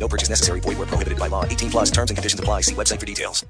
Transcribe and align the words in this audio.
No 0.00 0.08
purchase 0.08 0.30
necessary. 0.30 0.60
Void 0.60 0.78
where 0.78 0.86
prohibited 0.86 1.18
by 1.18 1.28
law. 1.28 1.44
18 1.44 1.70
plus 1.70 1.90
terms 1.90 2.10
and 2.10 2.16
conditions 2.16 2.40
apply. 2.40 2.62
See 2.62 2.74
website 2.74 2.98
for 2.98 3.06
details. 3.06 3.44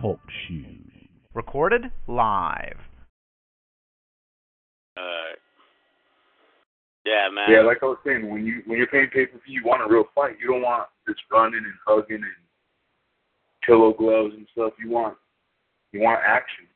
Talk 0.00 0.20
shoes. 0.46 0.78
Recorded 1.34 1.90
live. 2.06 2.78
Alright. 4.96 5.38
Yeah, 7.04 7.28
man. 7.34 7.50
Yeah, 7.50 7.62
like 7.62 7.78
I 7.82 7.86
was 7.86 7.98
saying, 8.06 8.30
when 8.30 8.46
you 8.46 8.62
when 8.66 8.78
you're 8.78 8.86
paying 8.86 9.08
pay 9.08 9.26
per 9.26 9.38
view, 9.44 9.60
you 9.60 9.62
want 9.64 9.82
a 9.82 9.92
real 9.92 10.04
fight. 10.14 10.36
You 10.40 10.48
don't 10.48 10.62
want 10.62 10.88
this 11.06 11.16
running 11.30 11.56
and 11.64 11.74
hugging 11.84 12.16
and 12.16 12.24
pillow 13.66 13.92
gloves 13.92 14.34
and 14.36 14.46
stuff. 14.52 14.72
You 14.78 14.90
want 14.90 15.16
you 15.92 16.00
want 16.00 16.20
action. 16.24 16.66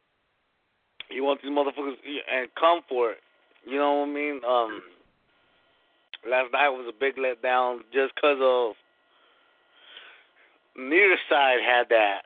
You 1.11 1.23
want 1.23 1.43
these 1.43 1.53
motherfuckers 1.53 1.95
and 2.33 2.49
come 2.59 2.81
for 2.89 3.13
it. 3.13 3.19
You 3.65 3.79
know 3.79 4.01
what 4.01 4.09
I 4.09 4.13
mean? 4.13 4.41
Um, 4.49 4.83
last 6.29 6.53
night 6.53 6.69
was 6.71 6.87
a 6.89 6.99
big 6.99 7.17
letdown 7.17 7.81
just 7.93 8.15
because 8.15 8.39
of 8.41 8.75
neither 10.77 11.17
side 11.29 11.59
had 11.65 11.89
that. 11.91 12.23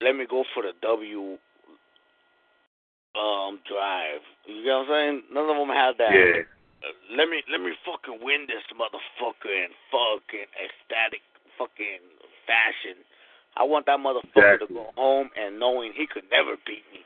Let 0.00 0.16
me 0.16 0.26
go 0.28 0.44
for 0.54 0.62
the 0.62 0.72
W 0.82 1.36
um 3.18 3.58
drive. 3.66 4.22
You 4.46 4.64
know 4.64 4.86
what 4.86 4.90
I'm 4.90 4.94
saying? 4.94 5.22
None 5.34 5.50
of 5.50 5.56
them 5.56 5.68
had 5.74 5.98
that. 5.98 6.14
Yeah. 6.14 6.42
Let 7.12 7.28
me 7.28 7.42
let 7.50 7.60
me 7.60 7.72
fucking 7.84 8.24
win 8.24 8.46
this 8.48 8.64
motherfucker 8.72 9.52
in 9.52 9.68
fucking 9.92 10.48
ecstatic 10.56 11.20
fucking 11.58 12.00
fashion. 12.46 12.96
I 13.56 13.64
want 13.64 13.84
that 13.86 13.98
motherfucker 13.98 14.56
Exactly. 14.62 14.68
to 14.68 14.74
go 14.74 14.86
home 14.96 15.28
and 15.36 15.58
knowing 15.58 15.92
he 15.92 16.06
could 16.06 16.24
never 16.30 16.56
beat 16.64 16.86
me. 16.94 17.04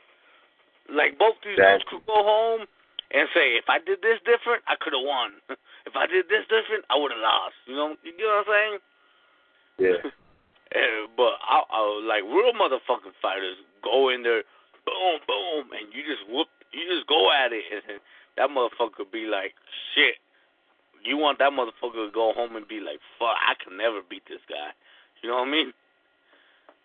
Like 0.87 1.17
both 1.17 1.35
these 1.43 1.57
dudes 1.57 1.83
could 1.89 2.05
go 2.05 2.21
home 2.23 2.69
and 3.11 3.29
say, 3.33 3.55
if 3.59 3.69
I 3.69 3.77
did 3.79 4.01
this 4.01 4.17
different, 4.25 4.63
I 4.65 4.75
could 4.79 4.93
have 4.93 5.05
won. 5.05 5.37
if 5.89 5.93
I 5.95 6.07
did 6.07 6.25
this 6.29 6.45
different, 6.49 6.85
I 6.89 6.97
would 6.97 7.11
have 7.11 7.21
lost. 7.21 7.57
You 7.65 7.75
know, 7.75 7.87
you 8.01 8.17
know 8.17 8.41
what 8.41 8.49
I'm 8.49 8.51
saying? 8.51 8.77
Yeah. 9.77 10.09
But 11.15 11.39
I, 11.39 11.63
I 11.71 11.79
like 12.03 12.27
real 12.27 12.51
motherfucking 12.51 13.15
fighters 13.21 13.55
go 13.81 14.09
in 14.09 14.23
there, 14.23 14.43
boom, 14.83 15.23
boom, 15.23 15.71
and 15.71 15.87
you 15.95 16.03
just 16.03 16.27
whoop, 16.27 16.51
you 16.73 16.83
just 16.91 17.07
go 17.07 17.31
at 17.31 17.53
it, 17.53 17.63
and 17.71 18.01
that 18.35 18.49
motherfucker 18.49 19.07
be 19.07 19.23
like, 19.23 19.53
shit. 19.93 20.19
You 21.05 21.15
want 21.15 21.39
that 21.39 21.53
motherfucker 21.55 22.09
to 22.09 22.11
go 22.11 22.33
home 22.35 22.57
and 22.57 22.67
be 22.67 22.81
like, 22.81 22.99
fuck, 23.17 23.37
I 23.39 23.55
can 23.63 23.77
never 23.77 24.01
beat 24.09 24.23
this 24.27 24.43
guy. 24.49 24.75
You 25.21 25.29
know 25.29 25.37
what 25.37 25.47
I 25.47 25.51
mean? 25.51 25.73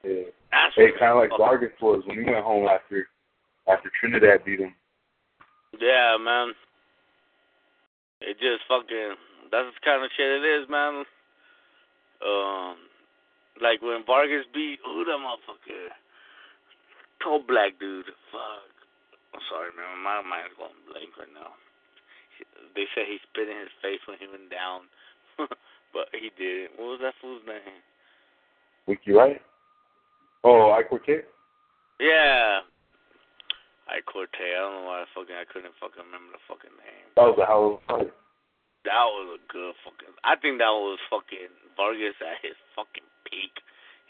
Yeah. 0.04 0.30
That's 0.52 0.74
Hey, 0.76 0.92
kind 0.98 1.12
of 1.12 1.18
like 1.18 1.30
Vargas 1.36 1.72
was 1.80 2.02
when 2.06 2.18
he 2.18 2.24
went 2.24 2.44
home 2.44 2.68
after 2.68 3.08
after 3.66 3.91
Trinidad 3.98 4.44
beat 4.44 4.60
him. 4.60 4.74
Yeah, 5.78 6.16
man. 6.18 6.52
It 8.20 8.36
just 8.40 8.66
fucking 8.66 9.16
that's 9.50 9.70
the 9.74 9.82
kind 9.84 10.02
of 10.04 10.10
shit 10.16 10.42
it 10.42 10.44
is, 10.46 10.68
man. 10.70 11.04
Um, 12.22 12.76
like 13.62 13.82
when 13.82 14.06
Vargas 14.06 14.46
beat 14.54 14.78
who 14.84 15.04
that 15.04 15.18
motherfucker? 15.18 15.94
Tall 17.22 17.42
black 17.46 17.78
dude. 17.78 18.06
Fuck. 18.32 18.70
I'm 19.34 19.44
sorry, 19.50 19.70
man. 19.76 20.03
My 20.03 20.22
mind's 20.22 20.56
going 20.58 20.75
blank 20.91 21.14
right 21.19 21.31
now. 21.34 21.54
They 22.75 22.87
said 22.94 23.04
he 23.06 23.19
spit 23.31 23.48
in 23.48 23.58
his 23.58 23.75
face 23.82 24.00
when 24.08 24.16
he 24.19 24.26
went 24.26 24.48
down, 24.50 24.88
but 25.94 26.08
he 26.14 26.32
didn't. 26.38 26.78
What 26.78 26.97
was 26.97 27.00
that 27.02 27.14
fool's 27.20 27.42
name? 27.47 27.82
Wiki 28.87 29.12
right? 29.12 29.41
Oh, 30.42 30.72
Ike 30.72 30.88
Quartey? 30.91 31.20
Yeah. 32.00 32.60
Ike 33.90 34.06
Quartey. 34.06 34.46
I 34.46 34.62
don't 34.62 34.80
know 34.80 34.86
why 34.86 35.02
I 35.02 35.10
fucking 35.10 35.34
I 35.34 35.46
couldn't 35.50 35.74
fucking 35.82 36.06
remember 36.06 36.38
the 36.38 36.42
fucking 36.46 36.74
name. 36.78 37.06
That 37.18 37.26
was 37.34 37.38
a 37.42 37.46
hell 37.46 37.66
of 37.66 37.74
a 37.74 37.80
fight. 37.90 38.12
That 38.86 39.06
was 39.10 39.36
a 39.36 39.40
good 39.50 39.74
fucking. 39.84 40.14
I 40.24 40.38
think 40.38 40.62
that 40.62 40.72
was 40.72 41.02
fucking 41.10 41.52
Vargas 41.76 42.16
at 42.22 42.40
his 42.40 42.56
fucking 42.72 43.04
peak, 43.28 43.52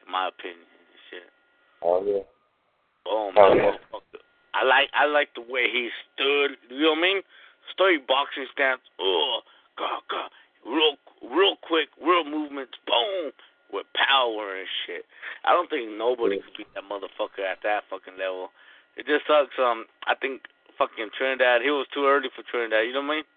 in 0.05 0.07
my 0.13 0.29
opinion. 0.31 0.69
Shit. 1.09 1.27
Oh 1.83 2.05
yeah. 2.05 2.23
Boom. 3.09 3.35
Oh, 3.35 3.41
oh 3.41 3.55
that 3.57 3.57
yeah. 3.57 4.21
I 4.55 4.63
like 4.67 4.91
I 4.93 5.07
like 5.07 5.33
the 5.35 5.43
way 5.43 5.67
he 5.73 5.89
stood. 6.13 6.61
You 6.69 6.93
know 6.93 6.95
what 6.95 7.03
I 7.03 7.09
mean? 7.17 7.21
Straight 7.73 8.07
boxing 8.07 8.47
stance. 8.53 8.83
Oh, 8.99 9.41
God, 9.79 10.03
God. 10.11 10.31
Real, 10.67 10.99
real 11.23 11.57
quick, 11.63 11.89
real 12.03 12.25
movements. 12.25 12.75
Boom. 12.87 13.33
With 13.71 13.87
power 13.95 14.59
and 14.59 14.67
shit. 14.85 15.07
I 15.47 15.55
don't 15.55 15.71
think 15.71 15.87
nobody 15.95 16.43
could 16.43 16.57
beat 16.59 16.75
that 16.75 16.83
motherfucker 16.91 17.47
at 17.47 17.63
that 17.63 17.87
fucking 17.87 18.19
level. 18.19 18.51
It 19.01 19.09
just 19.09 19.25
sucks. 19.25 19.57
Um, 19.57 19.89
I 20.05 20.13
think 20.15 20.45
fucking 20.77 21.09
Trinidad. 21.17 21.65
He 21.65 21.73
was 21.73 21.89
too 21.89 22.05
early 22.05 22.29
for 22.37 22.45
Trinidad. 22.45 22.85
You 22.85 22.93
know 22.93 23.01
what 23.01 23.17
I 23.17 23.25
mean? 23.25 23.29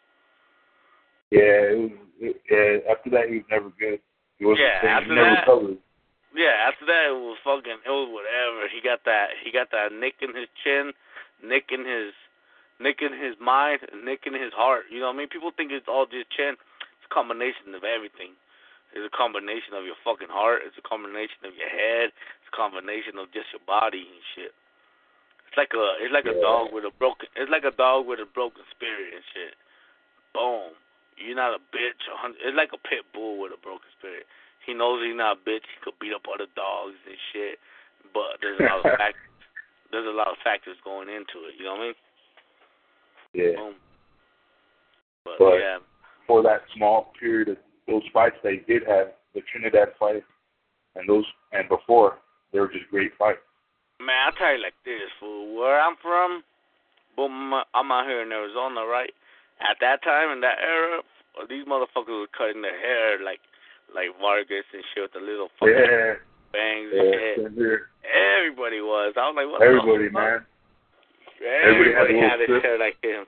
Yeah, 1.31 1.59
it 1.71 1.77
was. 1.79 1.91
It, 2.19 2.35
yeah, 2.51 2.91
after 2.91 3.09
that, 3.15 3.31
he 3.31 3.39
was 3.39 3.47
never 3.49 3.71
good. 3.79 3.99
He 4.39 4.45
wasn't 4.45 4.67
Yeah, 4.67 4.83
after 4.99 5.15
that- 5.15 5.47
recovered. 5.47 5.79
Yeah, 6.35 6.65
after 6.65 6.83
that 6.89 7.13
it 7.13 7.15
was 7.15 7.37
fucking 7.45 7.85
it 7.85 7.93
was 7.93 8.09
whatever. 8.09 8.65
He 8.67 8.81
got 8.81 9.05
that 9.05 9.37
he 9.45 9.53
got 9.53 9.69
that 9.69 9.93
nick 9.93 10.17
in 10.19 10.33
his 10.33 10.49
chin, 10.65 10.89
nick 11.45 11.69
in 11.69 11.85
his 11.85 12.09
nick 12.81 13.05
in 13.05 13.13
his 13.13 13.37
mind, 13.39 13.85
nick 14.03 14.25
in 14.25 14.33
his 14.33 14.49
heart. 14.51 14.89
You 14.89 14.99
know 14.99 15.13
what 15.13 15.21
I 15.21 15.23
mean? 15.23 15.29
People 15.29 15.53
think 15.55 15.69
it's 15.71 15.85
all 15.87 16.09
just 16.09 16.33
chin. 16.33 16.57
It's 16.97 17.05
a 17.05 17.13
combination 17.13 17.77
of 17.77 17.85
everything. 17.85 18.33
It's 18.97 19.05
a 19.05 19.13
combination 19.15 19.77
of 19.77 19.85
your 19.85 19.93
fucking 20.01 20.29
heart, 20.33 20.61
it's 20.65 20.77
a 20.77 20.85
combination 20.85 21.45
of 21.45 21.53
your 21.57 21.69
head, 21.69 22.09
it's 22.13 22.49
a 22.49 22.55
combination 22.57 23.17
of 23.21 23.29
just 23.33 23.49
your 23.53 23.61
body 23.65 24.05
and 24.05 24.21
shit. 24.33 24.53
It's 25.53 25.61
like 25.61 25.77
a 25.77 25.85
it's 26.01 26.09
like 26.09 26.25
a 26.25 26.33
dog 26.41 26.73
with 26.73 26.81
a 26.81 26.89
broken 26.97 27.29
it's 27.37 27.51
like 27.53 27.61
a 27.61 27.77
dog 27.77 28.09
with 28.09 28.17
a 28.17 28.25
broken 28.25 28.65
spirit 28.73 29.13
and 29.13 29.21
shit. 29.37 29.53
Boom. 30.33 30.73
You're 31.13 31.37
not 31.37 31.53
a 31.53 31.61
bitch. 31.69 32.01
It's 32.41 32.57
like 32.57 32.73
a 32.73 32.81
pit 32.81 33.05
bull 33.13 33.37
with 33.37 33.53
a 33.53 33.61
broken 33.61 33.85
spirit. 34.01 34.25
He 34.65 34.73
knows 34.73 35.05
he's 35.05 35.13
not 35.13 35.37
a 35.37 35.41
bitch. 35.45 35.61
He 35.61 35.77
could 35.85 35.93
beat 36.01 36.09
up 36.09 36.25
other 36.25 36.49
dogs 36.57 36.97
and 37.05 37.21
shit. 37.29 37.61
But 38.17 38.41
there's 38.41 38.57
a 38.57 38.65
lot 38.65 38.81
of 38.81 38.97
fact, 38.97 39.21
there's 39.93 40.09
a 40.09 40.17
lot 40.17 40.33
of 40.33 40.41
factors 40.41 40.73
going 40.81 41.05
into 41.05 41.45
it. 41.45 41.53
You 41.61 41.69
know 41.69 41.77
what 41.77 41.85
I 41.85 41.93
mean? 41.93 41.99
Yeah. 43.37 43.53
Boom. 43.53 43.77
But, 45.21 45.37
But- 45.37 45.61
yeah, 45.61 45.77
For 46.25 46.41
that 46.41 46.65
small 46.73 47.13
period 47.13 47.53
of 47.53 47.57
those 47.85 48.09
fights 48.09 48.41
they 48.41 48.65
did 48.65 48.89
have, 48.89 49.13
the 49.37 49.45
Trinidad 49.53 49.93
fight, 50.01 50.25
and 50.97 51.05
those 51.05 51.29
and 51.53 51.69
before, 51.69 52.17
they 52.49 52.57
were 52.57 52.73
just 52.73 52.89
great 52.89 53.13
fights. 53.21 53.45
Man, 54.05 54.27
I 54.27 54.31
tell 54.37 54.53
you 54.55 54.61
like 54.61 54.75
this, 54.85 55.09
fool. 55.19 55.55
Where 55.55 55.79
I'm 55.79 55.95
from, 56.01 56.43
boom, 57.15 57.53
I'm 57.73 57.91
out 57.91 58.05
here 58.07 58.21
in 58.21 58.31
Arizona, 58.31 58.85
right? 58.85 59.13
At 59.61 59.77
that 59.81 60.03
time 60.03 60.31
in 60.31 60.41
that 60.41 60.59
era, 60.59 61.01
these 61.49 61.65
motherfuckers 61.65 62.19
were 62.27 62.27
cutting 62.35 62.61
their 62.61 62.77
hair 62.79 63.23
like 63.23 63.39
like 63.93 64.09
Vargas 64.19 64.65
and 64.73 64.83
shit 64.93 65.03
with 65.05 65.13
the 65.13 65.21
little 65.21 65.49
fucking 65.59 65.73
Yeah. 65.75 66.15
bangs 66.51 66.89
and 66.91 67.07
Yeah. 67.13 67.19
shit. 67.21 67.37
same. 67.37 67.79
Everybody 68.03 68.81
was. 68.81 69.13
I 69.17 69.27
was 69.29 69.35
like, 69.37 69.47
what 69.49 69.61
Everybody, 69.61 70.07
the 70.09 70.13
fuck? 70.13 70.23
man. 70.23 70.45
Everybody, 71.43 71.91
Everybody 71.93 72.15
had 72.19 72.39
a 72.39 72.47
had 72.47 72.49
his 72.49 72.63
hair 72.63 72.77
like 72.79 72.97
him. 73.03 73.25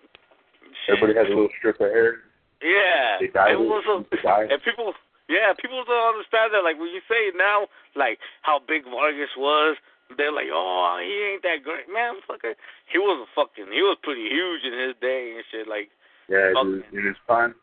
Shit. 0.86 0.97
Everybody 0.97 1.13
has 1.19 1.28
a 1.28 1.36
little 1.36 1.53
strip 1.57 1.80
of 1.81 1.92
hair. 1.92 2.22
Yeah. 2.63 3.18
They 3.19 3.28
dyed 3.28 3.52
it 3.53 3.59
it. 3.62 3.68
was 3.68 3.84
a, 3.86 3.96
They 4.09 4.22
dyed. 4.24 4.52
and 4.52 4.62
people 4.63 4.94
yeah, 5.28 5.53
people 5.57 5.84
don't 5.86 6.13
understand 6.16 6.53
that. 6.53 6.63
Like 6.63 6.78
when 6.80 6.90
you 6.90 7.01
say 7.10 7.31
now, 7.36 7.68
like 7.95 8.19
how 8.42 8.60
big 8.60 8.86
Vargas 8.86 9.33
was, 9.38 9.75
they're 10.18 10.31
like, 10.31 10.50
Oh, 10.54 11.00
he 11.02 11.34
ain't 11.34 11.44
that 11.44 11.63
great. 11.63 11.90
Man, 11.92 12.16
fucker 12.30 12.54
he 12.92 12.98
was 13.00 13.25
a 13.25 13.30
fucking 13.34 13.72
he 13.72 13.81
was 13.81 13.98
pretty 14.04 14.30
huge 14.30 14.62
in 14.63 14.74
his 14.78 14.96
day 15.02 15.34
and 15.36 15.44
shit, 15.52 15.68
like 15.68 15.90
Yeah, 16.30 16.54
Fuck. 16.54 16.63
dude, 16.66 16.86
in 16.94 17.06
his 17.07 17.18
prime. 17.25 17.56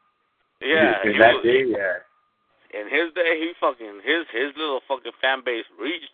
yeah, 0.60 0.98
In 1.04 1.18
that 1.18 1.34
was, 1.38 1.44
day, 1.44 1.64
yeah. 1.66 2.02
in 2.74 2.86
his 2.90 3.12
day 3.14 3.38
he 3.38 3.52
fucking 3.60 4.00
his 4.04 4.26
his 4.32 4.50
little 4.56 4.80
fucking 4.88 5.12
fan 5.20 5.42
base 5.44 5.66
reached 5.80 6.10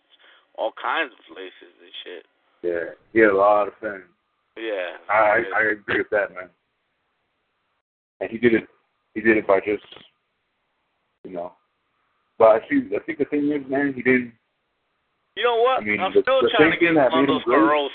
all 0.57 0.73
kinds 0.81 1.13
of 1.13 1.19
places 1.33 1.73
and 1.81 1.93
shit. 2.03 2.25
Yeah. 2.61 2.93
He 3.13 3.19
had 3.19 3.31
a 3.31 3.37
lot 3.37 3.67
of 3.67 3.73
fans. 3.79 4.03
Yeah. 4.57 4.97
I 5.09 5.43
I 5.55 5.61
agree 5.71 5.99
with 5.99 6.09
that, 6.11 6.33
man. 6.35 6.49
And 8.19 8.29
he 8.29 8.37
did 8.37 8.53
it. 8.53 8.67
He 9.13 9.21
did 9.21 9.37
it 9.37 9.47
by 9.47 9.59
just, 9.61 9.85
you 11.23 11.31
know. 11.31 11.53
But 12.37 12.47
I 12.49 12.59
see. 12.69 12.81
I 12.95 12.99
think 13.05 13.19
the 13.19 13.25
thing 13.25 13.49
is, 13.51 13.63
man, 13.69 13.93
he 13.95 14.01
didn't. 14.01 14.33
You 15.39 15.45
know 15.47 15.55
what? 15.63 15.79
I 15.79 15.85
mean, 15.87 16.01
I'm 16.03 16.11
the- 16.11 16.19
still 16.21 16.41
the 16.43 16.49
trying 16.51 16.71
to 16.71 16.77
get 16.77 16.91
one 16.93 17.23
of 17.23 17.27
those 17.27 17.43
girls. 17.47 17.91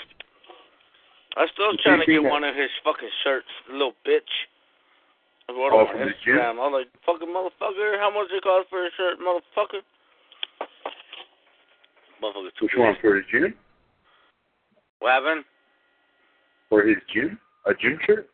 I'm 1.37 1.47
still 1.53 1.71
The 1.73 1.77
trying 1.77 1.99
to 2.01 2.05
get 2.09 2.23
that- 2.23 2.29
one 2.31 2.43
of 2.43 2.55
his 2.55 2.71
fucking 2.83 3.11
shirts, 3.21 3.47
little 3.69 3.93
bitch. 4.03 4.33
I 5.47 5.53
wrote 5.53 5.73
Oh, 5.73 5.79
on 5.85 5.87
from 5.89 5.99
the 5.99 6.13
gym? 6.25 6.37
Instagram. 6.41 6.57
I 6.57 6.67
was 6.67 6.73
like, 6.73 7.01
fucking 7.05 7.27
motherfucker, 7.29 7.99
how 7.99 8.09
much 8.09 8.31
it 8.31 8.41
cost 8.41 8.67
for 8.69 8.83
a 8.83 8.89
shirt, 8.97 9.19
motherfucker? 9.19 9.83
Motherfucker, 12.19 12.55
too 12.55 12.65
Which 12.65 12.75
one 12.77 12.93
big. 12.93 13.01
for 13.01 13.15
his 13.15 13.25
gym? 13.27 13.55
What 14.99 15.11
happened? 15.11 15.45
For 16.69 16.81
his 16.81 16.97
gym? 17.13 17.39
A 17.65 17.75
gym 17.75 17.99
shirt? 18.07 18.27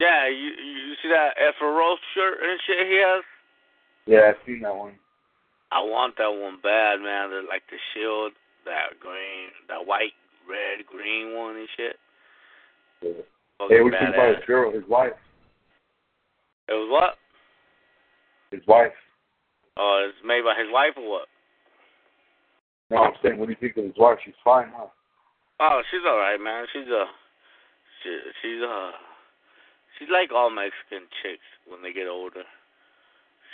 Yeah, 0.00 0.26
you 0.26 0.50
you 0.50 0.94
see 1.00 1.08
that 1.08 1.38
Efro 1.38 1.96
shirt 2.12 2.42
and 2.42 2.60
shit 2.66 2.86
he 2.86 2.96
has? 2.96 3.24
Yeah, 4.04 4.28
I've 4.36 4.44
seen 4.44 4.60
that 4.60 4.74
one. 4.76 4.98
I 5.72 5.80
want 5.80 6.20
that 6.20 6.28
one 6.28 6.60
bad, 6.62 7.00
man. 7.00 7.32
The, 7.32 7.48
like 7.48 7.64
the 7.72 7.80
shield, 7.94 8.32
that 8.68 9.00
green, 9.00 9.48
that 9.68 9.86
white, 9.88 10.12
red, 10.44 10.84
green 10.84 11.34
one 11.34 11.56
and 11.56 11.68
shit. 11.76 11.96
Yeah. 13.00 13.24
Fucking 13.58 13.76
Hey, 13.76 13.82
we 13.82 13.90
should 13.90 14.16
buy 14.16 14.36
his 14.36 14.44
girl, 14.46 14.72
his 14.72 14.84
wife. 14.88 15.16
It 16.68 16.76
was 16.76 16.88
what? 16.92 17.16
His 18.52 18.66
wife. 18.68 18.92
Oh, 19.78 20.04
it's 20.08 20.20
made 20.26 20.44
by 20.44 20.52
his 20.60 20.68
wife 20.68 20.92
or 20.96 21.08
what? 21.08 21.28
No, 22.90 23.08
I'm 23.08 23.16
saying, 23.24 23.38
what 23.40 23.48
do 23.48 23.56
you 23.56 23.60
think 23.60 23.76
of 23.80 23.88
his 23.88 23.96
wife? 23.96 24.18
She's 24.20 24.36
fine, 24.44 24.68
huh? 24.76 24.92
Oh, 25.60 25.80
she's 25.88 26.04
alright, 26.04 26.40
man. 26.40 26.66
She's 26.72 26.88
a, 26.92 27.08
she, 28.02 28.10
she's 28.42 28.60
a, 28.60 28.92
she's 29.96 30.12
like 30.12 30.28
all 30.28 30.52
Mexican 30.52 31.08
chicks 31.24 31.48
when 31.64 31.80
they 31.80 31.96
get 31.96 32.08
older. 32.08 32.44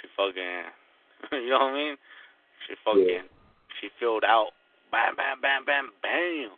She 0.02 0.08
fucking, 0.18 0.74
you 1.32 1.50
know 1.50 1.70
what 1.70 1.74
I 1.74 1.78
mean? 1.78 1.94
She 2.66 2.74
fucking, 2.84 3.26
she 3.80 3.88
filled 3.98 4.24
out. 4.24 4.52
Bam, 4.90 5.16
bam, 5.16 5.40
bam, 5.40 5.64
bam, 5.64 5.90
bam. 6.02 6.50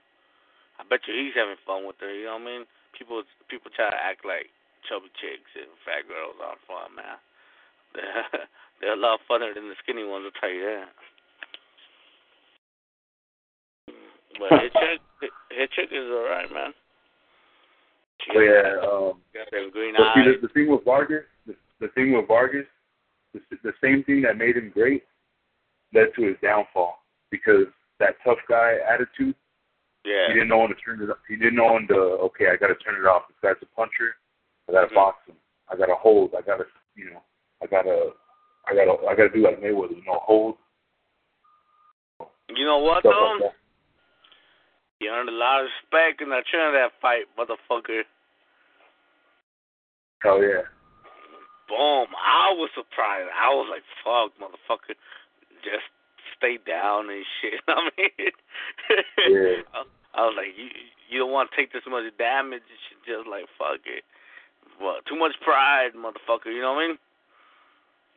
I 0.79 0.83
bet 0.89 1.05
you 1.09 1.15
he's 1.15 1.35
having 1.37 1.59
fun 1.67 1.85
with 1.87 1.97
her. 2.01 2.13
You 2.13 2.27
know 2.31 2.39
what 2.41 2.47
I 2.49 2.51
mean? 2.59 2.63
People, 2.97 3.23
people 3.49 3.71
try 3.75 3.91
to 3.91 3.97
act 4.01 4.25
like 4.25 4.49
chubby 4.89 5.11
chicks 5.21 5.51
and 5.57 5.69
fat 5.85 6.09
girls 6.09 6.39
aren't 6.41 6.63
fun, 6.65 6.95
man. 6.97 7.19
They're, 7.95 8.47
they're 8.81 8.95
a 8.95 9.03
lot 9.03 9.19
funner 9.29 9.53
than 9.53 9.67
the 9.69 9.75
skinny 9.83 10.05
ones. 10.07 10.25
I'll 10.31 10.41
tell 10.41 10.49
you 10.55 10.63
that. 10.63 10.89
But 14.39 14.63
his 14.63 14.73
chick, 14.79 15.01
his 15.51 15.69
chick 15.75 15.89
is 15.93 16.07
alright, 16.09 16.51
man. 16.53 16.73
She 18.25 18.31
Oh, 18.37 18.41
yeah, 18.41 18.79
um, 18.87 19.21
got 19.35 19.51
them 19.51 19.71
green 19.73 19.95
see, 19.97 20.03
eyes. 20.03 20.39
the, 20.41 20.47
the 20.47 20.53
thing 20.55 20.71
with 20.71 20.85
Vargas, 20.85 21.25
the, 21.47 21.55
the 21.81 21.89
thing 21.89 22.13
with 22.15 22.29
Vargas, 22.29 22.67
the, 23.35 23.41
the 23.63 23.73
same 23.83 24.03
thing 24.05 24.23
that 24.23 24.37
made 24.39 24.57
him 24.57 24.71
great 24.73 25.05
led 25.95 26.09
to 26.17 26.23
his 26.23 26.37
downfall 26.43 26.99
because 27.31 27.67
that 27.99 28.17
tough 28.25 28.39
guy 28.49 28.77
attitude. 28.93 29.35
Yeah. 30.05 30.29
He 30.29 30.35
didn't 30.35 30.49
know 30.49 30.59
when 30.59 30.69
to 30.69 30.75
turn 30.77 31.03
it. 31.03 31.11
up. 31.11 31.19
He 31.29 31.37
didn't 31.37 31.57
know 31.57 31.75
when 31.75 31.87
to. 31.89 31.95
Okay, 32.31 32.47
I 32.49 32.57
got 32.57 32.69
to 32.69 32.75
turn 32.77 32.95
it 32.97 33.07
off. 33.07 33.29
This 33.29 33.37
guy's 33.43 33.61
a 33.63 33.67
puncher. 33.77 34.17
I 34.69 34.73
got 34.73 34.81
to 34.83 34.87
Mhm. 34.89 34.95
box 34.95 35.27
him. 35.27 35.37
I 35.69 35.77
got 35.77 35.87
to 35.87 35.95
hold. 35.95 36.35
I 36.35 36.41
got 36.41 36.57
to, 36.57 36.65
you 36.97 37.11
know, 37.11 37.23
I 37.63 37.67
got 37.67 37.83
to, 37.83 38.15
I 38.67 38.75
got 38.75 38.85
to, 38.87 39.07
I 39.07 39.15
got 39.15 39.23
to 39.25 39.29
do 39.31 39.43
like 39.45 39.61
Mayweather. 39.61 39.97
You 39.97 40.05
know, 40.07 40.19
hold 40.25 40.57
You 42.49 42.65
know 42.65 42.79
what 42.79 43.01
stuff 43.03 43.13
though? 43.15 43.45
like. 43.47 43.53
He 45.01 45.09
earned 45.09 45.29
a 45.29 45.33
lot 45.33 45.61
of 45.61 45.69
respect 45.69 46.21
in 46.23 46.29
the 46.31 46.43
turn 46.51 46.67
of 46.69 46.73
that 46.75 46.93
Trinidad 46.93 46.93
fight, 47.01 47.25
motherfucker. 47.39 48.03
Hell 50.23 50.43
yeah. 50.43 50.63
Boom. 51.71 52.11
I 52.19 52.51
was 52.59 52.69
surprised. 52.75 53.31
I 53.31 53.55
was 53.55 53.71
like, 53.71 53.87
fuck, 54.03 54.35
motherfucker. 54.43 54.99
Just 55.63 55.87
stay 56.37 56.59
down 56.59 57.09
and 57.11 57.23
shit. 57.39 57.63
I 57.71 57.89
mean, 57.95 58.35
Yeah. 59.31 59.63
I, 59.73 59.87
I 60.15 60.27
was 60.27 60.35
like, 60.37 60.59
you 60.59 60.67
you 61.09 61.19
don't 61.19 61.31
want 61.31 61.51
to 61.51 61.57
take 61.57 61.73
this 61.73 61.83
much 61.89 62.11
damage. 62.19 62.67
Just 63.07 63.31
like 63.31 63.47
fuck 63.59 63.79
it. 63.87 64.03
What? 64.79 65.07
Too 65.07 65.17
much 65.17 65.39
pride, 65.43 65.95
motherfucker. 65.95 66.51
You 66.51 66.63
know 66.63 66.75
what 66.75 66.83
I 66.83 66.89
mean? 66.89 66.99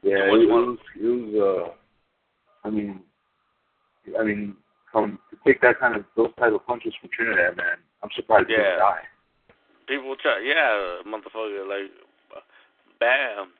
Yeah, 0.02 0.34
It 0.34 0.42
it, 0.42 0.50
was 0.50 0.78
it 0.98 1.06
was. 1.06 1.30
Uh, 1.38 2.68
I 2.68 2.70
mean, 2.72 3.02
I 4.20 4.24
mean, 4.24 4.56
from 4.92 5.20
to 5.30 5.38
take 5.46 5.62
that 5.62 5.80
kind 5.80 5.96
of 5.96 6.06
those 6.16 6.32
type 6.40 6.54
of 6.54 6.66
punches 6.66 6.94
from 7.00 7.10
Trinidad, 7.14 7.58
man, 7.58 7.78
I'm 8.02 8.10
surprised 8.16 8.48
yeah. 8.50 8.58
he 8.58 8.64
didn't 8.64 8.80
die. 8.80 9.06
People 9.88 10.16
try, 10.16 10.40
yeah, 10.40 11.04
motherfucker, 11.04 11.68
like, 11.68 11.92
bam. 13.04 13.52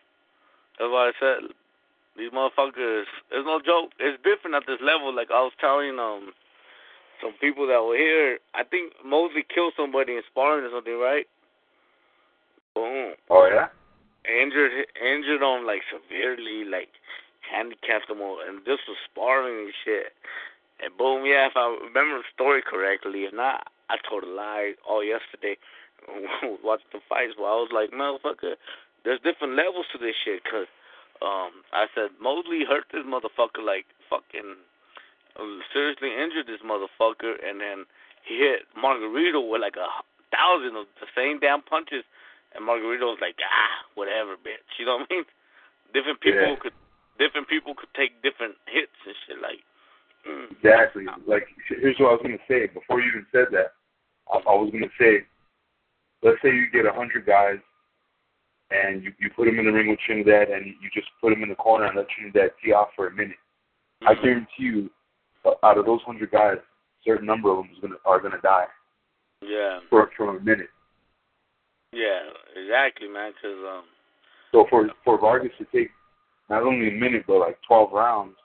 That's 0.80 0.90
why 0.92 1.12
I 1.12 1.14
said 1.20 1.52
these 2.18 2.32
motherfuckers. 2.32 3.04
It's 3.32 3.46
no 3.46 3.60
joke. 3.60 3.92
It's 4.00 4.22
different 4.24 4.56
at 4.56 4.64
this 4.68 4.80
level. 4.82 5.14
Like 5.14 5.30
I 5.32 5.42
was 5.44 5.54
telling 5.60 6.00
um 6.00 6.32
some 7.22 7.34
people 7.40 7.68
that 7.68 7.84
were 7.84 7.98
here. 7.98 8.40
I 8.56 8.64
think 8.64 8.94
Mosley 9.04 9.44
killed 9.44 9.74
somebody 9.78 10.14
in 10.16 10.22
sparring 10.32 10.66
or 10.66 10.72
something, 10.72 10.98
right? 11.00 11.28
Boom. 12.76 13.14
Oh 13.30 13.46
yeah. 13.52 13.68
Injured, 14.24 14.72
injured 15.04 15.42
him 15.44 15.66
like 15.68 15.84
severely, 15.92 16.64
like 16.64 16.90
handicapped 17.44 18.10
him, 18.10 18.22
all- 18.22 18.40
and 18.40 18.60
this 18.66 18.80
was 18.88 18.98
sparring 19.12 19.66
and 19.68 19.74
shit. 19.84 20.14
And 20.82 20.96
boom, 20.98 21.26
yeah, 21.26 21.48
if 21.48 21.54
I 21.56 21.68
remember 21.84 22.18
the 22.20 22.24
story 22.34 22.62
correctly, 22.64 23.24
if 23.28 23.34
not, 23.34 23.68
I 23.90 23.98
told 24.10 24.24
a 24.24 24.28
lie 24.28 24.74
all 24.88 25.04
yesterday 25.04 25.58
watching 26.64 26.88
the 26.94 27.00
fights. 27.08 27.34
But 27.38 27.44
I 27.44 27.56
was 27.60 27.70
like, 27.72 27.92
motherfucker, 27.92 28.56
there's 29.04 29.20
different 29.22 29.56
levels 29.56 29.86
to 29.92 29.98
this 29.98 30.16
shit. 30.24 30.44
Cause 30.48 30.68
um, 31.22 31.64
I 31.72 31.88
said 31.96 32.12
Mosley 32.20 32.64
hurt 32.68 32.88
this 32.92 33.06
motherfucker 33.08 33.64
like 33.64 33.86
fucking 34.10 34.60
seriously 35.74 36.12
injured 36.14 36.48
this 36.48 36.62
motherfucker, 36.62 37.36
and 37.42 37.60
then 37.62 37.86
he 38.28 38.38
hit 38.38 38.68
Margarito 38.78 39.42
with 39.44 39.62
like 39.62 39.76
a 39.78 39.90
thousand 40.30 40.76
of 40.78 40.86
the 41.02 41.08
same 41.16 41.40
damn 41.40 41.62
punches, 41.62 42.04
and 42.56 42.66
Margarito 42.66 43.14
was 43.14 43.22
like, 43.22 43.38
ah, 43.42 43.86
whatever, 43.96 44.36
bitch. 44.38 44.66
You 44.78 44.86
know 44.86 44.98
what 45.02 45.08
I 45.12 45.16
mean? 45.16 45.26
Different 45.94 46.22
people 46.22 46.54
Yeah. 46.54 46.62
could, 46.62 46.74
different 47.20 47.48
people 47.48 47.74
could 47.76 47.94
take 47.96 48.22
different 48.22 48.56
hits 48.66 48.94
and 49.06 49.16
shit. 49.26 49.38
Like, 49.42 49.62
mm. 50.28 50.52
Exactly. 50.58 51.06
Like 51.28 51.48
here's 51.70 51.98
what 52.00 52.10
I 52.10 52.14
was 52.18 52.22
gonna 52.24 52.46
say 52.48 52.68
before 52.68 53.02
you 53.02 53.10
even 53.10 53.26
said 53.32 53.48
that. 53.52 53.74
I, 54.32 54.38
I 54.38 54.54
was 54.56 54.72
gonna 54.72 54.94
say, 55.00 55.26
let's 56.22 56.42
say 56.42 56.50
you 56.50 56.70
get 56.72 56.86
a 56.86 56.94
hundred 56.94 57.26
guys, 57.26 57.58
and 58.74 59.04
you 59.04 59.12
you 59.20 59.30
put 59.36 59.46
them 59.46 59.60
in 59.60 59.66
the 59.66 59.72
ring 59.72 59.90
with 59.90 60.00
Trinidad, 60.06 60.50
and 60.50 60.66
you 60.66 60.90
just 60.94 61.08
put 61.22 61.30
them 61.30 61.44
in 61.44 61.50
the 61.50 61.56
corner 61.56 61.86
and 61.86 61.96
let 61.96 62.08
Trinidad 62.10 62.52
tee 62.64 62.74
off 62.74 62.90
for 62.96 63.08
a 63.08 63.12
minute. 63.12 63.38
I 64.06 64.16
guarantee 64.16 64.48
you, 64.58 64.90
uh, 65.46 65.52
out 65.64 65.78
of 65.78 65.86
those 65.86 66.02
hundred 66.06 66.32
guys, 66.32 66.58
a 66.58 67.04
certain 67.06 67.26
number 67.26 67.50
of 67.52 67.58
them 67.58 67.70
is 67.74 67.80
gonna 67.82 67.96
are 68.06 68.20
gonna 68.20 68.42
die 68.42 68.66
yeah, 69.42 69.80
for 69.90 70.10
from 70.18 70.38
a 70.38 70.40
minute. 70.40 70.70
yeah, 71.92 72.20
exactly, 72.56 73.08
man. 73.08 73.32
Cause 73.42 73.58
um, 73.70 73.84
So 74.52 74.66
for 74.70 74.90
for 75.06 75.20
Vargas 75.20 75.52
to 75.60 75.66
take 75.72 75.90
not 76.50 76.64
only 76.64 76.90
a 76.90 77.00
minute 77.00 77.24
but 77.28 77.40
like 77.40 77.58
twelve 77.68 77.92
rounds, 77.94 78.36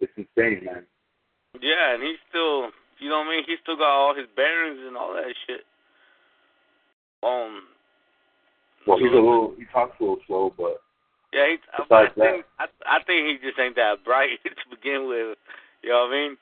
it's 0.00 0.12
insane, 0.16 0.64
man. 0.64 0.84
yeah, 1.60 1.94
and 1.94 2.02
he's 2.02 2.20
still, 2.28 2.68
you 2.98 3.08
know 3.08 3.20
what 3.20 3.28
I 3.28 3.36
mean? 3.36 3.44
He 3.46 3.56
still 3.62 3.76
got 3.76 3.88
all 3.88 4.14
his 4.14 4.26
bearings 4.36 4.80
and 4.86 4.96
all 4.96 5.14
that 5.14 5.32
shit. 5.46 5.62
Um, 7.22 7.62
Well, 8.86 8.98
he's 8.98 9.10
a 9.10 9.14
little 9.14 9.54
he 9.58 9.64
talks 9.72 9.96
a 10.00 10.02
little 10.02 10.18
slow, 10.26 10.54
but 10.56 10.80
Yeah, 11.32 11.46
he, 11.48 11.56
I, 11.90 11.94
I 11.94 12.08
think 12.08 12.44
I, 12.58 12.66
I 12.86 13.02
think 13.04 13.26
he 13.26 13.46
just 13.46 13.58
ain't 13.58 13.76
that 13.76 14.04
bright 14.04 14.38
to 14.44 14.50
begin 14.70 15.08
with. 15.08 15.36
You 15.82 15.90
know 15.90 16.06
what 16.06 16.14
I 16.14 16.20
mean? 16.20 16.36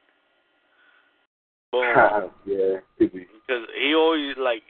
Boom. 1.73 2.31
yeah, 2.47 2.81
could 2.99 3.13
be. 3.13 3.27
Because 3.47 3.67
he 3.77 3.95
always 3.95 4.37
like 4.39 4.63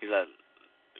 he's 0.00 0.10
like, 0.10 0.28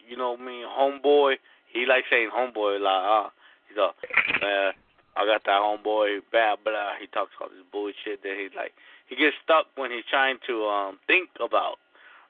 you 0.08 0.16
know 0.16 0.36
me, 0.36 0.64
homeboy. 0.64 1.36
He 1.72 1.86
like 1.86 2.04
saying 2.10 2.30
homeboy 2.34 2.80
like 2.80 3.04
ah. 3.04 3.30
He's 3.68 3.78
like, 3.78 3.94
man, 4.40 4.72
I 5.16 5.24
got 5.24 5.44
that 5.44 5.60
homeboy, 5.60 6.20
blah 6.32 6.56
blah. 6.64 6.92
He 7.00 7.06
talks 7.08 7.32
all 7.40 7.48
this 7.48 7.64
bullshit. 7.70 8.22
That 8.22 8.36
he's 8.40 8.56
like, 8.56 8.72
he 9.06 9.16
gets 9.16 9.36
stuck 9.44 9.66
when 9.76 9.90
he's 9.90 10.04
trying 10.08 10.38
to 10.46 10.64
um 10.64 10.98
think 11.06 11.28
about 11.40 11.76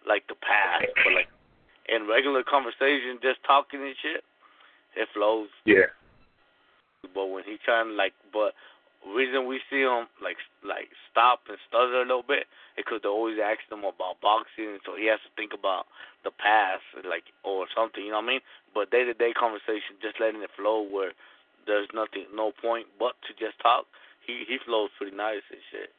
like 0.06 0.26
the 0.26 0.34
past, 0.34 0.86
but 1.04 1.14
like 1.14 1.28
in 1.88 2.06
regular 2.06 2.42
conversation, 2.42 3.18
just 3.22 3.42
talking 3.46 3.82
and 3.82 3.96
shit, 4.00 4.22
it 4.96 5.08
flows. 5.14 5.48
Yeah. 5.64 5.90
But 7.14 7.26
when 7.26 7.44
he 7.44 7.58
trying 7.64 7.88
to 7.90 7.94
like, 7.94 8.14
but 8.32 8.54
reason 9.02 9.50
we 9.50 9.58
see 9.66 9.82
him 9.82 10.06
like 10.22 10.38
like 10.62 10.86
stop 11.10 11.42
and 11.50 11.58
stutter 11.66 12.02
a 12.02 12.06
little 12.06 12.22
bit 12.22 12.46
because 12.76 13.02
they're 13.02 13.10
always 13.10 13.38
ask 13.42 13.66
him 13.66 13.82
about 13.82 14.22
boxing, 14.22 14.78
so 14.86 14.94
he 14.94 15.10
has 15.10 15.18
to 15.26 15.32
think 15.34 15.50
about 15.50 15.90
the 16.22 16.30
past, 16.30 16.86
like 17.02 17.26
or 17.42 17.66
something. 17.74 18.04
You 18.04 18.14
know 18.14 18.22
what 18.22 18.30
I 18.30 18.38
mean? 18.38 18.44
But 18.74 18.90
day 18.90 19.04
to 19.04 19.14
day 19.14 19.34
conversation, 19.34 19.98
just 20.00 20.20
letting 20.22 20.42
it 20.42 20.54
flow 20.54 20.86
where 20.86 21.12
there's 21.66 21.90
nothing, 21.94 22.26
no 22.34 22.52
point 22.54 22.86
but 22.98 23.18
to 23.26 23.34
just 23.34 23.58
talk. 23.58 23.86
He 24.26 24.46
he 24.46 24.58
flows 24.64 24.90
pretty 24.96 25.16
nice 25.16 25.42
and 25.50 25.62
shit. 25.70 25.90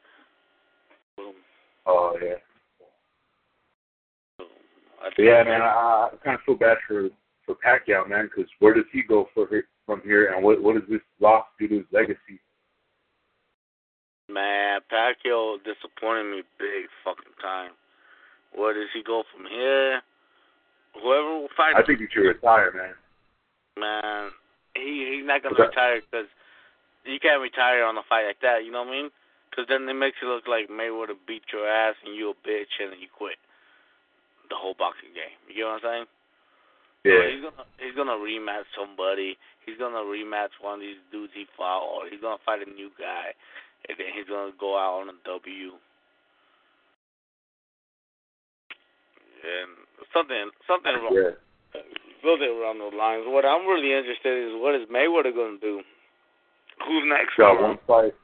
Boom. 1.16 1.36
Oh 1.84 2.16
yeah. 2.20 2.40
I 5.04 5.10
yeah, 5.18 5.44
man. 5.44 5.60
I, 5.60 6.08
I 6.12 6.16
kind 6.24 6.34
of 6.36 6.42
feel 6.44 6.56
bad 6.56 6.78
for 6.88 7.08
for 7.44 7.54
Pacquiao, 7.60 8.08
man, 8.08 8.30
because 8.32 8.50
where 8.58 8.72
does 8.72 8.88
he 8.92 9.02
go 9.02 9.28
for 9.34 9.46
from 9.84 10.00
here, 10.02 10.32
and 10.32 10.42
what 10.42 10.62
what 10.62 10.74
does 10.74 10.88
this 10.88 11.04
loss 11.20 11.44
do 11.58 11.68
to 11.68 11.76
his 11.76 11.86
legacy? 11.92 12.40
Man, 14.28 14.80
Pacquiao 14.90 15.58
disappointed 15.60 16.24
me 16.30 16.42
big 16.58 16.88
fucking 17.04 17.36
time. 17.42 17.72
Where 18.56 18.72
does 18.72 18.88
he 18.94 19.02
go 19.02 19.24
from 19.34 19.44
here? 19.46 20.00
Whoever 20.94 21.40
will 21.40 21.52
fight 21.56 21.76
I 21.76 21.82
think 21.84 22.00
he 22.00 22.06
should 22.08 22.24
retire, 22.24 22.72
man. 22.72 22.94
Man, 23.76 24.30
he 24.74 25.18
he's 25.18 25.26
not 25.26 25.42
gonna 25.42 25.58
retire 25.58 26.00
because 26.00 26.30
you 27.04 27.20
can't 27.20 27.42
retire 27.42 27.84
on 27.84 27.98
a 27.98 28.06
fight 28.08 28.26
like 28.26 28.40
that. 28.40 28.64
You 28.64 28.72
know 28.72 28.84
what 28.84 28.94
I 28.94 29.02
mean? 29.02 29.10
Because 29.50 29.66
then 29.68 29.86
it 29.86 29.94
makes 29.94 30.16
it 30.22 30.26
look 30.26 30.48
like 30.48 30.72
Mayweather 30.72 31.18
beat 31.28 31.42
your 31.52 31.68
ass 31.68 31.94
and 32.06 32.16
you 32.16 32.30
a 32.30 32.34
bitch 32.48 32.72
and 32.80 32.90
then 32.92 33.00
you 33.00 33.08
quit 33.12 33.36
the 34.50 34.56
whole 34.56 34.74
boxing 34.74 35.12
game. 35.14 35.36
You 35.48 35.64
know 35.64 35.78
what 35.78 35.84
I'm 35.84 36.04
saying? 36.04 36.06
So 37.04 37.10
Yeah. 37.12 37.28
he's 37.28 37.42
gonna 37.42 37.66
he's 37.78 37.94
gonna 37.94 38.16
rematch 38.16 38.64
somebody. 38.74 39.38
He's 39.66 39.78
gonna 39.78 40.04
rematch 40.04 40.52
one 40.60 40.74
of 40.74 40.80
these 40.80 41.00
dudes 41.10 41.32
he 41.34 41.46
fought, 41.56 41.84
or 41.84 42.08
he's 42.08 42.20
gonna 42.20 42.40
fight 42.44 42.66
a 42.66 42.70
new 42.70 42.90
guy, 42.98 43.34
and 43.88 43.98
then 43.98 44.12
he's 44.12 44.28
gonna 44.28 44.52
go 44.52 44.76
out 44.76 45.00
on 45.00 45.08
a 45.10 45.16
W. 45.24 45.72
And 49.44 49.70
something 50.12 50.50
something 50.66 50.94
wrong 51.02 51.12
Yeah. 51.12 51.82
something 52.22 52.48
around 52.48 52.78
those 52.78 52.94
lines. 52.94 53.26
What 53.26 53.44
I'm 53.44 53.66
really 53.66 53.92
interested 53.92 54.32
in 54.32 54.56
is 54.56 54.60
what 54.60 54.74
is 54.74 54.88
Mayweather 54.88 55.34
gonna 55.34 55.58
do? 55.58 55.84
Who's 56.86 57.04
next? 57.04 57.36
Got 57.36 57.60
one 57.60 57.78
fight. 57.86 58.14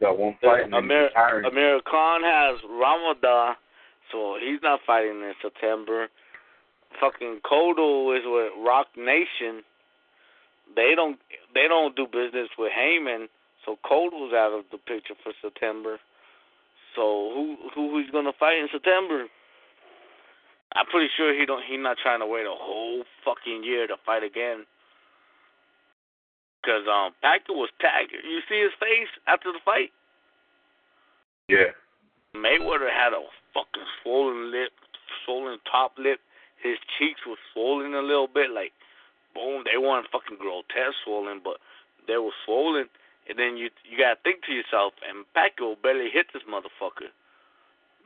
Got 0.00 0.18
one 0.18 0.36
fight 0.42 0.64
and 0.64 0.72
then 0.72 0.82
he's 0.82 1.12
Amir. 1.14 1.46
Amir 1.46 1.80
Khan 1.82 2.22
has 2.22 2.62
Ramadan, 2.64 3.56
so 4.12 4.38
he's 4.40 4.60
not 4.62 4.80
fighting 4.86 5.20
in 5.22 5.32
September. 5.42 6.08
Fucking 7.00 7.40
Cotto 7.44 8.16
is 8.16 8.22
with 8.24 8.52
Roc 8.64 8.86
Nation. 8.96 9.62
They 10.74 10.94
don't 10.94 11.18
they 11.54 11.68
don't 11.68 11.94
do 11.96 12.06
business 12.06 12.48
with 12.58 12.72
Haymon, 12.74 13.28
so 13.64 13.78
Cotto's 13.84 14.32
out 14.32 14.52
of 14.52 14.64
the 14.70 14.78
picture 14.78 15.14
for 15.22 15.32
September. 15.42 15.98
So 16.94 17.30
who 17.34 17.56
who 17.74 17.98
he's 17.98 18.10
gonna 18.10 18.32
fight 18.38 18.58
in 18.58 18.68
September? 18.72 19.26
I'm 20.74 20.86
pretty 20.86 21.08
sure 21.16 21.38
he 21.38 21.46
don't 21.46 21.62
he's 21.62 21.80
not 21.80 21.98
trying 22.02 22.20
to 22.20 22.26
wait 22.26 22.46
a 22.46 22.54
whole 22.54 23.04
fucking 23.24 23.64
year 23.64 23.86
to 23.86 23.96
fight 24.04 24.22
again. 24.22 24.66
Cause 26.64 26.82
um 26.90 27.12
Pacquiao 27.22 27.56
was 27.56 27.70
tagged. 27.80 28.12
You 28.12 28.40
see 28.48 28.60
his 28.60 28.72
face 28.80 29.08
after 29.26 29.52
the 29.52 29.60
fight? 29.64 29.90
Yeah. 31.48 31.70
Mayweather 32.44 32.90
had 32.90 33.12
a 33.12 33.22
fucking 33.54 33.86
swollen 34.02 34.50
lip, 34.50 34.72
swollen 35.24 35.58
top 35.70 35.92
lip. 35.98 36.20
His 36.62 36.78
cheeks 36.98 37.20
were 37.26 37.36
swollen 37.52 37.94
a 37.94 38.02
little 38.02 38.28
bit, 38.28 38.50
like 38.50 38.72
boom. 39.34 39.64
They 39.64 39.78
weren't 39.78 40.08
fucking 40.10 40.38
grotesque 40.38 40.96
swollen, 41.04 41.40
but 41.42 41.58
they 42.06 42.16
were 42.16 42.34
swollen. 42.44 42.88
And 43.28 43.38
then 43.38 43.56
you 43.56 43.70
you 43.84 43.98
gotta 43.98 44.18
think 44.22 44.44
to 44.44 44.52
yourself, 44.52 44.94
and 45.02 45.24
Pacquiao 45.34 45.80
barely 45.82 46.10
hit 46.10 46.26
this 46.32 46.42
motherfucker. 46.48 47.10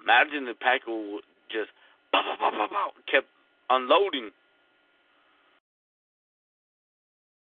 Imagine 0.02 0.48
if 0.48 0.58
Pacquiao 0.58 1.18
just 1.50 1.70
pow, 2.12 2.22
pow, 2.22 2.36
pow, 2.38 2.50
pow, 2.50 2.68
pow, 2.70 2.90
kept 3.10 3.28
unloading. 3.68 4.30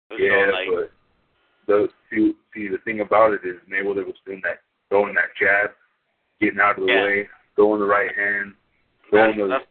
So, 0.10 0.18
Yeah, 0.18 0.52
like, 0.54 0.70
but 0.72 0.92
the 1.68 1.90
see, 2.10 2.34
see 2.54 2.68
the 2.70 2.78
thing 2.86 3.02
about 3.02 3.34
it 3.34 3.42
is 3.44 3.56
Mayweather 3.70 4.06
was 4.06 4.16
doing 4.26 4.42
that, 4.44 4.62
throwing 4.90 5.16
that 5.16 5.36
jab, 5.40 5.72
getting 6.42 6.60
out 6.60 6.78
of 6.78 6.86
the 6.86 6.92
Yeah. 6.94 7.04
way, 7.04 7.30
throwing 7.56 7.80
the 7.80 7.86
right 7.86 8.14
hand, 8.16 8.54
throwing 9.10 9.38
the, 9.38 9.48
that's- 9.48 9.68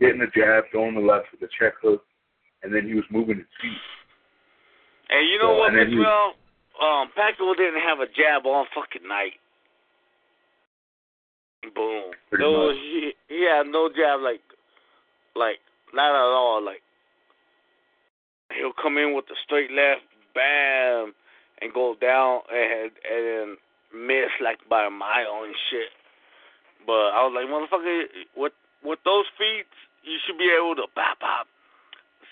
getting 0.00 0.18
the 0.20 0.26
jab, 0.34 0.64
throwing 0.70 0.94
the 0.94 1.00
left 1.00 1.30
with 1.32 1.40
the 1.40 1.48
check 1.58 1.74
hook, 1.80 2.04
and 2.62 2.74
then 2.74 2.86
he 2.86 2.94
was 2.94 3.04
moving 3.10 3.36
his 3.38 3.46
feet. 3.60 3.78
And 5.10 5.28
you 5.28 5.38
know 5.38 5.54
So, 5.54 5.58
what, 5.58 5.68
and 5.70 5.78
then 5.78 5.86
Mr. 5.88 5.90
he- 5.90 5.96
Mel? 5.98 6.34
Um, 6.80 7.08
Pacquiao 7.16 7.54
didn't 7.56 7.80
have 7.82 8.00
a 8.00 8.06
jab 8.08 8.46
all 8.46 8.66
fucking 8.74 9.06
night. 9.06 9.38
Boom. 11.74 12.10
Pretty 12.28 12.44
no, 12.44 12.66
much. 12.68 12.76
he 12.76 13.12
he 13.28 13.42
had 13.44 13.66
no 13.68 13.88
jab 13.88 14.20
like, 14.20 14.42
like 15.34 15.60
not 15.94 16.10
at 16.10 16.34
all. 16.34 16.62
Like 16.62 16.82
he'll 18.54 18.72
come 18.74 18.98
in 18.98 19.14
with 19.14 19.26
the 19.28 19.36
straight 19.44 19.70
left, 19.70 20.02
bam, 20.34 21.14
and 21.62 21.72
go 21.72 21.94
down 22.00 22.40
and 22.52 22.90
and 23.10 23.56
then 23.94 24.06
miss 24.06 24.30
like 24.42 24.58
by 24.68 24.86
a 24.86 24.90
mile 24.90 25.44
and 25.44 25.54
shit. 25.70 25.90
But 26.86 27.14
I 27.14 27.24
was 27.24 27.32
like, 27.34 27.48
motherfucker, 27.48 28.04
with 28.36 28.52
with 28.82 28.98
those 29.04 29.24
feet, 29.38 29.66
you 30.02 30.18
should 30.26 30.38
be 30.38 30.50
able 30.50 30.76
to 30.76 30.86
pop 30.94 31.20
pop, 31.20 31.46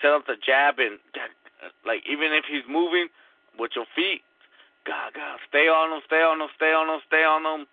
set 0.01 0.11
up 0.11 0.27
the 0.27 0.35
jab 0.45 0.79
and 0.79 0.99
like 1.85 2.03
even 2.09 2.33
if 2.33 2.45
he's 2.45 2.63
moving 2.69 3.07
with 3.57 3.71
your 3.75 3.85
feet, 3.95 4.21
God, 4.85 5.13
God, 5.15 5.39
stay 5.47 5.67
on 5.67 5.95
him, 5.95 6.01
stay 6.05 6.21
on 6.21 6.41
him, 6.41 6.49
stay 6.55 6.73
on 6.73 6.89
him, 6.89 6.99
stay 7.07 7.23
on 7.23 7.45
him, 7.45 7.67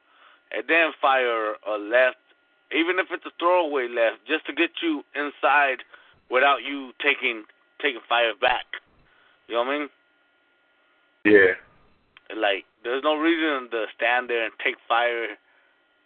and 0.52 0.64
then 0.68 0.92
fire 1.00 1.56
a 1.66 1.76
left, 1.76 2.22
even 2.72 2.98
if 2.98 3.08
it's 3.10 3.26
a 3.26 3.34
throwaway 3.38 3.88
left, 3.88 4.24
just 4.26 4.46
to 4.46 4.52
get 4.52 4.70
you 4.82 5.02
inside 5.14 5.82
without 6.30 6.62
you 6.62 6.92
taking 7.02 7.44
taking 7.82 8.00
fire 8.08 8.34
back. 8.40 8.64
You 9.48 9.56
know 9.56 9.64
what 9.64 9.74
I 9.74 9.78
mean? 9.78 9.88
Yeah. 11.24 11.58
Like, 12.36 12.64
there's 12.84 13.02
no 13.04 13.16
reason 13.16 13.70
to 13.70 13.86
stand 13.96 14.28
there 14.30 14.44
and 14.44 14.52
take 14.62 14.76
fire 14.88 15.36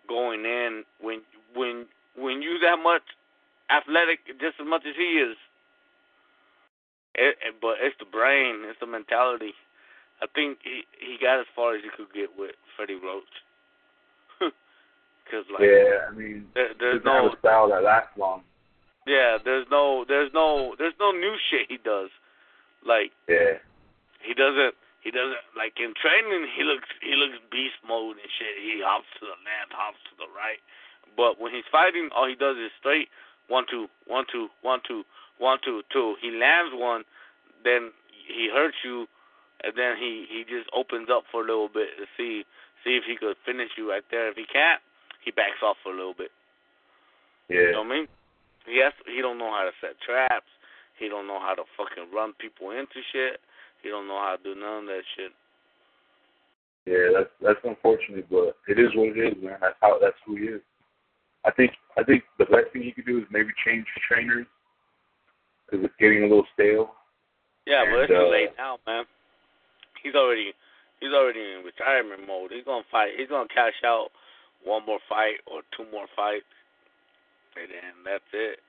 going 0.09 0.45
in 0.45 0.85
when 1.01 1.23
when 1.55 1.87
when 2.17 2.43
you 2.43 2.59
that 2.61 2.79
much 2.83 3.03
athletic, 3.71 4.21
just 4.41 4.61
as 4.61 4.67
much 4.67 4.83
as 4.87 4.95
he 4.97 5.19
is. 5.19 5.37
It, 7.15 7.39
it, 7.47 7.55
but 7.63 7.77
it's 7.81 7.95
the 7.99 8.05
brain, 8.11 8.63
it's 8.67 8.79
the 8.81 8.87
mentality. 8.87 9.55
I 10.23 10.27
think 10.35 10.59
he 10.63 10.83
he 10.99 11.17
got 11.21 11.41
as 11.41 11.47
far 11.55 11.75
as 11.77 11.83
he 11.83 11.91
could 11.91 12.13
get 12.13 12.31
with 12.39 12.55
Freddie 12.77 12.99
Roach. 13.03 13.35
Cause 15.31 15.45
like 15.53 15.63
yeah, 15.63 16.11
I 16.11 16.13
mean, 16.15 16.47
there, 16.55 16.69
there's 16.79 17.03
no 17.05 17.31
a 17.33 17.39
style 17.39 17.69
that 17.71 17.83
lasts 17.83 18.13
long. 18.19 18.43
yeah 19.07 19.39
there's 19.45 19.67
no 19.71 20.05
there's 20.07 20.31
no 20.35 20.75
there's 20.79 20.95
no 21.01 21.13
new 21.13 21.35
shit 21.51 21.67
he 21.69 21.79
does. 21.79 22.11
Like 22.87 23.13
Yeah. 23.29 23.59
he 24.23 24.35
doesn't 24.35 24.75
he 25.05 25.13
doesn't 25.13 25.45
like 25.53 25.77
in 25.77 25.93
training 25.95 26.49
he 26.49 26.65
looks 26.65 26.89
he 27.05 27.13
looks 27.15 27.37
beast 27.53 27.77
mode 27.85 28.17
and 28.17 28.31
shit. 28.41 28.57
He 28.59 28.81
hops 28.81 29.07
to 29.21 29.29
the 29.29 29.39
left, 29.45 29.77
hops 29.77 30.01
to 30.09 30.15
the 30.17 30.29
right. 30.33 30.59
But 31.13 31.39
when 31.39 31.53
he's 31.53 31.69
fighting 31.71 32.09
all 32.17 32.27
he 32.27 32.35
does 32.35 32.57
is 32.57 32.73
straight 32.81 33.13
one 33.47 33.69
two, 33.69 33.93
one 34.09 34.25
two, 34.27 34.49
one 34.65 34.81
two, 34.83 35.05
one 35.37 35.61
two, 35.63 35.85
two. 35.93 36.17
He 36.25 36.33
lands 36.33 36.73
one, 36.73 37.05
then 37.63 37.93
he 38.25 38.49
hurts 38.49 38.81
you 38.83 39.07
and 39.63 39.73
then 39.77 39.97
he, 39.97 40.29
he 40.29 40.45
just 40.45 40.69
opens 40.77 41.09
up 41.09 41.25
for 41.33 41.41
a 41.41 41.49
little 41.49 41.73
bit 41.73 41.97
to 41.97 42.05
see 42.17 42.45
see 42.85 43.01
if 43.01 43.05
he 43.09 43.17
could 43.17 43.37
finish 43.49 43.73
you 43.81 43.89
right 43.89 44.05
there. 44.11 44.29
If 44.29 44.37
he 44.37 44.45
can't, 44.45 44.81
he 45.25 45.31
backs 45.31 45.65
off 45.65 45.81
for 45.81 45.93
a 45.93 45.97
little 45.97 46.13
bit. 46.13 46.29
Yeah. 47.49 47.73
You 47.73 47.73
know 47.73 47.85
what 47.85 47.93
I 47.93 47.97
mean? 48.05 48.09
He 48.69 48.81
has 48.85 48.93
he 49.09 49.21
don't 49.25 49.39
know 49.41 49.53
how 49.53 49.65
to 49.65 49.73
set 49.81 49.97
traps. 50.05 50.49
He 51.01 51.09
don't 51.09 51.27
know 51.27 51.41
how 51.41 51.55
to 51.55 51.65
fucking 51.77 52.13
run 52.13 52.33
people 52.37 52.71
into 52.71 53.01
shit. 53.13 53.41
He 53.85 53.91
don't 53.91 54.09
know 54.09 54.17
how 54.17 54.37
to 54.37 54.43
do 54.43 54.59
none 54.59 54.85
of 54.85 54.87
that 54.87 55.05
shit. 55.15 55.33
Yeah, 56.89 57.13
that's 57.13 57.31
that's 57.41 57.61
unfortunate, 57.65 58.25
but 58.29 58.57
it 58.67 58.81
is 58.81 58.89
what 58.97 59.13
it 59.13 59.21
is, 59.21 59.37
man. 59.45 59.59
That's 59.61 59.77
how 59.81 59.99
that's 60.01 60.17
who 60.27 60.37
he 60.37 60.57
is. 60.57 60.61
I 61.45 61.51
think 61.53 61.73
I 61.97 62.03
think 62.03 62.25
the 62.39 62.47
best 62.47 62.73
thing 62.73 62.83
he 62.83 62.93
could 62.93 63.07
do 63.07 63.19
is 63.19 63.25
maybe 63.31 63.53
change 63.65 63.85
trainers 64.09 64.47
because 65.65 65.85
it's 65.85 66.01
getting 66.01 66.25
a 66.25 66.29
little 66.29 66.49
stale. 66.53 66.93
Yeah, 67.67 67.85
but 67.85 67.93
And, 67.93 68.03
it's 68.05 68.13
too 68.13 68.25
uh, 68.25 68.31
late 68.33 68.53
now, 68.57 68.79
man. 68.87 69.05
He's 70.03 70.15
already 70.15 70.53
he's 71.01 71.13
already 71.13 71.41
in 71.41 71.65
retirement 71.65 72.27
mode. 72.27 72.53
He's 72.53 72.65
gonna 72.65 72.89
fight. 72.91 73.13
He's 73.17 73.29
gonna 73.29 73.49
cash 73.53 73.77
out 73.85 74.09
one 74.65 74.85
more 74.85 75.01
fight 75.09 75.45
or 75.47 75.61
two 75.77 75.85
more 75.93 76.09
fights, 76.17 76.49
and 77.57 77.69
then 77.69 77.93
that's 78.05 78.33
it. 78.33 78.61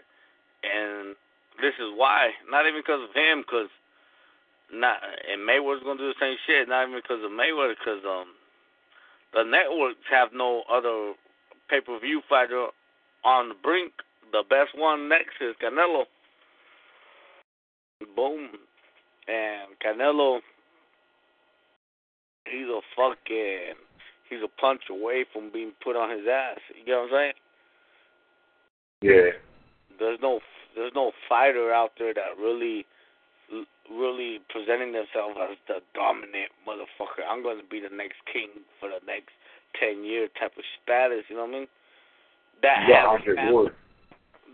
And 0.64 1.16
this 1.60 1.76
is 1.80 1.92
why, 1.96 2.32
not 2.52 2.68
even 2.68 2.80
because 2.80 3.04
of 3.04 3.16
him, 3.16 3.44
because 3.44 3.72
not 4.72 4.98
and 5.04 5.42
Mayweather's 5.42 5.84
gonna 5.84 6.00
do 6.00 6.14
the 6.14 6.20
same 6.20 6.38
shit. 6.48 6.68
Not 6.68 6.88
even 6.88 7.00
because 7.02 7.24
of 7.24 7.32
Mayweather, 7.32 7.76
because 7.78 8.04
um 8.06 8.34
the 9.34 9.44
networks 9.44 10.06
have 10.10 10.30
no 10.34 10.64
other 10.72 11.14
pay 11.70 11.82
per 11.82 12.00
view 12.00 12.22
fighter 12.30 12.68
on 13.24 13.50
the 13.50 13.56
brink. 13.56 13.94
The 14.32 14.44
best 14.50 14.72
one 14.76 15.10
next 15.10 15.42
is 15.42 15.56
Canelo. 15.62 16.06
Boom. 18.16 18.50
And 19.28 19.74
Canelo, 19.84 20.40
he's 22.46 22.68
a 22.68 22.82
fucking, 22.96 23.76
he's 24.30 24.40
a 24.44 24.62
punch 24.62 24.82
away 24.90 25.26
from 25.34 25.52
being 25.52 25.72
put 25.84 25.96
on 25.96 26.12
his 26.12 26.28
ass. 26.32 26.60
You 26.86 26.94
know 26.94 27.02
what 27.02 27.14
I'm 27.14 27.18
saying? 27.18 27.34
Yeah. 29.02 29.32
There's 30.00 30.20
no, 30.22 30.40
there's 30.76 30.92
no 30.94 31.12
fighter 31.28 31.74
out 31.74 31.92
there 31.98 32.14
that 32.14 32.40
really, 32.40 32.86
really 33.92 34.40
presenting 34.50 34.94
themselves 34.94 35.38
as 35.38 35.58
the 35.68 35.80
dominant 35.94 36.52
motherfucker. 36.68 37.24
I'm 37.28 37.44
going 37.44 37.58
to 37.58 37.66
be 37.66 37.80
the 37.80 37.94
next 37.96 38.18
king 38.32 38.50
for 38.80 38.90
the 38.90 39.00
next 39.06 39.34
ten 39.80 40.04
year 40.04 40.28
type 40.40 40.58
of 40.58 40.64
status. 40.84 41.24
You 41.30 41.36
know 41.38 41.46
what 41.46 41.56
I 41.56 41.60
mean? 41.60 41.68
That 42.62 42.88
got 42.88 43.22
has 43.22 43.28
a 43.28 43.36
fan- 43.36 43.72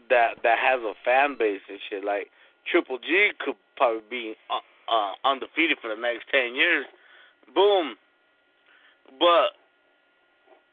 that 0.09 0.29
that 0.43 0.59
has 0.59 0.81
a 0.81 0.93
fan 1.05 1.35
base 1.37 1.61
and 1.69 1.79
shit. 1.89 2.03
Like 2.03 2.29
Triple 2.69 2.99
G 2.99 3.31
could 3.39 3.55
probably 3.77 4.01
be 4.09 4.35
uh, 4.49 4.59
uh, 4.91 5.13
undefeated 5.23 5.77
for 5.81 5.87
the 5.87 5.99
next 5.99 6.25
ten 6.31 6.55
years. 6.55 6.85
Boom. 7.53 7.95
But 9.19 9.55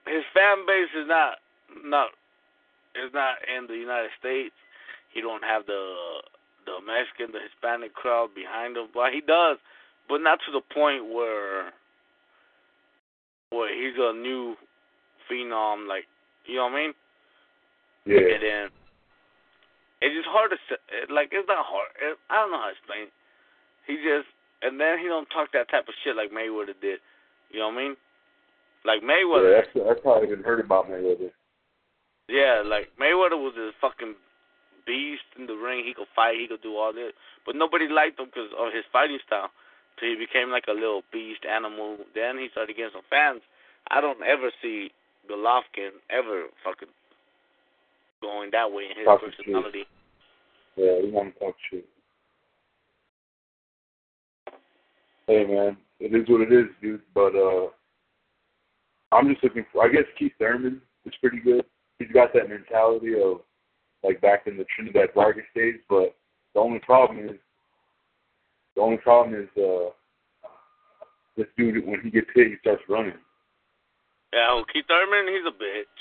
his 0.06 0.24
fan 0.34 0.66
base 0.66 0.90
is 0.96 1.06
not 1.06 1.38
not 1.84 2.10
is 2.94 3.12
not 3.14 3.36
in 3.46 3.66
the 3.66 3.76
United 3.76 4.10
States. 4.18 4.54
He 5.12 5.20
don't 5.20 5.44
have 5.44 5.66
the 5.66 6.22
the 6.68 6.84
Mexican, 6.84 7.32
the 7.32 7.40
Hispanic 7.40 7.94
crowd 7.94 8.36
behind 8.36 8.76
him. 8.76 8.92
But 8.92 9.16
he 9.16 9.20
does, 9.24 9.56
but 10.08 10.20
not 10.20 10.38
to 10.44 10.50
the 10.52 10.60
point 10.60 11.08
where 11.08 11.72
where 13.50 13.72
he's 13.72 13.96
a 13.96 14.12
new 14.12 14.54
phenom. 15.26 15.88
Like 15.88 16.04
you 16.44 16.56
know 16.60 16.68
what 16.68 16.76
I 16.76 16.82
mean? 16.84 16.92
Yeah. 18.04 18.24
And 18.24 18.42
then 18.44 18.64
it's 20.00 20.14
just 20.14 20.28
hard 20.28 20.52
to 20.52 20.58
say. 20.68 20.76
Like 21.08 21.32
it's 21.32 21.48
not 21.48 21.64
hard. 21.64 21.88
It, 22.00 22.16
I 22.28 22.44
don't 22.44 22.52
know 22.52 22.60
how 22.60 22.70
to 22.70 22.76
explain. 22.76 23.08
It. 23.08 23.14
He 23.88 23.96
just 24.04 24.28
and 24.62 24.80
then 24.80 24.98
he 25.00 25.08
don't 25.08 25.28
talk 25.32 25.52
that 25.52 25.70
type 25.70 25.88
of 25.88 25.96
shit 26.04 26.16
like 26.16 26.30
Mayweather 26.30 26.76
did. 26.80 27.00
You 27.50 27.60
know 27.60 27.72
what 27.72 27.80
I 27.80 27.82
mean? 27.88 27.94
Like 28.84 29.00
Mayweather. 29.00 29.48
Yeah, 29.48 29.60
that's 29.64 29.72
that's 29.74 30.04
how 30.04 30.20
I 30.20 30.24
even 30.24 30.44
heard 30.44 30.60
about 30.60 30.88
Mayweather. 30.88 31.32
Yeah, 32.28 32.62
like 32.64 32.92
Mayweather 33.00 33.40
was 33.40 33.56
a 33.56 33.72
fucking 33.80 34.14
beast 34.88 35.28
in 35.38 35.44
the 35.44 35.52
ring. 35.52 35.84
He 35.84 35.92
could 35.92 36.08
fight. 36.16 36.40
He 36.40 36.48
could 36.48 36.64
do 36.64 36.80
all 36.80 36.96
this, 36.96 37.12
but 37.44 37.54
nobody 37.54 37.86
liked 37.86 38.18
him 38.18 38.32
because 38.32 38.48
of 38.56 38.72
his 38.72 38.88
fighting 38.90 39.20
style. 39.26 39.52
So 40.00 40.06
he 40.08 40.16
became 40.16 40.48
like 40.48 40.64
a 40.68 40.72
little 40.72 41.02
beast 41.12 41.44
animal. 41.44 41.98
Then 42.14 42.38
he 42.38 42.48
started 42.50 42.74
getting 42.74 42.96
some 42.96 43.06
fans. 43.12 43.44
I 43.90 44.00
don't 44.00 44.18
ever 44.24 44.50
see 44.62 44.90
Golovkin 45.30 46.00
ever 46.08 46.48
fucking 46.64 46.88
going 48.22 48.50
that 48.52 48.72
way 48.72 48.84
in 48.90 48.96
his 48.96 49.04
Talking 49.04 49.30
personality. 49.36 49.84
Yeah, 50.76 51.02
we 51.02 51.10
want 51.10 51.34
to 51.34 51.38
talk 51.38 51.54
shit. 51.70 51.84
Hey 55.26 55.44
man, 55.44 55.76
it 56.00 56.14
is 56.14 56.26
what 56.28 56.40
it 56.40 56.52
is, 56.52 56.72
dude. 56.80 57.02
But 57.12 57.36
uh 57.36 57.68
I'm 59.12 59.28
just 59.28 59.42
looking 59.42 59.66
for. 59.72 59.84
I 59.84 59.88
guess 59.88 60.04
Keith 60.18 60.32
Thurman 60.38 60.80
is 61.04 61.14
pretty 61.20 61.40
good. 61.40 61.64
He's 61.98 62.12
got 62.12 62.32
that 62.34 62.48
mentality 62.48 63.14
of 63.14 63.40
like 64.08 64.20
back 64.22 64.46
in 64.46 64.56
the 64.56 64.64
Trinidad 64.74 65.10
Vargas 65.14 65.44
days. 65.54 65.76
But 65.88 66.16
the 66.54 66.60
only 66.60 66.78
problem 66.78 67.28
is, 67.28 67.36
the 68.74 68.80
only 68.80 68.96
problem 68.96 69.34
is 69.36 69.48
uh 69.62 69.90
this 71.36 71.46
dude 71.56 71.86
when 71.86 72.00
he 72.00 72.10
gets 72.10 72.26
hit, 72.34 72.48
he 72.48 72.54
starts 72.60 72.82
running. 72.88 73.14
Yeah, 74.32 74.54
well, 74.54 74.64
Keith 74.72 74.84
Thurman, 74.88 75.32
he's 75.32 75.46
a 75.46 75.54
bitch. 75.54 75.96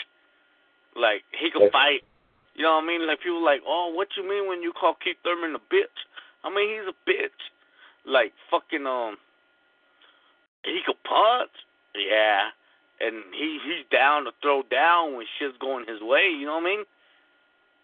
Like 0.96 1.24
he 1.38 1.52
can 1.52 1.62
That's- 1.68 1.72
fight. 1.72 2.04
You 2.56 2.64
know 2.64 2.74
what 2.82 2.86
I 2.86 2.88
mean? 2.88 3.06
Like 3.06 3.22
people 3.22 3.46
like, 3.46 3.62
oh, 3.68 3.92
what 3.94 4.08
you 4.18 4.28
mean 4.28 4.48
when 4.50 4.64
you 4.64 4.74
call 4.74 4.96
Keith 5.04 5.18
Thurman 5.24 5.54
a 5.54 5.60
bitch? 5.60 5.94
I 6.44 6.50
mean 6.50 6.70
he's 6.74 6.90
a 6.90 6.98
bitch. 7.10 7.42
Like 8.06 8.34
fucking 8.50 8.88
um, 8.88 9.18
he 10.64 10.80
can 10.86 10.96
punch. 11.04 11.52
Yeah, 11.94 12.50
and 13.00 13.24
he 13.34 13.60
he's 13.64 13.86
down 13.92 14.24
to 14.26 14.32
throw 14.42 14.64
down 14.72 15.16
when 15.16 15.26
shit's 15.38 15.58
going 15.60 15.86
his 15.88 16.02
way. 16.02 16.30
You 16.34 16.46
know 16.48 16.56
what 16.56 16.64
I 16.64 16.72
mean? 16.78 16.84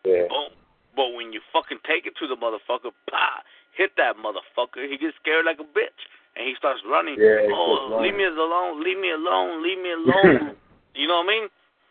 Yeah. 0.06 0.28
Boom. 0.30 0.52
But 0.96 1.14
when 1.18 1.34
you 1.34 1.42
fucking 1.52 1.80
take 1.88 2.06
it 2.06 2.14
to 2.20 2.28
the 2.28 2.36
motherfucker, 2.38 2.92
bah, 3.10 3.42
hit 3.76 3.92
that 3.98 4.16
motherfucker. 4.18 4.86
He 4.86 4.98
gets 4.98 5.18
scared 5.22 5.46
like 5.46 5.58
a 5.60 5.66
bitch, 5.66 5.98
and 6.38 6.46
he 6.46 6.54
starts 6.58 6.82
running. 6.86 7.18
Yeah, 7.18 7.50
oh, 7.50 7.98
leave 8.02 8.14
me 8.14 8.26
alone, 8.26 8.84
leave 8.84 9.00
me 9.00 9.10
alone, 9.10 9.64
leave 9.64 9.80
me 9.82 9.92
alone. 9.92 10.56
you 10.96 11.08
know 11.08 11.24
what 11.26 11.30
I 11.30 11.34
mean? 11.34 11.48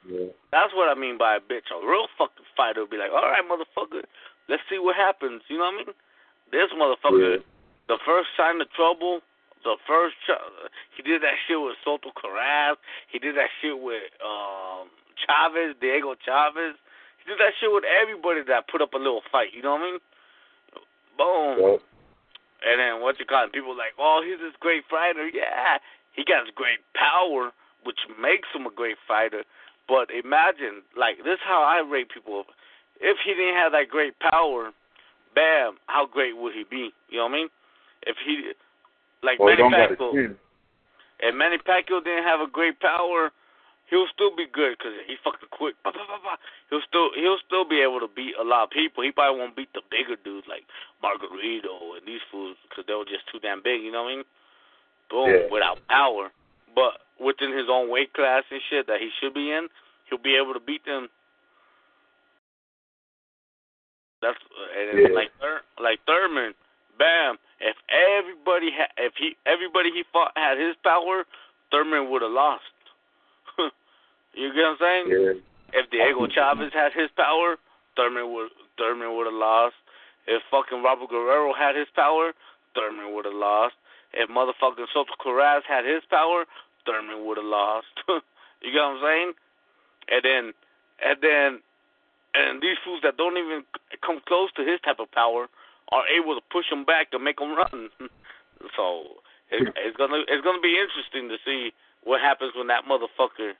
Yeah. 0.06 0.30
That's 0.50 0.72
what 0.74 0.86
I 0.90 0.94
mean 0.98 1.18
by 1.18 1.36
a 1.36 1.40
bitch. 1.42 1.66
A 1.74 1.78
real 1.82 2.06
fucking 2.18 2.46
fighter 2.56 2.82
would 2.82 2.90
be 2.90 2.98
like, 2.98 3.10
all 3.10 3.26
right, 3.26 3.42
motherfucker, 3.42 4.02
let's 4.48 4.62
see 4.70 4.78
what 4.78 4.94
happens. 4.94 5.42
You 5.48 5.58
know 5.58 5.70
what 5.70 5.74
I 5.74 5.84
mean? 5.86 5.94
This 6.52 6.70
motherfucker, 6.78 7.38
Yeah. 7.38 7.42
the 7.88 7.98
first 8.06 8.28
sign 8.36 8.60
of 8.60 8.70
trouble, 8.72 9.20
the 9.64 9.76
first 9.86 10.14
ch- 10.26 10.42
he 10.96 11.02
did 11.02 11.22
that 11.22 11.38
shit 11.46 11.58
with 11.60 11.74
Soto 11.84 12.10
Karass. 12.10 12.76
He 13.10 13.18
did 13.18 13.36
that 13.36 13.50
shit 13.62 13.78
with 13.78 14.02
um 14.22 14.90
Chavez, 15.26 15.74
Diego 15.80 16.14
Chavez. 16.24 16.74
He 17.22 17.30
did 17.30 17.38
that 17.38 17.54
shit 17.62 17.70
with 17.70 17.86
everybody 17.86 18.42
that 18.50 18.66
put 18.66 18.82
up 18.82 18.94
a 18.94 18.98
little 18.98 19.22
fight. 19.30 19.54
You 19.54 19.62
know 19.62 19.78
what 19.78 19.86
I 19.86 19.90
mean? 19.94 20.00
Boom. 21.16 21.54
Yep. 21.62 21.80
And 22.62 22.76
then 22.78 23.02
what 23.02 23.18
you 23.18 23.26
call 23.26 23.46
it? 23.46 23.52
People 23.52 23.76
like, 23.76 23.94
oh, 23.98 24.22
he's 24.26 24.38
this 24.38 24.54
great 24.58 24.82
fighter. 24.90 25.26
Yeah, 25.26 25.78
he 26.14 26.24
got 26.24 26.46
his 26.46 26.54
great 26.54 26.78
power, 26.94 27.50
which 27.84 27.98
makes 28.20 28.48
him 28.54 28.66
a 28.66 28.74
great 28.74 28.98
fighter. 29.06 29.42
But 29.88 30.10
imagine, 30.14 30.86
like, 30.96 31.18
this 31.26 31.42
is 31.42 31.46
how 31.46 31.62
I 31.62 31.82
rate 31.82 32.10
people. 32.10 32.46
If 33.00 33.18
he 33.26 33.34
didn't 33.34 33.58
have 33.58 33.72
that 33.72 33.90
great 33.90 34.14
power, 34.18 34.70
bam, 35.34 35.78
how 35.86 36.06
great 36.06 36.36
would 36.36 36.54
he 36.54 36.62
be? 36.62 36.94
You 37.10 37.18
know 37.18 37.26
what 37.26 37.34
I 37.34 37.38
mean? 37.42 37.48
If 38.06 38.16
he, 38.24 38.52
like 39.22 39.38
Well, 39.38 39.50
Manny 39.50 39.58
don't 39.58 39.70
got 39.70 39.90
a 39.90 39.96
Pacquiao, 39.96 40.36
if 41.20 41.34
Manny 41.34 41.58
Pacquiao 41.58 42.02
didn't 42.02 42.24
have 42.24 42.40
a 42.40 42.50
great 42.50 42.78
power, 42.78 43.30
he'll 43.92 44.08
still 44.08 44.32
be 44.34 44.48
good 44.48 44.78
because 44.80 44.96
he 45.06 45.20
fucking 45.20 45.52
quick. 45.52 45.76
Bah, 45.84 45.92
bah, 45.92 46.08
bah, 46.08 46.18
bah. 46.24 46.40
He'll 46.72 46.80
still 46.88 47.12
he'll 47.14 47.36
still 47.44 47.68
be 47.68 47.84
able 47.84 48.00
to 48.00 48.08
beat 48.08 48.32
a 48.40 48.42
lot 48.42 48.64
of 48.64 48.70
people. 48.72 49.04
He 49.04 49.12
probably 49.12 49.38
won't 49.38 49.54
beat 49.54 49.68
the 49.76 49.84
bigger 49.92 50.16
dudes 50.16 50.48
like 50.48 50.64
Margarito 51.04 52.00
and 52.00 52.08
these 52.08 52.24
fools 52.32 52.56
because 52.64 52.88
they 52.88 52.94
were 52.96 53.04
just 53.04 53.28
too 53.30 53.38
damn 53.38 53.60
big. 53.62 53.84
You 53.84 53.92
know 53.92 54.08
what 54.08 54.12
I 54.12 54.16
mean? 54.16 54.24
Boom, 55.12 55.28
Yeah. 55.28 55.52
without 55.52 55.76
power, 55.92 56.32
but 56.74 57.04
within 57.20 57.52
his 57.52 57.68
own 57.68 57.92
weight 57.92 58.16
class 58.16 58.44
and 58.50 58.62
shit 58.72 58.86
that 58.88 59.00
he 59.04 59.10
should 59.20 59.34
be 59.36 59.52
in, 59.52 59.68
he'll 60.08 60.16
be 60.18 60.36
able 60.40 60.54
to 60.56 60.60
beat 60.64 60.84
them. 60.88 61.10
That's 64.22 64.38
and 64.76 64.98
Yeah. 65.02 65.08
like 65.12 65.30
Thur- 65.38 65.62
like 65.78 66.00
Thurman, 66.06 66.54
bam. 66.96 67.38
If 67.60 67.76
everybody 67.90 68.70
ha- 68.72 68.94
if 68.96 69.14
he 69.16 69.36
everybody 69.46 69.90
he 69.92 70.02
fought 70.04 70.32
had 70.36 70.58
his 70.58 70.76
power, 70.82 71.26
Thurman 71.70 72.08
would 72.10 72.22
have 72.22 72.30
lost. 72.30 72.64
You 74.34 74.52
get 74.54 74.62
what 74.62 74.70
I'm 74.70 74.76
saying? 74.80 75.06
Yeah. 75.08 75.34
If 75.72 75.90
Diego 75.90 76.26
Chavez 76.28 76.72
had 76.72 76.92
his 76.92 77.08
power, 77.16 77.56
Thurman 77.96 78.32
would 78.32 78.50
Thurman 78.76 79.16
would 79.16 79.26
have 79.26 79.36
lost. 79.36 79.76
If 80.26 80.42
fucking 80.50 80.82
Robert 80.82 81.10
Guerrero 81.10 81.52
had 81.52 81.76
his 81.76 81.88
power, 81.94 82.32
Thurman 82.74 83.14
would 83.14 83.24
have 83.24 83.34
lost. 83.34 83.74
If 84.12 84.28
motherfucking 84.28 84.86
Soto 84.92 85.12
Karass 85.20 85.62
had 85.66 85.84
his 85.84 86.02
power, 86.08 86.44
Thurman 86.84 87.24
would 87.26 87.38
have 87.38 87.46
lost. 87.46 87.92
you 88.08 88.72
get 88.72 88.80
what 88.80 89.00
I'm 89.00 89.02
saying? 89.02 89.32
And 90.12 90.22
then, 90.22 90.44
and 91.00 91.18
then, 91.22 91.48
and 92.34 92.62
these 92.62 92.76
fools 92.84 93.00
that 93.02 93.16
don't 93.16 93.38
even 93.38 93.64
come 94.04 94.20
close 94.26 94.52
to 94.56 94.64
his 94.64 94.80
type 94.84 95.00
of 95.00 95.10
power 95.12 95.48
are 95.90 96.04
able 96.08 96.34
to 96.34 96.44
push 96.52 96.66
him 96.70 96.84
back 96.84 97.10
to 97.10 97.18
make 97.18 97.40
him 97.40 97.56
run. 97.56 97.88
so 98.76 99.20
it, 99.50 99.68
it's 99.76 99.96
gonna 99.96 100.24
it's 100.28 100.44
gonna 100.44 100.62
be 100.62 100.76
interesting 100.80 101.28
to 101.28 101.36
see 101.44 101.72
what 102.04 102.20
happens 102.20 102.52
when 102.56 102.68
that 102.68 102.84
motherfucker 102.84 103.52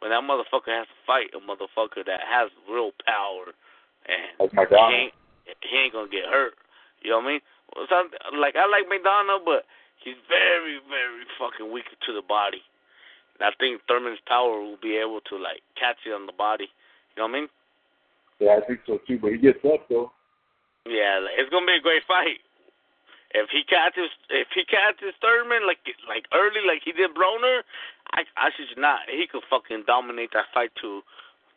when 0.00 0.10
that 0.10 0.24
motherfucker 0.24 0.72
has 0.72 0.88
to 0.88 0.98
fight 1.06 1.30
a 1.36 1.40
motherfucker 1.40 2.04
that 2.04 2.20
has 2.24 2.50
real 2.68 2.92
power 3.04 3.52
and 4.08 4.50
Like 4.52 4.68
he 4.68 4.96
ain't 4.96 5.14
he 5.60 5.76
ain't 5.76 5.92
gonna 5.92 6.08
get 6.08 6.24
hurt. 6.24 6.56
You 7.02 7.12
know 7.12 7.20
what 7.20 7.28
I 7.28 7.32
mean? 7.36 7.42
Some, 7.88 8.10
like 8.40 8.56
I 8.56 8.66
like 8.66 8.88
Maidana, 8.88 9.44
but 9.44 9.68
he's 10.00 10.18
very 10.28 10.80
very 10.88 11.24
fucking 11.36 11.68
weak 11.72 11.88
to 12.06 12.12
the 12.12 12.24
body. 12.24 12.64
And 13.38 13.48
I 13.48 13.52
think 13.60 13.80
Thurman's 13.88 14.20
power 14.26 14.60
will 14.60 14.80
be 14.80 14.96
able 14.96 15.20
to 15.28 15.36
like 15.36 15.60
catch 15.76 16.00
it 16.08 16.16
on 16.16 16.26
the 16.26 16.36
body. 16.36 16.72
You 17.14 17.22
know 17.22 17.28
what 17.28 17.36
I 17.36 17.40
mean? 17.40 17.48
Yeah, 18.40 18.56
I 18.56 18.66
think 18.66 18.80
so 18.86 18.98
too. 19.06 19.18
But 19.20 19.36
he 19.36 19.38
gets 19.38 19.60
up 19.68 19.84
though. 19.88 20.12
Yeah, 20.88 21.20
like, 21.20 21.36
it's 21.36 21.52
gonna 21.52 21.68
be 21.68 21.76
a 21.76 21.84
great 21.84 22.04
fight. 22.08 22.40
If 23.32 23.50
he 23.50 23.62
catches, 23.62 24.10
if 24.28 24.48
he 24.54 24.64
catches 24.66 25.14
Thurman 25.22 25.66
like 25.66 25.78
like 26.08 26.26
early, 26.34 26.66
like 26.66 26.82
he 26.84 26.90
did 26.90 27.14
Broner, 27.14 27.62
I 28.12 28.26
I 28.36 28.50
should 28.56 28.74
not. 28.76 29.06
He 29.06 29.26
could 29.30 29.46
fucking 29.48 29.84
dominate 29.86 30.30
that 30.34 30.50
fight 30.52 30.70
to 30.82 31.02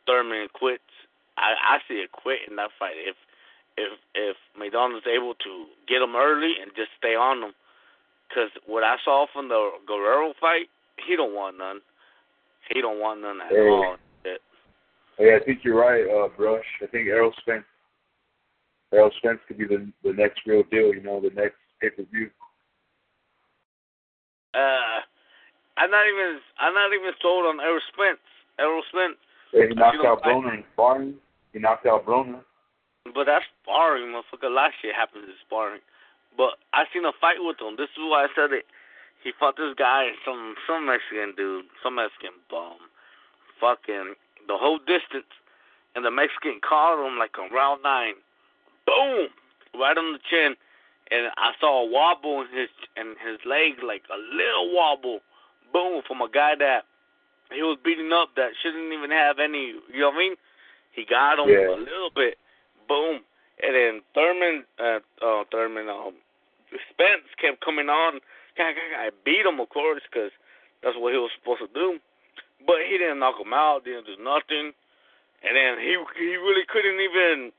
Thurman 0.06 0.48
quits. 0.54 0.86
I 1.36 1.54
I 1.58 1.78
see 1.88 1.98
it 1.98 2.12
quit 2.12 2.46
in 2.48 2.56
that 2.56 2.70
fight 2.78 2.94
if 2.96 3.16
if 3.76 3.98
if 4.14 4.36
Maidana's 4.54 5.06
able 5.10 5.34
to 5.34 5.66
get 5.88 6.02
him 6.02 6.14
early 6.14 6.54
and 6.62 6.70
just 6.76 6.90
stay 6.98 7.16
on 7.16 7.42
him. 7.42 7.54
Cause 8.32 8.50
what 8.66 8.84
I 8.84 8.96
saw 9.04 9.26
from 9.32 9.48
the 9.48 9.70
Guerrero 9.86 10.32
fight, 10.40 10.70
he 11.06 11.16
don't 11.16 11.34
want 11.34 11.58
none. 11.58 11.80
He 12.70 12.80
don't 12.80 13.00
want 13.00 13.20
none 13.20 13.40
at 13.40 13.50
Hey. 13.50 13.68
all. 13.68 13.96
Shit. 14.24 14.40
Hey, 15.18 15.34
I 15.36 15.44
think 15.44 15.64
you're 15.64 15.78
right, 15.78 16.06
uh, 16.08 16.28
Brush. 16.36 16.64
I 16.82 16.86
think 16.86 17.08
Errol 17.08 17.32
Spence, 17.40 17.64
Errol 18.92 19.10
Spence 19.18 19.40
could 19.46 19.58
be 19.58 19.66
the 19.66 19.90
the 20.04 20.12
next 20.12 20.40
real 20.46 20.62
deal. 20.70 20.94
You 20.94 21.02
know, 21.02 21.20
the 21.20 21.30
next 21.34 21.56
pay 21.80 21.90
per 21.90 22.04
view. 22.12 22.30
Uh, 24.54 25.02
I'm 25.76 25.90
not 25.90 26.06
even 26.06 26.38
I'm 26.58 26.74
not 26.74 26.92
even 26.94 27.12
sold 27.20 27.46
on 27.46 27.60
Errol 27.60 27.80
Spence. 27.92 28.22
Errol 28.58 28.82
Spence. 28.88 29.18
Hey, 29.52 29.68
he 29.68 29.74
knocked 29.74 29.96
You 29.96 30.02
know, 30.04 30.12
out 30.12 30.22
Broner 30.22 30.54
in 30.54 30.64
sparring. 30.72 31.14
He 31.52 31.58
knocked 31.58 31.86
out 31.86 32.06
Broner. 32.06 32.40
But 33.14 33.26
that's 33.26 33.44
sparring, 33.62 34.14
motherfucker. 34.14 34.48
A 34.48 34.54
lot 34.54 34.68
of 34.68 34.78
shit 34.80 34.94
happens 34.94 35.24
in 35.26 35.34
sparring. 35.44 35.80
But 36.36 36.58
I 36.72 36.84
seen 36.92 37.04
a 37.04 37.12
fight 37.20 37.38
with 37.38 37.60
him. 37.60 37.76
This 37.76 37.90
is 37.94 38.02
why 38.02 38.24
I 38.24 38.28
said 38.34 38.52
it. 38.52 38.66
He 39.22 39.32
fought 39.38 39.56
this 39.56 39.74
guy, 39.76 40.10
some 40.24 40.54
some 40.66 40.86
Mexican 40.86 41.34
dude, 41.36 41.66
some 41.82 41.96
Mexican 41.96 42.36
bum. 42.50 42.78
Fucking 43.60 44.14
the 44.46 44.58
whole 44.58 44.78
distance, 44.78 45.30
and 45.94 46.04
the 46.04 46.10
Mexican 46.10 46.60
caught 46.60 47.00
him 47.00 47.18
like 47.18 47.38
on 47.38 47.50
round 47.50 47.82
nine. 47.82 48.14
Boom, 48.86 49.28
right 49.80 49.96
on 49.96 50.12
the 50.12 50.18
chin, 50.28 50.54
and 51.10 51.28
I 51.36 51.52
saw 51.60 51.82
a 51.82 51.90
wobble 51.90 52.42
in 52.42 52.48
his 52.56 52.68
in 52.96 53.14
his 53.20 53.38
leg, 53.44 53.82
like 53.82 54.02
a 54.12 54.18
little 54.18 54.74
wobble. 54.74 55.20
Boom, 55.72 56.02
from 56.06 56.22
a 56.22 56.28
guy 56.28 56.54
that 56.58 56.84
he 57.52 57.62
was 57.62 57.78
beating 57.84 58.12
up 58.12 58.30
that 58.36 58.52
shouldn't 58.62 58.92
even 58.92 59.10
have 59.10 59.38
any. 59.38 59.74
You 59.92 60.00
know 60.00 60.08
what 60.08 60.16
I 60.16 60.18
mean? 60.18 60.36
He 60.92 61.04
got 61.04 61.38
him 61.38 61.50
Yeah. 61.50 61.74
a 61.74 61.78
little 61.78 62.10
bit 62.14 62.38
boom, 62.88 63.24
and 63.62 63.74
then 63.74 64.02
Thurman, 64.14 64.64
uh, 64.78 65.00
uh 65.20 65.44
Thurman, 65.50 65.88
um, 65.88 66.14
Spence 66.90 67.28
kept 67.40 67.60
coming 67.64 67.88
on. 67.88 68.20
I 68.58 69.10
beat 69.24 69.44
him, 69.44 69.58
of 69.58 69.68
course, 69.68 70.02
because 70.10 70.30
that's 70.82 70.96
what 70.96 71.12
he 71.12 71.18
was 71.18 71.32
supposed 71.34 71.60
to 71.60 71.70
do. 71.74 71.98
But 72.66 72.86
he 72.86 72.98
didn't 72.98 73.18
knock 73.18 73.40
him 73.40 73.52
out. 73.52 73.84
Didn't 73.84 74.06
do 74.06 74.16
nothing. 74.22 74.72
And 75.42 75.56
then 75.56 75.78
he 75.78 75.98
he 76.16 76.36
really 76.36 76.64
couldn't 76.66 77.00
even 77.00 77.52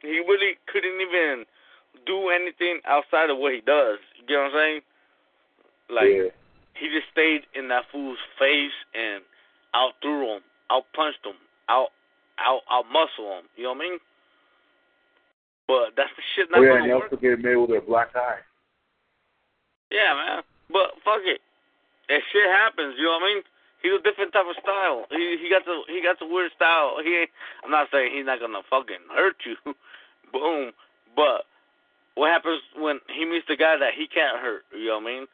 he 0.00 0.20
really 0.20 0.56
couldn't 0.66 1.00
even 1.00 1.44
do 2.06 2.28
anything 2.28 2.80
outside 2.86 3.30
of 3.30 3.38
what 3.38 3.54
he 3.54 3.60
does. 3.60 3.98
You 4.18 4.26
get 4.26 4.36
what 4.36 4.44
I'm 4.44 4.52
saying? 4.52 4.80
Like 5.90 6.10
yeah. 6.10 6.30
he 6.74 6.86
just 6.88 7.10
stayed 7.12 7.42
in 7.54 7.68
that 7.68 7.84
fool's 7.90 8.18
face 8.38 8.76
and 8.94 9.22
out 9.74 9.92
threw 10.02 10.36
him, 10.36 10.42
out 10.70 10.84
punched 10.94 11.24
him, 11.24 11.38
out 11.68 11.88
out 12.38 12.62
out 12.70 12.86
muscle 12.92 13.38
him. 13.38 13.44
You 13.56 13.64
know 13.64 13.74
what 13.74 13.84
I 13.84 13.88
mean? 13.90 13.98
But 15.66 15.94
that's 15.96 16.10
the 16.16 16.22
shit 16.34 16.50
not 16.50 16.60
oh, 16.60 16.62
yeah, 16.62 16.82
gonna 16.82 16.82
and 16.82 16.86
he 16.86 16.92
also 16.92 17.16
gave 17.16 17.38
Mayweather 17.38 17.78
a 17.78 17.86
black 17.86 18.10
eye. 18.14 18.42
Yeah, 19.90 20.14
man. 20.14 20.42
But 20.70 20.98
fuck 21.04 21.22
it. 21.26 21.42
That 22.08 22.22
shit 22.32 22.46
happens, 22.50 22.94
you 22.98 23.06
know 23.06 23.18
what 23.18 23.26
I 23.26 23.34
mean? 23.34 23.42
He's 23.82 23.94
a 23.94 24.02
different 24.02 24.32
type 24.32 24.50
of 24.50 24.58
style. 24.60 25.06
He 25.10 25.38
he 25.40 25.48
got 25.48 25.64
the 25.64 25.82
he 25.88 26.02
got 26.02 26.18
the 26.18 26.26
weird 26.26 26.52
style. 26.54 26.98
He 27.02 27.24
ain't, 27.24 27.30
I'm 27.64 27.70
not 27.70 27.88
saying 27.90 28.12
he's 28.14 28.26
not 28.26 28.40
gonna 28.40 28.62
fucking 28.68 29.08
hurt 29.14 29.36
you. 29.46 29.56
Boom. 30.32 30.72
But 31.16 31.46
what 32.14 32.30
happens 32.30 32.60
when 32.76 33.00
he 33.08 33.24
meets 33.24 33.46
the 33.48 33.56
guy 33.56 33.76
that 33.78 33.94
he 33.94 34.06
can't 34.06 34.40
hurt, 34.40 34.64
you 34.74 34.88
know 34.88 34.98
what 34.98 35.08
I 35.08 35.12
mean? 35.14 35.24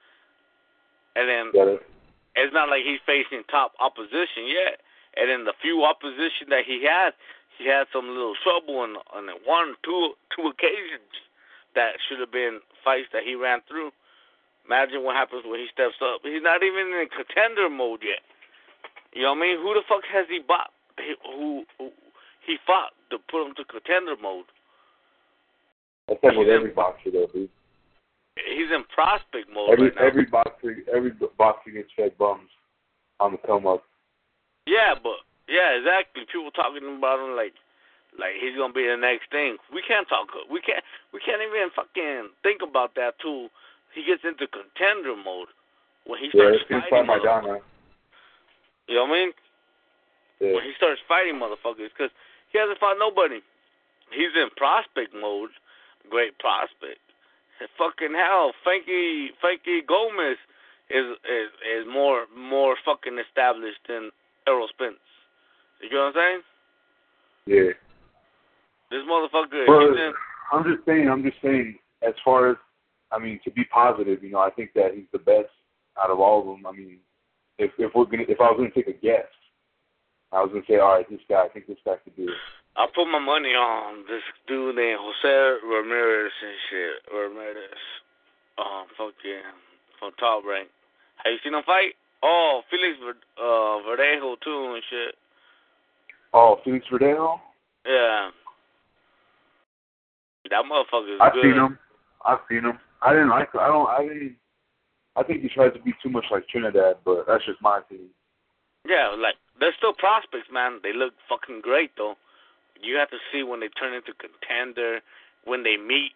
And 1.17 1.25
then 1.29 1.45
it. 1.55 1.83
it's 2.37 2.53
not 2.53 2.69
like 2.69 2.85
he's 2.85 3.01
facing 3.07 3.43
top 3.49 3.73
opposition 3.81 4.45
yet. 4.47 4.81
And 5.17 5.33
then 5.33 5.45
the 5.49 5.57
few 5.65 5.81
opposition 5.85 6.53
that 6.53 6.69
he 6.69 6.85
had, 6.85 7.17
he 7.57 7.65
had 7.65 7.89
some 7.89 8.09
little 8.13 8.37
trouble 8.45 8.85
on 8.85 9.01
on 9.17 9.33
one, 9.49 9.75
two, 9.81 10.13
two 10.29 10.45
occasions 10.53 11.09
that 11.75 11.97
should 12.05 12.21
have 12.21 12.33
been 12.33 12.61
fights 12.85 13.09
that 13.13 13.25
he 13.25 13.35
ran 13.35 13.65
through. 13.69 13.91
Imagine 14.67 15.05
what 15.05 15.17
happens 15.17 15.45
when 15.47 15.61
he 15.61 15.69
steps 15.73 15.97
up. 16.03 16.21
He's 16.25 16.43
not 16.43 16.63
even 16.63 16.93
in 16.93 17.09
contender 17.09 17.71
mode 17.71 18.03
yet. 18.03 18.21
You 19.15 19.23
know 19.23 19.33
what 19.33 19.47
I 19.47 19.55
mean? 19.55 19.57
Who 19.63 19.73
the 19.73 19.87
fuck 19.89 20.05
has 20.13 20.27
he 20.29 20.41
bought? 20.43 20.75
Who, 20.99 21.65
who 21.79 21.91
he 22.45 22.59
fought 22.67 22.93
to 23.11 23.17
put 23.31 23.47
him 23.47 23.55
to 23.57 23.65
contender 23.65 24.17
mode? 24.21 24.51
That's 26.09 26.23
like 26.23 26.37
with 26.37 26.49
every 26.49 26.71
boxer, 26.71 27.11
though, 27.11 27.27
dude. 27.33 27.51
He's 28.37 28.71
in 28.71 28.85
prospect 28.93 29.49
mode 29.53 29.71
Every 29.73 29.89
right 29.89 29.97
now. 29.97 30.07
every 30.07 30.27
boxer, 30.27 30.77
every 30.95 31.13
boxer 31.39 31.71
gets 31.71 31.89
fed 31.97 32.13
bums 32.19 32.51
on 33.19 33.33
the 33.33 33.39
come 33.47 33.67
up. 33.67 33.83
Yeah, 34.67 34.95
but 34.95 35.25
yeah, 35.49 35.79
exactly. 35.81 36.29
People 36.31 36.51
talking 36.53 36.85
about 36.85 37.19
him 37.19 37.35
like 37.35 37.57
like 38.21 38.37
he's 38.41 38.57
gonna 38.57 38.77
be 38.77 38.85
the 38.85 38.97
next 38.97 39.33
thing. 39.33 39.57
We 39.73 39.81
can't 39.81 40.07
talk. 40.09 40.29
We 40.53 40.61
can't. 40.61 40.85
We 41.17 41.21
can't 41.25 41.41
even 41.41 41.73
fucking 41.73 42.37
think 42.43 42.61
about 42.61 42.95
that 42.97 43.17
too. 43.25 43.49
He 43.97 44.05
gets 44.05 44.23
into 44.23 44.45
contender 44.53 45.17
mode 45.17 45.49
when 46.05 46.21
he 46.21 46.29
starts 46.29 46.61
fight 46.69 46.85
fighting. 46.93 47.09
Motherfuckers. 47.09 47.65
You 48.87 48.95
know 49.01 49.09
what 49.09 49.17
I 49.17 49.19
mean? 49.19 49.33
Yeah. 50.41 50.55
When 50.55 50.65
he 50.65 50.77
starts 50.77 51.01
fighting 51.09 51.41
motherfuckers, 51.41 51.89
because 51.89 52.13
he 52.53 52.59
hasn't 52.61 52.79
fought 52.79 53.01
nobody. 53.01 53.41
He's 54.13 54.37
in 54.37 54.53
prospect 54.57 55.17
mode. 55.17 55.51
Great 56.11 56.39
prospect. 56.39 57.03
And 57.61 57.69
fucking 57.79 58.15
hell, 58.15 58.53
Frankie 58.63 59.31
Frankie 59.41 59.83
Gomez 59.87 60.37
is 60.91 61.17
is 61.25 61.49
is 61.65 61.85
more 61.89 62.27
more 62.37 62.77
fucking 62.85 63.19
established 63.19 63.81
than 63.89 64.11
Errol 64.47 64.69
Spence. 64.69 65.01
You 65.81 65.91
know 65.91 66.13
what 66.13 66.17
I'm 66.17 66.21
saying? 66.21 66.43
Yeah. 67.47 67.73
This 68.91 69.03
motherfucker, 69.03 69.67
Well, 69.67 69.89
in, 69.93 70.13
I'm 70.53 70.65
just 70.65 70.85
saying. 70.87 71.09
I'm 71.09 71.23
just 71.23 71.39
saying. 71.43 71.79
As 72.07 72.15
far 72.25 72.51
as 72.51 72.57
I 73.11 73.19
mean, 73.19 73.41
to 73.45 73.51
be 73.51 73.65
positive, 73.65 74.23
you 74.23 74.31
know, 74.31 74.39
I 74.39 74.51
think 74.51 74.71
that 74.75 74.95
he's 74.95 75.09
the 75.13 75.19
best 75.19 75.49
out 76.01 76.11
of 76.11 76.21
all 76.21 76.41
of 76.41 76.47
them. 76.47 76.67
I 76.67 76.73
mean, 76.73 76.99
if 77.59 77.71
if 77.79 77.93
we're 77.95 78.05
gonna, 78.05 78.25
if 78.29 78.41
I 78.41 78.51
was 78.51 78.57
gonna 78.59 78.71
take 78.71 78.89
a 78.89 78.93
guess, 78.93 79.27
I 80.33 80.43
was 80.43 80.51
gonna 80.53 80.65
say, 80.69 80.79
all 80.79 80.95
right, 80.95 81.09
this 81.09 81.21
guy, 81.29 81.45
I 81.45 81.49
think 81.49 81.67
this 81.67 81.79
guy 81.85 81.97
could 82.05 82.17
do 82.17 82.25
it. 82.25 82.37
I 82.77 82.87
put 82.95 83.07
my 83.09 83.19
money 83.19 83.57
on 83.57 84.05
this 84.07 84.23
dude 84.47 84.77
named 84.77 85.01
Jose 85.01 85.65
Ramirez 85.65 86.33
and 86.45 86.59
shit. 86.69 87.13
Ramirez. 87.13 87.81
Um, 88.59 88.85
fucking 88.97 89.45
from 89.99 90.13
Top 90.19 90.45
Rank. 90.45 90.69
Have 91.25 91.33
you 91.33 91.39
seen 91.43 91.55
him 91.55 91.63
fight? 91.65 91.97
Oh, 92.23 92.63
Felix 92.71 92.97
uh, 93.39 93.81
Verdejo 93.85 94.37
too 94.45 94.75
and 94.75 94.83
shit. 94.91 95.15
Oh, 96.33 96.61
Felix 96.65 96.85
Verdejo. 96.93 97.41
Yeah. 97.87 98.31
That 100.51 100.65
motherfucker 100.71 101.15
is 101.15 101.21
I've 101.21 101.33
good. 101.33 101.43
seen 101.43 101.55
him. 101.55 101.79
I've 102.25 102.39
seen 102.49 102.65
him. 102.65 102.79
I 103.03 103.13
didn't 103.13 103.31
like. 103.31 103.49
I 103.55 103.69
don't. 103.69 103.89
I 103.89 104.03
didn't. 104.03 104.37
I 105.17 105.23
think 105.23 105.43
he 105.43 105.49
tries 105.49 105.73
to 105.73 105.81
be 105.81 105.95
too 106.03 106.11
much 106.11 106.27
like 106.31 106.47
Trinidad, 106.49 106.97
but 107.05 107.25
that's 107.27 107.45
just 107.47 107.61
my 107.63 107.79
opinion. 107.79 108.11
Yeah, 108.87 109.17
like 109.17 109.37
they're 109.59 109.75
still 109.77 109.95
prospects, 109.95 110.49
man. 110.53 110.81
They 110.83 110.93
look 110.93 111.15
fucking 111.29 111.61
great 111.63 111.91
though. 111.97 112.15
You 112.83 112.97
have 112.97 113.11
to 113.11 113.19
see 113.33 113.43
when 113.43 113.61
they 113.61 113.69
turn 113.69 113.95
into 113.95 114.13
contender, 114.15 115.01
when 115.45 115.63
they 115.63 115.77
meet, 115.77 116.13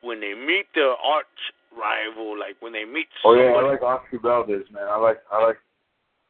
when 0.00 0.20
they 0.20 0.34
meet 0.34 0.66
their 0.74 0.94
arch 0.94 1.26
rival, 1.74 2.38
like 2.38 2.56
when 2.60 2.72
they 2.72 2.84
meet. 2.84 3.08
Oh 3.24 3.34
yeah, 3.34 3.52
I 3.52 3.62
like 3.62 3.82
Oscar 3.82 4.18
Valdez, 4.18 4.66
man. 4.70 4.86
I 4.88 4.96
like. 4.96 5.18
I 5.32 5.44
like. 5.44 5.58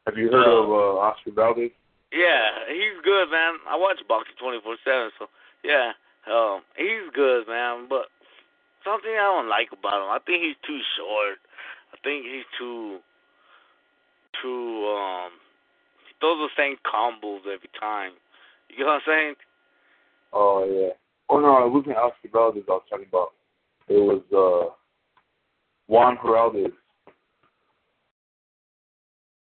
Have 0.06 0.16
you 0.16 0.30
heard 0.32 0.48
of 0.48 0.70
uh, 0.70 0.98
Oscar 0.98 1.32
Valdez? 1.32 1.70
Yeah, 2.12 2.64
he's 2.68 2.96
good, 3.04 3.28
man. 3.30 3.60
I 3.68 3.76
watch 3.76 4.00
boxing 4.08 4.36
twenty 4.40 4.58
four 4.64 4.76
seven, 4.84 5.10
so 5.18 5.28
yeah, 5.62 5.92
um, 6.30 6.62
he's 6.76 7.12
good, 7.12 7.46
man. 7.46 7.86
But 7.88 8.08
something 8.84 9.12
I 9.12 9.28
don't 9.28 9.48
like 9.48 9.68
about 9.72 10.00
him, 10.00 10.10
I 10.10 10.18
think 10.24 10.42
he's 10.42 10.60
too 10.64 10.80
short. 10.96 11.38
I 11.92 11.96
think 12.04 12.24
he's 12.24 12.48
too, 12.56 13.00
too 14.40 14.88
um, 14.88 15.32
he 16.08 16.16
throws 16.20 16.48
the 16.48 16.52
same 16.56 16.76
combos 16.84 17.44
every 17.44 17.70
time. 17.78 18.12
You 18.70 18.84
know 18.84 18.92
what 18.92 18.94
I'm 18.94 19.00
saying? 19.06 19.34
Oh 20.32 20.64
yeah. 20.64 20.90
Oh 21.28 21.40
no, 21.40 21.66
it 21.66 21.70
wasn't 21.70 21.96
Oscar 21.96 22.28
Valdez. 22.32 22.64
I 22.68 22.72
was 22.72 22.82
talking 22.88 23.06
about. 23.08 23.32
It 23.88 23.94
was 23.94 24.22
uh, 24.32 24.74
Juan 25.86 26.16
Heraldez. 26.18 26.72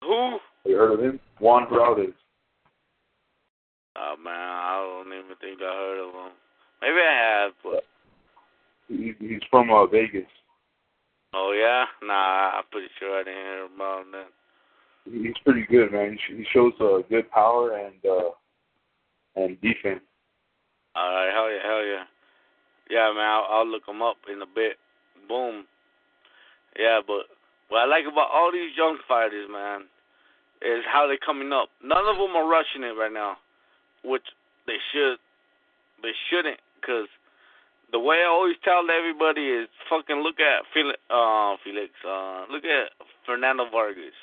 Who? 0.03 0.37
You 0.65 0.75
heard 0.75 0.93
of 0.93 0.99
him? 1.01 1.19
Juan 1.39 1.67
Heraldez. 1.67 2.13
Oh 3.97 4.15
man, 4.23 4.33
I 4.33 5.01
don't 5.03 5.13
even 5.13 5.35
think 5.41 5.59
I 5.61 5.65
heard 5.65 6.07
of 6.07 6.13
him. 6.13 6.31
Maybe 6.81 6.97
I 6.97 7.43
have, 7.43 7.51
but 7.63 7.83
He, 8.87 9.13
he's 9.19 9.41
from 9.49 9.69
uh, 9.69 9.85
Vegas. 9.85 10.23
oh 11.33 11.53
yeah, 11.57 11.85
nah, 12.05 12.57
I'm 12.57 12.63
pretty 12.71 12.87
sure 12.99 13.19
I 13.19 13.23
didn't 13.23 13.39
hear 13.39 13.65
about 13.65 14.01
him. 14.01 14.11
Then. 14.13 15.23
He's 15.23 15.37
pretty 15.43 15.65
good, 15.69 15.91
man. 15.91 16.11
He, 16.11 16.17
sh- 16.17 16.37
he 16.37 16.45
shows 16.53 16.73
uh, 16.79 16.99
good 17.09 17.29
power 17.31 17.77
and 17.77 17.95
uh, 18.05 18.29
and 19.35 19.59
defense. 19.61 20.01
All 20.95 21.09
right, 21.09 21.31
hell 21.33 21.49
yeah, 21.51 21.63
hell 21.63 21.85
yeah. 21.85 22.03
Yeah, 22.89 23.13
man, 23.15 23.23
I'll, 23.23 23.47
I'll 23.49 23.67
look 23.67 23.85
them 23.85 24.01
up 24.01 24.17
in 24.31 24.41
a 24.41 24.45
bit. 24.45 24.75
Boom. 25.27 25.65
Yeah, 26.77 26.99
but 27.05 27.31
what 27.69 27.79
I 27.79 27.85
like 27.85 28.03
about 28.05 28.31
all 28.33 28.51
these 28.51 28.75
young 28.75 28.97
fighters, 29.07 29.47
man, 29.49 29.87
is 30.61 30.83
how 30.85 31.07
they're 31.07 31.21
coming 31.23 31.53
up. 31.53 31.69
None 31.83 32.05
of 32.05 32.17
them 32.17 32.35
are 32.35 32.47
rushing 32.47 32.83
it 32.83 32.99
right 32.99 33.11
now, 33.11 33.37
which 34.03 34.27
they 34.67 34.77
should. 34.91 35.17
They 36.03 36.11
shouldn't, 36.29 36.59
cause 36.85 37.07
the 37.91 37.99
way 37.99 38.23
I 38.23 38.27
always 38.27 38.55
tell 38.63 38.83
everybody 38.89 39.47
is 39.47 39.67
fucking 39.89 40.23
look 40.23 40.39
at 40.39 40.63
Felix. 40.73 40.97
Uh, 41.09 41.55
Felix. 41.63 41.91
Uh, 42.07 42.45
look 42.49 42.63
at 42.63 42.91
Fernando 43.25 43.69
Vargas. 43.69 44.15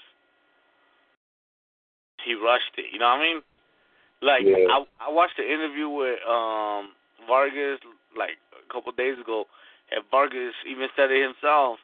He 2.24 2.34
rushed 2.34 2.74
it. 2.76 2.86
You 2.92 2.98
know 2.98 3.06
what 3.12 3.20
I 3.20 3.22
mean? 3.22 3.40
Like 4.22 4.42
Yeah. 4.44 4.66
I 4.70 4.84
I 5.00 5.08
watched 5.10 5.36
the 5.36 5.44
interview 5.46 5.88
with 5.88 6.18
um 6.28 6.92
Vargas 7.26 7.80
like 8.16 8.38
a 8.56 8.72
couple 8.72 8.90
days 8.92 9.18
ago, 9.18 9.46
and 9.90 10.02
Vargas 10.10 10.54
even 10.66 10.88
said 10.96 11.10
it 11.10 11.22
himself. 11.22 11.78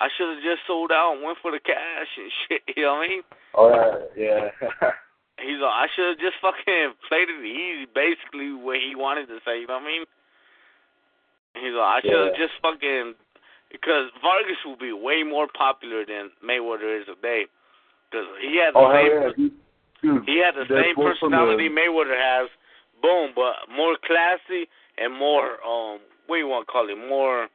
I 0.00 0.08
should 0.16 0.32
have 0.32 0.42
just 0.42 0.64
sold 0.66 0.90
out 0.92 1.12
and 1.14 1.22
went 1.22 1.38
for 1.42 1.50
the 1.50 1.60
cash 1.60 2.08
and 2.16 2.30
shit. 2.48 2.62
You 2.76 2.84
know 2.84 2.94
what 2.94 3.04
I 3.04 3.08
mean? 3.08 3.22
Oh 3.54 3.68
yeah, 4.16 4.50
yeah. 4.50 4.90
He's 5.40 5.56
like, 5.56 5.72
I 5.72 5.86
should 5.96 6.08
have 6.14 6.20
just 6.20 6.36
fucking 6.40 6.94
played 7.08 7.28
it 7.32 7.40
easy, 7.44 7.86
basically 7.94 8.52
what 8.52 8.76
he 8.78 8.92
wanted 8.94 9.26
to 9.28 9.40
say. 9.44 9.60
You 9.60 9.66
know 9.66 9.80
what 9.80 9.88
I 9.88 9.92
mean? 9.92 10.04
He's 11.56 11.74
like, 11.74 11.90
I 11.96 12.00
should 12.04 12.12
have 12.28 12.34
Yeah. 12.36 12.44
just 12.46 12.54
fucking 12.62 13.14
because 13.72 14.10
Vargas 14.22 14.58
will 14.64 14.76
be 14.76 14.92
way 14.92 15.22
more 15.22 15.48
popular 15.48 16.04
than 16.04 16.30
Mayweather 16.44 17.00
is 17.00 17.06
today. 17.06 17.46
Because 18.10 18.26
he 18.42 18.56
had 18.58 18.74
the 18.74 18.78
oh 18.82 18.90
same 18.92 19.10
yeah, 19.10 19.48
dude. 20.02 20.24
Dude, 20.26 20.28
he 20.28 20.42
had 20.42 20.54
the 20.54 20.66
same 20.68 20.94
personality 20.96 21.68
the- 21.68 21.74
Mayweather 21.74 22.16
has, 22.16 22.48
boom, 23.02 23.32
but 23.34 23.68
more 23.74 23.96
classy 24.06 24.68
and 24.98 25.12
more 25.16 25.60
um 25.64 26.00
what 26.26 26.36
do 26.36 26.40
you 26.40 26.48
want 26.48 26.66
to 26.66 26.70
call 26.72 26.88
it, 26.88 26.96
more 26.96 27.48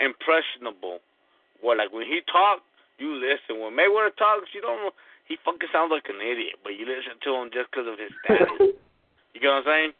impressionable. 0.00 0.98
Where 1.60 1.76
like 1.76 1.92
when 1.92 2.06
he 2.06 2.20
talk, 2.30 2.60
you 2.98 3.12
listen. 3.14 3.60
When 3.60 3.72
Mayweather 3.72 4.14
talks, 4.16 4.48
you 4.54 4.60
don't. 4.60 4.92
He 5.26 5.36
fucking 5.44 5.68
sounds 5.72 5.90
like 5.90 6.04
an 6.08 6.20
idiot, 6.22 6.54
but 6.62 6.78
you 6.78 6.86
listen 6.86 7.18
to 7.24 7.34
him 7.34 7.50
just 7.52 7.70
because 7.70 7.88
of 7.90 7.98
his 7.98 8.12
status. 8.24 8.48
you 9.34 9.40
get 9.40 9.48
what 9.48 9.64
I'm 9.64 9.64
saying? 9.66 9.92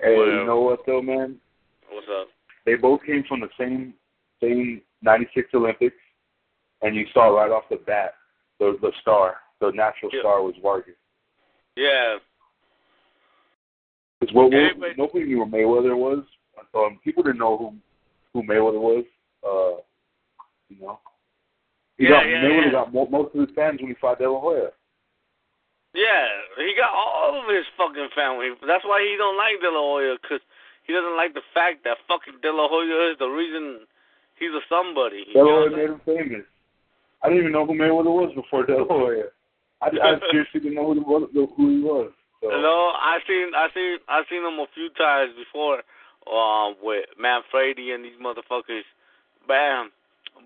Hey, 0.00 0.16
Well- 0.16 0.26
you 0.26 0.44
know 0.46 0.60
what 0.60 0.80
though, 0.86 1.02
man? 1.02 1.36
What's 1.90 2.06
up? 2.08 2.28
They 2.64 2.74
both 2.76 3.00
came 3.04 3.24
from 3.28 3.40
the 3.40 3.50
same 3.58 3.92
same 4.40 4.80
'96 5.02 5.48
Olympics, 5.54 5.96
and 6.82 6.96
you 6.96 7.06
saw 7.12 7.28
right 7.28 7.50
off 7.50 7.64
the 7.70 7.76
bat 7.76 8.14
the 8.58 8.78
the 8.80 8.92
star, 9.02 9.36
the 9.60 9.70
natural 9.72 10.10
Yeah. 10.12 10.20
star 10.20 10.42
was 10.42 10.54
Vargas. 10.62 10.94
Yeah. 11.76 12.18
Because 14.20 14.34
what, 14.34 14.44
what 14.50 14.54
Everybody- 14.54 14.94
nobody 14.96 15.24
knew 15.26 15.44
who 15.44 15.50
Mayweather 15.50 15.96
was. 15.96 16.24
Um, 16.74 16.98
people 17.04 17.22
didn't 17.22 17.38
know 17.38 17.56
who 17.56 17.74
who 18.32 18.42
Mayweather 18.42 18.80
was. 18.80 19.04
Uh, 19.46 19.80
you 20.68 20.80
know, 20.80 20.98
he 21.98 22.04
Yeah, 22.04 22.10
got 22.10 22.26
yeah, 22.28 22.42
Mayweather 22.42 22.64
yeah. 22.66 22.70
got 22.72 22.92
mo- 22.94 23.06
most 23.10 23.34
of 23.34 23.40
his 23.46 23.54
fans 23.54 23.80
when 23.80 23.88
he 23.90 23.94
fought 24.00 24.18
De 24.18 24.28
La 24.30 24.40
Hoya. 24.40 24.70
Yeah, 25.94 26.26
he 26.58 26.74
got 26.76 26.90
all 26.90 27.38
of 27.40 27.46
his 27.54 27.64
fucking 27.76 28.08
family. 28.14 28.50
That's 28.66 28.84
why 28.84 29.02
he 29.02 29.16
don't 29.16 29.36
like 29.36 29.60
De 29.60 29.70
La 29.70 29.78
Hoya, 29.80 30.16
because 30.20 30.40
he 30.82 30.92
doesn't 30.92 31.16
like 31.16 31.34
the 31.34 31.42
fact 31.52 31.84
that 31.84 31.98
fucking 32.08 32.40
De 32.42 32.50
La 32.52 32.66
Hoya 32.68 33.12
is 33.12 33.18
the 33.18 33.28
reason 33.28 33.86
he's 34.36 34.50
a 34.50 34.60
somebody. 34.68 35.26
De 35.32 35.38
La 35.38 35.44
Hoya 35.44 35.70
made 35.70 35.90
him 35.90 36.00
famous. 36.04 36.46
I 37.22 37.28
didn't 37.28 37.42
even 37.42 37.52
know 37.52 37.66
who 37.66 37.74
Mayweather 37.74 38.10
was 38.10 38.32
before 38.34 38.66
De 38.66 38.76
La 38.76 38.84
Hoya. 38.84 39.24
I, 39.82 39.86
I 39.86 40.20
seriously 40.30 40.60
didn't 40.60 40.74
know 40.74 40.86
who, 40.86 40.94
he 40.94 41.00
was- 41.00 41.30
who 41.56 41.68
he 41.70 41.80
was. 41.82 42.10
So. 42.42 42.48
No, 42.50 42.92
I 42.92 43.18
seen 43.26 43.54
I 43.56 43.68
seen 43.72 43.96
I 44.08 44.22
seen 44.28 44.44
him 44.44 44.58
a 44.60 44.66
few 44.74 44.90
times 44.90 45.32
before, 45.34 45.80
um, 46.30 46.76
with 46.82 47.06
Manfredy 47.18 47.94
and 47.94 48.04
these 48.04 48.18
motherfuckers, 48.22 48.84
bam, 49.48 49.90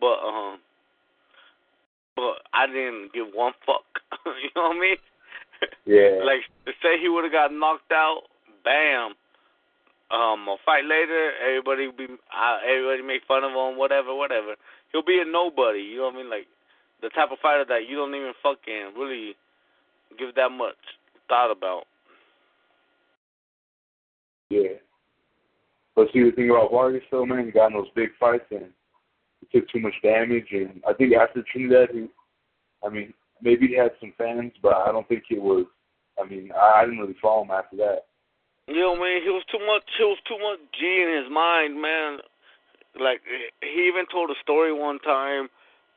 but 0.01 0.19
um, 0.23 0.59
but 2.15 2.43
I 2.53 2.67
didn't 2.67 3.13
give 3.13 3.27
one 3.35 3.53
fuck. 3.67 3.83
you 4.27 4.51
know 4.55 4.69
what 4.71 4.77
I 4.77 4.81
mean? 4.81 4.97
Yeah. 5.87 6.23
Like 6.25 6.47
say 6.83 7.01
he 7.01 7.09
would 7.09 7.25
have 7.25 7.33
got 7.33 7.53
knocked 7.53 7.91
out, 7.91 8.23
bam. 8.65 9.15
Um, 10.11 10.47
a 10.49 10.57
fight 10.65 10.85
later, 10.85 11.33
everybody 11.45 11.91
be 11.91 12.07
uh, 12.31 12.59
everybody 12.65 13.03
make 13.03 13.23
fun 13.27 13.43
of 13.45 13.51
him, 13.51 13.77
whatever, 13.77 14.15
whatever. 14.15 14.55
He'll 14.93 15.05
be 15.05 15.19
a 15.21 15.25
nobody. 15.25 15.81
You 15.81 15.99
know 15.99 16.05
what 16.05 16.15
I 16.15 16.17
mean? 16.19 16.31
Like 16.31 16.47
the 17.03 17.11
type 17.11 17.31
of 17.31 17.39
fighter 17.41 17.65
that 17.69 17.89
you 17.89 17.97
don't 17.97 18.15
even 18.15 18.33
fucking 18.43 18.93
really 18.97 19.37
give 20.19 20.35
that 20.35 20.51
much 20.51 20.77
thought 21.29 21.51
about. 21.51 21.85
Yeah. 24.51 24.81
But 25.95 26.09
see, 26.13 26.23
the 26.23 26.33
thing 26.33 26.51
about 26.51 26.71
Vargas, 26.71 27.03
though, 27.11 27.27
man, 27.27 27.47
he 27.47 27.51
got 27.51 27.69
in 27.69 27.73
those 27.75 27.91
big 27.95 28.11
fights 28.19 28.47
and 28.51 28.67
he 29.41 29.59
took 29.59 29.69
too 29.69 29.81
much 29.81 29.95
damage. 30.03 30.47
And 30.53 30.81
I 30.89 30.93
think 30.95 31.13
after 31.15 31.43
Trinidad, 31.51 31.91
he, 31.93 32.07
I 32.85 32.89
mean, 32.89 33.13
maybe 33.43 33.67
he 33.69 33.77
had 33.77 33.93
some 34.01 34.13
fans, 34.17 34.53
but 34.63 34.75
I 34.75 34.93
don't 34.93 35.09
think 35.09 35.25
it 35.31 35.43
was. 35.43 35.67
I 36.21 36.29
mean, 36.29 36.51
I, 36.53 36.81
I 36.81 36.85
didn't 36.85 37.01
really 37.01 37.17
follow 37.21 37.43
him 37.43 37.51
after 37.51 37.77
that. 37.77 38.07
You 38.67 38.81
know, 38.81 38.95
man, 38.95 39.23
he 39.23 39.31
was 39.31 39.45
too 39.51 39.65
much. 39.67 39.83
He 39.97 40.05
was 40.05 40.19
too 40.29 40.39
much 40.39 40.61
G 40.79 40.85
in 40.85 41.23
his 41.23 41.33
mind, 41.33 41.81
man. 41.81 42.19
Like 43.01 43.21
he 43.63 43.89
even 43.89 44.05
told 44.11 44.31
a 44.31 44.35
story 44.43 44.73
one 44.73 44.99
time. 45.01 45.49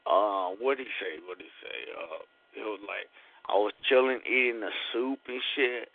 Uh, 0.06 0.58
what 0.58 0.78
did 0.78 0.88
he 0.88 0.96
say? 1.00 1.22
What 1.26 1.38
did 1.38 1.48
he 1.48 1.58
say? 1.62 1.78
Uh, 1.94 2.22
it 2.58 2.66
was 2.66 2.82
like 2.88 3.08
I 3.48 3.54
was 3.54 3.74
chilling, 3.88 4.20
eating 4.26 4.62
the 4.62 4.74
soup 4.92 5.20
and 5.28 5.42
shit, 5.56 5.90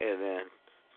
and 0.00 0.20
then 0.20 0.42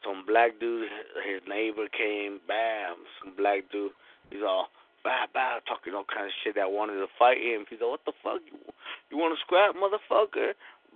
some 0.04 0.24
black 0.26 0.60
dude, 0.60 0.90
his 1.26 1.42
neighbor 1.48 1.88
came. 1.90 2.40
Bam! 2.48 2.96
Some 3.20 3.36
black 3.36 3.70
dude. 3.72 3.92
He's 4.30 4.44
all 4.44 4.68
bam, 5.04 5.28
bam, 5.34 5.62
talking 5.68 5.94
all 5.94 6.06
kind 6.08 6.28
of 6.28 6.36
shit 6.44 6.56
that 6.56 6.72
wanted 6.72 7.00
to 7.00 7.08
fight 7.18 7.40
him. 7.40 7.66
He's 7.70 7.80
like, 7.80 7.90
what 7.90 8.06
the 8.06 8.14
fuck? 8.24 8.42
You, 8.44 8.60
you 9.10 9.18
want 9.18 9.38
to 9.38 9.42
scrap, 9.44 9.76
motherfucker? 9.76 10.54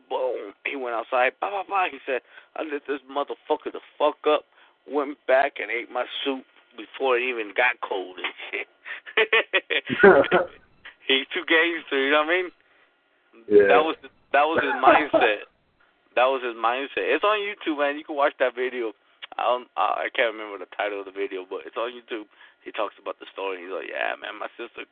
Boom. 0.09 0.53
He 0.65 0.75
went 0.75 0.95
outside. 0.95 1.33
Blah, 1.39 1.49
blah, 1.49 1.63
blah. 1.63 1.87
He 1.91 1.99
said, 2.05 2.21
I 2.55 2.63
lit 2.63 2.83
this 2.87 2.99
motherfucker 3.07 3.71
the 3.71 3.79
fuck 3.97 4.19
up. 4.27 4.45
Went 4.89 5.17
back 5.27 5.53
and 5.61 5.71
ate 5.71 5.91
my 5.91 6.05
soup 6.25 6.43
before 6.75 7.17
it 7.17 7.23
even 7.23 7.53
got 7.55 7.79
cold 7.87 8.17
and 8.19 8.33
shit. 8.51 8.67
He's 11.11 11.27
too 11.35 11.43
gangster, 11.43 11.99
you 11.99 12.11
know 12.11 12.23
what 12.23 12.31
I 12.31 12.35
mean? 12.35 12.47
Yeah. 13.47 13.67
That 13.75 13.83
was 13.83 13.95
that 14.31 14.45
was 14.47 14.59
his 14.63 14.75
mindset. 14.79 15.47
That 16.11 16.27
was 16.27 16.43
his 16.43 16.59
mindset. 16.59 17.07
It's 17.07 17.23
on 17.23 17.39
YouTube, 17.39 17.79
man. 17.79 17.95
You 17.95 18.03
can 18.03 18.19
watch 18.19 18.35
that 18.43 18.51
video. 18.51 18.91
I 19.39 19.47
don't, 19.47 19.71
I 19.79 20.03
I 20.03 20.07
can't 20.11 20.35
remember 20.35 20.59
the 20.59 20.67
title 20.75 20.99
of 20.99 21.07
the 21.07 21.15
video, 21.15 21.47
but 21.47 21.63
it's 21.63 21.79
on 21.79 21.95
YouTube. 21.95 22.27
He 22.67 22.75
talks 22.75 22.99
about 22.99 23.15
the 23.23 23.31
story. 23.31 23.63
He's 23.63 23.71
like, 23.71 23.87
"Yeah, 23.87 24.19
man, 24.19 24.35
my 24.35 24.51
sister, 24.59 24.83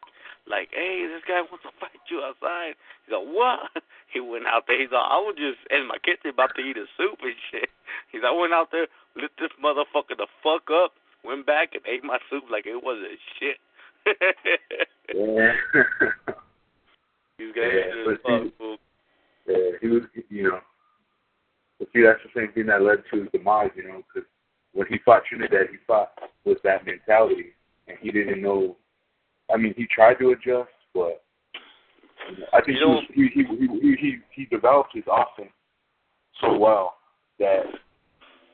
like, 0.47 0.71
hey, 0.71 1.05
this 1.11 1.19
guy 1.27 1.43
wants 1.43 1.67
to 1.67 1.75
fight 1.83 1.99
you 2.07 2.23
outside." 2.23 2.79
He's 3.03 3.11
like, 3.11 3.27
"What?" 3.27 3.83
He 4.15 4.23
went 4.23 4.47
out 4.47 4.63
there. 4.65 4.79
He's 4.79 4.95
like, 4.95 5.11
"I 5.11 5.19
was 5.19 5.35
just 5.35 5.59
in 5.69 5.91
my 5.91 5.99
kitchen 5.99 6.31
about 6.31 6.55
to 6.55 6.63
eat 6.63 6.79
a 6.79 6.87
soup 6.95 7.19
and 7.19 7.35
shit." 7.51 7.67
He's 8.15 8.23
like, 8.23 8.31
"I 8.31 8.39
went 8.39 8.55
out 8.55 8.71
there, 8.71 8.87
lit 9.19 9.35
this 9.35 9.51
motherfucker 9.59 10.15
the 10.15 10.31
fuck 10.39 10.71
up, 10.71 10.95
went 11.27 11.43
back 11.43 11.75
and 11.75 11.83
ate 11.83 12.07
my 12.07 12.17
soup 12.31 12.47
like 12.47 12.63
it 12.63 12.79
wasn't 12.79 13.19
shit." 13.35 13.59
yeah. 15.15 15.53
These 17.37 17.53
guys 17.55 17.71
Yeah, 17.73 17.93
are 17.93 18.05
but 18.05 18.13
just 18.13 18.43
see- 18.43 18.53
fool. 18.57 18.77
yeah, 19.47 19.71
he 19.81 19.87
was, 19.87 20.03
you 20.29 20.43
know. 20.43 20.59
But 21.79 21.87
see, 21.93 22.01
that's 22.03 22.19
the 22.23 22.39
same 22.39 22.51
thing 22.53 22.65
that 22.67 22.81
led 22.81 23.03
to 23.11 23.21
his 23.21 23.31
demise, 23.31 23.71
you 23.75 23.87
know, 23.87 24.01
because 24.13 24.27
when 24.73 24.87
he 24.87 24.97
fought 25.05 25.23
Trinidad, 25.29 25.67
he 25.71 25.77
fought 25.87 26.11
with 26.45 26.61
that 26.63 26.85
mentality, 26.85 27.53
and 27.87 27.97
he 28.01 28.11
didn't 28.11 28.41
know. 28.41 28.75
I 29.51 29.57
mean, 29.57 29.73
he 29.77 29.85
tried 29.93 30.15
to 30.19 30.31
adjust, 30.31 30.69
but 30.93 31.23
you 32.29 32.37
know, 32.39 32.45
I 32.53 32.61
think 32.61 32.77
You 32.79 32.85
know- 32.87 33.01
he, 33.13 33.23
was, 33.23 33.31
he, 33.33 33.43
he 33.43 33.79
he 33.81 33.95
he 33.95 34.17
he 34.31 34.45
developed 34.45 34.93
his 34.93 35.05
offense 35.07 35.53
so 36.41 36.57
well 36.57 36.95
that 37.39 37.63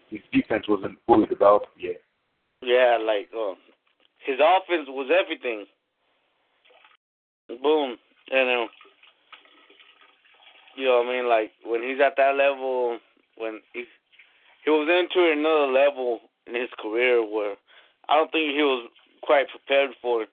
his 0.09 0.21
defense 0.31 0.65
wasn't 0.69 0.97
fully 1.07 1.25
developed 1.25 1.67
yet. 1.79 2.01
Yeah, 2.61 2.97
like 3.03 3.29
um, 3.35 3.55
his 4.25 4.39
offense 4.39 4.87
was 4.89 5.09
everything. 5.13 5.65
Boom, 7.61 7.97
and 8.31 8.49
um, 8.49 8.67
you 10.75 10.85
know 10.85 10.97
what 10.97 11.07
I 11.07 11.11
mean. 11.11 11.29
Like 11.29 11.51
when 11.63 11.83
he's 11.83 12.01
at 12.03 12.17
that 12.17 12.35
level, 12.35 12.97
when 13.37 13.61
he 13.73 13.85
he 14.63 14.71
was 14.71 14.89
into 14.89 15.31
another 15.31 15.71
level 15.71 16.21
in 16.47 16.55
his 16.55 16.69
career 16.79 17.21
where 17.23 17.55
I 18.09 18.15
don't 18.15 18.31
think 18.31 18.55
he 18.55 18.63
was 18.63 18.89
quite 19.21 19.45
prepared 19.49 19.91
for. 20.01 20.23
it. 20.23 20.29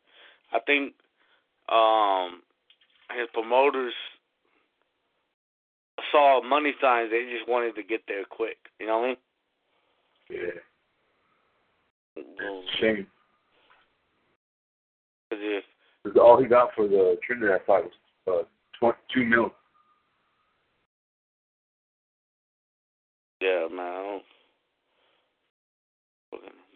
I 0.53 0.59
think 0.61 0.95
um 1.69 2.41
his 3.17 3.29
promoters 3.35 3.93
saw 6.11 6.43
money 6.43 6.73
signs. 6.81 7.11
They 7.11 7.25
just 7.31 7.49
wanted 7.49 7.75
to 7.77 7.83
get 7.83 8.03
there 8.09 8.25
quick. 8.25 8.57
You 8.81 8.87
know 8.87 8.99
what 8.99 9.05
I 9.05 9.09
mean? 9.09 9.17
Yeah, 10.31 12.25
Well, 12.41 12.63
shame. 12.81 13.07
'Cause 15.33 15.41
if 15.41 15.65
'Cause 16.05 16.17
all 16.17 16.41
he 16.41 16.47
got 16.47 16.75
for 16.75 16.87
the 16.87 17.19
Trinidad 17.23 17.65
fight 17.65 17.85
was 18.27 18.47
uh, 18.83 18.93
tw- 18.93 18.97
two 19.15 19.25
mil. 19.25 19.55
Yeah, 23.41 23.67
man. 23.71 23.81
I 23.81 24.03
don't 24.03 24.25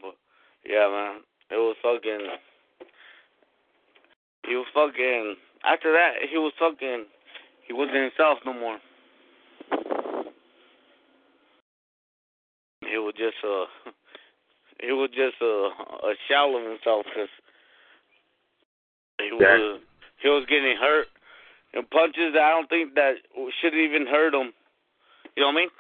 but 0.00 0.16
yeah, 0.64 0.88
man. 0.88 1.20
It 1.50 1.56
was 1.56 1.76
fucking. 1.82 2.28
He 4.46 4.54
was 4.54 4.66
fucking. 4.74 5.36
After 5.64 5.92
that, 5.92 6.14
he 6.30 6.38
was 6.38 6.52
fucking. 6.58 7.06
He 7.66 7.72
wasn't 7.72 7.96
himself 7.96 8.38
no 8.46 8.52
more. 8.52 8.78
He 12.82 12.96
was 12.98 13.14
just 13.16 13.36
a. 13.44 13.64
He 14.78 14.92
was 14.92 15.08
just 15.10 15.40
a 15.40 15.70
a 16.06 16.14
shell 16.28 16.54
of 16.54 16.62
himself 16.62 17.06
because 17.06 17.30
he 19.30 19.34
was 19.34 19.80
he 20.22 20.28
was 20.28 20.46
getting 20.48 20.76
hurt 20.76 21.06
and 21.74 21.88
punches 21.90 22.32
that 22.34 22.42
I 22.42 22.50
don't 22.50 22.68
think 22.68 22.94
that 22.94 23.14
should 23.60 23.74
even 23.74 24.06
hurt 24.06 24.34
him. 24.34 24.52
You 25.36 25.42
know 25.42 25.48
what 25.48 25.56
I 25.56 25.60
mean? 25.60 25.70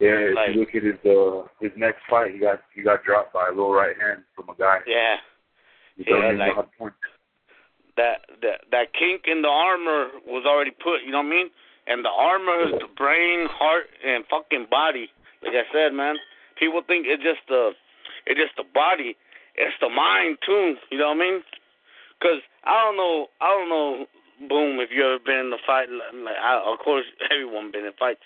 Yeah, 0.00 0.32
if 0.32 0.34
Like- 0.34 0.54
you 0.54 0.60
look 0.60 0.74
at 0.74 0.82
his 0.82 1.00
uh 1.04 1.46
his 1.60 1.72
next 1.76 2.00
fight, 2.08 2.32
he 2.32 2.38
got 2.38 2.62
he 2.74 2.82
got 2.82 3.04
dropped 3.04 3.32
by 3.34 3.48
a 3.48 3.52
low 3.52 3.72
right 3.72 3.96
hand 4.00 4.24
from 4.34 4.48
a 4.48 4.54
guy. 4.54 4.80
Yeah. 4.86 5.16
He 5.96 6.04
yeah, 6.08 6.32
know 6.32 6.44
like- 6.44 6.54
how 6.54 6.62
to 6.62 6.68
point. 6.78 6.94
that 7.96 8.24
that 8.40 8.64
that 8.70 8.92
kink 8.94 9.26
in 9.26 9.42
the 9.42 9.48
armor 9.48 10.08
was 10.26 10.46
already 10.46 10.70
put, 10.70 11.02
you 11.04 11.10
know 11.10 11.18
what 11.18 11.26
I 11.26 11.36
mean? 11.36 11.50
And 11.86 12.04
the 12.04 12.10
armor 12.10 12.60
is 12.62 12.72
the 12.80 12.88
brain, 12.96 13.46
heart, 13.48 13.90
and 14.04 14.24
fucking 14.28 14.66
body. 14.70 15.10
Like 15.42 15.54
I 15.54 15.64
said, 15.72 15.92
man, 15.92 16.16
people 16.56 16.82
think 16.86 17.06
it's 17.06 17.22
just 17.22 17.40
the 17.48 17.72
it's 18.26 18.40
just 18.40 18.56
the 18.56 18.64
body. 18.72 19.16
It's 19.56 19.76
the 19.80 19.90
mind 19.90 20.38
too. 20.46 20.76
You 20.90 20.98
know 20.98 21.08
what 21.08 21.16
I 21.16 21.20
mean? 21.20 21.42
Cause 22.20 22.44
I 22.64 22.84
don't 22.84 22.96
know, 23.00 23.28
I 23.40 23.48
don't 23.48 23.68
know, 23.72 23.90
boom. 24.48 24.76
If 24.80 24.90
you 24.92 25.04
ever 25.04 25.18
been 25.18 25.48
in 25.48 25.52
a 25.56 25.62
fight, 25.66 25.88
like, 25.88 26.36
I, 26.36 26.60
of 26.60 26.78
course 26.80 27.04
everyone 27.32 27.72
been 27.72 27.86
in 27.88 27.96
fights, 27.98 28.20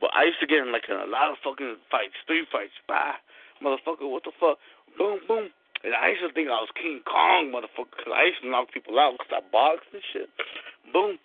but 0.00 0.10
I 0.14 0.24
used 0.28 0.40
to 0.40 0.46
get 0.46 0.60
in 0.64 0.72
like 0.72 0.84
a 0.88 1.08
lot 1.08 1.32
of 1.32 1.40
fucking 1.42 1.76
fights, 1.90 2.14
street 2.22 2.44
fights. 2.52 2.76
Bah, 2.86 3.16
motherfucker, 3.64 4.04
what 4.08 4.24
the 4.24 4.32
fuck? 4.38 4.58
Boom, 5.00 5.20
boom. 5.26 5.48
And 5.84 5.94
I 5.94 6.10
used 6.12 6.26
to 6.26 6.32
think 6.34 6.48
I 6.50 6.58
was 6.60 6.68
King 6.76 7.00
Kong, 7.06 7.48
motherfucker, 7.54 7.96
'cause 7.96 8.12
I 8.12 8.24
used 8.28 8.42
to 8.42 8.48
knock 8.52 8.70
people 8.72 8.98
out 8.98 9.16
'cause 9.18 9.32
I 9.32 9.40
boxed 9.48 9.88
and 9.94 10.02
shit. 10.12 10.28
Boom. 10.92 11.18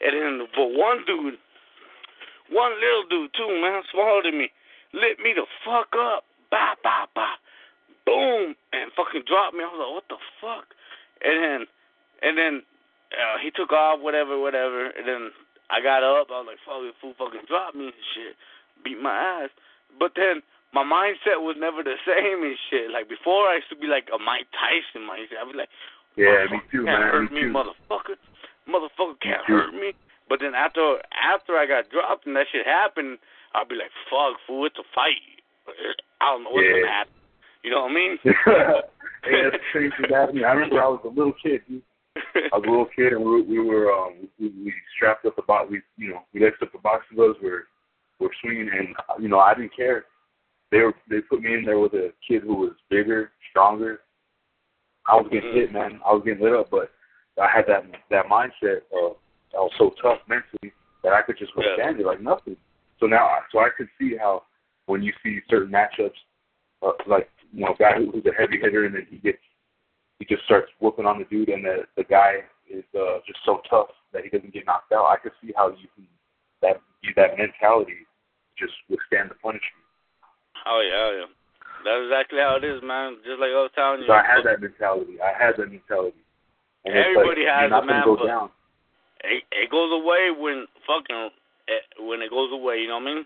And 0.00 0.12
then, 0.16 0.48
but 0.54 0.70
one 0.72 1.04
dude, 1.04 1.38
one 2.48 2.72
little 2.80 3.04
dude 3.04 3.34
too, 3.34 3.48
man, 3.60 3.82
smaller 3.92 4.22
than 4.22 4.38
me, 4.38 4.50
lit 4.92 5.18
me 5.20 5.32
the 5.34 5.46
fuck 5.64 5.94
up. 5.96 6.24
bah, 6.50 6.76
bah, 6.82 7.06
bah, 7.14 7.36
boom, 8.06 8.54
and 8.72 8.92
fucking 8.94 9.22
dropped 9.26 9.52
me. 9.54 9.64
I 9.64 9.66
was 9.66 9.78
like, 9.82 9.94
what 9.98 10.08
the 10.08 10.18
fuck? 10.40 10.75
And 11.24 11.36
then, 11.42 11.60
and 12.22 12.34
then 12.36 12.54
uh, 13.14 13.36
he 13.42 13.50
took 13.50 13.72
off, 13.72 14.00
whatever, 14.00 14.38
whatever. 14.38 14.86
And 14.92 15.06
then 15.08 15.30
I 15.70 15.80
got 15.80 16.02
up. 16.04 16.28
I 16.30 16.40
was 16.42 16.48
like, 16.52 16.62
fuck, 16.66 16.82
this 16.84 16.96
fool 17.00 17.14
fucking 17.18 17.46
dropped 17.48 17.74
me 17.76 17.86
and 17.92 18.04
shit, 18.14 18.34
beat 18.84 19.00
my 19.00 19.14
ass. 19.44 19.50
But 19.98 20.12
then 20.16 20.42
my 20.74 20.84
mindset 20.84 21.40
was 21.40 21.56
never 21.58 21.82
the 21.82 21.96
same 22.06 22.42
and 22.44 22.58
shit. 22.68 22.90
Like 22.92 23.08
before, 23.08 23.48
I 23.48 23.56
used 23.62 23.70
to 23.72 23.78
be 23.80 23.86
like 23.88 24.08
a 24.12 24.18
Mike 24.20 24.46
Tyson 24.52 25.08
mindset. 25.08 25.40
I'd 25.40 25.52
be 25.52 25.56
like, 25.58 25.72
Yeah, 26.20 26.44
me 26.52 26.60
too, 26.70 26.84
can't 26.84 27.00
man. 27.00 27.10
hurt 27.12 27.32
me 27.32 27.40
me, 27.40 27.48
too. 27.48 27.54
motherfucker. 27.56 28.16
Motherfucker 28.68 29.16
can't 29.22 29.44
too. 29.46 29.56
hurt 29.56 29.74
me. 29.74 29.94
But 30.28 30.40
then 30.42 30.54
after 30.58 30.98
after 31.14 31.54
I 31.56 31.64
got 31.70 31.88
dropped 31.88 32.26
and 32.26 32.34
that 32.36 32.50
shit 32.50 32.66
happened, 32.66 33.18
I'd 33.54 33.68
be 33.70 33.76
like, 33.78 33.94
fuck, 34.10 34.36
fool, 34.46 34.66
it's 34.66 34.76
a 34.78 34.84
fight. 34.94 35.22
I 36.20 36.34
don't 36.34 36.44
know 36.44 36.50
what's 36.50 36.66
Yeah. 36.66 36.82
gonna 36.82 36.92
happen. 36.92 37.12
You 37.62 37.70
know 37.74 37.82
what 37.86 37.90
I 37.90 37.94
mean? 37.94 38.14
hey, 39.26 39.50
that's 39.88 39.98
the 39.98 40.04
same 40.04 40.08
thing 40.08 40.10
that 40.10 40.20
happened. 40.20 40.46
I 40.46 40.52
remember 40.52 40.82
I 40.82 40.88
was 40.88 41.00
a 41.04 41.08
little 41.08 41.34
kid. 41.42 41.62
Dude. 41.68 41.82
I 42.52 42.56
was 42.56 42.64
a 42.66 42.70
little 42.70 42.88
kid, 42.96 43.12
and 43.12 43.20
we 43.24 43.30
were, 43.30 43.42
we 43.42 43.58
were 43.58 43.92
um 43.92 44.28
we, 44.40 44.48
we 44.48 44.74
strapped 44.96 45.24
up 45.26 45.36
the 45.36 45.42
box. 45.42 45.68
We 45.70 45.82
you 45.96 46.10
know 46.10 46.22
we 46.32 46.40
laced 46.40 46.62
up 46.62 46.72
the 46.72 46.78
boxing 46.78 47.16
gloves. 47.16 47.38
We're 47.42 47.64
we're 48.18 48.30
swinging, 48.42 48.70
and 48.72 48.88
you 49.22 49.28
know 49.28 49.38
I 49.38 49.54
didn't 49.54 49.76
care. 49.76 50.04
They 50.70 50.78
were 50.78 50.94
they 51.08 51.20
put 51.20 51.42
me 51.42 51.54
in 51.54 51.64
there 51.64 51.78
with 51.78 51.94
a 51.94 52.12
kid 52.26 52.42
who 52.42 52.54
was 52.56 52.72
bigger, 52.90 53.32
stronger. 53.50 54.00
I 55.08 55.14
was 55.14 55.26
getting 55.30 55.52
hit, 55.52 55.72
man. 55.72 56.00
I 56.04 56.12
was 56.12 56.22
getting 56.24 56.42
lit 56.42 56.54
up, 56.54 56.70
but 56.70 56.90
I 57.40 57.48
had 57.54 57.66
that 57.68 57.84
that 58.10 58.26
mindset 58.26 58.78
of 58.92 59.16
I 59.54 59.58
was 59.60 59.72
so 59.78 59.94
tough 60.02 60.18
mentally 60.28 60.72
that 61.04 61.12
I 61.12 61.22
could 61.22 61.38
just 61.38 61.52
Yeah. 61.56 61.64
withstand 61.68 62.00
it 62.00 62.06
like 62.06 62.20
nothing. 62.20 62.56
So 62.98 63.06
now, 63.06 63.28
so 63.52 63.60
I 63.60 63.68
could 63.76 63.88
see 63.98 64.16
how 64.16 64.44
when 64.86 65.02
you 65.02 65.12
see 65.22 65.40
certain 65.48 65.70
matchups, 65.72 66.16
uh, 66.82 66.92
like 67.06 67.30
you 67.52 67.64
know, 67.64 67.72
a 67.72 67.76
guy 67.76 67.94
who's 67.96 68.24
a 68.26 68.32
heavy 68.32 68.58
hitter 68.58 68.86
and 68.86 68.94
then 68.94 69.06
he 69.08 69.18
gets 69.18 69.38
he 70.18 70.24
just 70.24 70.44
starts 70.44 70.70
whooping 70.80 71.06
on 71.06 71.18
the 71.18 71.26
dude, 71.26 71.48
and 71.48 71.64
the 71.64 71.84
the 71.96 72.04
guy 72.04 72.44
is 72.68 72.84
uh, 72.94 73.20
just 73.26 73.38
so 73.44 73.60
tough 73.68 73.92
that 74.12 74.24
he 74.24 74.30
doesn't 74.30 74.52
get 74.52 74.66
knocked 74.66 74.92
out. 74.92 75.06
I 75.06 75.16
could 75.16 75.32
see 75.42 75.52
how 75.56 75.68
you 75.70 75.88
can 75.94 76.06
that 76.62 76.80
you 77.02 77.12
that 77.16 77.36
mentality 77.38 78.06
just 78.58 78.72
withstand 78.88 79.30
the 79.30 79.38
punishment. 79.38 79.84
Oh 80.64 80.80
yeah, 80.80 80.96
oh, 80.96 81.12
yeah. 81.20 81.30
That's 81.84 82.02
exactly 82.08 82.40
how 82.40 82.56
it 82.56 82.64
is, 82.64 82.82
man. 82.82 83.20
Just 83.22 83.38
like 83.38 83.52
I 83.52 83.62
was 83.62 83.70
telling 83.76 84.00
you. 84.02 84.08
So 84.08 84.16
I 84.16 84.24
had 84.24 84.42
that 84.42 84.58
mentality. 84.58 85.20
I 85.22 85.30
had 85.36 85.54
that 85.60 85.70
mentality. 85.70 86.18
And 86.82 86.96
Everybody 86.96 87.44
like, 87.46 87.52
has 87.52 87.68
it, 87.70 87.86
man, 87.86 88.02
go 88.02 88.16
but- 88.16 88.26
down. 88.26 88.48
It, 89.24 89.42
it 89.50 89.70
goes 89.72 89.90
away 89.90 90.30
when 90.30 90.68
fucking 90.86 91.32
it, 91.66 91.82
when 91.98 92.20
it 92.22 92.30
goes 92.30 92.52
away. 92.52 92.84
You 92.84 92.88
know 92.88 93.00
what 93.00 93.10
I 93.10 93.14
mean? 93.16 93.22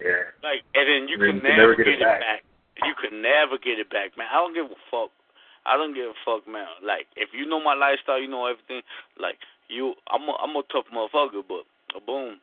Yeah. 0.00 0.32
Like, 0.40 0.64
and 0.72 0.86
then 0.86 1.00
you 1.10 1.18
And 1.18 1.42
then 1.42 1.42
can 1.42 1.42
you 1.42 1.42
can 1.42 1.56
never, 1.56 1.76
never 1.76 1.84
get 1.84 1.88
it 1.88 2.00
back. 2.00 2.40
You 2.80 2.94
can 2.96 3.14
never 3.20 3.56
get 3.58 3.76
it 3.82 3.90
back, 3.90 4.16
man. 4.16 4.30
I 4.32 4.40
don't 4.40 4.54
give 4.54 4.70
a 4.70 4.80
fuck. 4.88 5.12
I 5.66 5.76
don't 5.76 5.94
give 5.94 6.10
a 6.10 6.18
fuck, 6.26 6.46
man. 6.50 6.66
Like, 6.82 7.06
if 7.14 7.30
you 7.32 7.46
know 7.46 7.62
my 7.62 7.74
lifestyle, 7.74 8.20
you 8.20 8.28
know 8.28 8.46
everything. 8.46 8.82
Like, 9.18 9.38
you, 9.68 9.94
I'm 10.10 10.26
a, 10.26 10.34
I'm 10.42 10.56
a 10.58 10.62
tough 10.70 10.90
motherfucker, 10.90 11.46
but 11.46 11.64
boom, 12.04 12.42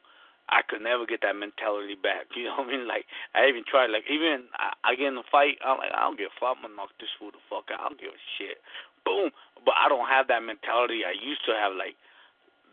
I 0.50 0.66
could 0.66 0.82
never 0.82 1.06
get 1.06 1.22
that 1.22 1.38
mentality 1.38 1.96
back. 2.00 2.32
You 2.38 2.50
know 2.50 2.64
what 2.64 2.72
I 2.72 2.74
mean? 2.74 2.88
Like, 2.88 3.06
I 3.36 3.52
even 3.52 3.68
tried. 3.68 3.92
Like, 3.92 4.08
even 4.10 4.48
I, 4.56 4.74
I 4.82 4.96
get 4.96 5.12
in 5.12 5.20
a 5.20 5.28
fight, 5.28 5.60
I'm 5.62 5.78
like, 5.78 5.92
I 5.94 6.08
don't 6.08 6.18
give 6.18 6.32
a 6.32 6.38
fuck. 6.40 6.58
I'm 6.58 6.64
gonna 6.64 6.80
knock 6.80 6.96
this 6.98 7.12
fool 7.20 7.36
the 7.36 7.42
fuck 7.52 7.68
out. 7.70 7.84
I 7.84 7.92
don't 7.92 8.00
give 8.00 8.16
a 8.16 8.24
shit. 8.40 8.58
Boom. 9.04 9.36
But 9.62 9.76
I 9.76 9.92
don't 9.92 10.08
have 10.08 10.32
that 10.32 10.42
mentality 10.42 11.04
I 11.04 11.14
used 11.14 11.44
to 11.46 11.54
have. 11.54 11.76
Like 11.76 12.00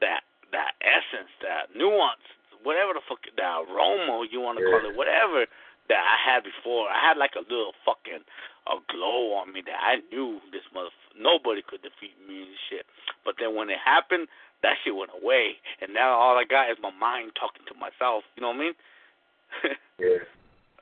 that 0.01 0.23
that 0.55 0.79
essence, 0.81 1.33
that 1.43 1.75
nuance, 1.75 2.23
whatever 2.63 2.95
the 2.95 3.03
fuck, 3.05 3.23
that 3.27 3.55
aroma 3.67 4.25
you 4.31 4.41
want 4.41 4.59
to 4.59 4.65
call 4.65 4.85
it, 4.87 4.95
whatever 4.95 5.47
that 5.89 6.03
I 6.03 6.17
had 6.19 6.43
before. 6.47 6.89
I 6.91 6.99
had 7.03 7.19
like 7.19 7.35
a 7.35 7.45
little 7.47 7.75
fucking 7.87 8.23
a 8.67 8.77
glow 8.91 9.35
on 9.39 9.53
me 9.53 9.63
that 9.67 9.79
I 9.79 10.03
knew 10.11 10.41
this 10.53 10.67
mother 10.75 10.91
nobody 11.19 11.63
could 11.63 11.83
defeat 11.83 12.15
me 12.27 12.43
and 12.45 12.57
shit. 12.69 12.85
But 13.25 13.35
then 13.39 13.55
when 13.55 13.71
it 13.71 13.79
happened, 13.83 14.29
that 14.63 14.77
shit 14.83 14.95
went 14.95 15.11
away, 15.15 15.57
and 15.81 15.93
now 15.95 16.15
all 16.19 16.37
I 16.37 16.45
got 16.45 16.71
is 16.71 16.77
my 16.83 16.91
mind 16.91 17.33
talking 17.39 17.63
to 17.69 17.75
myself. 17.79 18.25
You 18.37 18.43
know 18.43 18.51
what 18.51 18.61
I 18.61 18.65
mean? 18.67 18.75
Yeah. 19.99 20.21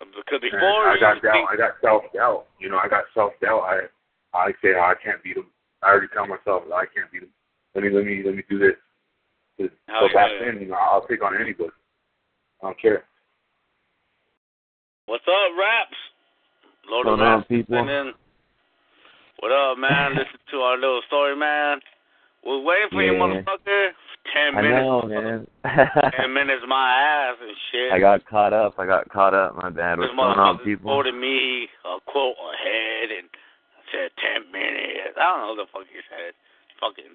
because 0.01 0.43
And 0.43 0.51
before 0.51 0.91
I 0.91 0.99
got 0.99 1.23
doubt. 1.23 1.33
think- 1.33 1.51
I 1.51 1.57
got 1.57 1.79
self 1.81 2.03
doubt. 2.13 2.47
You 2.59 2.69
know, 2.69 2.79
I 2.83 2.89
got 2.89 3.05
self 3.15 3.33
doubt. 3.41 3.63
I 3.63 3.87
I 4.35 4.51
say 4.61 4.75
oh, 4.75 4.83
I 4.91 4.95
can't 4.99 5.23
beat 5.23 5.37
him. 5.37 5.47
I 5.83 5.91
already 5.95 6.09
tell 6.11 6.27
myself 6.27 6.65
I 6.75 6.87
can't 6.91 7.07
beat 7.13 7.23
him. 7.23 7.31
Let 7.75 7.85
me 7.85 7.91
let 7.91 8.05
me 8.05 8.23
let 8.25 8.35
me 8.35 8.43
do 8.51 8.59
this. 8.59 8.75
'Cause- 9.57 9.71
Oh, 9.89 10.09
so 10.09 10.15
back 10.15 10.31
yeah. 10.35 10.51
then, 10.51 10.61
you 10.63 10.67
know, 10.67 10.75
I'll 10.81 11.07
take 11.07 11.23
on 11.23 11.39
anybody. 11.41 11.71
I 12.63 12.67
don't 12.67 12.81
care. 12.81 13.05
What's 15.07 15.23
up, 15.29 15.53
Raps? 15.59 15.95
Lord 16.91 17.07
What's 17.07 17.15
of 17.15 17.19
going 17.19 17.33
on, 17.33 17.45
people? 17.45 17.85
Then, 17.87 18.13
what 19.41 19.53
up, 19.53 19.79
man? 19.79 20.15
Listen 20.19 20.41
to 20.53 20.57
our 20.61 20.77
little 20.77 21.01
story, 21.07 21.37
man. 21.37 21.81
We're 22.45 22.61
waiting 22.63 22.89
for 22.93 23.03
you, 23.03 23.13
motherfucker. 23.13 23.89
Ten 24.33 24.57
I 24.57 24.63
minutes. 24.63 24.85
know, 24.85 25.03
man. 25.09 25.47
Ten 26.17 26.33
minutes, 26.39 26.63
my 26.69 26.93
ass 26.93 27.37
and 27.41 27.57
shit. 27.73 27.93
I 27.93 27.99
got 27.99 28.25
caught 28.27 28.53
up. 28.53 28.75
I 28.79 28.87
got 28.87 29.09
caught 29.09 29.35
up. 29.35 29.57
My 29.57 29.71
bad. 29.71 29.99
this 29.99 30.09
What's 30.13 30.17
going 30.17 30.39
on, 30.39 30.59
people? 30.65 30.91
quoted 30.93 31.15
me 31.15 31.69
a 31.85 32.01
quote 32.09 32.37
ahead 32.37 33.11
and 33.13 33.29
said 33.93 34.11
ten 34.21 34.51
minutes. 34.53 35.17
I 35.17 35.25
don't 35.25 35.41
know 35.41 35.49
what 35.57 35.61
the 35.65 35.73
fuck 35.73 35.87
he 35.93 36.01
said. 36.09 36.33
Fucking 36.81 37.13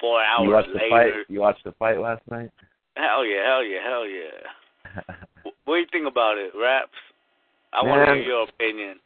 four 0.00 0.22
hours 0.22 0.46
You 0.46 0.52
watched 0.54 0.72
the 0.72 0.80
fight? 0.90 1.12
You 1.28 1.40
watched 1.40 1.64
the 1.64 1.72
fight 1.78 1.98
last 1.98 2.22
night? 2.30 2.50
Hell 2.96 3.26
yeah, 3.26 3.42
hell 3.44 3.62
yeah, 3.64 3.82
hell 3.84 4.06
yeah. 4.06 5.14
What 5.66 5.74
do 5.76 5.80
you 5.80 5.86
think 5.90 6.06
about 6.06 6.38
it, 6.38 6.52
Raps? 6.54 6.94
I 7.72 7.82
want 7.82 8.08
to 8.08 8.14
hear 8.14 8.22
your 8.22 8.44
opinion. 8.44 8.96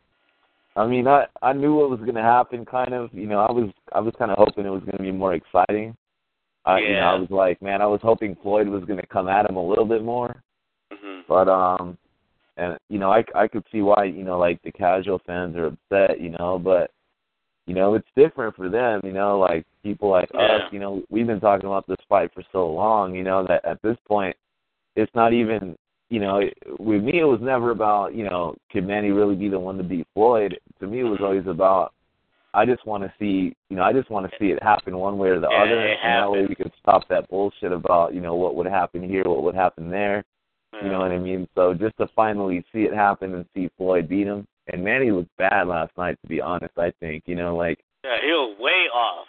I 0.77 0.87
mean, 0.87 1.07
I 1.09 1.27
I 1.43 1.53
knew 1.53 1.75
what 1.75 1.91
was 1.91 2.01
going 2.01 2.15
to 2.15 2.23
happen. 2.23 2.65
Kind 2.65 2.95
of, 2.95 3.13
you 3.13 3.27
know, 3.27 3.41
I 3.41 3.51
was 3.51 3.71
I 3.93 4.01
was 4.01 4.15
kind 4.19 4.31
of 4.31 4.39
hoping 4.39 4.67
it 4.67 4.71
was 4.71 4.83
going 4.83 4.97
to 4.97 5.03
be 5.03 5.13
more 5.13 5.35
exciting. 5.35 5.97
I, 6.65 6.79
You 6.79 6.89
know, 6.89 6.95
Yeah. 6.95 7.13
I 7.13 7.15
was 7.19 7.31
like, 7.31 7.61
man, 7.63 7.83
I 7.83 7.87
was 7.87 8.01
hoping 8.03 8.37
Floyd 8.43 8.69
was 8.69 8.85
going 8.85 9.01
to 9.01 9.07
come 9.07 9.29
at 9.29 9.49
him 9.49 9.57
a 9.57 9.67
little 9.67 9.85
bit 9.85 10.05
more. 10.05 10.43
Mm-hmm. 10.93 11.21
But 11.27 11.49
um, 11.49 11.99
and 12.57 12.79
you 12.89 12.99
know, 12.99 13.11
I 13.11 13.25
I 13.35 13.49
could 13.49 13.65
see 13.73 13.83
why 13.83 14.05
you 14.05 14.23
know 14.25 14.39
like 14.39 14.63
the 14.63 14.73
casual 14.73 15.21
fans 15.27 15.57
are 15.57 15.67
upset. 15.67 16.21
You 16.21 16.31
know, 16.31 16.59
but 16.59 16.91
you 17.67 17.75
know 17.75 17.95
it's 17.95 18.09
different 18.17 18.55
for 18.55 18.69
them. 18.69 19.01
You 19.03 19.13
know, 19.13 19.39
like 19.39 19.67
people 19.83 20.11
like 20.11 20.31
Yeah. 20.33 20.41
us. 20.41 20.73
You 20.73 20.79
know, 20.79 21.03
we've 21.11 21.27
been 21.27 21.41
talking 21.41 21.67
about 21.67 21.87
this 21.89 22.05
fight 22.09 22.31
for 22.33 22.45
so 22.53 22.69
long. 22.71 23.15
You 23.15 23.25
know 23.25 23.45
that 23.49 23.65
at 23.65 23.83
this 23.83 23.97
point, 24.07 24.37
it's 24.95 25.15
not 25.15 25.33
even. 25.33 25.77
You 26.11 26.21
know, 26.21 26.39
it, 26.39 26.55
with 26.79 27.03
me, 27.03 27.21
it 27.21 27.25
was 27.25 27.41
never 27.41 27.71
about 27.71 28.15
you 28.15 28.25
know 28.25 28.55
could 28.71 28.87
Manny 28.87 29.11
really 29.11 29.37
be 29.37 29.49
the 29.49 29.59
one 29.59 29.79
to 29.79 29.85
beat 29.85 30.07
Floyd. 30.15 30.59
To 30.81 30.87
me, 30.87 31.01
it 31.01 31.05
was 31.05 31.21
always 31.23 31.47
about 31.47 31.93
I 32.53 32.67
just 32.67 32.85
want 32.85 33.05
to 33.05 33.13
see, 33.19 33.55
you 33.69 33.77
know, 33.77 33.83
I 33.85 33.93
just 33.93 34.11
want 34.11 34.29
to 34.29 34.37
see 34.39 34.47
it 34.47 34.61
happen 34.63 34.97
one 34.99 35.19
way 35.19 35.29
or 35.29 35.39
the 35.39 35.49
Yeah, 35.49 35.63
other, 35.63 35.81
and 35.87 36.23
that 36.23 36.31
way 36.31 36.47
we 36.49 36.57
could 36.57 36.73
stop 36.83 37.07
that 37.09 37.29
bullshit 37.31 37.71
about, 37.71 38.13
you 38.13 38.21
know, 38.21 38.35
what 38.35 38.57
would 38.57 38.67
happen 38.67 39.09
here, 39.09 39.23
what 39.25 39.45
would 39.45 39.55
happen 39.55 39.89
there. 39.89 40.25
You 40.83 40.89
know 40.89 40.99
what 41.01 41.13
I 41.13 41.19
mean? 41.19 41.47
So 41.55 41.75
just 41.75 41.97
to 41.99 42.09
finally 42.17 42.65
see 42.73 42.81
it 42.81 42.95
happen 42.95 43.35
and 43.35 43.45
see 43.55 43.71
Floyd 43.77 44.09
beat 44.09 44.27
him, 44.27 44.47
and 44.69 44.83
Manny 44.83 45.11
looked 45.11 45.37
bad 45.37 45.69
last 45.69 45.97
night. 45.99 46.17
To 46.23 46.29
be 46.29 46.41
honest, 46.41 46.73
I 46.79 46.91
think 47.01 47.25
you 47.27 47.35
know, 47.37 47.55
like 47.55 47.79
Yeah, 48.03 48.17
he 48.23 48.29
was 48.33 48.57
way 48.59 48.89
off. 48.93 49.27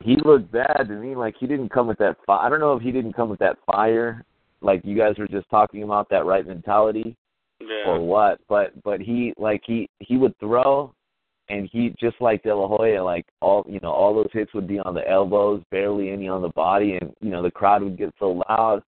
he 0.00 0.16
looked 0.24 0.50
bad 0.50 0.86
to 0.88 0.94
me. 0.94 1.14
Like 1.14 1.34
he 1.38 1.46
didn't 1.46 1.68
come 1.68 1.86
with 1.86 1.98
that. 1.98 2.16
Fi- 2.26 2.44
I 2.44 2.48
don't 2.48 2.60
know 2.60 2.72
if 2.74 2.82
he 2.82 2.90
didn't 2.90 3.12
come 3.12 3.28
with 3.28 3.38
that 3.40 3.58
fire, 3.66 4.24
like 4.60 4.80
you 4.84 4.96
guys 4.96 5.14
were 5.18 5.28
just 5.28 5.48
talking 5.50 5.82
about 5.82 6.08
that 6.10 6.24
right 6.26 6.46
mentality 6.46 7.16
Yeah. 7.60 7.84
or 7.86 8.00
what. 8.00 8.40
But 8.48 8.72
but 8.82 9.00
he 9.00 9.32
like 9.36 9.62
he 9.66 9.88
he 10.00 10.16
would 10.16 10.36
throw, 10.38 10.92
and 11.48 11.68
he 11.72 11.94
just 12.00 12.16
like 12.20 12.42
De 12.42 12.54
La 12.54 12.66
Hoya, 12.68 13.02
like 13.02 13.26
all 13.40 13.64
you 13.68 13.80
know, 13.82 13.90
all 13.92 14.14
those 14.14 14.30
hits 14.32 14.52
would 14.54 14.66
be 14.68 14.78
on 14.78 14.94
the 14.94 15.08
elbows, 15.08 15.62
barely 15.70 16.10
any 16.10 16.28
on 16.28 16.42
the 16.42 16.48
body, 16.50 16.96
and 17.00 17.12
you 17.20 17.30
know 17.30 17.42
the 17.42 17.50
crowd 17.50 17.82
would 17.82 17.98
get 17.98 18.12
so 18.18 18.42
loud. 18.48 18.82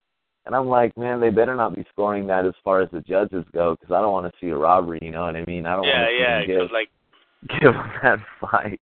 And 0.46 0.54
I'm 0.54 0.66
like, 0.66 0.94
man, 0.98 1.20
they 1.20 1.30
better 1.30 1.54
not 1.56 1.74
be 1.74 1.86
scoring 1.90 2.26
that 2.26 2.44
as 2.44 2.52
far 2.62 2.82
as 2.82 2.90
the 2.92 3.00
judges 3.00 3.46
go, 3.54 3.76
because 3.80 3.94
I 3.94 4.02
don't 4.02 4.12
want 4.12 4.26
to 4.30 4.38
see 4.38 4.50
a 4.50 4.56
robbery. 4.56 4.98
You 5.00 5.10
know 5.10 5.22
what 5.22 5.36
I 5.36 5.44
mean? 5.46 5.64
I 5.64 5.74
don't 5.74 5.84
yeah, 5.86 6.00
want 6.02 6.10
to 6.10 6.20
yeah, 6.20 6.46
see 6.46 6.52
them 6.52 6.68
like, 6.70 6.88
give 7.48 7.60
give 7.60 7.72
them 7.72 7.90
that 8.02 8.18
fight. 8.40 8.78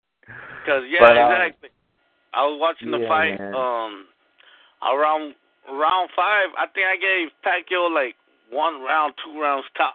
cause 0.65 0.83
yeah, 0.89 1.01
But, 1.01 1.19
um, 1.19 1.33
exactly. 1.33 1.69
I 2.33 2.47
was 2.47 2.59
watching 2.59 2.91
the 2.91 2.99
yeah, 3.01 3.09
fight. 3.09 3.39
man. 3.39 3.55
Um, 3.55 4.07
around 4.83 5.35
round 5.73 6.11
five, 6.17 6.49
I 6.59 6.67
think 6.75 6.87
I 6.87 6.97
gave 6.97 7.29
Pacquiao 7.45 7.93
like 7.93 8.15
one 8.51 8.81
round, 8.83 9.15
two 9.25 9.41
rounds 9.41 9.67
top. 9.77 9.95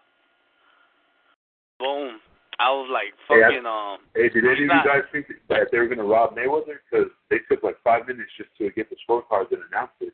Boom. 1.79 2.19
I 2.57 2.71
was 2.71 2.87
like 2.91 3.11
Hey, 3.27 3.43
I- 3.43 3.47
fucking 3.51 3.65
um. 3.65 3.97
Hey, 4.15 4.29
did 4.29 4.45
any 4.45 4.53
of 4.53 4.59
you 4.59 4.67
guys 4.69 5.03
think 5.11 5.27
that 5.49 5.67
they 5.71 5.77
were 5.77 5.87
going 5.87 5.97
to 5.97 6.05
rob 6.05 6.35
Mayweather? 6.35 6.79
Because 6.89 7.07
they 7.29 7.37
took 7.51 7.63
like 7.63 7.75
five 7.83 8.07
minutes 8.07 8.31
just 8.37 8.49
to 8.59 8.69
get 8.71 8.89
the 8.89 8.95
scorecards 9.07 9.51
and 9.51 9.61
announce 9.71 9.91
it. 9.99 10.13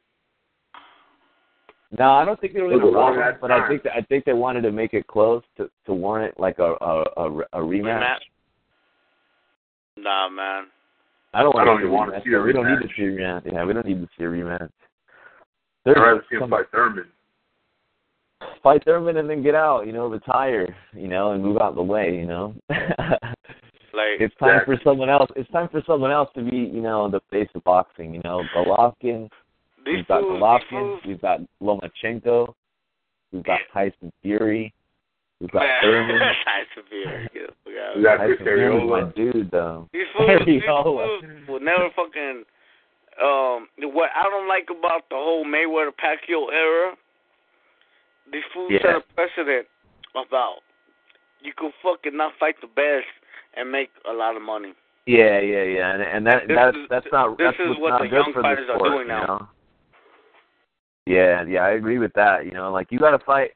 No, 2.00 2.12
I 2.14 2.26
don't 2.26 2.40
think 2.40 2.54
they 2.54 2.62
were 2.62 2.74
It 2.74 2.80
going 2.80 2.94
to 2.94 2.98
rob 2.98 3.16
long 3.18 3.24
him, 3.30 3.36
but 3.42 3.52
I 3.52 3.68
think 3.68 3.84
that, 3.84 3.94
I 3.96 4.02
think 4.02 4.26
they 4.26 4.34
wanted 4.34 4.62
to 4.62 4.72
make 4.72 4.94
it 4.94 5.06
close 5.08 5.44
to 5.58 5.70
to 5.86 5.94
warrant 5.94 6.40
like 6.40 6.58
a 6.58 6.74
a, 6.82 7.04
a, 7.18 7.38
a 7.54 7.60
rematch. 7.60 8.02
Rematch? 8.02 8.18
Nah, 9.98 10.30
man. 10.30 10.64
I 11.34 11.44
don't 11.44 11.54
I 11.56 11.64
want 11.64 11.68
don't 11.68 11.78
to 11.78 11.84
even 11.84 11.94
wanna 11.94 12.12
rematch. 12.14 12.24
see 12.24 12.34
a 12.34 12.42
We 12.42 12.54
don't 12.54 12.66
need 12.66 12.80
rematch. 12.80 12.82
to 12.82 12.96
see 12.98 13.04
a 13.04 13.06
rematch. 13.06 13.54
Yeah, 13.54 13.66
we 13.66 13.74
don't 13.74 13.86
need 13.86 14.02
to 14.02 14.08
see 14.18 14.24
a 14.24 14.28
rematch. 14.28 14.70
I'd 15.86 15.94
There's 15.94 15.98
rather 15.98 16.24
see 16.30 16.38
him 16.38 16.50
fight 16.50 16.66
Thurman. 16.72 17.06
fight 18.64 18.84
Thurman 18.86 19.18
and 19.18 19.30
then 19.30 19.42
get 19.44 19.56
out. 19.56 19.86
You 19.88 19.94
know, 19.94 20.08
retire. 20.08 20.76
You 20.94 21.08
know, 21.08 21.32
and 21.32 21.44
move 21.44 21.58
out 21.58 21.70
of 21.70 21.76
the 21.76 21.84
way. 21.84 22.16
You 22.16 22.26
know. 22.26 22.56
Like 23.94 24.22
it's 24.22 24.36
time 24.38 24.62
for 24.66 24.80
someone 24.86 25.10
else. 25.10 25.30
It's 25.36 25.52
time 25.52 25.68
for 25.70 25.82
someone 25.86 26.12
else 26.12 26.30
to 26.36 26.42
be, 26.42 26.56
you 26.56 26.82
know, 26.82 27.10
the 27.12 27.20
face 27.30 27.50
of 27.56 27.64
boxing. 27.66 28.14
You 28.14 28.22
know, 28.24 28.42
Golovkin. 28.56 29.30
these 29.86 29.98
We've 29.98 30.08
got 30.08 30.22
fools, 30.22 30.40
Golovkin. 30.42 30.70
fools, 30.70 31.02
We've 31.06 31.22
got 31.22 31.40
Lomachenko. 31.62 32.54
We've 33.34 33.44
got 33.44 33.60
Tyson 33.74 34.12
Fury. 34.22 34.74
We've 35.42 35.52
got 35.52 35.60
man, 35.64 35.78
Thurman. 35.82 36.20
Tyson 36.46 36.90
Fury. 36.90 37.30
Get 37.34 37.48
the 37.48 37.54
fuck 37.66 37.74
out 37.84 37.92
of 37.92 37.98
Is 37.98 38.04
that 38.06 38.18
Tyson 38.18 38.36
Chris 38.38 38.48
Fury's 38.48 38.90
my 38.90 39.12
dude, 39.14 39.52
though. 39.52 39.90
These 39.92 40.04
fools, 40.18 40.42
these 40.46 40.62
fools 40.66 41.24
will 41.50 41.60
never 41.60 41.90
fucking. 41.94 42.44
Um, 43.22 43.68
what 43.94 44.10
I 44.16 44.24
don't 44.24 44.48
like 44.48 44.68
about 44.72 45.08
the 45.10 45.16
whole 45.16 45.46
Mayweather 45.46 45.92
Pacquiao 45.94 46.52
era, 46.52 46.94
these 48.32 48.44
fools 48.54 48.72
Yeah. 48.72 48.82
set 48.82 48.96
a 48.96 49.02
precedent 49.14 49.68
about 50.16 50.60
you 51.42 51.54
can 51.54 51.72
fucking 51.84 52.16
not 52.18 52.34
fight 52.40 52.56
the 52.62 52.68
best 52.68 53.08
and 53.56 53.72
make 53.72 53.90
a 54.10 54.14
lot 54.14 54.36
of 54.36 54.42
money. 54.42 54.74
Yeah, 55.06 55.40
yeah, 55.40 55.64
yeah, 55.64 55.94
and 55.94 56.02
and 56.04 56.28
that 56.28 56.48
This 56.48 56.56
that's 56.58 56.78
is- 56.78 56.88
that's 56.90 57.12
not 57.12 57.38
this 57.38 57.56
that's 57.58 57.60
is 57.70 57.78
what 57.78 57.90
not 57.90 58.02
the 58.02 58.08
young 58.08 58.34
fighters 58.34 58.68
the 58.68 58.74
are 58.74 58.78
sport, 58.78 58.92
doing 58.92 59.02
you 59.02 59.08
now. 59.14 59.26
know? 59.26 59.48
Yeah, 61.08 61.44
yeah, 61.48 61.64
I 61.66 61.72
agree 61.72 61.98
with 61.98 62.14
that. 62.14 62.46
You 62.46 62.52
know, 62.52 62.72
like 62.72 62.92
you 62.92 63.00
got 63.00 63.12
to 63.12 63.20
fight. 63.20 63.52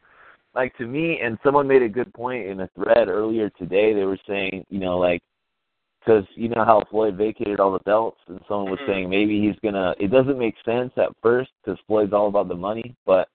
Like 0.55 0.75
to 0.77 0.85
me, 0.87 1.19
and 1.21 1.37
someone 1.43 1.67
made 1.67 1.81
a 1.83 1.89
good 1.89 2.13
point 2.13 2.47
in 2.47 2.61
a 2.61 2.69
thread 2.75 3.07
earlier 3.09 3.49
today. 3.51 3.93
They 3.93 4.05
were 4.05 4.17
saying, 4.27 4.65
you 4.69 4.79
know, 4.79 4.97
like 4.97 5.21
because 6.05 6.25
you 6.35 6.49
know 6.49 6.63
how 6.63 6.83
Floyd 6.89 7.15
vacated 7.15 7.59
all 7.59 7.71
the 7.71 7.79
belts, 7.79 8.19
and 8.27 8.39
someone 8.47 8.69
was 8.69 8.79
Mhm. 8.81 8.85
saying 8.85 9.09
maybe 9.09 9.41
he's 9.41 9.57
gonna. 9.59 9.95
It 9.99 10.09
doesn't 10.09 10.37
make 10.37 10.55
sense 10.63 10.95
at 10.97 11.15
first 11.21 11.51
because 11.63 11.79
Floyd's 11.81 12.13
all 12.13 12.27
about 12.27 12.47
the 12.47 12.55
money, 12.55 12.95
but 13.05 13.27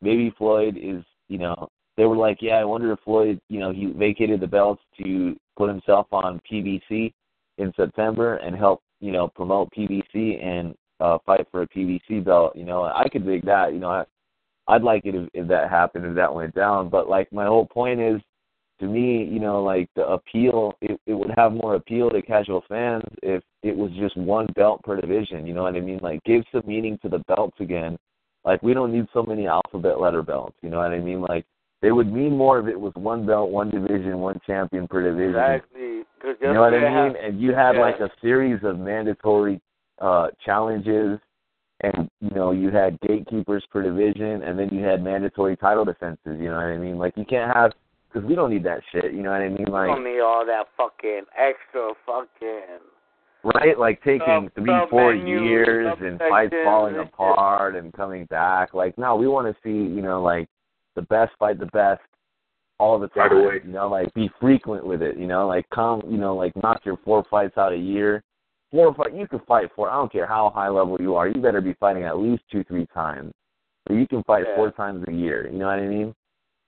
maybe 0.00 0.30
Floyd 0.30 0.76
is, 0.76 1.04
you 1.28 1.38
know, 1.38 1.68
they 1.96 2.06
were 2.06 2.16
like, 2.16 2.42
yeah, 2.42 2.58
I 2.58 2.64
wonder 2.64 2.92
if 2.92 3.00
Floyd, 3.00 3.40
you 3.48 3.60
know, 3.60 3.70
he 3.72 3.86
vacated 3.86 4.40
the 4.40 4.46
belts 4.46 4.82
to 5.02 5.38
put 5.56 5.68
himself 5.68 6.06
on 6.12 6.40
PBC 6.40 7.12
in 7.58 7.72
September 7.74 8.36
and 8.36 8.56
help, 8.56 8.82
you 9.00 9.12
know, 9.12 9.28
promote 9.28 9.70
PBC 9.72 10.38
and 10.42 10.74
uh 11.00 11.18
fight 11.26 11.46
for 11.50 11.62
a 11.62 11.68
PBC 11.68 12.24
belt. 12.24 12.56
You 12.56 12.64
know, 12.64 12.84
I 12.84 13.08
could 13.08 13.26
dig 13.26 13.44
that. 13.44 13.72
You 13.72 13.80
know, 13.80 13.90
I, 13.90 14.04
I'd 14.68 14.82
like 14.82 15.04
it 15.04 15.14
if, 15.14 15.28
if 15.34 15.46
that 15.48 15.68
happened, 15.70 16.06
if 16.06 16.14
that 16.14 16.34
went 16.34 16.54
down. 16.54 16.88
But 16.88 17.08
like 17.08 17.30
my 17.32 17.46
whole 17.46 17.66
point 17.66 18.00
is, 18.00 18.20
to 18.84 18.90
me, 18.90 19.24
you 19.24 19.40
know, 19.40 19.62
like 19.62 19.88
the 19.96 20.06
appeal, 20.06 20.74
it, 20.82 21.00
it 21.06 21.14
would 21.14 21.30
have 21.36 21.52
more 21.52 21.76
appeal 21.76 22.10
to 22.10 22.20
casual 22.20 22.62
fans 22.68 23.02
if 23.22 23.42
it 23.62 23.74
was 23.74 23.90
just 23.98 24.16
one 24.16 24.46
belt 24.54 24.82
per 24.82 25.00
division. 25.00 25.46
You 25.46 25.54
know 25.54 25.62
what 25.62 25.74
I 25.74 25.80
mean? 25.80 26.00
Like 26.02 26.22
give 26.24 26.44
some 26.52 26.62
meaning 26.66 26.98
to 27.02 27.08
the 27.08 27.20
belts 27.20 27.56
again. 27.60 27.96
Like 28.44 28.62
we 28.62 28.74
don't 28.74 28.92
need 28.92 29.06
so 29.14 29.22
many 29.22 29.46
alphabet 29.46 30.00
letter 30.00 30.22
belts. 30.22 30.56
You 30.60 30.68
know 30.68 30.78
what 30.78 30.92
I 30.92 31.00
mean? 31.00 31.22
Like 31.22 31.46
they 31.80 31.92
would 31.92 32.12
mean 32.12 32.36
more 32.36 32.60
if 32.60 32.66
it 32.66 32.78
was 32.78 32.92
one 32.94 33.26
belt, 33.26 33.50
one 33.50 33.70
division, 33.70 34.18
one 34.18 34.38
champion 34.46 34.86
per 34.86 35.02
division. 35.02 35.30
Exactly. 35.30 36.02
You 36.42 36.52
know 36.52 36.60
what 36.60 36.74
I 36.74 37.06
mean? 37.06 37.16
And 37.16 37.40
you 37.40 37.54
had 37.54 37.76
yeah. 37.76 37.80
like 37.80 38.00
a 38.00 38.10
series 38.20 38.60
of 38.64 38.78
mandatory 38.78 39.60
uh 40.00 40.26
challenges 40.44 41.18
and 41.80 42.10
you 42.20 42.30
know, 42.30 42.50
you 42.50 42.70
had 42.70 43.00
gatekeepers 43.00 43.64
per 43.70 43.82
division 43.82 44.42
and 44.42 44.58
then 44.58 44.68
you 44.70 44.84
had 44.84 45.02
mandatory 45.02 45.56
title 45.56 45.86
defenses, 45.86 46.36
you 46.38 46.50
know 46.50 46.56
what 46.56 46.64
I 46.64 46.76
mean? 46.76 46.98
Like 46.98 47.14
you 47.16 47.24
can't 47.24 47.54
have 47.56 47.72
cuz 48.14 48.22
we 48.24 48.34
don't 48.34 48.50
need 48.50 48.62
that 48.64 48.80
shit, 48.92 49.12
you 49.12 49.22
know 49.22 49.30
what 49.32 49.40
I 49.42 49.48
mean? 49.48 49.58
You 49.66 49.72
Like 49.72 49.88
don't 49.88 50.04
need 50.04 50.20
all 50.20 50.46
that 50.46 50.68
fucking 50.76 51.24
extra 51.36 51.92
fucking. 52.06 52.80
right? 53.42 53.78
Like 53.78 54.02
taking 54.02 54.48
Sub- 54.48 54.54
three, 54.54 54.80
four 54.88 55.12
sub-menus, 55.14 55.42
years 55.42 55.96
and 56.00 56.18
fights 56.20 56.54
falling 56.64 56.94
and 56.94 57.08
apart 57.08 57.74
and 57.76 57.92
coming 57.92 58.24
back. 58.26 58.72
Like 58.72 58.96
no, 58.96 59.16
we 59.16 59.26
want 59.28 59.46
to 59.54 59.62
see, 59.62 59.70
you 59.94 60.00
know, 60.00 60.22
like 60.22 60.48
the 60.94 61.02
best 61.02 61.32
fight 61.38 61.58
the 61.58 61.66
best 61.66 62.00
all 62.78 62.98
the 62.98 63.08
Right 63.14 63.28
time. 63.30 63.38
away. 63.38 63.60
You 63.64 63.72
know, 63.72 63.88
like 63.88 64.12
be 64.14 64.28
frequent 64.40 64.86
with 64.86 65.02
it. 65.02 65.16
You 65.16 65.26
know, 65.26 65.46
like 65.46 65.68
come, 65.70 66.02
you 66.08 66.16
know, 66.18 66.34
like 66.34 66.54
knock 66.62 66.84
your 66.84 66.96
four 67.04 67.24
fights 67.30 67.58
out 67.58 67.72
a 67.72 67.76
year. 67.76 68.22
Four 68.72 68.92
fight, 68.94 69.14
you 69.14 69.28
can 69.28 69.38
fight 69.40 69.70
four. 69.76 69.88
I 69.90 69.94
don't 69.94 70.10
care 70.10 70.26
how 70.26 70.50
high 70.50 70.68
level 70.68 70.96
you 71.00 71.14
are. 71.14 71.28
You 71.28 71.40
better 71.40 71.60
be 71.60 71.74
fighting 71.74 72.02
at 72.04 72.18
least 72.18 72.42
two, 72.50 72.64
three 72.64 72.86
times. 72.92 73.32
So 73.86 73.94
you 73.94 74.08
can 74.08 74.22
fight 74.24 74.44
Yeah. 74.48 74.56
four 74.56 74.70
times 74.72 75.04
a 75.06 75.12
year. 75.12 75.46
You 75.46 75.58
know 75.58 75.66
what 75.66 75.78
I 75.78 75.86
mean? 75.86 76.14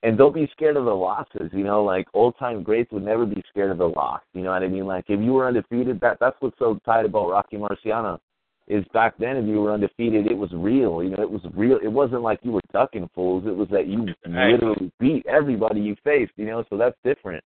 And 0.03 0.15
don't 0.17 0.33
be 0.33 0.47
scared 0.53 0.77
of 0.77 0.85
the 0.85 0.93
losses. 0.95 1.49
You 1.51 1.63
know, 1.63 1.83
like 1.83 2.07
old 2.13 2.37
time 2.37 2.61
greats 2.63 2.91
would 2.91 3.03
never 3.03 3.25
be 3.25 3.43
scared 3.49 3.71
of 3.71 3.79
the 3.79 3.89
loss. 3.89 4.21
You 4.33 4.43
know 4.43 4.51
what 4.51 4.61
I 4.63 4.67
mean? 4.67 4.85
Like 4.85 5.05
if 5.07 5.19
you 5.19 5.33
were 5.33 5.47
undefeated, 5.47 5.99
that 6.01 6.17
that's 6.19 6.35
what's 6.39 6.57
so 6.59 6.79
tight 6.85 7.05
about 7.05 7.29
Rocky 7.29 7.57
Marciano. 7.57 8.19
Is 8.67 8.83
back 8.93 9.17
then 9.17 9.37
if 9.37 9.45
you 9.47 9.61
were 9.61 9.71
undefeated, 9.71 10.27
it 10.29 10.37
was 10.37 10.51
real. 10.53 11.01
You 11.01 11.11
know, 11.15 11.23
it 11.23 11.31
was 11.31 11.41
real. 11.55 11.79
It 11.81 11.87
wasn't 11.87 12.21
like 12.21 12.39
you 12.43 12.51
were 12.51 12.61
ducking 12.73 13.09
fools. 13.15 13.45
It 13.47 13.55
was 13.55 13.69
that 13.69 13.87
you 13.87 14.13
Right. 14.27 14.51
literally 14.51 14.91
beat 14.99 15.25
everybody 15.25 15.79
you 15.79 15.95
faced. 16.03 16.33
You 16.35 16.45
know, 16.45 16.63
so 16.69 16.75
that's 16.77 16.97
different. 17.03 17.43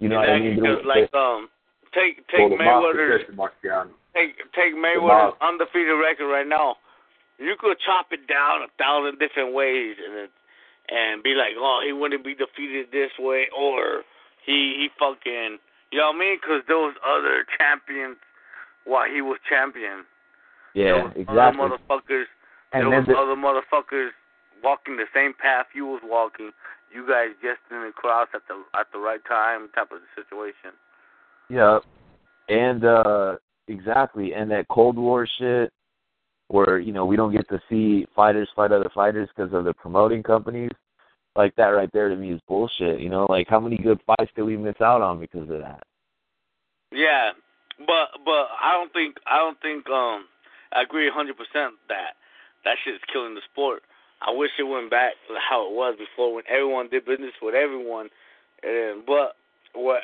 You 0.00 0.08
know 0.08 0.16
what 0.16 0.28
I 0.28 0.38
mean? 0.40 0.58
Exactly, 0.58 0.62
There 0.62 0.76
'cause, 0.76 0.84
was- 0.84 0.96
like 0.96 1.14
um, 1.14 1.48
take 1.94 2.26
take 2.28 2.40
Well, 2.40 2.48
the 2.50 2.56
Mayweather's 2.56 3.24
take 4.14 4.36
take 4.52 4.74
Mayweather's 4.74 5.34
mob. 5.34 5.36
undefeated 5.40 5.94
record 5.98 6.28
right 6.28 6.46
now. 6.46 6.76
You 7.38 7.54
could 7.58 7.78
chop 7.86 8.12
it 8.12 8.26
down 8.26 8.62
a 8.62 8.68
thousand 8.82 9.18
different 9.20 9.54
ways 9.54 9.96
and 10.04 10.26
it, 10.26 10.30
and 10.90 11.22
be 11.22 11.34
like, 11.34 11.52
oh, 11.58 11.80
he 11.84 11.92
wouldn't 11.92 12.24
be 12.24 12.34
defeated 12.34 12.88
this 12.92 13.12
way, 13.18 13.46
or 13.56 14.02
he 14.44 14.74
he 14.78 14.88
fucking, 14.98 15.58
you 15.92 15.98
know 15.98 16.08
what 16.08 16.16
I 16.16 16.18
mean? 16.18 16.36
Because 16.40 16.62
was 16.68 16.96
other 17.04 17.44
champions 17.56 18.16
while 18.84 19.08
he 19.08 19.20
was 19.20 19.38
champion. 19.48 20.04
yeah, 20.74 21.08
exactly. 21.14 21.36
Other 21.36 21.56
motherfuckers. 21.56 22.24
And 22.72 22.84
there 22.84 23.00
was 23.00 23.06
the, 23.06 23.16
other 23.16 23.36
motherfuckers 23.36 24.10
walking 24.62 24.96
the 24.96 25.08
same 25.14 25.32
path 25.32 25.66
you 25.74 25.86
was 25.86 26.00
walking. 26.04 26.50
You 26.92 27.06
guys 27.06 27.36
just 27.42 27.60
didn't 27.68 27.94
cross 27.94 28.28
at 28.34 28.42
the 28.48 28.64
at 28.78 28.86
the 28.92 28.98
right 28.98 29.20
time, 29.28 29.68
type 29.74 29.92
of 29.92 30.00
situation. 30.16 30.72
Yeah, 31.50 31.78
and 32.48 32.84
uh 32.84 33.36
exactly, 33.68 34.32
and 34.32 34.50
that 34.50 34.68
Cold 34.68 34.96
War 34.96 35.26
shit, 35.38 35.72
where 36.48 36.78
you 36.78 36.92
know 36.92 37.06
we 37.06 37.16
don't 37.16 37.32
get 37.32 37.48
to 37.48 37.60
see 37.68 38.06
fighters 38.16 38.48
fight 38.56 38.72
other 38.72 38.90
fighters 38.94 39.28
because 39.34 39.52
of 39.52 39.64
the 39.64 39.74
promoting 39.74 40.22
companies. 40.22 40.70
Like 41.36 41.54
that 41.56 41.68
right 41.68 41.90
there 41.92 42.08
to 42.08 42.16
me 42.16 42.32
is 42.32 42.40
bullshit. 42.48 43.00
You 43.00 43.10
know, 43.10 43.26
like 43.28 43.46
how 43.48 43.60
many 43.60 43.76
good 43.76 44.00
fights 44.06 44.32
did 44.34 44.42
we 44.42 44.56
miss 44.56 44.80
out 44.80 45.02
on 45.02 45.20
because 45.20 45.42
of 45.42 45.60
that? 45.60 45.82
Yeah, 46.90 47.30
but 47.78 48.18
but 48.24 48.48
I 48.60 48.72
don't 48.72 48.92
think 48.92 49.16
I 49.26 49.36
don't 49.38 49.60
think 49.60 49.88
um 49.88 50.24
I 50.72 50.82
agree 50.82 51.08
a 51.08 51.12
hundred 51.12 51.36
percent 51.36 51.74
that 51.88 52.16
that 52.64 52.76
shit 52.84 52.94
is 52.94 53.00
killing 53.12 53.34
the 53.34 53.42
sport. 53.52 53.82
I 54.20 54.32
wish 54.32 54.50
it 54.58 54.64
went 54.64 54.90
back 54.90 55.12
to 55.28 55.34
how 55.38 55.68
it 55.68 55.74
was 55.74 55.96
before 55.96 56.34
when 56.34 56.44
everyone 56.48 56.88
did 56.88 57.04
business 57.04 57.32
with 57.40 57.54
everyone. 57.54 58.08
And 58.62 59.06
but 59.06 59.36
what 59.74 60.02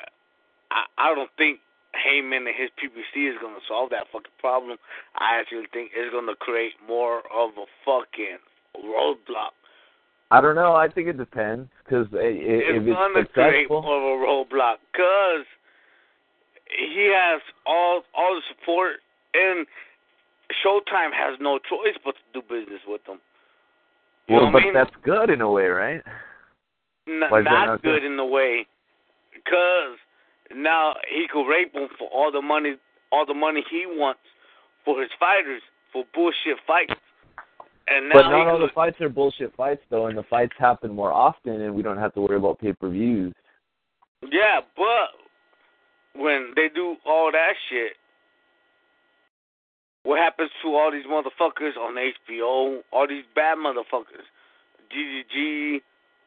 I 0.71 0.85
I 0.99 1.15
don't 1.15 1.31
think 1.37 1.59
Haymon 1.95 2.47
and 2.47 2.57
his 2.57 2.71
PBC 2.79 3.31
is 3.31 3.37
gonna 3.41 3.63
solve 3.69 3.91
that 3.91 4.07
fucking 4.13 4.35
problem. 4.39 4.79
I 5.17 5.39
actually 5.41 5.67
think 5.73 5.93
it's 5.95 6.13
gonna 6.13 6.37
create 6.37 6.75
more 6.87 7.23
of 7.33 7.51
a 7.57 7.67
fucking 7.85 8.39
roadblock. 8.83 9.55
I 10.31 10.41
don't 10.41 10.57
know. 10.57 10.75
I 10.75 10.89
think 10.89 11.09
it 11.09 11.19
depends 11.19 11.69
because 11.85 12.07
if 12.13 12.19
It's 12.19 12.87
it's 12.87 12.97
gonna 12.97 13.27
create 13.27 13.71
more 13.71 13.85
of 13.85 14.21
a 14.21 14.25
roadblock 14.25 14.77
because 14.93 15.47
he 16.67 17.13
has 17.15 17.41
all 17.67 18.03
all 18.15 18.35
the 18.35 18.43
support 18.51 18.99
and 19.35 19.67
Showtime 20.65 21.13
has 21.13 21.39
no 21.41 21.59
choice 21.59 21.97
but 22.05 22.15
to 22.17 22.41
do 22.41 22.43
business 22.43 22.81
with 22.87 23.05
them. 23.05 23.21
You 24.29 24.37
well, 24.37 24.53
but 24.53 24.63
I 24.63 24.65
mean? 24.65 24.75
that's 24.75 24.95
good 25.05 25.31
in 25.31 25.41
a 25.41 25.51
way, 25.51 25.67
right? 25.67 26.03
N- 27.07 27.21
not 27.21 27.45
not 27.45 27.83
good 27.83 28.05
in 28.05 28.17
the 28.17 28.25
way 28.25 28.67
because 29.33 29.99
now 30.57 30.95
he 31.09 31.27
could 31.31 31.49
rape 31.49 31.73
them 31.73 31.89
for 31.99 32.09
all 32.09 32.31
the 32.31 32.43
money 32.43 32.77
all 33.13 33.27
the 33.27 33.35
money 33.35 33.65
he 33.71 33.85
wants 33.87 34.21
for 34.85 35.01
his 35.01 35.11
fighters 35.19 35.63
for 35.93 36.05
bullshit 36.15 36.59
fights. 36.67 37.01
And 37.87 38.09
now 38.09 38.15
But 38.15 38.31
not 38.31 38.49
all 38.49 38.59
could, 38.59 38.71
the 38.71 38.73
fights 38.75 39.01
are 39.01 39.09
bullshit 39.09 39.55
fights 39.57 39.83
though, 39.91 40.07
and 40.07 40.17
the 40.19 40.25
fights 40.25 40.55
happen 40.59 40.93
more 40.93 41.13
often, 41.13 41.61
and 41.61 41.75
we 41.75 41.83
don't 41.83 41.99
have 41.99 42.15
to 42.15 42.21
worry 42.21 42.37
about 42.37 42.59
pay 42.59 42.73
per 42.73 42.89
views. 42.89 43.33
Yeah, 44.23 44.61
but 44.77 46.21
when 46.21 46.53
they 46.57 46.69
do 46.75 46.97
all 47.07 47.31
that 47.31 47.53
shit, 47.69 47.93
what 50.03 50.19
happens 50.19 50.51
to 50.63 50.69
all 50.69 50.91
these 50.91 51.07
motherfuckers 51.07 51.77
on 51.79 51.95
HBO? 51.97 52.81
All 52.93 53.07
these 53.09 53.25
bad 53.35 53.59
motherfuckers, 53.59 54.25
GGG, 54.93 55.81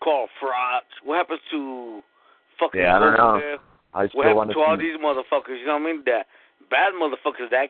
Carl 0.03 0.27
Froch. 0.41 0.81
What 1.03 1.17
happens 1.17 1.39
to 1.51 2.01
fucking? 2.59 2.81
Yeah, 2.81 2.97
I 2.97 2.99
don't 2.99 3.13
know. 3.13 3.41
Rusev? 3.41 3.57
I 3.97 4.07
What 4.13 4.25
happened 4.27 4.51
to 4.53 4.59
all 4.61 4.77
these 4.77 4.97
motherfuckers? 4.97 5.59
You 5.59 5.65
know 5.65 5.77
what 5.81 5.89
I 5.89 5.93
mean? 5.93 6.03
That 6.05 6.27
bad 6.69 6.93
motherfuckers 6.93 7.49
that 7.51 7.69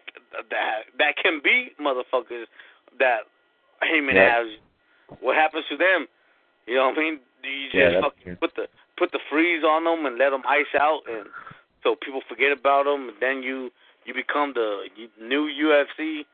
that 0.49 0.84
that 0.97 1.15
can 1.21 1.39
be 1.43 1.71
motherfuckers 1.80 2.45
that 2.99 3.21
Haymon 3.82 4.15
Yeah. 4.15 4.43
has. 4.43 4.47
What 5.21 5.36
happens 5.36 5.65
to 5.69 5.78
them? 5.78 6.07
You 6.67 6.75
know 6.75 6.89
what 6.89 6.97
I 6.97 7.01
mean? 7.01 7.19
Do 7.43 7.49
you 7.49 7.69
just 7.71 7.93
Yeah, 7.95 8.01
fucking 8.01 8.23
true. 8.23 8.36
put 8.36 8.55
the 8.55 8.67
put 8.97 9.11
the 9.11 9.19
freeze 9.30 9.63
on 9.63 9.84
them 9.86 10.05
and 10.05 10.17
let 10.17 10.32
them 10.32 10.43
ice 10.47 10.73
out, 10.80 11.07
and 11.07 11.28
so 11.84 11.95
people 11.95 12.21
forget 12.28 12.51
about 12.51 12.86
them, 12.86 13.09
and 13.09 13.17
then 13.19 13.43
you 13.43 13.71
you 14.05 14.13
become 14.13 14.53
the 14.53 14.89
new 15.19 15.47
UFC 15.47 16.25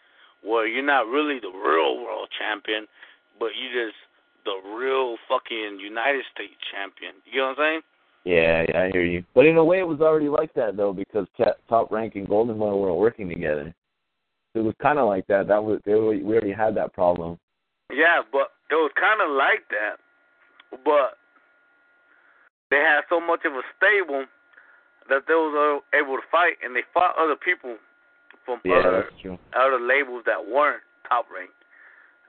where 0.41 0.65
you're 0.67 0.83
not 0.83 1.07
really 1.07 1.39
the 1.39 1.49
real 1.51 1.97
world 2.03 2.29
champion, 2.37 2.87
but 3.39 3.55
you 3.55 3.69
just 3.71 3.97
the 4.45 4.55
real 4.75 5.17
fucking 5.27 5.79
United 5.79 6.25
States 6.33 6.55
champion. 6.71 7.13
You 7.25 7.39
know 7.41 7.47
what 7.49 7.59
I'm 7.59 7.63
saying? 7.65 7.81
Yeah, 8.25 8.63
yeah, 8.69 8.83
I 8.83 8.89
hear 8.91 9.03
you. 9.03 9.23
But 9.35 9.45
in 9.45 9.57
a 9.57 9.63
way, 9.63 9.79
it 9.79 9.87
was 9.87 9.99
already 9.99 10.29
like 10.29 10.53
that 10.53 10.77
though, 10.77 10.93
because 10.93 11.27
Top 11.67 11.91
Rank 11.91 12.15
and 12.15 12.27
Golden 12.27 12.57
Boy 12.57 12.75
weren't 12.75 12.97
working 12.97 13.27
together. 13.27 13.73
It 14.55 14.59
was 14.59 14.75
kind 14.81 14.99
of 14.99 15.07
like 15.07 15.27
that. 15.27 15.47
That 15.47 15.63
was 15.63 15.81
they 15.85 15.95
were, 15.95 16.09
we 16.09 16.23
already 16.23 16.53
had 16.53 16.75
that 16.75 16.93
problem. 16.93 17.39
Yeah, 17.91 18.21
but 18.31 18.51
it 18.71 18.75
was 18.75 18.91
kind 18.95 19.19
of 19.19 19.35
like 19.35 19.67
that, 19.69 19.97
but 20.85 21.17
they 22.69 22.77
had 22.77 23.01
so 23.09 23.19
much 23.19 23.41
of 23.45 23.53
a 23.53 23.61
stable 23.75 24.25
that 25.09 25.23
they 25.27 25.33
was 25.33 25.53
uh, 25.53 25.97
able 25.97 26.15
to 26.15 26.23
fight, 26.31 26.55
and 26.63 26.75
they 26.75 26.83
fought 26.93 27.15
other 27.19 27.35
people 27.35 27.75
from 28.45 28.61
yeah, 28.63 28.79
other 28.79 29.09
other 29.55 29.79
labels 29.81 30.23
that 30.25 30.39
weren't 30.39 30.81
top 31.09 31.25
ranked. 31.33 31.53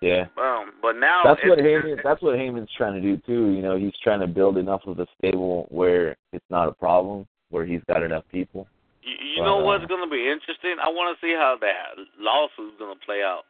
Yeah. 0.05 0.26
Um, 0.36 0.72
but 0.82 0.96
now 1.00 1.22
that's 1.24 1.40
what 1.46 1.59
Haymon. 1.59 1.96
That's 2.05 2.20
what 2.20 2.36
Haymon's 2.36 2.68
trying 2.76 2.92
to 2.92 3.00
do 3.00 3.16
too. 3.24 3.55
You 3.57 3.62
know, 3.62 3.78
he's 3.78 3.94
trying 4.02 4.20
to 4.20 4.26
build 4.26 4.59
enough 4.59 4.82
of 4.86 4.98
a 4.98 5.07
stable 5.16 5.66
where 5.70 6.14
it's 6.34 6.44
not 6.50 6.68
a 6.68 6.72
problem, 6.72 7.26
where 7.48 7.64
he's 7.64 7.80
got 7.88 8.02
enough 8.02 8.24
people. 8.30 8.68
You, 9.02 9.14
you 9.36 9.42
know 9.42 9.64
what's 9.64 9.84
uh, 9.84 9.86
going 9.86 10.07
to 10.07 10.11
be 10.11 10.28
interesting? 10.28 10.76
I 10.84 10.90
want 10.90 11.16
to 11.16 11.26
see 11.26 11.32
how 11.32 11.57
that 11.59 12.05
lawsuit's 12.20 12.78
going 12.78 12.94
to 12.94 13.07
play 13.07 13.22
out. 13.22 13.44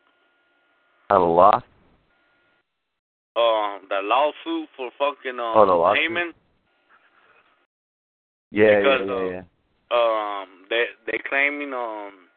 Have 1.11 1.23
a 1.23 1.25
loss. 1.25 1.63
Um, 3.35 3.83
the 3.89 3.99
lawsuit 4.05 4.69
for 4.77 4.91
fucking 4.97 5.41
um, 5.41 5.55
Oh, 5.57 5.67
the 5.67 5.73
lawsuit? 5.73 6.03
Haymon. 6.03 6.33
Yeah, 8.53 8.79
Because, 8.79 9.01
yeah, 9.09 9.13
yeah, 9.13 9.19
uh, 9.19 9.29
yeah. 9.29 9.43
Um, 9.91 10.49
they 10.71 10.85
they 11.07 11.19
claiming 11.29 11.75
um 11.75 12.31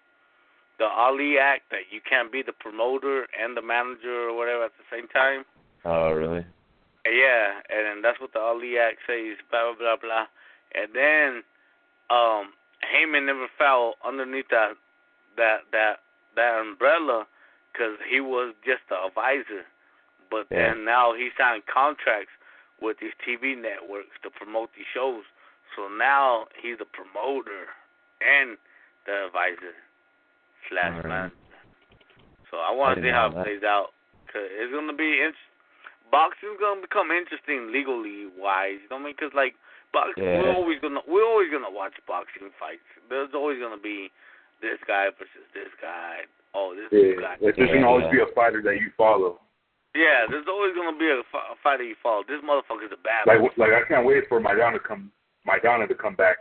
the 0.80 0.86
Ali 0.86 1.38
Act 1.38 1.70
that 1.72 1.90
you 1.92 2.02
can't 2.08 2.32
be 2.32 2.42
the 2.42 2.54
promoter 2.54 3.28
and 3.34 3.58
the 3.58 3.62
manager 3.62 4.30
or 4.30 4.36
whatever 4.36 4.66
at 4.66 4.72
the 4.78 4.86
same 4.96 5.08
time. 5.08 5.44
Oh, 5.86 6.12
really? 6.12 6.46
Yeah, 7.06 7.62
and 7.70 8.04
that's 8.04 8.20
what 8.20 8.34
the 8.34 8.40
Ali 8.40 8.78
Act 8.78 9.00
says, 9.08 9.38
blah 9.50 9.74
blah 9.74 9.96
blah 9.96 9.98
blah. 9.98 10.26
And 10.76 10.94
then 10.94 11.44
um 12.10 12.54
Haymon 12.84 13.26
never 13.26 13.48
fell 13.58 13.96
underneath 14.06 14.50
that 14.52 14.76
that 15.38 15.66
that 15.72 16.00
that 16.36 16.60
umbrella 16.60 17.26
because 17.72 17.98
he 18.10 18.20
was 18.20 18.54
just 18.66 18.84
the 18.90 18.98
advisor. 18.98 19.66
But 20.30 20.48
Yeah. 20.52 20.74
then 20.74 20.86
now 20.86 21.14
he 21.14 21.30
signed 21.38 21.66
contracts 21.66 22.34
with 22.82 23.00
these 23.00 23.14
TV 23.26 23.56
networks 23.56 24.20
to 24.24 24.30
promote 24.30 24.74
these 24.76 24.86
shows. 24.94 25.24
So 25.76 25.88
now 25.88 26.48
he's 26.62 26.80
a 26.82 26.86
promoter 26.86 27.70
and 28.22 28.58
the 29.06 29.28
advisor 29.28 29.74
slash 30.70 30.96
Alright. 31.04 31.08
man. 31.08 31.32
So 32.52 32.58
I 32.58 32.72
want 32.72 32.96
to 32.98 33.04
see 33.04 33.12
how 33.12 33.30
know 33.30 33.42
it 33.42 33.44
plays 33.44 33.64
out. 33.64 33.92
Cause 34.32 34.44
it's 34.44 34.72
gonna 34.74 34.96
be 34.96 35.24
int- 35.24 35.40
boxing's 36.12 36.60
gonna 36.60 36.82
become 36.84 37.12
interesting 37.12 37.72
legally 37.72 38.28
wise. 38.36 38.80
You 38.84 38.90
know 38.92 39.00
what 39.04 39.08
I 39.08 39.12
mean? 39.12 39.18
Cause 39.20 39.32
like 39.36 39.56
boxing, 39.96 40.24
Yeah. 40.24 40.44
we're 40.44 40.56
always 40.56 40.80
gonna 40.84 41.00
we're 41.08 41.24
always 41.28 41.48
gonna 41.52 41.72
watch 41.72 41.96
boxing 42.08 42.52
fights. 42.60 42.84
There's 43.10 43.32
always 43.34 43.60
gonna 43.60 43.80
be 43.80 44.12
this 44.62 44.80
guy 44.88 45.10
versus 45.16 45.48
this 45.56 45.72
guy. 45.80 46.28
Oh, 46.56 46.76
this 46.76 46.92
Yeah, 46.92 47.16
guy. 47.22 47.36
like, 47.40 47.56
there's 47.56 47.70
Yeah, 47.72 47.80
gonna 47.84 47.88
always 47.88 48.08
be 48.12 48.20
a 48.20 48.28
fighter 48.36 48.62
that 48.64 48.80
you 48.82 48.92
follow. 48.98 49.40
Yeah, 49.96 50.28
there's 50.30 50.48
always 50.48 50.76
gonna 50.76 50.98
be 50.98 51.08
a, 51.10 51.24
fighter 51.64 51.84
you 51.84 51.96
follow. 52.04 52.24
This 52.28 52.42
motherfucker's 52.44 52.92
a 52.92 52.98
bad. 53.00 53.26
Like, 53.28 53.40
like 53.58 53.72
I 53.74 53.84
can't 53.88 54.06
wait 54.06 54.28
for 54.28 54.40
Maidana 54.40 54.74
to 54.74 54.80
come, 54.80 55.12
Maidana 55.48 55.88
to 55.88 55.96
come 55.96 56.16
back. 56.16 56.38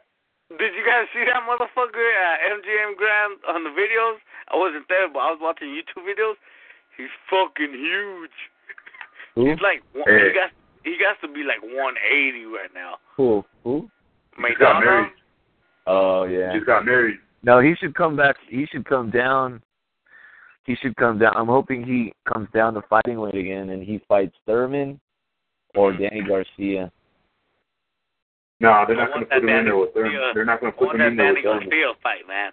Did 0.50 0.78
you 0.78 0.86
guys 0.86 1.10
see 1.12 1.26
that 1.26 1.42
motherfucker 1.42 2.06
at 2.06 2.38
MGM 2.54 2.96
Grand 2.96 3.42
on 3.48 3.64
the 3.64 3.70
videos? 3.70 4.22
I 4.48 4.56
wasn't 4.56 4.86
there, 4.88 5.08
but 5.10 5.18
I 5.18 5.30
was 5.34 5.40
watching 5.42 5.68
YouTube 5.68 6.06
videos. 6.06 6.38
He's 6.96 7.10
fucking 7.28 7.74
huge. 7.74 8.36
Who? 9.34 9.50
He's 9.50 9.60
like 9.60 9.82
one, 9.92 10.04
Hey. 10.06 10.28
he 10.28 10.34
got 10.34 10.50
he 10.84 10.96
got 11.02 11.20
to 11.26 11.32
be 11.32 11.42
like 11.42 11.60
180 11.62 12.46
right 12.46 12.70
now. 12.72 12.98
Who? 13.16 13.44
Who? 13.64 13.90
He 14.36 14.42
just 14.48 14.60
got 14.60 14.80
married. 14.80 15.12
Oh, 15.86 16.26
He 16.26 16.38
yeah. 16.38 16.52
just 16.54 16.66
got 16.66 16.84
married. 16.84 17.18
No, 17.42 17.60
he 17.60 17.74
should 17.74 17.94
come 17.94 18.16
back. 18.16 18.36
He 18.48 18.66
should 18.66 18.84
come 18.84 19.10
down. 19.10 19.60
He 20.64 20.76
should 20.76 20.96
come 20.96 21.18
down. 21.18 21.36
I'm 21.36 21.46
hoping 21.46 21.84
he 21.84 22.12
comes 22.32 22.48
down 22.54 22.74
to 22.74 22.82
fighting 22.82 23.20
weight 23.20 23.34
again, 23.34 23.70
and 23.70 23.82
he 23.82 24.00
fights 24.08 24.34
Thurman 24.46 25.00
or 25.74 25.92
mm-hmm. 25.92 26.02
Danny 26.02 26.22
Garcia. 26.22 26.90
No, 28.60 28.84
they're 28.88 28.96
not 28.96 29.12
gonna 29.12 29.26
put 29.26 29.30
that 29.30 29.42
him 29.42 29.48
in 29.48 29.64
there 29.64 29.76
with 29.76 29.92
them. 29.92 30.08
They're 30.32 30.44
not 30.48 30.60
gonna 30.60 30.72
put 30.72 30.94
him 30.94 31.00
in 31.02 31.16
there 31.16 31.34
Danny 31.34 31.44
with 31.44 31.60
them. 31.60 31.68
Garcia 31.68 31.92
fight, 32.02 32.24
man. 32.26 32.52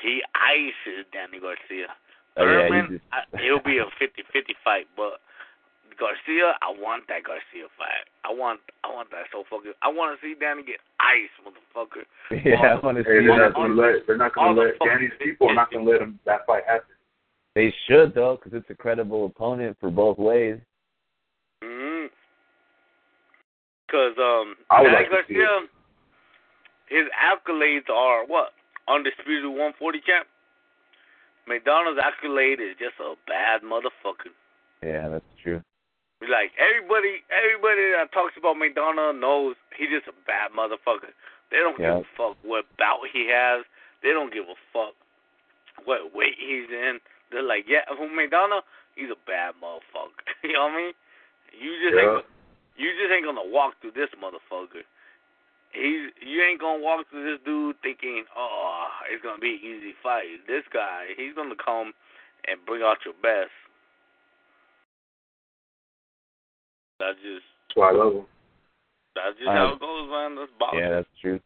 He 0.00 0.22
ices 0.32 1.04
Danny 1.12 1.38
Garcia. 1.38 1.92
Oh, 2.36 2.42
yeah, 2.48 2.66
he 2.66 2.98
just, 2.98 3.04
I, 3.12 3.22
it'll 3.44 3.62
be 3.62 3.78
a 3.78 3.86
50-50 4.02 4.58
fight, 4.64 4.86
but 4.96 5.22
Garcia, 6.00 6.58
I 6.62 6.74
want 6.74 7.06
that 7.06 7.22
Garcia 7.22 7.70
fight. 7.78 8.08
I 8.24 8.32
want, 8.34 8.58
I 8.82 8.90
want 8.90 9.10
that 9.12 9.30
so 9.30 9.44
fucking. 9.48 9.70
I 9.82 9.88
want 9.88 10.18
to 10.18 10.26
see 10.26 10.34
Danny 10.34 10.64
get 10.64 10.80
ice, 10.98 11.30
motherfucker. 11.46 12.02
yeah, 12.44 12.74
I 12.74 12.84
want 12.84 12.98
to 12.98 13.04
Hey, 13.04 13.20
see 13.20 13.26
they're 13.28 13.38
that. 13.38 13.52
not 13.52 13.54
gonna 13.54 13.74
let. 13.74 14.06
They're 14.06 14.16
not 14.18 14.34
gonna 14.34 14.58
let 14.60 14.74
fucking 14.78 14.88
Danny's 14.88 15.12
people 15.22 15.50
are 15.50 15.54
not 15.54 15.70
gonna 15.70 15.84
let 15.88 16.00
him 16.02 16.18
that 16.26 16.46
fight 16.46 16.64
happen. 16.66 16.90
They 17.54 17.72
should 17.86 18.14
though, 18.14 18.40
because 18.42 18.58
it's 18.58 18.68
a 18.70 18.74
credible 18.74 19.26
opponent 19.26 19.76
for 19.78 19.90
both 19.90 20.18
ways. 20.18 20.58
Mm-hmm. 21.62 22.10
Cause 23.94 24.18
um, 24.18 24.58
Danny 24.74 24.90
like 24.90 25.06
Garcia, 25.06 25.70
his 26.90 27.06
accolades 27.14 27.86
are 27.86 28.26
what 28.26 28.50
undisputed 28.90 29.46
140 29.46 30.02
champ. 30.02 30.26
Maidana's 31.46 31.94
accolade 32.02 32.58
is 32.58 32.74
just 32.74 32.98
a 32.98 33.14
bad 33.30 33.62
motherfucker. 33.62 34.34
Yeah, 34.82 35.08
that's 35.14 35.30
true. 35.38 35.62
Like 36.26 36.50
everybody, 36.58 37.22
everybody 37.30 37.94
that 37.94 38.10
talks 38.10 38.34
about 38.34 38.56
Maidana 38.58 39.14
knows 39.14 39.54
he's 39.78 39.94
just 39.94 40.10
a 40.10 40.16
bad 40.26 40.50
motherfucker. 40.50 41.14
They 41.54 41.58
don't 41.62 41.78
Yeah. 41.78 42.02
give 42.02 42.10
a 42.10 42.16
fuck 42.18 42.36
what 42.42 42.66
bout 42.76 43.06
he 43.12 43.30
has. 43.30 43.62
They 44.02 44.10
don't 44.10 44.32
give 44.34 44.50
a 44.50 44.58
fuck 44.74 44.98
what 45.86 46.10
weight 46.12 46.34
he's 46.34 46.66
in. 46.66 46.98
They're 47.30 47.46
like, 47.46 47.66
yeah, 47.68 47.86
who 47.94 48.10
Maidana? 48.10 48.62
He's 48.96 49.10
a 49.14 49.20
bad 49.26 49.54
motherfucker. 49.62 50.18
you 50.42 50.54
know 50.54 50.66
what 50.66 50.72
I 50.72 50.76
mean? 50.82 50.92
You 51.54 51.70
just 51.78 51.94
Yeah. 51.94 52.16
ain't, 52.18 52.26
you 52.76 52.90
just 52.98 53.12
ain't 53.12 53.24
gonna 53.24 53.46
walk 53.46 53.74
through 53.80 53.92
this 53.92 54.10
motherfucker. 54.18 54.82
He's 55.72 56.10
you 56.22 56.42
ain't 56.42 56.60
gonna 56.60 56.82
walk 56.82 57.06
through 57.10 57.24
this 57.24 57.40
dude 57.44 57.76
thinking, 57.82 58.24
oh, 58.36 58.86
it's 59.10 59.22
gonna 59.22 59.40
be 59.40 59.58
an 59.58 59.62
easy 59.62 59.94
fight. 60.02 60.46
This 60.46 60.62
guy, 60.72 61.14
he's 61.16 61.34
gonna 61.34 61.58
come 61.58 61.92
and 62.46 62.58
bring 62.66 62.82
out 62.82 62.98
your 63.04 63.14
best. 63.22 63.54
That's 67.00 67.18
just 67.18 67.46
That's 67.68 67.76
why 67.76 67.90
I 67.90 67.92
love 67.92 68.12
him. 68.14 68.26
that's 69.14 69.38
just 69.38 69.48
I- 69.50 69.56
how 69.56 69.74
it 69.74 69.80
goes, 69.80 70.10
man. 70.10 70.36
That's 70.36 70.52
boxing. 70.58 70.80
Yeah, 70.80 70.90
that's 70.90 71.08
true. 71.20 71.40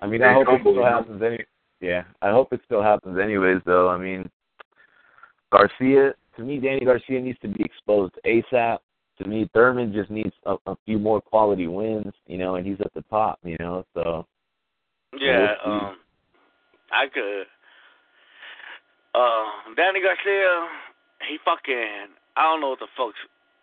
I 0.00 0.06
mean, 0.06 0.22
I 0.22 0.32
hope 0.32 0.48
it 0.48 0.60
still 0.60 0.84
happens 0.84 1.22
any. 1.22 1.44
Yeah, 1.80 2.04
I 2.22 2.30
hope 2.30 2.52
it 2.52 2.60
still 2.64 2.82
happens 2.82 3.18
anyways. 3.18 3.60
Though, 3.64 3.88
I 3.88 3.96
mean, 3.96 4.30
Garcia. 5.50 6.14
To 6.36 6.42
me, 6.42 6.58
Danny 6.60 6.84
Garcia 6.84 7.20
needs 7.20 7.38
to 7.40 7.48
be 7.48 7.64
exposed 7.64 8.14
ASAP. 8.26 8.78
To 9.18 9.28
me, 9.28 9.48
Thurman 9.54 9.92
just 9.92 10.10
needs 10.10 10.32
a, 10.44 10.56
a 10.66 10.76
few 10.84 10.98
more 10.98 11.20
quality 11.20 11.66
wins, 11.66 12.12
you 12.26 12.38
know, 12.38 12.56
and 12.56 12.66
he's 12.66 12.80
at 12.80 12.92
the 12.94 13.02
top, 13.08 13.38
you 13.42 13.56
know. 13.58 13.84
So 13.94 14.26
Yeah, 15.18 15.54
We'll 15.64 15.74
um, 15.74 15.96
I 16.92 17.06
could. 17.12 17.46
Uh, 19.14 19.74
Danny 19.74 20.00
Garcia, 20.02 20.68
he 21.26 21.38
fucking, 21.44 22.12
I 22.36 22.42
don't 22.42 22.60
know 22.60 22.70
what 22.70 22.80
the 22.80 22.92
fuck's 22.96 23.16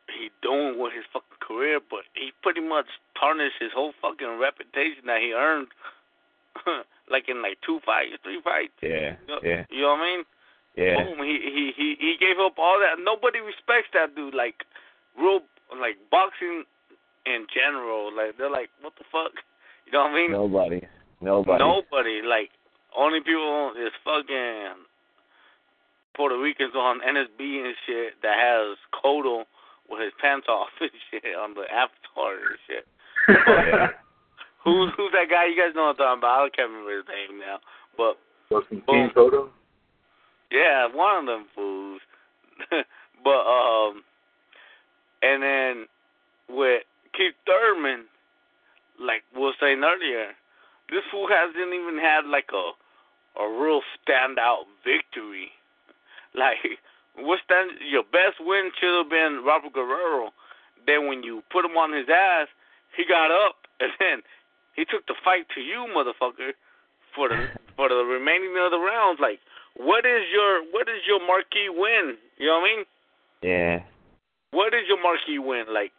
he 0.10 0.30
doing 0.42 0.78
with 0.80 0.94
his 0.94 1.06
fucking 1.14 1.40
career, 1.40 1.80
but 1.80 2.02
he 2.14 2.32
pretty 2.42 2.62
much 2.62 2.86
tarnished 3.20 3.58
his 3.60 3.72
whole 3.74 3.94
fucking 4.02 4.40
reputation 4.40 5.06
that 5.06 5.22
he 5.22 5.34
earned, 5.34 5.68
like 7.10 7.30
in 7.30 7.42
like 7.42 7.58
two 7.66 7.80
fights, 7.86 8.18
three 8.24 8.42
fights. 8.44 8.74
yeah, 8.82 9.16
You 9.22 9.28
know, 9.28 9.40
yeah, 9.44 9.64
you 9.70 9.82
know 9.82 9.96
what 9.96 10.02
I 10.02 10.16
mean? 10.18 10.24
yeah, 10.76 11.04
Boom, 11.04 11.24
he 11.24 11.38
he 11.40 11.72
he 11.78 11.88
he 12.00 12.12
gave 12.20 12.38
up 12.42 12.58
all 12.58 12.80
that. 12.82 13.02
Nobody 13.02 13.40
respects 13.40 13.90
that 13.94 14.16
dude. 14.16 14.34
Like 14.34 14.66
real, 15.18 15.40
like 15.80 15.98
boxing 16.12 16.64
in 17.26 17.46
general. 17.54 18.12
Like 18.16 18.38
they're 18.38 18.52
like, 18.52 18.70
what 18.82 18.94
the 18.98 19.06
fuck? 19.12 19.32
You 19.86 19.92
know 19.92 20.04
what 20.08 20.12
I 20.12 20.16
mean? 20.16 20.32
nobody, 20.32 20.82
nobody. 21.20 21.60
Nobody. 21.60 22.22
Like 22.24 22.50
only 22.98 23.20
people 23.20 23.74
is 23.76 23.92
fucking 24.06 24.80
Puerto 26.16 26.40
Ricans 26.40 26.74
on 26.74 27.00
NSB 27.02 27.66
and 27.66 27.76
shit 27.86 28.14
that 28.24 28.38
has 28.40 28.78
Cotto 28.96 29.44
with 29.90 30.00
his 30.02 30.14
pants 30.22 30.48
off 30.48 30.70
and 30.80 30.90
shit 31.12 31.36
on 31.36 31.54
the 31.54 31.68
avatar 31.68 32.32
and 32.40 32.58
shit. 32.66 32.88
Who's 34.64 34.92
who's 34.96 35.12
that 35.12 35.28
guy? 35.30 35.48
You 35.52 35.60
guys 35.60 35.76
know 35.76 35.92
what 35.92 36.00
I'm 36.00 36.22
talking 36.22 36.24
about. 36.24 36.46
I 36.46 36.50
can't 36.56 36.70
remember 36.72 36.96
his 36.96 37.06
name 37.12 37.40
now. 37.40 37.60
But 37.98 38.16
Fucking 38.48 38.82
King 38.88 39.10
Soto. 39.14 39.50
yeah, 40.50 40.88
one 40.88 41.20
of 41.20 41.26
them 41.26 41.46
fools. 41.54 42.00
but 43.24 43.44
um 43.44 44.04
and 45.24 45.42
then 45.42 45.88
with 46.50 46.84
Keith 47.16 47.34
Thurman, 47.48 48.06
like 49.00 49.24
we 49.34 49.42
were 49.42 49.58
saying 49.60 49.82
earlier, 49.84 50.36
this 50.90 51.04
fool 51.10 51.28
hasn't 51.32 51.74
even 51.74 51.98
had 51.98 52.28
like 52.28 52.52
a 52.52 52.76
a 53.40 53.46
real 53.50 53.82
standout 53.98 54.68
victory. 54.84 55.50
Like 56.36 56.82
what 57.14 57.38
stand 57.46 57.78
your 57.86 58.02
best 58.02 58.42
win 58.42 58.72
should 58.82 58.98
have 58.98 59.10
been 59.10 59.46
Robert 59.46 59.74
Guerrero. 59.74 60.34
then 60.88 61.06
when 61.08 61.22
you 61.22 61.44
put 61.54 61.64
him 61.64 61.78
on 61.78 61.94
his 61.94 62.10
ass, 62.10 62.48
he 62.98 63.06
got 63.06 63.30
up 63.30 63.70
and 63.80 63.92
then 64.00 64.18
he 64.76 64.84
took 64.84 65.06
the 65.06 65.14
fight 65.24 65.46
to 65.54 65.62
you, 65.62 65.86
motherfucker, 65.94 66.58
for 67.14 67.30
the 67.30 67.54
for 67.76 67.88
the 67.90 68.02
remaining 68.02 68.58
of 68.58 68.72
the 68.72 68.80
rounds. 68.82 69.20
Like, 69.22 69.38
what 69.78 70.06
is 70.06 70.26
your 70.34 70.66
what 70.74 70.90
is 70.90 71.06
your 71.06 71.22
marquee 71.22 71.70
win? 71.70 72.18
You 72.38 72.48
know 72.48 72.60
what 72.60 72.66
I 72.66 72.76
mean? 72.76 72.86
Yeah. 73.44 73.84
What 74.54 74.74
is 74.74 74.86
your 74.88 75.02
marquee 75.02 75.40
win? 75.42 75.66
Like, 75.74 75.92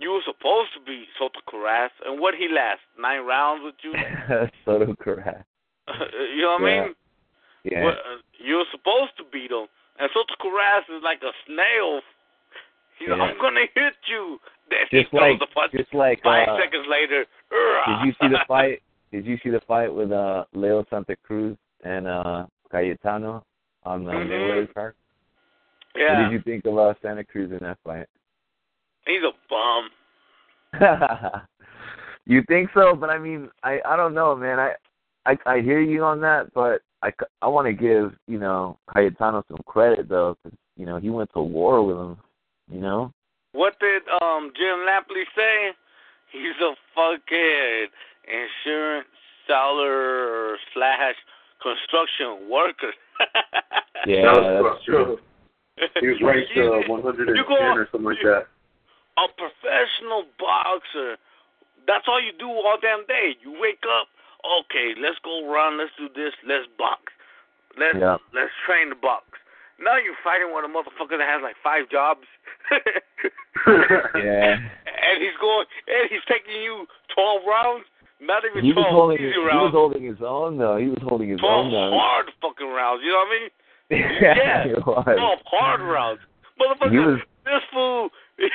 you 0.00 0.10
were 0.16 0.24
supposed 0.24 0.72
to 0.74 0.80
be 0.80 1.04
Soto 1.18 1.40
Karass, 1.44 1.90
and 2.06 2.18
what 2.20 2.34
he 2.34 2.48
last 2.48 2.80
nine 2.98 3.24
rounds 3.26 3.62
with 3.64 3.74
you? 3.84 3.92
Soto 4.64 4.94
Karass. 4.96 5.44
you 6.34 6.42
know 6.42 6.56
what 6.58 6.66
Yeah. 6.68 6.80
I 6.82 6.84
mean? 6.86 6.94
Yeah. 7.64 7.84
Well, 7.84 7.94
uh, 7.94 8.18
you 8.38 8.56
were 8.56 8.70
supposed 8.72 9.12
to 9.18 9.24
beat 9.30 9.50
him, 9.50 9.66
and 9.98 10.08
Soto 10.14 10.34
Karass 10.40 10.88
is 10.88 11.02
like 11.04 11.20
a 11.22 11.32
snail. 11.46 12.00
He's 12.98 13.08
like, 13.08 13.18
Yeah. 13.18 13.24
I'm 13.24 13.38
gonna 13.38 13.66
hit 13.74 13.94
you. 14.08 14.38
Then 14.70 14.80
just 14.90 15.10
he 15.10 15.16
like 15.18 15.38
the 15.38 15.46
punch. 15.52 15.72
just 15.72 15.92
like 15.94 16.22
Five 16.22 16.48
uh, 16.48 16.58
seconds 16.58 16.86
later, 16.88 17.24
did 17.86 18.06
you 18.06 18.12
see 18.20 18.28
the 18.28 18.40
fight 18.48 18.82
did 19.10 19.24
you 19.24 19.38
see 19.42 19.48
the 19.50 19.60
fight 19.66 19.92
with 19.92 20.12
uh 20.12 20.44
Leo 20.52 20.84
Santa 20.90 21.16
Cruz 21.24 21.56
and 21.84 22.06
uh 22.06 22.44
Cayetano 22.70 23.44
on 23.84 24.04
the 24.04 24.12
Mhm. 24.12 24.28
Mayweather 24.28 24.74
card? 24.74 24.94
What 26.06 26.22
did 26.22 26.32
you 26.32 26.42
think 26.42 26.64
of 26.66 26.78
uh, 26.78 26.94
Santa 27.02 27.24
Cruz 27.24 27.50
in 27.50 27.58
that 27.60 27.78
fight? 27.84 28.06
he's 29.08 29.22
a 29.22 29.32
bum. 29.48 29.88
you 32.26 32.42
think 32.46 32.70
so? 32.74 32.94
But 32.94 33.10
I 33.10 33.18
mean, 33.18 33.48
I 33.62 33.80
I 33.84 33.96
don't 33.96 34.14
know, 34.14 34.36
man. 34.36 34.58
I 34.58 34.74
I 35.26 35.36
I 35.46 35.60
hear 35.60 35.80
you 35.80 36.04
on 36.04 36.20
that, 36.20 36.52
but 36.54 36.82
I 37.02 37.10
c- 37.10 37.26
I 37.42 37.48
want 37.48 37.66
to 37.66 37.72
give 37.72 38.14
you 38.26 38.38
know 38.38 38.78
Cayetano 38.92 39.44
some 39.48 39.60
credit 39.66 40.08
though, 40.08 40.36
cause, 40.42 40.52
you 40.76 40.86
know 40.86 40.98
he 40.98 41.10
went 41.10 41.30
to 41.32 41.40
war 41.40 41.82
with 41.84 41.96
him. 41.96 42.16
You 42.70 42.80
know. 42.80 43.12
What 43.52 43.80
did 43.80 44.02
um 44.22 44.52
Jim 44.56 44.86
Lampley 44.86 45.24
say? 45.34 45.70
He's 46.30 46.60
a 46.60 46.74
fucking 46.94 47.88
insurance 48.28 49.08
seller 49.46 50.58
slash 50.74 51.14
construction 51.62 52.50
worker. 52.50 52.92
Yeah, 54.06 54.62
that's 54.62 54.84
true. 54.84 55.18
He 56.00 56.08
was 56.08 56.20
ranked 56.22 56.52
uh, 56.56 56.86
110 56.88 57.36
or 57.36 57.88
something 57.90 58.04
like 58.06 58.22
that. 58.24 58.46
a 59.18 59.26
professional 59.36 60.24
boxer. 60.38 61.16
That's 61.86 62.04
all 62.06 62.20
you 62.20 62.32
do 62.38 62.48
all 62.48 62.76
damn 62.80 63.06
day. 63.06 63.34
You 63.42 63.56
wake 63.60 63.82
up, 63.88 64.08
okay, 64.44 64.92
let's 65.00 65.18
go 65.24 65.48
run, 65.50 65.78
let's 65.78 65.90
do 65.98 66.08
this, 66.14 66.34
let's 66.46 66.66
box. 66.78 67.12
Let's 67.78 67.96
Yeah. 67.98 68.18
let's 68.34 68.52
train 68.66 68.90
the 68.90 68.98
box. 69.00 69.24
Now 69.80 69.96
you're 69.96 70.18
fighting 70.24 70.50
with 70.52 70.64
a 70.66 70.68
motherfucker 70.68 71.16
that 71.18 71.28
has 71.28 71.40
like 71.42 71.56
five 71.62 71.88
jobs. 71.88 72.26
Yeah. 74.14 74.54
And 74.58 75.16
he's 75.22 75.36
going 75.40 75.66
and 75.88 76.10
he's 76.10 76.24
taking 76.28 76.60
you 76.62 76.86
twelve 77.14 77.42
rounds, 77.46 77.84
not 78.20 78.42
even 78.44 78.64
He 78.64 78.72
was 78.72 78.84
twelve 78.84 78.94
holding 78.94 79.18
easy 79.18 79.32
he 79.32 79.38
rounds. 79.44 79.72
was 79.72 79.74
holding 79.74 80.04
his 80.04 80.20
own 80.22 80.58
though. 80.58 80.76
He 80.76 80.88
was 80.88 81.02
holding 81.02 81.28
his 81.30 81.40
twelve 81.40 81.66
own 81.66 81.72
though. 81.72 81.96
hard 81.98 82.30
fucking 82.40 82.68
rounds, 82.68 83.02
you 83.04 83.10
know 83.10 83.22
what 83.24 83.32
I 83.34 83.40
mean? 83.40 83.48
Yeah, 83.90 84.34
Yeah. 84.36 84.64
he 84.66 84.72
was. 84.74 85.04
Twelve 85.04 85.40
hard 85.46 85.80
rounds. 85.80 86.20
Motherfucker, 86.60 87.18
was- 87.18 87.20
this 87.44 87.64
fool, 87.72 88.10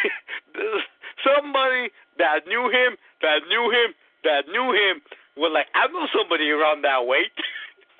somebody 1.25 1.89
that 2.17 2.45
knew 2.47 2.69
him, 2.69 2.97
that 3.21 3.41
knew 3.49 3.65
him, 3.71 3.93
that 4.23 4.45
knew 4.51 4.69
him, 4.71 5.01
was 5.35 5.51
like, 5.53 5.67
I 5.73 5.87
know 5.91 6.05
somebody 6.13 6.49
around 6.51 6.83
that 6.83 7.01
weight. 7.05 7.33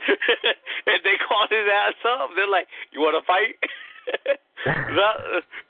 and 0.86 1.00
they 1.04 1.18
called 1.28 1.50
his 1.50 1.66
ass 1.66 1.98
up. 2.06 2.30
They're 2.36 2.48
like, 2.48 2.68
you 2.92 3.00
want 3.02 3.18
to 3.18 3.26
fight? 3.26 3.56
that, 4.66 5.16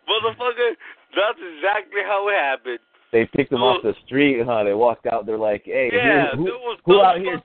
motherfucker, 0.09 0.76
that's 1.16 1.39
exactly 1.39 2.01
how 2.03 2.28
it 2.28 2.36
happened. 2.36 2.80
They 3.14 3.30
picked 3.32 3.53
him 3.53 3.61
off 3.61 3.84
the 3.84 3.93
street, 4.05 4.41
huh? 4.43 4.64
They 4.64 4.74
walked 4.74 5.05
out. 5.05 5.28
They're 5.28 5.38
like, 5.38 5.61
"Hey, 5.66 5.91
Yeah, 5.93 6.32
who, 6.36 6.45
was 6.45 6.80
who 6.84 6.99
out 6.99 7.20
here? 7.20 7.39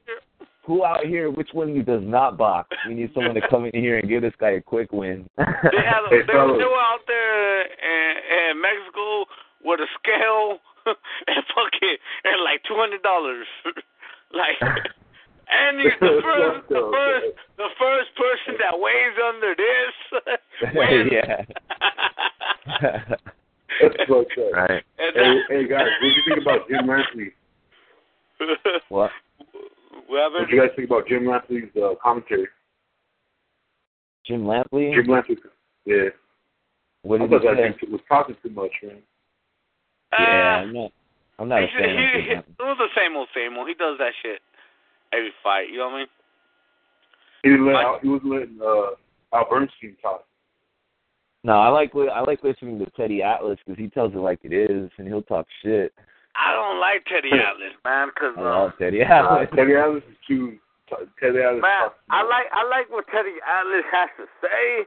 Fucker- 0.68 0.76
Who 0.76 0.84
out 0.84 1.06
here? 1.06 1.30
Which 1.30 1.48
one 1.52 1.70
of 1.70 1.76
you 1.76 1.82
does 1.82 2.02
not 2.04 2.36
box? 2.36 2.68
We 2.86 2.94
need 2.94 3.10
someone 3.14 3.34
to 3.34 3.40
come 3.48 3.64
in 3.66 3.72
here 3.82 3.98
and 3.98 4.08
give 4.08 4.22
this 4.22 4.34
guy 4.38 4.50
a 4.50 4.60
quick 4.60 4.92
win." 4.92 5.28
They 5.36 5.44
had 5.44 6.04
a, 6.04 6.08
Hey, 6.10 6.22
they, 6.26 6.32
were, 6.34 6.46
fellas. 6.46 6.58
they 6.58 6.64
were 6.64 6.80
out 6.80 7.00
there 7.06 7.62
in, 7.62 8.16
in 8.52 8.60
Mexico 8.60 9.24
with 9.64 9.80
a 9.80 9.86
scale 9.98 10.58
and 11.26 11.42
fucking 11.54 11.96
and 12.24 12.42
like 12.44 12.62
two 12.68 12.76
hundred 12.76 13.02
dollars. 13.02 13.46
like 14.32 14.56
and 15.50 15.80
you, 15.80 15.90
the 16.00 16.20
first 16.22 16.68
the 16.68 16.90
first 16.92 17.26
the 17.56 17.68
first 17.78 18.10
person 18.16 18.54
that 18.60 18.78
weighs 18.78 19.16
under 19.24 19.54
this 19.56 20.74
wins. 20.74 21.10
yeah. 21.12 21.44
That's 23.80 23.96
fucked 24.08 24.38
up. 24.38 24.52
right. 24.52 24.82
And 24.98 25.16
Hey, 25.16 25.40
hey 25.48 25.68
guys, 25.68 25.86
what 25.86 26.00
do 26.00 26.06
you 26.08 26.22
think 26.26 26.42
about 26.42 26.68
Jim 26.68 26.86
Lampley? 26.86 27.32
What? 28.88 29.10
What 30.08 30.32
What 30.32 30.48
do 30.48 30.56
you 30.56 30.60
guys 30.62 30.70
think 30.74 30.88
about 30.88 31.06
Jim 31.06 31.24
Lampley's 31.24 31.70
uh, 31.76 31.94
commentary? 32.02 32.48
Jim 34.26 34.42
Lampley? 34.44 34.94
Jim 34.94 35.06
Lampley, 35.06 35.36
yeah. 35.84 36.08
What 37.02 37.20
I 37.22 37.26
did 37.26 37.30
he 37.40 37.46
thought 37.46 37.56
say? 37.56 37.62
that 37.62 37.80
dude 37.80 37.92
was 37.92 38.00
talking 38.08 38.36
too 38.42 38.50
much, 38.50 38.72
man. 38.82 38.96
Yeah, 40.12 40.18
Uh, 40.18 40.62
I'm 40.62 40.72
not. 40.72 40.90
I'm 41.38 41.48
not 41.48 41.62
a 41.62 41.66
he, 41.66 41.72
fan 41.78 41.90
of 41.90 41.96
he, 41.96 41.96
Jim 41.96 42.22
he, 42.24 42.30
it 42.32 42.44
was 42.58 42.78
the 42.78 42.88
same 43.00 43.16
old 43.16 43.28
same 43.34 43.56
old. 43.56 43.68
He 43.68 43.74
does 43.74 43.96
that 43.98 44.12
shit 44.22 44.40
every 45.12 45.30
fight. 45.42 45.70
You 45.70 45.78
know 45.78 45.86
what 45.86 45.94
I 45.94 45.98
mean? 45.98 46.06
He 47.44 47.48
didn't 47.50 47.66
let 47.66 47.72
Mike- 47.74 47.86
Al, 47.86 47.98
he 48.02 48.08
was 48.08 48.20
letting 48.24 48.58
uh, 48.60 49.36
Al 49.36 49.48
Bernstein 49.48 49.96
talk. 50.02 50.24
No, 51.44 51.52
I 51.60 51.68
like 51.68 51.94
li- 51.94 52.10
I 52.12 52.20
like 52.22 52.42
listening 52.42 52.78
to 52.80 52.86
Teddy 52.96 53.22
Atlas 53.22 53.58
because 53.64 53.78
he 53.78 53.88
tells 53.88 54.12
it 54.12 54.18
like 54.18 54.40
it 54.42 54.52
is, 54.52 54.90
and 54.98 55.06
he'll 55.06 55.22
talk 55.22 55.46
shit. 55.62 55.92
I 56.38 56.54
don't 56.54 56.78
like 56.78 57.02
Teddy 57.10 57.34
Atlas, 57.34 57.74
man, 57.84 58.08
because 58.14 58.34
I 58.38 58.40
uh, 58.40 58.44
love 58.44 58.70
Teddy 58.78 59.02
Uh, 59.02 59.10
Atlas. 59.10 59.48
Teddy 59.56 59.74
Atlas 59.74 60.02
is 60.08 60.16
too. 60.26 60.56
Teddy 61.20 61.42
Atlas. 61.42 61.60
Man, 61.60 61.90
I 62.08 62.22
like 62.22 62.46
I 62.54 62.62
like 62.68 62.88
what 62.90 63.04
Teddy 63.12 63.36
Atlas 63.44 63.84
has 63.92 64.08
to 64.16 64.24
say. 64.40 64.86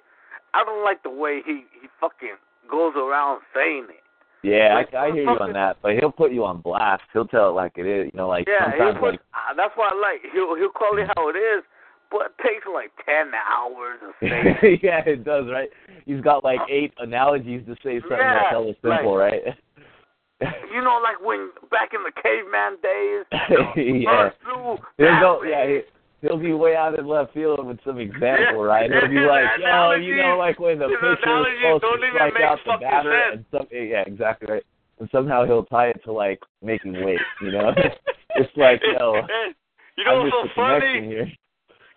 I 0.53 0.63
don't 0.63 0.83
like 0.83 1.03
the 1.03 1.11
way 1.11 1.41
he 1.45 1.65
he 1.79 1.87
fucking 1.99 2.39
goes 2.69 2.93
around 2.95 3.41
saying 3.53 3.87
it. 3.89 4.01
Yeah, 4.43 4.73
Like, 4.73 4.91
I, 4.95 5.05
I 5.05 5.11
hear 5.13 5.21
you 5.21 5.37
on 5.37 5.53
that, 5.53 5.77
but 5.83 5.93
he'll 5.93 6.11
put 6.11 6.31
you 6.31 6.45
on 6.45 6.61
blast. 6.61 7.03
He'll 7.13 7.27
tell 7.27 7.49
it 7.49 7.53
like 7.53 7.73
it 7.75 7.85
is. 7.85 8.09
You 8.11 8.17
know, 8.17 8.27
like 8.27 8.47
Yeah, 8.47 8.71
he'll 8.73 8.97
sometimes 8.97 8.97
put. 8.99 9.11
like 9.11 9.19
Uh, 9.37 9.53
that's 9.55 9.77
what 9.77 9.93
I 9.93 9.95
like. 10.01 10.21
He'll 10.33 10.55
he'll 10.55 10.73
call 10.73 10.97
it 10.97 11.05
how 11.15 11.29
it 11.29 11.37
is, 11.37 11.61
but 12.09 12.33
it 12.33 12.35
takes 12.41 12.65
like 12.65 12.89
ten 13.05 13.29
hours 13.37 13.99
of 14.01 14.13
saying. 14.19 14.79
yeah, 14.81 15.05
it 15.05 15.23
does, 15.23 15.45
right? 15.51 15.69
He's 16.07 16.21
got 16.21 16.43
like 16.43 16.59
eight 16.71 16.91
analogies 16.97 17.61
to 17.67 17.75
say 17.83 17.99
something 18.01 18.17
Yeah, 18.17 18.33
that's 18.33 18.49
hella 18.49 18.73
simple, 18.81 19.15
right? 19.15 19.43
You 20.73 20.81
know, 20.81 20.99
like 21.01 21.21
when 21.21 21.51
back 21.69 21.93
in 21.93 22.01
the 22.03 22.11
caveman 22.11 22.77
days. 22.81 23.25
yeah. 24.03 24.29
Through 24.41 24.77
He'll 24.97 25.19
go, 25.19 25.43
yeah, 25.43 25.67
he, 25.67 25.81
he'll 26.21 26.37
be 26.37 26.53
way 26.53 26.75
out 26.75 26.97
in 26.97 27.07
left 27.07 27.33
field 27.33 27.65
with 27.65 27.79
some 27.85 27.99
example, 27.99 28.65
Yeah, 28.65 28.71
right? 28.71 28.89
He'll 28.91 29.09
be 29.09 29.25
like, 29.25 29.45
yo, 29.59 29.93
you 29.93 30.17
know, 30.17 30.37
like 30.37 30.59
when 30.59 30.79
the 30.79 30.87
pitcher 30.87 31.11
is 31.11 31.17
supposed 31.61 31.83
to 32.01 32.09
strike 32.13 32.41
out 32.41 32.59
the 32.65 32.77
batter, 32.81 33.13
sense. 33.13 33.45
and 33.45 33.45
some, 33.51 33.67
yeah, 33.71 34.03
exactly 34.05 34.47
right. 34.49 34.65
And 34.99 35.09
somehow 35.11 35.45
he'll 35.45 35.65
tie 35.65 35.89
it 35.89 36.01
to 36.05 36.11
like 36.11 36.39
making 36.61 36.93
weight, 36.93 37.21
you 37.41 37.51
know? 37.51 37.73
it's 38.37 38.53
like, 38.55 38.81
yo, 38.85 39.17
you 39.97 40.05
know 40.05 40.21
what's 40.21 40.33
so 40.33 40.45
funny? 40.55 41.05
here. 41.05 41.29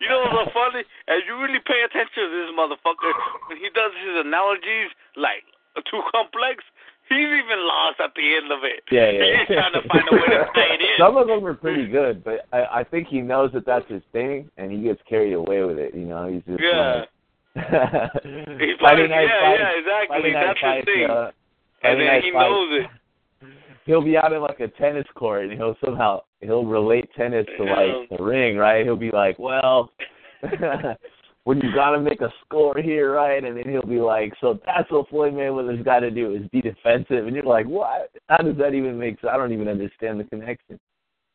You 0.00 0.08
know 0.08 0.24
what's 0.24 0.52
so 0.52 0.52
funny? 0.52 0.84
As 1.08 1.20
you 1.28 1.36
really 1.40 1.60
pay 1.64 1.80
attention 1.84 2.28
to 2.28 2.32
this 2.32 2.52
motherfucker, 2.56 3.12
when 3.48 3.56
he 3.60 3.68
does 3.72 3.92
his 4.04 4.24
analogies 4.24 4.92
like 5.16 5.44
too 5.90 6.02
complex, 6.14 6.62
he's 7.08 7.18
even 7.18 7.66
lost 7.66 8.00
at 8.00 8.10
the 8.14 8.34
end 8.36 8.50
of 8.52 8.60
it. 8.64 8.82
Yeah, 8.90 9.10
yeah. 9.10 9.38
He's 9.46 9.56
trying 9.56 9.72
to 9.72 9.88
find 9.88 10.04
a 10.10 10.14
way 10.14 10.26
to 10.26 10.74
it 10.74 10.80
in. 10.80 10.86
Some 10.98 11.16
of 11.16 11.26
them 11.26 11.44
are 11.44 11.54
pretty 11.54 11.86
good, 11.86 12.22
but 12.24 12.46
I, 12.52 12.80
I 12.80 12.84
think 12.84 13.08
he 13.08 13.20
knows 13.20 13.50
that 13.52 13.66
that's 13.66 13.88
his 13.90 14.02
thing, 14.12 14.50
and 14.56 14.70
he 14.72 14.82
gets 14.82 15.00
carried 15.08 15.32
away 15.34 15.62
with 15.62 15.78
it. 15.78 15.94
You 15.94 16.06
know, 16.06 16.26
he's 16.32 16.42
just 16.46 16.60
Yeah. 16.62 17.04
like, 17.04 17.08
He's 17.54 18.80
like, 18.82 18.98
yeah, 18.98 19.08
fights, 19.08 19.60
yeah, 19.60 19.78
exactly. 19.78 20.32
That's 20.32 20.48
his 20.58 20.60
fights, 20.60 20.84
thing. 20.86 21.06
uh, 21.08 21.30
and 21.84 22.00
then 22.00 22.22
he 22.22 22.32
fights. 22.32 22.50
knows 22.50 22.80
it. 22.80 22.86
He'll 23.86 24.02
be 24.02 24.16
out 24.16 24.32
in 24.32 24.40
like 24.40 24.60
a 24.60 24.68
tennis 24.68 25.06
court, 25.14 25.44
and 25.44 25.52
he'll 25.52 25.76
somehow 25.84 26.22
he'll 26.40 26.64
relate 26.64 27.08
tennis 27.16 27.46
to 27.58 27.64
like 27.64 28.08
the 28.10 28.22
ring, 28.24 28.56
right? 28.56 28.84
He'll 28.84 28.96
be 28.96 29.10
like, 29.10 29.38
well. 29.38 29.90
when 31.44 31.60
you 31.60 31.72
gotta 31.74 32.00
make 32.00 32.20
a 32.20 32.32
score 32.44 32.74
here, 32.78 33.12
right? 33.12 33.44
And 33.44 33.56
then 33.56 33.68
he'll 33.68 33.86
be 33.86 34.00
like, 34.00 34.32
"So 34.40 34.60
that's 34.66 34.90
what 34.90 35.08
Floyd 35.08 35.34
Mayweather's 35.34 35.84
got 35.84 36.00
to 36.00 36.10
do 36.10 36.34
is 36.34 36.48
be 36.48 36.60
defensive." 36.60 37.26
And 37.26 37.36
you're 37.36 37.44
like, 37.44 37.66
"What? 37.66 38.10
How 38.28 38.38
does 38.38 38.56
that 38.56 38.74
even 38.74 38.98
make 38.98 39.20
sense? 39.20 39.30
I 39.32 39.36
don't 39.36 39.52
even 39.52 39.68
understand 39.68 40.20
the 40.20 40.24
connection." 40.24 40.80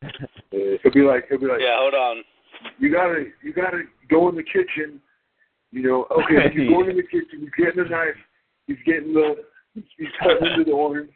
Yeah, 0.52 0.76
he'll 0.82 0.92
be 0.92 1.02
like, 1.02 1.28
he'll 1.28 1.38
be 1.38 1.46
like, 1.46 1.60
Yeah, 1.60 1.76
hold 1.78 1.94
on. 1.94 2.24
you 2.80 2.90
gotta, 2.92 3.26
you 3.42 3.52
gotta 3.52 3.82
go 4.08 4.28
in 4.28 4.34
the 4.34 4.42
kitchen. 4.42 5.00
You 5.70 5.82
know, 5.82 6.06
okay, 6.10 6.50
he's 6.52 6.68
going 6.68 6.90
in 6.90 6.96
the 6.96 7.04
kitchen. 7.04 7.38
He's 7.38 7.50
getting 7.56 7.84
the 7.84 7.88
knife. 7.88 8.18
He's 8.66 8.78
getting 8.84 9.14
the, 9.14 9.36
he's 9.74 10.08
cutting 10.20 10.44
into 10.50 10.64
the 10.64 10.72
orange. 10.72 11.10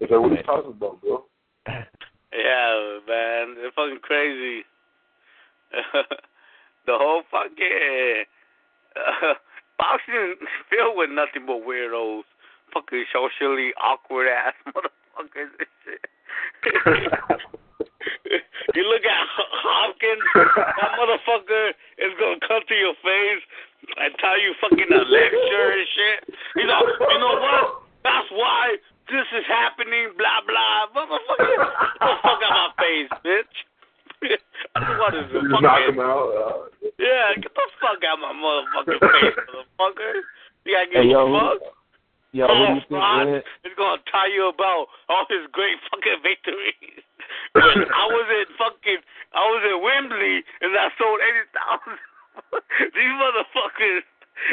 It's 0.00 0.10
like, 0.10 0.20
what 0.20 0.32
are 0.32 0.36
you 0.36 0.42
talking 0.42 0.70
about, 0.70 1.02
bro? 1.02 1.24
Yeah, 1.66 2.98
man, 3.06 3.56
it's 3.58 3.74
fucking 3.76 3.98
crazy. 4.02 4.62
the 6.86 6.96
whole 6.98 7.22
fucking 7.30 8.24
uh, 8.96 9.34
boxing 9.78 10.34
is 10.40 10.48
filled 10.70 10.96
with 10.96 11.10
nothing 11.10 11.46
but 11.46 11.62
weirdos. 11.62 12.22
fucking 12.74 13.04
socially 13.12 13.72
awkward 13.80 14.28
ass 14.28 14.54
motherfuckers 14.66 15.50
and 15.58 15.68
shit. 15.84 16.06
you 18.74 18.82
look 18.88 19.04
at 19.04 19.26
Hopkins, 19.36 20.22
that 20.34 20.92
motherfucker 20.98 21.70
is 21.98 22.12
gonna 22.18 22.40
come 22.46 22.62
to 22.66 22.74
your 22.74 22.94
face 23.02 23.42
and 23.98 24.14
tell 24.18 24.38
you 24.40 24.54
fucking 24.60 24.90
a 24.90 25.02
lecture 25.06 25.70
and 25.74 25.86
shit. 25.94 26.24
You 26.56 26.66
know, 26.66 26.80
you 26.82 27.18
know 27.18 27.36
what? 27.38 27.82
That's 28.02 28.30
why 28.30 28.76
this 29.10 29.26
is 29.34 29.44
happening. 29.46 30.12
Blah 30.16 30.40
blah. 30.46 30.86
Motherfucker, 30.94 31.66
fuck 32.22 32.42
out 32.42 32.54
my 32.54 32.70
face, 32.78 33.10
bitch. 33.24 33.64
I 34.74 34.80
just 34.80 34.98
want 35.00 35.14
to 35.14 35.60
knock 35.60 35.82
him 35.88 36.00
out. 36.00 36.28
Uh, 36.32 36.88
Yeah, 36.98 37.34
get 37.36 37.52
the 37.54 37.66
fuck 37.80 38.00
out 38.06 38.18
my 38.22 38.32
motherfucking 38.32 39.00
face, 39.00 39.36
motherfucker. 39.50 40.14
You 40.64 40.72
gotta 40.74 40.86
give 40.90 41.02
Hey, 41.02 41.12
a 41.12 41.22
fuck. 41.26 41.58
who- 41.60 42.38
yo, 42.38 42.46
what 42.46 42.56
do 42.56 42.74
you 42.74 42.80
think? 42.88 42.90
Ron 43.02 43.28
is 43.66 43.74
gonna 43.76 44.02
tell 44.10 44.30
you 44.30 44.48
about 44.48 44.86
all 45.10 45.26
his 45.28 45.44
great 45.52 45.76
fucking 45.90 46.22
victories. 46.22 47.02
when 47.52 47.84
I 47.90 48.04
was 48.08 48.26
in 48.32 48.46
fucking, 48.56 49.00
I 49.34 49.42
was 49.50 49.62
in 49.68 49.76
Wembley 49.82 50.44
and 50.62 50.70
I 50.76 50.88
sold 50.96 51.20
eighty 51.20 51.44
thousand. 51.52 51.98
These 52.96 53.14
motherfuckers. 53.20 54.02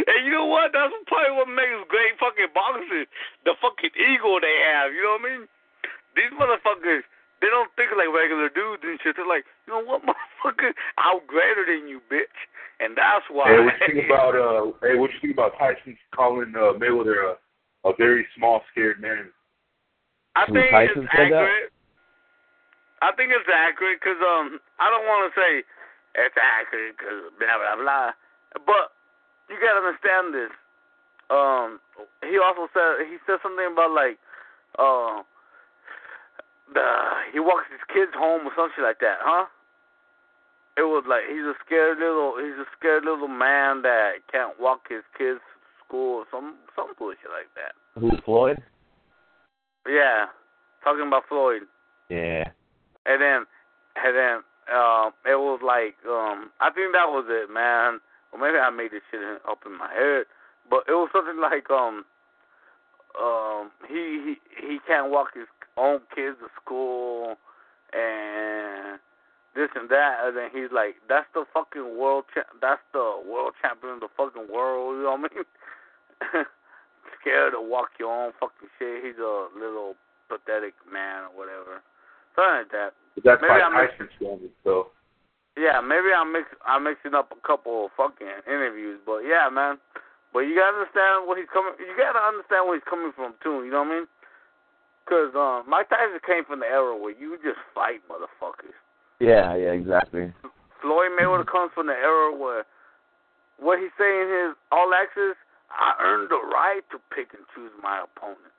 And 0.05 0.25
you 0.27 0.31
know 0.35 0.45
what? 0.45 0.69
That's 0.75 0.91
probably 1.07 1.33
what 1.39 1.47
makes 1.47 1.79
great 1.87 2.13
fucking 2.19 2.51
boxers. 2.53 3.07
The 3.47 3.55
fucking 3.63 3.95
ego 3.95 4.37
they 4.43 4.57
have. 4.69 4.91
You 4.93 5.01
know 5.01 5.15
what 5.17 5.23
I 5.23 5.29
mean? 5.39 5.41
These 6.19 6.33
motherfuckers. 6.35 7.07
They 7.39 7.47
don't 7.47 7.71
think 7.79 7.91
like 7.95 8.11
regular 8.11 8.51
dudes 8.51 8.83
and 8.83 8.99
shit. 8.99 9.15
They're 9.15 9.27
like, 9.27 9.47
you 9.67 9.73
know 9.73 9.83
what, 9.83 10.03
motherfucker? 10.07 10.75
I'm 10.99 11.23
greater 11.27 11.63
than 11.63 11.87
you, 11.87 12.03
bitch. 12.11 12.35
And 12.79 12.95
that's 12.95 13.27
why. 13.31 13.51
hey, 13.51 13.59
what 13.59 13.75
you 13.75 13.87
think 13.91 14.05
about 14.07 14.33
uh? 14.35 14.71
Hey, 14.79 14.95
what 14.95 15.11
you 15.11 15.19
think 15.19 15.35
about 15.35 15.55
Tyson 15.59 15.97
calling 16.15 16.53
uh, 16.55 16.75
Mayweather 16.79 17.35
a, 17.35 17.87
a 17.87 17.91
very 17.97 18.27
small, 18.35 18.61
scared 18.71 19.01
man? 19.01 19.31
I 20.35 20.45
Who, 20.47 20.53
think 20.55 20.71
Tyson 20.71 21.03
it's 21.03 21.11
said 21.11 21.31
that? 21.31 21.43
accurate. 21.43 21.71
I 23.01 23.09
think 23.15 23.31
it's 23.31 23.47
accurate 23.47 23.99
because 23.99 24.19
um 24.19 24.59
I 24.79 24.91
don't 24.91 25.07
want 25.07 25.27
to 25.27 25.31
say 25.35 25.63
it's 26.19 26.35
accurate 26.35 26.95
because 26.99 27.31
blah 27.39 27.55
blah 27.59 27.79
blah, 27.79 28.11
but 28.67 28.95
you 29.47 29.55
gotta 29.59 29.79
understand 29.83 30.35
this. 30.35 30.51
Um, 31.31 31.79
he 32.23 32.39
also 32.39 32.67
said 32.75 33.07
he 33.07 33.19
said 33.27 33.39
something 33.43 33.71
about 33.71 33.91
like 33.91 34.19
uh 34.79 35.23
the 36.73 36.89
he 37.33 37.39
walks 37.39 37.65
his 37.71 37.83
kids 37.87 38.11
home 38.15 38.45
or 38.47 38.53
something 38.55 38.83
like 38.83 38.99
that, 38.99 39.19
huh? 39.21 39.45
It 40.77 40.87
was 40.87 41.03
like 41.07 41.27
he's 41.27 41.43
a 41.43 41.57
scared 41.65 41.99
little 41.99 42.35
he's 42.39 42.57
a 42.57 42.69
scared 42.77 43.03
little 43.03 43.27
man 43.27 43.81
that 43.83 44.23
can't 44.31 44.59
walk 44.59 44.87
his 44.89 45.03
kids 45.17 45.41
to 45.41 45.67
school 45.83 46.23
or 46.23 46.25
some 46.31 46.55
some 46.75 46.93
bullshit 46.97 47.31
like 47.33 47.51
that. 47.57 47.73
Who, 47.99 48.11
Floyd? 48.23 48.61
Yeah, 49.87 50.27
talking 50.83 51.07
about 51.07 51.23
Floyd. 51.27 51.63
Yeah. 52.09 52.49
And 53.05 53.21
then, 53.21 53.45
and 53.95 54.13
then, 54.15 54.35
um, 54.69 55.11
it 55.25 55.39
was 55.39 55.61
like, 55.65 55.95
um, 56.05 56.51
I 56.61 56.69
think 56.69 56.93
that 56.93 57.09
was 57.09 57.25
it, 57.29 57.49
man. 57.49 57.99
Or 58.31 58.37
maybe 58.37 58.57
I 58.57 58.69
made 58.69 58.91
this 58.91 59.01
shit 59.09 59.21
up 59.49 59.65
in 59.65 59.77
my 59.77 59.89
head, 59.89 60.25
but 60.69 60.85
it 60.87 60.93
was 60.93 61.09
something 61.11 61.41
like, 61.41 61.69
um, 61.71 62.05
um, 63.17 63.71
he 63.89 64.21
he 64.21 64.33
he 64.61 64.77
can't 64.85 65.09
walk 65.09 65.33
his 65.33 65.49
own 65.79 65.99
kids 66.13 66.35
to 66.43 66.47
school, 66.61 67.37
and 67.95 68.99
this 69.55 69.69
and 69.75 69.89
that, 69.89 70.19
and 70.27 70.37
then 70.37 70.49
he's 70.53 70.69
like, 70.71 70.95
that's 71.07 71.27
the 71.33 71.45
fucking 71.53 71.97
world, 71.97 72.25
cha- 72.33 72.51
that's 72.61 72.83
the 72.93 73.23
world 73.25 73.53
champion 73.61 73.93
of 73.97 73.99
the 74.01 74.11
fucking 74.15 74.51
world. 74.51 74.95
You 74.99 75.03
know 75.03 75.15
what 75.15 75.31
I 75.31 75.35
mean? 75.35 76.45
Scared 77.21 77.53
to 77.53 77.61
walk 77.61 77.97
your 77.99 78.11
own 78.13 78.31
fucking 78.39 78.69
shit. 78.77 79.03
He's 79.03 79.17
a 79.17 79.47
little 79.57 79.95
pathetic 80.29 80.75
man 80.91 81.27
or 81.27 81.33
whatever. 81.33 81.81
Something 82.35 82.63
like 82.63 82.71
that. 82.71 82.91
But 83.15 83.23
that's 83.25 83.41
Maybe 83.41 83.59
I'm 83.59 83.73
mix- 83.75 84.13
standards, 84.19 84.53
so. 84.63 84.91
Yeah, 85.57 85.81
maybe 85.83 86.15
I'm 86.15 86.31
mix 86.31 86.47
I'm 86.63 86.87
mixing 86.87 87.11
up 87.17 87.33
a 87.35 87.41
couple 87.43 87.89
of 87.89 87.91
fucking 87.97 88.47
interviews, 88.47 89.01
but 89.03 89.27
yeah, 89.27 89.49
man. 89.51 89.75
But 90.31 90.47
you 90.47 90.55
gotta 90.55 90.77
understand 90.77 91.27
where 91.27 91.35
he's 91.35 91.49
coming. 91.51 91.73
You 91.81 91.91
gotta 91.99 92.21
understand 92.21 92.63
where 92.69 92.77
he's 92.79 92.87
coming 92.87 93.11
from 93.11 93.33
too. 93.43 93.65
You 93.67 93.71
know 93.73 93.83
what 93.83 93.91
I 93.91 93.95
mean? 93.99 94.07
Because 95.09 95.33
um, 95.33 95.65
Mike 95.65 95.89
Tyson 95.89 96.21
came 96.21 96.45
from 96.45 96.61
the 96.61 96.69
era 96.69 96.93
where 96.93 97.17
you 97.17 97.33
just 97.41 97.57
fight 97.73 98.05
motherfuckers. 98.05 98.77
Yeah, 99.17 99.57
yeah, 99.57 99.73
exactly. 99.73 100.29
Floyd 100.85 101.17
Mayweather 101.17 101.49
comes 101.49 101.73
from 101.73 101.89
the 101.89 101.97
era 101.97 102.29
where 102.29 102.61
what 103.57 103.81
he's 103.81 103.89
saying 103.97 104.29
is 104.29 104.53
all 104.71 104.93
access. 104.93 105.33
I 105.73 105.97
earned 105.97 106.29
the 106.29 106.37
right 106.37 106.85
to 106.93 107.01
pick 107.09 107.33
and 107.33 107.41
choose 107.57 107.73
my 107.81 108.05
opponents. 108.05 108.53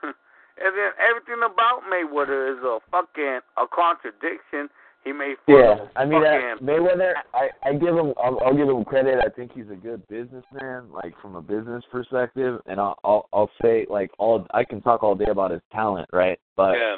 and 0.02 0.72
then 0.72 0.96
everything 0.96 1.44
about 1.44 1.84
Mayweather 1.84 2.56
is 2.56 2.64
a 2.64 2.80
fucking 2.88 3.44
a 3.60 3.68
contradiction. 3.68 4.72
He 5.04 5.12
made 5.12 5.34
fun 5.46 5.56
Yeah, 5.56 5.82
of 5.82 5.88
I 5.96 6.04
mean 6.04 6.22
uh, 6.24 6.56
Mayweather. 6.62 7.14
I 7.34 7.48
I 7.64 7.72
give 7.72 7.96
him. 7.96 8.14
I'll, 8.22 8.38
I'll 8.44 8.56
give 8.56 8.68
him 8.68 8.84
credit. 8.84 9.18
I 9.24 9.28
think 9.30 9.52
he's 9.52 9.70
a 9.70 9.74
good 9.74 10.06
businessman, 10.06 10.92
like 10.92 11.14
from 11.20 11.34
a 11.34 11.42
business 11.42 11.82
perspective. 11.90 12.60
And 12.66 12.80
I'll 12.80 12.96
I'll, 13.02 13.28
I'll 13.32 13.50
say 13.60 13.86
like 13.90 14.10
all 14.18 14.46
I 14.52 14.62
can 14.64 14.80
talk 14.80 15.02
all 15.02 15.14
day 15.14 15.30
about 15.30 15.50
his 15.50 15.62
talent, 15.72 16.08
right? 16.12 16.38
But 16.56 16.74
yeah. 16.74 16.96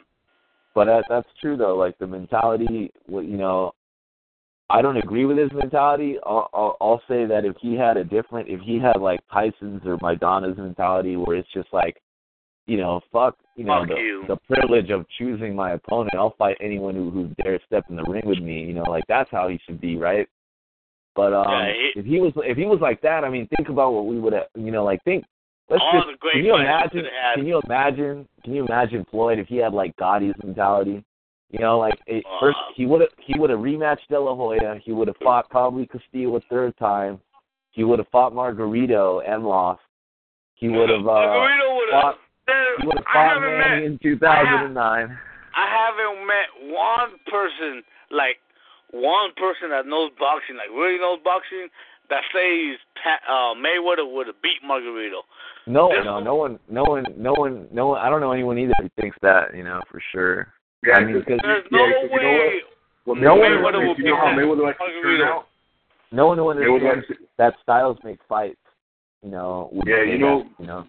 but 0.75 0.85
that, 0.85 1.05
that's 1.09 1.29
true 1.41 1.57
though. 1.57 1.77
Like 1.77 1.97
the 1.99 2.07
mentality, 2.07 2.93
you 3.09 3.23
know, 3.39 3.73
I 4.69 4.83
don't 4.83 4.97
agree 4.97 5.25
with 5.25 5.39
his 5.39 5.53
mentality. 5.53 6.17
I'll, 6.27 6.51
I'll 6.53 6.77
I'll 6.81 7.03
say 7.09 7.27
that 7.27 7.45
if 7.45 7.57
he 7.61 7.75
had 7.75 7.97
a 7.97 8.05
different, 8.05 8.49
if 8.49 8.61
he 8.61 8.79
had 8.79 9.01
like 9.01 9.21
Tyson's 9.33 9.83
or 9.87 9.97
Maidana's 9.99 10.59
mentality, 10.59 11.17
where 11.17 11.37
it's 11.37 11.53
just 11.55 11.69
like, 11.73 12.03
you 12.67 12.77
know, 12.79 13.01
fuck, 13.13 13.37
you 13.57 13.65
know, 13.65 13.81
Fuck 13.81 13.89
the 13.89 13.95
you. 13.97 14.25
the 14.29 14.37
privilege 14.51 14.91
of 14.91 15.07
choosing 15.19 15.55
my 15.55 15.73
opponent. 15.73 16.15
I'll 16.15 16.35
fight 16.39 16.57
anyone 16.61 16.95
who 16.95 17.11
who 17.11 17.29
dares 17.43 17.61
step 17.67 17.85
in 17.91 17.97
the 17.97 18.05
ring 18.05 18.23
with 18.27 18.39
me. 18.41 18.63
You 18.65 18.73
know, 18.75 18.85
like 18.85 19.05
that's 19.09 19.31
how 19.31 19.49
he 19.49 19.59
should 19.67 19.81
be, 19.81 19.97
right? 19.97 20.27
But 21.15 21.33
um, 21.33 21.45
Yeah, 21.49 21.73
if 21.97 22.05
he 22.07 22.21
was 22.21 22.33
if 22.39 22.57
he 22.57 22.65
was 22.65 22.81
like 22.81 23.01
that, 23.03 23.23
I 23.25 23.29
mean, 23.31 23.49
think 23.57 23.69
about 23.69 23.93
what 23.93 24.07
we 24.07 24.19
would 24.19 24.33
have, 24.33 24.47
you 24.57 24.71
know, 24.71 24.85
like 24.85 25.03
think. 25.05 25.25
Let's 25.71 25.83
just, 25.95 26.21
can 26.33 26.45
you 26.45 26.55
imagine? 26.57 27.05
Can 27.35 27.47
you 27.47 27.61
imagine? 27.65 28.29
Can 28.45 28.53
you 28.55 28.67
imagine 28.67 29.07
Floyd 29.11 29.39
if 29.39 29.47
he 29.47 29.57
had 29.57 29.73
like 29.73 29.97
Gatti's 29.97 30.35
mentality? 30.45 31.03
You 31.51 31.61
know, 31.61 31.79
like 31.79 31.95
it, 32.07 32.23
Wow. 32.27 32.39
first 32.41 32.59
he 32.75 32.85
would 32.85 33.01
have 33.01 33.11
he 33.19 33.39
would 33.39 33.49
have 33.51 33.61
rematched 33.61 34.09
De 34.11 34.19
La 34.21 34.35
Hoya. 34.35 34.79
He 34.85 34.93
would 34.93 35.09
have 35.09 35.17
fought 35.23 35.49
probably 35.49 35.87
Castillo 35.87 36.37
a 36.37 36.41
third 36.51 36.77
time. 36.77 37.21
He 37.71 37.83
would 37.85 37.99
have 37.99 38.09
fought 38.09 38.33
Margarito 38.35 39.23
and 39.27 39.45
lost. 39.45 39.81
He 40.55 40.69
would 40.75 40.91
have 40.91 41.07
uh, 41.07 41.11
Margarito 41.11 41.77
would 41.77 41.93
have. 41.95 42.03
fought. 42.03 42.19
He 42.47 42.87
would 42.87 42.97
have 42.99 43.07
I 43.09 43.13
fought 43.13 43.43
haven't 43.43 43.59
met. 43.59 43.83
in 43.85 43.99
2009. 44.03 45.19
I 45.57 45.67
haven't 45.71 46.27
met 46.27 46.49
one 46.75 47.11
person 47.31 47.83
like 48.11 48.39
one 48.93 49.31
person 49.37 49.71
that 49.71 49.87
knows 49.87 50.11
boxing, 50.19 50.57
like 50.57 50.71
really 50.71 50.99
knows 50.99 51.19
boxing, 51.25 51.69
that 52.11 52.23
says 52.33 52.79
Pa- 53.03 53.25
uh, 53.27 53.55
Mayweather 53.55 54.05
would 54.07 54.27
have 54.27 54.41
beat 54.43 54.61
Margarito. 54.63 55.23
No, 55.67 55.89
There's 55.89 56.05
no, 56.05 56.19
no- 56.19 56.25
no 56.25 56.35
one, 56.37 56.59
no 56.69 56.83
one, 56.85 57.05
no 57.17 57.33
one, 57.33 57.67
no 57.73 57.87
one. 57.89 58.01
I 58.01 58.11
don't 58.11 58.21
know 58.21 58.33
anyone 58.33 58.59
either 58.59 58.75
who 58.81 58.89
thinks 59.01 59.17
that. 59.23 59.55
You 59.57 59.65
know, 59.65 59.81
for 59.91 60.01
sure. 60.13 60.53
Yeah, 60.87 60.95
I 60.97 61.05
mean, 61.05 61.19
because 61.21 61.41
There's 61.43 61.65
yeah, 61.73 61.79
no 61.79 61.85
'cause 61.87 62.11
you 62.13 62.21
know 62.23 62.29
way. 62.29 62.61
Well, 63.07 63.17
No 63.17 63.35
one- 63.37 63.51
Mayweather, 63.51 63.57
Mayweather 63.73 63.87
will 63.89 63.97
you 63.97 64.05
know 64.05 64.17
how 64.17 64.31
beat 64.37 64.45
Mayweather 64.45 64.63
likes 64.65 64.79
to 64.79 64.85
turn 64.85 65.21
Margarito. 65.21 65.27
out? 65.33 65.47
no 66.13 66.27
one 66.27 66.37
who 66.39 66.45
Mayweather 66.45 66.93
understands 66.93 67.23
that 67.39 67.55
styles 67.63 67.99
make 68.05 68.19
fights. 68.29 68.59
You 69.23 69.31
know. 69.31 69.71
would 69.73 69.89
Yeah, 69.89 70.03
you 70.03 70.19
know- 70.19 70.45
you 70.59 70.67
know. 70.67 70.87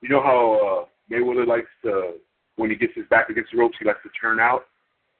you 0.00 0.08
know 0.08 0.22
how 0.22 0.84
uh, 0.86 0.86
Mayweather 1.10 1.46
likes 1.46 1.70
to, 1.84 2.14
when 2.56 2.70
he 2.70 2.76
gets 2.76 2.92
his 2.94 3.06
back 3.10 3.28
against 3.28 3.52
the 3.52 3.58
ropes, 3.58 3.76
he 3.78 3.84
likes 3.84 4.02
to 4.02 4.10
turn 4.20 4.40
out? 4.40 4.66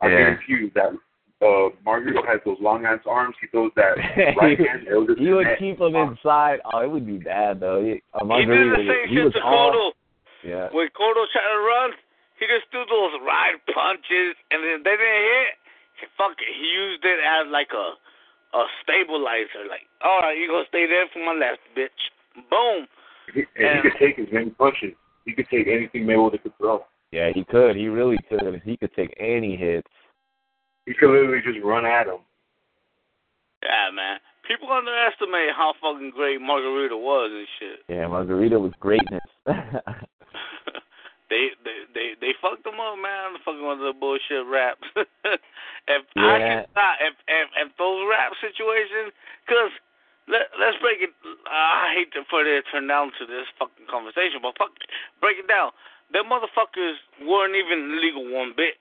I 0.01 0.09
Yeah. 0.09 0.19
guarantee 0.19 0.53
you 0.53 0.71
that 0.75 0.91
uh, 1.43 1.71
Margarito 1.87 2.23
has 2.27 2.41
those 2.47 2.59
long 2.61 2.85
ass 2.87 3.01
arms. 3.07 3.35
He 3.41 3.47
throws 3.49 3.73
that 3.77 3.99
right 4.41 4.59
hand. 4.59 4.87
It'll 4.87 5.07
just 5.07 5.19
You 5.21 5.37
would 5.37 5.47
connect. 5.47 5.61
keep 5.61 5.81
him 5.81 5.95
inside. 5.97 6.61
Oh, 6.73 6.79
it 6.83 6.91
would 6.91 7.07
be 7.07 7.19
bad 7.19 7.59
though. 7.61 7.83
He, 7.83 8.03
uh, 8.15 8.23
He 8.39 8.47
did 8.47 8.71
the 8.71 8.77
same 8.87 9.09
he 9.11 9.15
shit 9.17 9.25
was 9.25 9.33
to 9.35 9.41
Cotto. 9.43 9.91
Yeah. 10.47 10.69
When 10.71 10.87
Cotto 10.95 11.27
tried 11.35 11.51
to 11.51 11.59
run, 11.67 11.91
he 12.39 12.47
just 12.47 12.67
threw 12.71 12.83
those 12.91 13.15
right 13.27 13.55
punches, 13.75 14.35
and 14.51 14.63
then 14.63 14.83
they 14.83 14.95
didn't 14.99 15.23
hit. 15.35 15.51
He 16.03 16.07
fuck 16.19 16.35
it. 16.39 16.51
He 16.51 16.67
used 16.67 17.05
it 17.05 17.19
as 17.23 17.47
like 17.51 17.71
a 17.75 17.95
a 18.55 18.63
stabilizer. 18.83 19.67
Like, 19.71 19.87
all 20.03 20.21
right, 20.23 20.37
you 20.39 20.47
gonna 20.47 20.67
stay 20.69 20.87
there 20.87 21.07
for 21.13 21.23
my 21.27 21.35
left, 21.35 21.63
bitch. 21.79 21.99
Boom. 22.51 22.87
He, 23.35 23.41
and 23.41 23.47
Yeah. 23.59 23.83
he 23.83 23.91
could 23.91 23.99
take 23.99 24.19
as 24.19 24.31
many 24.33 24.51
punches. 24.51 24.95
He 25.25 25.33
could 25.33 25.49
take 25.51 25.69
anything 25.69 26.05
Mayweather 26.05 26.43
could 26.43 26.57
throw. 26.59 26.85
Yeah, 27.13 27.31
he 27.35 27.45
could. 27.45 27.77
He 27.77 27.87
really 27.89 28.19
could. 28.29 28.61
He 28.65 28.77
could 28.77 28.93
take 28.95 29.15
any 29.19 29.57
hits. 29.57 29.89
He 30.87 30.95
could 30.95 31.11
literally 31.11 31.43
just 31.45 31.59
run 31.65 31.85
at 31.85 32.07
him. 32.07 32.21
Yeah, 33.63 33.91
man. 33.95 34.19
People 34.49 34.73
underestimate 34.73 35.51
how 35.55 35.75
fucking 35.81 36.11
great 36.17 36.41
Margarito 36.41 36.99
was 36.99 37.31
and 37.31 37.47
shit. 37.61 37.79
Yeah, 37.89 38.07
Margarito 38.11 38.61
was 38.61 38.73
greatness. 38.81 39.23
they 39.47 39.55
they 41.63 41.87
they 41.95 42.19
they 42.21 42.35
fucked 42.43 42.65
them 42.65 42.81
up, 42.83 42.99
man. 42.99 43.39
Fucking 43.45 43.63
with 43.63 43.79
the 43.79 43.93
bullshit 43.95 44.45
wraps. 44.51 44.83
if 44.97 46.03
I 46.19 46.39
can 46.43 46.67
stop, 46.75 46.99
if 47.01 47.15
if 47.29 47.49
if 47.55 47.69
those 47.79 48.03
wrap 48.11 48.33
situations, 48.43 49.15
cause 49.47 49.71
let 50.29 50.53
let's 50.59 50.79
break 50.79 51.03
it. 51.03 51.11
I 51.51 51.93
hate 51.95 52.13
to 52.15 52.23
put 52.29 52.47
it 52.47 52.65
turn 52.71 52.87
down 52.87 53.13
to 53.19 53.27
this 53.27 53.47
fucking 53.59 53.87
conversation. 53.91 54.39
But 54.43 54.59
fuck, 54.59 54.71
break 55.21 55.39
it 55.39 55.49
down. 55.49 55.71
Them 56.13 56.31
motherfuckers 56.31 57.01
weren't 57.25 57.57
even 57.57 58.01
legal 58.01 58.29
one 58.31 58.53
bit. 58.57 58.77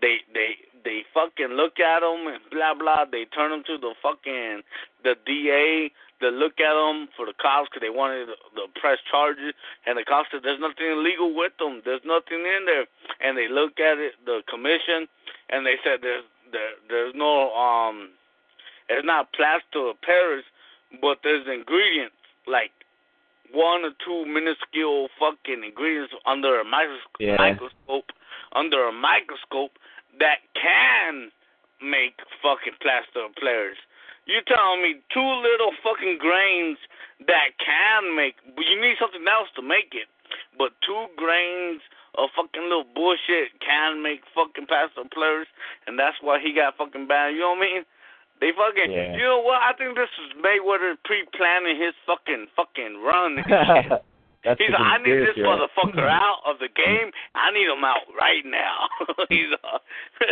They 0.00 0.22
they 0.32 0.60
they 0.84 1.02
fucking 1.14 1.56
look 1.56 1.80
at 1.80 2.00
them 2.00 2.28
and 2.28 2.38
blah 2.50 2.74
blah. 2.74 3.04
They 3.10 3.24
turn 3.26 3.50
them 3.50 3.64
to 3.66 3.78
the 3.78 3.94
fucking 4.02 4.62
the 5.02 5.16
DA. 5.26 5.90
They 6.20 6.30
look 6.32 6.60
at 6.60 6.72
them 6.72 7.08
for 7.16 7.26
the 7.26 7.36
cops 7.36 7.68
because 7.68 7.84
they 7.84 7.92
wanted 7.92 8.32
to, 8.32 8.36
to 8.56 8.64
press 8.80 8.96
charges, 9.10 9.52
and 9.84 9.98
the 9.98 10.04
cops 10.04 10.28
said 10.32 10.40
there's 10.44 10.60
nothing 10.60 10.88
illegal 10.88 11.34
with 11.34 11.52
them. 11.58 11.82
There's 11.84 12.04
nothing 12.06 12.40
in 12.40 12.64
there, 12.64 12.86
and 13.20 13.36
they 13.36 13.48
look 13.48 13.76
at 13.80 13.98
it, 13.98 14.16
the 14.24 14.40
commission, 14.48 15.08
and 15.50 15.66
they 15.66 15.76
said 15.84 16.00
there's 16.00 16.24
there 16.52 16.76
there's 16.88 17.14
no 17.14 17.52
um, 17.52 18.10
it's 18.88 19.04
not 19.04 19.32
plaster 19.32 19.90
of 19.90 20.00
Paris, 20.00 20.44
but 21.00 21.18
there's 21.22 21.46
ingredients 21.46 22.16
like 22.46 22.72
one 23.52 23.84
or 23.84 23.92
two 24.04 24.26
minuscule 24.26 25.08
fucking 25.18 25.62
ingredients 25.64 26.14
under 26.26 26.60
a 26.60 26.64
microscope, 26.64 27.20
Yeah. 27.20 27.36
microscope 27.36 28.12
under 28.52 28.86
a 28.86 28.92
microscope 28.92 29.78
that 30.18 30.40
can 30.54 31.30
make 31.80 32.18
fucking 32.42 32.74
plaster 32.80 33.28
players. 33.36 33.76
You 34.26 34.40
telling 34.42 34.82
me 34.82 35.00
two 35.10 35.22
little 35.22 35.72
fucking 35.82 36.18
grains 36.18 36.78
that 37.26 37.56
can 37.58 38.16
make, 38.16 38.34
but 38.56 38.66
you 38.66 38.80
need 38.80 38.98
something 38.98 39.26
else 39.28 39.48
to 39.54 39.62
make 39.62 39.94
it. 39.94 40.08
But 40.58 40.72
two 40.82 41.06
grains 41.16 41.82
of 42.16 42.30
fucking 42.34 42.62
little 42.62 42.84
bullshit 42.84 43.54
can 43.60 44.02
make 44.02 44.22
fucking 44.34 44.66
plaster 44.66 45.04
players, 45.12 45.46
and 45.86 45.98
that's 45.98 46.16
why 46.20 46.40
he 46.40 46.52
got 46.52 46.76
fucking 46.76 47.06
banned. 47.06 47.36
You 47.36 47.42
know 47.42 47.50
what 47.50 47.58
I 47.58 47.60
mean? 47.60 47.84
They 48.40 48.50
fucking, 48.52 48.92
Yeah. 48.92 49.16
you 49.16 49.22
know 49.24 49.40
what? 49.40 49.62
I 49.62 49.72
think 49.78 49.96
this 49.96 50.10
is 50.26 50.36
Mayweather 50.42 50.94
pre-planning 51.04 51.80
his 51.80 51.94
fucking 52.06 52.46
fucking 52.56 53.00
run. 53.02 53.38
He's 54.58 54.70
like, 54.70 54.78
I 54.78 54.98
need 55.02 55.18
this 55.26 55.34
motherfucker 55.42 56.06
out 56.08 56.38
of 56.46 56.58
the 56.60 56.68
game. 56.68 57.10
I 57.34 57.50
need 57.50 57.66
him 57.66 57.82
out 57.82 58.06
right 58.14 58.44
now. 58.46 58.86
He's 59.28 59.50
uh, 59.64 59.78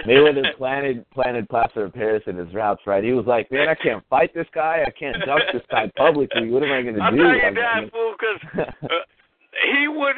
Mayweather 0.07 0.55
planted 0.57 1.05
planted 1.11 1.48
plaster 1.48 1.82
of 1.84 1.94
Paris 1.94 2.22
in 2.28 2.36
his 2.36 2.52
routes, 2.55 2.82
right? 2.86 3.02
He 3.02 3.12
was 3.12 3.26
like, 3.26 3.50
"Man, 3.50 3.68
I 3.68 3.74
can't 3.74 4.05
fight 4.09 4.32
this 4.32 4.46
guy. 4.55 4.84
I 4.86 4.90
can't 4.90 5.16
dunk 5.26 5.42
this 5.52 5.62
guy 5.68 5.90
publicly. 5.96 6.48
What 6.48 6.62
am 6.62 6.70
I 6.70 6.82
gonna 6.82 7.02
I'll 7.02 7.11
do?" 7.11 7.16
tell 7.24 7.34
you 7.34 7.55
that, 7.59 7.90
fool, 7.90 8.14
because 8.14 8.68
uh, 8.84 8.86
he 9.74 9.88
would. 9.88 10.14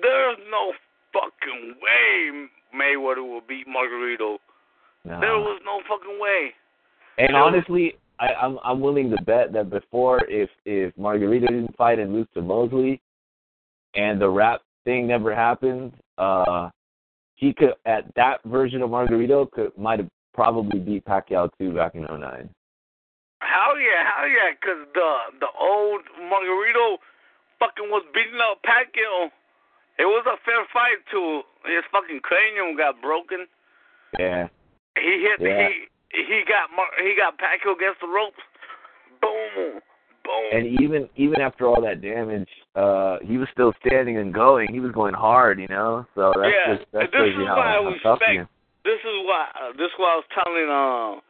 There's 0.00 0.38
no 0.48 0.72
fucking 1.12 1.74
way 1.82 2.46
Mayweather 2.72 3.26
will 3.26 3.42
beat 3.48 3.66
Margarito. 3.66 4.38
no. 5.04 5.18
There 5.20 5.38
was 5.42 5.60
no 5.64 5.80
fucking 5.88 6.20
way. 6.20 6.54
And 7.18 7.36
honestly, 7.36 7.96
I, 8.18 8.28
I'm 8.34 8.58
I'm 8.62 8.80
willing 8.80 9.10
to 9.10 9.22
bet 9.24 9.52
that 9.52 9.70
before, 9.70 10.20
if 10.28 10.50
if 10.64 10.94
Margarito 10.96 11.48
didn't 11.48 11.76
fight 11.76 11.98
and 11.98 12.12
lose 12.12 12.26
to 12.34 12.42
Mosley, 12.42 13.00
and 13.94 14.20
the 14.20 14.28
wrap 14.28 14.60
thing 14.84 15.06
never 15.06 15.34
happened, 15.34 15.92
uh, 16.18 16.70
he 17.34 17.52
could 17.52 17.74
at 17.86 18.04
that 18.16 18.42
version 18.44 18.82
of 18.82 18.90
Margarito 18.90 19.50
could 19.50 19.76
might 19.76 20.00
have 20.00 20.08
probably 20.34 20.78
beat 20.78 21.04
Pacquiao 21.04 21.50
too 21.58 21.72
back 21.72 21.94
in 21.94 22.02
'09. 22.02 22.48
Hell 23.40 23.78
yeah, 23.80 24.04
hell 24.04 24.28
yeah, 24.28 24.52
because 24.52 24.86
the 24.94 25.16
the 25.40 25.48
old 25.58 26.02
Margarito 26.20 26.98
fucking 27.58 27.88
was 27.88 28.04
beating 28.12 28.40
up 28.40 28.60
Pacquiao. 28.62 29.30
It 29.98 30.04
was 30.04 30.24
a 30.26 30.36
fair 30.44 30.64
fight 30.72 31.00
too. 31.10 31.42
His 31.64 31.84
fucking 31.92 32.20
cranium 32.20 32.76
got 32.76 33.00
broken. 33.02 33.46
Yeah, 34.18 34.48
He 34.96 35.28
hit. 35.28 35.40
Yeah. 35.40 35.68
He 35.68 35.89
he 36.12 36.42
got 36.46 36.70
Mar- 36.74 36.94
he 37.02 37.14
got 37.16 37.38
Pacquiao 37.38 37.76
against 37.76 38.00
the 38.00 38.08
ropes. 38.08 38.40
Boom, 39.20 39.80
boom. 40.24 40.44
and 40.52 40.66
even 40.80 41.08
even 41.16 41.40
after 41.40 41.66
all 41.66 41.80
that 41.82 42.00
damage, 42.00 42.48
uh, 42.74 43.18
he 43.22 43.36
was 43.36 43.48
still 43.52 43.72
standing 43.84 44.16
and 44.18 44.32
going. 44.32 44.72
He 44.72 44.80
was 44.80 44.92
going 44.92 45.14
hard, 45.14 45.60
you 45.60 45.68
know. 45.68 46.06
So 46.14 46.32
that's 46.36 46.50
Yeah, 46.54 46.76
just 46.76 46.86
that 46.92 47.02
and 47.02 47.12
this 47.12 47.34
is 47.36 47.46
how, 47.46 47.60
how 47.60 47.94
tough 48.02 48.20
he 48.26 48.38
is. 48.40 48.46
this 48.84 49.00
is 49.00 49.16
why 49.28 49.48
uh, 49.60 49.72
this 49.76 49.92
is 49.92 49.96
why 49.98 50.16
I 50.16 50.18
was 50.18 50.28
telling 50.32 50.68
uh 50.72 51.20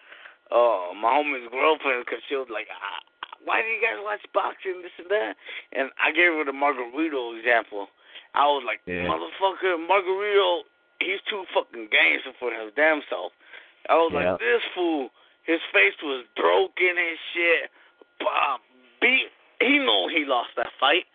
uh 0.54 0.94
my 0.94 1.10
homie's 1.18 1.50
girlfriend 1.50 2.06
because 2.06 2.22
she 2.28 2.36
was 2.36 2.46
like, 2.50 2.68
ah, 2.70 2.98
"Why 3.44 3.62
do 3.62 3.68
you 3.68 3.82
guys 3.82 3.98
watch 4.06 4.22
boxing? 4.32 4.80
This 4.86 4.94
and 5.02 5.10
that." 5.10 5.34
And 5.74 5.90
I 5.98 6.14
gave 6.14 6.30
her 6.30 6.44
the 6.46 6.54
Margarito 6.54 7.34
example. 7.38 7.88
I 8.38 8.46
was 8.46 8.62
like, 8.62 8.78
Yeah. 8.86 9.10
"Motherfucker, 9.10 9.74
Margarito, 9.82 10.62
he's 11.02 11.18
too 11.28 11.42
fucking 11.50 11.90
gangster 11.90 12.30
for 12.38 12.54
his 12.54 12.70
damn 12.78 13.02
self." 13.10 13.32
I 13.88 13.94
was 13.96 14.12
Yeah. 14.12 14.32
like, 14.32 14.40
"This 14.40 14.62
fool, 14.74 15.10
his 15.44 15.60
face 15.72 15.94
was 16.02 16.24
broken 16.36 16.98
and 16.98 17.18
shit. 17.32 17.70
Bah, 18.20 18.58
beat. 19.00 19.30
He 19.60 19.78
knew 19.78 20.08
he 20.08 20.24
lost 20.24 20.50
that 20.56 20.72
fight. 20.78 21.06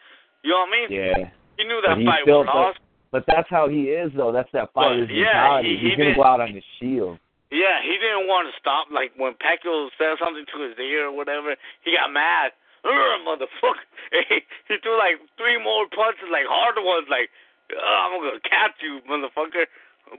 You 0.43 0.51
know 0.51 0.59
what 0.65 0.69
I 0.69 0.71
mean? 0.71 0.91
Yeah. 0.91 1.29
He 1.57 1.63
knew 1.63 1.81
that 1.85 1.97
he 1.97 2.05
fight 2.05 2.25
was 2.25 2.45
lost." 2.47 2.79
But 3.11 3.25
that's 3.27 3.49
how 3.49 3.67
he 3.69 3.91
is, 3.91 4.11
though. 4.13 4.31
That's 4.31 4.51
that 4.51 4.73
fighter's 4.73 5.09
yeah, 5.09 5.25
mentality. 5.25 5.69
he- 5.69 5.77
he 5.77 5.89
He's 5.89 5.97
gonna 5.97 6.15
go 6.15 6.23
out 6.23 6.41
on 6.41 6.49
his 6.49 6.63
shield. 6.79 7.19
Yeah, 7.51 7.81
he 7.81 7.95
didn't 7.97 8.27
want 8.27 8.51
to 8.51 8.59
stop. 8.59 8.91
Like 8.91 9.13
when 9.15 9.35
Pacquiao 9.35 9.89
said 9.97 10.17
something 10.19 10.45
to 10.45 10.57
his 10.61 10.77
ear 10.79 11.05
or 11.07 11.11
whatever, 11.11 11.55
he 11.83 11.95
got 11.95 12.11
mad. 12.11 12.51
Ugh, 12.83 13.21
motherfucker! 13.25 13.85
He, 14.11 14.43
he 14.67 14.77
threw 14.77 14.97
like 14.99 15.19
three 15.37 15.57
more 15.57 15.87
punches, 15.87 16.29
like 16.29 16.45
harder 16.45 16.81
ones, 16.81 17.07
like 17.09 17.29
I'm 17.71 18.19
gonna 18.19 18.39
catch 18.41 18.77
you, 18.81 18.99
motherfucker. 19.09 19.65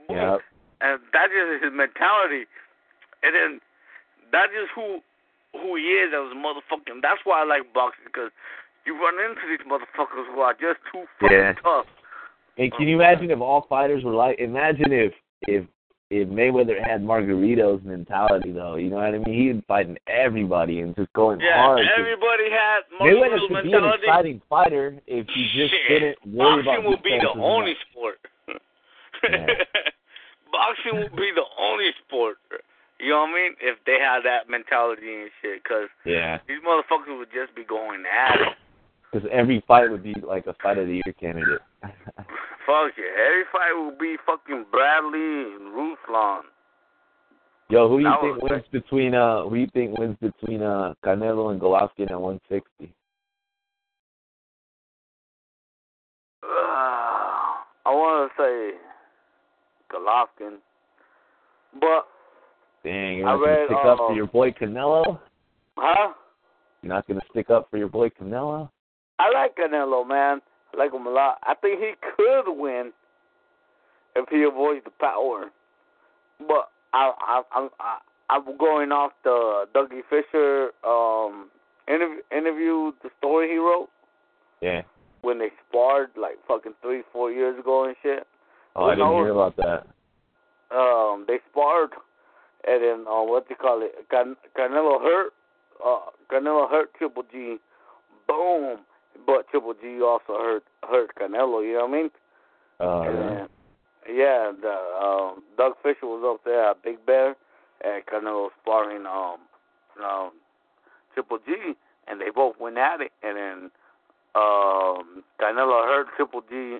Yeah. 0.09 0.37
And 0.81 0.99
that 1.13 1.29
is 1.31 1.61
his 1.63 1.71
mentality. 1.73 2.45
And 3.23 3.33
then 3.35 3.61
that 4.31 4.49
is 4.53 4.67
who 4.75 4.99
who 5.53 5.75
he 5.75 5.83
is 5.97 6.13
as 6.13 6.31
a 6.31 6.35
motherfucker. 6.37 6.91
And 6.91 7.01
that's 7.03 7.21
why 7.23 7.41
I 7.41 7.45
like 7.45 7.73
boxing 7.73 8.05
because 8.05 8.29
you 8.85 8.93
run 9.01 9.15
into 9.19 9.41
these 9.49 9.65
motherfuckers 9.65 10.27
who 10.33 10.41
are 10.41 10.53
just 10.53 10.77
too 10.91 11.05
fucking 11.19 11.35
Yeah. 11.37 11.53
tough. 11.63 11.87
And 12.57 12.71
can 12.73 12.87
you 12.87 12.95
imagine 12.95 13.31
if 13.31 13.39
all 13.41 13.61
fighters 13.69 14.03
were 14.03 14.13
like? 14.13 14.37
Imagine 14.39 14.91
if 14.91 15.13
if 15.47 15.65
if 16.09 16.27
Mayweather 16.29 16.79
had 16.85 17.03
Margarito's 17.03 17.81
mentality, 17.83 18.51
though. 18.53 18.75
You 18.75 18.89
know 18.89 18.95
what 18.97 19.13
I 19.13 19.17
mean? 19.17 19.33
He'd 19.55 19.65
fighting 19.67 19.97
everybody 20.07 20.79
and 20.79 20.95
just 20.95 21.11
going 21.13 21.39
hard. 21.39 21.43
Yeah, 21.43 21.61
hard. 21.63 21.79
'cause 21.79 21.95
everybody 21.97 22.49
had 22.49 22.79
Margarito's 22.97 23.19
Mayweather 23.19 23.39
could 23.39 23.49
be 23.49 23.73
an 23.73 23.81
mentality. 23.81 24.03
exciting 24.07 24.41
fighter 24.49 25.01
if 25.07 25.27
he 25.27 25.43
just 25.53 25.73
Shit. 25.73 25.87
didn't 25.89 26.17
worry 26.25 26.63
Boxing 26.63 26.85
about 26.85 26.89
will 26.89 26.97
be 27.03 27.19
the 27.19 27.29
only 27.41 27.75
sport. 27.89 28.19
Yeah. 28.47 29.47
Boxing 30.51 30.99
would 31.01 31.15
be 31.15 31.31
the 31.35 31.45
only 31.59 31.91
sport. 32.05 32.37
You 32.99 33.09
know 33.11 33.21
what 33.21 33.29
I 33.29 33.33
mean? 33.33 33.51
If 33.61 33.77
they 33.85 33.99
had 33.99 34.21
that 34.23 34.49
mentality 34.49 35.21
and 35.21 35.29
shit, 35.41 35.63
because 35.63 35.89
Yeah, 36.05 36.39
these 36.47 36.57
motherfuckers 36.65 37.17
would 37.17 37.29
just 37.33 37.53
be 37.55 37.63
going 37.63 38.03
at 38.11 38.41
it. 38.41 38.53
because 39.11 39.27
every 39.31 39.63
fight 39.67 39.89
would 39.91 40.03
be 40.03 40.15
like 40.25 40.47
a 40.47 40.55
fight 40.63 40.77
of 40.79 40.87
the 40.87 40.95
year 41.05 41.13
candidate. 41.19 41.61
Fuck 42.65 42.97
yeah. 42.97 43.13
Every 43.27 43.43
fight 43.51 43.71
would 43.75 43.97
be 43.99 44.17
fucking 44.25 44.65
Bradley 44.71 45.53
and 45.55 45.73
Ruslan. 45.73 46.41
Yo, 47.69 47.87
who 47.89 47.97
do 47.99 48.03
you 48.05 48.09
That 48.09 48.21
think 48.21 48.41
wins 48.43 48.63
between 48.71 49.13
uh 49.13 49.43
who 49.43 49.55
you 49.55 49.67
think 49.73 49.97
wins 49.99 50.17
between 50.21 50.63
uh 50.63 50.93
Canelo 51.05 51.51
and 51.51 51.61
Golovkin 51.61 52.09
at 52.09 52.19
160? 52.19 52.93
Uh, 56.43 56.47
I 56.47 57.89
want 57.93 58.31
to 58.35 58.41
say 58.41 58.77
Golovkin. 59.91 60.57
But, 61.79 62.07
Dang, 62.83 63.17
you're 63.17 63.27
I 63.27 63.33
not 63.33 63.39
gonna 63.39 63.51
read, 63.51 63.65
stick 63.67 63.77
up 63.85 63.97
for 63.97 64.11
um, 64.11 64.15
your 64.15 64.27
boy 64.27 64.51
Canelo? 64.51 65.19
huh? 65.77 66.13
You're 66.81 66.93
not 66.93 67.07
gonna 67.07 67.21
stick 67.31 67.49
up 67.49 67.67
for 67.69 67.77
your 67.77 67.89
boy 67.89 68.09
Canelo? 68.09 68.69
I 69.19 69.31
like 69.33 69.55
Canelo, 69.57 70.07
man. 70.07 70.41
I 70.73 70.77
like 70.77 70.93
him 70.93 71.07
a 71.07 71.09
lot. 71.09 71.37
I 71.43 71.55
think 71.55 71.79
he 71.79 71.93
could 72.15 72.51
win 72.53 72.91
if 74.15 74.27
he 74.29 74.43
avoids 74.43 74.83
the 74.85 74.91
power. 74.99 75.45
But 76.39 76.69
I, 76.93 77.11
I, 77.19 77.41
I'm, 77.53 77.69
I, 77.79 77.97
I'm 78.29 78.57
going 78.57 78.91
off 78.91 79.11
the 79.23 79.65
Dougie 79.75 80.01
Fischer 80.09 80.69
um 80.87 81.49
interview, 81.87 82.21
interview, 82.35 82.91
the 83.01 83.09
story 83.17 83.49
he 83.49 83.57
wrote 83.57 83.87
Yeah. 84.61 84.81
when 85.21 85.39
they 85.39 85.49
sparred 85.67 86.09
like 86.15 86.35
fucking 86.47 86.73
three, 86.81 87.01
four 87.11 87.31
years 87.31 87.57
ago 87.59 87.85
and 87.85 87.95
shit. 88.03 88.27
Oh, 88.77 88.85
I 88.85 88.95
didn't 88.95 89.11
hear 89.11 89.31
about 89.31 89.57
that. 89.57 89.87
Um, 90.69 91.25
they 91.27 91.39
sparred, 91.49 91.91
and 92.67 92.83
then 92.83 93.05
uh, 93.07 93.23
what 93.23 93.47
they 93.49 93.55
call 93.55 93.81
it, 93.81 93.95
Can- 94.11 94.35
Canelo 94.55 95.01
hurt, 95.01 95.33
uh, 95.83 96.11
Canelo 96.31 96.69
hurt 96.69 96.93
Triple 96.93 97.23
G, 97.31 97.57
boom. 98.27 98.79
But 99.25 99.49
Triple 99.49 99.73
G 99.81 99.99
also 100.01 100.37
hurt 100.37 100.63
hurt 100.87 101.09
Canelo. 101.19 101.65
You 101.65 101.73
know 101.73 101.87
what 101.87 101.89
I 101.89 102.01
mean? 102.01 102.09
Oh, 102.79 103.03
yeah. 103.03 103.09
And, 103.09 103.49
yeah, 104.15 104.51
the 104.61 104.75
um, 105.03 105.43
Doug 105.57 105.73
Fischer 105.81 106.05
was 106.05 106.23
up 106.23 106.45
there 106.45 106.69
at 106.69 106.83
Big 106.83 107.03
Bear, 107.05 107.35
and 107.83 108.05
Canelo 108.05 108.43
was 108.43 108.51
sparring 108.61 109.05
um, 109.07 109.37
um, 110.05 110.31
Triple 111.15 111.39
G, 111.39 111.73
and 112.07 112.21
they 112.21 112.29
both 112.33 112.59
went 112.59 112.77
at 112.77 113.01
it, 113.01 113.11
and 113.23 113.37
then 113.37 113.71
um, 114.35 115.23
Canelo 115.41 115.83
hurt 115.87 116.07
Triple 116.15 116.43
G, 116.47 116.77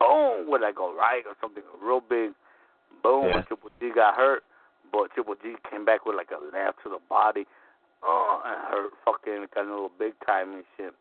boom, 0.00 0.50
with 0.50 0.62
like 0.62 0.76
a 0.78 0.88
right 0.94 1.22
or 1.26 1.34
something 1.40 1.62
real 1.82 2.00
big, 2.00 2.32
boom, 3.02 3.26
Yeah. 3.28 3.42
Triple 3.42 3.70
G 3.80 3.90
got 3.94 4.14
hurt, 4.16 4.42
but 4.92 5.10
Triple 5.14 5.34
G 5.42 5.54
came 5.70 5.84
back 5.84 6.06
with 6.06 6.16
like 6.16 6.30
a 6.30 6.40
left 6.54 6.82
to 6.84 6.88
the 6.90 6.98
body, 7.08 7.46
oh, 8.02 8.40
and 8.44 8.60
hurt 8.68 8.92
fucking 9.04 9.46
Canelo 9.56 9.90
big 9.98 10.12
time 10.26 10.52
and 10.54 10.64
shit. 10.76 10.94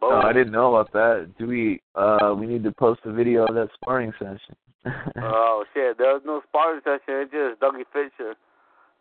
Boom. 0.00 0.24
I 0.24 0.32
didn't 0.32 0.52
know 0.52 0.74
about 0.74 0.92
that. 0.92 1.30
Do 1.38 1.46
we? 1.46 1.80
Uh, 1.94 2.34
we 2.36 2.46
need 2.46 2.64
to 2.64 2.72
post 2.72 3.00
a 3.04 3.12
video 3.12 3.44
of 3.46 3.54
that 3.54 3.68
sparring 3.74 4.12
session. 4.18 4.56
Oh 5.22 5.64
shit! 5.72 5.96
There 5.96 6.12
was 6.12 6.22
no 6.26 6.42
sparring 6.48 6.80
session. 6.84 7.00
It's 7.24 7.32
just 7.32 7.60
Dougie 7.60 7.84
Fischer. 7.90 8.34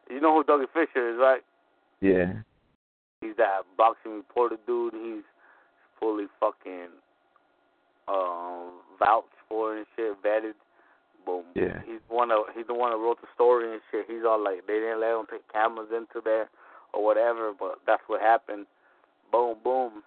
You 0.09 0.21
know 0.21 0.34
who 0.34 0.43
Dougie 0.45 0.67
Fischer 0.74 1.09
is, 1.13 1.17
right? 1.19 1.41
yeah. 1.99 2.34
He's 3.19 3.36
that 3.38 3.63
boxing 3.78 4.13
reporter 4.15 4.57
dude. 4.67 4.93
He's 4.93 5.24
fully 5.99 6.26
fucking 6.39 6.88
um 8.07 8.71
vouched 9.00 9.36
for 9.50 9.76
and 9.76 9.86
shit, 9.96 10.22
vetted. 10.24 10.54
Boom. 11.26 11.44
Yeah. 11.56 11.80
He's 11.86 12.02
one 12.10 12.32
of 12.32 12.52
he's 12.56 12.68
the 12.68 12.74
one 12.74 12.91
that 12.91 12.98
wrote 12.98 13.22
the 13.22 13.28
story 13.34 13.72
and 13.72 13.82
shit. 13.91 14.06
He's 14.08 14.26
all 14.28 14.44
like 14.44 14.68
they 14.68 14.74
didn't 14.80 15.00
let 15.00 15.16
him 15.16 15.26
take 15.32 15.52
cameras 15.52 15.88
into 15.96 16.20
there 16.24 16.50
or 16.94 17.04
whatever, 17.04 17.54
but 17.58 17.80
that's 17.88 18.04
what 18.08 18.22
happened. 18.22 18.66
Boom, 19.32 19.56
boom. 19.64 20.04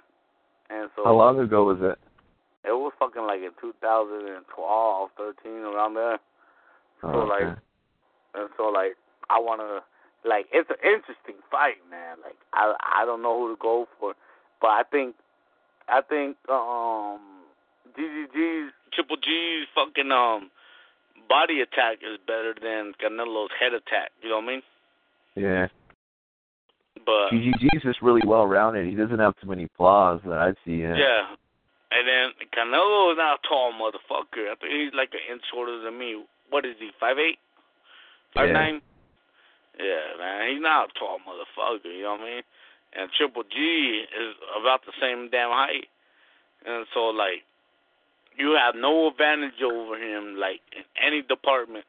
And 0.69 0.91
so 0.95 1.05
How 1.05 1.15
long 1.15 1.39
ago 1.41 1.65
was 1.65 1.79
it? 1.81 1.99
it 2.69 2.73
was 2.73 2.93
fucking 2.99 3.23
like 3.23 3.41
in 3.41 3.53
2012, 3.61 5.11
13, 5.17 5.53
around 5.63 5.95
there. 5.95 6.19
So 7.01 7.09
Oh, 7.15 7.25
like, 7.25 7.57
and 8.35 8.49
so 8.57 8.65
like, 8.65 8.97
I 9.31 9.39
wanna 9.39 9.81
like 10.25 10.47
it's 10.53 10.69
an 10.71 10.77
interesting 10.83 11.41
fight, 11.51 11.79
man. 11.91 12.19
Like 12.23 12.37
I 12.53 12.75
I 12.83 13.05
don't 13.07 13.23
know 13.23 13.39
who 13.39 13.55
to 13.55 13.59
go 13.61 13.87
for, 13.99 14.15
but 14.61 14.69
I 14.69 14.83
think 14.91 15.15
I 15.89 16.01
think 16.03 16.37
um 16.51 17.21
GGG's 17.99 18.73
Triple 18.93 19.17
G's 19.17 19.67
fucking 19.75 20.11
um 20.13 20.51
body 21.29 21.61
attack 21.61 21.99
is 22.03 22.19
better 22.27 22.55
than 22.55 22.93
Canelo's 23.03 23.51
head 23.59 23.73
attack. 23.75 24.11
You 24.23 24.31
know 24.31 24.37
what 24.37 24.45
I 24.45 24.47
mean? 24.47 24.63
yeah. 25.37 25.67
But 27.05 27.31
GGG's 27.31 27.83
just 27.83 28.03
really 28.03 28.23
well 28.27 28.47
rounded. 28.47 28.89
He 28.89 28.95
doesn't 28.97 29.19
have 29.19 29.35
too 29.41 29.47
many 29.49 29.69
flaws 29.77 30.21
that 30.25 30.39
I 30.39 30.53
see. 30.65 30.81
Yeah. 30.81 30.97
yeah. 30.97 31.23
And 31.93 32.09
then 32.09 32.49
Canelo 32.57 33.13
is 33.13 33.19
not 33.19 33.39
a 33.39 33.49
tall 33.49 33.73
motherfucker. 33.73 34.51
I 34.51 34.55
think 34.59 34.73
he's 34.73 34.95
like 34.97 35.11
an 35.13 35.21
inch 35.31 35.43
shorter 35.53 35.81
than 35.83 35.99
me. 35.99 36.25
What 36.51 36.65
is 36.65 36.75
he? 36.81 36.91
Five 36.99 37.19
eight? 37.19 37.39
Five 38.35 38.49
Yeah. 38.49 38.53
nine? 38.55 38.81
Yeah, 39.79 40.17
man. 40.19 40.51
He's 40.53 40.63
not 40.63 40.91
a 40.91 40.99
tall 40.99 41.19
motherfucker, 41.21 41.85
you 41.95 42.03
know 42.03 42.13
what 42.13 42.23
I 42.23 42.25
mean? 42.25 42.43
And 42.97 43.11
Triple 43.13 43.45
G 43.45 44.05
is 44.09 44.35
about 44.59 44.81
the 44.87 44.93
same 45.01 45.29
damn 45.31 45.51
height. 45.51 45.87
And 46.65 46.87
so 46.95 47.13
like 47.13 47.45
you 48.39 48.57
have 48.63 48.75
no 48.77 49.09
advantage 49.09 49.61
over 49.65 49.97
him, 49.97 50.37
like 50.37 50.61
in 50.77 50.85
any 51.05 51.23
department. 51.23 51.85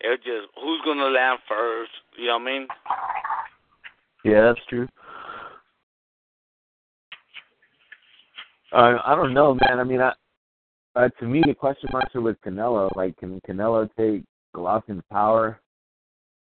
It's 0.00 0.22
just 0.24 0.48
who's 0.62 0.80
gonna 0.84 1.06
land 1.06 1.38
first, 1.48 1.90
you 2.18 2.26
know 2.26 2.34
what 2.38 2.42
I 2.42 2.44
mean? 2.44 2.68
Yeah, 4.24 4.42
that's 4.42 4.66
true. 4.68 4.88
Uh, 8.72 8.98
I 9.04 9.14
don't 9.14 9.32
know, 9.32 9.54
man. 9.54 9.78
I 9.78 9.84
mean, 9.84 10.00
I, 10.00 10.12
uh, 10.96 11.08
to 11.20 11.26
me, 11.26 11.42
the 11.46 11.54
question 11.54 11.88
marks 11.92 12.14
are 12.14 12.20
with 12.20 12.40
Canelo. 12.42 12.94
Like, 12.96 13.16
can 13.16 13.40
Canelo 13.48 13.88
take 13.96 14.24
Golovkin's 14.54 15.04
power? 15.10 15.60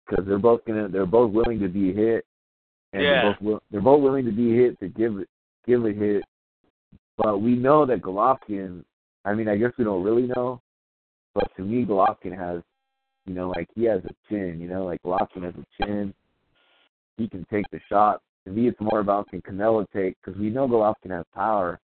Because 0.07 0.25
they're 0.25 0.39
both 0.39 0.63
gonna, 0.65 0.87
they're 0.87 1.05
both 1.05 1.31
willing 1.31 1.59
to 1.59 1.67
be 1.67 1.93
hit, 1.93 2.25
and 2.93 3.03
Yeah. 3.03 3.09
they're 3.09 3.31
both 3.31 3.39
wi- 3.39 3.59
they're 3.71 3.81
both 3.81 4.01
willing 4.01 4.25
to 4.25 4.31
be 4.31 4.55
hit 4.55 4.79
to 4.79 4.87
give 4.87 5.17
it, 5.17 5.29
give 5.67 5.85
a 5.85 5.91
hit. 5.91 6.23
But 7.17 7.39
we 7.39 7.55
know 7.55 7.85
that 7.85 8.01
Golovkin. 8.01 8.83
I 9.25 9.33
mean, 9.33 9.47
I 9.47 9.57
guess 9.57 9.71
we 9.77 9.85
don't 9.85 10.03
really 10.03 10.27
know, 10.27 10.61
but 11.33 11.49
to 11.55 11.63
me, 11.63 11.85
Golovkin 11.85 12.37
has, 12.37 12.61
you 13.25 13.33
know, 13.33 13.49
like 13.49 13.69
he 13.73 13.85
has 13.85 14.01
a 14.05 14.13
chin. 14.29 14.59
You 14.59 14.67
know, 14.67 14.85
like 14.85 15.01
Golovkin 15.03 15.43
has 15.43 15.53
a 15.55 15.85
chin 15.85 16.13
he 17.17 17.27
can 17.27 17.45
take 17.51 17.65
the 17.71 17.79
shot. 17.89 18.21
To 18.45 18.51
me, 18.51 18.67
it's 18.67 18.79
more 18.81 18.99
about 18.99 19.29
can 19.29 19.41
Canelo 19.41 19.85
take 19.93 20.17
because 20.21 20.39
we 20.39 20.49
know 20.49 20.67
Golovkin 20.67 21.11
has 21.11 21.25
power. 21.33 21.79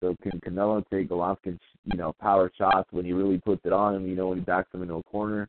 So 0.00 0.16
can 0.22 0.40
Canelo 0.40 0.84
take 0.90 1.08
Golovkin's 1.08 1.60
you 1.84 1.96
know 1.96 2.12
power 2.20 2.50
shots 2.56 2.88
when 2.90 3.04
he 3.04 3.12
really 3.12 3.38
puts 3.38 3.62
it 3.64 3.72
on 3.72 3.94
him? 3.94 4.06
You 4.06 4.16
know 4.16 4.28
when 4.28 4.38
he 4.38 4.44
backs 4.44 4.72
him 4.74 4.82
into 4.82 4.94
a 4.94 5.02
corner. 5.04 5.48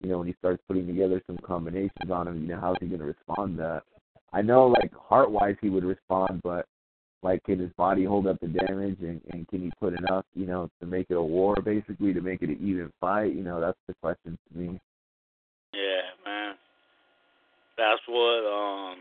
You 0.00 0.10
know 0.10 0.18
when 0.18 0.28
he 0.28 0.34
starts 0.38 0.62
putting 0.66 0.86
together 0.86 1.20
some 1.26 1.38
combinations 1.38 2.10
on 2.10 2.28
him. 2.28 2.42
You 2.42 2.48
know 2.48 2.60
how's 2.60 2.76
he 2.80 2.86
going 2.86 3.00
to 3.00 3.06
respond 3.06 3.56
to 3.56 3.62
that? 3.62 3.82
I 4.32 4.42
know 4.42 4.66
like 4.66 4.92
heart 4.94 5.30
wise 5.30 5.56
he 5.60 5.70
would 5.70 5.84
respond, 5.84 6.40
but 6.42 6.66
like 7.22 7.42
can 7.44 7.58
his 7.58 7.72
body 7.76 8.04
hold 8.04 8.26
up 8.26 8.40
the 8.40 8.48
damage 8.48 8.98
and, 9.00 9.20
and 9.30 9.46
can 9.48 9.62
he 9.62 9.72
put 9.78 9.94
enough 9.98 10.24
you 10.34 10.46
know 10.46 10.70
to 10.80 10.86
make 10.86 11.06
it 11.10 11.14
a 11.14 11.22
war 11.22 11.54
basically 11.62 12.12
to 12.12 12.20
make 12.20 12.42
it 12.42 12.48
an 12.48 12.58
even 12.62 12.92
fight? 13.00 13.34
You 13.34 13.42
know 13.42 13.60
that's 13.60 13.78
the 13.86 13.94
question 14.00 14.38
to 14.50 14.58
me. 14.58 14.80
Yeah, 15.72 16.02
man. 16.24 16.54
That's 17.76 18.02
what 18.08 18.46
um 18.46 18.98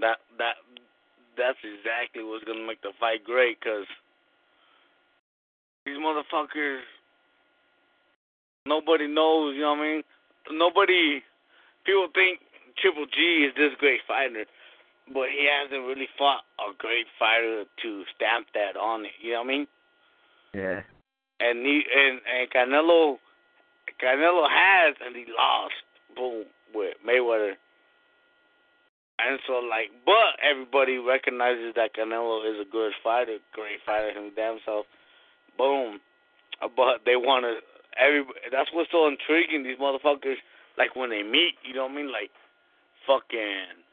that 0.00 0.18
that 0.38 0.54
that's 1.36 1.58
exactly 1.62 2.22
what's 2.24 2.44
gonna 2.44 2.66
make 2.66 2.82
the 2.82 2.92
fight 2.98 3.24
great, 3.24 3.60
cause 3.60 3.86
these 5.86 5.96
motherfuckers, 5.96 6.84
nobody 8.66 9.06
knows. 9.06 9.54
You 9.54 9.62
know 9.62 9.72
what 9.72 9.80
I 9.80 9.82
mean? 9.82 10.02
Nobody. 10.52 11.22
People 11.86 12.08
think 12.12 12.40
Triple 12.76 13.06
G 13.06 13.48
is 13.48 13.54
this 13.56 13.72
great 13.80 14.00
fighter, 14.06 14.44
but 15.12 15.28
he 15.30 15.48
hasn't 15.48 15.86
really 15.86 16.08
fought 16.18 16.42
a 16.58 16.74
great 16.76 17.06
fighter 17.18 17.64
to 17.82 18.04
stamp 18.14 18.48
that 18.54 18.76
on 18.78 19.04
it. 19.04 19.12
You 19.20 19.32
know 19.32 19.42
what 19.42 19.44
I 19.44 19.48
mean? 19.48 19.66
Yeah. 20.54 20.80
and 21.40 21.64
he 21.64 21.82
and 21.94 22.20
and 22.24 22.50
Canelo 22.50 23.18
Canelo 24.02 24.48
has 24.48 24.96
and 25.04 25.14
he 25.14 25.26
lost 25.28 25.74
boom 26.16 26.44
with 26.74 26.94
Mayweather. 27.06 27.52
And 29.18 29.38
so 29.46 29.54
like 29.54 29.90
but 30.06 30.38
everybody 30.42 30.98
recognizes 30.98 31.74
that 31.76 31.94
Canelo 31.94 32.42
is 32.48 32.60
a 32.60 32.70
good 32.70 32.92
fighter, 33.02 33.38
great 33.52 33.80
fighter 33.84 34.12
himself. 34.12 34.86
Boom. 35.56 36.00
But 36.60 37.04
they 37.04 37.16
wanna 37.16 37.60
every 37.98 38.24
that's 38.50 38.70
what's 38.72 38.90
so 38.90 39.06
intriguing, 39.06 39.62
these 39.62 39.78
motherfuckers 39.78 40.36
like 40.76 40.94
when 40.96 41.10
they 41.10 41.22
meet, 41.22 41.54
you 41.64 41.74
know 41.74 41.84
what 41.84 41.92
I 41.92 41.96
mean? 41.96 42.12
Like 42.12 42.30
fucking 43.06 43.84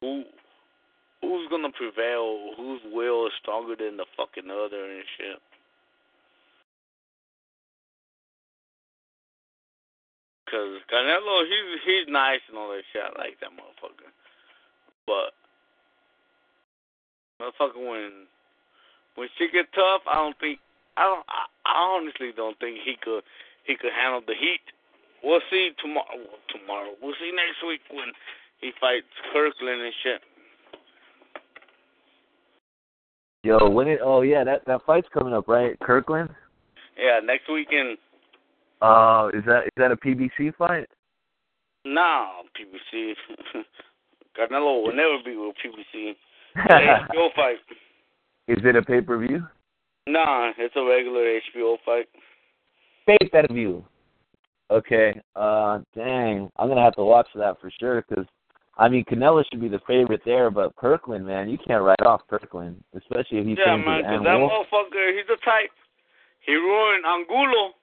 who 0.00 0.24
who's 1.22 1.48
gonna 1.50 1.70
prevail, 1.72 2.54
whose 2.56 2.80
will 2.92 3.26
is 3.26 3.32
stronger 3.40 3.76
than 3.76 3.96
the 3.96 4.06
fucking 4.16 4.50
other 4.50 4.84
and 4.84 5.04
shit. 5.16 5.40
Cause 10.50 10.82
Canelo, 10.90 11.46
he's 11.46 11.80
he's 11.86 12.08
nice 12.08 12.40
and 12.48 12.58
all 12.58 12.70
that 12.70 12.82
shit. 12.92 13.02
I 13.02 13.14
like 13.14 13.38
that 13.40 13.54
motherfucker. 13.54 14.10
But 15.06 15.30
motherfucker, 17.38 17.78
when 17.78 18.26
when 19.14 19.28
shit 19.38 19.52
get 19.52 19.72
tough, 19.72 20.02
I 20.10 20.16
don't 20.16 20.38
think 20.40 20.58
I 20.96 21.04
don't 21.04 21.24
I, 21.28 21.46
I 21.66 21.94
honestly 21.94 22.32
don't 22.34 22.58
think 22.58 22.78
he 22.84 22.96
could 23.00 23.22
he 23.64 23.76
could 23.76 23.92
handle 23.92 24.22
the 24.26 24.34
heat. 24.34 24.64
We'll 25.22 25.44
see 25.50 25.70
tomorrow. 25.78 26.18
Tomorrow, 26.48 26.98
we'll 27.00 27.14
see 27.20 27.30
next 27.30 27.62
week 27.62 27.82
when 27.92 28.10
he 28.60 28.70
fights 28.80 29.06
Kirkland 29.32 29.82
and 29.82 29.92
shit. 30.02 30.20
Yo, 33.42 33.70
when 33.70 33.88
it? 33.88 34.00
Oh 34.04 34.20
yeah, 34.20 34.44
that 34.44 34.66
that 34.66 34.82
fight's 34.84 35.08
coming 35.14 35.32
up, 35.32 35.48
right? 35.48 35.78
Kirkland. 35.80 36.28
Yeah, 36.98 37.20
next 37.24 37.50
weekend. 37.50 37.96
Uh, 38.82 39.30
is 39.32 39.44
that 39.46 39.64
is 39.64 39.72
that 39.78 39.92
a 39.92 39.96
PBC 39.96 40.54
fight? 40.56 40.86
Nah, 41.86 42.42
PBC. 42.58 43.12
Canelo 44.38 44.84
will 44.84 44.94
never 44.94 45.16
be 45.24 45.36
with 45.36 45.56
PBC. 45.64 46.14
HBO 46.56 47.28
fight. 47.36 47.56
is 48.48 48.58
it 48.62 48.76
a 48.76 48.82
pay 48.82 49.00
per 49.00 49.18
view? 49.18 49.42
Nah, 50.06 50.52
it's 50.58 50.74
a 50.76 50.84
regular 50.84 51.40
HBO 51.56 51.76
fight. 51.84 52.08
Pay 53.06 53.28
per 53.30 53.46
view. 53.50 53.84
Okay. 54.70 55.18
Uh, 55.34 55.78
dang, 55.94 56.50
I'm 56.56 56.68
gonna 56.68 56.82
have 56.82 56.96
to 56.96 57.04
watch 57.04 57.28
that 57.36 57.58
for 57.60 57.70
sure 57.80 58.04
because. 58.06 58.26
I 58.78 58.88
mean, 58.88 59.04
Canelo 59.04 59.44
should 59.50 59.60
be 59.60 59.68
the 59.68 59.80
favorite 59.86 60.22
there, 60.24 60.50
but 60.50 60.74
Kirkland, 60.76 61.26
man, 61.26 61.50
you 61.50 61.58
can't 61.58 61.82
write 61.82 62.00
off 62.06 62.22
Kirkland, 62.30 62.82
especially 62.96 63.38
if 63.38 63.46
he's 63.46 63.58
yeah, 63.58 63.76
man, 63.76 64.02
'cause 64.02 64.24
that 64.24 64.38
motherfucker, 64.40 65.16
he's 65.16 65.26
the 65.26 65.36
type. 65.44 65.70
He 66.46 66.54
ruined 66.54 67.04
Angulo. 67.04 67.74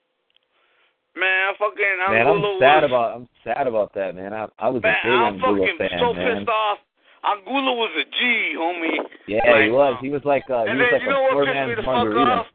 Man, 1.16 1.54
fucking 1.58 1.98
Man, 2.10 2.28
Angulo 2.28 2.54
I'm 2.54 2.60
sad 2.62 2.82
was, 2.84 2.90
about 2.92 3.10
I'm 3.16 3.28
sad 3.44 3.66
about 3.68 3.94
that, 3.96 4.16
man. 4.16 4.34
I 4.34 4.48
I 4.60 4.70
was 4.70 4.82
man, 4.82 4.94
a 4.94 5.02
big 5.02 5.14
I'm 5.14 5.34
Angulo 5.34 5.58
fucking 5.66 5.78
fan, 5.82 6.00
so 6.00 6.14
man. 6.14 6.38
pissed 6.38 6.50
off. 6.50 6.78
Angulo 7.26 7.74
was 7.74 7.92
a 7.98 8.06
G, 8.06 8.54
homie. 8.58 8.98
Yeah, 9.26 9.42
Like, 9.50 9.64
he 9.66 9.70
was. 9.74 9.94
He 10.02 10.10
was 10.14 10.22
like 10.26 10.46
uh, 10.50 10.66
he 10.70 10.78
was 10.78 10.86
then 10.86 10.94
like 10.94 11.02
you 11.02 11.10
a 11.10 11.14
know 11.14 11.22
poor 11.34 11.36
what 11.42 11.46
pissed 11.50 11.58
me 11.58 11.66
man's 11.66 11.78
the 11.78 11.84
fuck 11.90 11.98
margarita. 12.06 12.32
off? 12.32 12.48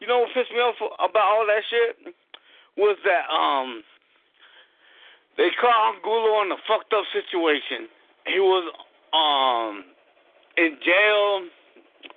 You 0.00 0.06
know 0.06 0.18
what 0.22 0.30
pissed 0.34 0.52
me 0.54 0.58
off 0.62 0.78
about 1.02 1.26
all 1.26 1.44
that 1.46 1.62
shit 1.70 2.14
was 2.78 2.96
that 3.04 3.26
um 3.30 3.82
they 5.36 5.50
caught 5.60 5.94
Angulo 5.94 6.42
in 6.42 6.52
a 6.52 6.60
fucked 6.68 6.92
up 6.92 7.04
situation. 7.12 7.88
He 8.26 8.38
was 8.40 8.64
um 9.12 9.84
in 10.56 10.78
jail 10.84 11.48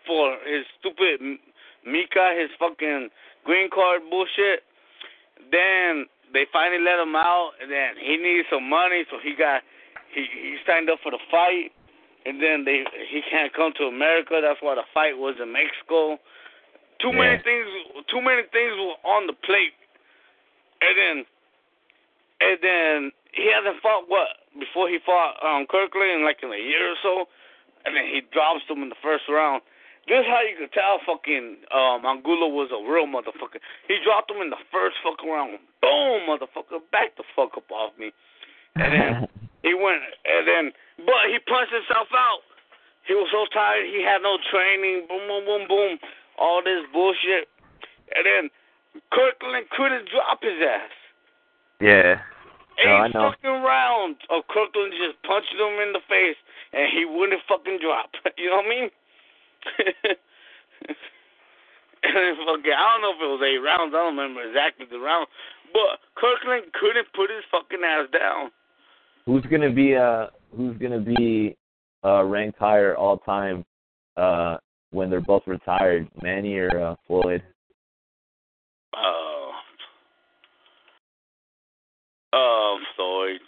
for 0.05 0.37
his 0.45 0.65
stupid 0.79 1.21
Mika, 1.85 2.35
his 2.37 2.49
fucking 2.59 3.09
green 3.43 3.69
card 3.69 4.01
bullshit. 4.09 4.63
Then 5.51 6.05
they 6.33 6.45
finally 6.51 6.83
let 6.83 6.99
him 6.99 7.15
out, 7.15 7.51
and 7.61 7.71
then 7.71 7.95
he 7.99 8.17
needed 8.17 8.45
some 8.51 8.67
money, 8.69 9.05
so 9.09 9.17
he 9.23 9.33
got 9.35 9.63
he 10.13 10.27
he 10.27 10.57
signed 10.67 10.89
up 10.89 10.99
for 11.01 11.11
the 11.11 11.19
fight, 11.31 11.71
and 12.25 12.41
then 12.41 12.65
they 12.65 12.83
he 13.09 13.21
can't 13.29 13.53
come 13.53 13.73
to 13.77 13.85
America. 13.85 14.39
That's 14.41 14.61
why 14.61 14.75
the 14.75 14.83
fight 14.93 15.17
was 15.17 15.35
in 15.41 15.51
Mexico. 15.51 16.19
Too 16.99 17.13
many 17.13 17.37
things. 17.43 17.67
Too 18.09 18.21
many 18.21 18.43
things 18.51 18.73
were 18.77 18.99
on 19.07 19.27
the 19.27 19.33
plate, 19.33 19.77
and 20.81 20.93
then 20.97 21.15
and 22.41 22.57
then 22.61 23.11
he 23.33 23.49
hasn't 23.49 23.81
fought 23.81 24.09
what 24.09 24.45
before 24.57 24.89
he 24.89 24.97
fought 25.03 25.37
um 25.41 25.65
Kirkland 25.69 26.21
in 26.21 26.25
like 26.25 26.41
in 26.41 26.53
a 26.53 26.59
year 26.59 26.93
or 26.93 26.99
so, 27.01 27.13
and 27.85 27.95
then 27.95 28.05
he 28.05 28.21
drops 28.33 28.65
him 28.69 28.81
in 28.83 28.89
the 28.89 29.01
first 29.01 29.25
round. 29.29 29.61
This 30.07 30.23
is 30.23 30.29
how 30.31 30.39
you 30.39 30.55
could 30.55 30.71
tell 30.71 31.03
fucking 31.03 31.67
um 31.73 32.05
Angulo 32.05 32.47
was 32.47 32.71
a 32.71 32.79
real 32.79 33.09
motherfucker. 33.09 33.61
He 33.87 33.99
dropped 34.03 34.31
him 34.31 34.41
in 34.41 34.49
the 34.49 34.61
first 34.71 34.97
fucking 35.03 35.29
round. 35.29 35.59
Boom, 35.81 36.29
motherfucker, 36.29 36.81
back 36.91 37.17
the 37.17 37.25
fuck 37.35 37.57
up 37.57 37.69
off 37.71 37.93
me. 37.97 38.13
And 38.75 38.93
then 38.93 39.11
he 39.67 39.73
went, 39.73 40.01
and 40.25 40.47
then, 40.47 40.65
but 41.03 41.27
he 41.29 41.41
punched 41.43 41.73
himself 41.73 42.07
out. 42.13 42.45
He 43.07 43.15
was 43.15 43.31
so 43.31 43.47
tired, 43.55 43.87
he 43.87 44.03
had 44.03 44.19
no 44.19 44.35
training. 44.51 45.07
Boom, 45.07 45.23
boom, 45.27 45.43
boom, 45.47 45.63
boom. 45.67 45.91
All 46.37 46.61
this 46.61 46.83
bullshit. 46.91 47.47
And 48.11 48.23
then 48.27 48.43
Kirkland 49.11 49.71
couldn't 49.71 50.11
drop 50.11 50.43
his 50.43 50.59
ass. 50.59 50.91
Yeah. 51.81 52.21
No, 52.85 52.91
I 52.91 53.07
Eight 53.07 53.13
know. 53.13 53.31
fucking 53.33 53.61
rounds 53.65 54.19
of 54.29 54.45
Kirkland 54.49 54.93
just 54.93 55.17
punching 55.25 55.57
him 55.57 55.81
in 55.81 55.93
the 55.93 56.03
face, 56.05 56.37
and 56.73 56.85
he 56.93 57.05
wouldn't 57.05 57.41
fucking 57.47 57.79
drop. 57.81 58.11
You 58.37 58.49
know 58.49 58.61
what 58.61 58.65
I 58.65 58.69
mean? 58.69 58.89
and 62.03 62.13
then 62.15 62.35
fucking, 62.45 62.69
I 62.77 62.85
don't 62.93 63.01
know 63.01 63.13
if 63.17 63.21
it 63.21 63.33
was 63.33 63.41
eight 63.41 63.57
rounds. 63.65 63.93
I 63.97 64.05
don't 64.05 64.15
remember 64.15 64.45
exactly 64.45 64.85
the 64.89 64.99
round, 64.99 65.27
but 65.73 65.97
Kirkland 66.15 66.71
couldn't 66.73 67.07
put 67.15 67.33
his 67.33 67.43
fucking 67.49 67.81
ass 67.83 68.07
down. 68.13 68.51
Who's 69.25 69.43
gonna 69.49 69.73
be 69.73 69.95
uh 69.95 70.27
who's 70.55 70.77
gonna 70.77 71.01
be 71.01 71.57
uh 72.05 72.23
ranked 72.23 72.59
higher 72.59 72.95
all 72.95 73.17
time 73.17 73.65
uh 74.15 74.57
when 74.91 75.09
they're 75.09 75.19
both 75.19 75.43
retired, 75.47 76.07
Manny 76.21 76.55
or 76.57 76.69
uh, 76.79 76.95
Floyd? 77.07 77.43
Uh, 78.93 79.51
uh, 82.37 82.77
Floyd. 82.95 83.39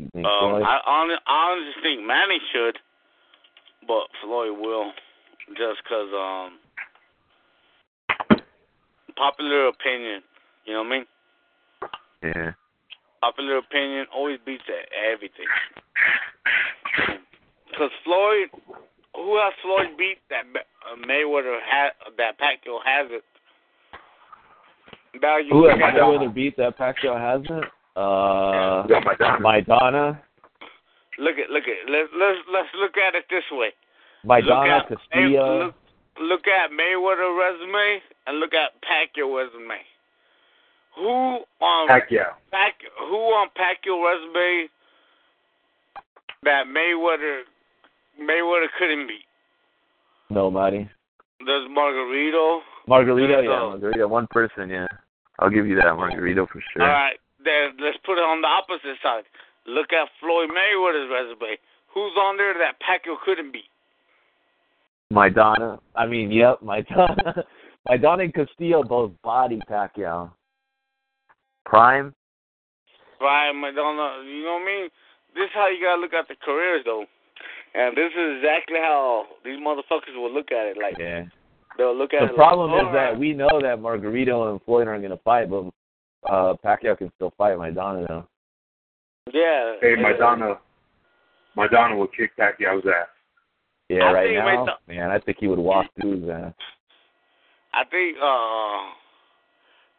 Um, 0.00 0.22
Floyd? 0.22 0.62
I, 0.62 0.80
hon- 0.84 1.18
I 1.26 1.52
honestly 1.52 1.82
think 1.82 2.06
Manny 2.06 2.38
should, 2.52 2.78
but 3.86 4.04
Floyd 4.22 4.58
will, 4.58 4.92
just 5.56 5.82
'cause 5.88 6.08
um, 6.12 6.58
popular 9.16 9.68
opinion. 9.68 10.22
You 10.64 10.74
know 10.74 10.82
what 10.82 10.86
I 10.86 10.90
mean? 10.90 11.06
yeah. 12.22 12.52
Popular 13.20 13.58
opinion 13.58 14.06
always 14.14 14.38
beats 14.46 14.64
everything. 15.12 15.46
Because 17.70 17.90
Floyd, 18.04 18.48
who 19.14 19.36
has 19.36 19.52
Floyd 19.62 19.96
beat 19.98 20.18
that 20.30 20.44
uh, 20.56 20.96
Mayweather 21.06 21.58
has 21.60 21.92
that 22.16 22.38
Pacquiao 22.40 22.78
has 22.84 23.10
it? 23.10 23.24
Now 25.20 25.38
you 25.38 25.50
Who 25.50 25.64
has 25.68 25.76
look 25.78 25.82
at- 25.82 25.94
Mayweather 25.94 26.34
beat 26.34 26.56
that 26.56 26.78
Pacquiao 26.78 27.18
hasn't? 27.18 27.64
Uh, 27.96 28.86
Yeah, 28.88 29.00
Maidana. 29.02 29.40
Maidana, 29.40 30.20
Look 31.18 31.36
at 31.36 31.50
look 31.50 31.64
at 31.68 31.90
let's 31.90 32.08
let's 32.16 32.38
let's 32.50 32.68
look 32.80 32.96
at 32.96 33.14
it 33.14 33.24
this 33.28 33.44
way. 33.52 33.70
Maidana, 34.24 34.46
look 34.46 34.92
at, 34.92 34.98
Castillo. 35.10 35.64
Look, 35.66 35.74
look 36.20 36.46
at 36.48 36.70
Mayweather 36.70 37.36
resume 37.36 38.00
and 38.26 38.38
look 38.38 38.54
at 38.54 38.72
Pacquiao 38.80 39.36
resume. 39.36 39.76
Who 40.96 41.40
on 41.60 41.88
Pacquiao. 41.88 42.32
Pac 42.50 42.74
who 43.08 43.16
on 43.16 43.48
Pacquiao 43.58 44.00
resume 44.00 44.68
that 46.44 46.64
Mayweather 46.66 47.42
Mayweather 48.22 48.66
couldn't 48.78 49.06
beat? 49.08 49.26
Nobody. 50.30 50.88
There's 51.44 51.68
Margarito. 51.68 52.60
Margarito, 52.90 53.42
yeah, 53.44 53.78
Margarito, 53.78 54.08
one 54.08 54.26
person, 54.26 54.68
yeah. 54.68 54.86
I'll 55.38 55.50
give 55.50 55.66
you 55.66 55.76
that, 55.76 55.94
Margarito 55.94 56.48
for 56.48 56.60
sure. 56.72 56.82
All 56.82 56.88
right, 56.88 57.16
then 57.44 57.78
let's 57.80 57.98
put 58.04 58.18
it 58.18 58.26
on 58.26 58.42
the 58.42 58.48
opposite 58.48 58.98
side. 59.02 59.24
Look 59.66 59.92
at 59.92 60.08
Floyd 60.18 60.50
Mayweather's 60.50 61.08
resume. 61.08 61.56
Who's 61.94 62.12
on 62.18 62.36
there 62.36 62.54
that 62.54 62.74
Pacquiao 62.82 63.16
couldn't 63.24 63.52
beat? 63.52 63.70
Maidana. 65.12 65.78
I 65.94 66.06
mean, 66.06 66.30
yep, 66.32 66.60
Maidana. 66.60 67.44
Maidana 67.88 68.24
and 68.24 68.34
Castillo 68.34 68.82
both 68.82 69.12
body 69.22 69.60
Pacquiao. 69.70 70.32
Prime. 71.64 72.12
Brian 73.18 73.56
Maidana, 73.56 74.24
you 74.24 74.44
know 74.44 74.58
what 74.58 74.62
I 74.62 74.66
mean? 74.66 74.88
This 75.34 75.44
is 75.44 75.50
how 75.54 75.68
you 75.68 75.84
gotta 75.84 76.00
look 76.00 76.14
at 76.14 76.26
the 76.26 76.34
careers 76.42 76.82
though. 76.84 77.04
And 77.74 77.96
this 77.96 78.10
is 78.12 78.38
exactly 78.38 78.78
how 78.78 79.26
these 79.44 79.60
motherfuckers 79.60 80.16
will 80.16 80.32
look 80.32 80.50
at 80.50 80.66
it. 80.66 80.76
Like 80.80 80.98
Yeah. 80.98 81.24
They'll 81.80 81.96
look 81.96 82.12
at 82.12 82.20
The 82.20 82.34
it 82.34 82.36
problem 82.36 82.72
like, 82.72 82.82
is 82.82 82.92
that 82.92 83.18
we 83.18 83.32
know 83.32 83.48
that 83.62 83.78
Margarito 83.78 84.50
and 84.50 84.60
Floyd 84.64 84.86
aren't 84.86 85.00
going 85.00 85.16
to 85.16 85.22
fight, 85.24 85.48
but 85.48 85.64
uh 86.30 86.52
Pacquiao 86.62 86.98
can 86.98 87.10
still 87.16 87.32
fight 87.38 87.56
Maidana 87.56 88.06
though. 88.06 88.26
Yeah. 89.32 89.76
Hey, 89.80 89.94
and- 89.94 90.04
Maidana. 90.04 90.58
Maidana 91.56 91.96
will 91.96 92.08
kick 92.08 92.36
Pacquiao's 92.36 92.84
ass. 92.84 93.08
Yeah, 93.88 94.04
I 94.04 94.12
right 94.12 94.34
now, 94.34 94.44
Maida- 94.44 94.78
man, 94.88 95.10
I 95.10 95.18
think 95.20 95.38
he 95.40 95.48
would 95.48 95.58
walk 95.58 95.86
through 95.98 96.20
his 96.20 96.28
ass. 96.28 96.52
I 97.72 97.84
think 97.84 98.18
uh 98.22 98.92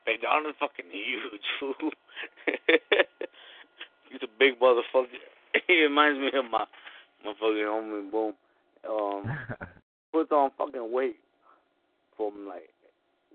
Maidana's 0.08 0.56
fucking 0.60 0.86
huge, 0.92 1.42
fool. 1.60 1.74
He's 4.12 4.22
a 4.22 4.28
big 4.38 4.60
motherfucker. 4.60 5.08
he 5.68 5.82
reminds 5.82 6.20
me 6.20 6.28
of 6.38 6.46
my 6.46 6.66
my 7.26 7.34
fucking 7.40 7.66
homie 7.66 8.12
boom. 8.12 8.34
Um 8.88 9.36
puts 10.14 10.32
on 10.32 10.52
fucking 10.60 10.94
weight 10.94 11.16
from 12.30 12.46
like 12.48 12.70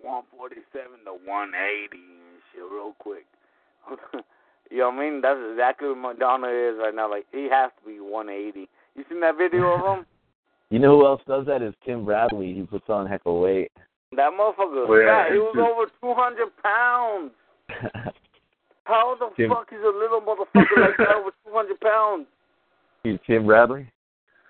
147 0.03 1.05
to 1.05 1.13
180 1.27 1.97
and 1.97 2.39
shit 2.53 2.63
real 2.71 2.95
quick. 2.99 3.27
you 4.71 4.79
know 4.79 4.91
what 4.91 4.95
I 4.95 5.11
mean? 5.11 5.21
That's 5.21 5.41
exactly 5.51 5.89
what 5.89 5.99
Maidana 6.19 6.51
is 6.51 6.79
right 6.79 6.95
now. 6.95 7.11
Like 7.11 7.27
he 7.33 7.49
has 7.51 7.71
to 7.81 7.83
be 7.91 7.99
180. 7.99 8.69
You 8.95 9.05
seen 9.09 9.21
that 9.21 9.37
video 9.37 9.75
of 9.75 9.99
him? 9.99 10.07
You 10.69 10.81
know 10.81 10.99
who 10.99 11.07
else 11.07 11.23
does 11.29 11.47
that 11.47 11.63
is 11.63 11.73
Tim 11.87 12.05
Bradley. 12.05 12.53
He 12.53 12.63
puts 12.63 12.87
on 12.89 13.07
heck 13.07 13.21
of 13.25 13.35
weight. 13.41 13.71
That 14.17 14.33
motherfucker 14.33 14.83
was 14.83 14.89
Oh, 14.91 14.97
yeah, 14.99 15.23
fat. 15.27 15.33
He 15.33 15.39
was 15.39 15.55
over 15.63 15.89
200 16.03 16.49
pounds. 16.61 17.31
How 18.83 19.15
the 19.19 19.31
Tim- 19.37 19.49
fuck 19.51 19.69
is 19.73 19.79
a 19.81 19.97
little 19.97 20.21
motherfucker 20.21 20.81
like 20.81 20.97
that 20.99 21.15
over 21.15 21.31
200 21.47 21.79
pounds? 21.81 22.27
He's 23.05 23.17
Tim 23.29 23.47
Bradley. 23.47 23.89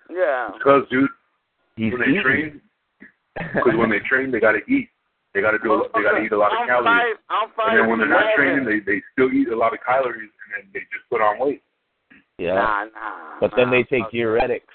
Yeah. 0.09 0.49
Because, 0.57 0.83
dude, 0.89 1.07
He's 1.75 1.91
when 1.93 2.01
they 2.01 2.07
eating. 2.07 2.21
train, 2.23 2.61
because 3.53 3.75
when 3.77 3.89
they 3.89 3.99
train, 3.99 4.31
they 4.31 4.39
gotta 4.39 4.61
eat. 4.67 4.89
They 5.33 5.41
gotta 5.41 5.59
do. 5.59 5.85
They 5.93 6.01
gotta 6.01 6.23
eat 6.23 6.31
a 6.31 6.37
lot 6.37 6.51
of 6.51 6.59
I'm 6.61 6.67
calories. 6.67 6.87
Five, 6.87 7.15
I'm 7.29 7.49
five 7.55 7.69
And 7.69 7.77
then 7.77 7.89
when 7.89 7.99
they're 7.99 8.09
not 8.09 8.33
training, 8.35 8.65
they 8.65 8.79
they 8.79 9.01
still 9.13 9.31
eat 9.31 9.49
a 9.49 9.57
lot 9.57 9.73
of 9.73 9.79
calories, 9.85 10.31
and 10.31 10.49
then 10.55 10.63
they 10.73 10.81
just 10.89 11.05
put 11.09 11.21
on 11.21 11.39
weight. 11.39 11.61
yeah. 12.37 12.55
Nah, 12.55 12.85
nah. 12.89 13.39
but 13.39 13.51
then 13.55 13.69
they 13.69 13.83
take 13.83 14.09
fuck. 14.09 14.13
diuretics. 14.13 14.73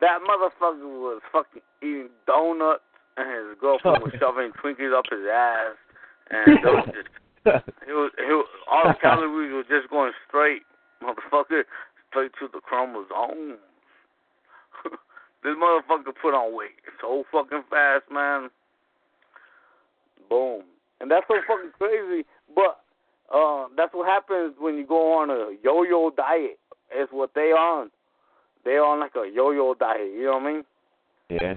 That 0.00 0.18
motherfucker 0.26 0.82
was 0.82 1.22
fucking 1.30 1.62
eating 1.82 2.10
donuts, 2.26 2.82
and 3.16 3.30
his 3.30 3.58
girlfriend 3.60 4.02
was 4.02 4.12
shoving 4.20 4.50
Twinkies 4.58 4.90
up 4.90 5.06
his 5.06 5.22
ass, 5.30 5.78
and 6.30 6.58
they 6.58 6.70
was 6.70 6.88
just 6.96 7.08
He 7.86 7.92
was, 7.92 8.10
he 8.18 8.30
was, 8.30 8.46
all 8.70 8.86
the 8.86 8.94
calories 9.00 9.52
were 9.52 9.66
just 9.66 9.90
going 9.90 10.12
straight, 10.28 10.62
motherfucker, 11.02 11.66
straight 12.10 12.30
to 12.38 12.46
the 12.52 12.60
chromosomes. 12.60 13.58
This 15.42 15.54
motherfucker 15.56 16.12
put 16.20 16.34
on 16.34 16.56
weight 16.56 16.70
so 17.00 17.24
fucking 17.32 17.64
fast, 17.70 18.04
man. 18.10 18.48
Boom. 20.28 20.62
And 21.00 21.10
that's 21.10 21.26
so 21.28 21.34
fucking 21.46 21.72
crazy. 21.78 22.24
But 22.54 22.78
uh 23.34 23.66
that's 23.76 23.92
what 23.94 24.06
happens 24.06 24.54
when 24.58 24.76
you 24.76 24.86
go 24.86 25.18
on 25.20 25.30
a 25.30 25.56
yo 25.62 25.82
yo 25.82 26.10
diet. 26.16 26.58
It's 26.90 27.12
what 27.12 27.30
they 27.34 27.50
on. 27.52 27.90
They 28.64 28.72
on 28.78 29.00
like 29.00 29.16
a 29.16 29.28
yo 29.32 29.50
yo 29.50 29.74
diet, 29.74 30.12
you 30.14 30.24
know 30.26 30.38
what 30.38 30.42
I 30.42 30.52
mean? 30.52 30.64
yeah. 31.30 31.54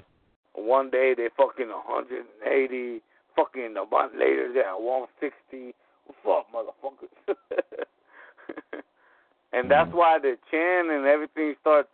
One 0.53 0.89
day 0.89 1.13
they 1.15 1.27
fucking 1.35 1.67
180, 1.67 3.01
fucking 3.35 3.75
a 3.77 3.85
month 3.85 4.13
later 4.17 4.51
they're 4.53 4.69
at 4.69 4.81
160. 4.81 5.75
Fuck, 6.23 6.45
motherfuckers. 6.53 7.35
and 9.53 9.69
that's 9.69 9.91
Mhm. 9.91 9.95
why 9.95 10.17
the 10.19 10.37
chin 10.49 10.89
and 10.91 11.05
everything 11.05 11.55
starts 11.59 11.89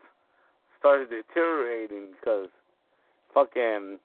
started 0.81 1.09
deteriorating 1.09 2.07
because 2.19 2.49
fucking 3.33 3.99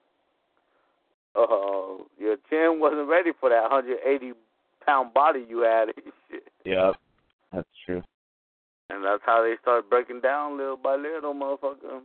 uh 1.34 2.04
your 2.18 2.36
chin 2.48 2.78
wasn't 2.78 3.08
ready 3.08 3.30
for 3.40 3.48
that 3.48 3.62
180 3.62 4.32
pound 4.86 5.12
body 5.12 5.44
you 5.48 5.60
had. 5.60 5.88
Yep. 6.64 6.94
That's 7.52 7.68
true. 7.84 8.02
And 8.90 9.04
that's 9.04 9.22
how 9.24 9.42
they 9.42 9.54
start 9.60 9.90
breaking 9.90 10.20
down 10.20 10.58
little 10.58 10.76
by 10.76 10.94
little, 10.96 11.34
motherfucker. 11.34 12.02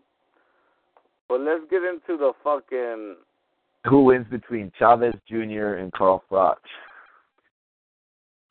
But 1.29 1.41
let's 1.41 1.63
get 1.69 1.83
into 1.83 2.17
the 2.17 2.31
fucking 2.43 3.15
Who 3.89 4.05
wins 4.05 4.27
between 4.29 4.71
Chavez 4.79 5.13
Jr. 5.27 5.75
and 5.75 5.91
Carl 5.93 6.23
Froch? 6.31 6.55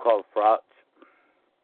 Carl 0.00 0.24
Froch. 0.36 0.58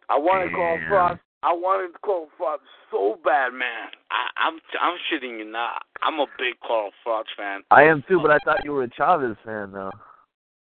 I 0.08 0.18
wanted 0.18 0.52
Carl 0.52 0.78
Damn. 0.78 0.90
Froch 0.90 1.18
I 1.42 1.52
wanted 1.52 2.00
Carl 2.02 2.28
Froch 2.40 2.58
so 2.90 3.18
bad, 3.24 3.52
man. 3.52 3.92
I, 4.10 4.30
I'm 4.40 4.58
I'm 4.80 4.96
shitting 5.06 5.38
you 5.38 5.44
not. 5.44 5.82
I'm 6.02 6.18
a 6.18 6.26
big 6.38 6.58
Carl 6.66 6.90
Froch 7.06 7.28
fan. 7.36 7.62
I 7.70 7.84
am 7.84 8.02
too, 8.08 8.18
but 8.20 8.30
I 8.30 8.38
thought 8.44 8.64
you 8.64 8.72
were 8.72 8.84
a 8.84 8.90
Chavez 8.90 9.36
fan 9.44 9.72
though. 9.72 9.92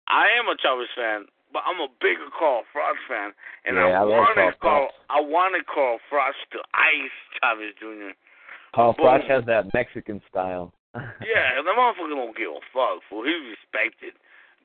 I 0.07 0.27
am 0.37 0.45
a 0.49 0.55
Chavez 0.61 0.89
fan, 0.95 1.25
but 1.53 1.63
I'm 1.65 1.79
a 1.79 1.87
bigger 2.01 2.27
Carl 2.37 2.63
Froch 2.75 2.97
fan, 3.07 3.31
and 3.65 3.77
Yeah, 3.77 4.01
I 4.01 4.01
I, 4.01 4.03
wanted 4.03 4.59
Carl 4.59 4.89
Carl. 4.89 4.89
I 5.09 5.19
wanted 5.21 5.65
Carl 5.67 5.99
Froch 6.11 6.35
to 6.51 6.59
ice 6.73 7.17
Chavez 7.39 7.73
Jr. 7.79 8.11
Carl. 8.73 8.95
Froch 8.99 9.23
has 9.29 9.45
that 9.45 9.73
Mexican 9.73 10.21
style. 10.29 10.73
Yeah, 11.19 11.59
the 11.59 11.75
motherfucker 11.75 12.15
don't 12.15 12.37
give 12.37 12.51
a 12.55 12.63
fuck, 12.71 13.03
fool. 13.09 13.27
He's 13.27 13.51
respected. 13.51 14.15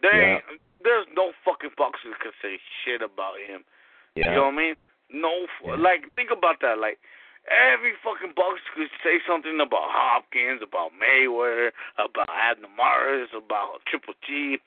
There 0.00 0.14
ain't, 0.14 0.44
there's 0.82 1.06
no 1.14 1.32
fucking 1.44 1.74
boxer 1.76 2.14
can 2.22 2.30
say 2.40 2.56
shit 2.84 3.02
about 3.02 3.34
him. 3.42 3.66
yeah. 4.14 4.30
You 4.30 4.36
know 4.38 4.46
what 4.46 4.54
I 4.54 4.62
mean? 4.62 4.74
No, 5.12 5.46
Yeah. 5.64 5.74
like 5.76 6.12
think 6.14 6.30
about 6.30 6.60
that. 6.62 6.78
Like 6.78 6.98
every 7.50 7.92
fucking 8.04 8.32
boxer 8.36 8.62
could 8.74 8.90
say 9.02 9.18
something 9.26 9.58
about 9.60 9.90
Hopkins, 9.90 10.62
about 10.62 10.92
Mayweather, 10.94 11.72
about 11.98 12.28
Abner 12.30 12.68
Mares, 12.76 13.28
about 13.34 13.82
Triple 13.86 14.14
G, 14.26 14.58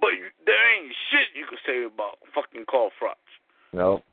but 0.00 0.14
you, 0.14 0.30
there 0.46 0.60
ain't 0.76 0.94
shit 1.10 1.28
you 1.34 1.46
could 1.46 1.62
say 1.66 1.84
about 1.84 2.18
fucking 2.34 2.64
Carl 2.70 2.90
Froch. 3.00 3.18
Nope. 3.72 4.04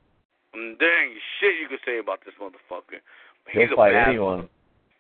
Mm, 0.55 0.79
there 0.79 1.03
ain't 1.05 1.19
shit 1.39 1.59
you 1.61 1.67
could 1.67 1.83
say 1.85 1.99
about 1.99 2.25
this 2.25 2.33
motherfucker. 2.41 3.01
He'll 3.51 3.61
He's 3.61 3.71
a 3.71 3.75
fight 3.75 3.93
bad 3.93 4.09
anyone. 4.09 4.49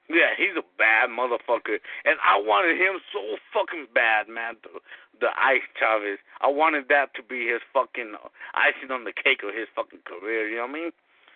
Yeah, 0.09 0.33
he's 0.33 0.57
a 0.57 0.65
bad 0.77 1.13
motherfucker, 1.13 1.77
and 2.03 2.17
I 2.25 2.41
wanted 2.41 2.81
him 2.81 2.97
so 3.13 3.37
fucking 3.53 3.93
bad, 3.93 4.27
man. 4.27 4.57
The, 4.65 4.81
the 5.21 5.31
Ice 5.37 5.65
Chavez, 5.77 6.17
I 6.41 6.49
wanted 6.49 6.89
that 6.89 7.13
to 7.13 7.21
be 7.21 7.45
his 7.45 7.61
fucking 7.69 8.17
icing 8.57 8.89
on 8.89 9.05
the 9.05 9.13
cake 9.13 9.45
of 9.45 9.53
his 9.53 9.69
fucking 9.77 10.01
career. 10.09 10.49
You 10.49 10.57
know 10.57 10.67
what 10.67 10.73
I 10.73 10.81
mean? 10.81 10.91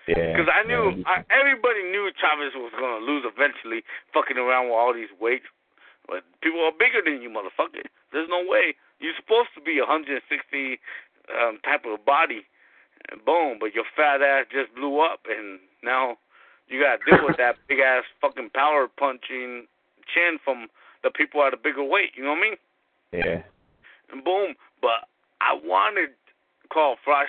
Yeah. 0.09 0.33
Because 0.33 0.49
I 0.49 0.65
knew, 0.65 1.05
I, 1.05 1.21
everybody 1.29 1.85
knew 1.85 2.09
Chavez 2.17 2.57
was 2.57 2.73
gonna 2.73 3.05
lose 3.05 3.23
eventually, 3.29 3.85
fucking 4.11 4.41
around 4.41 4.73
with 4.73 4.79
all 4.81 4.93
these 4.93 5.13
weights. 5.21 5.47
But 6.09 6.25
people 6.41 6.65
are 6.65 6.75
bigger 6.75 6.99
than 6.99 7.21
you, 7.21 7.29
motherfucker. 7.29 7.85
There's 8.11 8.27
no 8.27 8.43
way. 8.43 8.75
You're 8.99 9.15
supposed 9.15 9.53
to 9.55 9.61
be 9.61 9.79
160 9.79 10.19
um, 11.29 11.59
type 11.63 11.85
of 11.85 12.03
body, 12.03 12.43
and 13.11 13.23
boom. 13.23 13.61
But 13.61 13.77
your 13.77 13.85
fat 13.95 14.21
ass 14.21 14.49
just 14.51 14.73
blew 14.75 14.99
up, 14.99 15.29
and 15.29 15.59
now 15.83 16.17
you 16.67 16.81
gotta 16.81 16.99
deal 17.09 17.25
with 17.27 17.37
that 17.37 17.55
big 17.67 17.79
ass 17.79 18.03
fucking 18.21 18.49
power 18.53 18.87
punching 18.87 19.67
chin 20.13 20.37
from 20.43 20.67
the 21.03 21.11
people 21.11 21.43
at 21.43 21.53
a 21.53 21.57
bigger 21.57 21.83
weight. 21.83 22.11
You 22.15 22.23
know 22.23 22.31
what 22.31 22.39
I 22.39 22.41
mean? 22.41 22.55
yeah. 23.13 23.41
and 24.11 24.23
boom. 24.23 24.55
But 24.81 25.07
I 25.41 25.53
wanted 25.63 26.09
Carl 26.71 26.95
Froch. 27.05 27.27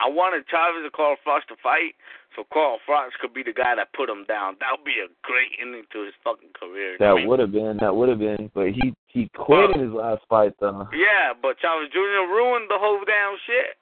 I 0.00 0.08
wanted 0.08 0.46
Chavez 0.46 0.82
and 0.84 0.92
Carl 0.92 1.16
Froch 1.26 1.42
to 1.48 1.56
fight, 1.60 1.94
so 2.36 2.44
Carl 2.52 2.78
Froch 2.88 3.10
could 3.20 3.34
be 3.34 3.42
the 3.42 3.52
guy 3.52 3.74
that 3.74 3.92
put 3.94 4.08
him 4.08 4.24
down. 4.28 4.54
That 4.60 4.78
would 4.78 4.84
be 4.86 5.02
a 5.02 5.10
great 5.26 5.50
ending 5.60 5.82
to 5.92 6.04
his 6.06 6.14
fucking 6.22 6.54
career. 6.54 6.94
what 6.98 7.02
I 7.02 7.08
That 7.10 7.16
mean? 7.18 7.26
would 7.28 7.40
have 7.40 7.50
been. 7.52 7.78
That 7.80 7.94
would 7.96 8.08
have 8.08 8.18
been. 8.20 8.50
But 8.54 8.68
he 8.78 8.94
he 9.08 9.28
quit 9.34 9.70
uh, 9.70 9.72
in 9.74 9.80
his 9.80 9.92
last 9.92 10.22
fight 10.28 10.54
though. 10.60 10.86
Yeah, 10.94 11.34
but 11.34 11.58
Chavez 11.58 11.90
Jr. 11.90 12.30
ruined 12.30 12.70
the 12.70 12.78
whole 12.78 13.00
damn 13.06 13.34
shit. 13.46 13.74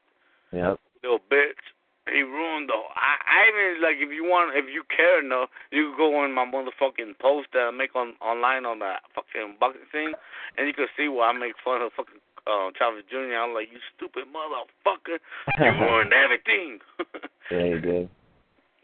Yep. 0.57 0.81
Little 1.03 1.21
bitch. 1.31 1.61
He 2.07 2.23
ruined 2.23 2.71
the. 2.71 2.79
I, 2.79 3.19
I 3.19 3.39
even 3.51 3.83
like 3.83 3.99
if 3.99 4.15
you 4.15 4.23
want, 4.25 4.55
if 4.55 4.67
you 4.71 4.83
care 4.95 5.19
enough, 5.19 5.51
you 5.75 5.91
could 5.91 5.99
go 5.99 6.17
on 6.23 6.31
my 6.33 6.47
motherfucking 6.47 7.19
post 7.19 7.49
that 7.53 7.67
I 7.67 7.75
make 7.75 7.95
on 7.97 8.15
online 8.23 8.65
on 8.65 8.79
that 8.79 9.03
fucking 9.15 9.59
bucket 9.59 9.83
thing, 9.91 10.15
and 10.57 10.67
you 10.67 10.75
can 10.75 10.87
see 10.97 11.09
where 11.09 11.27
I 11.27 11.33
make 11.35 11.59
fun 11.65 11.83
of 11.83 11.91
fucking 11.99 12.23
uh, 12.47 12.71
Chavez 12.79 13.03
Jr. 13.11 13.35
I'm 13.35 13.55
like, 13.55 13.69
you 13.75 13.83
stupid 13.99 14.31
motherfucker, 14.31 15.19
you 15.59 15.71
ruined 15.83 16.13
everything. 16.15 16.79
Yeah, 17.47 17.63
he 17.63 17.79
did. 17.79 18.09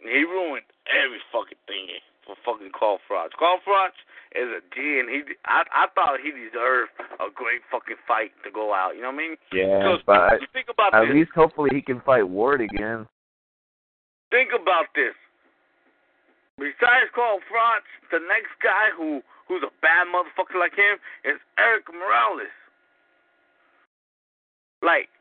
he 0.07 0.23
ruined 0.23 0.63
every 0.87 1.19
fucking 1.35 1.59
thing 1.67 1.99
for 2.25 2.37
fucking 2.47 2.71
Carl 2.79 2.99
Froch. 3.11 3.35
Carl 3.37 3.59
Froch 3.67 3.91
is 4.39 4.47
a 4.47 4.63
G, 4.73 5.01
and 5.03 5.11
he, 5.11 5.23
I, 5.45 5.65
I 5.73 5.87
thought 5.97 6.23
he 6.23 6.31
deserved 6.31 6.93
a 7.19 7.27
great 7.35 7.63
fucking 7.73 7.99
fight 8.07 8.31
to 8.45 8.53
go 8.53 8.73
out. 8.73 8.95
You 8.95 9.03
know 9.03 9.11
what 9.11 9.19
I 9.19 9.35
mean? 9.35 9.37
Yeah, 9.53 9.97
but 10.07 10.39
think 10.53 10.69
about 10.71 10.95
at 10.95 11.07
this. 11.09 11.15
least 11.15 11.31
hopefully 11.35 11.71
he 11.75 11.83
can 11.83 12.01
fight 12.03 12.23
Ward 12.23 12.61
again. 12.61 13.07
Think 14.33 14.49
about 14.57 14.89
this. 14.97 15.13
Besides 16.57 17.13
Carl 17.15 17.45
Froch, 17.45 17.85
the 18.09 18.21
next 18.25 18.57
guy 18.65 18.89
who 18.97 19.21
who's 19.47 19.61
a 19.61 19.73
bad 19.85 20.09
motherfucker 20.09 20.57
like 20.59 20.73
him 20.73 20.97
is 21.25 21.37
Erik 21.61 21.85
Morales. 21.93 22.49
Like, 24.81 25.13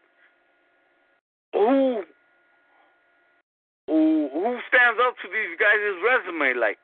who 1.51 2.07
who 3.87 4.29
who 4.31 4.59
stands 4.71 4.99
up 5.03 5.19
to 5.19 5.27
these 5.27 5.59
guys' 5.59 5.99
resume? 5.99 6.55
Like, 6.55 6.79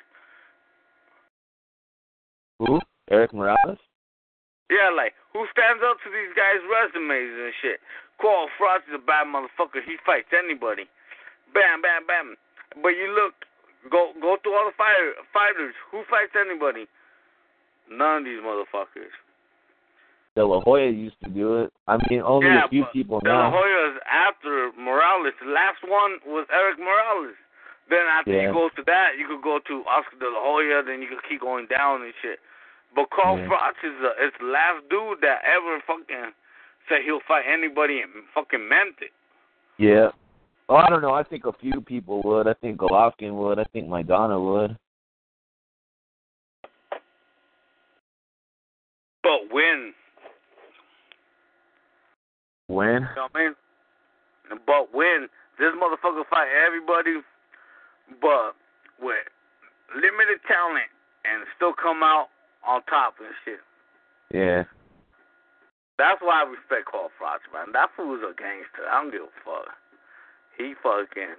Who? 2.59 2.79
Erik 3.09 3.33
Morales? 3.33 3.79
yeah, 4.69 4.91
like 4.91 5.13
who 5.31 5.47
stands 5.55 5.79
up 5.79 5.95
to 6.03 6.09
these 6.11 6.35
guys' 6.35 6.59
resumes 6.67 7.39
and 7.39 7.53
shit? 7.63 7.79
Carl 8.19 8.51
Froch 8.59 8.83
is 8.89 8.95
a 8.95 8.99
bad 8.99 9.27
motherfucker. 9.31 9.79
He 9.85 9.95
fights 10.05 10.35
anybody. 10.35 10.91
Bam, 11.53 11.81
bam, 11.81 12.05
bam. 12.05 12.35
But 12.81 12.93
you 12.95 13.13
look, 13.15 13.33
go 13.91 14.11
go 14.21 14.37
through 14.43 14.55
all 14.55 14.67
the 14.67 14.75
fighter, 14.77 15.13
fighters. 15.33 15.73
Who 15.91 16.03
fights 16.09 16.35
anybody? 16.35 16.87
None 17.89 18.19
of 18.19 18.25
these 18.25 18.43
motherfuckers. 18.43 19.13
De 20.35 20.45
La 20.45 20.61
Hoya 20.61 20.91
used 20.91 21.17
to 21.23 21.29
do 21.29 21.63
it. 21.63 21.73
I 21.87 21.97
mean, 22.09 22.21
only 22.21 22.45
yeah, 22.45 22.65
a 22.65 22.69
few 22.69 22.85
people 22.93 23.19
De 23.21 23.29
La 23.29 23.49
now. 23.49 23.57
Hoya 23.57 23.95
is 23.95 23.97
after 24.05 24.71
Morales. 24.77 25.33
The 25.41 25.49
last 25.49 25.81
one 25.81 26.19
was 26.27 26.45
Erik 26.53 26.77
Morales. 26.77 27.33
Then 27.89 28.05
after 28.05 28.33
Yeah. 28.35 28.51
you 28.51 28.53
go 28.53 28.69
to 28.69 28.83
that, 28.83 29.17
you 29.17 29.25
could 29.25 29.41
go 29.41 29.57
to 29.59 29.83
Oscar 29.87 30.19
De 30.19 30.29
La 30.29 30.37
Hoya. 30.43 30.83
Then 30.83 31.01
you 31.01 31.07
could 31.07 31.23
keep 31.27 31.41
going 31.41 31.65
down 31.67 32.03
and 32.03 32.13
shit. 32.21 32.39
But 32.93 33.09
Carl 33.09 33.39
Yeah. 33.39 33.47
Froch 33.47 33.81
is 33.81 33.97
the 33.99 34.11
is 34.25 34.33
the 34.39 34.45
last 34.45 34.87
dude 34.89 35.21
that 35.21 35.41
ever 35.43 35.79
fucking 35.87 36.33
said 36.87 37.01
he'll 37.03 37.21
fight 37.21 37.45
anybody 37.47 38.01
and 38.01 38.11
fucking 38.35 38.67
meant 38.67 39.01
it. 39.01 39.11
Yeah. 39.77 40.11
Oh, 40.69 40.75
I 40.75 40.89
don't 40.89 41.01
know. 41.01 41.13
I 41.13 41.23
think 41.23 41.45
a 41.45 41.53
few 41.53 41.79
people 41.81 42.21
would. 42.23 42.47
I 42.47 42.53
think 42.53 42.77
Golovkin 42.77 43.33
would. 43.33 43.57
I 43.57 43.63
think 43.71 43.87
Maidana 43.87 44.37
would. 44.39 44.77
But 49.23 49.51
when, 49.51 49.93
When? 52.67 52.87
you 52.87 52.99
know 53.15 53.27
what 53.31 53.35
I 53.35 53.39
mean? 53.39 53.55
But 54.65 54.93
when 54.93 55.27
this 55.59 55.73
motherfucker 55.75 56.23
fight 56.29 56.47
everybody, 56.65 57.19
but 58.21 58.55
with 59.01 59.15
limited 59.95 60.39
talent 60.47 60.87
and 61.25 61.43
still 61.55 61.73
come 61.73 62.03
out 62.03 62.27
on 62.65 62.83
top 62.83 63.15
and 63.19 63.35
shit. 63.43 63.59
Yeah. 64.33 64.63
That's 65.97 66.21
why 66.21 66.43
I 66.43 66.47
respect 66.47 66.91
Carl 66.91 67.09
Froch, 67.19 67.43
man. 67.51 67.73
That 67.73 67.89
fool's 67.95 68.21
a 68.21 68.31
gangster. 68.35 68.87
I 68.87 69.01
don't 69.01 69.11
give 69.11 69.23
a 69.23 69.33
fuck. 69.43 69.73
He 70.57 70.73
fucking, 70.81 71.37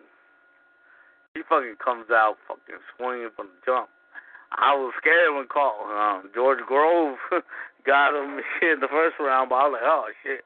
he 1.35 1.43
fucking 1.49 1.77
comes 1.83 2.07
out 2.11 2.37
fucking 2.47 2.81
swinging 2.97 3.31
from 3.35 3.49
the 3.49 3.61
jump. 3.67 3.89
I 4.53 4.75
was 4.75 4.95
scared 4.97 5.35
when 5.35 5.47
Carl, 5.53 5.77
um, 5.91 6.31
George 6.35 6.61
Grove 6.67 7.19
got 7.87 8.15
him 8.15 8.39
in 8.63 8.81
the 8.81 8.89
first 8.89 9.17
round, 9.21 9.51
but 9.51 9.57
I 9.57 9.69
was 9.69 9.75
like, 9.77 9.89
oh 9.89 10.07
shit. 10.23 10.45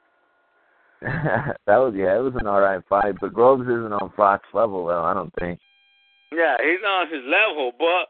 that 1.66 1.78
was 1.82 1.94
yeah, 1.96 2.16
it 2.16 2.22
was 2.22 2.34
an 2.38 2.46
alright 2.46 2.82
fight, 2.88 3.16
but 3.20 3.34
Groves 3.34 3.66
isn't 3.66 3.92
on 3.92 4.12
Froch 4.16 4.40
level 4.54 4.86
though, 4.86 5.02
I 5.02 5.14
don't 5.14 5.34
think. 5.38 5.58
Yeah, 6.30 6.56
he's 6.62 6.80
not 6.80 7.06
on 7.06 7.12
his 7.12 7.24
level, 7.26 7.72
but 7.76 8.08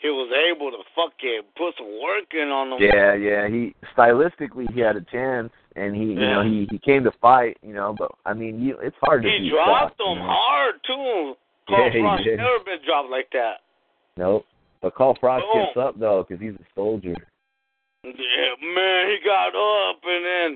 he 0.00 0.08
was 0.08 0.32
able 0.32 0.70
to 0.70 0.78
fucking 0.96 1.42
put 1.56 1.74
some 1.76 2.00
work 2.02 2.32
in 2.32 2.48
on 2.48 2.72
him. 2.72 2.78
Yeah, 2.80 3.14
yeah. 3.14 3.48
He 3.48 3.74
stylistically 3.96 4.72
he 4.72 4.80
had 4.80 4.96
a 4.96 5.02
chance 5.12 5.50
and 5.76 5.94
he 5.94 6.02
you 6.02 6.14
know, 6.14 6.42
he 6.42 6.66
he 6.70 6.78
came 6.78 7.04
to 7.04 7.12
fight, 7.20 7.58
you 7.62 7.74
know, 7.74 7.94
but 7.96 8.10
I 8.24 8.32
mean 8.34 8.60
you 8.60 8.76
it's 8.82 8.96
hard 9.02 9.22
to 9.22 9.28
He 9.28 9.38
beat 9.44 9.50
dropped 9.50 10.00
him 10.00 10.06
you 10.08 10.14
know. 10.16 10.26
hard 10.26 10.74
too. 10.86 11.34
Carl 11.68 11.92
Yeah, 11.92 12.18
he 12.18 12.24
did. 12.24 12.36
never 12.38 12.64
been 12.64 12.80
dropped 12.86 13.10
like 13.10 13.28
that. 13.32 13.60
Nope. 14.16 14.46
But 14.82 14.94
Carl 14.94 15.16
Froch 15.22 15.40
Boom. 15.40 15.66
gets 15.66 15.76
up 15.76 15.98
though, 16.00 16.24
because 16.26 16.40
he's 16.40 16.54
a 16.54 16.66
soldier. 16.74 17.14
Yeah, 18.02 18.56
man, 18.64 19.08
he 19.12 19.18
got 19.24 19.52
up 19.52 20.00
and 20.04 20.24
then 20.24 20.50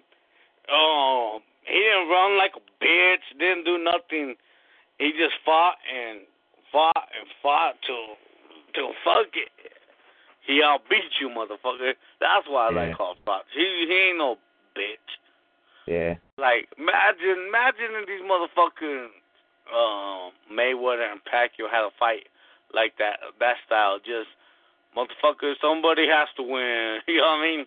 um 0.73 1.41
he 1.69 1.77
didn't 1.77 2.09
run 2.09 2.37
like 2.39 2.53
a 2.57 2.65
bitch, 2.83 3.25
didn't 3.39 3.65
do 3.65 3.77
nothing. 3.77 4.35
He 4.99 5.11
just 5.13 5.37
fought 5.45 5.77
and 5.85 6.21
fought 6.73 7.09
and 7.13 7.29
fought 7.43 7.75
till 7.87 8.17
till 8.75 8.93
fuck 9.05 9.29
it. 9.35 9.51
He 10.47 10.61
outbeat 10.61 11.09
you, 11.21 11.29
motherfucker. 11.31 11.95
That's 12.21 12.47
why 12.49 12.69
I 12.69 12.71
Yeah. 12.71 12.81
like 12.89 12.97
Carl 12.97 13.17
Froch. 13.27 13.45
He 13.55 13.87
he 13.89 13.95
ain't 14.11 14.19
no 14.19 14.37
bitch. 14.77 15.11
Yeah. 15.87 16.15
Like 16.37 16.69
imagine 16.79 17.49
imagine 17.49 17.97
if 17.97 18.07
these 18.07 18.23
motherfucking 18.23 19.09
um 19.73 20.33
Mayweather 20.53 21.11
and 21.11 21.21
Pacquiao 21.25 21.71
had 21.71 21.85
a 21.85 21.91
fight 21.99 22.29
like 22.75 22.97
that 22.99 23.21
that 23.41 23.57
style. 23.67 23.99
Just 23.99 24.29
motherfucker, 24.97 25.55
somebody 25.61 26.07
has 26.09 26.29
to 26.37 26.43
win. 26.43 27.01
You 27.09 27.19
know 27.19 27.23
what 27.25 27.39
I 27.39 27.43
mean? 27.43 27.67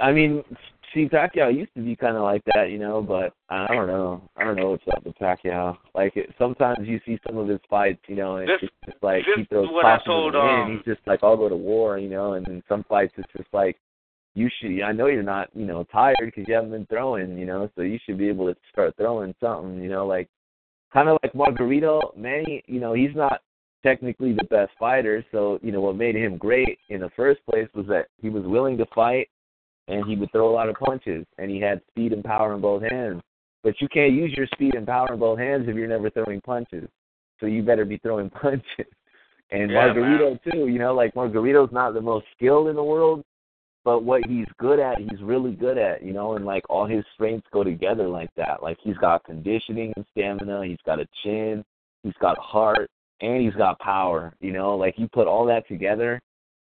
I 0.00 0.12
mean, 0.12 0.44
see, 0.94 1.08
Pacquiao 1.08 1.54
used 1.54 1.72
to 1.74 1.80
be 1.82 1.96
kind 1.96 2.16
of 2.16 2.22
like 2.22 2.42
that, 2.54 2.70
you 2.70 2.78
know, 2.78 3.00
but 3.02 3.32
I 3.48 3.66
don't 3.74 3.86
know. 3.86 4.22
I 4.36 4.44
don't 4.44 4.56
know 4.56 4.70
what's 4.70 4.84
up 4.94 5.04
with 5.04 5.16
Pacquiao. 5.18 5.76
Like 5.94 6.16
it, 6.16 6.30
sometimes 6.38 6.86
you 6.86 7.00
see 7.06 7.18
some 7.26 7.36
of 7.36 7.48
his 7.48 7.60
fights, 7.68 8.00
you 8.08 8.16
know, 8.16 8.36
and 8.36 8.48
This- 8.48 8.62
it's 8.62 8.72
just 8.86 9.02
like 9.02 9.24
he 9.36 9.44
throws 9.44 9.66
is 9.68 9.72
what 9.74 9.84
I 9.84 9.96
caution 9.98 10.04
to 10.04 10.10
the 10.10 10.14
told, 10.14 10.34
wind. 10.34 10.62
um, 10.70 10.76
He's 10.76 10.94
just 10.94 11.06
like, 11.06 11.20
I'll 11.22 11.36
go 11.36 11.48
to 11.48 11.56
war, 11.56 11.98
you 11.98 12.08
know. 12.08 12.34
And 12.34 12.46
in 12.48 12.62
some 12.68 12.84
fights, 12.84 13.12
it's 13.16 13.32
just 13.36 13.52
like 13.52 13.76
you 14.34 14.48
should. 14.60 14.82
I 14.82 14.92
know 14.92 15.06
you're 15.06 15.22
not, 15.22 15.48
you 15.54 15.66
know, 15.66 15.84
tired 15.84 16.16
because 16.20 16.44
you 16.46 16.54
haven't 16.54 16.70
been 16.70 16.86
throwing, 16.86 17.36
you 17.38 17.46
know, 17.46 17.68
so 17.74 17.82
you 17.82 17.98
should 18.04 18.18
be 18.18 18.28
able 18.28 18.46
to 18.46 18.56
start 18.70 18.94
throwing 18.96 19.34
something, 19.40 19.82
you 19.82 19.88
know, 19.88 20.06
like 20.06 20.28
kind 20.92 21.08
of 21.08 21.18
like 21.22 21.32
Margarito. 21.32 22.16
Manny, 22.16 22.62
you 22.66 22.80
know, 22.80 22.92
he's 22.92 23.14
not 23.14 23.40
technically 23.82 24.32
the 24.32 24.44
best 24.44 24.72
fighter. 24.78 25.24
So, 25.32 25.58
you 25.62 25.72
know, 25.72 25.80
what 25.80 25.96
made 25.96 26.14
him 26.16 26.36
great 26.36 26.78
in 26.88 27.00
the 27.00 27.10
first 27.16 27.40
place 27.50 27.68
was 27.74 27.86
that 27.86 28.06
he 28.20 28.28
was 28.28 28.44
willing 28.44 28.76
to 28.78 28.86
fight 28.94 29.28
and 29.88 30.06
he 30.06 30.16
would 30.16 30.30
throw 30.30 30.48
a 30.48 30.54
lot 30.54 30.68
of 30.68 30.76
punches 30.76 31.26
and 31.38 31.50
he 31.50 31.60
had 31.60 31.80
speed 31.90 32.12
and 32.12 32.22
power 32.22 32.54
in 32.54 32.60
both 32.60 32.82
hands. 32.82 33.22
But 33.64 33.80
you 33.80 33.88
can't 33.88 34.12
use 34.12 34.32
your 34.36 34.46
speed 34.54 34.74
and 34.74 34.86
power 34.86 35.12
in 35.12 35.18
both 35.18 35.38
hands 35.38 35.64
if 35.66 35.74
you're 35.74 35.88
never 35.88 36.10
throwing 36.10 36.40
punches. 36.40 36.88
So 37.40 37.46
you 37.46 37.62
better 37.62 37.84
be 37.84 37.98
throwing 37.98 38.30
punches. 38.42 38.86
And 39.50 39.70
Yeah, 39.70 39.88
Margarito 39.88 40.38
too, 40.52 40.68
you 40.68 40.78
know, 40.78 40.94
like 40.94 41.14
Margarito's 41.14 41.72
not 41.72 41.94
the 41.94 42.00
most 42.00 42.26
skilled 42.36 42.68
in 42.68 42.76
the 42.76 42.84
world, 42.84 43.24
but 43.84 44.04
what 44.04 44.22
he's 44.28 44.46
good 44.58 44.78
at, 44.78 44.98
he's 44.98 45.22
really 45.22 45.52
good 45.52 45.78
at, 45.78 46.02
you 46.02 46.12
know, 46.12 46.34
and 46.34 46.44
like 46.44 46.62
all 46.68 46.86
his 46.86 47.04
strengths 47.14 47.46
go 47.52 47.64
together 47.64 48.06
like 48.06 48.28
that. 48.36 48.62
Like 48.62 48.76
he's 48.82 48.98
got 48.98 49.24
conditioning 49.24 49.94
and 49.96 50.04
stamina, 50.10 50.66
he's 50.66 50.78
got 50.84 51.00
a 51.00 51.08
chin, 51.22 51.64
he's 52.02 52.14
got 52.20 52.36
heart, 52.38 52.90
and 53.22 53.42
he's 53.42 53.54
got 53.54 53.78
power, 53.78 54.34
you 54.40 54.52
know, 54.52 54.76
like 54.76 54.94
you 54.98 55.08
put 55.08 55.26
all 55.26 55.46
that 55.46 55.66
together 55.66 56.20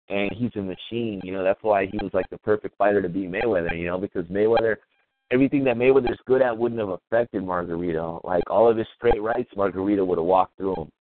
and 0.09 0.31
he's 0.33 0.51
a 0.57 0.61
machine, 0.61 1.21
you 1.25 1.33
know, 1.33 1.43
that's 1.43 1.63
why 1.63 1.87
he 1.87 1.99
was 1.99 2.13
like 2.13 2.29
the 2.31 2.39
perfect 2.39 2.77
fighter 2.77 3.01
to 3.01 3.09
beat 3.09 3.31
Mayweather, 3.31 3.77
you 3.77 3.87
know, 3.87 3.99
because 3.99 4.25
Mayweather 4.27 4.77
everything 5.31 5.65
that 5.65 5.77
Mayweather's 5.77 6.21
good 6.27 6.43
at 6.43 6.57
wouldn't 6.57 6.81
have 6.81 6.91
affected 6.91 7.43
Margarito. 7.43 8.23
Like 8.25 8.49
all 8.51 8.71
of 8.71 8.77
his 8.77 8.87
straight 8.97 9.21
rights, 9.21 9.51
Margarito 9.57 10.07
would 10.07 10.19
have 10.19 10.27
walked 10.27 10.57
through 10.57 10.75
them. 10.75 10.93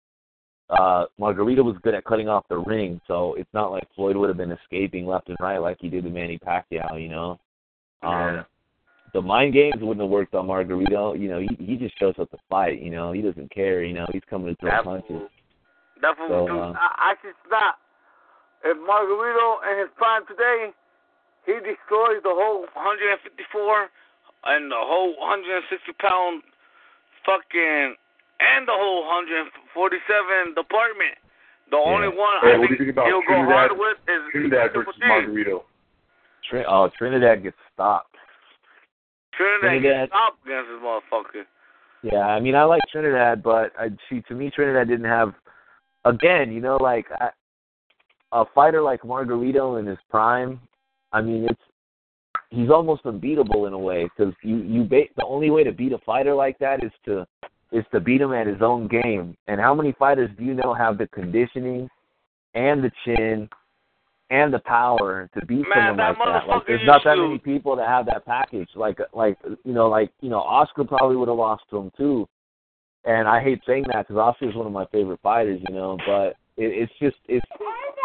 Uh, 0.69 1.05
Margarito 1.19 1.63
was 1.63 1.75
good 1.83 1.93
at 1.93 2.05
cutting 2.05 2.29
off 2.29 2.45
the 2.49 2.57
ring, 2.57 2.99
so 3.07 3.35
it's 3.35 3.53
not 3.53 3.71
like 3.71 3.83
Floyd 3.95 4.15
would 4.15 4.29
have 4.29 4.37
been 4.37 4.51
escaping 4.51 5.05
left 5.05 5.29
and 5.29 5.37
right 5.39 5.59
like 5.59 5.77
he 5.79 5.89
did 5.89 6.03
to 6.03 6.09
Manny 6.09 6.39
Pacquiao, 6.39 7.01
you 7.01 7.09
know. 7.09 7.39
Um, 8.01 8.11
Yeah. 8.11 8.43
the 9.13 9.21
mind 9.21 9.53
games 9.53 9.75
wouldn't 9.79 10.01
have 10.01 10.09
worked 10.09 10.33
on 10.33 10.47
Margarito. 10.47 11.19
You 11.19 11.29
know, 11.29 11.39
he 11.39 11.49
he 11.63 11.75
just 11.75 11.97
shows 11.99 12.15
up 12.17 12.31
to 12.31 12.37
fight. 12.49 12.81
You 12.81 12.89
know, 12.89 13.11
he 13.11 13.21
doesn't 13.21 13.51
care. 13.51 13.83
You 13.83 13.93
know, 13.93 14.07
he's 14.11 14.23
coming 14.27 14.47
to 14.47 14.59
throw 14.59 14.71
That 14.71 14.83
punches. 14.83 15.29
That 16.01 16.15
So, 16.27 16.47
uh, 16.47 16.73
I, 16.75 17.11
I 17.11 17.13
just 17.21 17.37
not. 17.51 17.75
If 18.63 18.77
Margarito 18.79 19.59
and 19.67 19.79
his 19.79 19.89
prime 19.97 20.23
today, 20.27 20.71
he 21.45 21.53
destroys 21.59 22.23
the 22.23 22.31
whole 22.31 22.63
154 22.75 23.89
and 24.45 24.71
the 24.71 24.79
whole 24.79 25.15
160 25.19 25.91
pound 25.99 26.43
fucking 27.25 27.95
and 28.39 28.67
the 28.67 28.75
whole 28.75 29.03
147 29.07 30.55
department. 30.55 31.15
The 31.71 31.77
only 31.79 32.07
one 32.07 32.39
Hey, 32.43 32.55
I 32.55 32.59
think 32.59 32.77
think 32.77 32.91
about 32.91 33.07
he'll 33.07 33.21
go 33.21 33.39
Trinidad- 33.39 33.55
hard 33.55 33.71
with 33.79 33.97
is 34.07 34.21
Trinidad 34.31 34.71
Triple 34.73 34.93
versus 34.93 35.01
G. 35.01 35.07
Margarito. 35.09 35.63
Trin- 36.49 36.65
oh, 36.67 36.89
Trinidad 36.97 37.43
gets 37.43 37.57
stopped. 37.73 38.15
Trinidad, 39.33 39.61
Trinidad. 39.81 40.09
gets 40.09 40.11
stopped 40.11 40.45
against 40.45 40.69
this 40.69 40.79
motherfucker. 40.83 41.45
Yeah, 42.03 42.27
I 42.27 42.39
mean, 42.39 42.53
I 42.55 42.63
like 42.63 42.81
Trinidad, 42.91 43.41
but 43.41 43.71
I 43.79 43.89
see 44.09 44.21
to 44.27 44.35
me 44.35 44.51
Trinidad 44.51 44.87
didn't 44.87 45.09
have. 45.09 45.33
Again, 46.05 46.51
you 46.51 46.59
know, 46.59 46.75
like 46.75 47.05
I, 47.19 47.29
a 48.33 48.45
fighter 48.53 48.81
like 48.81 49.01
Margarito 49.01 49.79
in 49.79 49.85
his 49.85 49.99
prime. 50.09 50.59
I 51.11 51.21
mean, 51.21 51.45
it's 51.49 51.61
he's 52.49 52.69
almost 52.69 53.05
unbeatable 53.05 53.67
in 53.67 53.73
a 53.73 53.79
way 53.79 54.03
because 54.03 54.33
you 54.43 54.57
you 54.57 54.83
ba- 54.83 55.11
the 55.15 55.25
only 55.25 55.49
way 55.49 55.63
to 55.63 55.71
beat 55.71 55.93
a 55.93 55.99
fighter 55.99 56.33
like 56.33 56.57
that 56.59 56.83
is 56.83 56.91
to 57.05 57.25
is 57.71 57.85
to 57.91 57.99
beat 57.99 58.21
him 58.21 58.33
at 58.33 58.47
his 58.47 58.61
own 58.61 58.87
game. 58.87 59.35
And 59.47 59.59
how 59.59 59.73
many 59.73 59.93
fighters 59.93 60.29
do 60.37 60.43
you 60.43 60.53
know 60.53 60.73
have 60.73 60.97
the 60.97 61.07
conditioning 61.07 61.89
and 62.53 62.83
the 62.83 62.91
chin 63.05 63.49
and 64.29 64.53
the 64.53 64.59
power 64.59 65.29
to 65.33 65.45
beat 65.45 65.65
Man, 65.69 65.89
someone 65.89 65.97
that 65.97 66.17
like 66.17 66.17
that? 66.17 66.47
Like, 66.47 66.67
there's 66.67 66.85
not 66.85 67.01
that 67.03 67.17
many 67.17 67.39
people 67.39 67.75
that 67.75 67.87
have 67.87 68.05
that 68.07 68.25
package. 68.25 68.69
Like, 68.75 68.99
like 69.13 69.37
you 69.63 69.73
know, 69.73 69.89
like 69.89 70.11
you 70.21 70.29
know, 70.29 70.39
Oscar 70.39 70.83
probably 70.83 71.17
would 71.17 71.27
have 71.27 71.37
lost 71.37 71.63
to 71.69 71.77
him 71.77 71.91
too. 71.97 72.27
And 73.05 73.27
I 73.27 73.43
hate 73.43 73.59
saying 73.67 73.85
that 73.91 74.07
because 74.07 74.19
Oscar 74.19 74.49
is 74.49 74.55
one 74.55 74.65
of 74.65 74.71
my 74.71 74.85
favorite 74.85 75.19
fighters, 75.21 75.59
you 75.67 75.75
know. 75.75 75.97
But 76.05 76.35
it, 76.57 76.65
it's 76.89 76.93
just 77.01 77.17
it's 77.27 77.45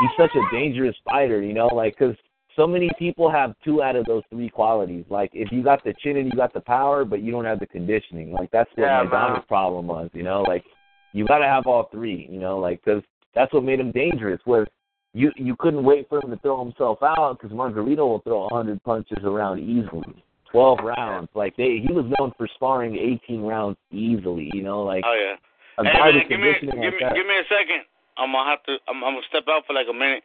he's 0.00 0.10
such 0.18 0.34
a 0.34 0.54
dangerous 0.54 0.96
fighter, 1.04 1.42
you 1.42 1.52
know, 1.54 1.66
like 1.66 1.96
because 1.98 2.16
so 2.56 2.66
many 2.66 2.90
people 2.98 3.30
have 3.30 3.54
two 3.64 3.82
out 3.82 3.96
of 3.96 4.04
those 4.06 4.22
three 4.30 4.48
qualities. 4.48 5.04
Like 5.08 5.30
if 5.32 5.52
you 5.52 5.62
got 5.62 5.84
the 5.84 5.94
chin 6.02 6.16
and 6.16 6.26
you 6.26 6.32
got 6.36 6.52
the 6.52 6.60
power, 6.60 7.04
but 7.04 7.22
you 7.22 7.30
don't 7.30 7.44
have 7.44 7.60
the 7.60 7.66
conditioning, 7.66 8.32
like 8.32 8.50
that's 8.50 8.70
what 8.74 8.84
Yeah, 8.84 9.04
Maidana's 9.04 9.44
problem 9.46 9.86
was, 9.86 10.10
you 10.12 10.22
know. 10.22 10.42
Like 10.42 10.64
you 11.12 11.24
got 11.26 11.38
to 11.38 11.46
have 11.46 11.66
all 11.66 11.88
three, 11.92 12.28
you 12.30 12.40
know, 12.40 12.58
like 12.58 12.82
because 12.84 13.02
that's 13.34 13.52
what 13.52 13.64
made 13.64 13.80
him 13.80 13.92
dangerous. 13.92 14.40
Was 14.46 14.66
you 15.14 15.30
you 15.36 15.54
couldn't 15.58 15.84
wait 15.84 16.08
for 16.08 16.22
him 16.22 16.30
to 16.30 16.36
throw 16.38 16.62
himself 16.62 16.98
out 17.02 17.38
because 17.40 17.56
Margarito 17.56 17.98
will 17.98 18.20
throw 18.20 18.46
a 18.46 18.54
hundred 18.54 18.82
punches 18.82 19.18
around 19.24 19.60
easily. 19.60 20.24
Twelve 20.50 20.78
rounds, 20.82 21.28
like 21.34 21.54
they, 21.56 21.84
he 21.86 21.92
was 21.92 22.10
known 22.18 22.32
for 22.38 22.48
sparring 22.54 22.96
eighteen 22.96 23.42
rounds 23.42 23.76
easily. 23.92 24.50
You 24.54 24.62
know, 24.62 24.82
like 24.82 25.04
Oh 25.06 25.14
yeah. 25.14 25.36
a 25.78 25.84
Hey 25.88 25.98
man, 25.98 26.28
give 26.28 26.40
me 26.40 26.52
give 26.60 26.68
like 26.68 26.78
me 26.78 26.98
that. 27.02 27.14
give 27.14 27.26
me 27.26 27.36
a 27.36 27.44
second. 27.48 27.84
I'm 28.18 28.32
gonna 28.32 28.50
have 28.50 28.62
to. 28.64 28.76
I'm, 28.88 29.02
I'm 29.04 29.14
gonna 29.14 29.26
step 29.28 29.44
out 29.48 29.62
for 29.66 29.72
like 29.72 29.86
a 29.88 29.94
minute. 29.94 30.22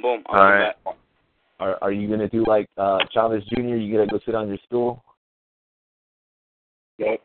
Boom. 0.00 0.24
I'll 0.28 0.40
All 0.40 0.46
be 0.46 0.52
right. 0.52 0.84
back. 0.84 0.96
Are 1.60 1.78
are 1.82 1.92
you 1.92 2.08
gonna 2.08 2.28
do 2.28 2.44
like 2.46 2.68
uh 2.78 2.98
Chavez 3.12 3.44
Jr.? 3.50 3.76
You 3.76 3.98
gonna 3.98 4.10
go 4.10 4.18
sit 4.24 4.34
on 4.34 4.48
your 4.48 4.58
stool? 4.66 5.04
Yep. 6.98 7.20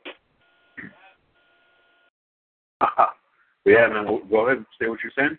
yeah, 3.66 3.88
man. 3.88 4.06
Go- 4.06 4.22
Go 4.30 4.48
ahead. 4.48 4.66
Say 4.80 4.88
what 4.90 5.00
you're 5.02 5.12
saying. 5.18 5.38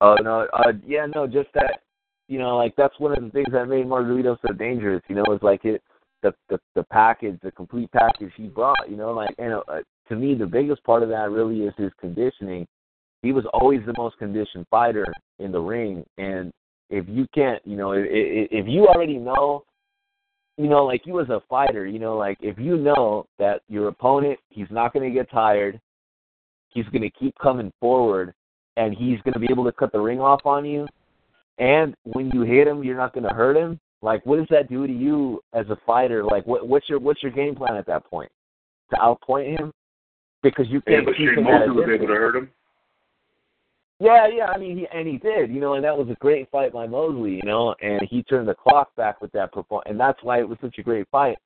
Oh 0.00 0.16
no, 0.22 0.46
uh 0.52 0.72
yeah, 0.86 1.06
no, 1.14 1.26
just 1.26 1.48
that 1.54 1.82
you 2.28 2.38
know, 2.38 2.56
like 2.56 2.74
that's 2.76 2.98
one 2.98 3.16
of 3.16 3.22
the 3.22 3.30
things 3.30 3.48
that 3.52 3.66
made 3.66 3.86
Margarito 3.86 4.36
so 4.46 4.52
dangerous, 4.52 5.02
you 5.08 5.14
know, 5.14 5.24
it's 5.28 5.42
like 5.42 5.64
it 5.64 5.82
the 6.30 6.34
the 6.48 6.60
the 6.74 6.84
package, 6.84 7.38
the 7.42 7.50
complete 7.50 7.90
package 7.92 8.32
he 8.36 8.48
brought, 8.48 8.88
you 8.88 8.96
know, 8.96 9.12
like 9.12 9.34
and 9.38 9.54
uh, 9.54 9.80
to 10.08 10.16
me 10.16 10.34
the 10.34 10.46
biggest 10.46 10.82
part 10.84 11.02
of 11.02 11.08
that 11.08 11.30
really 11.30 11.60
is 11.60 11.74
his 11.76 11.92
conditioning. 12.00 12.66
He 13.22 13.32
was 13.32 13.44
always 13.52 13.80
the 13.86 13.94
most 13.96 14.18
conditioned 14.18 14.66
fighter 14.70 15.06
in 15.38 15.52
the 15.52 15.60
ring 15.60 16.04
and 16.18 16.52
if 16.88 17.04
you 17.08 17.26
can't, 17.34 17.60
you 17.66 17.76
know, 17.76 17.92
if, 17.92 18.04
if 18.08 18.66
you 18.68 18.86
already 18.86 19.18
know 19.18 19.64
you 20.56 20.68
know, 20.68 20.84
like 20.84 21.02
you 21.04 21.20
as 21.20 21.28
a 21.28 21.42
fighter, 21.48 21.86
you 21.86 21.98
know, 21.98 22.16
like 22.16 22.38
if 22.40 22.58
you 22.58 22.76
know 22.76 23.26
that 23.38 23.60
your 23.68 23.88
opponent, 23.88 24.38
he's 24.48 24.68
not 24.70 24.92
going 24.92 25.06
to 25.06 25.14
get 25.14 25.30
tired, 25.30 25.78
he's 26.70 26.86
going 26.86 27.02
to 27.02 27.10
keep 27.10 27.34
coming 27.38 27.70
forward, 27.78 28.32
and 28.76 28.94
he's 28.94 29.20
going 29.22 29.34
to 29.34 29.38
be 29.38 29.48
able 29.50 29.64
to 29.64 29.72
cut 29.72 29.92
the 29.92 30.00
ring 30.00 30.20
off 30.20 30.40
on 30.46 30.64
you, 30.64 30.86
and 31.58 31.94
when 32.04 32.30
you 32.32 32.42
hit 32.42 32.66
him, 32.66 32.82
you're 32.82 32.96
not 32.96 33.12
going 33.12 33.28
to 33.28 33.34
hurt 33.34 33.56
him. 33.56 33.78
Like, 34.06 34.24
what 34.24 34.36
does 34.36 34.46
that 34.50 34.68
do 34.68 34.86
to 34.86 34.92
you 34.92 35.42
as 35.52 35.66
a 35.68 35.76
fighter? 35.84 36.22
Like, 36.22 36.46
what, 36.46 36.68
what's 36.68 36.88
your 36.88 37.00
what's 37.00 37.24
your 37.24 37.32
game 37.32 37.56
plan 37.56 37.74
at 37.74 37.86
that 37.86 38.04
point? 38.04 38.30
To 38.90 38.96
outpoint 38.98 39.58
him 39.58 39.72
because 40.44 40.66
you 40.68 40.80
can't 40.82 41.04
but 41.04 41.16
keep 41.16 41.30
Shane 41.30 41.38
him 41.38 41.46
at 41.48 41.62
a 41.62 41.66
Mosley 41.66 41.82
was 41.82 41.90
able 41.92 42.06
to 42.06 42.12
hurt 42.12 42.36
him. 42.36 42.50
Yeah, 43.98 44.28
yeah. 44.28 44.44
I 44.44 44.58
mean, 44.58 44.78
he 44.78 44.86
and 44.94 45.08
he 45.08 45.18
did, 45.18 45.50
you 45.50 45.60
know, 45.60 45.74
and 45.74 45.82
that 45.82 45.98
was 45.98 46.08
a 46.08 46.14
great 46.20 46.48
fight 46.52 46.72
by 46.72 46.86
Mosley, 46.86 47.32
you 47.32 47.42
know, 47.42 47.74
and 47.82 48.00
he 48.08 48.22
turned 48.22 48.46
the 48.46 48.54
clock 48.54 48.94
back 48.94 49.20
with 49.20 49.32
that 49.32 49.52
performance, 49.52 49.88
and 49.90 49.98
that's 49.98 50.22
why 50.22 50.38
it 50.38 50.48
was 50.48 50.58
such 50.60 50.78
a 50.78 50.84
great 50.84 51.08
fight. 51.10 51.38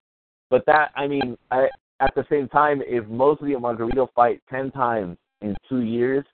But 0.50 0.66
that, 0.66 0.90
I 0.94 1.06
mean, 1.06 1.38
I 1.50 1.68
at 2.00 2.14
the 2.14 2.26
same 2.28 2.46
time, 2.48 2.82
if 2.84 3.06
Mosley 3.08 3.54
and 3.54 3.62
Margarito 3.62 4.06
fight 4.14 4.42
ten 4.50 4.70
times 4.70 5.16
in 5.40 5.56
two 5.66 5.80
years, 5.80 6.26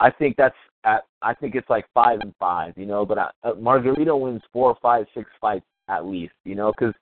I 0.00 0.10
think 0.10 0.36
that's 0.36 0.56
at, 0.84 1.04
I 1.22 1.34
think 1.34 1.54
it's 1.54 1.70
like 1.70 1.86
five 1.94 2.20
and 2.20 2.34
five, 2.38 2.74
you 2.76 2.86
know. 2.86 3.06
But 3.06 3.18
I, 3.18 3.30
uh, 3.42 3.54
Margarito 3.54 4.18
wins 4.18 4.42
four, 4.52 4.76
five, 4.82 5.06
six 5.14 5.30
fights 5.40 5.66
at 5.88 6.06
least, 6.06 6.34
you 6.44 6.54
know, 6.54 6.72
because 6.72 6.94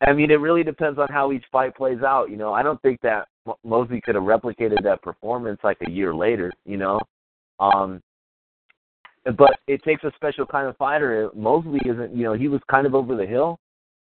I 0.00 0.12
mean, 0.12 0.30
it 0.30 0.40
really 0.40 0.62
depends 0.62 0.98
on 0.98 1.08
how 1.10 1.32
each 1.32 1.44
fight 1.50 1.74
plays 1.76 2.02
out. 2.06 2.30
You 2.30 2.36
know, 2.36 2.52
I 2.52 2.62
don't 2.62 2.80
think 2.82 3.00
that 3.02 3.26
Mo- 3.46 3.58
Mosley 3.64 4.00
could 4.00 4.14
have 4.14 4.24
replicated 4.24 4.82
that 4.84 5.02
performance 5.02 5.58
like 5.64 5.78
a 5.86 5.90
year 5.90 6.14
later. 6.14 6.52
You 6.64 6.76
know, 6.76 7.00
um, 7.58 8.00
but 9.36 9.58
it 9.66 9.82
takes 9.82 10.04
a 10.04 10.12
special 10.14 10.46
kind 10.46 10.68
of 10.68 10.76
fighter. 10.76 11.30
Mosley 11.34 11.80
isn't. 11.84 12.14
You 12.14 12.24
know, 12.24 12.34
he 12.34 12.48
was 12.48 12.60
kind 12.70 12.86
of 12.86 12.94
over 12.94 13.16
the 13.16 13.26
hill, 13.26 13.58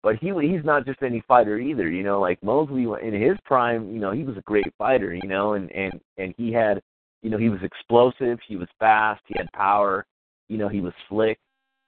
but 0.02 0.16
he 0.16 0.32
he's 0.40 0.64
not 0.64 0.86
just 0.86 1.02
any 1.02 1.22
fighter 1.28 1.59
either. 1.59 1.88
You 1.88 2.02
know, 2.02 2.20
like 2.20 2.43
Mosley 2.43 2.86
in 3.02 3.14
his 3.14 3.36
prime. 3.44 3.93
You 3.93 4.01
know, 4.01 4.10
he 4.10 4.24
was 4.24 4.36
a 4.36 4.43
great 4.43 4.72
fighter. 4.78 5.14
You 5.14 5.28
know, 5.28 5.52
and 5.55 5.70
and 5.72 6.01
and 6.18 6.34
he 6.36 6.52
had. 6.52 6.82
You 7.27 7.32
know, 7.32 7.39
he 7.39 7.48
was 7.48 7.59
explosive. 7.65 8.39
He 8.47 8.55
was 8.55 8.69
fast. 8.78 9.20
He 9.27 9.35
had 9.36 9.51
power. 9.53 10.07
You 10.47 10.59
know, 10.59 10.69
he 10.69 10.81
was 10.81 10.93
slick. 11.09 11.40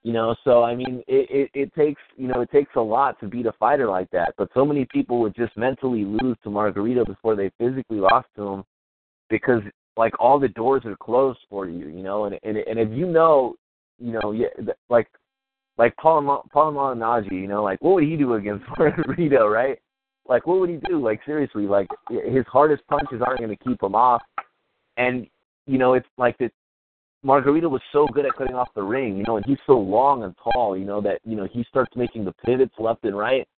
You 0.03 0.13
know, 0.13 0.35
so 0.43 0.65
I 0.65 0.75
mean, 0.75 1.01
it, 1.07 1.29
it 1.31 1.51
it 1.55 1.75
takes 1.77 2.03
you 2.17 2.27
know 2.27 2.41
it 2.41 2.51
takes 2.51 2.73
a 2.75 2.81
lot 2.81 3.21
to 3.21 3.29
beat 3.29 3.47
a 3.47 3.53
fighter 3.53 3.89
like 3.89 4.11
that. 4.11 4.35
But 4.37 4.49
so 4.53 4.65
many 4.65 4.85
people 4.93 5.21
would 5.21 5.37
just 5.37 5.57
mentally 5.57 6.05
lose 6.05 6.37
to 6.43 6.49
Margarito 6.51 7.07
before 7.07 7.37
they 7.37 7.53
physically 7.57 7.99
lost 7.99 8.27
to 8.35 8.49
him, 8.49 8.65
because 9.31 9.63
like 9.97 10.13
all 10.19 10.41
the 10.41 10.49
doors 10.49 10.83
are 10.85 10.97
closed 10.97 11.39
for 11.49 11.69
you. 11.69 11.87
You 11.87 12.03
know, 12.03 12.25
and 12.25 12.37
and 12.43 12.57
and 12.57 12.81
if 12.81 12.91
you 12.91 13.07
know, 13.07 13.55
you 14.01 14.15
know, 14.15 14.33
yeah, 14.33 14.49
like 14.89 15.07
like 15.77 15.97
Paul 15.99 16.49
Paul 16.53 16.73
Malignaggi, 16.73 17.31
you 17.31 17.47
know, 17.47 17.63
like 17.63 17.81
what 17.81 17.95
would 17.95 18.05
he 18.05 18.17
do 18.17 18.35
against 18.35 18.67
Margarito, 18.77 19.49
right? 19.49 19.79
Like 20.29 20.49
what 20.49 20.59
would 20.59 20.71
he 20.71 20.81
do? 20.89 21.01
Like 21.01 21.21
seriously, 21.25 21.69
like 21.69 21.87
his 22.11 22.45
hardest 22.49 22.83
punches 22.89 23.23
aren't 23.25 23.39
going 23.39 23.57
to 23.57 23.65
keep 23.65 23.81
him 23.81 23.95
off, 23.95 24.23
and 24.99 25.27
you 25.67 25.79
know 25.79 25.95
it's 25.95 26.09
like 26.19 26.37
that. 26.39 26.53
Margarito 27.25 27.69
was 27.69 27.81
so 27.93 28.07
good 28.13 28.27
at 28.27 28.33
cutting 28.35 28.55
off 28.55 28.69
the 28.77 28.83
ring, 28.83 29.17
you 29.17 29.25
know, 29.27 29.39
and 29.39 29.47
he's 29.47 29.59
so 29.67 29.77
long 29.77 30.23
and 30.23 30.37
tall, 30.53 30.77
you 30.79 30.85
know, 30.85 31.01
that 31.01 31.21
you 31.25 31.37
know 31.37 31.49
he 31.51 31.65
starts 31.69 31.97
making 31.97 32.25
the 32.25 32.33
pivots 32.45 32.75
left 32.79 33.05
and 33.05 33.17
right, 33.17 33.49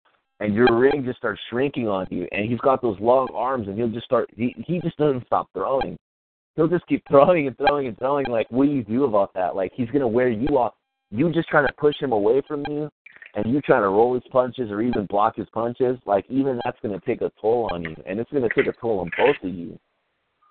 and 0.41 0.55
your 0.55 0.79
ring 0.79 1.05
just 1.05 1.19
starts 1.19 1.41
shrinking 1.51 1.87
on 1.87 2.07
you. 2.11 2.27
And 2.33 2.49
he's 2.49 2.61
got 2.61 2.81
those 2.81 2.99
long 3.01 3.29
arms, 3.35 3.69
and 3.69 3.77
he'll 3.77 3.89
just 3.89 4.07
start. 4.07 4.31
He 4.35 4.55
he 4.67 4.81
just 4.81 4.97
doesn't 4.97 5.27
stop 5.27 5.49
throwing. 5.53 5.99
He'll 6.57 6.69
just 6.69 6.87
keep 6.87 7.03
throwing 7.09 7.47
and 7.47 7.57
throwing 7.57 7.87
and 7.87 7.99
throwing. 7.99 8.27
Like, 8.27 8.47
what 8.51 8.67
do 8.67 8.73
you 8.73 8.83
do 8.83 9.05
about 9.05 9.33
that? 9.35 9.55
Like, 9.55 9.73
he's 9.75 9.91
gonna 9.91 10.09
wear 10.09 10.29
you 10.29 10.49
off. 10.59 10.75
You 11.11 11.31
just 11.33 11.49
trying 11.49 11.67
to 11.67 11.73
push 11.75 11.95
him 12.01 12.13
away 12.13 12.43
from 12.49 12.65
you, 12.69 12.89
and 13.35 13.53
you 13.53 13.61
trying 13.61 13.83
to 13.83 13.89
roll 13.89 14.15
his 14.15 14.23
punches 14.33 14.71
or 14.71 14.81
even 14.81 15.07
block 15.07 15.37
his 15.37 15.49
punches. 15.53 15.99
Like, 16.07 16.25
even 16.29 16.61
that's 16.65 16.79
gonna 16.83 17.01
take 17.07 17.21
a 17.21 17.31
toll 17.41 17.69
on 17.73 17.83
you, 17.83 17.95
and 18.07 18.19
it's 18.19 18.31
gonna 18.33 18.49
take 18.55 18.67
a 18.67 18.73
toll 18.81 19.01
on 19.01 19.11
both 19.17 19.37
of 19.43 19.55
you. 19.55 19.79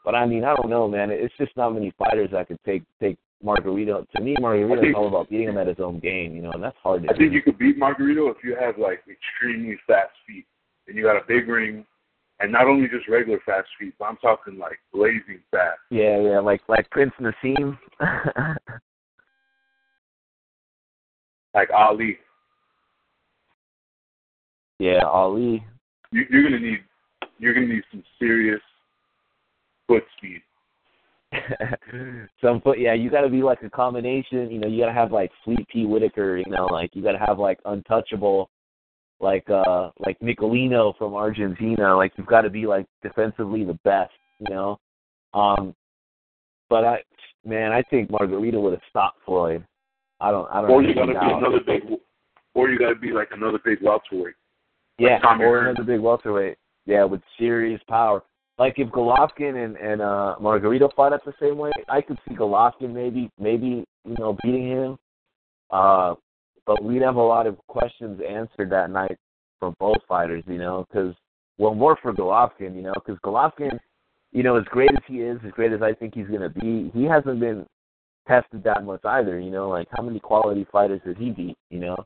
But 0.05 0.15
I 0.15 0.25
mean, 0.25 0.43
I 0.43 0.55
don't 0.55 0.69
know, 0.69 0.87
man. 0.87 1.09
It's 1.11 1.33
just 1.37 1.55
not 1.57 1.71
many 1.71 1.93
fighters 1.97 2.29
that 2.31 2.47
could 2.47 2.59
take 2.65 2.83
take 2.99 3.17
Margarito. 3.43 4.05
To 4.15 4.21
me, 4.21 4.35
Margarito 4.39 4.89
is 4.89 4.95
all 4.95 5.07
about 5.07 5.29
beating 5.29 5.49
him 5.49 5.57
at 5.57 5.67
his 5.67 5.79
own 5.79 5.99
game, 5.99 6.35
you 6.35 6.41
know, 6.41 6.51
and 6.51 6.63
that's 6.63 6.77
hard 6.81 7.03
to 7.03 7.09
I 7.09 7.13
do. 7.13 7.19
think 7.19 7.33
you 7.33 7.41
could 7.41 7.57
beat 7.57 7.79
Margarito 7.79 8.29
if 8.31 8.37
you 8.43 8.55
have 8.59 8.77
like 8.77 9.03
extremely 9.09 9.77
fast 9.87 10.11
feet 10.27 10.45
and 10.87 10.97
you 10.97 11.03
got 11.03 11.15
a 11.15 11.21
big 11.27 11.47
ring, 11.47 11.85
and 12.39 12.51
not 12.51 12.67
only 12.67 12.87
just 12.87 13.07
regular 13.07 13.39
fast 13.45 13.67
feet, 13.79 13.93
but 13.99 14.05
I'm 14.05 14.17
talking 14.17 14.57
like 14.57 14.79
blazing 14.93 15.39
fast. 15.51 15.79
Yeah, 15.89 16.19
yeah, 16.19 16.39
like 16.39 16.61
like 16.67 16.89
Prince 16.89 17.13
Naseem. 17.21 17.77
like 21.53 21.69
Ali. 21.75 22.17
Yeah, 24.79 25.03
Ali. 25.05 25.63
You, 26.11 26.25
you're 26.29 26.43
gonna 26.43 26.59
need 26.59 26.79
you're 27.37 27.53
gonna 27.53 27.67
need 27.67 27.83
some 27.91 28.03
serious 28.17 28.61
foot 29.89 30.03
speed. 30.17 30.41
Some 32.41 32.61
foot, 32.61 32.79
yeah. 32.79 32.93
You 32.93 33.09
got 33.09 33.21
to 33.21 33.29
be 33.29 33.43
like 33.43 33.61
a 33.63 33.69
combination. 33.69 34.49
You 34.49 34.59
know, 34.59 34.67
you 34.67 34.81
got 34.81 34.87
to 34.87 34.93
have 34.93 35.11
like 35.11 35.31
Sweet 35.43 35.67
Pea 35.67 35.85
Whitaker. 35.85 36.37
You 36.37 36.49
know, 36.49 36.65
like 36.65 36.91
you 36.93 37.03
got 37.03 37.13
to 37.13 37.25
have 37.25 37.39
like 37.39 37.59
untouchable, 37.65 38.49
like 39.19 39.47
uh 39.49 39.89
like 39.99 40.19
Nicolino 40.21 40.97
from 40.97 41.15
Argentina. 41.15 41.95
Like 41.95 42.13
you've 42.15 42.27
got 42.27 42.41
to 42.41 42.49
be 42.49 42.65
like 42.65 42.85
defensively 43.03 43.63
the 43.63 43.77
best. 43.83 44.13
You 44.39 44.53
know, 44.55 44.79
um, 45.33 45.75
but 46.69 46.85
I, 46.85 46.99
man, 47.45 47.71
I 47.71 47.81
think 47.83 48.09
Margarito 48.09 48.61
would 48.61 48.73
have 48.73 48.81
stopped 48.89 49.19
Floyd. 49.25 49.65
I 50.21 50.31
don't, 50.31 50.49
I 50.51 50.61
don't. 50.61 50.71
Or 50.71 50.83
you 50.83 50.93
gotta 50.93 51.13
be 51.13 51.19
another 51.19 51.59
big, 51.65 51.83
or 52.53 52.69
you 52.69 52.79
gotta 52.79 52.95
be 52.95 53.11
like 53.11 53.29
another 53.31 53.59
big 53.63 53.79
welterweight. 53.81 54.35
Yeah, 54.97 55.19
Tommy 55.19 55.45
or 55.45 55.69
another 55.69 55.83
big 55.83 55.99
welterweight. 55.99 56.57
Yeah, 56.85 57.03
with 57.05 57.21
serious 57.37 57.81
power. 57.87 58.23
Like 58.59 58.73
if 58.77 58.89
Golovkin 58.89 59.63
and 59.63 59.77
and 59.77 60.01
uh 60.01 60.35
Margarito 60.39 60.93
fought 60.93 61.13
at 61.13 61.23
the 61.23 61.33
same 61.41 61.57
way, 61.57 61.71
I 61.87 62.01
could 62.01 62.19
see 62.27 62.35
Golovkin 62.35 62.93
maybe 62.93 63.31
maybe 63.39 63.85
you 64.05 64.15
know 64.19 64.37
beating 64.43 64.67
him. 64.67 64.97
Uh, 65.71 66.15
but 66.65 66.83
we'd 66.83 67.01
have 67.01 67.15
a 67.15 67.21
lot 67.21 67.47
of 67.47 67.57
questions 67.67 68.19
answered 68.27 68.69
that 68.71 68.91
night 68.91 69.17
for 69.59 69.73
both 69.79 69.97
fighters, 70.07 70.43
you 70.45 70.57
know, 70.57 70.85
because 70.87 71.15
well 71.57 71.73
more 71.73 71.97
for 72.01 72.13
Golovkin, 72.13 72.75
you 72.75 72.81
know, 72.81 72.93
because 72.93 73.19
Golovkin, 73.23 73.79
you 74.33 74.43
know, 74.43 74.57
as 74.57 74.65
great 74.65 74.91
as 74.91 75.03
he 75.07 75.21
is, 75.21 75.39
as 75.45 75.51
great 75.51 75.71
as 75.71 75.81
I 75.81 75.93
think 75.93 76.13
he's 76.13 76.27
gonna 76.27 76.49
be, 76.49 76.91
he 76.93 77.05
hasn't 77.05 77.39
been 77.39 77.65
tested 78.27 78.63
that 78.63 78.83
much 78.83 79.01
either, 79.05 79.39
you 79.39 79.51
know. 79.51 79.69
Like 79.69 79.87
how 79.91 80.03
many 80.03 80.19
quality 80.19 80.67
fighters 80.69 81.01
has 81.05 81.15
he 81.17 81.29
beat, 81.29 81.57
you 81.69 81.79
know? 81.79 81.97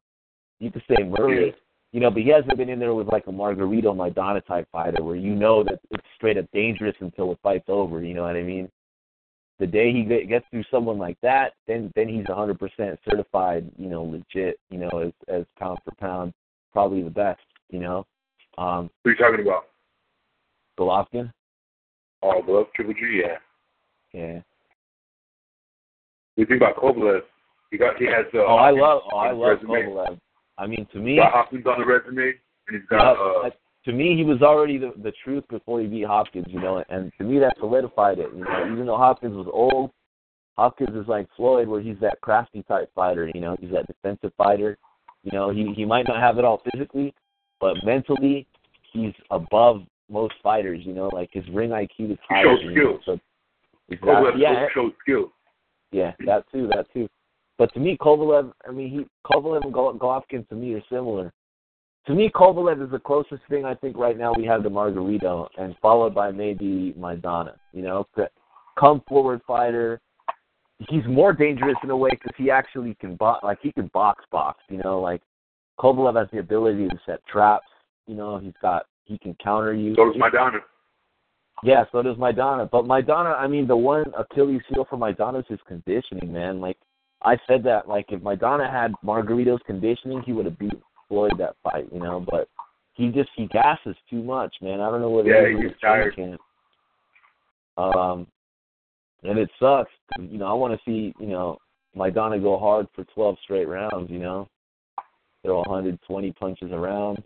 You 0.60 0.72
could 0.72 0.84
say 0.88 1.04
Murray. 1.04 1.56
You 1.94 2.00
know, 2.00 2.10
but 2.10 2.24
he 2.24 2.30
hasn't 2.30 2.58
been 2.58 2.70
in 2.70 2.80
there 2.80 2.96
with 2.96 3.08
like 3.08 3.28
a 3.28 3.32
Margarito 3.32 3.96
Maidana 3.96 4.44
type 4.46 4.68
fighter 4.72 5.04
where 5.04 5.16
you 5.16 5.36
know 5.36 5.64
that 5.64 5.80
it's 5.92 6.04
straight 6.16 6.40
up 6.40 6.46
dangerous 6.52 6.96
until 7.00 7.30
the 7.30 7.38
fight's 7.44 7.70
over. 7.70 8.04
You 8.04 8.16
know 8.16 8.24
what 8.24 8.36
I 8.36 8.42
mean? 8.42 8.68
The 9.60 9.68
day 9.68 9.94
he 9.94 10.04
gets 10.26 10.46
through 10.50 10.64
someone 10.72 10.98
like 10.98 11.18
that, 11.22 11.54
then 11.68 11.94
then 11.96 12.10
he's 12.10 12.26
100% 12.26 12.98
certified. 13.08 13.72
You 13.78 13.90
know, 13.90 14.04
legit. 14.04 14.60
You 14.72 14.80
know, 14.80 14.90
as 15.06 15.12
as 15.28 15.46
pound 15.60 15.80
for 15.86 15.94
pound, 16.00 16.34
probably 16.74 17.04
the 17.04 17.12
best. 17.12 17.42
You 17.70 17.80
know, 17.80 18.08
um, 18.58 18.90
Who 19.04 19.12
are 19.12 19.14
you 19.14 19.18
talking 19.20 19.46
about? 19.46 19.68
Golovkin. 20.80 21.32
Oh, 22.24 22.42
Glove 22.42 22.68
Triple 22.76 22.94
G, 22.94 23.22
yeah. 23.24 23.38
Yeah. 24.14 24.42
We 26.38 26.46
think 26.46 26.62
about 26.62 26.78
Kovalev. 26.78 27.22
He 27.70 27.78
got 27.78 27.98
he 27.98 28.06
has. 28.06 28.26
Uh, 28.34 28.40
Oh, 28.40 28.56
I 28.56 28.72
love. 28.72 29.02
Oh, 29.12 29.18
I 29.18 29.32
love 29.32 29.58
resume. 29.62 29.90
Kovalev. 29.90 30.20
I 30.58 30.68
mean, 30.68 30.88
to 30.94 31.00
me, 31.00 31.18
got 31.18 31.32
Hopkins 31.32 31.66
on 31.66 31.80
the 31.80 31.86
resume, 31.86 32.34
and 32.68 32.80
he's 32.80 32.88
got. 32.90 33.14
Uh, 33.14 33.50
to 33.86 33.92
me, 33.92 34.16
he 34.16 34.24
was 34.24 34.42
already 34.42 34.78
the 34.78 34.94
the 35.04 35.12
truth 35.24 35.44
before 35.50 35.82
he 35.82 35.88
beat 35.88 36.06
Hopkins, 36.06 36.46
you 36.50 36.60
know, 36.60 36.84
and 36.90 37.12
to 37.18 37.24
me 37.24 37.40
that 37.40 37.56
solidified 37.60 38.20
it. 38.20 38.30
You 38.34 38.44
know, 38.44 38.72
even 38.72 38.86
though 38.86 38.98
Hopkins 38.98 39.36
was 39.36 39.48
old, 39.52 39.92
Hopkins 40.58 40.96
is 40.96 41.08
like 41.08 41.28
Floyd, 41.36 41.68
where 41.68 41.82
he's 41.82 42.00
that 42.02 42.22
crafty 42.22 42.64
type 42.64 42.90
fighter. 42.96 43.30
You 43.34 43.42
know, 43.42 43.58
he's 43.60 43.72
that 43.72 43.88
defensive 43.88 44.32
fighter. 44.38 44.78
You 45.24 45.32
know, 45.32 45.50
he 45.50 45.74
he 45.76 45.86
might 45.86 46.08
not 46.08 46.22
have 46.22 46.38
it 46.38 46.46
all 46.46 46.62
physically, 46.72 47.14
but 47.60 47.76
mentally, 47.84 48.48
he's 48.92 49.14
above 49.32 49.82
most 50.10 50.36
fighters. 50.44 50.82
You 50.84 50.94
know, 50.94 51.10
like 51.10 51.30
his 51.34 51.48
ring 51.50 51.72
IQ 51.72 51.90
is 51.90 51.98
He 52.10 52.18
higher. 52.30 52.44
shows 52.46 52.60
you 52.64 52.70
know, 52.70 52.74
skills. 52.74 53.02
so 53.06 53.20
exactly, 53.90 54.42
yeah, 54.42 54.66
shows 54.74 54.92
yeah, 55.92 56.14
that 56.26 56.46
too, 56.52 56.68
that 56.68 56.86
too. 56.94 57.08
But 57.64 57.74
to 57.76 57.80
me, 57.80 57.96
Kovalev, 57.96 58.52
I 58.68 58.72
mean, 58.72 58.90
he 58.90 59.06
Kovalev 59.26 59.64
and 59.64 59.72
Gol- 59.72 59.94
Golovkin 59.94 60.46
to 60.50 60.56
me 60.56 60.74
are 60.74 60.84
similar. 60.90 61.32
To 62.08 62.14
me, 62.14 62.30
Kovalev 62.30 62.84
is 62.84 62.92
the 62.92 63.00
closest 63.00 63.42
thing 63.50 63.64
I 63.64 63.74
think 63.74 63.96
right 63.96 64.18
now 64.18 64.34
we 64.36 64.44
have 64.44 64.64
to 64.64 64.70
Margarito, 64.70 65.48
and 65.58 65.74
followed 65.82 66.14
by 66.14 66.30
maybe 66.30 66.94
Maidana. 67.00 67.54
You 67.72 67.84
know, 67.84 68.08
come 68.78 69.02
forward 69.08 69.40
fighter. 69.48 70.02
He's 70.90 71.06
more 71.08 71.32
dangerous 71.32 71.78
in 71.86 71.90
a 71.90 71.96
way 71.96 72.10
because 72.10 72.34
he 72.38 72.52
actually 72.52 72.96
can 72.96 73.16
box, 73.16 73.46
like 73.46 73.60
he 73.62 73.72
can 73.72 73.88
box 73.94 74.26
box. 74.30 74.60
You 74.68 74.80
know, 74.80 75.00
like 75.00 75.22
Kovalev 75.80 76.20
has 76.20 76.28
the 76.34 76.40
ability 76.40 76.90
to 76.90 77.00
set 77.06 77.26
traps. 77.28 77.70
You 78.08 78.16
know, 78.16 78.40
he's 78.40 78.52
got 78.62 78.88
he 79.06 79.18
can 79.18 79.38
counter 79.42 79.74
you. 79.74 79.96
So 79.96 80.12
does 80.12 80.22
Maidana. 80.22 80.60
Yeah, 81.64 81.86
so 81.94 82.02
does 82.02 82.18
Maidana. 82.18 82.70
But 82.70 82.84
Maidana, 82.84 83.40
I 83.40 83.48
mean, 83.48 83.68
the 83.68 83.78
one 83.78 84.04
Achilles 84.18 84.64
heel 84.68 84.86
for 84.90 84.98
Maidana 84.98 85.40
is 85.40 85.46
his 85.48 85.60
conditioning, 85.66 86.34
man. 86.34 86.60
Like 86.60 86.78
I 87.24 87.38
said 87.48 87.64
that, 87.64 87.88
like 87.88 88.08
if 88.10 88.22
Maidana 88.22 88.70
had 88.70 88.94
Margarito's 89.02 89.62
conditioning, 89.66 90.22
he 90.26 90.34
would 90.34 90.46
have 90.46 90.60
beat 90.60 90.74
Floyd 91.08 91.34
that 91.38 91.56
fight, 91.64 91.88
you 91.92 92.00
know. 92.00 92.26
But 92.30 92.50
he 92.94 93.10
just 93.10 93.30
he 93.36 93.48
gasses 93.48 93.96
too 94.10 94.24
much, 94.24 94.56
man. 94.62 94.82
I 94.82 94.90
don't 94.90 95.02
know 95.02 95.10
what 95.10 95.26
it 95.26 95.30
Yeah, 95.30 95.44
is 95.44 95.48
he 95.50 95.56
with 95.56 95.68
gets 95.68 95.82
tired. 95.82 96.38
Um, 97.78 98.28
and 99.24 99.40
it 99.40 99.50
sucks. 99.60 99.92
You 100.20 100.38
know, 100.38 100.48
I 100.48 100.54
want 100.54 100.74
to 100.74 100.80
see 100.86 101.14
you 101.20 101.28
know 101.28 101.58
Maidana 101.96 102.42
go 102.42 102.60
hard 102.60 102.88
for 102.94 103.04
12 103.06 103.38
straight 103.44 103.68
rounds. 103.68 104.12
You 104.12 104.20
know, 104.20 104.50
throw 105.44 105.60
120 105.60 106.32
punches 106.34 106.72
around. 106.72 107.24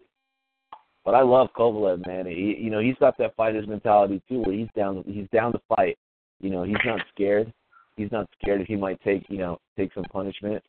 But 1.04 1.16
I 1.16 1.22
love 1.22 1.48
Kovalev, 1.58 2.06
man. 2.06 2.26
He, 2.26 2.58
you 2.60 2.70
know, 2.70 2.80
he's 2.80 2.98
got 3.00 3.18
that 3.18 3.36
fighter's 3.38 3.68
mentality 3.68 4.22
too, 4.28 4.42
where 4.42 4.54
he's 4.54 4.68
down, 4.76 5.06
he's 5.08 5.30
down 5.32 5.54
to 5.54 5.62
fight. 5.74 5.98
You 6.42 6.50
know, 6.50 6.64
he's 6.64 6.76
not 6.86 7.00
scared. 7.14 7.54
He's 7.98 8.12
not 8.12 8.28
scared 8.42 8.62
if 8.62 8.68
he 8.68 8.76
might 8.76 9.02
take, 9.02 9.26
you 9.28 9.40
know, 9.40 9.60
take 9.78 9.94
some 9.94 10.06
punishment. 10.06 10.64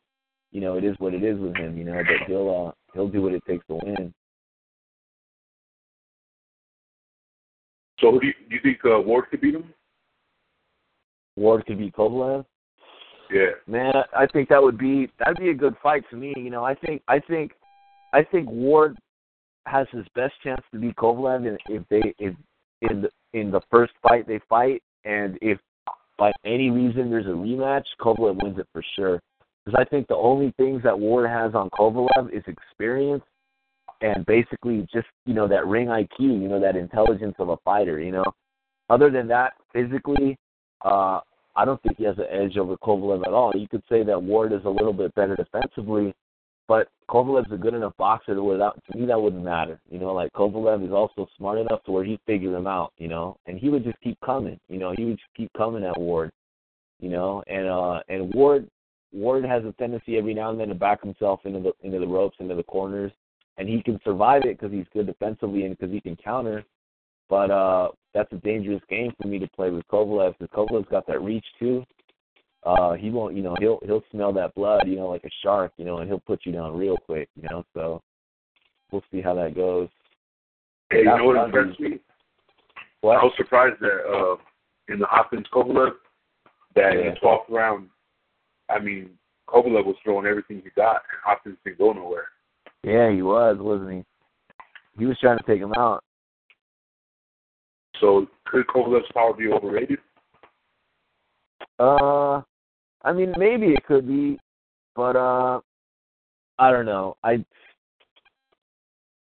You 0.51 0.61
know, 0.61 0.77
it 0.77 0.83
is 0.83 0.95
what 0.99 1.13
it 1.13 1.23
is 1.23 1.39
with 1.39 1.55
him. 1.55 1.77
You 1.77 1.85
know, 1.85 1.93
but 1.93 2.27
he'll, 2.27 2.67
uh, 2.67 2.71
he'll 2.93 3.07
do 3.07 3.21
what 3.21 3.33
it 3.33 3.43
takes 3.47 3.65
to 3.67 3.79
win. 3.83 4.13
So 7.99 8.11
who 8.11 8.19
do 8.19 8.27
you, 8.27 8.33
do 8.49 8.55
you 8.55 8.61
think 8.61 8.79
uh, 8.85 8.99
Ward 8.99 9.25
could 9.29 9.41
beat 9.41 9.55
him? 9.55 9.73
Ward 11.35 11.65
could 11.65 11.77
beat 11.77 11.93
Kovalev. 11.95 12.45
Yeah. 13.31 13.51
Man, 13.67 13.93
I 14.17 14.25
think 14.25 14.49
that 14.49 14.61
would 14.61 14.77
be 14.77 15.09
that'd 15.19 15.37
be 15.37 15.49
a 15.49 15.53
good 15.53 15.75
fight 15.83 16.03
to 16.09 16.15
me. 16.15 16.33
You 16.35 16.49
know, 16.49 16.63
I 16.63 16.73
think 16.73 17.03
I 17.07 17.19
think 17.19 17.51
I 18.13 18.23
think 18.23 18.49
Ward 18.49 18.97
has 19.67 19.87
his 19.91 20.05
best 20.15 20.33
chance 20.43 20.61
to 20.71 20.79
beat 20.79 20.95
Kovalev 20.95 21.57
if 21.67 21.83
they 21.89 22.13
if 22.17 22.35
in 22.81 23.01
the, 23.01 23.09
in 23.33 23.51
the 23.51 23.61
first 23.69 23.93
fight 24.01 24.27
they 24.27 24.39
fight, 24.49 24.81
and 25.05 25.37
if 25.41 25.59
by 26.19 26.31
any 26.45 26.69
reason 26.69 27.09
there's 27.09 27.25
a 27.25 27.29
rematch, 27.29 27.85
Kovalev 27.99 28.43
wins 28.43 28.59
it 28.59 28.67
for 28.73 28.83
sure. 28.95 29.21
Because 29.65 29.79
I 29.79 29.89
think 29.89 30.07
the 30.07 30.15
only 30.15 30.53
things 30.57 30.83
that 30.83 30.97
Ward 30.97 31.29
has 31.29 31.55
on 31.55 31.69
Kovalev 31.71 32.31
is 32.31 32.43
experience 32.45 33.23
and 34.01 34.25
basically 34.25 34.87
just 34.93 35.07
you 35.25 35.33
know 35.33 35.47
that 35.47 35.65
ring 35.67 35.87
IQ, 35.87 36.19
you 36.19 36.47
know 36.47 36.59
that 36.59 36.75
intelligence 36.75 37.35
of 37.39 37.49
a 37.49 37.57
fighter. 37.57 37.99
You 37.99 38.11
know, 38.11 38.25
other 38.89 39.09
than 39.09 39.27
that, 39.27 39.53
physically, 39.73 40.37
uh, 40.83 41.19
I 41.55 41.65
don't 41.65 41.81
think 41.83 41.97
he 41.97 42.05
has 42.05 42.17
an 42.17 42.27
edge 42.29 42.57
over 42.57 42.77
Kovalev 42.77 43.25
at 43.25 43.33
all. 43.33 43.51
You 43.55 43.67
could 43.67 43.83
say 43.89 44.03
that 44.03 44.21
Ward 44.21 44.53
is 44.53 44.63
a 44.65 44.69
little 44.69 44.93
bit 44.93 45.13
better 45.15 45.35
defensively, 45.35 46.13
but 46.69 46.87
Kovalev's 47.09 47.51
a 47.51 47.57
good 47.57 47.73
enough 47.73 47.97
boxer 47.97 48.35
to 48.35 48.43
without 48.43 48.79
to 48.89 48.97
me 48.97 49.07
that 49.07 49.19
wouldn't 49.19 49.43
matter. 49.43 49.81
You 49.89 49.97
know, 49.97 50.13
like 50.13 50.31
Kovalev 50.33 50.85
is 50.85 50.93
also 50.93 51.27
smart 51.35 51.57
enough 51.57 51.83
to 51.85 51.91
where 51.91 52.05
he'd 52.05 52.19
figure 52.27 52.55
him 52.55 52.67
out, 52.67 52.93
you 52.99 53.07
know, 53.07 53.35
and 53.47 53.57
he 53.57 53.69
would 53.69 53.83
just 53.83 53.99
keep 54.01 54.17
coming. 54.21 54.59
You 54.69 54.77
know, 54.77 54.93
he 54.95 55.03
would 55.03 55.17
just 55.17 55.33
keep 55.35 55.51
coming 55.57 55.83
at 55.83 55.99
Ward. 55.99 56.31
You 56.99 57.09
know, 57.09 57.43
and 57.47 57.67
uh 57.67 58.01
and 58.07 58.31
Ward 58.33 58.69
Ward 59.11 59.43
has 59.45 59.65
a 59.65 59.73
tendency 59.79 60.17
every 60.17 60.35
now 60.35 60.51
and 60.51 60.59
then 60.59 60.67
to 60.67 60.75
back 60.75 61.01
himself 61.01 61.39
into 61.43 61.59
the 61.59 61.71
into 61.81 61.99
the 61.99 62.07
ropes, 62.07 62.37
into 62.39 62.53
the 62.53 62.63
corners, 62.63 63.11
and 63.57 63.67
he 63.67 63.81
can 63.81 63.99
survive 64.03 64.43
it 64.45 64.59
because 64.59 64.71
he's 64.71 64.85
good 64.93 65.07
defensively 65.07 65.65
and 65.65 65.75
because 65.75 65.91
he 65.91 65.99
can 65.99 66.15
counter. 66.17 66.63
But 67.29 67.49
uh, 67.49 67.89
that's 68.13 68.31
a 68.31 68.37
dangerous 68.37 68.81
game 68.89 69.11
for 69.19 69.27
me 69.27 69.39
to 69.39 69.47
play 69.47 69.71
with 69.71 69.87
Kovalev 69.87 70.35
because 70.37 70.55
Kovalev's 70.55 70.89
got 70.91 71.07
that 71.07 71.23
reach 71.23 71.45
too. 71.57 71.83
Uh, 72.63 72.93
he 72.93 73.09
won't, 73.09 73.35
you 73.35 73.41
know, 73.41 73.55
he'll 73.59 73.79
he'll 73.85 74.03
smell 74.11 74.33
that 74.33 74.53
blood, 74.53 74.85
you 74.85 74.97
know, 74.97 75.07
like 75.07 75.23
a 75.23 75.29
shark, 75.41 75.71
you 75.77 75.85
know, 75.85 75.99
and 75.99 76.09
he'll 76.09 76.19
put 76.19 76.41
you 76.45 76.51
down 76.51 76.77
real 76.77 76.97
quick, 76.97 77.29
you 77.35 77.47
know. 77.49 77.63
So 77.73 78.01
we'll 78.91 79.03
see 79.11 79.21
how 79.21 79.33
that 79.35 79.55
goes. 79.55 79.87
Hey, 80.89 80.99
you 80.99 81.05
know 81.05 81.25
what 81.25 81.45
impressed 81.45 81.79
me? 81.79 81.99
What? 83.01 83.17
I 83.17 83.23
was 83.23 83.33
surprised 83.37 83.79
that 83.79 84.03
uh, 84.05 84.35
in 84.93 84.99
the 84.99 85.05
Hopkins 85.05 85.47
Kovalev 85.53 85.91
that 86.75 86.93
in 86.93 87.05
Yeah. 87.05 87.13
the 87.13 87.19
twelfth 87.19 87.49
round, 87.49 87.89
I 88.69 88.79
mean, 88.79 89.11
Kovalev 89.47 89.85
was 89.85 89.95
throwing 90.03 90.25
everything 90.25 90.61
he 90.61 90.69
got, 90.75 90.95
and 90.95 91.21
Hopkins 91.23 91.57
didn't 91.63 91.79
go 91.79 91.93
nowhere. 91.93 92.27
Yeah, 92.83 93.11
he 93.11 93.21
was, 93.21 93.57
wasn't 93.59 93.91
he? 93.91 94.03
He 94.97 95.05
was 95.05 95.17
trying 95.19 95.37
to 95.37 95.43
take 95.45 95.61
him 95.61 95.73
out. 95.73 96.03
So 98.01 98.27
could 98.45 98.67
Kovalev's 98.67 99.11
power 99.13 99.33
be 99.33 99.47
overrated? 99.47 99.99
Uh, 101.77 102.41
I 103.03 103.13
mean, 103.13 103.33
maybe 103.37 103.67
it 103.67 103.85
could 103.85 104.07
be, 104.07 104.39
but 104.95 105.15
uh, 105.15 105.61
I 106.57 106.71
don't 106.71 106.85
know. 106.85 107.15
I, 107.23 107.43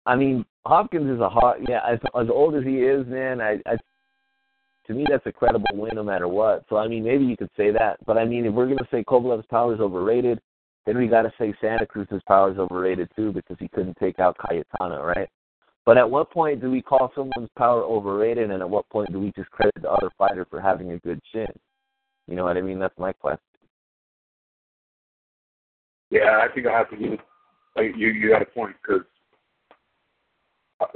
I 0.05 0.15
mean, 0.15 0.45
Hopkins 0.65 1.09
is 1.09 1.21
a 1.21 1.29
hot. 1.29 1.57
Yeah, 1.67 1.81
as 1.87 1.99
as 2.19 2.27
old 2.29 2.55
as 2.55 2.63
he 2.63 2.79
is, 2.79 3.05
man, 3.07 3.41
I, 3.41 3.59
I, 3.65 3.77
to 4.87 4.93
me, 4.93 5.05
that's 5.09 5.25
a 5.25 5.31
credible 5.31 5.67
win 5.73 5.91
no 5.95 6.03
matter 6.03 6.27
what. 6.27 6.65
So 6.69 6.77
I 6.77 6.87
mean, 6.87 7.03
maybe 7.03 7.25
you 7.25 7.37
could 7.37 7.51
say 7.55 7.71
that, 7.71 7.97
but 8.05 8.17
I 8.17 8.25
mean, 8.25 8.45
if 8.45 8.53
we're 8.53 8.67
gonna 8.67 8.87
say 8.91 9.03
Kovalev's 9.03 9.45
power 9.49 9.73
is 9.73 9.79
overrated, 9.79 10.39
then 10.85 10.97
we 10.97 11.07
got 11.07 11.21
to 11.21 11.33
say 11.37 11.53
Santa 11.61 11.85
Cruz's 11.85 12.21
power 12.27 12.51
is 12.51 12.57
overrated 12.57 13.11
too 13.15 13.31
because 13.31 13.57
he 13.59 13.67
couldn't 13.67 13.97
take 13.97 14.17
out 14.17 14.35
Cayetano, 14.39 15.03
right? 15.03 15.29
But 15.85 15.97
at 15.97 16.09
what 16.09 16.31
point 16.31 16.61
do 16.61 16.71
we 16.71 16.81
call 16.81 17.11
someone's 17.13 17.49
power 17.57 17.83
overrated, 17.83 18.49
and 18.49 18.61
at 18.61 18.69
what 18.69 18.89
point 18.89 19.11
do 19.11 19.19
we 19.19 19.31
just 19.35 19.51
credit 19.51 19.81
the 19.81 19.91
other 19.91 20.09
fighter 20.17 20.47
for 20.49 20.59
having 20.59 20.91
a 20.91 20.97
good 20.99 21.21
chin? 21.31 21.47
You 22.27 22.35
know 22.35 22.43
what 22.43 22.57
I 22.57 22.61
mean? 22.61 22.79
That's 22.79 22.97
my 22.97 23.13
question. 23.13 23.48
Yeah, 26.11 26.41
I 26.44 26.53
think 26.53 26.68
I 26.68 26.77
have 26.77 26.90
to 26.90 26.98
give. 26.98 27.19
Like, 27.76 27.95
you 27.95 28.07
you 28.07 28.30
got 28.30 28.41
a 28.41 28.45
point 28.45 28.76
because 28.81 29.06
uh, 30.81 30.88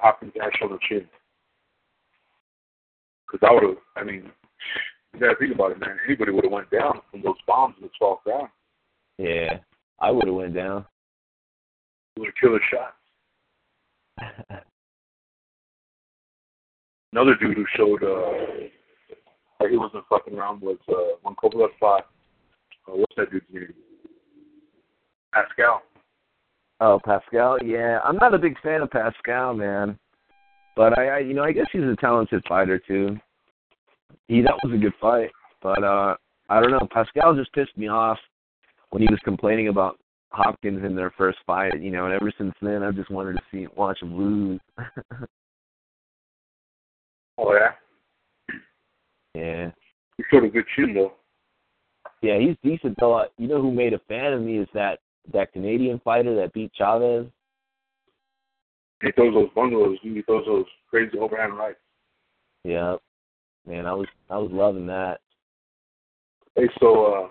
Hopkins 0.00 0.32
has 0.40 0.52
shown 0.58 0.72
a 0.72 0.78
chin. 0.88 1.06
Because 3.30 3.48
I 3.48 3.52
would 3.52 3.62
have. 3.64 3.76
I 3.96 4.04
mean, 4.04 4.30
you 5.12 5.20
got 5.20 5.30
to 5.30 5.36
think 5.36 5.54
about 5.54 5.72
it, 5.72 5.80
man. 5.80 5.98
Anybody 6.06 6.32
would 6.32 6.44
have 6.44 6.52
went 6.52 6.70
down 6.70 7.00
from 7.10 7.22
those 7.22 7.36
bombs 7.46 7.74
in 7.78 7.84
the 7.84 7.90
twelfth 7.98 8.22
round. 8.26 8.48
Yeah, 9.18 9.58
I 10.00 10.10
would 10.10 10.26
have 10.26 10.34
went 10.34 10.54
down. 10.54 10.84
Would 12.18 12.26
have 12.26 12.34
killer 12.40 12.60
shots. 12.70 12.96
Another 17.12 17.34
dude 17.34 17.56
who 17.56 17.66
showed 17.76 18.02
uh, 18.02 18.32
like 19.60 19.70
he 19.70 19.76
wasn't 19.76 20.04
fucking 20.08 20.34
around 20.34 20.60
was 20.60 20.78
uh, 20.88 21.16
when 21.22 21.34
Kovalev 21.34 21.68
fought. 21.78 22.06
Uh, 22.88 22.96
what's 22.96 23.14
that 23.16 23.30
dude's 23.30 23.46
name? 23.52 23.74
Pascal. 25.32 25.82
oh, 26.80 27.00
Pascal. 27.04 27.58
Yeah, 27.64 28.00
I'm 28.04 28.16
not 28.16 28.34
a 28.34 28.38
big 28.38 28.60
fan 28.60 28.82
of 28.82 28.90
Pascal, 28.90 29.54
man. 29.54 29.98
But 30.76 30.98
I, 30.98 31.08
I, 31.08 31.18
you 31.18 31.34
know, 31.34 31.42
I 31.42 31.52
guess 31.52 31.66
he's 31.72 31.82
a 31.82 31.96
talented 32.00 32.42
fighter 32.48 32.78
too. 32.78 33.16
He 34.28 34.40
that 34.42 34.54
was 34.62 34.72
a 34.74 34.78
good 34.78 34.94
fight, 35.00 35.30
but 35.62 35.82
uh 35.84 36.14
I 36.48 36.60
don't 36.60 36.70
know. 36.70 36.86
Pascal 36.90 37.34
just 37.34 37.52
pissed 37.52 37.76
me 37.76 37.88
off 37.88 38.18
when 38.90 39.02
he 39.02 39.08
was 39.10 39.20
complaining 39.24 39.68
about 39.68 39.98
Hopkins 40.30 40.84
in 40.84 40.94
their 40.96 41.12
first 41.16 41.38
fight. 41.46 41.80
You 41.80 41.90
know, 41.90 42.06
and 42.06 42.14
ever 42.14 42.32
since 42.38 42.54
then, 42.62 42.82
I've 42.82 42.96
just 42.96 43.10
wanted 43.10 43.34
to 43.34 43.42
see 43.50 43.66
watch 43.76 44.00
him 44.02 44.16
lose. 44.16 44.60
Oh 47.38 47.54
yeah, 47.54 47.72
yeah. 49.34 49.70
he 50.18 50.24
showed 50.30 50.44
a 50.44 50.48
good 50.48 50.66
chin 50.76 50.92
though. 50.94 51.14
Yeah, 52.20 52.38
he's 52.38 52.56
decent 52.62 52.96
though. 53.00 53.24
You 53.38 53.48
know 53.48 53.60
who 53.60 53.72
made 53.72 53.94
a 53.94 53.98
fan 54.00 54.34
of 54.34 54.42
me 54.42 54.58
is 54.58 54.68
that 54.74 54.98
that 55.32 55.52
Canadian 55.52 56.00
fighter 56.04 56.34
that 56.36 56.52
beat 56.52 56.72
Chavez. 56.74 57.26
He 59.02 59.10
throws 59.12 59.34
those 59.34 59.50
bungalows. 59.54 59.98
He 60.02 60.22
throws 60.22 60.46
those 60.46 60.66
crazy 60.88 61.18
overhand 61.18 61.56
rights. 61.56 61.78
Yeah, 62.64 62.96
man, 63.66 63.86
I 63.86 63.94
was 63.94 64.06
I 64.30 64.38
was 64.38 64.50
loving 64.52 64.86
that. 64.86 65.20
Hey, 66.54 66.68
so 66.80 67.04
uh, 67.06 67.28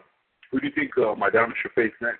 who 0.51 0.59
do 0.59 0.68
you 0.68 0.73
think 0.73 0.91
uh, 0.97 1.15
Maidana 1.15 1.51
should 1.61 1.72
face 1.73 1.93
next? 2.01 2.19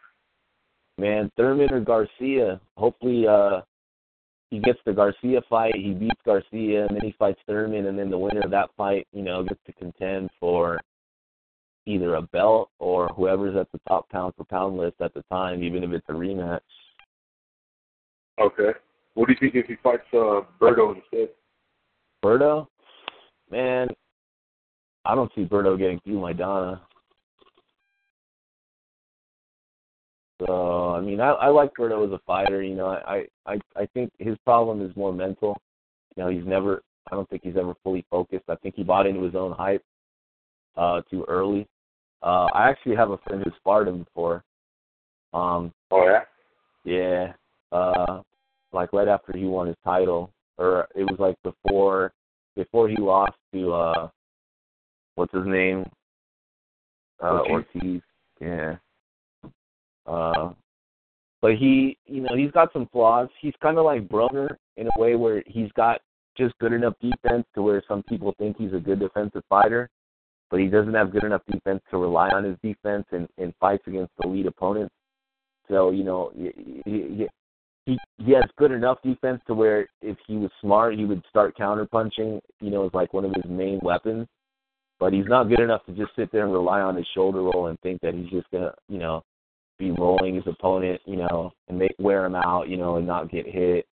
Man, 0.98 1.32
Thurman 1.36 1.74
or 1.74 1.80
Garcia. 1.80 2.62
Hopefully, 2.78 3.28
uh, 3.28 3.62
he 4.52 4.60
gets 4.60 4.80
the 4.86 4.94
Garcia 4.94 5.42
fight. 5.50 5.76
He 5.76 5.94
beats 5.94 6.22
Garcia, 6.26 6.86
and 6.86 6.96
then 6.96 7.02
he 7.04 7.16
fights 7.18 7.40
Thurman, 7.48 7.88
and 7.88 7.98
then 7.98 8.10
the 8.10 8.18
winner 8.18 8.42
of 8.42 8.52
that 8.52 8.70
fight, 8.78 9.08
you 9.12 9.24
know, 9.24 9.44
gets 9.44 9.60
to 9.66 9.74
contend 9.74 10.30
for 10.40 10.80
either 11.92 12.16
a 12.16 12.22
belt 12.22 12.70
or 12.80 13.10
whoever's 13.10 13.56
at 13.56 13.72
the 13.72 13.80
top 13.88 14.10
pound 14.10 14.34
for 14.36 14.46
pound 14.46 14.78
list 14.78 14.96
at 15.02 15.14
the 15.14 15.24
time, 15.32 15.64
even 15.64 15.84
if 15.84 15.92
it's 15.92 16.10
a 16.10 16.14
rematch. 16.14 16.60
Okay. 18.40 18.72
What 19.14 19.28
do 19.28 19.34
you 19.34 19.40
think 19.40 19.56
if 19.56 19.68
he 19.68 19.76
fights 19.84 20.04
uh, 20.14 20.42
Berto 20.60 20.96
instead? 20.96 21.30
Berto, 22.24 22.68
man, 23.50 23.90
I 25.06 25.16
don't 25.16 25.32
see 25.36 25.44
Berto 25.44 25.78
getting 25.78 26.00
through 26.02 26.20
Maidana. 26.20 26.80
So 30.40 30.92
I 30.92 31.02
mean, 31.02 31.20
I, 31.20 31.32
I 31.32 31.48
like 31.50 31.72
Berto 31.78 32.06
as 32.06 32.14
a 32.14 32.20
fighter. 32.26 32.64
You 32.64 32.76
know, 32.76 32.88
I, 32.88 33.26
I 33.46 33.60
I 33.76 33.86
think 33.94 34.12
his 34.18 34.38
problem 34.44 34.82
is 34.82 34.96
more 34.96 35.14
mental. 35.14 35.60
You 36.16 36.24
know, 36.24 36.30
he's 36.30 36.46
never. 36.46 36.82
I 37.12 37.16
don't 37.16 37.30
think 37.30 37.42
he's 37.44 37.58
ever 37.58 37.74
fully 37.84 38.06
focused. 38.10 38.46
I 38.48 38.56
think 38.56 38.76
he 38.76 38.84
bought 38.84 39.08
into 39.08 39.24
his 39.24 39.36
own 39.36 39.52
hype 39.52 39.84
uh 40.78 41.02
too 41.10 41.26
early. 41.28 41.68
Uh 42.24 42.48
I 42.54 42.70
actually 42.70 42.96
have 42.96 43.12
a 43.12 43.18
friend 43.20 43.44
who 43.44 43.52
sparred 43.58 43.88
him 43.88 44.04
before. 44.04 44.44
Um 45.34 45.74
Oh 45.92 46.04
yeah. 46.06 46.24
yeah. 46.84 47.34
Uh 47.72 48.22
like 48.74 48.94
right 48.94 49.08
after 49.08 49.38
he 49.38 49.46
won 49.46 49.68
his 49.68 49.76
title. 49.84 50.32
Or 50.58 50.88
it 50.96 51.04
was 51.04 51.20
like 51.20 51.36
before 51.44 52.14
before 52.56 52.90
he 52.90 52.98
lost 52.98 53.34
to 53.54 53.74
uh 53.74 54.10
what's 55.16 55.34
his 55.34 55.46
name? 55.46 55.90
Uh 57.22 57.42
Ortiz. 57.50 57.72
Ortiz. 57.76 58.02
Yeah. 58.40 58.76
Uh 60.06 60.52
but 61.42 61.56
he 61.56 61.98
you 62.06 62.22
know, 62.22 62.36
he's 62.36 62.52
got 62.52 62.72
some 62.74 62.88
flaws. 62.92 63.30
He's 63.40 63.54
kinda 63.62 63.82
like 63.82 64.08
Broner 64.08 64.58
in 64.78 64.88
a 64.88 65.00
way 65.00 65.16
where 65.16 65.44
he's 65.48 65.72
got 65.72 66.02
just 66.38 66.58
good 66.60 66.74
enough 66.74 66.94
defense 67.02 67.46
to 67.56 67.62
where 67.62 67.84
some 67.88 68.04
people 68.04 68.34
think 68.38 68.58
he's 68.58 68.74
a 68.74 68.80
good 68.80 69.00
defensive 69.00 69.44
fighter, 69.50 69.90
but 70.52 70.60
he 70.60 70.68
doesn't 70.68 70.94
have 70.94 71.12
good 71.12 71.24
enough 71.24 71.42
defense 71.50 71.82
to 71.90 71.98
rely 71.98 72.30
on 72.30 72.44
his 72.44 72.58
defense 72.62 73.06
in, 73.14 73.28
in 73.38 73.54
fights 73.60 73.84
against 73.88 74.12
elite 74.24 74.46
opponents. 74.46 74.94
So 75.70 75.92
you 75.92 76.04
know, 76.04 76.32
he, 76.36 77.28
he 77.86 77.98
he 78.18 78.32
has 78.34 78.44
good 78.58 78.72
enough 78.72 79.00
defense 79.02 79.42
to 79.48 79.54
where 79.54 79.88
if 80.02 80.18
he 80.28 80.36
was 80.36 80.52
smart, 80.60 80.96
he 80.96 81.06
would 81.06 81.24
start 81.30 81.58
counterpunching. 81.58 82.42
You 82.60 82.70
know, 82.70 82.86
as 82.86 82.94
like 82.94 83.14
one 83.14 83.26
of 83.26 83.34
his 83.34 83.50
main 83.50 83.80
weapons. 83.82 84.28
But 85.00 85.14
he's 85.14 85.26
not 85.26 85.50
good 85.50 85.62
enough 85.62 85.84
to 85.88 85.94
just 85.94 86.12
sit 86.16 86.32
there 86.32 86.44
and 86.44 86.54
rely 86.54 86.82
on 86.82 86.96
his 86.96 87.08
shoulder 87.16 87.42
roll 87.42 87.68
and 87.68 87.80
think 87.80 88.02
that 88.02 88.14
he's 88.14 88.30
just 88.30 88.46
gonna, 88.52 88.72
you 88.88 89.00
know, 89.00 89.24
be 89.80 89.90
rolling 89.90 90.36
his 90.36 90.44
opponent, 90.46 91.02
you 91.06 91.16
know, 91.16 91.52
and 91.68 91.80
make 91.80 91.96
wear 91.98 92.24
him 92.24 92.36
out, 92.36 92.70
you 92.70 92.78
know, 92.78 92.98
and 92.98 93.08
not 93.08 93.32
get 93.32 93.48
hit, 93.48 93.88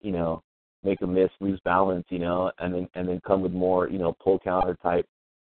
you 0.00 0.10
know, 0.10 0.42
make 0.82 1.00
a 1.02 1.06
miss, 1.06 1.30
lose 1.38 1.60
balance, 1.64 2.04
you 2.08 2.18
know, 2.18 2.50
and 2.58 2.74
then 2.74 2.88
and 2.96 3.08
then 3.08 3.20
come 3.24 3.42
with 3.42 3.52
more, 3.52 3.88
you 3.88 3.98
know, 3.98 4.16
pull 4.20 4.40
counter 4.40 4.76
type 4.82 5.06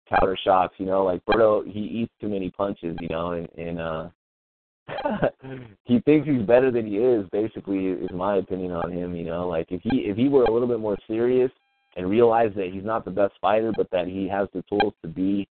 counter 0.10 0.38
shots, 0.44 0.73
you 0.77 0.86
know, 0.86 1.03
like 1.03 1.23
Berto 1.26 1.65
he 1.65 1.80
eats 1.80 2.11
too 2.22 2.30
many 2.30 2.49
punches, 2.49 2.98
you 3.02 3.07
know, 3.10 3.32
and, 3.32 3.49
and 3.57 3.80
uh 3.80 4.10
he 5.86 5.99
thinks 6.02 6.27
he's 6.27 6.44
better 6.44 6.69
than 6.72 6.86
he 6.86 6.98
is, 6.98 7.26
basically 7.32 7.88
is 7.88 8.10
my 8.14 8.38
opinion 8.38 8.72
on 8.72 8.91
him, 8.91 9.15
you 9.15 9.23
know. 9.23 9.48
Like 9.48 9.68
if 9.69 9.82
he 9.82 9.99
if 10.02 10.18
he 10.18 10.30
were 10.30 10.44
a 10.44 10.52
little 10.52 10.68
bit 10.68 10.80
more 10.80 10.98
serious 11.07 11.52
and 11.95 12.10
realized 12.10 12.56
that 12.56 12.69
he's 12.72 12.84
not 12.84 13.06
the 13.06 13.11
best 13.11 13.34
fighter 13.41 13.72
but 13.76 13.90
that 13.91 14.07
he 14.07 14.27
has 14.27 14.48
the 14.53 14.64
tools 14.69 14.94
to 15.02 15.07
be 15.07 15.48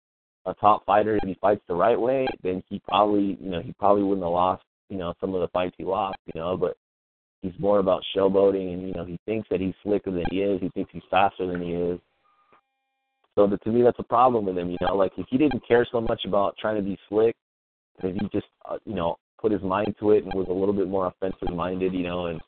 a 0.46 0.54
top 0.54 0.84
fighter 0.84 1.16
and 1.16 1.28
he 1.28 1.36
fights 1.40 1.62
the 1.68 1.74
right 1.74 1.98
way, 1.98 2.26
then 2.42 2.62
he 2.68 2.80
probably 2.86 3.38
you 3.40 3.50
know, 3.50 3.60
he 3.60 3.72
probably 3.72 4.02
wouldn't 4.02 4.24
have 4.24 4.32
lost, 4.32 4.62
you 4.88 4.98
know, 4.98 5.14
some 5.20 5.34
of 5.34 5.40
the 5.40 5.48
fights 5.48 5.74
he 5.78 5.84
lost, 5.84 6.18
you 6.32 6.40
know, 6.40 6.56
but 6.56 6.76
he's 7.42 7.58
more 7.58 7.78
about 7.78 8.02
showboating 8.16 8.72
and, 8.72 8.88
you 8.88 8.94
know, 8.94 9.04
he 9.04 9.18
thinks 9.26 9.48
that 9.50 9.60
he's 9.60 9.74
slicker 9.82 10.10
than 10.10 10.24
he 10.30 10.40
is, 10.42 10.60
he 10.60 10.68
thinks 10.70 10.90
he's 10.92 11.02
faster 11.10 11.46
than 11.46 11.60
he 11.60 11.72
is. 11.72 11.98
So 13.34 13.46
but 13.46 13.62
to 13.64 13.70
me 13.70 13.82
that's 13.82 13.98
a 13.98 14.04
problem 14.04 14.46
with 14.46 14.56
him, 14.56 14.70
you 14.70 14.78
know, 14.80 14.96
like 14.96 15.12
if 15.16 15.26
he 15.28 15.38
didn't 15.38 15.66
care 15.66 15.86
so 15.90 16.00
much 16.00 16.24
about 16.24 16.56
trying 16.58 16.76
to 16.76 16.82
be 16.82 16.98
slick, 17.08 17.34
if 18.02 18.14
he 18.14 18.28
just 18.32 18.46
uh, 18.68 18.78
you 18.84 18.94
know, 18.94 19.16
put 19.40 19.52
his 19.52 19.62
mind 19.62 19.94
to 20.00 20.12
it 20.12 20.24
and 20.24 20.32
was 20.34 20.46
a 20.48 20.52
little 20.52 20.74
bit 20.74 20.88
more 20.88 21.06
offensive 21.06 21.54
minded, 21.54 21.92
you 21.92 22.04
know, 22.04 22.26
and 22.26 22.40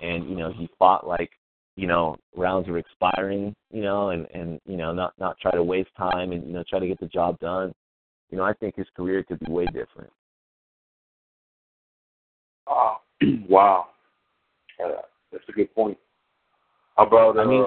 and 0.00 0.28
you 0.28 0.36
know 0.36 0.52
he 0.52 0.68
fought 0.78 1.06
like 1.06 1.30
you 1.76 1.86
know 1.86 2.16
rounds 2.36 2.68
were 2.68 2.78
expiring, 2.78 3.54
you 3.72 3.82
know, 3.82 4.10
and 4.10 4.26
and 4.32 4.60
you 4.66 4.76
know 4.76 4.92
not 4.92 5.12
not 5.18 5.38
try 5.40 5.50
to 5.50 5.62
waste 5.62 5.90
time 5.96 6.32
and 6.32 6.46
you 6.46 6.52
know 6.52 6.64
try 6.68 6.78
to 6.78 6.86
get 6.86 7.00
the 7.00 7.06
job 7.06 7.38
done. 7.40 7.72
you 8.30 8.38
know, 8.38 8.44
I 8.44 8.52
think 8.54 8.76
his 8.76 8.86
career 8.96 9.24
could 9.24 9.40
be 9.40 9.50
way 9.50 9.66
different. 9.66 10.12
Uh, 12.66 12.94
wow, 13.48 13.88
uh, 14.84 15.02
that's 15.32 15.44
a 15.48 15.52
good 15.52 15.74
point. 15.74 15.98
How 16.96 17.06
about 17.06 17.36
uh, 17.36 17.40
I 17.40 17.46
mean, 17.46 17.64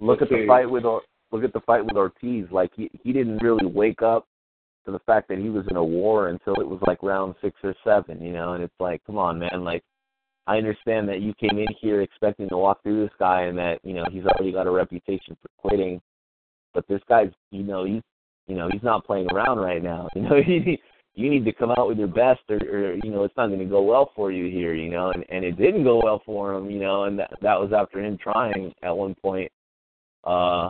look 0.00 0.20
at 0.22 0.28
the 0.28 0.44
fight 0.46 0.70
with 0.70 0.84
look 1.32 1.44
at 1.44 1.52
the 1.52 1.60
fight 1.60 1.84
with 1.84 1.96
Ortiz. 1.96 2.46
Like 2.50 2.70
he 2.76 2.90
he 3.02 3.12
didn't 3.12 3.42
really 3.42 3.66
wake 3.66 4.02
up 4.02 4.26
to 4.84 4.92
the 4.92 4.98
fact 5.00 5.28
that 5.28 5.38
he 5.38 5.48
was 5.48 5.64
in 5.70 5.76
a 5.76 5.84
war 5.84 6.28
until 6.28 6.54
it 6.54 6.68
was 6.68 6.80
like 6.86 7.02
round 7.02 7.34
six 7.40 7.56
or 7.62 7.74
seven, 7.84 8.22
you 8.22 8.32
know. 8.32 8.54
And 8.54 8.62
it's 8.62 8.74
like, 8.80 9.02
come 9.06 9.18
on, 9.18 9.38
man. 9.38 9.64
Like, 9.64 9.82
I 10.46 10.56
understand 10.56 11.08
that 11.08 11.20
you 11.20 11.32
came 11.34 11.58
in 11.58 11.68
here 11.80 12.02
expecting 12.02 12.48
to 12.48 12.56
walk 12.56 12.82
through 12.82 13.02
this 13.02 13.14
guy, 13.18 13.42
and 13.42 13.56
that 13.58 13.78
you 13.84 13.94
know 13.94 14.04
he's 14.10 14.24
already 14.24 14.52
got 14.52 14.66
a 14.66 14.70
reputation 14.70 15.36
for 15.40 15.48
quitting. 15.58 16.00
But 16.74 16.86
this 16.88 17.00
guy's, 17.08 17.30
you 17.50 17.62
know, 17.62 17.84
he's 17.84 18.02
you 18.48 18.56
know 18.56 18.68
he's 18.72 18.82
not 18.82 19.06
playing 19.06 19.30
around 19.30 19.58
right 19.58 19.82
now. 19.82 20.08
You 20.16 20.22
know, 20.22 20.36
you 20.36 20.60
need 20.60 20.80
you 21.14 21.30
need 21.30 21.44
to 21.44 21.52
come 21.52 21.70
out 21.72 21.88
with 21.88 21.98
your 21.98 22.08
best, 22.08 22.40
or, 22.48 22.56
or 22.56 22.94
you 22.94 23.10
know 23.10 23.24
it's 23.24 23.36
not 23.36 23.48
going 23.48 23.60
to 23.60 23.64
go 23.66 23.82
well 23.82 24.10
for 24.16 24.32
you 24.32 24.50
here. 24.50 24.74
You 24.74 24.90
know, 24.90 25.12
and 25.12 25.24
and 25.28 25.44
it 25.44 25.56
didn't 25.58 25.84
go 25.84 26.00
well 26.02 26.22
for 26.26 26.54
him. 26.54 26.70
You 26.70 26.80
know, 26.80 27.04
and 27.04 27.18
that 27.18 27.30
that 27.40 27.60
was 27.60 27.72
after 27.72 28.02
him 28.02 28.18
trying 28.20 28.72
at 28.82 28.96
one 28.96 29.14
point. 29.14 29.50
Uh, 30.24 30.68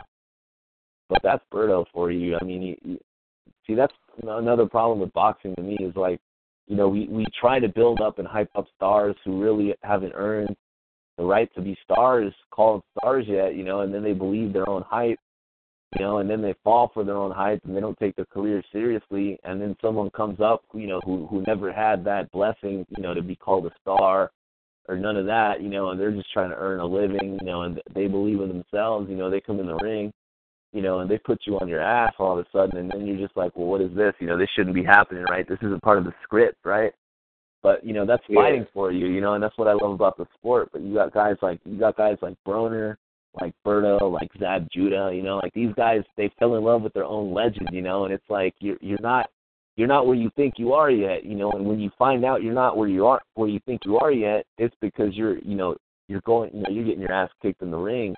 but 1.12 1.22
that's 1.22 1.44
Berto 1.52 1.84
for 1.92 2.10
you. 2.10 2.36
I 2.40 2.44
mean, 2.44 2.62
he, 2.62 2.88
he, 2.88 2.98
see, 3.66 3.74
that's 3.74 3.92
another 4.22 4.66
problem 4.66 5.00
with 5.00 5.12
boxing 5.12 5.54
to 5.56 5.62
me 5.62 5.76
is 5.80 5.94
like, 5.94 6.20
you 6.66 6.76
know, 6.76 6.88
we 6.88 7.06
we 7.08 7.26
try 7.38 7.58
to 7.58 7.68
build 7.68 8.00
up 8.00 8.18
and 8.18 8.26
hype 8.26 8.50
up 8.54 8.66
stars 8.76 9.14
who 9.24 9.42
really 9.42 9.74
haven't 9.82 10.12
earned 10.14 10.56
the 11.18 11.24
right 11.24 11.52
to 11.54 11.60
be 11.60 11.76
stars, 11.84 12.32
called 12.50 12.82
stars 12.96 13.26
yet, 13.28 13.54
you 13.54 13.64
know, 13.64 13.80
and 13.80 13.92
then 13.92 14.02
they 14.02 14.14
believe 14.14 14.52
their 14.52 14.68
own 14.68 14.82
hype, 14.82 15.18
you 15.94 16.02
know, 16.02 16.18
and 16.18 16.30
then 16.30 16.40
they 16.40 16.54
fall 16.64 16.90
for 16.94 17.04
their 17.04 17.16
own 17.16 17.30
hype 17.30 17.60
and 17.64 17.76
they 17.76 17.80
don't 17.80 17.98
take 17.98 18.16
their 18.16 18.24
career 18.24 18.62
seriously, 18.72 19.38
and 19.44 19.60
then 19.60 19.76
someone 19.82 20.08
comes 20.10 20.40
up, 20.40 20.62
you 20.72 20.86
know, 20.86 21.00
who 21.04 21.26
who 21.26 21.44
never 21.46 21.70
had 21.70 22.04
that 22.04 22.30
blessing, 22.32 22.86
you 22.96 23.02
know, 23.02 23.12
to 23.12 23.22
be 23.22 23.36
called 23.36 23.66
a 23.66 23.72
star 23.82 24.30
or 24.88 24.96
none 24.96 25.16
of 25.16 25.26
that, 25.26 25.60
you 25.60 25.68
know, 25.68 25.90
and 25.90 26.00
they're 26.00 26.10
just 26.10 26.32
trying 26.32 26.50
to 26.50 26.56
earn 26.56 26.80
a 26.80 26.86
living, 26.86 27.38
you 27.40 27.46
know, 27.46 27.62
and 27.62 27.80
they 27.94 28.06
believe 28.06 28.40
in 28.40 28.48
themselves, 28.48 29.08
you 29.10 29.16
know, 29.16 29.30
they 29.30 29.40
come 29.40 29.60
in 29.60 29.66
the 29.66 29.76
ring, 29.76 30.12
you 30.72 30.82
know, 30.82 31.00
and 31.00 31.10
they 31.10 31.18
put 31.18 31.40
you 31.46 31.58
on 31.58 31.68
your 31.68 31.82
ass 31.82 32.14
all 32.18 32.38
of 32.38 32.44
a 32.44 32.48
sudden, 32.50 32.78
and 32.78 32.90
then 32.90 33.06
you're 33.06 33.18
just 33.18 33.36
like, 33.36 33.54
well, 33.56 33.66
what 33.66 33.80
is 33.80 33.94
this? 33.94 34.14
You 34.18 34.26
know, 34.26 34.38
this 34.38 34.48
shouldn't 34.56 34.74
be 34.74 34.84
happening, 34.84 35.24
right? 35.24 35.46
This 35.46 35.58
isn't 35.62 35.82
part 35.82 35.98
of 35.98 36.04
the 36.04 36.14
script, 36.22 36.58
right? 36.64 36.92
But 37.62 37.84
you 37.84 37.92
know, 37.92 38.04
that's 38.04 38.22
Yeah. 38.28 38.40
fighting 38.42 38.66
for 38.72 38.90
you, 38.90 39.06
you 39.06 39.20
know, 39.20 39.34
and 39.34 39.42
that's 39.42 39.56
what 39.56 39.68
I 39.68 39.72
love 39.74 39.92
about 39.92 40.16
the 40.16 40.26
sport. 40.34 40.70
But 40.72 40.82
you 40.82 40.94
got 40.94 41.12
guys 41.12 41.36
like 41.42 41.60
you 41.64 41.78
got 41.78 41.96
guys 41.96 42.18
like 42.20 42.36
Broner, 42.46 42.96
like 43.40 43.54
Berto, 43.64 44.10
like 44.10 44.30
Zab 44.38 44.68
Judah, 44.72 45.10
you 45.14 45.22
know, 45.22 45.36
like 45.36 45.54
these 45.54 45.72
guys, 45.76 46.02
they 46.16 46.30
fell 46.38 46.56
in 46.56 46.64
love 46.64 46.82
with 46.82 46.92
their 46.92 47.04
own 47.04 47.32
legend, 47.32 47.68
you 47.72 47.82
know, 47.82 48.04
and 48.04 48.12
it's 48.12 48.28
like 48.28 48.54
you're 48.58 48.78
you're 48.80 49.00
not 49.00 49.30
you're 49.76 49.88
not 49.88 50.06
where 50.06 50.16
you 50.16 50.30
think 50.36 50.54
you 50.58 50.72
are 50.72 50.90
yet, 50.90 51.24
you 51.24 51.34
know, 51.34 51.50
and 51.52 51.64
when 51.64 51.80
you 51.80 51.90
find 51.98 52.24
out 52.24 52.42
you're 52.42 52.52
not 52.52 52.76
where 52.76 52.88
you 52.88 53.06
are 53.06 53.20
where 53.34 53.48
you 53.48 53.60
think 53.64 53.82
you 53.84 53.98
are 53.98 54.10
yet, 54.10 54.44
it's 54.58 54.74
because 54.80 55.14
you're 55.14 55.38
you 55.38 55.54
know 55.54 55.76
you're 56.08 56.20
going 56.22 56.50
you 56.52 56.62
know 56.62 56.70
you're 56.70 56.84
getting 56.84 57.00
your 57.00 57.12
ass 57.12 57.30
kicked 57.40 57.62
in 57.62 57.70
the 57.70 57.76
ring, 57.76 58.14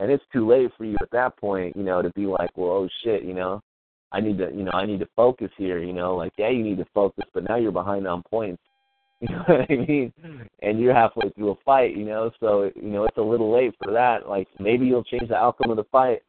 and 0.00 0.10
it's 0.10 0.24
too 0.32 0.48
late 0.48 0.70
for 0.76 0.84
you 0.84 0.96
at 1.00 1.10
that 1.12 1.36
point, 1.36 1.76
you 1.76 1.82
know, 1.82 2.02
to 2.02 2.10
be 2.10 2.26
like, 2.26 2.50
well, 2.56 2.70
oh 2.70 2.88
shit, 3.04 3.22
you 3.22 3.34
know, 3.34 3.62
I 4.12 4.20
need 4.20 4.38
to 4.38 4.50
you 4.52 4.64
know 4.64 4.72
I 4.72 4.86
need 4.86 5.00
to 5.00 5.08
focus 5.14 5.50
here, 5.56 5.78
you 5.78 5.92
know, 5.92 6.16
like 6.16 6.32
yeah 6.36 6.50
you 6.50 6.64
need 6.64 6.78
to 6.78 6.86
focus, 6.92 7.24
but 7.32 7.48
now 7.48 7.56
you're 7.56 7.72
behind 7.72 8.06
on 8.06 8.22
points. 8.22 8.62
You 9.22 9.28
know 9.28 9.44
what 9.46 9.70
I 9.70 9.76
mean? 9.76 10.14
And 10.62 10.80
you're 10.80 10.94
halfway 10.94 11.28
through 11.28 11.50
a 11.50 11.54
fight, 11.62 11.94
you 11.94 12.06
know, 12.06 12.30
so 12.40 12.70
you 12.74 12.88
know 12.88 13.04
it's 13.04 13.18
a 13.18 13.22
little 13.22 13.52
late 13.52 13.74
for 13.82 13.92
that. 13.92 14.26
Like 14.26 14.48
maybe 14.58 14.86
you'll 14.86 15.04
change 15.04 15.28
the 15.28 15.36
outcome 15.36 15.70
of 15.70 15.76
the 15.76 15.84
fight, 15.92 16.22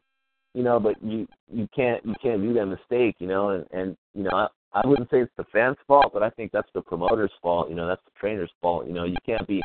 you 0.54 0.62
know, 0.62 0.78
but 0.78 1.02
you 1.02 1.26
you 1.50 1.70
can't 1.74 2.06
you 2.06 2.14
can't 2.22 2.42
do 2.42 2.54
that 2.54 2.66
mistake, 2.66 3.16
you 3.20 3.28
know, 3.28 3.52
and 3.52 3.66
and 3.72 3.96
you 4.14 4.24
know 4.24 4.32
I, 4.34 4.48
I 4.74 4.86
wouldn't 4.86 5.10
say 5.10 5.22
it's 5.22 5.32
the 5.38 5.46
fans' 5.54 5.78
fault, 5.88 6.12
but 6.14 6.22
I 6.22 6.30
think 6.32 6.52
that's 6.52 6.68
the 6.74 6.82
promoter's 6.82 7.32
fault. 7.42 7.70
You 7.70 7.76
know, 7.76 7.88
that's 7.88 8.04
the 8.04 8.20
trainer's 8.20 8.52
fault. 8.62 8.88
You 8.88 8.94
know, 8.94 9.06
you 9.06 9.16
can't 9.26 9.48
be 9.48 9.64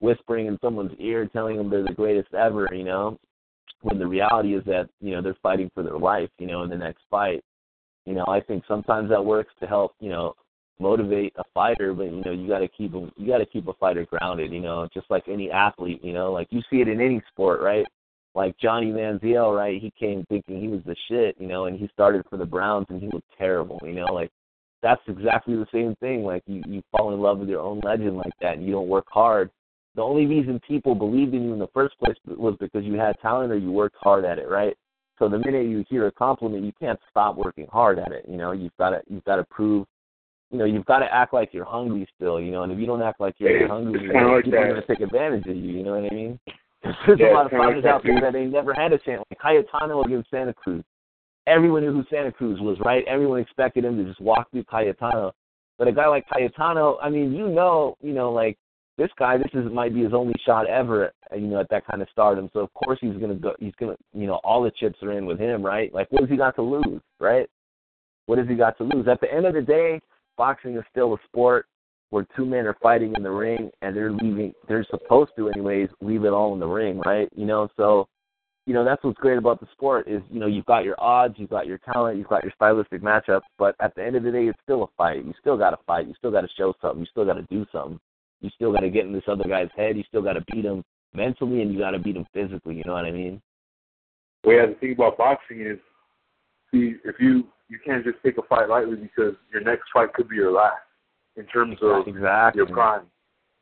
whispering 0.00 0.44
in 0.44 0.58
someone's 0.60 0.92
ear 0.98 1.26
telling 1.26 1.56
them 1.56 1.70
they're 1.70 1.82
the 1.82 1.94
greatest 1.94 2.34
ever. 2.34 2.68
You 2.72 2.84
know, 2.84 3.18
when 3.82 3.98
the 3.98 4.06
reality 4.06 4.54
is 4.54 4.64
that 4.64 4.88
you 5.00 5.12
know 5.12 5.22
they're 5.22 5.36
fighting 5.42 5.70
for 5.74 5.82
their 5.82 5.98
life. 5.98 6.30
You 6.38 6.46
know, 6.46 6.62
in 6.62 6.70
the 6.70 6.76
next 6.76 7.02
fight. 7.10 7.42
You 8.04 8.14
know, 8.14 8.24
I 8.28 8.40
think 8.40 8.62
sometimes 8.68 9.10
that 9.10 9.24
works 9.24 9.52
to 9.60 9.66
help. 9.66 9.94
You 10.00 10.10
know, 10.10 10.34
motivate 10.78 11.32
a 11.36 11.44
fighter, 11.54 11.92
but 11.92 12.04
you 12.04 12.22
know 12.24 12.32
you 12.32 12.48
got 12.48 12.60
to 12.60 12.68
keep 12.68 12.92
them. 12.92 13.10
You 13.16 13.26
got 13.26 13.38
to 13.38 13.46
keep 13.46 13.68
a 13.68 13.74
fighter 13.74 14.06
grounded. 14.06 14.52
You 14.52 14.60
know, 14.60 14.88
just 14.92 15.10
like 15.10 15.24
any 15.28 15.50
athlete. 15.50 16.02
You 16.02 16.12
know, 16.12 16.32
like 16.32 16.48
you 16.50 16.60
see 16.70 16.80
it 16.80 16.88
in 16.88 17.00
any 17.00 17.22
sport, 17.32 17.60
right? 17.60 17.86
Like 18.34 18.54
Johnny 18.58 18.92
Manziel, 18.92 19.56
right? 19.56 19.80
He 19.80 19.90
came 19.98 20.24
thinking 20.28 20.60
he 20.60 20.68
was 20.68 20.82
the 20.84 20.94
shit, 21.08 21.36
you 21.38 21.48
know, 21.48 21.64
and 21.64 21.78
he 21.78 21.88
started 21.94 22.22
for 22.28 22.36
the 22.36 22.44
Browns 22.44 22.86
and 22.90 23.00
he 23.00 23.08
looked 23.10 23.32
terrible, 23.38 23.80
you 23.82 23.94
know, 23.94 24.12
like 24.12 24.30
that's 24.82 25.00
exactly 25.08 25.56
the 25.56 25.66
same 25.72 25.96
thing. 26.00 26.22
Like 26.22 26.42
you, 26.46 26.62
you 26.68 26.82
fall 26.92 27.14
in 27.14 27.20
love 27.20 27.38
with 27.38 27.48
your 27.48 27.62
own 27.62 27.80
legend 27.82 28.18
like 28.18 28.34
that 28.42 28.58
and 28.58 28.66
you 28.66 28.72
don't 28.72 28.88
work 28.88 29.06
hard. 29.08 29.50
The 29.96 30.02
only 30.02 30.26
reason 30.26 30.60
people 30.66 30.94
believed 30.94 31.34
in 31.34 31.42
you 31.44 31.52
in 31.54 31.58
the 31.58 31.68
first 31.68 31.98
place 31.98 32.16
was 32.26 32.54
because 32.60 32.84
you 32.84 32.94
had 32.94 33.18
talent 33.20 33.50
or 33.50 33.56
you 33.56 33.72
worked 33.72 33.96
hard 33.98 34.24
at 34.26 34.38
it, 34.38 34.48
right? 34.48 34.76
So 35.18 35.28
the 35.28 35.38
minute 35.38 35.66
you 35.66 35.84
hear 35.88 36.06
a 36.06 36.12
compliment, 36.12 36.64
you 36.64 36.72
can't 36.78 37.00
stop 37.10 37.36
working 37.36 37.66
hard 37.72 37.98
at 37.98 38.12
it. 38.12 38.26
You 38.28 38.36
know, 38.36 38.52
you've 38.52 38.76
got 38.76 38.90
to 38.90 39.00
you've 39.08 39.24
got 39.24 39.36
to 39.36 39.44
prove. 39.44 39.86
You 40.50 40.58
know, 40.58 40.64
you've 40.66 40.84
got 40.84 40.98
to 41.00 41.12
act 41.12 41.32
like 41.32 41.52
you're 41.52 41.64
hungry 41.64 42.06
still. 42.14 42.38
You 42.40 42.52
know, 42.52 42.62
and 42.62 42.70
if 42.72 42.78
you 42.78 42.84
don't 42.86 43.02
act 43.02 43.20
like 43.20 43.34
you're 43.38 43.56
It's- 43.56 43.70
hungry, 43.70 44.02
you 44.02 44.12
know, 44.12 44.34
like 44.34 44.44
people 44.44 44.58
are 44.58 44.68
going 44.68 44.80
to 44.82 44.86
take 44.86 45.00
advantage 45.00 45.46
of 45.46 45.56
you. 45.56 45.72
You 45.72 45.82
know 45.82 45.98
what 45.98 46.12
I 46.12 46.14
mean? 46.14 46.38
There's 47.06 47.18
Yeah, 47.18 47.32
a 47.32 47.34
lot 47.34 47.46
of 47.46 47.50
kinda 47.50 47.64
like 47.64 47.74
fighters 47.76 47.84
out 47.86 48.02
there 48.04 48.20
that 48.20 48.32
they 48.34 48.44
never 48.44 48.74
had 48.74 48.92
a 48.92 48.98
chance. 48.98 49.24
Like 49.30 49.40
Cayetano 49.40 50.02
against 50.02 50.30
Santa 50.30 50.52
Cruz. 50.52 50.84
Everyone 51.46 51.82
knew 51.82 51.92
who 51.92 52.04
Santa 52.10 52.30
Cruz 52.30 52.60
was, 52.60 52.76
right? 52.84 53.02
Everyone 53.08 53.40
expected 53.40 53.84
him 53.84 53.96
to 53.96 54.04
just 54.04 54.20
walk 54.20 54.50
through 54.50 54.64
Cayetano. 54.64 55.32
But 55.78 55.88
a 55.88 55.92
guy 55.92 56.06
like 56.06 56.26
Cayetano, 56.28 56.98
I 57.02 57.08
mean, 57.08 57.32
you 57.32 57.48
know, 57.48 57.96
you 58.02 58.12
know, 58.12 58.30
like 58.32 58.58
this 58.98 59.10
guy, 59.18 59.36
this 59.36 59.50
is 59.52 59.70
might 59.72 59.94
be 59.94 60.02
his 60.02 60.14
only 60.14 60.34
shot 60.44 60.66
ever, 60.66 61.12
you 61.34 61.46
know, 61.46 61.60
at 61.60 61.68
that 61.70 61.86
kind 61.86 62.00
of 62.00 62.08
stardom. 62.10 62.48
So 62.52 62.60
of 62.60 62.72
course 62.74 62.98
he's 63.00 63.16
gonna 63.16 63.34
go. 63.34 63.54
He's 63.58 63.74
gonna, 63.78 63.96
you 64.12 64.26
know, 64.26 64.40
all 64.42 64.62
the 64.62 64.70
chips 64.70 65.02
are 65.02 65.12
in 65.12 65.26
with 65.26 65.38
him, 65.38 65.64
right? 65.64 65.92
Like, 65.92 66.10
what 66.10 66.22
has 66.22 66.30
he 66.30 66.36
got 66.36 66.56
to 66.56 66.62
lose, 66.62 67.02
right? 67.20 67.48
What 68.26 68.38
has 68.38 68.48
he 68.48 68.54
got 68.54 68.78
to 68.78 68.84
lose? 68.84 69.06
At 69.06 69.20
the 69.20 69.32
end 69.32 69.46
of 69.46 69.54
the 69.54 69.62
day, 69.62 70.00
boxing 70.36 70.76
is 70.76 70.84
still 70.90 71.14
a 71.14 71.18
sport 71.26 71.66
where 72.10 72.26
two 72.36 72.46
men 72.46 72.66
are 72.66 72.76
fighting 72.82 73.12
in 73.16 73.22
the 73.22 73.30
ring 73.30 73.70
and 73.82 73.94
they're 73.94 74.12
leaving. 74.12 74.52
They're 74.68 74.86
supposed 74.90 75.32
to, 75.36 75.48
anyways, 75.50 75.88
leave 76.00 76.24
it 76.24 76.32
all 76.32 76.54
in 76.54 76.60
the 76.60 76.66
ring, 76.66 77.00
right? 77.00 77.28
You 77.36 77.46
know, 77.46 77.68
so 77.76 78.08
you 78.64 78.74
know 78.74 78.84
that's 78.84 79.02
what's 79.04 79.18
great 79.18 79.38
about 79.38 79.60
the 79.60 79.66
sport 79.72 80.08
is 80.08 80.22
you 80.30 80.40
know 80.40 80.46
you've 80.46 80.66
got 80.66 80.84
your 80.84 81.00
odds, 81.00 81.34
you've 81.36 81.50
got 81.50 81.66
your 81.66 81.78
talent, 81.78 82.18
you've 82.18 82.28
got 82.28 82.42
your 82.42 82.52
stylistic 82.56 83.02
matchups, 83.02 83.42
but 83.58 83.76
at 83.80 83.94
the 83.94 84.04
end 84.04 84.16
of 84.16 84.22
the 84.22 84.32
day, 84.32 84.46
it's 84.46 84.58
still 84.62 84.82
a 84.82 84.86
fight. 84.96 85.24
You 85.24 85.34
still 85.40 85.56
got 85.56 85.70
to 85.70 85.78
fight. 85.86 86.08
You 86.08 86.14
still 86.18 86.32
got 86.32 86.40
to 86.40 86.48
show 86.56 86.74
something. 86.80 87.00
You 87.00 87.06
still 87.06 87.24
got 87.26 87.34
to 87.34 87.42
do 87.42 87.66
something. 87.70 88.00
You 88.40 88.50
still 88.54 88.72
got 88.72 88.80
to 88.80 88.90
get 88.90 89.06
in 89.06 89.12
this 89.12 89.24
other 89.28 89.48
guy's 89.48 89.70
head. 89.76 89.96
You 89.96 90.04
still 90.08 90.22
got 90.22 90.34
to 90.34 90.44
beat 90.52 90.64
him 90.64 90.84
mentally, 91.14 91.62
and 91.62 91.72
you 91.72 91.78
got 91.78 91.92
to 91.92 91.98
beat 91.98 92.16
him 92.16 92.26
physically. 92.32 92.76
You 92.76 92.82
know 92.86 92.92
what 92.92 93.04
I 93.04 93.10
mean? 93.10 93.40
Well, 94.44 94.56
yeah, 94.56 94.66
the 94.66 94.74
thing 94.74 94.92
about 94.92 95.18
boxing 95.18 95.62
is, 95.62 95.78
see, 96.70 96.94
if 97.04 97.16
you 97.18 97.44
you 97.68 97.78
can't 97.84 98.04
just 98.04 98.18
take 98.24 98.38
a 98.38 98.42
fight 98.42 98.68
lightly 98.68 98.96
because 98.96 99.34
your 99.52 99.62
next 99.62 99.84
fight 99.92 100.12
could 100.14 100.28
be 100.28 100.36
your 100.36 100.52
last 100.52 100.76
in 101.36 101.46
terms 101.46 101.76
of 101.82 102.06
exactly. 102.06 102.58
your 102.60 102.66
prime. 102.68 103.02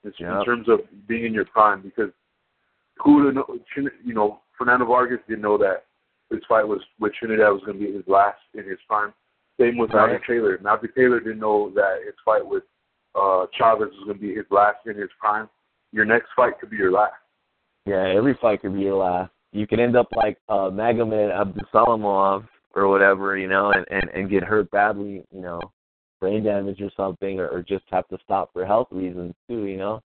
It's 0.03 0.19
Yep. 0.21 0.31
In 0.31 0.45
terms 0.45 0.69
of 0.69 0.81
being 1.09 1.25
in 1.25 1.33
your 1.33 1.47
prime, 1.47 1.81
because 1.81 2.11
who 3.03 3.25
would 3.25 3.35
know? 3.35 3.47
You 4.05 4.15
know, 4.15 4.41
Fernando 4.59 4.85
Vargas 4.85 5.21
didn't 5.27 5.43
know 5.43 5.57
that 5.59 5.87
his 6.31 6.41
fight 6.49 6.67
was 6.67 6.81
with 7.01 7.15
Trinidad 7.15 7.53
was 7.53 7.63
going 7.65 7.79
to 7.79 7.87
be 7.87 7.93
his 7.93 8.07
last 8.07 8.39
in 8.53 8.69
his 8.69 8.79
prime. 8.87 9.15
Same 9.59 9.79
with 9.79 9.91
Right. 9.93 10.11
Meldrick 10.11 10.27
Taylor. 10.27 10.59
Meldrick 10.59 10.95
Taylor 10.95 11.21
didn't 11.21 11.39
know 11.39 11.71
that 11.75 12.03
his 12.05 12.15
fight 12.25 12.47
with 12.47 12.65
uh 13.15 13.47
Chavez 13.57 13.89
was 13.93 14.05
going 14.07 14.19
to 14.19 14.21
be 14.21 14.35
his 14.35 14.47
last 14.51 14.79
in 14.87 14.97
his 14.97 15.11
prime. 15.19 15.49
Your 15.93 16.05
next 16.05 16.29
fight 16.35 16.59
could 16.61 16.71
be 16.71 16.77
your 16.77 16.93
last. 16.93 17.15
Yeah, 17.87 18.13
every 18.15 18.37
fight 18.41 18.63
could 18.63 18.75
be 18.75 18.81
your 18.81 18.97
last. 18.97 19.31
You 19.53 19.67
could 19.67 19.81
end 19.81 19.97
up 19.97 20.09
like 20.17 20.39
uh 20.49 20.71
Magomed 20.71 21.31
Abdusalamov 21.33 22.47
or 22.75 22.89
whatever, 22.89 23.39
you 23.39 23.47
know, 23.47 23.73
and, 23.73 23.87
and, 23.91 24.11
and 24.11 24.31
get 24.31 24.43
hurt 24.43 24.71
badly, 24.71 25.25
you 25.33 25.41
know, 25.41 25.61
brain 26.21 26.43
damage 26.43 26.81
or 26.81 26.91
something, 26.97 27.39
or, 27.39 27.49
or 27.49 27.63
just 27.63 27.85
have 27.91 28.09
to 28.09 28.19
stop 28.25 28.53
for 28.53 28.67
health 28.67 28.89
reasons 28.91 29.35
too, 29.49 29.67
you 29.67 29.77
know. 29.77 30.01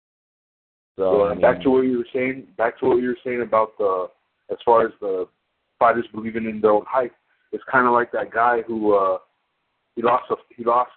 So 0.95 1.03
So 1.03 1.21
I 1.23 1.31
and 1.31 1.41
back 1.41 1.61
to 1.63 1.69
what 1.69 1.81
you 1.81 1.97
were 1.99 2.07
saying, 2.13 2.47
back 2.57 2.79
to 2.79 2.85
what 2.87 3.01
you 3.01 3.07
were 3.07 3.17
saying 3.23 3.41
about 3.41 3.77
the 3.77 4.07
as 4.51 4.57
far 4.65 4.85
as 4.85 4.91
the 4.99 5.27
fighters 5.79 6.05
believing 6.13 6.45
in 6.45 6.61
their 6.61 6.71
own 6.71 6.85
hype. 6.87 7.13
It's 7.51 7.63
kind 7.71 7.87
of 7.87 7.93
like 7.93 8.11
that 8.11 8.31
guy 8.31 8.61
who 8.67 8.95
uh 8.95 9.17
he 9.95 10.01
lost 10.01 10.25
a, 10.29 10.35
he 10.55 10.63
lost 10.63 10.91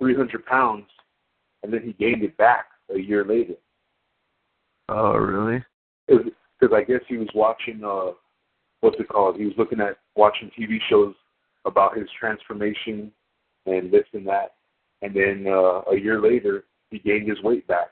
300 0.00 0.44
pounds 0.44 0.84
and 1.64 1.72
then 1.72 1.82
he 1.82 1.92
gained 1.94 2.22
it 2.22 2.36
back 2.36 2.66
a 2.94 2.98
year 2.98 3.24
later. 3.24 3.54
oh 4.90 5.14
really? 5.14 5.64
Because 6.06 6.72
I 6.74 6.82
guess 6.82 7.00
he 7.08 7.16
was 7.16 7.28
watching 7.34 7.82
uh 7.84 8.12
what's 8.80 9.00
it 9.00 9.08
called? 9.08 9.36
He 9.36 9.46
was 9.46 9.54
looking 9.56 9.80
at 9.80 9.96
watching 10.14 10.50
TV 10.58 10.76
shows 10.88 11.14
about 11.64 11.96
his 11.96 12.06
transformation 12.20 13.10
and 13.66 13.90
this 13.90 14.04
and 14.12 14.26
that, 14.28 14.54
and 15.00 15.16
then 15.16 15.46
uh, 15.48 15.80
a 15.90 15.98
year 15.98 16.20
later 16.20 16.64
he 16.90 16.98
gained 16.98 17.28
his 17.28 17.42
weight 17.42 17.66
back. 17.66 17.88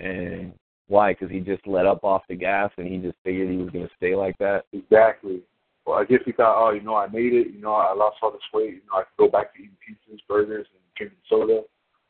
And 0.00 0.52
why? 0.88 1.12
Because 1.12 1.30
he 1.30 1.38
just 1.38 1.64
let 1.66 1.86
up 1.86 2.02
off 2.02 2.22
the 2.28 2.34
gas 2.34 2.70
and 2.76 2.88
he 2.88 2.98
just 2.98 3.16
figured 3.24 3.48
he 3.48 3.56
was 3.56 3.70
going 3.70 3.86
to 3.86 3.94
stay 3.96 4.16
like 4.16 4.36
that. 4.38 4.64
Exactly. 4.72 5.40
well, 5.86 5.98
I 5.98 6.04
guess 6.04 6.20
he 6.26 6.32
thought, 6.32 6.56
oh, 6.58 6.72
you 6.72 6.82
know, 6.82 6.96
I 6.96 7.06
made 7.06 7.32
it. 7.32 7.54
You 7.54 7.60
know, 7.60 7.72
I 7.72 7.94
lost 7.94 8.16
all 8.22 8.32
this 8.32 8.40
weight. 8.52 8.74
You 8.74 8.80
know, 8.90 8.98
I 8.98 9.04
can 9.04 9.26
go 9.26 9.28
back 9.28 9.54
to 9.54 9.60
eating 9.60 9.76
pizzas, 9.88 10.18
burgers, 10.28 10.66
and 10.72 10.82
drinking 10.96 11.18
soda. 11.30 11.62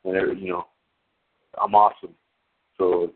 Whenever, 0.06 0.32
you 0.34 0.50
know, 0.52 0.66
I'm 1.60 1.74
awesome. 1.74 2.14
So 2.78 3.10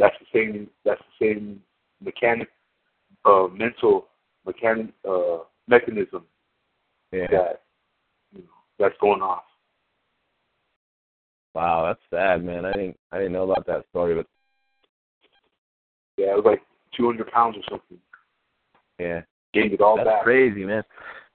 that's 0.00 0.16
the 0.18 0.26
same. 0.32 0.68
That's 0.84 1.00
the 1.20 1.26
same 1.26 1.62
mechanic, 2.04 2.48
uh, 3.24 3.46
mental 3.52 4.06
mechanic 4.44 4.88
uh, 5.08 5.38
mechanism 5.68 6.24
Yeah. 7.12 7.26
that 7.30 7.62
you 8.32 8.40
know 8.40 8.48
that's 8.80 8.96
going 9.00 9.22
off. 9.22 9.44
Wow, 11.54 11.86
that's 11.86 12.00
sad, 12.10 12.44
man. 12.44 12.64
I 12.64 12.72
didn't 12.72 12.98
I 13.12 13.18
didn't 13.18 13.32
know 13.34 13.48
about 13.48 13.64
that 13.66 13.84
story, 13.90 14.16
but 14.16 14.26
Yeah, 16.16 16.32
it 16.32 16.36
was 16.36 16.44
like 16.44 16.62
200 16.96 17.30
pounds 17.30 17.56
or 17.56 17.62
something. 17.70 17.98
yeah. 18.98 19.20
Gained 19.54 19.72
it 19.72 19.80
all 19.80 19.96
back. 19.96 20.04
That's 20.06 20.16
back. 20.16 20.24
crazy, 20.24 20.64
man. 20.64 20.82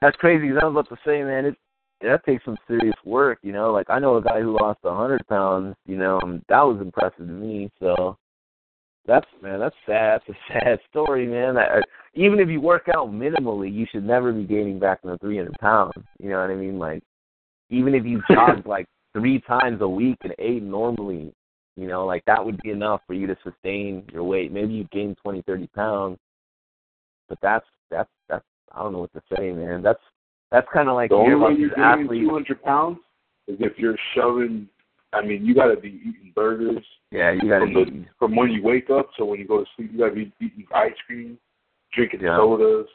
That's 0.02 0.18
crazy. 0.18 0.50
'cause 0.50 0.58
I 0.62 0.66
was 0.66 0.74
about 0.74 0.90
to 0.90 1.02
say, 1.06 1.24
man, 1.24 1.46
it 1.46 1.56
that 2.04 2.26
takes 2.26 2.46
some 2.46 2.58
serious 2.68 2.96
work. 3.06 3.40
You 3.42 3.52
know, 3.52 3.72
like 3.72 3.90
I 3.90 4.00
know 4.00 4.18
a 4.18 4.22
guy 4.22 4.42
who 4.42 4.58
lost 4.60 4.80
a 4.84 4.94
hundred 4.94 5.26
pounds. 5.28 5.76
You 5.86 5.98
know, 5.98 6.20
and 6.22 6.42
that 6.50 6.62
was 6.62 6.80
impressive 6.82 7.28
to 7.28 7.34
me. 7.34 7.72
So 7.80 8.18
that's 9.06 9.26
man, 9.42 9.60
that's 9.60 9.76
sad. 9.86 10.22
That's 10.28 10.38
a 10.38 10.54
sad 10.54 10.80
story, 10.90 11.28
man. 11.28 11.56
That, 11.56 11.84
even 12.14 12.40
if 12.40 12.50
you 12.50 12.62
work 12.62 12.88
out 12.94 13.12
minimally, 13.12 13.74
you 13.74 13.86
should 13.92 14.06
never 14.06 14.32
be 14.32 14.44
gaining 14.44 14.80
back 14.80 15.02
the 15.02 15.18
three 15.20 15.38
hundred 15.38 15.58
pounds. 15.60 15.94
You 16.20 16.30
know 16.30 16.40
what 16.42 16.52
I 16.52 16.56
mean? 16.56 16.80
Like 16.80 17.04
even 17.70 17.96
if 17.96 18.06
you 18.06 18.22
jog 18.32 18.66
like 18.66 18.88
three 19.14 19.42
times 19.42 19.82
a 19.82 19.88
week 19.88 20.18
and 20.24 20.34
ate 20.40 20.64
normally, 20.64 21.34
you 21.76 21.88
know, 21.88 22.06
like 22.06 22.24
that 22.26 22.44
would 22.44 22.62
be 22.62 22.70
enough 22.70 23.02
for 23.08 23.14
you 23.14 23.28
to 23.28 23.38
sustain 23.44 24.04
your 24.12 24.24
weight. 24.24 24.52
Maybe 24.52 24.74
you 24.74 24.88
gain 24.92 25.16
twenty, 25.22 25.42
thirty 25.44 25.68
pounds, 25.68 26.18
but 27.28 27.38
that's 27.42 27.66
that's 27.90 28.10
that's 28.30 28.46
I 28.72 28.80
don't 28.82 28.94
know 28.94 29.00
what 29.00 29.14
to 29.14 29.22
say, 29.36 29.52
man. 29.52 29.82
That's 29.82 30.02
that's 30.54 30.68
kind 30.72 30.88
of 30.88 30.96
like 30.96 31.10
The 31.10 31.16
only 31.16 31.36
way 31.36 31.54
you're 31.60 31.70
gaining 31.72 32.06
athletes. 32.06 32.26
200 32.30 32.64
pounds 32.64 33.00
is 33.48 33.58
if 33.60 33.78
you're 33.78 33.98
shoving. 34.16 34.70
I 35.12 35.22
mean, 35.26 35.46
you 35.46 35.54
got 35.54 35.68
to 35.68 35.76
be 35.76 36.00
eating 36.02 36.32
burgers 36.34 36.84
Yeah, 37.12 37.32
you 37.32 37.42
got 37.42 37.60
to 37.60 37.66
from, 37.66 37.74
the, 37.74 37.86
be. 37.86 38.08
from 38.18 38.36
when 38.36 38.50
you 38.52 38.64
wake 38.64 38.90
up 38.90 39.10
to 39.18 39.26
when 39.26 39.40
you 39.40 39.48
go 39.48 39.60
to 39.60 39.66
sleep. 39.76 39.92
You 39.92 40.00
got 40.00 40.10
to 40.10 40.16
be 40.16 40.32
eating 40.40 40.66
ice 40.74 40.94
cream, 41.06 41.38
drinking 41.94 42.22
Yeah. 42.22 42.38
sodas. 42.38 42.88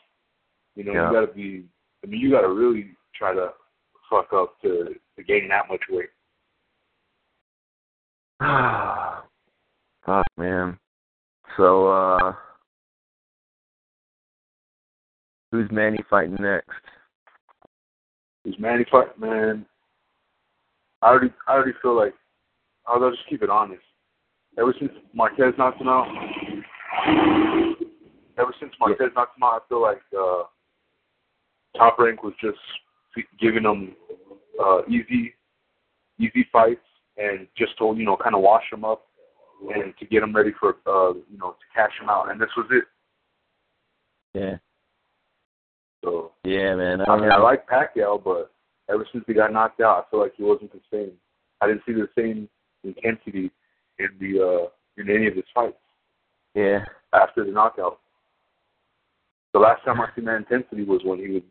You 0.74 0.84
know, 0.84 0.92
Yeah. 0.94 1.08
you 1.08 1.14
got 1.14 1.26
to 1.26 1.32
be. 1.34 1.64
I 2.04 2.06
mean, 2.06 2.20
you 2.20 2.30
got 2.30 2.40
to 2.42 2.48
really 2.48 2.90
try 3.14 3.34
to 3.34 3.52
fuck 4.08 4.32
up 4.32 4.60
to 4.62 4.94
to 5.16 5.22
gain 5.24 5.48
that 5.48 5.68
much 5.68 5.82
weight. 5.90 6.10
Fuck, 10.06 10.26
man. 10.36 10.78
So, 11.56 11.88
uh, 11.88 12.32
who's 15.50 15.68
Manny 15.72 15.98
fighting 16.08 16.36
next? 16.40 16.70
Is 18.44 18.54
Manny 18.58 18.84
fight 18.90 19.18
man? 19.18 19.66
I 21.02 21.08
already 21.08 21.32
I 21.46 21.52
already 21.52 21.72
feel 21.80 21.96
like 21.96 22.14
I'll 22.86 23.02
I'll 23.02 23.10
just 23.10 23.28
keep 23.28 23.42
it 23.42 23.50
honest. 23.50 23.82
Ever 24.58 24.74
since 24.78 24.92
Marquez 25.14 25.54
knocked 25.56 25.80
him 25.80 25.88
out, 25.88 26.08
ever 28.38 28.54
since 28.58 28.72
Marquez 28.80 29.10
knocked 29.14 29.36
him 29.36 29.44
out, 29.44 29.62
I 29.62 29.68
feel 29.68 29.82
like 29.82 30.00
uh, 30.18 30.44
Top 31.76 31.98
Rank 31.98 32.22
was 32.22 32.32
just 32.40 32.58
giving 33.40 33.64
him 33.64 33.94
uh, 34.62 34.82
easy 34.88 35.34
easy 36.18 36.46
fights 36.52 36.80
and 37.16 37.46
just 37.56 37.76
to 37.78 37.94
you 37.96 38.04
know 38.04 38.16
kind 38.16 38.34
of 38.34 38.42
wash 38.42 38.64
him 38.72 38.84
up 38.84 39.06
and 39.74 39.92
to 39.98 40.06
get 40.06 40.22
him 40.22 40.34
ready 40.34 40.50
for 40.58 40.76
uh, 40.86 41.12
you 41.12 41.38
know 41.38 41.50
to 41.50 41.66
cash 41.74 41.92
him 42.00 42.08
out. 42.08 42.30
And 42.30 42.40
this 42.40 42.50
was 42.56 42.66
it. 42.70 42.84
Yeah, 44.34 44.56
So 46.04 46.32
yeah, 46.44 46.74
man. 46.74 47.00
I 47.08 47.16
mean, 47.16 47.30
I 47.30 47.36
uh, 47.36 47.42
like 47.42 47.68
Pacquiao, 47.68 48.22
but 48.22 48.52
ever 48.88 49.06
since 49.12 49.24
he 49.26 49.34
got 49.34 49.52
knocked 49.52 49.80
out, 49.80 50.06
I 50.06 50.10
feel 50.10 50.20
like 50.20 50.34
he 50.36 50.44
wasn't 50.44 50.72
the 50.72 50.80
same. 50.92 51.12
I 51.60 51.66
didn't 51.66 51.82
see 51.86 51.92
the 51.92 52.08
same 52.16 52.48
intensity 52.84 53.50
in 53.98 54.08
the 54.20 54.40
uh, 54.40 54.68
in 54.96 55.10
any 55.10 55.26
of 55.26 55.34
his 55.34 55.44
fights 55.54 55.76
Yeah, 56.54 56.84
after 57.12 57.44
the 57.44 57.50
knockout. 57.50 57.98
The 59.52 59.58
last 59.58 59.84
time 59.84 60.00
I 60.00 60.08
seen 60.14 60.26
that 60.26 60.36
intensity 60.36 60.84
was 60.84 61.00
when 61.04 61.18
he 61.18 61.28
was 61.28 61.42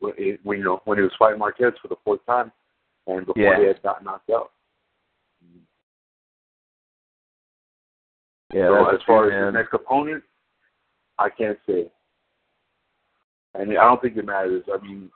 when, 0.00 0.38
when 0.44 0.58
you 0.58 0.64
know 0.64 0.80
when 0.84 0.98
he 0.98 1.02
was 1.02 1.12
fighting 1.18 1.38
Marquez 1.38 1.72
for 1.82 1.88
the 1.88 1.96
fourth 2.04 2.24
time, 2.26 2.52
and 3.06 3.26
before 3.26 3.42
Yeah. 3.42 3.60
he 3.60 3.66
had 3.66 3.82
got 3.82 4.04
knocked 4.04 4.30
out. 4.30 4.52
yeah. 8.52 8.68
so 8.68 8.88
as 8.94 9.00
far 9.06 9.28
true, 9.28 9.48
as 9.48 9.52
the 9.52 9.58
next 9.58 9.74
opponent, 9.74 10.22
I 11.18 11.28
can't 11.30 11.58
say. 11.66 11.90
And 13.54 13.70
I 13.72 13.84
don't 13.84 14.00
think 14.00 14.16
it 14.16 14.26
matters. 14.26 14.64
I 14.72 14.84
mean, 14.84 15.10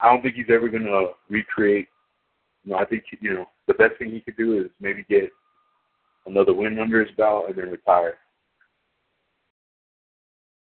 I 0.00 0.10
don't 0.10 0.22
think 0.22 0.34
he's 0.34 0.50
ever 0.50 0.68
gonna 0.68 1.08
recreate. 1.28 1.88
You 2.64 2.72
know, 2.72 2.78
I 2.78 2.84
think 2.84 3.04
you 3.20 3.34
know 3.34 3.46
the 3.66 3.74
best 3.74 3.98
thing 3.98 4.10
he 4.10 4.20
could 4.20 4.36
do 4.36 4.60
is 4.60 4.70
maybe 4.80 5.04
get 5.08 5.30
another 6.26 6.54
win 6.54 6.78
under 6.78 7.04
his 7.04 7.14
belt 7.16 7.46
and 7.48 7.56
then 7.56 7.70
retire. 7.70 8.14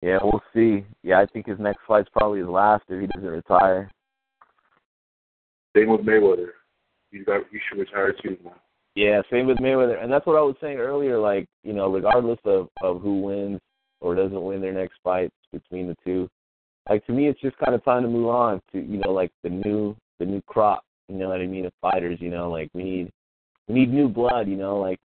Yeah, 0.02 0.18
we'll 0.22 0.42
see. 0.54 0.84
Yeah, 1.02 1.20
I 1.20 1.26
think 1.26 1.46
his 1.46 1.58
next 1.58 1.80
fight's 1.88 2.10
probably 2.12 2.40
his 2.40 2.48
last 2.48 2.84
if 2.88 3.00
he 3.00 3.06
doesn't 3.06 3.28
retire. 3.28 3.90
Same 5.74 5.88
with 5.88 6.02
Mayweather. 6.02 6.50
He's 7.10 7.24
got 7.24 7.42
he 7.50 7.58
should 7.68 7.78
retire 7.78 8.12
too. 8.12 8.36
Man. 8.44 8.52
Yeah, 8.94 9.22
same 9.30 9.46
with 9.46 9.58
Mayweather, 9.58 10.02
and 10.02 10.12
that's 10.12 10.26
what 10.26 10.36
I 10.36 10.42
was 10.42 10.56
saying 10.60 10.78
earlier. 10.78 11.18
Like, 11.18 11.46
you 11.64 11.72
know, 11.72 11.90
regardless 11.90 12.38
of 12.44 12.68
of 12.82 13.00
who 13.00 13.22
wins 13.22 13.60
or 14.04 14.14
doesn't 14.14 14.42
win 14.42 14.60
their 14.60 14.72
next 14.72 14.96
fight 15.02 15.32
between 15.50 15.88
the 15.88 15.96
two, 16.04 16.28
like 16.90 17.04
to 17.06 17.12
me, 17.12 17.26
it's 17.26 17.40
just 17.40 17.56
kind 17.56 17.74
of 17.74 17.82
time 17.84 18.02
to 18.02 18.08
move 18.08 18.28
on 18.28 18.60
to 18.72 18.78
you 18.78 19.00
know, 19.02 19.10
like 19.10 19.32
the 19.42 19.48
new 19.48 19.96
the 20.18 20.26
new 20.26 20.42
crop. 20.42 20.84
You 21.08 21.16
know 21.16 21.28
what 21.28 21.40
I 21.40 21.46
mean? 21.46 21.64
Of 21.64 21.72
fighters. 21.80 22.18
You 22.20 22.30
know, 22.30 22.50
like 22.50 22.68
we 22.74 22.84
need 22.84 23.12
we 23.66 23.74
need 23.74 23.92
new 23.92 24.08
blood. 24.08 24.46
You 24.46 24.56
know, 24.56 24.76
like 24.76 25.00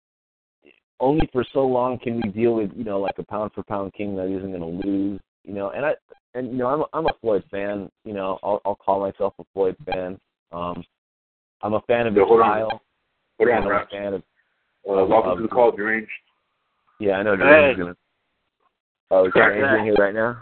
only 1.02 1.30
for 1.34 1.46
so 1.52 1.66
long 1.66 2.00
can 2.00 2.22
we 2.22 2.30
deal 2.30 2.54
with 2.56 2.72
you 2.76 2.86
know 2.86 3.00
like 3.00 3.16
a 3.18 3.24
pound 3.24 3.52
for 3.54 3.64
pound 3.64 3.94
king 3.94 4.16
that 4.16 4.34
isn't 4.34 4.52
going 4.52 4.82
to 4.82 4.88
lose. 4.88 5.20
You 5.44 5.54
know, 5.54 5.72
and 5.72 5.86
I 5.86 5.94
and 6.34 6.52
you 6.52 6.58
know 6.58 6.68
I'm 6.68 6.82
a, 6.82 6.86
I'm 6.94 7.06
a 7.08 7.14
Floyd 7.20 7.44
fan. 7.52 7.90
You 8.06 8.14
know, 8.14 8.40
I'll 8.44 8.62
I'll 8.66 8.76
call 8.76 9.02
myself 9.02 9.34
a 9.40 9.44
Floyd 9.54 9.76
fan. 9.86 10.18
Um, 10.54 10.84
I'm 11.62 11.74
a 11.74 11.82
fan 11.82 12.08
of 12.08 12.14
his 12.16 12.24
Yeah, 12.30 12.38
style. 12.38 12.82
Hold 13.38 13.50
on, 13.50 13.64
I'm 13.64 13.72
a 13.72 13.86
fan 13.92 14.14
of 14.14 14.24
Uh, 14.88 15.06
welcome 15.06 15.32
um, 15.32 15.38
to 15.38 15.44
the 15.44 15.50
call, 15.50 15.72
deranged. 15.72 16.10
Yeah, 17.02 17.18
I 17.18 17.24
know. 17.24 17.36
Hey. 17.36 17.44
Deranged's 17.44 17.80
gonna. 17.80 17.96
Oh, 19.12 19.26
is 19.26 19.32
Crack 19.32 19.54
Deranged 19.54 19.80
that. 19.80 19.84
here 19.84 19.94
right 19.96 20.14
now? 20.14 20.38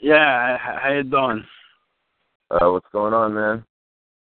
Yeah, 0.00 0.58
how 0.58 0.92
you 0.92 1.02
doing? 1.02 1.44
Uh, 2.50 2.70
what's 2.72 2.86
going 2.92 3.14
on, 3.14 3.34
man? 3.34 3.64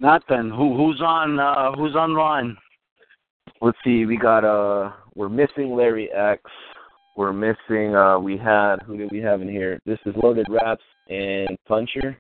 Nothing. 0.01 0.51
Who 0.51 0.77
who's 0.77 1.01
on 1.01 1.39
uh 1.39 1.73
who's 1.73 1.95
online? 1.95 2.57
Let's 3.61 3.79
see. 3.85 4.05
We 4.07 4.17
got 4.17 4.45
uh, 4.45 4.93
we're 5.15 5.29
missing 5.29 5.75
Larry 5.77 6.11
X. 6.13 6.43
We're 7.17 7.33
missing. 7.33 7.95
uh 7.95 8.19
We 8.19 8.37
had 8.37 8.77
who 8.87 8.97
did 8.97 9.11
we 9.13 9.19
have 9.21 9.41
in 9.43 9.49
here? 9.49 9.79
This 9.87 9.99
is 10.07 10.15
Loaded 10.23 10.47
Raps 10.51 10.83
and 11.09 11.57
Puncher 11.69 12.17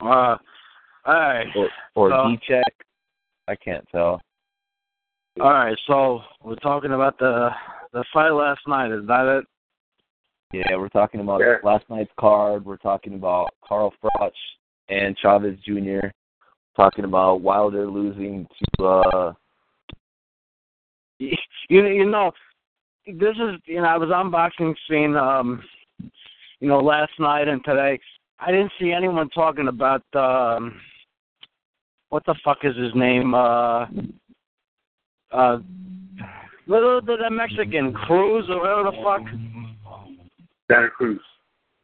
Uh 0.00 0.36
all 1.04 1.14
right. 1.14 1.46
or 1.56 1.68
or 1.94 2.10
So- 2.10 2.28
D-Check. 2.30 2.74
I 3.48 3.56
can't 3.56 3.84
tell. 3.90 4.20
All 5.40 5.50
right, 5.52 5.76
so 5.86 6.20
we're 6.44 6.54
talking 6.56 6.92
about 6.92 7.18
the 7.18 7.50
the 7.92 8.04
fight 8.12 8.30
last 8.30 8.60
night, 8.68 8.92
is 8.92 9.06
that 9.06 9.26
it? 9.38 9.44
Yeah, 10.52 10.76
we're 10.76 10.88
talking 10.88 11.20
about 11.20 11.40
Yeah. 11.40 11.56
last 11.62 11.88
night's 11.88 12.12
card. 12.20 12.64
We're 12.64 12.76
talking 12.76 13.14
about 13.14 13.54
Carl 13.64 13.92
Froch 14.02 14.32
and 14.88 15.16
Chavez 15.16 15.58
Jr. 15.60 16.08
Talking 16.76 17.04
about 17.04 17.40
Wilder 17.40 17.86
losing 17.86 18.46
to 18.78 18.84
uh 18.84 19.32
You 21.20 21.36
you 21.68 22.04
know, 22.04 22.32
this 23.06 23.36
is 23.36 23.60
you 23.64 23.80
know, 23.80 23.86
I 23.86 23.96
was 23.96 24.10
on 24.10 24.30
BoxingScene 24.30 25.20
um 25.20 25.62
you 26.60 26.68
know, 26.68 26.80
last 26.80 27.12
night 27.18 27.48
and 27.48 27.64
today. 27.64 27.98
I 28.38 28.50
didn't 28.50 28.72
see 28.78 28.92
anyone 28.92 29.30
talking 29.30 29.68
about 29.68 30.02
um 30.14 30.80
what 32.10 32.26
the 32.26 32.34
fuck 32.44 32.58
is 32.64 32.76
his 32.76 32.94
name? 32.94 33.34
Uh 33.34 33.86
uh 35.30 35.58
the, 36.66 37.00
the 37.06 37.30
Mexican 37.30 37.92
Cruz 37.92 38.46
or 38.50 38.60
whatever 38.60 38.90
the 38.90 39.02
fuck. 39.02 39.22
Santa 40.70 40.90
Cruz. 40.90 41.20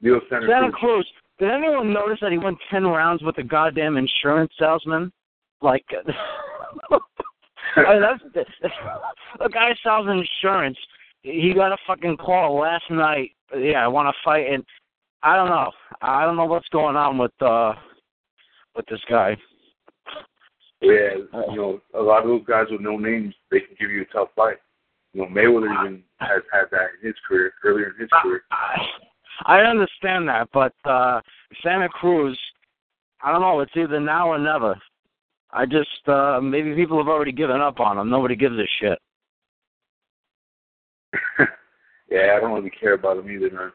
Neil 0.01 0.21
Santa, 0.31 0.47
Santa 0.49 0.71
Cruz. 0.71 1.05
Cruz. 1.05 1.13
Did 1.39 1.51
anyone 1.51 1.93
notice 1.93 2.19
that 2.21 2.33
he 2.33 2.39
went 2.39 2.59
ten 2.71 2.85
rounds 2.85 3.23
with 3.23 3.39
a 3.39 3.43
goddamn 3.43 3.97
insurance 3.97 4.53
salesman? 4.59 5.13
Like, 5.61 5.85
I 7.77 7.93
mean, 7.95 8.03
that's 8.03 8.23
the 9.39 9.49
guy 9.49 9.75
sells 9.83 10.07
insurance. 10.09 10.79
He 11.23 11.53
got 11.55 11.73
a 11.73 11.77
fucking 11.87 12.17
call 12.19 12.61
last 12.61 12.85
night. 12.91 13.33
Yeah, 13.57 13.85
I 13.85 13.89
want 13.89 14.09
to 14.09 14.23
fight, 14.25 14.47
and 14.53 14.65
I 15.23 15.37
don't 15.37 15.49
know. 15.49 15.71
I 16.01 16.25
don't 16.25 16.37
know 16.37 16.45
what's 16.45 16.69
going 16.69 16.97
on 16.97 17.19
with 17.19 17.33
uh 17.41 17.75
with 18.77 18.87
this 18.87 19.01
guy. 19.11 19.37
Yeah, 20.81 21.17
you 21.51 21.57
know, 21.57 21.81
a 21.95 22.01
lot 22.01 22.23
of 22.23 22.29
those 22.29 22.45
guys 22.47 22.67
with 22.71 22.81
no 22.81 22.97
names, 22.97 23.35
they 23.51 23.59
can 23.59 23.75
give 23.81 23.91
you 23.91 24.03
a 24.03 24.13
tough 24.13 24.29
fight. 24.37 24.59
You 25.19 25.25
know, 25.25 25.31
Mayweather 25.31 25.85
even 25.85 26.05
has 26.21 26.43
had 26.53 26.67
that 26.71 26.91
in 27.03 27.09
his 27.09 27.17
career, 27.27 27.53
earlier 27.65 27.89
in 27.89 28.03
his 28.03 28.11
career. 28.23 28.45
I, 29.47 29.63
understand 29.63 30.29
that, 30.29 30.49
but 30.53 30.75
uh 30.85 31.21
Santa 31.61 31.89
Cruz, 31.89 32.39
I 33.21 33.33
don't 33.33 33.41
know. 33.41 33.59
It's 33.59 33.73
either 33.75 33.99
now 33.99 34.29
or 34.29 34.39
never. 34.39 34.77
I 35.51 35.67
just 35.67 36.07
uh 36.07 36.39
maybe 36.41 36.73
people 36.77 36.99
have 36.99 37.09
already 37.09 37.33
given 37.33 37.61
up 37.61 37.81
on 37.81 37.99
him. 37.99 38.09
Nobody 38.09 38.37
gives 38.37 38.55
a 38.55 38.67
shit. 38.79 38.99
yeah, 42.09 42.37
I 42.37 42.41
don't 42.41 42.55
really 42.55 42.71
care 42.71 42.95
about 42.95 43.17
him 43.19 43.29
either, 43.29 43.51
man. 43.51 43.73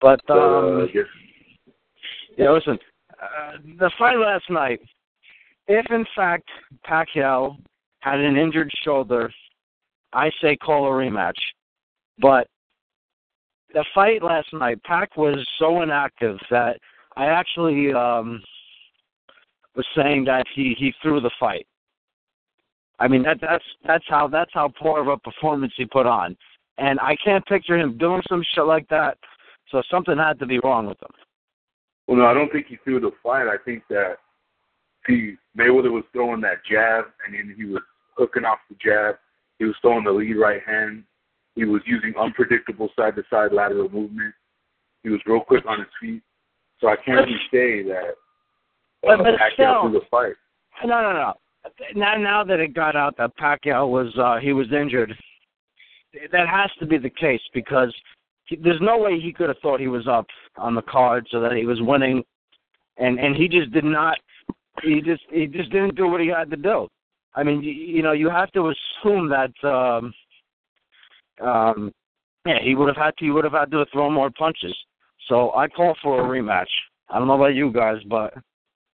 But 0.00 0.22
So, 0.28 0.78
um, 0.78 0.82
uh, 0.84 1.02
yeah, 2.38 2.52
listen, 2.52 2.78
uh, 3.20 3.58
the 3.78 3.90
fight 3.98 4.16
last 4.16 4.48
night. 4.48 4.80
If 5.66 5.84
in 5.90 6.06
fact 6.16 6.48
Pacquiao 6.88 7.58
had 8.00 8.18
an 8.18 8.38
injured 8.38 8.70
shoulder, 8.82 9.30
I 10.12 10.30
say 10.42 10.56
call 10.56 10.86
a 10.86 10.90
rematch. 10.90 11.38
But 12.18 12.48
the 13.72 13.84
fight 13.94 14.22
last 14.22 14.52
night, 14.52 14.82
Pac 14.84 15.16
was 15.16 15.46
so 15.58 15.82
inactive 15.82 16.38
that 16.50 16.78
I 17.16 17.26
actually 17.26 17.92
um 17.92 18.42
was 19.76 19.86
saying 19.96 20.24
that 20.24 20.46
he 20.54 20.74
he 20.78 20.92
threw 21.02 21.20
the 21.20 21.30
fight. 21.38 21.66
I 22.98 23.08
mean 23.08 23.22
that 23.22 23.38
that's 23.40 23.64
that's 23.86 24.04
how 24.08 24.28
that's 24.28 24.50
how 24.52 24.72
poor 24.80 25.00
of 25.00 25.08
a 25.08 25.16
performance 25.16 25.72
he 25.76 25.84
put 25.84 26.06
on, 26.06 26.36
and 26.78 26.98
I 27.00 27.16
can't 27.24 27.46
picture 27.46 27.78
him 27.78 27.98
doing 27.98 28.22
some 28.28 28.42
shit 28.54 28.64
like 28.64 28.88
that. 28.88 29.18
So 29.70 29.82
something 29.90 30.16
had 30.16 30.38
to 30.38 30.46
be 30.46 30.60
wrong 30.64 30.86
with 30.86 31.00
him. 31.02 31.10
Well, 32.06 32.16
no, 32.16 32.26
I 32.26 32.32
don't 32.32 32.50
think 32.50 32.66
he 32.68 32.78
threw 32.84 33.00
the 33.00 33.10
fight. 33.22 33.46
I 33.46 33.56
think 33.64 33.82
that 33.90 34.16
he 35.06 35.34
Mayweather 35.56 35.92
was 35.92 36.04
throwing 36.12 36.40
that 36.40 36.64
jab, 36.68 37.04
and 37.24 37.34
then 37.34 37.54
he 37.56 37.64
was 37.66 37.82
hooking 38.16 38.44
off 38.44 38.58
the 38.70 38.76
jab. 38.82 39.16
He 39.58 39.64
was 39.64 39.74
throwing 39.82 40.04
the 40.04 40.10
lead 40.12 40.34
right 40.34 40.62
hand. 40.66 41.04
He 41.54 41.64
was 41.64 41.82
using 41.86 42.14
unpredictable 42.18 42.90
side 42.96 43.16
to 43.16 43.24
side 43.28 43.52
lateral 43.52 43.88
movement. 43.88 44.34
He 45.02 45.10
was 45.10 45.20
real 45.26 45.40
quick 45.40 45.64
on 45.66 45.78
his 45.78 45.88
feet. 46.00 46.22
So 46.80 46.88
I 46.88 46.96
can't 46.96 47.26
really 47.26 47.40
say 47.50 47.82
that 47.88 48.10
uh, 48.10 48.12
But- 49.02 49.18
but 49.18 49.34
Pacquiao 49.38 49.52
still- 49.52 49.82
threw 49.90 49.92
the 50.00 50.06
fight. 50.10 50.34
No, 50.84 51.02
no, 51.02 51.12
no. 51.12 51.34
Now, 51.94 52.16
now 52.16 52.44
that 52.44 52.60
it 52.60 52.72
got 52.72 52.94
out 52.94 53.16
that 53.16 53.36
Pacquiao 53.36 53.88
was 53.90 54.16
uh, 54.16 54.38
he 54.38 54.52
was 54.52 54.72
injured, 54.72 55.12
that 56.32 56.48
has 56.48 56.70
to 56.78 56.86
be 56.86 56.98
the 56.98 57.10
case 57.10 57.40
because 57.52 57.92
he, 58.44 58.56
there's 58.56 58.80
no 58.80 58.96
way 58.96 59.18
he 59.20 59.32
could 59.32 59.48
have 59.48 59.58
thought 59.58 59.80
he 59.80 59.88
was 59.88 60.06
up 60.06 60.26
on 60.56 60.74
the 60.76 60.82
card 60.82 61.26
so 61.30 61.40
that 61.40 61.52
he 61.52 61.66
was 61.66 61.82
winning, 61.82 62.24
and 62.96 63.18
and 63.18 63.34
he 63.36 63.48
just 63.48 63.72
did 63.72 63.84
not. 63.84 64.18
He 64.82 65.00
just 65.02 65.22
he 65.30 65.46
just 65.46 65.70
didn't 65.70 65.96
do 65.96 66.06
what 66.06 66.20
he 66.20 66.28
had 66.28 66.48
to 66.50 66.56
do. 66.56 66.88
I 67.34 67.42
mean, 67.42 67.62
you, 67.62 67.72
you 67.72 68.02
know, 68.02 68.12
you 68.12 68.30
have 68.30 68.50
to 68.52 68.72
assume 68.72 69.28
that. 69.30 69.52
um 69.68 70.12
um 71.40 71.92
yeah, 72.46 72.58
he 72.62 72.74
would 72.74 72.88
have 72.88 72.96
had 72.96 73.16
to. 73.18 73.24
He 73.24 73.30
would 73.30 73.44
have 73.44 73.52
had 73.52 73.70
to 73.72 73.84
throw 73.92 74.10
more 74.10 74.30
punches. 74.30 74.74
So 75.28 75.52
I 75.54 75.68
call 75.68 75.94
for 76.02 76.20
a 76.20 76.24
rematch. 76.24 76.68
I 77.10 77.18
don't 77.18 77.28
know 77.28 77.34
about 77.34 77.54
you 77.54 77.70
guys, 77.70 77.98
but 78.08 78.32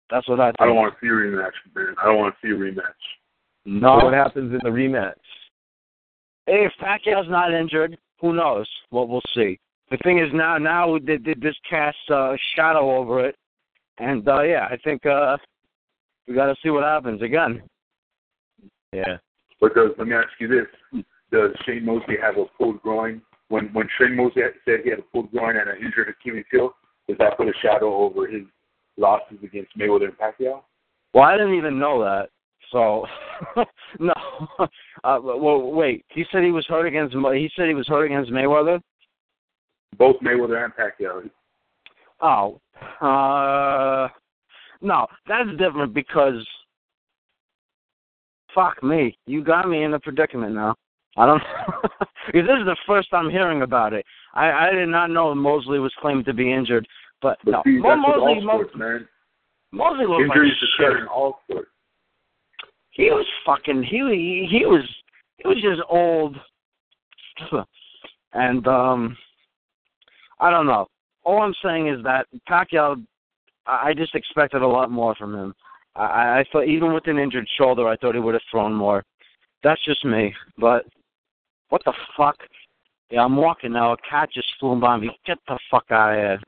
that's 0.10 0.28
what 0.28 0.40
I 0.40 0.48
think. 0.48 0.56
I 0.60 0.66
don't 0.66 0.76
want 0.76 0.94
to 0.94 1.00
see 1.02 1.10
a 1.10 1.12
rematch, 1.12 1.52
man. 1.76 1.96
I 2.02 2.06
don't 2.06 2.18
want 2.18 2.36
to 2.36 2.48
see 2.48 2.52
a 2.52 2.58
rematch. 2.58 2.82
No. 3.66 3.98
What 3.98 4.14
happens 4.14 4.52
in 4.52 4.60
the 4.64 4.70
rematch? 4.70 5.14
Hey, 6.46 6.66
if 6.66 6.74
Pacquiao's 6.82 7.30
not 7.30 7.54
injured, 7.54 7.98
who 8.20 8.34
knows? 8.34 8.68
Well, 8.92 9.08
we'll 9.08 9.22
see. 9.34 9.60
The 9.92 9.98
thing 10.04 10.20
is 10.20 10.30
now, 10.34 10.58
now 10.58 10.98
they 10.98 11.18
did 11.18 11.40
this 11.42 11.56
cast 11.70 11.98
uh, 12.10 12.36
shadow 12.56 12.96
over 12.96 13.26
it, 13.26 13.36
and 14.00 14.28
uh, 14.28 14.42
yeah, 14.42 14.68
I 14.70 14.78
think 14.84 15.06
uh, 15.06 15.38
we 16.28 16.34
got 16.34 16.48
to 16.48 16.56
see 16.64 16.70
what 16.70 16.84
happens 16.84 17.22
again. 17.22 17.62
Yeah. 18.94 19.18
But 19.60 19.76
does, 19.76 19.92
let 19.98 20.08
me 20.08 20.16
ask 20.16 20.30
you 20.40 20.48
this: 20.48 21.04
Does 21.32 21.52
Shane 21.66 21.86
Mosley 21.86 22.16
have 22.22 22.38
a 22.38 22.46
pulled 22.58 22.82
groin? 22.82 23.22
When 23.50 23.66
when 23.74 23.88
Shane 24.00 24.16
Mosley 24.16 24.44
said 24.66 24.82
he 24.84 24.90
had 24.90 25.00
a 25.00 25.04
pulled 25.04 25.32
groin 25.32 25.58
and 25.58 25.70
an 25.70 25.78
injured 25.78 26.10
Achilles 26.10 26.46
heel, 26.52 26.74
does 27.08 27.18
that 27.20 27.38
put 27.38 27.48
a 27.48 27.54
shadow 27.62 27.94
over 27.96 28.28
his 28.28 28.44
losses 28.98 29.38
against 29.44 29.78
Mayweather 29.78 30.06
and 30.06 30.18
Pacquiao? 30.18 30.62
Well, 31.14 31.24
I 31.24 31.38
didn't 31.38 31.56
even 31.56 31.80
know 31.80 32.04
that. 32.04 32.30
So, 32.72 33.06
no. 34.00 34.14
Uh, 35.04 35.20
well, 35.22 35.72
wait. 35.72 36.06
He 36.10 36.26
said 36.32 36.44
he 36.44 36.52
was 36.52 36.66
hurt 36.68 36.88
against. 36.88 37.14
He 37.14 37.50
said 37.56 37.68
he 37.68 37.74
was 37.74 37.88
hurt 37.88 38.06
against 38.06 38.32
Mayweather. 38.32 38.82
Both 39.98 40.16
Mayweather 40.22 40.64
and 40.64 40.74
Pacquiao. 40.74 41.30
Oh, 42.22 42.60
uh, 43.02 44.08
no, 44.82 45.06
that's 45.28 45.50
different 45.58 45.94
because, 45.94 46.46
fuck 48.54 48.82
me, 48.84 49.18
you 49.26 49.44
got 49.44 49.68
me 49.68 49.84
in 49.84 49.94
a 49.94 50.00
predicament 50.00 50.54
now. 50.54 50.76
I 51.18 51.26
don't. 51.26 51.42
because 52.26 52.48
this 52.48 52.60
is 52.60 52.66
the 52.66 52.78
first 52.88 53.10
I'm 53.14 53.30
hearing 53.30 53.62
about 53.62 53.94
it. 53.94 54.06
I 54.34 54.52
I 54.52 54.72
did 54.72 54.90
not 54.90 55.10
know 55.10 55.34
Mosley 55.36 55.80
was 55.80 55.94
claimed 56.00 56.26
to 56.26 56.34
be 56.34 56.52
injured, 56.52 56.88
but, 57.22 57.38
But 57.44 57.52
no, 57.52 57.62
see, 57.66 57.78
Mo- 57.80 57.96
Mosley, 57.96 58.44
Mo- 58.44 58.66
man. 58.76 59.08
Mosley 59.72 60.06
looked 60.06 60.22
Injuries 60.22 60.54
like 60.80 60.92
shit. 60.92 61.02
in 61.02 61.08
all 61.08 61.40
sports. 61.50 61.70
He 62.92 63.06
was 63.06 63.26
fucking. 63.46 63.84
He 63.84 63.98
he, 63.98 64.48
he 64.60 64.66
was. 64.66 64.84
He 65.38 65.48
was 65.48 65.62
just 65.62 65.82
old, 65.90 66.38
and 68.34 68.68
um, 68.68 69.18
I 70.40 70.50
don't 70.52 70.68
know. 70.68 70.88
All 71.24 71.42
I'm 71.42 71.56
saying 71.64 71.88
is 71.88 72.04
that 72.04 72.28
Pacquiao, 72.50 73.04
I 73.66 73.94
just 73.94 74.14
expected 74.16 74.62
a 74.62 74.68
lot 74.68 74.92
more 74.92 75.16
from 75.16 75.34
him. 75.34 75.56
I, 75.96 76.40
I 76.40 76.46
thought 76.52 76.68
even 76.68 76.94
with 76.94 77.08
an 77.08 77.20
injured 77.20 77.48
shoulder, 77.58 77.88
I 77.88 77.96
thought 77.98 78.16
he 78.16 78.22
would 78.22 78.34
have 78.34 78.42
thrown 78.50 78.74
more. 78.74 79.04
That's 79.64 79.84
just 79.86 80.04
me. 80.04 80.34
But 80.58 80.86
what 81.70 81.84
the 81.86 81.94
fuck? 82.18 82.38
Yeah, 83.10 83.24
I'm 83.24 83.36
walking 83.36 83.74
now. 83.74 83.94
A 83.94 83.98
cat 84.10 84.30
just 84.34 84.52
flew 84.60 84.80
by 84.80 84.98
me. 84.98 85.10
Get 85.26 85.38
the 85.48 85.58
fuck 85.70 85.86
out 85.92 86.14
of 86.14 86.18
here. 86.18 86.40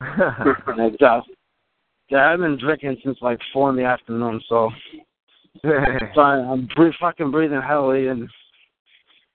And, 0.66 1.02
uh, 1.02 1.22
yeah, 2.10 2.30
I've 2.30 2.40
been 2.40 2.58
drinking 2.58 2.98
since 3.02 3.18
like 3.22 3.38
four 3.52 3.70
in 3.70 3.76
the 3.76 3.84
afternoon, 3.84 4.40
so 4.48 4.70
so 5.62 6.20
I, 6.20 6.34
I'm 6.34 6.68
bre- 6.74 6.90
fucking 7.00 7.30
breathing 7.30 7.62
heavily, 7.62 8.08
and 8.08 8.28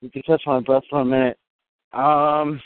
you 0.01 0.11
can 0.11 0.21
catch 0.21 0.43
my 0.45 0.59
breath 0.59 0.83
for 0.89 1.01
a 1.01 1.05
minute. 1.05 1.37
Um, 1.93 2.61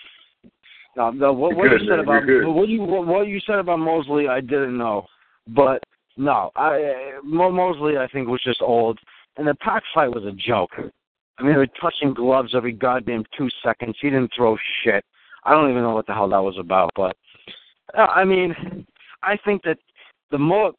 no, 0.98 1.12
no 1.12 1.34
what, 1.34 1.56
what 1.56 1.72
you 1.72 1.80
said 1.80 1.98
man. 1.98 2.00
about 2.00 2.54
what 2.54 2.68
you 2.68 2.82
what, 2.82 3.08
what 3.08 3.28
you 3.28 3.40
said 3.40 3.60
about 3.60 3.80
Mosley, 3.80 4.28
I 4.28 4.42
didn't 4.42 4.78
know, 4.78 5.06
but 5.48 5.84
no, 6.18 6.52
I 6.56 7.20
Mo 7.24 7.52
Mosley, 7.52 7.98
I 7.98 8.08
think 8.08 8.28
was 8.28 8.44
just 8.44 8.62
old, 8.62 9.00
and 9.38 9.48
the 9.48 9.56
Pac 9.56 9.84
fight 9.94 10.14
was 10.14 10.26
a 10.26 10.32
joke. 10.32 10.72
I 10.78 11.44
mean, 11.44 11.54
they 11.54 11.58
were 11.58 11.68
touching 11.82 12.14
gloves 12.14 12.54
every 12.54 12.74
goddamn 12.74 13.24
two 13.38 13.50
seconds. 13.64 13.96
He 14.00 14.10
didn't 14.10 14.32
throw 14.36 14.56
shit. 14.84 15.04
I 15.44 15.52
don't 15.52 15.70
even 15.70 15.82
know 15.82 15.94
what 15.94 16.06
the 16.06 16.14
hell 16.14 16.30
that 16.30 16.44
was 16.44 16.58
about, 16.60 16.92
but 16.96 17.18
uh, 17.98 18.02
I 18.02 18.24
mean, 18.24 18.86
I 19.24 19.38
think 19.44 19.64
that 19.64 19.78
the 20.32 20.38
more 20.38 20.74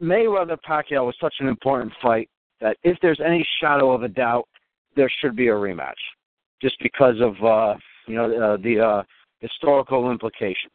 Mayweather 0.00 0.58
Pacquiao 0.68 1.06
was 1.06 1.16
such 1.20 1.34
an 1.40 1.48
important 1.48 1.92
fight 2.02 2.28
that 2.60 2.76
if 2.82 2.98
there's 3.00 3.20
any 3.24 3.46
shadow 3.60 3.92
of 3.92 4.02
a 4.02 4.08
doubt, 4.08 4.46
there 4.96 5.10
should 5.20 5.34
be 5.34 5.48
a 5.48 5.52
rematch, 5.52 5.92
just 6.62 6.76
because 6.80 7.16
of 7.20 7.42
uh, 7.44 7.74
you 8.06 8.14
know 8.14 8.24
uh, 8.26 8.56
the 8.58 8.80
uh, 8.80 9.02
historical 9.40 10.10
implications. 10.10 10.72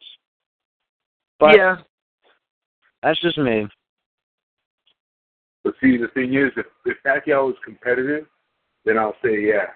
But 1.38 1.56
yeah. 1.56 1.76
That's 3.02 3.20
just 3.20 3.38
me. 3.38 3.66
But 5.64 5.74
see, 5.80 5.96
the 5.96 6.08
thing 6.14 6.34
is, 6.34 6.52
if 6.56 6.66
if 6.86 6.96
Pacquiao 7.06 7.46
was 7.46 7.56
competitive, 7.64 8.26
then 8.84 8.98
I'll 8.98 9.16
say 9.22 9.40
yeah. 9.40 9.66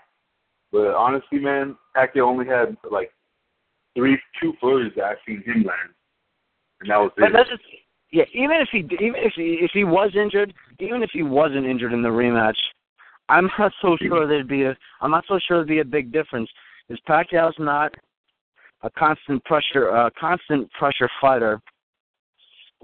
But 0.73 0.95
honestly, 0.95 1.39
man, 1.39 1.77
Pacquiao 1.97 2.23
only 2.23 2.47
had 2.47 2.77
like 2.91 3.13
three, 3.97 4.19
two 4.41 4.55
flurries 4.61 4.93
that 4.97 5.05
I've 5.05 5.17
seen 5.27 5.43
him 5.45 5.63
land, 5.65 5.91
and 6.81 6.91
that 6.91 6.97
was 6.97 7.13
But 7.17 7.27
it. 7.27 7.33
that's 7.35 7.51
just, 7.51 7.63
yeah. 8.13 8.25
Even 8.33 8.57
if 8.57 8.69
he 8.73 8.79
even 8.79 9.21
if 9.23 9.33
he 9.37 9.59
if 9.61 9.71
he 9.73 9.85
was 9.85 10.11
injured, 10.15 10.53
even 10.81 11.03
if 11.03 11.11
he 11.13 11.23
wasn't 11.23 11.67
injured 11.67 11.93
in 11.93 12.03
the 12.03 12.09
rematch, 12.09 12.59
I'm 13.29 13.51
not 13.59 13.73
so 13.83 13.97
sure 14.01 14.27
there'd 14.27 14.49
be 14.49 14.65
a 14.65 14.77
I'm 15.01 15.11
not 15.11 15.25
so 15.29 15.39
sure 15.47 15.59
there'd 15.59 15.69
be 15.69 15.81
a 15.81 15.85
big 15.85 16.13
difference. 16.13 16.51
Because 16.89 17.03
Pacquiao's 17.09 17.55
not 17.59 17.95
a 18.83 18.91
constant 18.91 19.45
pressure 19.45 19.95
uh, 19.95 20.11
constant 20.19 20.71
pressure 20.73 21.11
fighter 21.21 21.61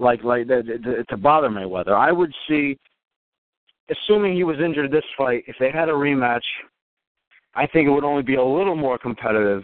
like 0.01 0.23
like 0.23 0.47
the, 0.47 0.63
the, 0.65 1.05
to 1.09 1.17
bother 1.17 1.49
Mayweather. 1.49 1.95
I 1.95 2.11
would 2.11 2.33
see, 2.47 2.77
assuming 3.89 4.35
he 4.35 4.43
was 4.43 4.57
injured 4.59 4.91
this 4.91 5.05
fight, 5.17 5.43
if 5.47 5.55
they 5.59 5.71
had 5.71 5.89
a 5.89 5.93
rematch, 5.93 6.41
I 7.55 7.67
think 7.67 7.87
it 7.87 7.91
would 7.91 8.03
only 8.03 8.23
be 8.23 8.35
a 8.35 8.43
little 8.43 8.75
more 8.75 8.97
competitive. 8.97 9.63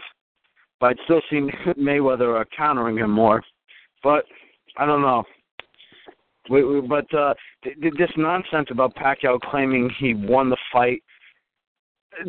But 0.80 0.90
I'd 0.90 1.04
still 1.04 1.22
see 1.28 1.40
Mayweather 1.78 2.40
uh, 2.40 2.44
countering 2.56 2.96
him 2.96 3.10
more. 3.10 3.42
But 4.02 4.24
I 4.76 4.86
don't 4.86 5.02
know. 5.02 5.24
We, 6.48 6.64
we, 6.64 6.80
but 6.80 7.12
uh, 7.12 7.34
th- 7.64 7.78
th- 7.80 7.94
this 7.98 8.10
nonsense 8.16 8.68
about 8.70 8.94
Pacquiao 8.94 9.40
claiming 9.40 9.90
he 9.98 10.14
won 10.14 10.48
the 10.48 10.56
fight, 10.72 11.02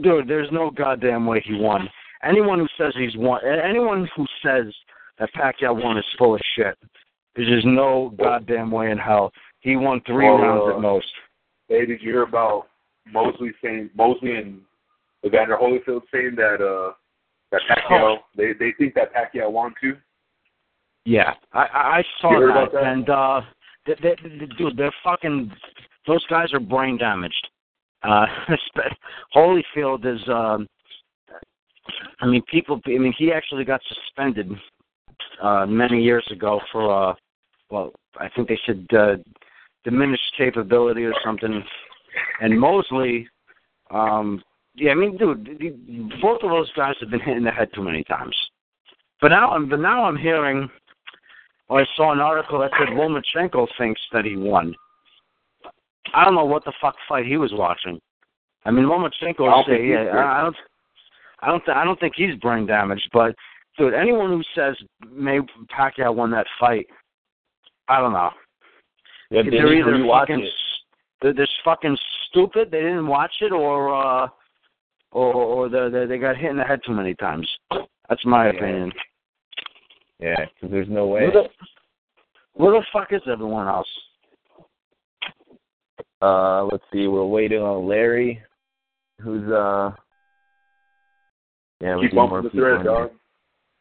dude, 0.02 0.28
there's 0.28 0.50
no 0.52 0.72
goddamn 0.72 1.26
way 1.26 1.42
he 1.46 1.56
won. 1.56 1.88
Anyone 2.24 2.60
who 2.60 2.68
says 2.78 2.94
he's 2.98 3.16
won, 3.16 3.40
anyone 3.46 4.10
who 4.16 4.26
says 4.44 4.74
that 5.20 5.30
Pacquiao 5.34 5.82
won 5.82 5.98
is 5.98 6.06
full 6.18 6.36
of 6.36 6.42
shit. 6.56 6.78
There's 7.40 7.64
just 7.64 7.68
no 7.68 8.14
goddamn 8.22 8.70
way 8.70 8.92
in 8.92 8.98
hell. 8.98 9.32
He 9.62 9.78
won 9.78 10.02
three 10.06 10.26
Well, 10.26 10.40
rounds 10.40 10.64
uh, 10.66 10.76
at 10.76 10.82
most. 10.82 11.08
Hey, 11.70 11.86
did 11.86 12.02
you 12.02 12.12
hear 12.12 12.24
about 12.24 12.68
Mosley 13.14 13.52
saying 13.64 13.92
Mosley 13.96 14.36
and 14.36 14.60
Evander 15.26 15.56
Holyfield 15.56 16.02
saying 16.14 16.36
that 16.36 16.62
uh 16.62 16.92
That 17.52 17.62
Pacquiao, 17.70 18.18
they 18.36 18.52
they 18.60 18.74
think 18.78 18.94
that 18.96 19.14
Pacquiao 19.14 19.50
won 19.50 19.74
too. 19.82 19.96
Yeah, 21.06 21.34
I 21.54 21.60
I 21.60 21.98
I 22.00 22.04
saw 22.20 22.32
that, 22.32 22.74
that? 22.74 22.84
and 22.84 23.10
uh, 23.10 23.42
they, 23.86 23.94
they, 24.02 24.16
they, 24.22 24.46
dude, 24.58 24.76
they're 24.76 24.94
fucking. 25.02 25.50
Those 26.08 26.26
guys 26.26 26.52
are 26.52 26.60
brain 26.60 26.98
damaged. 26.98 27.48
Uh, 28.04 28.26
Holyfield 29.34 30.06
is. 30.06 30.22
Um, 30.28 30.68
I 32.20 32.26
mean, 32.26 32.42
people. 32.52 32.82
I 32.86 32.98
mean, 32.98 33.14
he 33.18 33.32
actually 33.32 33.64
got 33.64 33.80
suspended 33.88 34.52
uh, 35.42 35.66
many 35.66 36.04
years 36.04 36.28
ago 36.34 36.60
for. 36.74 37.12
Uh, 37.12 37.16
well, 37.70 37.92
I 38.20 38.30
think 38.30 38.48
they 38.48 38.60
should 38.66 38.88
uh, 38.94 39.16
diminish 39.84 40.20
capability 40.38 41.04
or 41.04 41.14
something. 41.24 41.64
And 42.42 42.60
Mosley, 42.60 43.28
um, 43.92 44.42
yeah, 44.76 44.92
I 44.92 44.96
mean, 44.96 45.18
dude, 45.18 45.46
both 46.22 46.42
of 46.44 46.50
those 46.50 46.72
guys 46.74 46.96
have 47.00 47.10
been 47.10 47.20
hit 47.20 47.38
in 47.38 47.44
the 47.44 47.52
head 47.52 47.70
too 47.74 47.84
many 47.84 48.04
times. 48.04 48.36
But 49.22 49.30
now, 49.30 49.52
I'm 49.52 49.70
but 49.70 49.80
now 49.80 50.06
I'm 50.06 50.18
hearing. 50.18 50.70
Or 51.68 51.82
I 51.82 51.86
saw 51.96 52.12
an 52.12 52.20
article 52.20 52.60
that 52.60 52.72
said 52.80 52.90
Lomachenko 52.90 53.68
thinks 53.78 54.02
that 54.12 54.26
he 54.26 54.36
won. 54.36 54.74
I 56.16 56.26
don't 56.26 56.34
know 56.34 56.46
what 56.46 56.66
the 56.66 56.74
fuck 56.82 56.96
fight 57.08 57.28
he 57.28 57.38
was 57.38 57.52
watching. 57.54 58.00
I 58.66 58.72
mean, 58.72 58.86
Lomachenko 58.86 59.42
I 59.42 59.52
don't 59.52 59.68
say, 59.68 59.88
yeah, 59.88 60.10
I 60.16 60.42
don't, 60.42 60.56
I 61.42 61.48
don't, 61.48 61.64
th- 61.66 61.78
I 61.78 61.84
don't 61.84 62.00
think 62.00 62.16
he's 62.16 62.36
brain 62.36 62.66
damaged. 62.66 63.10
But 63.14 63.36
dude, 63.78 63.94
anyone 63.94 64.30
who 64.30 64.42
says 64.56 64.76
May 65.12 65.40
Pacquiao 65.72 66.14
won 66.14 66.32
that 66.32 66.48
fight, 66.60 66.88
I 67.90 68.00
don't 68.00 68.14
know. 68.14 68.30
Yeah, 69.32 69.42
they 69.44 69.50
they're 69.50 69.70
need 69.70 69.84
to 69.84 69.90
either 69.90 70.08
fucking, 70.08 70.40
it. 70.44 70.52
they're, 71.22 71.34
they're 71.34 71.48
fucking 71.66 71.98
stupid. 72.30 72.70
They 72.72 72.80
didn't 72.82 73.08
watch 73.08 73.32
it, 73.42 73.52
or 73.52 73.94
uh, 73.94 74.28
or 75.12 75.34
or 75.34 75.70
they 75.70 75.90
they 75.90 76.06
they 76.06 76.18
got 76.18 76.38
hit 76.38 76.52
in 76.52 76.58
the 76.58 76.64
head 76.64 76.82
too 76.86 76.94
many 76.94 77.16
times. 77.16 77.48
That's 78.08 78.24
my 78.26 78.46
Yeah. 78.46 78.52
opinion. 78.58 78.92
Yeah, 80.20 80.46
because 80.54 80.72
there's 80.72 80.90
no 80.90 81.08
way. 81.08 81.22
Where 81.22 81.32
the, 81.32 81.50
where 82.54 82.72
the 82.74 82.86
fuck 82.94 83.12
is 83.12 83.22
everyone 83.32 83.68
else? 83.68 83.88
Uh, 86.22 86.64
let's 86.66 86.84
see. 86.92 87.08
We're 87.08 87.26
waiting 87.26 87.62
on 87.62 87.88
Larry, 87.88 88.42
who's 89.22 89.50
uh. 89.52 89.92
Yeah, 91.82 91.96
we 91.96 92.02
Keep 92.04 92.12
need 92.14 92.16
more 92.18 92.28
bumping 92.28 92.44
the 92.44 92.50
people 92.50 92.68
thread, 92.68 92.82
here. 92.82 92.92
dog. 92.92 93.12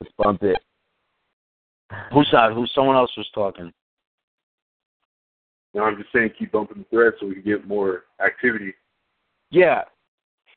Let's 0.00 0.12
bump 0.16 0.42
it. 0.44 0.58
Who's 2.12 2.28
that? 2.32 2.52
Who? 2.52 2.64
Someone 2.72 2.94
else 2.94 3.10
was 3.16 3.28
talking. 3.34 3.72
No, 5.78 5.84
I'm 5.84 5.96
just 5.96 6.12
saying 6.12 6.30
keep 6.36 6.50
bumping 6.50 6.78
the 6.78 6.84
thread 6.90 7.12
so 7.20 7.26
we 7.28 7.34
can 7.34 7.44
get 7.44 7.68
more 7.68 8.02
activity. 8.20 8.74
Yeah. 9.50 9.82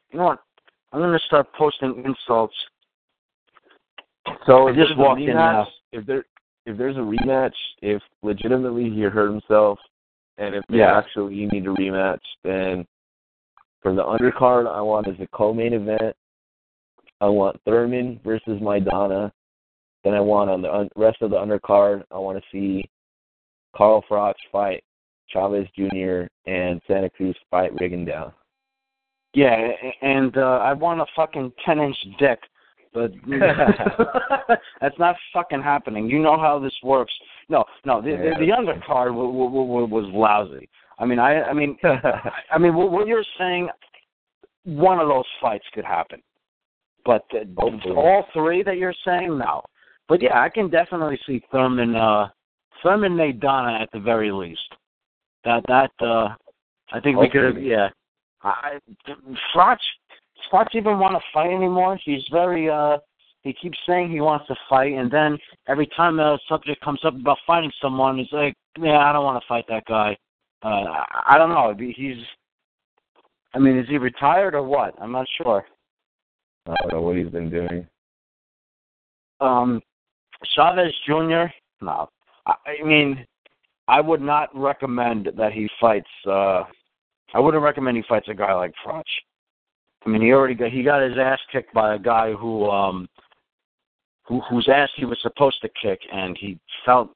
You 0.10 0.18
know 0.18 0.26
what? 0.26 0.39
I'm 0.91 0.99
gonna 0.99 1.19
start 1.27 1.45
posting 1.53 2.03
insults. 2.03 2.56
So 4.48 4.68
if 4.68 4.76
just 4.76 4.89
there's 4.98 4.98
a 4.98 5.22
in 5.22 5.38
uh, 5.38 5.41
rematch, 5.41 5.53
now. 5.53 5.68
If 5.91 6.06
there 6.07 6.26
if 6.65 6.76
there's 6.76 6.98
a 6.98 7.02
rematch, 7.02 7.53
if 7.84 8.02
legitimately 8.23 8.89
he 8.89 9.02
hurt 9.02 9.30
himself, 9.30 9.77
and 10.39 10.56
if 10.56 10.64
they 10.69 10.80
Yeah. 10.80 10.98
actually 10.98 11.35
you 11.35 11.48
need 11.49 11.68
a 11.68 11.69
rematch, 11.69 12.22
then 12.43 12.88
for 13.84 13.93
the 13.93 14.03
undercard, 14.03 14.68
I 14.68 14.81
want 14.81 15.07
as 15.07 15.19
a 15.19 15.27
co-main 15.27 15.73
event. 15.73 16.15
I 17.22 17.27
want 17.27 17.61
Thurman 17.64 18.19
versus 18.23 18.60
Maidana. 18.60 19.31
Then 20.03 20.15
I 20.15 20.19
want 20.19 20.49
on 20.49 20.64
the 20.64 20.73
un- 20.73 20.89
rest 20.95 21.22
of 21.22 21.30
the 21.30 21.38
undercard, 21.38 22.03
I 22.10 22.18
want 22.18 22.39
to 22.39 22.49
see 22.52 22.89
Carl 23.76 24.03
Froch 24.10 24.34
fight 24.52 24.84
Chavez 25.32 25.68
Jr. 25.76 26.24
and 26.45 26.82
Santa 26.88 27.10
Cruz 27.10 27.36
fight 27.49 27.76
Rigondeaux. 27.76 28.34
Yeah, 29.34 29.56
and 30.02 30.38
uh, 30.38 30.60
I 30.62 30.74
want 30.74 30.99
a 30.99 31.06
fucking 31.16 31.53
ten 31.66 31.80
inch 31.80 31.95
dick, 32.20 32.40
but 32.94 33.12
that's 34.82 34.99
not 34.99 35.16
fucking 35.34 35.62
happening. 35.62 36.10
You 36.10 36.20
know 36.20 36.38
how 36.38 36.60
this 36.60 36.76
works. 36.84 37.14
No, 37.49 37.64
no, 37.86 38.02
the 38.02 38.12
Yeah. 38.12 38.18
the, 38.40 38.45
the 38.45 38.52
undercard 38.52 39.08
w- 39.08 39.32
w- 39.32 39.49
w- 39.49 39.88
was 39.88 40.06
lousy. 40.14 40.70
I 40.99 41.06
mean, 41.06 41.20
I 41.20 41.44
I 41.44 41.53
mean, 41.53 41.78
I 42.52 42.58
mean, 42.58 42.76
what, 42.76 42.91
what 42.91 43.08
you're 43.08 43.24
saying, 43.38 43.70
one 44.66 44.99
of 44.99 45.08
those 45.08 45.26
fights 45.41 45.66
could 45.74 45.86
happen, 45.86 46.22
but 47.06 47.24
the, 47.32 47.48
all 47.95 48.26
three 48.34 48.64
that 48.64 48.78
you're 48.78 48.94
saying, 49.06 49.38
no. 49.38 49.64
But 50.10 50.22
yeah, 50.22 50.41
I 50.41 50.49
can 50.49 50.70
definitely 50.70 51.18
see 51.26 51.41
Thurman, 51.53 51.95
uh, 51.95 52.28
Thurman 52.84 53.14
Maidana 53.14 53.82
at 53.82 53.90
the 53.94 53.99
very 53.99 54.30
least. 54.30 54.76
That 55.43 55.63
that 55.68 55.91
uh, 56.05 56.30
I 56.91 56.99
think 56.99 57.18
we 57.18 57.30
could, 57.30 57.43
Hopefully. 57.43 57.69
yeah. 57.69 57.89
I 58.43 58.80
Froch, 59.55 59.77
Froch 60.51 60.68
even 60.73 60.99
want 60.99 61.15
to 61.15 61.22
fight 61.34 61.51
anymore? 61.51 61.97
He's 62.03 62.23
very 62.31 62.69
uh. 62.69 62.97
He 63.43 63.53
keeps 63.53 63.77
saying 63.88 64.11
he 64.11 64.22
wants 64.22 64.45
to 64.47 64.55
fight, 64.69 64.93
and 64.93 65.09
then 65.09 65.35
every 65.68 65.88
time 65.97 66.19
a 66.19 66.38
subject 66.47 66.80
comes 66.84 66.99
up 67.03 67.15
about 67.15 67.39
fighting 67.47 67.72
someone, 67.81 68.19
he's 68.19 68.31
like, 68.31 68.53
"Yeah, 68.80 68.99
I 68.99 69.11
don't 69.11 69.23
want 69.26 69.41
to 69.41 69.47
fight 69.47 69.65
that 69.68 69.84
guy." 69.85 70.15
Uh, 70.63 70.68
I 70.68 71.23
I 71.30 71.38
don't 71.39 71.49
know. 71.49 71.73
He's. 71.77 72.18
I 73.55 73.59
mean, 73.59 73.80
is 73.80 73.88
he 73.89 73.97
retired 73.97 74.53
or 74.53 74.61
what? 74.61 74.93
I'm 75.01 75.11
not 75.11 75.26
sure. 75.41 75.65
I 76.68 76.76
don't 76.81 76.93
know 76.93 77.01
what 77.01 77.18
he's 77.18 77.30
been 77.30 77.49
doing. 77.49 77.88
Um, 79.39 79.81
Chavez 80.55 80.93
Jr. 81.07 81.45
No, 81.81 82.09
I, 82.45 82.53
I 82.80 82.84
mean, 82.84 83.26
I 83.91 83.99
would 83.99 84.22
not 84.22 84.49
recommend 84.55 85.30
that 85.35 85.51
he 85.51 85.69
fights. 85.80 86.09
uh 86.26 86.63
I 87.34 87.39
wouldn't 87.39 87.63
recommend 87.63 87.97
he 87.97 88.03
fights 88.07 88.30
a 88.30 88.34
guy 88.34 88.53
like 88.53 88.73
Froch. 88.85 89.03
I 90.05 90.09
mean, 90.09 90.22
he 90.22 90.31
already 90.31 90.55
got 90.55 90.72
he 90.72 90.81
got 90.81 91.01
his 91.01 91.18
ass 91.18 91.39
kicked 91.51 91.73
by 91.73 91.95
a 91.95 91.99
guy 91.99 92.31
who 92.31 92.69
um 92.69 93.09
who 94.23 94.39
whose 94.49 94.68
ass 94.73 94.89
he 94.95 95.05
was 95.05 95.19
supposed 95.22 95.61
to 95.61 95.69
kick, 95.81 95.99
and 96.11 96.38
he 96.38 96.57
felt 96.85 97.09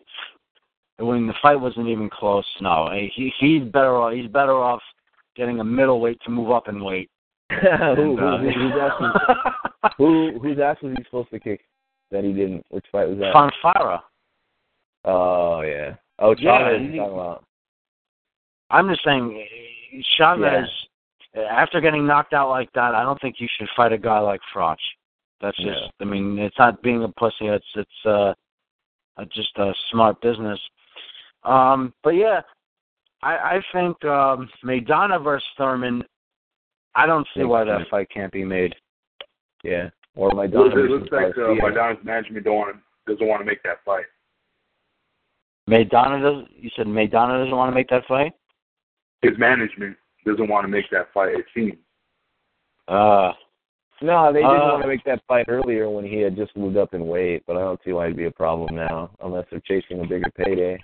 when 0.97 1.27
the 1.27 1.34
fight 1.41 1.60
wasn't 1.60 1.88
even 1.88 2.10
close. 2.10 2.45
No, 2.60 2.89
he 2.91 3.34
he's 3.39 3.64
better 3.64 3.95
off. 3.95 4.14
He's 4.14 4.27
better 4.27 4.56
off 4.56 4.81
getting 5.38 5.61
a 5.61 5.64
middleweight 5.64 6.19
to 6.26 6.30
move 6.30 6.52
up 6.52 6.68
in 6.68 6.84
weight. 6.84 7.10
who, 7.49 7.56
And, 7.56 7.97
who, 7.97 8.19
uh, 8.19 8.38
who, 8.39 8.49
who's 8.49 8.73
ass 8.81 9.91
who 9.97 10.39
whose 10.41 10.60
ass 10.60 10.77
was 10.81 10.93
he 10.97 11.03
supposed 11.06 11.30
to 11.31 11.39
kick 11.39 11.61
that 12.11 12.26
he 12.26 12.34
didn't? 12.34 12.65
Which 12.69 12.85
fight 12.91 13.07
was 13.07 13.18
that? 13.19 13.34
Fonfara. 13.34 14.02
Oh 15.06 15.61
yeah. 15.61 15.95
Oh 16.20 16.36
Yeah, 16.38 16.60
Chavez 16.60 16.82
he- 16.82 16.98
talking 16.98 17.14
about. 17.14 17.44
I'm 18.72 18.90
just 18.90 19.04
saying, 19.04 19.46
Chavez, 20.18 20.68
after 21.36 21.80
getting 21.80 22.08
knocked 22.08 22.34
out 22.34 22.50
like 22.50 22.72
that, 22.74 22.96
I 22.96 23.04
don't 23.04 23.20
think 23.22 23.36
you 23.40 23.48
should 23.58 23.70
fight 23.76 23.94
a 23.94 23.98
guy 23.98 24.20
like 24.20 24.42
Froch. 24.54 24.78
That's 25.42 25.58
just, 25.58 25.68
Yeah. 25.68 25.88
I 26.02 26.06
mean, 26.06 26.40
it's 26.40 26.58
not 26.58 26.82
being 26.82 27.04
a 27.04 27.10
pussy. 27.10 27.48
It's 27.48 27.66
it's 27.76 28.06
uh, 28.06 28.34
uh 29.18 29.26
just 29.34 29.56
a 29.58 29.74
smart 29.92 30.20
business. 30.22 30.60
Um, 31.44 31.94
but 32.04 32.12
yeah, 32.12 32.42
I 33.22 33.58
I 33.58 33.62
think 33.72 34.04
um, 34.06 34.50
Maidana 34.64 35.24
versus 35.24 35.48
Thurman. 35.58 36.04
I 36.96 37.06
don't 37.06 37.28
see 37.36 37.44
why 37.44 37.66
that 37.66 37.90
fight 37.90 38.10
can't 38.10 38.32
be 38.32 38.46
made. 38.46 38.74
Yeah. 39.64 39.90
Or 40.16 40.32
my 40.32 40.46
It 40.46 40.54
looks 40.54 41.12
like 41.12 41.38
uh, 41.38 41.52
Maidana's 41.60 42.04
management 42.06 42.46
don't 42.46 42.56
want 42.56 42.78
to, 42.78 43.14
doesn't 43.14 43.28
want 43.28 43.42
to 43.42 43.46
make 43.46 43.62
that 43.64 43.84
fight. 43.84 44.06
Maidana 45.70 46.22
does. 46.22 46.46
You 46.56 46.70
said 46.76 46.88
Maidana 46.88 47.40
doesn't 47.44 47.56
want 47.56 47.72
to 47.72 47.76
make 47.76 47.90
that 47.90 48.06
fight. 48.08 48.34
His 49.22 49.38
management 49.38 49.96
doesn't 50.26 50.48
want 50.48 50.64
to 50.66 50.68
make 50.68 50.90
that 50.92 51.12
fight. 51.14 51.36
It 51.36 51.46
seems. 51.54 51.74
Uh, 52.88 53.34
No, 54.02 54.32
they 54.34 54.42
didn't 54.42 54.62
Uh, 54.62 54.72
want 54.74 54.82
to 54.84 54.88
make 54.88 55.04
that 55.06 55.22
fight 55.28 55.46
earlier 55.48 55.90
when 55.90 56.04
he 56.04 56.20
had 56.20 56.36
just 56.36 56.56
moved 56.58 56.76
up 56.78 56.94
in 56.94 57.08
weight, 57.08 57.44
but 57.48 57.56
I 57.56 57.62
don't 57.62 57.82
see 57.84 57.94
why 57.94 58.06
it'd 58.06 58.18
be 58.18 58.26
a 58.26 58.32
problem 58.32 58.76
now, 58.76 59.10
unless 59.22 59.46
they're 59.50 59.62
chasing 59.62 60.02
a 60.02 60.06
bigger 60.06 60.30
payday. 60.36 60.78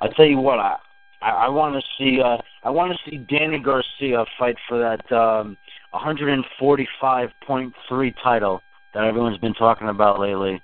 I'll 0.00 0.10
tell 0.10 0.26
you 0.26 0.38
what, 0.38 0.58
I 0.58 0.76
I, 1.22 1.30
I 1.30 1.48
want 1.48 1.74
to 1.74 1.80
see 1.96 2.20
uh 2.20 2.36
I 2.62 2.68
want 2.70 2.92
to 2.92 2.98
see 3.10 3.16
Danny 3.16 3.58
Garcia 3.58 4.26
fight 4.38 4.56
for 4.68 4.78
that 4.78 5.10
um 5.12 5.56
145.3 5.94 8.14
title 8.22 8.60
that 8.92 9.04
everyone's 9.04 9.38
been 9.38 9.54
talking 9.54 9.88
about 9.88 10.20
lately. 10.20 10.60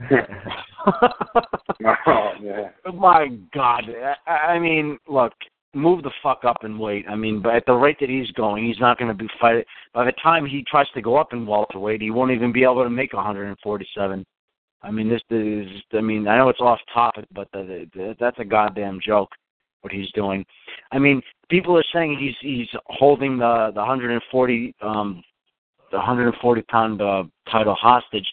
Oh, 0.00 0.10
yeah. 2.42 2.70
My 2.94 3.28
God, 3.54 3.84
I, 4.26 4.30
I 4.30 4.58
mean, 4.58 4.98
look, 5.08 5.32
move 5.74 6.02
the 6.02 6.10
fuck 6.22 6.44
up 6.44 6.58
and 6.62 6.78
wait. 6.78 7.04
I 7.08 7.14
mean, 7.14 7.42
but 7.42 7.54
at 7.54 7.66
the 7.66 7.74
rate 7.74 7.98
that 8.00 8.08
he's 8.08 8.30
going, 8.32 8.64
he's 8.64 8.80
not 8.80 8.98
going 8.98 9.08
to 9.08 9.14
be 9.14 9.28
fighting. 9.40 9.64
By 9.94 10.04
the 10.04 10.12
time 10.22 10.46
he 10.46 10.64
tries 10.68 10.88
to 10.94 11.02
go 11.02 11.16
up 11.16 11.32
in 11.32 11.46
welterweight, 11.46 12.00
he 12.00 12.10
won't 12.10 12.32
even 12.32 12.52
be 12.52 12.64
able 12.64 12.84
to 12.84 12.90
make 12.90 13.12
147. 13.12 14.24
I 14.82 14.90
mean, 14.90 15.08
this 15.08 15.22
is. 15.30 15.66
I 15.92 16.00
mean, 16.00 16.28
I 16.28 16.38
know 16.38 16.48
it's 16.48 16.60
off 16.60 16.78
topic, 16.92 17.26
but 17.32 17.48
the, 17.52 17.88
the, 17.94 18.16
that's 18.20 18.38
a 18.38 18.44
goddamn 18.44 19.00
joke. 19.04 19.30
What 19.82 19.92
he's 19.92 20.10
doing. 20.10 20.44
I 20.90 20.98
mean, 20.98 21.22
people 21.48 21.76
are 21.76 21.84
saying 21.92 22.18
he's 22.18 22.34
he's 22.40 22.68
holding 22.86 23.38
the 23.38 23.70
the 23.72 23.80
140 23.80 24.74
um 24.82 25.22
the 25.90 25.96
140 25.96 26.62
pound 26.62 27.00
uh, 27.00 27.24
title 27.50 27.74
hostage. 27.74 28.26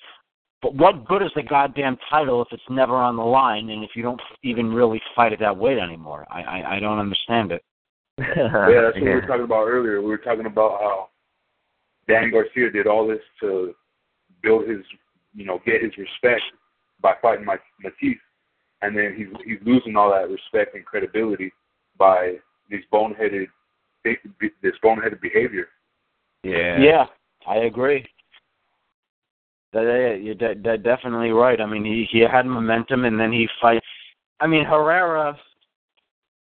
But 0.62 0.74
what 0.76 1.06
good 1.06 1.22
is 1.22 1.32
the 1.36 1.44
goddamn 1.44 1.98
title 2.10 2.42
if 2.42 2.48
it's 2.52 2.64
never 2.70 2.96
on 2.96 3.18
the 3.18 3.24
line 3.24 3.70
and 3.70 3.84
if 3.84 3.92
you 3.96 4.02
don't 4.02 4.22
even 4.44 4.74
really 4.74 5.02
fight 5.16 5.34
at 5.34 5.40
that 5.40 5.56
weight 5.56 5.78
anymore? 5.78 6.26
I 6.30 6.42
I, 6.42 6.76
I 6.76 6.80
don't 6.80 7.00
understand 7.00 7.52
it. 7.52 7.64
Yeah, 8.20 8.82
that's 8.82 8.96
what 8.96 9.04
we 9.04 9.10
were 9.10 9.22
talking 9.22 9.44
about 9.44 9.68
earlier. 9.68 10.02
We 10.02 10.08
were 10.08 10.18
talking 10.18 10.46
about 10.46 10.80
how 10.80 11.10
Dan 12.08 12.32
Garcia 12.32 12.72
did 12.72 12.88
all 12.88 13.06
this 13.08 13.20
to 13.42 13.74
build 14.42 14.68
his, 14.68 14.80
you 15.34 15.46
know, 15.46 15.60
get 15.66 15.84
his 15.84 15.92
respect 15.98 16.42
by 17.02 17.14
fighting 17.22 17.46
my 17.46 17.58
Matthysse, 17.84 18.18
and 18.82 18.98
then 18.98 19.16
he's 19.18 19.28
he's 19.46 19.60
losing 19.66 19.96
all 19.96 20.12
that 20.12 20.30
respect 20.30 20.76
and 20.76 20.86
credibility 20.86 21.52
by 21.98 22.36
these 22.70 22.84
boneheaded 22.92 23.48
this 24.04 24.74
boneheaded 24.84 25.20
behavior. 25.22 25.68
Yeah. 26.44 26.80
Yeah, 26.80 27.06
I 27.48 27.58
agree. 27.66 28.06
That, 29.76 30.20
you're 30.22 30.36
de- 30.36 30.56
de- 30.56 30.78
definitely 30.78 31.32
right. 31.32 31.60
I 31.60 31.66
mean, 31.66 31.84
he 31.84 32.08
he 32.10 32.20
had 32.20 32.46
momentum, 32.46 33.04
and 33.04 33.20
then 33.20 33.34
he 33.34 33.46
fights. 33.62 33.86
I 34.40 34.48
mean, 34.48 34.64
Herrera. 34.64 35.38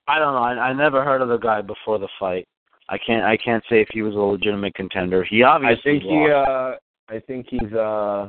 I 0.06 0.18
don't 0.18 0.34
know. 0.34 0.42
I, 0.42 0.68
I 0.68 0.72
never 0.74 1.02
heard 1.02 1.22
of 1.22 1.28
the 1.28 1.38
guy 1.38 1.62
before 1.62 1.98
the 1.98 2.08
fight. 2.20 2.46
I 2.90 2.98
can't. 2.98 3.24
I 3.24 3.38
can't 3.38 3.64
say 3.70 3.80
if 3.80 3.88
he 3.90 4.02
was 4.02 4.14
a 4.14 4.18
legitimate 4.18 4.74
contender. 4.74 5.24
He 5.24 5.42
obviously. 5.42 5.78
I 5.78 5.82
think 5.82 6.02
he 6.02 6.30
uh 6.30 6.72
I 7.08 7.20
think 7.26 7.46
he's 7.48 7.72
uh 7.72 8.28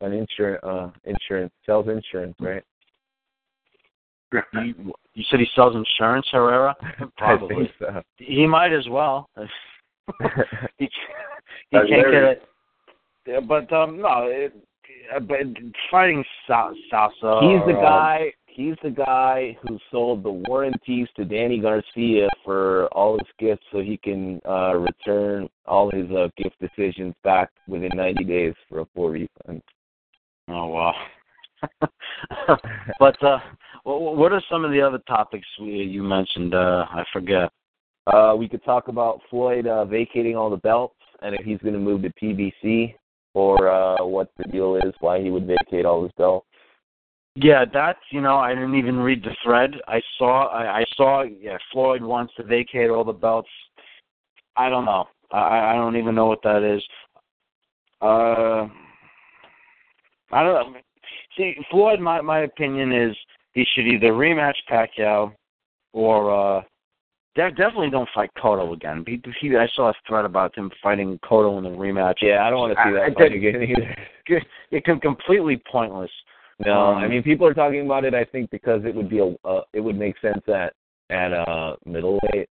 an 0.00 0.12
insurance 0.12 0.64
uh 0.64 0.90
insurance 1.04 1.52
sells 1.64 1.86
insurance, 1.86 2.34
right? 2.40 2.64
You, 4.52 4.92
you 5.14 5.24
said 5.30 5.38
he 5.38 5.46
sells 5.54 5.76
insurance, 5.76 6.26
Herrera. 6.32 6.74
Probably. 7.16 7.54
I 7.54 7.58
think 7.58 7.70
so. 7.78 8.02
He 8.16 8.46
might 8.46 8.72
as 8.72 8.88
well. 8.88 9.28
he 9.36 9.44
he 10.78 10.88
can't 11.70 11.88
get 11.88 12.22
it. 12.24 12.42
Yeah, 13.26 13.40
but 13.40 13.72
um, 13.72 14.00
no, 14.00 14.24
it, 14.26 14.54
uh, 15.14 15.20
but 15.20 15.38
fighting 15.90 16.24
Sa- 16.46 16.72
Salka. 16.92 17.42
He's 17.42 17.66
the 17.66 17.78
um, 17.78 17.82
guy. 17.82 18.32
He's 18.46 18.74
the 18.82 18.90
guy 18.90 19.56
who 19.62 19.78
sold 19.90 20.24
the 20.24 20.30
warranties 20.30 21.06
to 21.16 21.24
Danny 21.24 21.58
Garcia 21.58 22.28
for 22.44 22.86
all 22.88 23.18
his 23.18 23.28
gifts, 23.38 23.64
so 23.72 23.80
he 23.80 23.96
can 23.96 24.40
uh 24.48 24.74
return 24.74 25.48
all 25.66 25.90
his 25.90 26.10
uh, 26.10 26.28
gift 26.36 26.56
decisions 26.60 27.14
back 27.22 27.50
within 27.68 27.90
90 27.94 28.24
days 28.24 28.54
for 28.68 28.80
a 28.80 28.86
full 28.94 29.10
refund. 29.10 29.62
Oh 30.48 30.66
wow. 30.66 30.94
but 32.98 33.22
uh, 33.22 33.38
wh- 33.84 34.16
what 34.16 34.32
are 34.32 34.42
some 34.50 34.64
of 34.64 34.72
the 34.72 34.80
other 34.80 34.98
topics 35.06 35.46
we, 35.60 35.70
you 35.70 36.02
mentioned? 36.02 36.54
Uh, 36.54 36.86
I 36.90 37.04
forget. 37.12 37.50
Uh, 38.06 38.34
we 38.36 38.48
could 38.48 38.64
talk 38.64 38.88
about 38.88 39.20
Floyd 39.28 39.66
uh, 39.66 39.84
vacating 39.84 40.34
all 40.34 40.50
the 40.50 40.56
belts 40.56 40.96
and 41.22 41.34
if 41.34 41.44
he's 41.44 41.58
going 41.58 41.74
to 41.74 41.80
move 41.80 42.02
to 42.02 42.12
PBC 42.20 42.94
or 43.34 43.68
uh, 43.68 44.04
what 44.04 44.30
the 44.38 44.44
deal 44.44 44.76
is, 44.76 44.92
why 45.00 45.20
he 45.20 45.30
would 45.30 45.46
vacate 45.46 45.84
all 45.84 46.02
his 46.02 46.12
belts. 46.16 46.46
Yeah, 47.36 47.64
that's 47.72 48.00
you 48.10 48.20
know 48.20 48.36
I 48.36 48.54
didn't 48.54 48.74
even 48.74 48.96
read 48.96 49.22
the 49.22 49.36
thread. 49.42 49.74
I 49.86 50.00
saw 50.18 50.48
I, 50.48 50.80
I 50.80 50.84
saw 50.96 51.22
yeah 51.22 51.58
Floyd 51.72 52.02
wants 52.02 52.34
to 52.36 52.42
vacate 52.42 52.90
all 52.90 53.04
the 53.04 53.12
belts. 53.12 53.48
I 54.56 54.68
don't 54.68 54.84
know. 54.84 55.06
I 55.32 55.72
I 55.72 55.74
don't 55.74 55.96
even 55.96 56.14
know 56.14 56.26
what 56.26 56.42
that 56.42 56.62
is. 56.62 56.82
Uh, 58.02 58.66
I 60.32 60.42
don't 60.42 60.72
know. 60.72 60.80
See, 61.36 61.54
Floyd, 61.70 62.00
my 62.00 62.20
my 62.20 62.40
opinion 62.40 62.92
is 62.92 63.16
he 63.52 63.64
should 63.74 63.86
either 63.86 64.12
rematch 64.12 64.56
Pacquiao 64.68 65.32
or 65.92 66.58
uh, 66.58 66.62
de- 67.34 67.50
definitely 67.50 67.90
don't 67.90 68.08
fight 68.14 68.30
Cotto 68.36 68.72
again. 68.72 69.04
He, 69.06 69.20
he, 69.40 69.56
I 69.56 69.66
saw 69.74 69.90
a 69.90 69.94
thread 70.06 70.24
about 70.24 70.56
him 70.56 70.70
fighting 70.82 71.18
Cotto 71.24 71.58
in 71.58 71.64
the 71.64 71.70
rematch. 71.70 72.16
Yeah, 72.22 72.44
I 72.46 72.50
don't 72.50 72.58
want 72.60 72.72
to 72.76 72.82
see 72.84 72.96
I- 72.98 73.04
I 73.04 73.08
that 73.08 73.14
fight 73.18 73.32
did- 73.32 73.44
again 73.44 73.62
either. 73.62 74.42
It 74.70 74.84
can 74.84 75.00
completely 75.00 75.60
pointless. 75.70 76.10
No, 76.64 76.88
Um, 76.90 76.98
I 76.98 77.08
mean 77.08 77.22
people 77.22 77.46
are 77.46 77.54
talking 77.54 77.84
about 77.86 78.04
it. 78.04 78.14
I 78.14 78.24
think 78.24 78.50
because 78.50 78.84
it 78.84 78.94
would 78.94 79.08
be 79.08 79.18
a, 79.20 79.34
uh, 79.48 79.62
it 79.72 79.80
would 79.80 79.98
make 79.98 80.18
sense 80.20 80.42
at 80.46 80.74
at 81.08 81.32
uh 81.32 81.74
middleweight, 81.86 82.48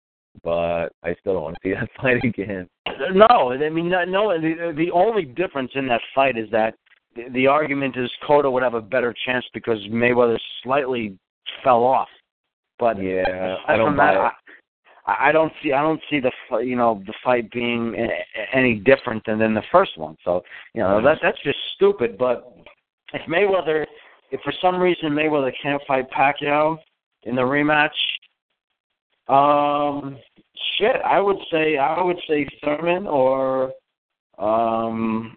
but 0.42 0.90
I 1.02 1.14
still 1.20 1.32
don't 1.34 1.42
want 1.42 1.56
to 1.56 1.68
see 1.68 1.72
that 1.80 1.88
fight 2.00 2.22
again. 2.22 2.68
No, 3.12 3.52
I 3.52 3.68
mean 3.70 3.88
no. 3.88 4.38
the, 4.38 4.74
the 4.76 4.90
only 4.92 5.24
difference 5.24 5.70
in 5.74 5.88
that 5.88 6.02
fight 6.14 6.36
is 6.36 6.50
that 6.50 6.74
the, 7.16 7.24
the 7.30 7.46
argument 7.46 7.96
is 7.96 8.10
Cotto 8.28 8.52
would 8.52 8.62
have 8.62 8.74
a 8.74 8.80
better 8.82 9.14
chance 9.24 9.44
because 9.54 9.78
Mayweather 9.90 10.38
slightly 10.62 11.16
fell 11.64 11.82
off. 11.82 12.08
But 12.78 13.02
Yeah, 13.02 13.56
I 13.66 13.76
don't 13.76 13.96
buy 13.96 14.14
that. 14.14 14.32
I, 15.06 15.32
don't 15.32 15.52
see 15.62 15.72
I 15.72 15.82
don't 15.82 16.00
see 16.08 16.20
the 16.20 16.30
you 16.58 16.76
know 16.76 17.02
the 17.06 17.12
fight 17.22 17.50
being 17.52 17.94
any 18.52 18.76
different 18.76 19.24
than, 19.26 19.38
than 19.38 19.54
the 19.54 19.62
first 19.70 19.98
one. 19.98 20.16
So 20.24 20.42
you 20.74 20.82
know 20.82 21.02
that 21.02 21.18
that's 21.22 21.42
just 21.42 21.58
stupid. 21.74 22.16
But 22.16 22.56
if 23.12 23.22
Mayweather, 23.28 23.86
if 24.30 24.40
for 24.40 24.52
some 24.60 24.80
reason 24.80 25.10
Mayweather 25.10 25.52
can't 25.62 25.82
fight 25.86 26.10
Pacquiao 26.10 26.78
in 27.24 27.34
the 27.34 27.42
rematch, 27.42 27.90
um, 29.28 30.18
shit, 30.78 30.96
I 31.04 31.20
would 31.20 31.38
say 31.50 31.76
I 31.76 32.02
would 32.02 32.18
say 32.28 32.46
Thurman 32.62 33.06
or 33.06 33.72
um 34.38 35.36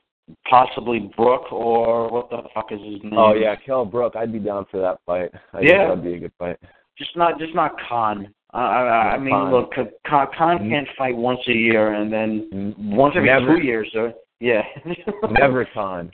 possibly 0.49 1.11
Brook 1.15 1.52
or 1.52 2.10
what 2.10 2.30
the 2.30 2.44
fuck 2.53 2.72
is 2.72 2.80
his 2.81 3.03
name? 3.03 3.18
Oh 3.18 3.34
yeah, 3.34 3.56
Kell 3.56 3.85
Brook. 3.85 4.15
I'd 4.15 4.31
be 4.34 4.39
down 4.39 4.65
for 4.69 4.80
that 4.80 4.99
fight. 5.06 5.31
I 5.53 5.57
think 5.60 5.69
Yeah. 5.72 5.88
that'd 5.88 6.03
be 6.03 6.14
a 6.15 6.19
good 6.19 6.34
fight. 6.38 6.57
just 6.98 7.15
not 7.15 7.38
just 7.39 7.53
not 7.53 7.76
Khan. 7.88 8.34
I 8.58 8.62
I, 8.62 9.16
I 9.16 9.18
mean, 9.20 9.30
Khan. 9.34 9.52
look, 9.52 9.72
Khan, 10.08 10.28
Khan 10.38 10.58
Mm. 10.60 10.70
can't 10.70 10.88
fight 10.98 11.16
once 11.16 11.40
a 11.48 11.54
year 11.54 11.94
and 11.94 12.12
then 12.12 12.50
N- 12.52 12.76
once 12.98 13.14
every 13.16 13.30
Never. 13.30 13.58
two 13.60 13.64
years. 13.66 13.90
Or, 13.96 14.14
yeah, 14.40 14.64
Never 15.32 15.66
Khan. 15.74 16.12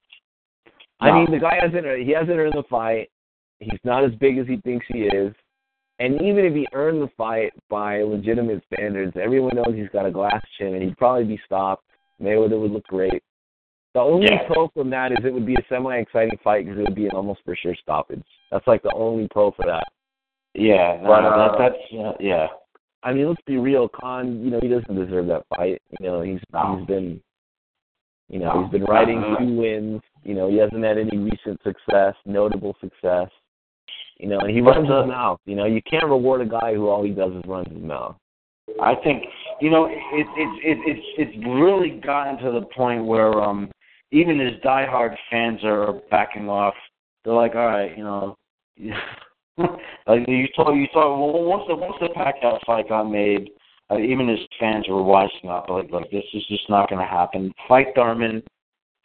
I 0.99 1.11
mean, 1.11 1.31
the 1.31 1.39
guy 1.39 1.57
hasn't 1.61 1.85
he 2.05 2.11
hasn't 2.11 2.37
earned 2.37 2.53
the 2.53 2.63
fight. 2.69 3.09
He's 3.59 3.79
not 3.83 4.03
as 4.03 4.11
big 4.15 4.37
as 4.37 4.47
he 4.47 4.57
thinks 4.57 4.85
he 4.89 5.03
is. 5.03 5.33
And 5.99 6.15
even 6.21 6.43
if 6.45 6.53
he 6.53 6.67
earned 6.73 7.01
the 7.01 7.09
fight 7.17 7.53
by 7.69 8.01
legitimate 8.01 8.61
standards, 8.73 9.13
everyone 9.21 9.55
knows 9.55 9.73
he's 9.75 9.89
got 9.93 10.05
a 10.05 10.11
glass 10.11 10.41
chin, 10.57 10.73
and 10.73 10.83
he'd 10.83 10.97
probably 10.97 11.23
be 11.23 11.39
stopped. 11.45 11.83
Mayweather 12.21 12.59
would 12.59 12.71
look 12.71 12.85
great. 12.87 13.21
The 13.93 13.99
only 14.01 14.27
Yeah. 14.31 14.47
pro 14.47 14.67
from 14.69 14.89
that 14.89 15.11
is 15.11 15.19
it 15.23 15.33
would 15.33 15.45
be 15.45 15.53
a 15.55 15.63
semi-exciting 15.69 16.39
fight 16.43 16.65
because 16.65 16.79
it 16.79 16.83
would 16.83 16.95
be 16.95 17.05
an 17.05 17.11
almost 17.15 17.41
for 17.45 17.55
sure 17.55 17.75
stoppage. 17.75 18.23
That's 18.51 18.65
like 18.67 18.81
the 18.81 18.93
only 18.93 19.27
pro 19.29 19.51
for 19.51 19.65
that. 19.67 19.85
Yeah, 20.53 20.99
no, 21.01 21.07
But, 21.07 21.25
uh, 21.25 21.37
that, 21.37 21.57
that's 21.57 21.93
uh, 21.93 22.13
yeah. 22.19 22.47
I 23.03 23.13
mean, 23.13 23.27
let's 23.27 23.41
be 23.45 23.57
real. 23.57 23.89
Khan, 23.89 24.43
you 24.43 24.51
know, 24.51 24.59
he 24.61 24.69
doesn't 24.69 24.95
deserve 24.95 25.27
that 25.27 25.43
fight. 25.49 25.81
You 25.99 26.05
know, 26.07 26.21
he's 26.21 26.39
No. 26.53 26.77
he's 26.77 26.87
been, 26.87 27.21
you 28.29 28.39
know, 28.39 28.53
No. 28.53 28.63
he's 28.63 28.71
been 28.71 28.85
riding 28.85 29.21
two 29.39 29.55
wins. 29.55 30.01
You 30.23 30.35
know, 30.35 30.49
he 30.49 30.57
hasn't 30.57 30.83
had 30.83 30.97
any 30.97 31.17
recent 31.17 31.61
success, 31.63 32.15
notable 32.25 32.75
success. 32.79 33.29
You 34.19 34.29
know, 34.29 34.39
and 34.39 34.51
he 34.51 34.61
runs 34.61 34.87
his 34.87 35.07
mouth. 35.07 35.39
You 35.45 35.55
know, 35.55 35.65
you 35.65 35.81
can't 35.81 36.05
reward 36.05 36.41
a 36.41 36.45
guy 36.45 36.73
who 36.73 36.87
all 36.87 37.03
he 37.03 37.11
does 37.11 37.33
is 37.33 37.43
run 37.45 37.65
his 37.65 37.81
mouth. 37.81 38.15
I 38.81 38.95
think 39.03 39.23
you 39.59 39.69
know 39.69 39.85
it, 39.85 39.97
it, 40.13 40.27
it, 40.37 40.77
it's 40.85 41.05
it's 41.17 41.47
really 41.47 41.99
gotten 41.99 42.37
to 42.45 42.51
the 42.57 42.65
point 42.67 43.03
where 43.03 43.41
um 43.41 43.69
even 44.11 44.39
his 44.39 44.53
diehard 44.63 45.15
fans 45.29 45.59
are 45.63 45.93
backing 46.09 46.47
off. 46.47 46.75
They're 47.25 47.33
like, 47.33 47.55
all 47.55 47.65
right, 47.65 47.97
you 47.97 48.03
know, 48.03 48.37
like 50.07 50.27
you 50.27 50.47
thought 50.55 50.73
you 50.73 50.87
thought 50.93 51.17
well, 51.17 51.43
once 51.43 51.63
the 51.67 51.75
once 51.75 51.95
the 51.99 52.07
Pacquiao 52.07 52.59
fight 52.65 52.89
got 52.89 53.03
made, 53.03 53.49
uh, 53.91 53.97
even 53.99 54.27
his 54.27 54.39
fans 54.59 54.85
were 54.87 55.03
wising 55.03 55.49
up. 55.49 55.69
Like, 55.69 55.91
look, 55.91 56.09
this 56.11 56.23
is 56.33 56.43
just 56.47 56.69
not 56.69 56.89
going 56.89 57.01
to 57.01 57.07
happen. 57.07 57.53
Fight 57.67 57.87
Thurman. 57.95 58.41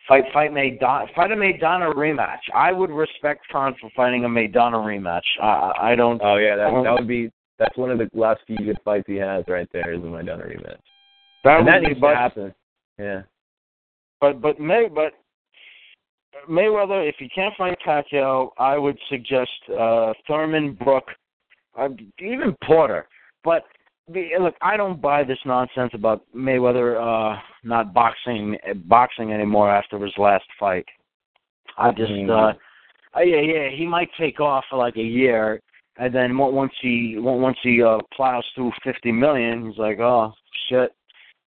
Fight 0.06 0.24
fight 0.32 0.52
Maidana 0.52 1.14
fight 1.14 1.32
a 1.32 1.36
Maidana 1.36 1.94
rematch. 1.94 2.38
I 2.54 2.72
would 2.72 2.88
respect 2.90 3.42
Khan 3.52 3.76
for 3.78 3.90
fighting 3.94 4.24
a 4.24 4.28
Maidana 4.28 4.76
rematch. 4.76 5.20
I 5.42 5.90
I 5.92 5.94
don't 5.94 6.18
Oh 6.24 6.36
yeah, 6.36 6.56
that 6.56 6.70
that 6.82 6.92
would 6.94 7.06
be 7.06 7.30
that's 7.58 7.76
one 7.76 7.90
of 7.90 7.98
the 7.98 8.08
last 8.14 8.40
few 8.46 8.56
good 8.56 8.78
fights 8.82 9.04
he 9.06 9.16
has 9.16 9.44
right 9.48 9.68
there 9.72 9.92
is 9.92 10.00
the 10.00 10.06
Maidana 10.06 10.46
rematch. 10.46 10.78
that 11.44 11.58
and 11.58 11.66
would 11.66 11.74
that 11.74 11.82
needs 11.82 12.00
but- 12.00 12.10
to 12.10 12.16
happen. 12.16 12.54
Yeah. 12.98 13.22
But 14.20 14.40
but 14.40 14.58
May 14.58 14.88
but 14.88 15.12
Mayweather, 16.48 17.08
if 17.08 17.16
you 17.20 17.28
can't 17.34 17.54
find 17.56 17.76
Pacquiao, 17.86 18.50
I 18.58 18.76
would 18.78 18.98
suggest 19.08 19.50
uh 19.78 20.12
Thurman, 20.26 20.74
Brook, 20.74 21.04
uh, 21.78 21.88
even 22.18 22.56
Porter. 22.64 23.06
But 23.44 23.64
the, 24.12 24.30
look, 24.40 24.54
I 24.62 24.76
don't 24.76 25.00
buy 25.00 25.24
this 25.24 25.38
nonsense 25.44 25.92
about 25.94 26.22
Mayweather 26.34 26.96
uh 27.00 27.40
not 27.64 27.92
boxing 27.94 28.56
boxing 28.86 29.32
anymore 29.32 29.70
after 29.70 29.98
his 29.98 30.12
last 30.18 30.46
fight. 30.58 30.86
I 31.76 31.92
just 31.92 32.10
Mhm. 32.10 32.30
uh 32.30 32.54
uh, 33.16 33.20
yeah 33.20 33.40
yeah 33.40 33.68
he 33.70 33.86
might 33.86 34.10
take 34.18 34.40
off 34.40 34.64
for 34.68 34.76
like 34.76 34.96
a 34.96 35.02
year 35.02 35.60
and 35.96 36.14
then 36.14 36.36
once 36.36 36.72
he 36.80 37.16
once 37.18 37.58
he 37.62 37.82
uh 37.82 37.98
plows 38.14 38.44
through 38.54 38.72
50 38.84 39.12
million 39.12 39.66
he's 39.68 39.78
like 39.78 39.98
oh 39.98 40.32
shit 40.68 40.92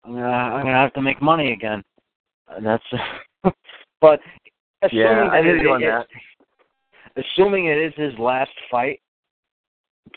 I'm 0.06 0.12
gonna 0.12 0.28
I'm 0.28 0.64
gonna 0.64 0.80
have 0.80 0.92
to 0.94 1.02
make 1.02 1.20
money 1.20 1.52
again. 1.52 1.82
And 2.48 2.64
that's 2.64 2.84
but 4.00 4.20
Yeah, 4.92 5.28
I 5.32 5.42
hear 5.42 5.56
you 5.56 5.70
on 5.70 5.80
that. 5.80 6.06
assuming 7.16 7.66
it 7.66 7.78
is 7.78 7.92
his 7.96 8.18
last 8.18 8.50
fight, 8.70 9.00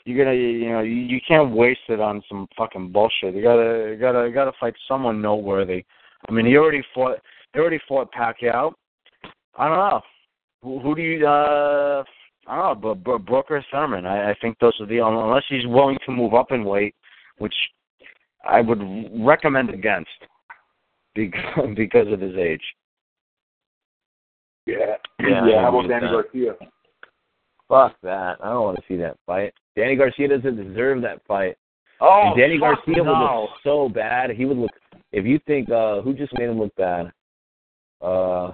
you're 0.05 0.23
gonna 0.23 0.35
you 0.35 0.69
know 0.69 0.81
you, 0.81 0.93
you 0.93 1.19
can't 1.27 1.51
waste 1.51 1.79
it 1.87 1.99
on 1.99 2.21
some 2.29 2.47
fucking 2.57 2.91
bullshit. 2.91 3.35
You 3.35 3.41
gotta 3.41 3.89
you 3.91 3.97
gotta 3.99 4.27
you 4.27 4.33
gotta 4.33 4.51
fight 4.59 4.73
someone 4.87 5.21
noteworthy. 5.21 5.83
I 6.27 6.31
mean, 6.31 6.45
he 6.45 6.57
already 6.57 6.83
fought 6.93 7.17
he 7.53 7.59
already 7.59 7.79
fought 7.87 8.11
Pacquiao. 8.13 8.73
I 9.57 9.67
don't 9.67 9.77
know 9.77 10.01
who, 10.61 10.79
who 10.79 10.95
do 10.95 11.01
you 11.01 11.27
uh 11.27 12.03
I 12.47 12.55
don't 12.55 12.81
know, 12.81 12.95
but, 12.95 13.03
but 13.03 13.25
Brook 13.25 13.47
or 13.51 13.63
Thurman. 13.71 14.05
I, 14.05 14.31
I 14.31 14.35
think 14.41 14.57
those 14.59 14.73
are 14.79 14.87
the 14.87 14.99
unless 14.99 15.43
he's 15.49 15.67
willing 15.67 15.97
to 16.05 16.11
move 16.11 16.33
up 16.33 16.51
in 16.51 16.63
weight, 16.63 16.95
which 17.37 17.53
I 18.43 18.61
would 18.61 18.81
recommend 19.19 19.69
against 19.69 20.09
because 21.15 21.69
because 21.75 22.11
of 22.11 22.21
his 22.21 22.35
age. 22.35 22.63
Yeah. 24.71 24.95
Yeah, 25.19 25.45
Yeah. 25.47 25.61
How 25.61 25.69
about 25.69 25.87
Danny 25.89 26.07
that. 26.07 26.11
Garcia? 26.11 26.53
Fuck 27.67 27.95
that. 28.03 28.37
I 28.43 28.49
don't 28.49 28.63
want 28.63 28.77
to 28.77 28.83
see 28.87 28.95
that 28.97 29.17
fight. 29.25 29.53
Danny 29.75 29.95
Garcia 29.95 30.27
doesn't 30.27 30.55
deserve 30.67 31.01
that 31.03 31.21
fight. 31.27 31.55
Oh, 32.01 32.29
And 32.31 32.37
Danny 32.39 32.57
Garcia 32.57 33.03
would 33.03 33.07
look 33.07 33.49
so 33.63 33.89
bad. 33.89 34.31
He 34.31 34.45
would 34.45 34.57
look. 34.57 34.71
If 35.11 35.25
you 35.25 35.39
think 35.47 35.69
uh 35.69 36.01
who 36.01 36.13
just 36.13 36.33
made 36.37 36.49
him 36.49 36.59
look 36.59 36.73
bad, 36.75 37.11
uh, 38.01 38.51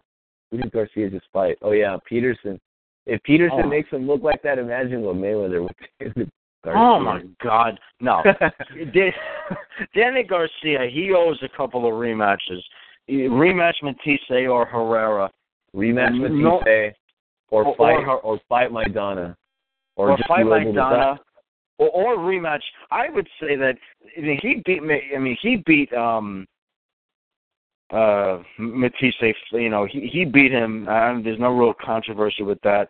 who 0.51 0.57
did 0.57 0.71
Garcia 0.71 1.09
just 1.09 1.25
fight? 1.31 1.57
Oh 1.61 1.71
yeah, 1.71 1.97
Peterson. 2.07 2.59
If 3.05 3.21
Peterson 3.23 3.61
Oh. 3.65 3.67
makes 3.67 3.89
him 3.91 4.07
look 4.07 4.23
like 4.23 4.41
that, 4.43 4.57
imagine 4.57 5.01
what 5.01 5.15
Mayweather 5.15 5.61
would 5.63 5.75
do. 6.15 6.27
Garcia. 6.63 6.81
Oh 6.81 6.99
my 6.99 7.21
God, 7.43 7.79
no. 8.01 8.23
Danny 9.95 10.23
Garcia, 10.23 10.87
he 10.91 11.11
owes 11.15 11.39
a 11.43 11.55
couple 11.55 11.85
of 11.85 11.93
rematches. 11.93 12.61
Rematch 13.09 13.83
Matthysse 13.83 14.47
or 14.49 14.65
Herrera, 14.65 15.29
Rematch 15.75 16.21
with 16.21 16.31
No. 16.31 16.59
Matthysse, 16.59 16.95
or, 17.49 17.65
Or- 17.65 17.75
fight, 17.75 18.07
or- 18.07 18.19
or, 18.21 18.39
fight 18.47 18.71
Maidana, 18.71 19.35
or, 19.95 20.11
or, 20.11 20.17
just 20.17 20.27
fight 20.27 20.45
be 20.45 20.51
able 20.51 20.73
to 20.73 20.79
Maidana, 20.79 21.19
or, 21.77 21.89
or 21.89 22.17
rematch. 22.17 22.61
I 22.91 23.09
would 23.09 23.27
say 23.39 23.55
that 23.57 23.75
I 24.17 24.21
mean, 24.21 24.39
he 24.41 24.61
beat 24.65 24.83
me. 24.83 25.01
I 25.15 25.19
mean, 25.19 25.37
he 25.41 25.57
beat 25.65 25.91
um 25.93 26.47
uh 27.91 28.39
Matthysse. 28.57 29.35
You 29.51 29.69
know, 29.69 29.85
he 29.85 30.07
he 30.11 30.25
beat 30.25 30.51
him. 30.51 30.87
Um, 30.87 31.23
there's 31.23 31.39
no 31.39 31.49
real 31.49 31.73
controversy 31.73 32.43
with 32.43 32.59
that. 32.63 32.89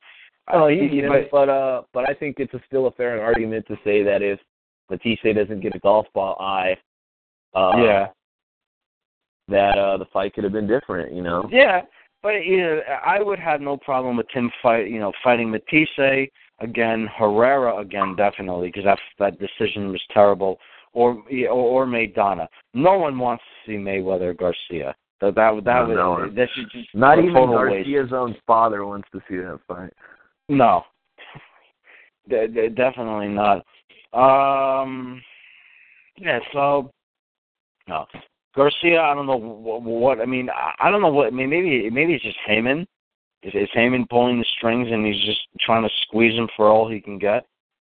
Oh, 0.54 0.68
he 0.68 0.88
beat 0.88 1.04
him, 1.04 1.12
but- 1.12 1.32
but 1.32 1.50
uh, 1.50 1.82
but 1.94 2.08
I 2.10 2.14
think 2.14 2.36
it's 2.40 2.54
a 2.54 2.62
still 2.68 2.88
a 2.88 2.92
fair 2.92 3.22
argument 3.24 3.66
to 3.68 3.76
say 3.84 4.04
that 4.04 4.22
if 4.22 4.40
Matthysse 4.90 5.34
doesn't 5.36 5.62
get 5.62 5.76
a 5.76 5.80
golf 5.80 6.06
ball 6.14 6.38
eye, 6.40 6.78
uh, 7.56 7.72
yeah. 7.78 8.08
that 9.48 9.78
uh, 9.78 9.98
the 9.98 10.06
fight 10.14 10.34
could 10.36 10.44
have 10.44 10.54
been 10.54 10.68
different. 10.68 11.14
You 11.14 11.24
know. 11.24 11.50
Yeah, 11.52 11.82
but 12.26 12.44
you 12.44 12.58
know, 12.58 12.82
I 13.06 13.22
would 13.22 13.38
have 13.38 13.62
no 13.62 13.78
problem 13.78 14.18
with 14.18 14.26
him 14.34 14.52
fight. 14.64 14.90
You 14.90 15.00
know, 15.00 15.14
fighting 15.24 15.52
Matthysse 15.52 16.28
again, 16.60 17.08
Herrera 17.16 17.78
again, 17.78 18.16
definitely, 18.16 18.70
because 18.70 18.84
that 18.86 18.98
that 19.20 19.38
decision 19.40 19.92
was 19.92 20.02
terrible. 20.12 20.58
Or 20.94 21.22
or, 21.30 21.50
or 21.50 21.86
Maidana. 21.86 22.48
No 22.74 22.98
one 22.98 23.20
wants 23.20 23.44
to 23.44 23.72
see 23.72 23.78
Mayweather 23.78 24.36
Garcia. 24.36 24.96
That 25.22 25.36
that 25.36 25.62
that 25.66 25.88
No, 25.88 25.88
would 25.88 25.96
no 25.96 26.30
that 26.36 26.48
should 26.56 26.72
just 26.72 26.90
Not 26.96 27.20
even 27.20 27.32
total 27.36 27.62
waste. 27.62 27.88
Garcia's 27.88 28.12
own 28.12 28.36
father 28.48 28.88
wants 28.88 29.08
to 29.12 29.22
see 29.30 29.38
that 29.38 29.60
fight. 29.68 29.94
No, 30.50 30.82
De- 32.30 32.48
de- 32.48 32.70
definitely 32.70 33.28
not. 33.28 33.64
Um, 34.14 35.22
yeah. 36.18 36.40
So 36.54 36.90
no, 37.88 38.08
Garcia. 38.56 39.02
I 39.02 39.14
don't 39.14 39.26
know 39.28 39.38
what, 39.38 39.82
what. 39.82 40.22
I 40.22 40.26
mean, 40.26 40.50
I, 40.50 40.88
I 40.88 40.92
don't 40.92 41.02
know 41.02 41.12
what. 41.12 41.28
I 41.28 41.30
mean, 41.32 41.50
maybe 41.50 41.90
maybe 41.90 42.14
it's 42.14 42.24
just 42.24 42.38
Haymon. 42.46 42.88
Is, 43.44 43.54
is 43.54 43.70
Haymon 43.74 44.08
pulling 44.10 44.40
the 44.40 44.46
strings 44.58 44.88
and 44.92 45.06
he's 45.06 45.24
just 45.26 45.42
trying 45.60 45.84
to 45.84 45.90
squeeze 46.04 46.34
him 46.34 46.48
for 46.56 46.68
all 46.70 46.90
he 46.90 47.00
can 47.00 47.20
get? 47.20 47.46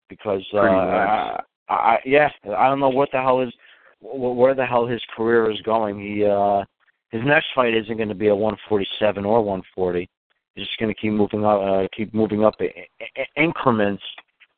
Because 0.08 0.42
uh, 0.52 0.58
I, 0.58 1.40
I, 1.68 1.98
yeah, 2.04 2.28
I 2.56 2.68
don't 2.68 2.80
know 2.80 2.90
what 2.90 3.10
the 3.12 3.20
hell 3.20 3.40
is 3.40 3.52
wh- 4.00 4.36
where 4.36 4.54
the 4.54 4.66
hell 4.66 4.86
his 4.86 5.02
career 5.16 5.50
is 5.50 5.60
going. 5.62 6.00
He 6.00 6.24
uh 6.24 6.64
his 7.10 7.22
next 7.24 7.46
fight 7.54 7.74
isn't 7.74 7.96
going 7.96 8.08
to 8.08 8.14
be 8.14 8.28
a 8.28 8.34
147 8.34 9.24
or 9.24 9.40
140. 9.40 10.08
He's 10.54 10.66
just 10.66 10.78
going 10.78 10.92
to 10.92 11.00
keep 11.00 11.12
moving 11.12 11.44
up, 11.44 11.60
uh, 11.62 11.86
keep 11.96 12.12
moving 12.12 12.44
up 12.44 12.54
i- 12.60 12.86
i- 13.00 13.26
increments 13.40 14.02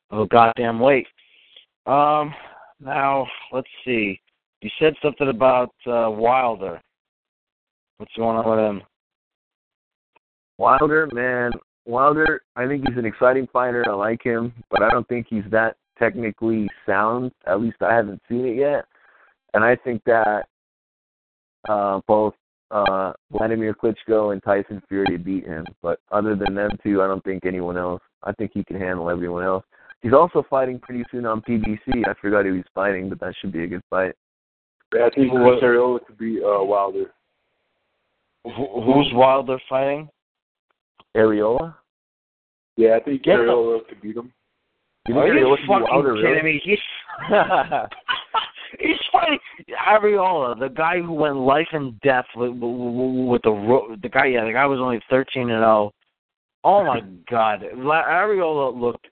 of 0.09 0.19
a 0.19 0.27
goddamn 0.27 0.79
weight. 0.79 1.07
Um, 1.85 2.33
now 2.79 3.27
let's 3.51 3.67
see. 3.85 4.19
You 4.61 4.69
said 4.79 4.93
something 5.01 5.29
about 5.29 5.73
uh, 5.87 6.09
Wilder. 6.11 6.81
What's 7.97 8.11
going 8.15 8.37
on 8.37 8.49
with 8.49 8.59
him? 8.59 8.81
Wilder, 10.57 11.07
man, 11.13 11.51
Wilder. 11.85 12.41
I 12.55 12.67
think 12.67 12.85
he's 12.87 12.97
an 12.97 13.05
exciting 13.05 13.47
fighter. 13.51 13.85
I 13.87 13.93
like 13.93 14.21
him, 14.21 14.53
but 14.69 14.83
I 14.83 14.89
don't 14.89 15.07
think 15.07 15.27
he's 15.29 15.43
that 15.51 15.77
technically 15.97 16.67
sound. 16.85 17.31
At 17.47 17.61
least 17.61 17.77
I 17.81 17.93
haven't 17.93 18.21
seen 18.27 18.45
it 18.45 18.57
yet. 18.57 18.85
And 19.53 19.63
I 19.63 19.75
think 19.77 20.01
that 20.05 20.45
uh, 21.67 22.01
both 22.07 22.33
uh, 22.71 23.13
Vladimir 23.31 23.73
Klitschko 23.73 24.33
and 24.33 24.43
Tyson 24.43 24.81
Fury 24.87 25.17
beat 25.17 25.45
him. 25.45 25.65
But 25.81 25.99
other 26.11 26.35
than 26.35 26.55
them 26.55 26.71
two, 26.83 27.01
I 27.01 27.07
don't 27.07 27.23
think 27.23 27.45
anyone 27.45 27.77
else. 27.77 28.01
I 28.23 28.33
think 28.33 28.51
he 28.53 28.63
can 28.63 28.79
handle 28.79 29.09
everyone 29.09 29.43
else. 29.43 29.63
He's 30.01 30.13
also 30.13 30.45
fighting 30.49 30.79
pretty 30.79 31.03
soon 31.11 31.25
on 31.25 31.41
PBC. 31.41 32.07
I 32.07 32.13
forgot 32.21 32.45
who 32.45 32.55
he's 32.55 32.63
fighting, 32.73 33.09
but 33.09 33.19
that 33.19 33.33
should 33.39 33.51
be 33.51 33.63
a 33.63 33.67
good 33.67 33.83
fight. 33.89 34.15
Yeah, 34.95 35.05
I 35.05 35.09
think 35.11 35.31
What- 35.33 35.59
Chris 35.59 36.01
could 36.07 36.17
be 36.17 36.41
uh, 36.43 36.63
Wilder. 36.63 37.11
Who, 38.45 38.81
who's 38.81 39.11
Wilder 39.13 39.59
fighting? 39.69 40.09
Arreola. 41.15 41.75
Yeah, 42.77 42.95
I 42.95 42.99
think 43.03 43.23
Get 43.23 43.37
the- 43.37 43.81
could 43.87 44.01
beat 44.01 44.15
him. 44.15 44.31
You 45.07 45.17
Are 45.17 45.23
think 45.27 45.39
you 45.39 45.45
Arreola 45.45 45.55
could 45.57 45.61
be 45.61 45.67
fucking 45.67 45.87
Wilder, 45.91 46.13
kidding 46.15 46.29
really? 46.31 46.43
me? 46.43 46.61
He's 46.63 46.79
he's 48.79 48.97
fighting 49.11 49.39
Arreola, 49.87 50.59
the 50.59 50.69
guy 50.69 50.99
who 51.01 51.13
went 51.13 51.35
life 51.35 51.67
and 51.73 51.99
death 52.01 52.25
with, 52.35 52.51
with 52.51 53.41
the 53.43 53.51
ro- 53.51 53.95
the 54.01 54.09
guy. 54.09 54.27
Yeah, 54.27 54.45
the 54.45 54.53
guy 54.53 54.65
was 54.65 54.79
only 54.79 55.01
thirteen 55.09 55.49
and 55.49 55.59
zero. 55.61 55.91
Oh 56.63 56.83
my 56.85 57.01
God, 57.29 57.61
Arreola 57.63 58.79
looked 58.79 59.07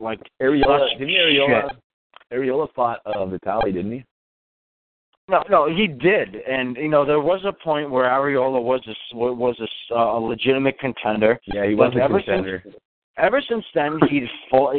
like 0.00 0.20
Arreola. 0.40 0.88
such 0.90 0.98
didn't 0.98 1.14
Arreola? 1.14 1.68
shit. 1.70 1.78
Arreola 2.32 2.66
fought 2.74 3.00
uh, 3.06 3.24
Vitali, 3.26 3.72
didn't 3.72 3.92
he? 3.92 4.04
No, 5.28 5.42
no, 5.48 5.68
he 5.68 5.86
did, 5.86 6.34
and 6.34 6.76
you 6.76 6.88
know 6.88 7.04
there 7.04 7.20
was 7.20 7.40
a 7.44 7.52
point 7.52 7.90
where 7.90 8.04
Arreola 8.04 8.60
was 8.60 8.84
a 8.88 9.16
was 9.16 9.56
a, 9.60 9.94
uh, 9.94 10.18
a 10.18 10.20
legitimate 10.20 10.78
contender. 10.80 11.38
Yeah, 11.46 11.66
he 11.66 11.74
was 11.74 11.94
a 11.96 12.02
ever 12.02 12.20
contender. 12.20 12.64
ever 13.18 13.40
since 13.48 13.64
then 13.72 14.00
he'd 14.10 14.28
fall, 14.50 14.74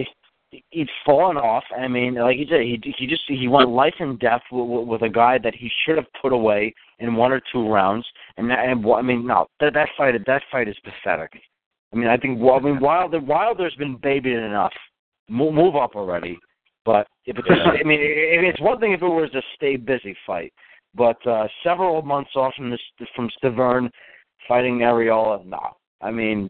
he'd 0.70 0.90
fallen 1.06 1.38
off. 1.38 1.64
I 1.78 1.88
mean, 1.88 2.16
like 2.16 2.38
you 2.38 2.46
said, 2.50 2.62
he 2.62 2.80
he 2.98 3.08
just 3.08 3.24
he 3.28 3.48
went 3.48 3.70
life 3.70 3.96
and 4.00 4.20
death 4.20 4.42
with, 4.52 4.86
with 4.86 5.02
a 5.04 5.10
guy 5.10 5.38
that 5.38 5.56
he 5.56 5.72
should 5.86 5.96
have 5.96 6.08
put 6.22 6.34
away 6.34 6.74
in 7.00 7.16
one 7.16 7.32
or 7.32 7.42
two 7.52 7.70
rounds. 7.70 8.06
And 8.38 8.50
that, 8.50 8.60
and 8.60 8.86
I 8.94 9.02
mean, 9.02 9.26
no, 9.26 9.48
that 9.62 9.74
that 9.74 9.90
fight 9.98 10.14
that 10.26 10.42
fight 10.52 10.68
is 10.68 10.76
pathetic. 10.84 11.32
I 11.94 11.96
mean, 11.96 12.08
I 12.08 12.18
think 12.18 12.40
I 12.42 12.60
mean 12.60 12.80
Wilder 12.80 13.20
Wilder's 13.20 13.76
been 13.76 13.98
babied 13.98 14.36
enough. 14.36 14.74
Move, 15.30 15.54
move 15.54 15.76
up 15.76 15.96
already. 15.96 16.38
But 16.86 17.08
if 17.26 17.38
it's 17.38 17.48
Yeah. 17.48 17.72
I 17.72 17.84
mean, 17.84 18.00
it, 18.00 18.44
it's 18.44 18.60
one 18.60 18.80
thing 18.80 18.92
if 18.94 19.02
it 19.02 19.08
was 19.08 19.34
a 19.34 19.42
stay 19.56 19.76
busy 19.76 20.16
fight, 20.26 20.54
but 20.94 21.26
uh 21.28 21.48
several 21.64 22.02
months 22.02 22.32
off 22.36 22.54
from 22.56 22.70
this 22.70 22.82
from 23.16 23.30
Stiverne 23.42 23.90
fighting 24.48 24.80
Arreola, 24.80 25.46
no. 25.46 25.78
I 26.02 26.12
mean, 26.12 26.50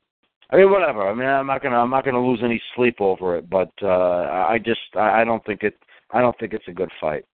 I 0.49 0.57
mean, 0.57 0.72
whatever. 0.72 1.07
I 1.07 1.14
mean, 1.14 1.27
I'm 1.27 1.47
not 1.47 1.61
gonna 1.61 1.77
I'm 1.77 1.89
not 1.89 2.05
gonna 2.05 2.26
lose 2.26 2.41
any 2.43 2.61
sleep 2.76 2.99
over 2.99 3.38
it, 3.38 3.49
but 3.49 3.72
uh 3.81 4.47
I 4.49 4.60
just 4.64 4.81
I 4.95 5.22
I 5.22 5.23
don't 5.23 5.43
think 5.45 5.64
it 5.64 5.77
I 6.11 6.22
don't 6.22 6.38
think 6.39 6.53
it's 6.53 6.68
a 6.68 6.73
good 6.73 6.91
fight. 6.99 7.26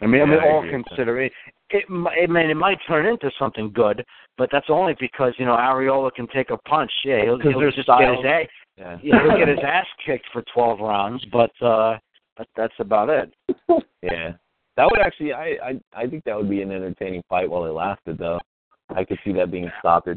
I 0.00 0.06
mean, 0.06 0.22
I 0.22 0.24
mean, 0.24 0.38
all 0.40 0.58
agree 0.58 0.72
with 0.76 0.84
that. 0.84 0.88
consider 0.88 1.20
it, 1.22 1.32
it, 1.70 1.88
mi- 1.88 2.10
it, 2.16 2.28
may, 2.28 2.50
it 2.50 2.56
might 2.56 2.78
turn 2.88 3.06
into 3.06 3.30
something 3.38 3.70
good, 3.72 4.04
but 4.36 4.48
that's 4.50 4.66
only 4.68 4.96
because 4.98 5.32
you 5.38 5.46
know 5.46 5.52
Arreola 5.52 6.12
can 6.12 6.26
take 6.28 6.50
a 6.50 6.56
punch. 6.56 6.90
Yeah, 7.04 7.22
he'll, 7.22 7.38
he'll 7.38 7.70
just 7.70 7.86
get 7.86 8.10
his 8.10 8.24
ass, 8.26 8.46
Yeah. 8.76 8.98
yeah, 9.02 9.22
he'll 9.22 9.38
get 9.38 9.48
his 9.48 9.58
ass 9.64 9.86
kicked 10.04 10.26
for 10.32 10.42
12 10.54 10.80
rounds, 10.80 11.24
but 11.32 11.50
uh 11.62 11.98
that, 12.38 12.48
that's 12.56 12.74
about 12.78 13.08
it. 13.08 13.32
Yeah. 14.02 14.32
That 14.76 14.88
would 14.90 15.00
actually 15.00 15.32
I, 15.32 15.56
I 15.62 15.80
I 15.94 16.06
think 16.08 16.24
that 16.24 16.36
would 16.36 16.50
be 16.50 16.62
an 16.62 16.72
entertaining 16.72 17.22
fight 17.28 17.48
while 17.48 17.66
it 17.66 17.70
lasted 17.70 18.18
though. 18.18 18.40
I 18.96 19.04
could 19.04 19.18
see 19.24 19.32
that 19.32 19.50
being 19.50 19.70
stopped. 19.78 20.08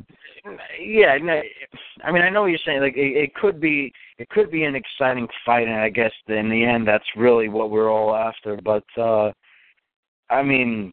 Yeah, 0.80 1.18
no, 1.22 1.42
I 2.04 2.12
mean, 2.12 2.24
I 2.24 2.30
know 2.30 2.42
what 2.42 2.48
you're 2.48 2.60
saying. 2.66 2.82
Like, 2.82 2.98
it, 2.98 3.16
it 3.16 3.36
could 3.36 3.60
be, 3.62 3.92
it 4.18 4.28
could 4.30 4.52
be 4.52 4.64
an 4.64 4.76
exciting 4.76 5.28
fight, 5.46 5.68
and 5.68 5.80
I 5.80 5.90
guess 5.90 6.12
in 6.28 6.50
the 6.50 6.64
end, 6.64 6.88
that's 6.88 7.06
really 7.16 7.48
what 7.48 7.72
we're 7.72 7.90
all 7.90 8.16
after. 8.16 8.60
But, 8.64 8.84
uh 8.98 9.32
I 10.30 10.42
mean, 10.42 10.92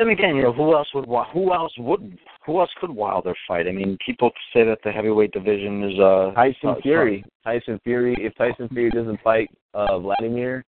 then 0.00 0.08
again, 0.08 0.34
you 0.34 0.42
know, 0.42 0.52
who 0.52 0.74
else 0.74 0.88
would, 0.94 1.04
who 1.32 1.52
else 1.52 1.72
would, 1.78 2.18
who 2.46 2.60
else 2.60 2.70
could 2.80 2.90
Wilder 2.90 3.34
fight? 3.46 3.68
I 3.68 3.72
mean, 3.72 3.98
people 4.04 4.30
say 4.52 4.64
that 4.64 4.78
the 4.82 4.90
heavyweight 4.90 5.32
division 5.32 5.84
is 5.84 6.00
uh 6.00 6.32
Tyson 6.34 6.70
uh, 6.70 6.74
Fury. 6.82 7.24
Tyson 7.44 7.78
Fury 7.84 8.16
if 8.18 8.34
Tyson 8.36 8.68
Fury 8.70 8.90
doesn't 8.90 9.20
fight 9.22 9.50
uh 9.74 9.98
Vladimir, 9.98 10.64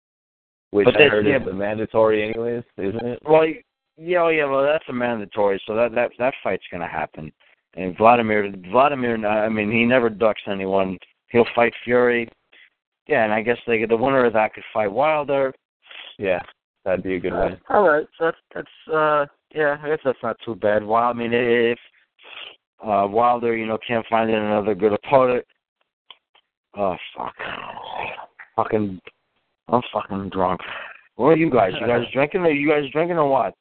which 0.70 0.84
But 0.84 1.00
I 1.00 1.08
heard 1.08 1.26
yeah, 1.26 1.36
is 1.36 1.54
mandatory 1.54 2.22
anyways, 2.22 2.62
isn't 2.76 3.06
it? 3.06 3.18
Well, 3.24 3.46
yeah, 3.96 4.22
oh, 4.22 4.28
yeah, 4.28 4.44
well, 4.44 4.62
that's 4.62 4.84
a 4.88 4.92
mandatory, 4.92 5.60
so 5.66 5.74
that 5.74 5.94
that 5.94 6.10
that 6.18 6.34
fight's 6.44 6.64
gonna 6.70 6.88
happen. 6.88 7.32
And 7.74 7.96
Vladimir, 7.96 8.52
Vladimir, 8.70 9.26
I 9.26 9.48
mean, 9.48 9.70
he 9.70 9.84
never 9.84 10.10
ducks 10.10 10.42
anyone. 10.46 10.98
He'll 11.28 11.46
fight 11.54 11.72
Fury. 11.84 12.28
Yeah, 13.08 13.24
and 13.24 13.32
I 13.32 13.40
guess 13.40 13.56
they, 13.66 13.84
the 13.86 13.96
winner 13.96 14.26
of 14.26 14.34
that 14.34 14.52
could 14.52 14.64
fight 14.74 14.92
Wilder. 14.92 15.54
Yeah. 16.18 16.40
That'd 16.84 17.04
be 17.04 17.14
a 17.14 17.20
good 17.20 17.32
win. 17.32 17.56
All 17.68 17.88
right, 17.88 18.06
so 18.18 18.24
that's 18.24 18.36
that's 18.54 18.94
uh, 18.94 19.26
yeah, 19.54 19.76
I 19.82 19.88
guess 19.88 20.00
that's 20.04 20.18
not 20.22 20.36
too 20.44 20.56
bad. 20.56 20.84
Well, 20.84 21.02
I 21.02 21.12
mean, 21.12 21.30
if 21.32 21.78
uh 22.84 23.06
Wilder, 23.08 23.56
you 23.56 23.66
know, 23.66 23.78
can't 23.86 24.04
find 24.10 24.30
another 24.30 24.74
good 24.74 24.92
opponent. 24.92 25.44
Oh 26.76 26.96
fuck, 27.16 27.34
fucking, 28.56 29.00
I'm 29.68 29.82
fucking 29.92 30.30
drunk. 30.30 30.60
What 31.16 31.28
are 31.28 31.36
you 31.36 31.50
guys? 31.50 31.72
You 31.80 31.86
guys 31.86 32.04
drinking? 32.12 32.40
Or 32.40 32.50
you 32.50 32.68
guys 32.68 32.90
drinking 32.92 33.18
or 33.18 33.28
what? 33.28 33.54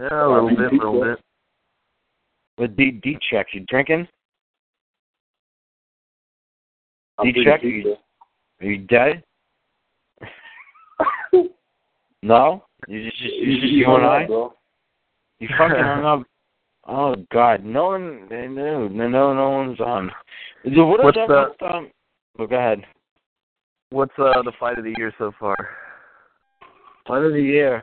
Yeah, 0.00 0.26
a 0.26 0.28
little 0.28 0.48
bit, 0.48 0.72
a 0.72 0.74
little 0.74 1.04
bit. 1.04 1.18
with 2.58 2.76
D 2.76 2.90
D 3.02 3.16
check. 3.30 3.46
You 3.52 3.60
drinking? 3.68 4.08
I'm 7.18 7.32
D 7.32 7.44
check. 7.44 7.62
Are 7.62 7.66
you, 7.66 7.96
are 8.60 8.66
you 8.66 8.78
dead? 8.78 9.22
No. 12.22 12.64
You 12.86 13.04
just 13.10 13.20
you 13.20 13.30
You, 13.52 13.60
just 13.60 13.72
you 13.72 13.94
and 13.94 14.06
I. 14.06 14.26
bro. 14.26 14.54
You 15.40 15.48
fucking 15.56 15.76
hung 15.84 16.04
up. 16.04 16.22
Oh 16.86 17.14
God, 17.32 17.64
no 17.64 17.86
one, 17.88 18.26
no, 18.30 18.88
no, 18.88 19.08
no, 19.08 19.34
no 19.34 19.50
one's 19.50 19.78
on. 19.80 20.10
Dude, 20.64 20.76
What 20.78 21.00
is 21.00 21.04
What's 21.04 21.16
the- 21.16 21.46
with 21.60 21.70
um? 21.70 21.90
Well, 22.38 22.48
go 22.48 22.56
ahead. 22.56 22.82
What's 23.90 24.12
uh, 24.18 24.42
the 24.42 24.52
fight 24.58 24.78
of 24.78 24.84
the 24.84 24.94
year 24.96 25.12
so 25.18 25.32
far? 25.38 25.56
Fight 27.06 27.22
of 27.24 27.32
the 27.32 27.40
year. 27.42 27.82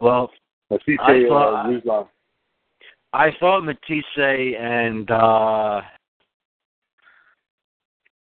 Well, 0.00 0.30
see, 0.86 0.96
I 1.00 1.24
thought- 1.28 1.66
uh, 1.66 1.68
Ruslan. 1.68 2.08
I 3.14 3.28
thought 3.38 3.60
Matthysse 3.62 4.56
and 4.58 5.10
uh 5.10 5.82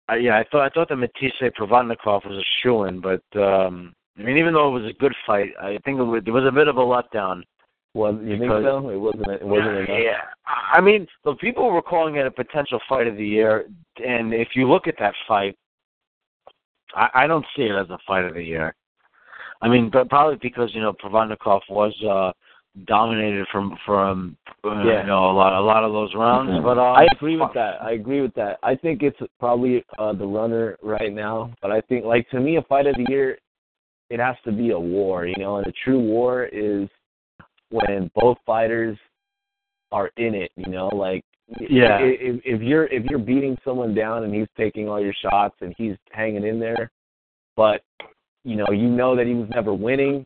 I, 0.10 0.16
yeah, 0.18 0.38
I 0.38 0.46
thought 0.52 0.66
I 0.66 0.70
thought 0.70 0.90
that 0.90 0.96
Matthysse 0.96 1.54
Provodnikov 1.58 2.26
was 2.26 2.38
a 2.38 2.48
shoo 2.62 2.84
in, 2.86 3.00
but 3.00 3.24
um 3.40 3.94
I 4.18 4.24
mean 4.24 4.38
even 4.38 4.54
though 4.54 4.76
it 4.76 4.82
was 4.82 4.90
a 4.90 5.00
good 5.00 5.14
fight, 5.26 5.52
I 5.62 5.78
think 5.86 6.00
it 6.00 6.04
was, 6.04 6.24
there 6.26 6.34
was 6.34 6.46
a 6.46 6.52
bit 6.52 6.68
of 6.68 6.78
a 6.78 6.82
letdown. 6.82 7.44
Was 7.94 8.16
you 8.24 8.38
think 8.38 8.52
so? 8.52 8.90
It 8.90 8.98
wasn't. 8.98 9.32
It 9.32 9.44
wasn't 9.44 9.78
enough. 9.78 9.90
Yeah. 9.90 10.22
I 10.72 10.80
mean, 10.80 11.08
the 11.26 11.34
people 11.36 11.72
were 11.72 11.82
calling 11.82 12.16
it 12.18 12.26
a 12.26 12.32
potential 12.32 12.80
fight 12.88 13.08
of 13.08 13.18
the 13.18 13.26
year, 13.26 13.66
and 14.06 14.32
if 14.32 14.50
you 14.54 14.70
look 14.70 14.88
at 14.88 14.94
that 15.00 15.16
fight, 15.28 15.58
I, 16.94 17.10
I 17.16 17.28
don't 17.28 17.46
see 17.56 17.64
it 17.64 17.76
as 17.76 17.90
a 17.90 17.98
fight 18.06 18.26
of 18.26 18.36
the 18.36 18.44
year. 18.44 18.76
I 19.62 19.68
mean, 19.68 19.90
but 19.90 20.08
probably 20.08 20.38
because 20.40 20.70
you 20.74 20.82
know 20.82 20.94
Provodnikov 20.94 21.62
was 21.70 21.94
uh 22.04 22.32
dominated 22.86 23.48
from 23.52 23.78
from 23.86 24.38
uh, 24.64 24.84
Yeah. 24.84 25.02
you 25.02 25.08
know 25.08 25.32
a 25.32 25.34
lot 25.34 25.54
a 25.54 25.62
lot 25.62 25.84
of 25.84 25.92
those 25.92 26.14
rounds, 26.16 26.52
but 26.64 26.78
um, 26.78 26.96
I 26.96 27.08
agree 27.12 27.38
with 27.38 27.54
that. 27.54 27.82
I 27.82 27.92
agree 27.92 28.22
with 28.22 28.34
that. 28.36 28.60
I 28.64 28.76
think 28.76 29.02
it's 29.02 29.20
probably 29.40 29.84
uh, 29.98 30.14
the 30.14 30.26
runner 30.26 30.78
right 30.82 31.14
now, 31.14 31.52
but 31.62 31.72
I 31.72 31.82
think 31.82 32.06
like 32.06 32.30
to 32.30 32.40
me, 32.40 32.58
a 32.58 32.62
fight 32.64 32.88
of 32.88 32.96
the 32.96 33.06
year, 33.10 33.38
it 34.10 34.20
has 34.20 34.36
to 34.46 34.52
be 34.52 34.72
a 34.72 34.80
war, 34.80 35.26
you 35.26 35.36
know. 35.38 35.58
And 35.58 35.68
a 35.68 35.74
true 35.84 36.00
war 36.00 36.46
is 36.46 36.88
when 37.70 38.10
both 38.16 38.38
fighters 38.46 38.98
are 39.92 40.12
in 40.18 40.36
it, 40.36 40.52
you 40.56 40.72
know. 40.72 40.88
Like 40.90 41.24
Yeah. 41.60 42.00
if, 42.02 42.42
if 42.46 42.62
you're 42.62 42.86
if 42.88 43.04
you're 43.06 43.20
beating 43.20 43.58
someone 43.66 43.96
down 43.96 44.24
and 44.24 44.34
he's 44.34 44.48
taking 44.56 44.88
all 44.88 45.02
your 45.02 45.16
shots 45.22 45.56
and 45.62 45.74
he's 45.78 45.96
hanging 46.12 46.46
in 46.46 46.60
there, 46.60 46.92
but 47.56 47.82
you 48.44 48.56
know 48.56 48.68
you 48.72 48.88
know 48.90 49.16
that 49.16 49.26
he 49.26 49.34
was 49.34 49.50
never 49.50 49.74
winning. 49.74 50.26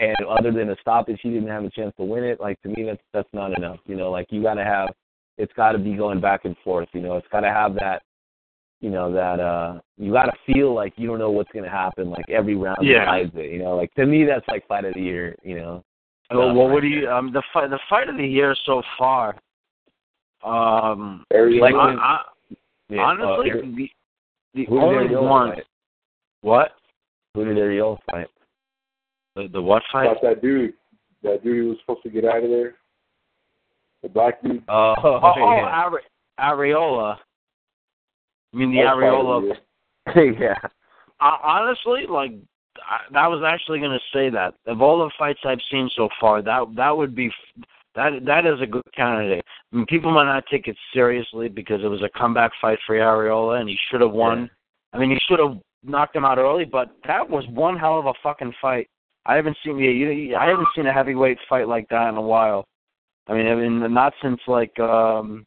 And 0.00 0.16
other 0.28 0.52
than 0.52 0.70
a 0.70 0.76
stoppage, 0.80 1.18
he 1.22 1.30
didn't 1.30 1.48
have 1.48 1.64
a 1.64 1.70
chance 1.70 1.92
to 1.98 2.04
win 2.04 2.22
it. 2.24 2.40
Like 2.40 2.60
to 2.62 2.68
me, 2.68 2.84
that's 2.84 3.02
that's 3.12 3.28
not 3.32 3.56
enough. 3.58 3.78
You 3.86 3.96
know, 3.96 4.10
like 4.10 4.26
you 4.30 4.42
got 4.42 4.54
to 4.54 4.64
have 4.64 4.90
it's 5.38 5.52
got 5.54 5.72
to 5.72 5.78
be 5.78 5.94
going 5.94 6.20
back 6.20 6.44
and 6.44 6.56
forth. 6.64 6.88
You 6.92 7.00
know, 7.00 7.16
it's 7.16 7.26
got 7.32 7.40
to 7.40 7.48
have 7.50 7.74
that, 7.76 8.02
you 8.80 8.90
know, 8.90 9.12
that 9.12 9.40
uh, 9.40 9.80
you 9.96 10.12
got 10.12 10.26
to 10.26 10.32
feel 10.52 10.72
like 10.74 10.92
you 10.96 11.06
don't 11.08 11.18
know 11.18 11.30
what's 11.30 11.50
gonna 11.52 11.68
happen. 11.68 12.10
Like 12.10 12.28
every 12.28 12.54
round 12.54 12.78
Yeah. 12.82 13.04
decides 13.04 13.32
it. 13.34 13.52
You 13.52 13.58
know, 13.60 13.76
like 13.76 13.92
to 13.94 14.06
me, 14.06 14.24
that's 14.24 14.46
like 14.48 14.66
fight 14.68 14.84
of 14.84 14.94
the 14.94 15.00
year. 15.00 15.34
You 15.42 15.56
know. 15.56 15.84
well, 16.30 16.50
Uh, 16.50 16.54
what 16.54 16.80
do 16.82 16.86
you 16.88 17.10
um 17.10 17.32
the 17.32 17.42
fight 17.52 17.70
the 17.70 17.78
fight 17.90 18.08
of 18.08 18.16
the 18.16 18.26
year 18.26 18.54
so 18.66 18.82
far? 18.96 19.36
Um, 20.44 21.24
Arreola, 21.32 21.60
like 21.60 21.74
Like- 21.74 21.98
I, 21.98 22.00
I, 22.00 22.24
Yeah, 22.88 23.00
honestly, 23.02 23.50
uh, 23.50 23.54
the 23.76 23.90
the 24.54 24.64
who 24.66 24.76
did 24.78 24.84
only 24.84 25.08
Arreola 25.14 25.28
one 25.28 25.50
fight? 25.54 25.64
what 26.42 26.72
Who 27.34 27.44
did 27.44 27.56
Arreola 27.56 27.98
fight? 28.10 28.28
The, 29.38 29.48
the 29.52 29.62
what 29.62 29.82
fight? 29.92 30.06
about 30.06 30.22
that 30.22 30.42
dude. 30.42 30.74
That 31.22 31.44
dude 31.44 31.56
who 31.58 31.68
was 31.70 31.78
supposed 31.80 32.02
to 32.02 32.10
get 32.10 32.24
out 32.24 32.42
of 32.42 32.50
there. 32.50 32.74
The 34.02 34.08
black 34.08 34.42
dude. 34.42 34.64
Oh, 34.68 34.94
Oh, 35.04 35.20
oh 35.22 35.32
yeah. 35.36 35.86
Are- 35.86 36.02
Arreola. 36.40 37.16
I 38.52 38.56
mean 38.56 38.70
the 38.72 38.82
That 38.82 38.94
Arreola. 38.96 39.48
fight 39.50 39.58
of 40.08 40.14
the 40.14 40.20
year. 40.22 40.36
yeah. 40.40 40.68
Uh, 41.20 41.36
honestly, 41.42 42.06
like 42.08 42.32
I, 42.78 43.18
I 43.18 43.28
was 43.28 43.42
actually 43.46 43.78
going 43.80 43.92
to 43.96 44.16
say 44.16 44.30
that 44.30 44.54
of 44.66 44.82
all 44.82 44.98
the 44.98 45.10
fights 45.18 45.40
I've 45.44 45.58
seen 45.70 45.88
so 45.96 46.08
far, 46.20 46.42
that 46.42 46.64
that 46.76 46.96
would 46.96 47.14
be 47.14 47.30
that 47.94 48.10
that 48.26 48.44
is 48.46 48.60
a 48.60 48.66
good 48.66 48.82
candidate. 48.94 49.44
I 49.72 49.76
mean, 49.76 49.86
people 49.86 50.10
might 50.12 50.24
not 50.32 50.44
take 50.50 50.66
it 50.68 50.76
seriously 50.92 51.48
because 51.48 51.80
it 51.84 51.88
was 51.88 52.02
a 52.02 52.18
comeback 52.18 52.52
fight 52.60 52.78
for 52.86 52.96
Arreola 52.96 53.60
and 53.60 53.68
he 53.68 53.76
should 53.90 54.00
have 54.00 54.12
won. 54.12 54.50
I 54.92 54.98
mean, 54.98 55.10
he 55.10 55.18
should 55.28 55.38
have 55.40 55.58
knocked 55.84 56.16
him 56.16 56.24
out 56.24 56.38
early, 56.38 56.64
but 56.64 56.90
that 57.06 57.28
was 57.28 57.44
one 57.50 57.76
hell 57.76 57.98
of 57.98 58.06
a 58.06 58.14
fucking 58.22 58.54
fight. 58.62 58.88
I 59.28 59.36
haven't 59.36 59.56
seen 59.64 59.78
yeah, 59.78 59.90
you, 59.90 60.34
I 60.34 60.46
haven't 60.46 60.68
seen 60.74 60.86
a 60.86 60.92
heavyweight 60.92 61.38
fight 61.48 61.68
like 61.68 61.88
that 61.90 62.08
in 62.08 62.16
a 62.16 62.22
while. 62.22 62.66
I 63.28 63.34
mean, 63.34 63.46
I 63.46 63.54
mean, 63.54 63.92
not 63.94 64.14
since 64.22 64.40
like 64.48 64.76
um 64.80 65.46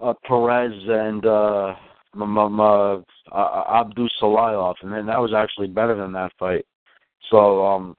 uh, 0.00 0.14
Perez 0.24 0.72
and 0.88 1.24
uh, 1.24 1.74
M- 2.14 2.60
uh, 2.60 2.96
Abdul 3.32 4.08
Salayov, 4.20 4.74
and 4.82 4.92
then 4.92 5.06
that 5.06 5.20
was 5.20 5.32
actually 5.32 5.68
better 5.68 5.94
than 5.96 6.12
that 6.12 6.32
fight. 6.38 6.66
So, 7.30 7.64
um, 7.64 7.96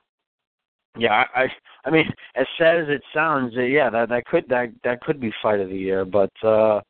yeah, 0.98 1.24
I, 1.34 1.44
I, 1.44 1.48
I 1.86 1.90
mean, 1.90 2.06
as 2.36 2.46
sad 2.58 2.78
as 2.78 2.90
it 2.90 3.02
sounds, 3.14 3.54
uh, 3.58 3.62
yeah, 3.62 3.90
that 3.90 4.10
that 4.10 4.26
could 4.26 4.48
that 4.50 4.70
that 4.84 5.02
could 5.02 5.20
be 5.20 5.34
fight 5.42 5.60
of 5.60 5.70
the 5.70 5.78
year. 5.78 6.06
But 6.06 6.32
uh, 6.44 6.82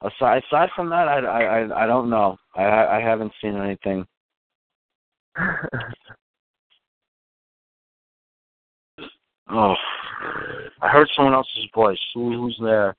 aside 0.00 0.42
aside 0.48 0.70
from 0.74 0.88
that, 0.90 1.08
I 1.08 1.18
I 1.18 1.84
I, 1.84 1.86
don't 1.86 2.10
know. 2.10 2.36
I 2.56 2.64
I 2.96 3.00
haven't 3.00 3.32
seen 3.40 3.56
anything. 3.56 4.06
Oh, 9.52 9.74
I 10.80 10.88
heard 10.88 11.08
someone 11.14 11.34
else's 11.34 11.68
voice. 11.74 11.98
Who, 12.14 12.32
who's 12.32 12.58
there? 12.62 12.96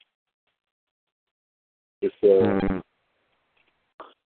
It's 2.01 2.13
uh, 2.21 2.27
Mm, 2.27 2.81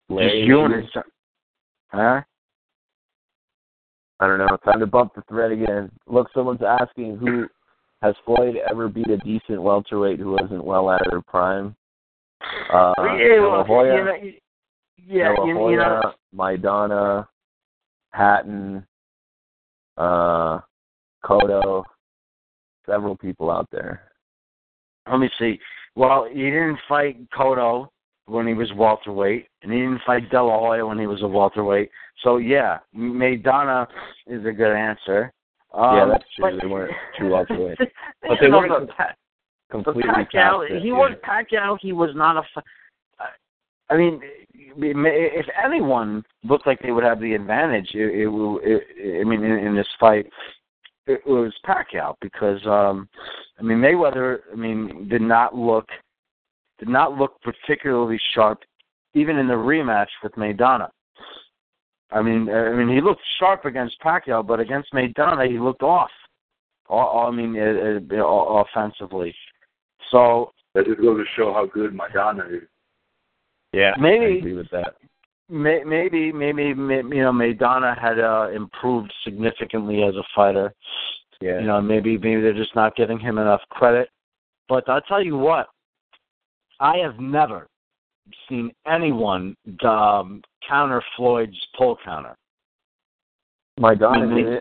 Larry, 0.09 0.39
just 0.39 0.47
you 0.47 0.61
and 0.61 0.73
his. 0.73 0.85
Huh? 1.89 2.21
I 4.19 4.27
don't 4.27 4.39
know. 4.39 4.57
Time 4.65 4.79
to 4.79 4.87
bump 4.87 5.13
the 5.15 5.21
thread 5.29 5.51
again. 5.51 5.91
Look, 6.07 6.27
someone's 6.33 6.61
asking 6.63 7.17
who 7.17 7.47
has 8.01 8.15
Floyd 8.25 8.55
ever 8.69 8.87
beat 8.87 9.09
a 9.09 9.17
decent 9.17 9.61
welterweight 9.61 10.19
who 10.19 10.31
wasn't 10.31 10.63
well 10.63 10.89
out 10.89 11.05
of 11.05 11.11
her 11.11 11.21
prime? 11.21 11.75
Uh, 12.73 12.93
yeah, 12.97 13.39
well, 13.41 13.63
Hoya, 13.63 13.95
you 13.95 14.03
know, 14.05 14.15
yeah, 15.07 15.33
you, 15.45 15.55
Hoya, 15.55 15.71
you 15.71 15.77
know, 15.77 16.13
Maidana, 16.35 17.27
Hatton, 18.11 18.85
uh, 19.97 20.59
Cotto, 21.23 21.83
several 22.87 23.15
people 23.15 23.51
out 23.51 23.67
there. 23.71 24.01
let 25.09 25.19
me 25.19 25.29
see. 25.39 25.59
Well, 25.95 26.27
he 26.31 26.43
didn't 26.43 26.79
fight 26.87 27.17
Cotto 27.31 27.89
when 28.25 28.45
he 28.47 28.53
was 28.53 28.71
welterweight, 28.73 29.47
and 29.63 29.71
he 29.71 29.79
didn't 29.79 30.01
fight 30.05 30.29
De 30.29 30.41
La 30.43 30.59
Hoya 30.59 30.85
when 30.85 30.99
he 30.99 31.07
was 31.07 31.21
a 31.21 31.27
welterweight. 31.27 31.89
So 32.23 32.37
yeah, 32.37 32.79
Maidana 32.95 33.87
is 34.27 34.45
a 34.45 34.51
good 34.51 34.75
answer. 34.75 35.31
Um, 35.73 35.95
yeah, 35.97 36.05
that's 36.11 36.23
true. 36.35 36.51
but- 36.51 36.61
They 36.61 36.67
weren't 36.67 36.93
true 37.17 37.29
welterweights. 37.29 37.77
but 37.77 37.89
But 38.27 38.37
they 38.41 38.49
weren't 38.49 38.89
but 38.97 39.15
completely 39.71 40.03
Pacquiao, 40.03 40.67
past 40.67 40.81
he 40.83 40.87
yeah. 40.89 40.93
was 40.93 41.11
Pacquiao. 41.23 41.77
He 41.81 41.93
was 41.93 42.11
not 42.15 42.37
a. 42.37 42.43
I 43.89 43.95
mean, 43.95 44.19
if 44.53 45.45
anyone 45.63 46.23
looked 46.43 46.67
like 46.67 46.81
they 46.81 46.91
would 46.91 47.05
have 47.05 47.21
the 47.21 47.33
advantage, 47.33 47.91
it, 47.93 48.19
it, 48.23 48.27
will- 48.27 48.59
it, 48.61 49.21
I 49.21 49.23
mean, 49.23 49.43
in, 49.43 49.51
in 49.65 49.75
this 49.75 49.87
fight, 49.99 50.27
it 51.07 51.25
was 51.25 51.53
Pacquiao 51.65 52.15
because 52.21 52.65
um 52.65 53.07
I 53.59 53.63
mean 53.63 53.77
Mayweather 53.79 54.39
I 54.51 54.55
mean 54.55 55.07
did 55.09 55.21
not 55.21 55.55
look 55.55 55.87
did 56.79 56.89
not 56.89 57.17
look 57.17 57.41
particularly 57.41 58.19
sharp 58.33 58.59
even 59.13 59.37
in 59.37 59.47
the 59.47 59.53
rematch 59.53 60.09
with 60.21 60.33
Maidana. 60.33 60.89
I 62.11 62.21
mean 62.21 62.49
I 62.49 62.73
mean 62.73 62.89
he 62.89 63.01
looked 63.01 63.21
sharp 63.39 63.65
against 63.65 63.99
Pacquiao 64.01 64.45
but 64.45 64.59
against 64.59 64.93
Maidana 64.93 65.49
he 65.49 65.59
looked 65.59 65.83
off. 65.83 66.11
All, 66.89 67.27
I 67.27 67.31
mean 67.31 67.57
uh, 67.57 68.15
uh, 68.15 68.63
offensively. 68.63 69.33
So 70.11 70.51
that 70.73 70.85
just 70.85 71.01
goes 71.01 71.17
to 71.19 71.25
show 71.35 71.53
how 71.53 71.65
good 71.65 71.93
Maidana 71.93 72.55
is. 72.55 72.63
Yeah, 73.73 73.93
Maybe- 73.99 74.25
I 74.25 74.37
agree 74.37 74.53
with 74.53 74.69
that. 74.71 74.95
May, 75.49 75.83
maybe 75.85 76.31
maybe 76.31 76.73
may- 76.73 76.97
you 76.97 77.23
know 77.23 77.31
Maidana 77.31 77.97
had 77.99 78.19
uh, 78.19 78.49
improved 78.53 79.13
significantly 79.23 80.03
as 80.03 80.15
a 80.15 80.23
fighter. 80.35 80.73
Yeah, 81.39 81.59
You 81.59 81.67
know, 81.67 81.81
maybe 81.81 82.17
maybe 82.17 82.41
they're 82.41 82.53
just 82.53 82.75
not 82.75 82.95
giving 82.95 83.19
him 83.19 83.37
enough 83.37 83.61
credit. 83.69 84.09
But 84.67 84.87
I'll 84.89 85.01
tell 85.01 85.23
you 85.23 85.37
what, 85.37 85.67
I 86.79 86.97
have 86.97 87.19
never 87.19 87.67
seen 88.49 88.71
anyone 88.85 89.55
um, 89.83 90.41
counter 90.67 91.01
Floyd's 91.15 91.57
pull 91.77 91.97
counter. 92.03 92.35
Maidana 93.79 94.23
I 94.23 94.25
mean. 94.25 94.59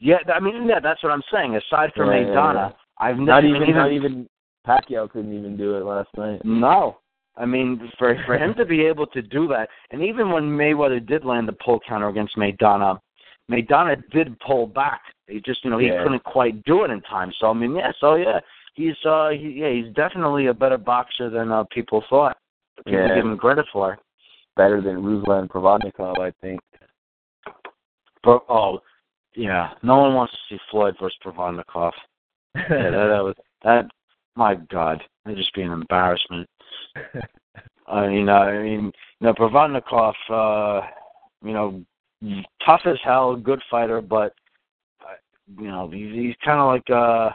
Yeah, 0.00 0.18
I 0.32 0.40
mean, 0.40 0.66
yeah, 0.68 0.80
that's 0.80 1.02
what 1.02 1.10
I'm 1.12 1.22
saying. 1.32 1.56
Aside 1.56 1.92
from 1.96 2.08
Yeah, 2.08 2.20
yeah, 2.20 2.26
Maidana, 2.26 2.54
yeah. 2.54 2.72
I've 2.98 3.18
never 3.18 3.42
Not 3.42 3.44
mean, 3.44 3.62
even, 3.62 3.74
not 3.74 3.92
even 3.92 4.28
Pacquiao 4.66 5.10
couldn't 5.10 5.36
even 5.36 5.56
do 5.56 5.76
it 5.76 5.84
last 5.84 6.08
night. 6.16 6.40
No. 6.44 6.98
I 7.38 7.46
mean, 7.46 7.90
for 7.98 8.16
for 8.26 8.36
him 8.36 8.54
to 8.54 8.64
be 8.64 8.82
able 8.84 9.06
to 9.08 9.22
do 9.22 9.46
that, 9.48 9.68
and 9.90 10.02
even 10.02 10.30
when 10.30 10.44
Mayweather 10.44 11.04
did 11.04 11.24
land 11.24 11.46
the 11.48 11.52
pull 11.52 11.80
counter 11.88 12.08
against 12.08 12.36
Maidana, 12.36 12.98
Maidana 13.50 14.02
did 14.10 14.38
pull 14.40 14.66
back 14.66 15.00
He 15.28 15.40
just 15.40 15.64
you 15.64 15.70
know 15.70 15.78
he 15.78 15.86
Yeah. 15.88 16.02
couldn't 16.02 16.24
quite 16.24 16.62
do 16.64 16.84
it 16.84 16.90
in 16.90 17.00
time. 17.02 17.32
So 17.38 17.50
I 17.50 17.52
mean, 17.52 17.76
yeah, 17.76 17.92
so 18.00 18.14
yeah, 18.16 18.40
he's 18.74 18.96
uh 19.04 19.28
he, 19.30 19.60
yeah 19.60 19.70
he's 19.70 19.94
definitely 19.94 20.46
a 20.46 20.54
better 20.54 20.78
boxer 20.78 21.30
than 21.30 21.52
uh, 21.52 21.64
people 21.70 22.04
thought. 22.10 22.36
People 22.78 22.92
Yeah. 22.92 23.14
give 23.14 23.24
him 23.24 23.38
credit 23.38 23.66
for. 23.72 23.98
Better 24.56 24.80
than 24.80 24.96
Ruslan 25.02 25.48
Provodnikov, 25.48 26.18
I 26.18 26.32
think. 26.40 26.60
But 28.24 28.44
oh 28.48 28.80
yeah, 29.34 29.70
no 29.82 29.98
one 29.98 30.14
wants 30.14 30.32
to 30.32 30.38
see 30.56 30.60
Floyd 30.70 30.96
versus 31.00 31.18
Provodnikov. 31.24 31.92
Yeah, 32.56 32.90
that, 32.90 33.06
that 33.12 33.22
was 33.24 33.34
that. 33.62 33.86
My 34.34 34.54
God, 34.54 35.02
that'd 35.24 35.38
just 35.38 35.54
be 35.54 35.62
an 35.62 35.72
embarrassment. 35.72 36.48
I 37.86 38.06
mean, 38.08 38.28
uh, 38.28 38.32
I 38.32 38.62
mean, 38.62 38.92
you 39.20 39.26
know, 39.26 39.34
Provodnikov, 39.34 40.12
uh, 40.30 40.86
you 41.44 41.52
know, 41.52 41.82
tough 42.64 42.82
as 42.84 42.98
hell, 43.02 43.36
good 43.36 43.62
fighter, 43.70 44.00
but 44.00 44.34
uh, 45.00 45.14
you 45.58 45.68
know, 45.68 45.90
he's, 45.90 46.12
he's 46.12 46.34
kind 46.44 46.60
of 46.60 46.66
like 46.66 46.90
uh, 46.90 47.30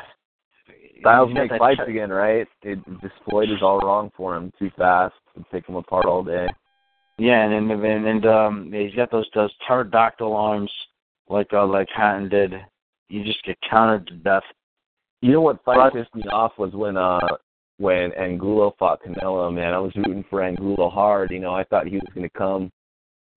Styles 1.03 1.33
make 1.33 1.49
fights 1.57 1.81
te- 1.85 1.91
again, 1.91 2.09
right? 2.09 2.47
It 2.61 2.79
just 3.01 3.13
Floyd 3.29 3.49
is 3.49 3.61
all 3.61 3.79
wrong 3.79 4.09
for 4.15 4.37
him. 4.37 4.53
Too 4.57 4.71
fast. 4.77 5.13
Would 5.35 5.45
take 5.51 5.67
him 5.67 5.75
apart 5.75 6.05
all 6.05 6.23
day. 6.23 6.47
Yeah, 7.17 7.43
and 7.43 7.53
and 7.53 7.85
and, 7.85 8.07
and 8.07 8.25
um, 8.25 8.71
he's 8.71 8.95
got 8.95 9.11
those 9.11 9.27
those 9.35 9.51
pterodactyl 9.67 10.33
arms 10.33 10.71
like 11.29 11.51
uh, 11.51 11.65
like 11.65 11.89
Hatton 11.93 12.29
did. 12.29 12.53
You 13.09 13.23
just 13.25 13.43
get 13.43 13.57
countered 13.69 14.07
to 14.07 14.13
death. 14.15 14.43
You 15.21 15.33
know 15.33 15.41
what 15.41 15.63
fight 15.65 15.93
pissed 15.93 16.15
me 16.15 16.23
off 16.31 16.53
was 16.57 16.73
when 16.73 16.95
uh 16.95 17.19
when 17.77 18.11
Angulo 18.13 18.75
fought 18.77 19.01
Canelo, 19.03 19.53
man. 19.53 19.73
I 19.73 19.79
was 19.79 19.95
rooting 19.95 20.25
for 20.29 20.41
Angulo 20.41 20.89
hard. 20.89 21.31
You 21.31 21.39
know, 21.39 21.53
I 21.53 21.63
thought 21.63 21.87
he 21.87 21.95
was 21.95 22.09
gonna 22.13 22.29
come, 22.29 22.71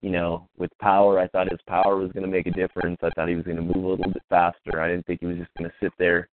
you 0.02 0.10
know, 0.10 0.48
with 0.58 0.70
power. 0.80 1.18
I 1.18 1.28
thought 1.28 1.50
his 1.50 1.60
power 1.66 1.96
was 1.96 2.12
gonna 2.12 2.26
make 2.26 2.46
a 2.46 2.50
difference. 2.50 2.98
I 3.02 3.10
thought 3.10 3.28
he 3.28 3.34
was 3.34 3.46
gonna 3.46 3.62
move 3.62 3.84
a 3.84 3.88
little 3.88 4.12
bit 4.12 4.22
faster. 4.28 4.80
I 4.80 4.88
didn't 4.88 5.06
think 5.06 5.20
he 5.20 5.26
was 5.26 5.38
just 5.38 5.50
gonna 5.56 5.72
sit 5.80 5.92
there 5.98 6.28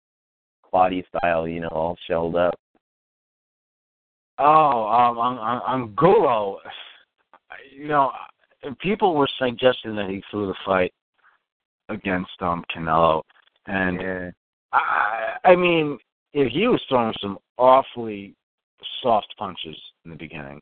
body 0.73 1.05
style, 1.15 1.47
you 1.47 1.61
know, 1.61 1.69
all 1.69 1.97
shelled 2.09 2.35
up. 2.35 2.59
Oh, 4.39 4.87
um, 4.89 5.19
on 5.19 5.95
you 7.77 7.87
know, 7.87 8.11
people 8.81 9.15
were 9.15 9.29
suggesting 9.39 9.95
that 9.95 10.09
he 10.09 10.23
threw 10.31 10.47
the 10.47 10.55
fight 10.65 10.93
against 11.91 12.31
um 12.41 12.65
Canelo, 12.75 13.23
and 13.67 14.01
Yeah. 14.01 14.31
I, 14.73 15.37
I 15.45 15.55
mean, 15.55 15.99
he 16.33 16.67
was 16.69 16.81
throwing 16.89 17.15
some 17.21 17.39
awfully 17.59 18.35
soft 19.03 19.35
punches 19.39 19.77
in 20.05 20.11
the 20.11 20.17
beginning. 20.17 20.61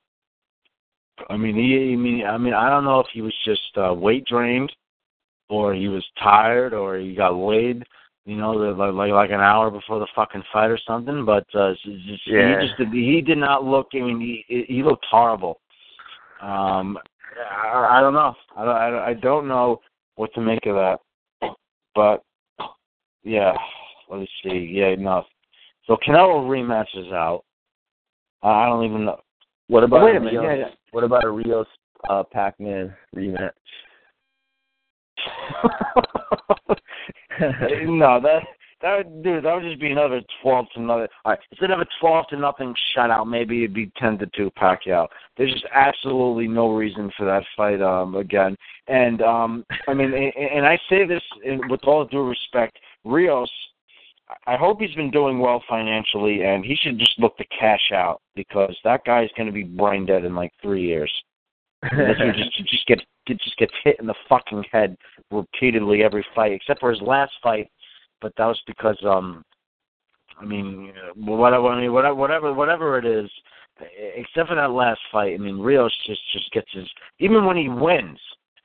I 1.29 1.37
mean, 1.37 1.55
he, 1.55 1.93
I 1.93 1.97
mean, 1.97 2.27
I 2.27 2.39
mean, 2.39 2.55
I 2.55 2.71
don't 2.71 2.85
know 2.85 3.01
if 3.01 3.07
he 3.13 3.21
was 3.23 3.35
just 3.45 3.77
uh, 3.77 3.93
weight 3.95 4.25
drained, 4.27 4.73
or 5.49 5.75
he 5.75 5.89
was 5.89 6.05
tired, 6.23 6.73
or 6.73 6.97
he 6.97 7.15
got 7.15 7.35
laid, 7.35 7.85
you 8.25 8.37
know, 8.37 8.59
the- 8.59 8.73
like 8.73 8.95
like 8.95 9.13
like 9.13 9.31
an 9.31 9.41
hour 9.41 9.71
before 9.71 9.99
the 9.99 10.07
fucking 10.15 10.43
fight 10.53 10.71
or 10.71 10.79
something. 10.87 11.25
But 11.25 11.47
uh, 11.55 11.75
just, 11.75 12.27
Yeah. 12.27 12.59
he 12.61 12.67
just 12.67 12.79
did, 12.79 12.93
he 12.93 13.21
did 13.21 13.39
not 13.39 13.65
look. 13.65 13.89
I 13.95 13.99
mean, 13.99 14.21
he 14.21 14.65
he 14.67 14.83
looked 14.83 15.05
horrible. 15.11 15.61
Um, 16.41 16.99
I, 17.51 17.99
I 17.99 18.01
don't 18.01 18.15
know. 18.15 18.35
I 18.57 18.65
don't, 18.65 18.77
I 18.77 18.91
don't- 18.91 19.03
I 19.03 19.15
don't 19.15 19.49
know 19.49 19.81
what 20.17 20.33
to 20.35 20.41
make 20.41 20.67
of 20.67 20.75
that. 20.77 21.01
But 21.95 22.23
yeah, 23.25 23.53
let 24.09 24.21
me 24.21 24.29
see. 24.43 24.71
Yeah, 24.73 24.95
no. 24.95 25.25
So 25.91 25.97
Canelo 26.07 26.47
rematch 26.47 26.87
is 26.95 27.13
out. 27.13 27.43
I 28.45 28.67
don't 28.67 28.85
even 28.85 29.07
know. 29.07 29.19
What 29.67 29.83
about 29.83 30.05
wait 30.05 30.15
a 30.15 30.19
a 30.19 30.21
minute. 30.21 30.41
Rios, 30.41 30.45
Yeah, 30.47 30.67
yeah. 30.67 30.75
what 30.93 31.03
about 31.03 31.25
a 31.25 31.31
Rios 31.31 31.67
uh 32.09 32.23
Pac 32.33 32.61
Man 32.61 32.95
rematch? 33.17 33.51
no, 37.89 38.21
that 38.21 38.43
that 38.83 38.99
would, 38.99 39.23
dude, 39.25 39.45
that 39.45 39.53
would 39.53 39.65
just 39.65 39.81
be 39.81 39.91
another 39.91 40.23
twelve 40.41 40.67
to 40.75 40.81
another. 40.81 41.09
All 41.25 41.33
right, 41.33 41.41
instead 41.51 41.73
of 41.73 41.81
a 41.81 41.87
twelve 42.01 42.29
to 42.29 42.37
nothing 42.37 42.73
shutout, 42.97 43.29
maybe 43.29 43.65
it'd 43.65 43.75
be 43.75 43.91
ten 43.97 44.17
to 44.19 44.27
two 44.29 44.53
Pacquiao. 44.53 45.09
There's 45.37 45.53
just 45.53 45.67
absolutely 45.75 46.47
no 46.47 46.73
reason 46.73 47.11
for 47.19 47.27
that 47.27 47.43
fight 47.57 47.83
um 47.83 48.15
again. 48.15 48.57
And 48.87 49.23
um 49.23 49.65
I 49.89 49.95
mean, 49.95 50.15
and, 50.15 50.33
and 50.37 50.67
I 50.67 50.79
say 50.89 51.05
this 51.05 51.23
in, 51.45 51.61
with 51.69 51.81
all 51.83 52.05
due 52.05 52.23
respect, 52.23 52.79
Rios. 53.05 53.51
I 54.47 54.57
hope 54.57 54.81
he's 54.81 54.95
been 54.95 55.11
doing 55.11 55.39
well 55.39 55.63
financially, 55.69 56.43
and 56.43 56.65
he 56.65 56.77
should 56.77 56.99
just 56.99 57.19
look 57.19 57.37
to 57.39 57.45
cash 57.47 57.91
out 57.93 58.21
because 58.35 58.77
that 58.85 59.05
guy's 59.05 59.31
going 59.37 59.47
to 59.47 59.53
be 59.53 59.65
brain 59.65 60.07
dead 60.07 60.25
in 60.25 60.35
like 60.35 60.53
three 60.63 60.87
years. 60.87 61.13
Just 61.83 62.67
just 62.69 62.87
get 62.87 63.01
just 63.27 63.57
gets 63.59 63.73
hit 63.85 63.97
in 64.01 64.07
the 64.07 64.15
fucking 64.29 64.65
head 64.71 64.97
repeatedly 65.31 66.03
every 66.03 66.25
fight, 66.35 66.53
except 66.53 66.81
for 66.81 66.91
his 66.91 67.01
last 67.01 67.33
fight. 67.43 67.71
But 68.21 68.33
that 68.37 68.47
was 68.47 68.61
because 68.67 68.99
um, 69.05 69.45
I 70.39 70.45
mean, 70.45 70.93
uh, 70.97 71.13
whatever, 71.15 71.69
I 71.69 71.81
mean, 71.81 71.93
whatever, 71.93 72.15
whatever, 72.15 72.53
whatever 72.53 72.99
it 72.99 73.05
is, 73.05 73.31
except 74.17 74.49
for 74.49 74.55
that 74.55 74.71
last 74.71 75.01
fight. 75.13 75.35
I 75.35 75.39
mean, 75.39 75.59
Rios 75.59 75.95
just 76.07 76.21
just 76.33 76.51
gets 76.53 76.69
his 76.73 76.89
even 77.19 77.45
when 77.45 77.57
he 77.57 77.69
wins 77.69 78.19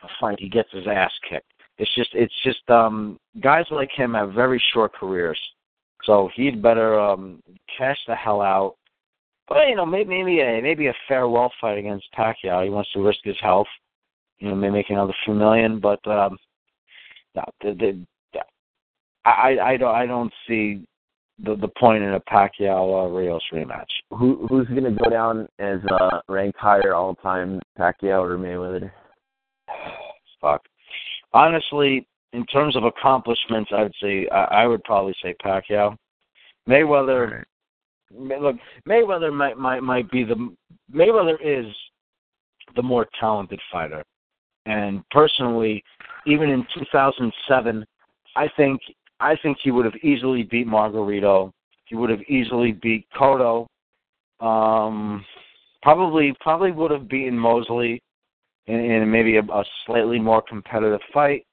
a 0.04 0.08
fight, 0.20 0.40
he 0.40 0.50
gets 0.50 0.72
his 0.72 0.88
ass 0.88 1.12
kicked. 1.30 1.52
It's 1.78 1.94
just 1.96 2.10
it's 2.14 2.34
just 2.44 2.70
um 2.70 3.20
guys 3.42 3.66
like 3.70 3.90
him 3.96 4.14
have 4.14 4.34
very 4.34 4.62
short 4.74 4.94
careers. 4.94 5.40
So 6.04 6.30
he'd 6.36 6.62
better 6.62 7.00
um 7.00 7.42
cash 7.78 7.98
the 8.08 8.16
hell 8.16 8.42
out. 8.42 8.76
But 9.48 9.68
you 9.68 9.76
know, 9.76 9.86
maybe 9.86 10.10
maybe 10.10 10.40
a 10.42 10.62
maybe 10.62 10.88
a 10.88 10.94
farewell 11.08 11.52
fight 11.60 11.78
against 11.78 12.08
Pacquiao. 12.18 12.64
He 12.64 12.70
wants 12.70 12.92
to 12.94 13.02
risk 13.02 13.20
his 13.24 13.38
health. 13.42 13.68
You 14.40 14.50
know, 14.50 14.56
maybe 14.56 14.74
make 14.74 14.90
another 14.90 15.14
few 15.24 15.34
million. 15.34 15.80
But 15.80 16.06
um, 16.08 16.38
no, 17.36 17.44
the, 17.62 17.74
the, 17.74 18.06
I 19.26 19.58
I 19.62 19.78
don't 19.78 19.96
I 19.96 20.06
don't 20.06 20.34
see 20.48 20.86
the 21.44 21.56
the 21.56 21.68
point 21.80 22.04
in 22.04 22.14
a 22.14 22.20
Pacquiao 22.22 23.06
uh, 23.06 23.10
Rios 23.10 23.44
rematch. 23.52 23.90
Who 24.12 24.48
who's 24.48 24.68
gonna 24.68 24.92
go 24.92 25.10
down 25.10 25.48
as 25.60 25.80
uh 25.92 26.22
ranked 26.30 26.60
higher 26.60 26.94
all 26.94 27.16
time, 27.16 27.60
Pacquiao 27.78 28.22
or 28.22 28.38
Mayweather? 28.38 28.92
Fuck. 30.42 30.62
Honestly, 31.36 32.08
in 32.32 32.46
terms 32.46 32.78
of 32.78 32.86
accomplishments, 32.86 33.70
I 33.76 33.84
would 33.84 33.96
say 34.02 34.26
I, 34.30 34.64
I 34.64 34.68
would 34.68 34.82
probably 34.86 35.14
say 35.22 35.36
Pacquiao. 35.46 35.98
Mayweather. 36.68 37.44
May, 38.18 38.40
look, 38.40 38.56
Mayweather 38.88 39.34
might 39.34 39.58
might 39.58 39.84
might 39.84 40.10
be 40.10 40.24
the 40.24 40.56
Mayweather 40.94 41.36
is 41.44 41.66
the 42.78 42.82
more 42.82 43.06
talented 43.20 43.60
fighter, 43.70 44.02
and 44.66 45.04
personally, 45.12 45.84
even 46.26 46.50
in 46.50 46.66
2007, 46.74 47.86
I 48.38 48.50
think 48.56 48.80
I 49.20 49.36
think 49.36 49.58
he 49.62 49.72
would 49.72 49.84
have 49.84 49.96
easily 50.04 50.44
beat 50.44 50.68
Margarito. 50.68 51.52
He 51.84 51.96
would 51.96 52.12
have 52.12 52.22
easily 52.30 52.72
beat 52.72 53.08
Cotto. 53.14 53.68
Um, 54.40 55.26
probably 55.82 56.34
probably 56.40 56.72
would 56.72 56.92
have 56.92 57.10
beaten 57.10 57.38
Mosley 57.38 58.02
in, 58.68 58.76
in 58.80 59.12
maybe 59.12 59.38
a, 59.38 59.42
a 59.42 59.64
slightly 59.86 60.20
more 60.20 60.42
competitive 60.42 61.02
fight, 61.14 61.46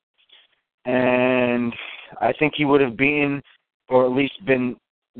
and 0.84 1.72
I 2.20 2.32
think 2.38 2.54
he 2.56 2.64
would 2.64 2.80
have 2.80 2.96
been, 2.96 3.42
or 3.88 4.04
at 4.04 4.12
least 4.12 4.34
been 4.46 4.76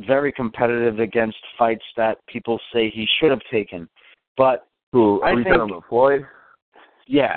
very 0.09 0.32
competitive 0.32 0.98
against 1.01 1.36
fights 1.59 1.85
that 1.97 2.19
people 2.27 2.59
say 2.73 2.90
he 2.90 3.06
should 3.20 3.31
have 3.31 3.43
taken. 3.51 3.89
But 4.36 4.66
Who? 4.93 5.20
I 5.23 5.31
Are 5.31 5.36
we 5.36 5.44
think- 5.44 5.56
talking 5.56 5.70
about 5.70 5.85
Floyd? 5.89 6.27
yeah, 7.06 7.36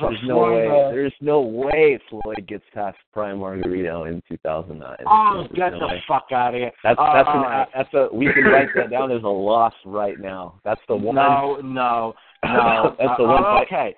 There's 0.00 0.18
no 0.24 0.38
way. 0.38 0.66
uh, 0.66 0.90
There's 0.90 1.14
no 1.20 1.40
way 1.40 1.98
Floyd 2.08 2.46
gets 2.46 2.64
past 2.74 2.96
Prime 3.12 3.38
Margarito 3.38 4.08
in 4.08 4.22
2009. 4.28 4.96
Oh, 5.06 5.34
There's 5.44 5.52
get 5.52 5.72
no 5.72 5.80
the 5.80 5.86
way. 5.88 6.02
fuck 6.08 6.26
out 6.32 6.54
of 6.54 6.60
here! 6.60 6.72
That's 6.82 6.98
Uh, 6.98 7.12
that's 7.14 7.28
an, 7.32 7.40
right. 7.42 7.68
that's 7.74 7.94
a 7.94 8.08
we 8.12 8.32
can 8.32 8.44
write 8.44 8.68
that 8.76 8.90
down 8.90 9.10
as 9.12 9.22
a 9.22 9.28
loss 9.28 9.74
right 9.84 10.18
now. 10.18 10.60
That's 10.64 10.80
the 10.88 10.96
one. 11.08 11.14
No, 11.16 11.60
no, 11.62 12.14
no. 12.44 12.96
That's 12.98 13.12
the 13.18 13.24
one 13.24 13.44
uh. 13.44 13.60
Okay, 13.62 13.94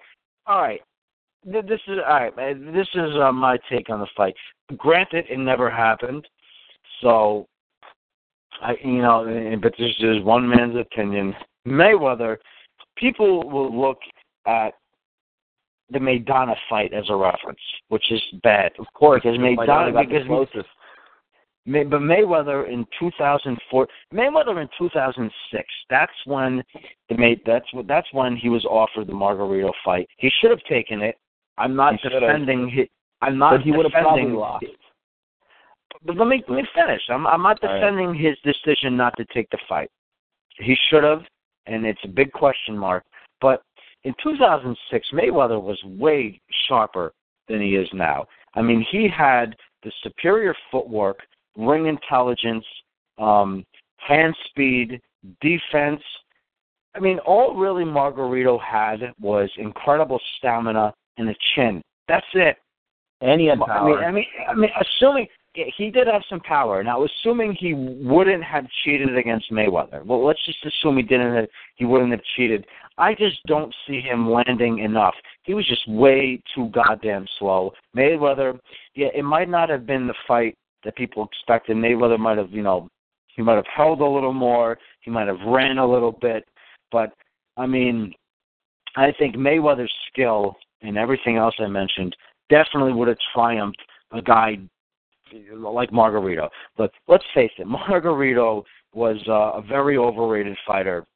all 0.46 0.60
right. 0.62 0.80
This 1.44 1.80
is 1.88 1.98
all 2.06 2.14
right. 2.14 2.36
This 2.36 2.88
is 2.94 3.10
uh, 3.20 3.32
my 3.32 3.58
take 3.68 3.90
on 3.90 4.00
the 4.00 4.06
fight. 4.16 4.34
Granted, 4.76 5.26
it 5.28 5.38
never 5.38 5.68
happened, 5.70 6.26
so 7.00 7.48
I, 8.62 8.76
you 8.82 9.02
know, 9.02 9.58
but 9.60 9.72
this 9.78 9.94
is 9.98 10.22
one 10.22 10.48
man's 10.48 10.76
opinion. 10.76 11.34
Mayweather, 11.66 12.36
people 12.96 13.48
will 13.50 13.76
look 13.76 13.98
at 14.46 14.74
the 15.90 15.98
Maidana 15.98 16.54
fight 16.70 16.92
as 16.92 17.04
a 17.08 17.16
reference, 17.16 17.60
which 17.88 18.10
is 18.10 18.22
bad. 18.42 18.72
Of 18.78 18.86
course, 18.94 19.22
because 19.22 19.38
Maidana 19.38 19.66
Maidana, 19.66 19.92
got 19.92 20.08
the 20.08 20.24
closest. 20.26 20.68
May, 21.64 21.84
but 21.84 22.00
Mayweather 22.00 22.68
in 22.68 22.84
2004, 22.98 23.88
Mayweather 24.12 24.60
in 24.60 24.68
2006. 24.78 25.64
That's 25.88 26.12
when 26.24 26.62
the 27.08 27.16
May, 27.16 27.40
that's 27.46 27.72
what 27.72 27.86
that's 27.86 28.08
when 28.12 28.36
he 28.36 28.48
was 28.48 28.64
offered 28.64 29.06
the 29.06 29.12
Margarito 29.12 29.70
fight. 29.84 30.08
He 30.16 30.30
should 30.40 30.50
have 30.50 30.62
taken 30.68 31.02
it. 31.02 31.16
I'm 31.58 31.76
not 31.76 31.94
He 32.00 32.08
defending. 32.08 32.68
His, 32.68 32.86
I'm 33.20 33.38
not. 33.38 33.52
But 33.52 33.62
he 33.62 33.70
would 33.70 33.86
have 33.86 34.02
probably 34.02 34.32
lost. 34.32 34.64
But 36.04 36.16
let 36.16 36.26
me 36.26 36.42
let 36.48 36.56
me 36.56 36.66
finish. 36.74 37.02
I'm 37.08 37.26
I'm 37.26 37.42
not 37.42 37.62
All 37.62 37.68
right. 37.68 37.80
defending 37.80 38.14
his 38.14 38.36
decision 38.42 38.96
not 38.96 39.16
to 39.16 39.24
take 39.26 39.48
the 39.50 39.58
fight. 39.68 39.90
He 40.58 40.76
should 40.90 41.04
have, 41.04 41.22
and 41.66 41.86
it's 41.86 42.00
a 42.04 42.08
big 42.08 42.32
question 42.32 42.76
mark. 42.76 43.04
But 43.40 43.62
in 44.04 44.14
2006, 44.22 45.06
Mayweather 45.12 45.62
was 45.62 45.78
way 45.84 46.40
sharper 46.66 47.12
than 47.48 47.60
he 47.60 47.76
is 47.76 47.88
now. 47.92 48.26
I 48.54 48.62
mean, 48.62 48.84
he 48.90 49.08
had 49.08 49.54
the 49.82 49.92
superior 50.02 50.54
footwork, 50.70 51.18
ring 51.56 51.86
intelligence, 51.86 52.64
um, 53.18 53.64
hand 53.96 54.34
speed, 54.48 55.00
defense. 55.40 56.00
I 56.94 57.00
mean, 57.00 57.18
all 57.20 57.56
really 57.56 57.84
Margarito 57.84 58.60
had 58.60 59.12
was 59.20 59.50
incredible 59.56 60.20
stamina 60.38 60.92
and 61.16 61.28
a 61.28 61.34
chin. 61.54 61.82
That's 62.08 62.26
it. 62.34 62.56
And 63.20 63.40
he 63.40 63.46
had 63.46 63.60
I 63.62 63.84
mean, 63.84 63.98
I 63.98 64.10
mean, 64.10 64.24
I 64.48 64.54
mean, 64.54 64.70
assuming 64.80 65.28
he 65.54 65.90
did 65.90 66.06
have 66.06 66.22
some 66.28 66.40
power. 66.40 66.82
Now, 66.82 67.04
assuming 67.04 67.54
he 67.58 67.74
wouldn't 67.74 68.42
have 68.42 68.66
cheated 68.84 69.16
against 69.16 69.50
Mayweather. 69.52 70.04
Well, 70.04 70.24
let's 70.24 70.44
just 70.46 70.64
assume 70.64 70.96
he 70.96 71.02
didn't. 71.02 71.34
Have, 71.34 71.46
he 71.76 71.84
wouldn't 71.84 72.10
have 72.10 72.22
cheated. 72.36 72.66
I 72.98 73.14
just 73.14 73.38
don't 73.46 73.74
see 73.86 74.00
him 74.00 74.30
landing 74.30 74.78
enough. 74.78 75.14
He 75.44 75.54
was 75.54 75.66
just 75.66 75.86
way 75.88 76.42
too 76.54 76.68
goddamn 76.70 77.26
slow. 77.38 77.72
Mayweather, 77.96 78.58
yeah, 78.94 79.08
it 79.14 79.24
might 79.24 79.48
not 79.48 79.68
have 79.68 79.86
been 79.86 80.06
the 80.06 80.14
fight 80.26 80.56
that 80.84 80.96
people 80.96 81.24
expected. 81.24 81.76
Mayweather 81.76 82.18
might 82.18 82.38
have, 82.38 82.50
you 82.50 82.62
know, 82.62 82.88
he 83.28 83.42
might 83.42 83.56
have 83.56 83.66
held 83.74 84.00
a 84.00 84.06
little 84.06 84.32
more. 84.32 84.78
He 85.00 85.10
might 85.10 85.28
have 85.28 85.40
ran 85.46 85.78
a 85.78 85.86
little 85.86 86.12
bit, 86.12 86.44
but 86.90 87.12
I 87.56 87.66
mean, 87.66 88.14
I 88.96 89.12
think 89.18 89.36
Mayweather's 89.36 89.92
skill 90.12 90.56
and 90.82 90.98
everything 90.98 91.36
else 91.36 91.54
I 91.58 91.66
mentioned 91.66 92.14
definitely 92.50 92.92
would 92.92 93.08
have 93.08 93.18
triumphed 93.34 93.80
a 94.12 94.20
guy 94.20 94.58
like 95.54 95.90
Margarito. 95.90 96.48
But 96.76 96.92
let's 97.08 97.24
face 97.34 97.52
it, 97.58 97.66
Margarito 97.66 98.64
was 98.94 99.16
uh, 99.28 99.58
a 99.58 99.62
very 99.62 99.96
overrated 99.96 100.56
fighter, 100.66 101.06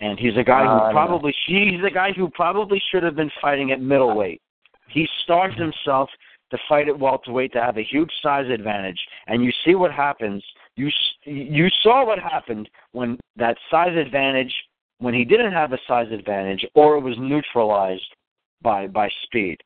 and 0.00 0.18
he's 0.18 0.36
a 0.38 0.44
guy 0.44 0.64
Uh, 0.64 0.86
who 0.86 0.92
probably 0.92 1.34
he's 1.46 1.84
a 1.84 1.90
guy 1.90 2.12
who 2.12 2.30
probably 2.30 2.82
should 2.90 3.02
have 3.02 3.16
been 3.16 3.30
fighting 3.40 3.72
at 3.72 3.80
middleweight. 3.80 4.40
He 4.88 5.06
starved 5.22 5.58
himself 5.58 6.08
to 6.50 6.58
fight 6.68 6.88
at 6.88 6.98
welterweight 6.98 7.24
to 7.24 7.32
wait 7.32 7.52
to 7.52 7.62
have 7.62 7.76
a 7.76 7.82
huge 7.82 8.10
size 8.22 8.48
advantage, 8.50 8.98
and 9.26 9.44
you 9.44 9.52
see 9.64 9.74
what 9.74 9.92
happens. 9.92 10.42
You 10.76 10.90
you 11.24 11.68
saw 11.82 12.06
what 12.06 12.18
happened 12.18 12.68
when 12.92 13.18
that 13.36 13.56
size 13.70 13.96
advantage 13.96 14.52
when 15.00 15.14
he 15.14 15.24
didn't 15.24 15.52
have 15.52 15.72
a 15.72 15.78
size 15.88 16.10
advantage 16.12 16.64
or 16.74 16.96
it 16.96 17.00
was 17.00 17.16
neutralized 17.18 18.14
by 18.62 18.86
by 18.86 19.10
speed. 19.24 19.58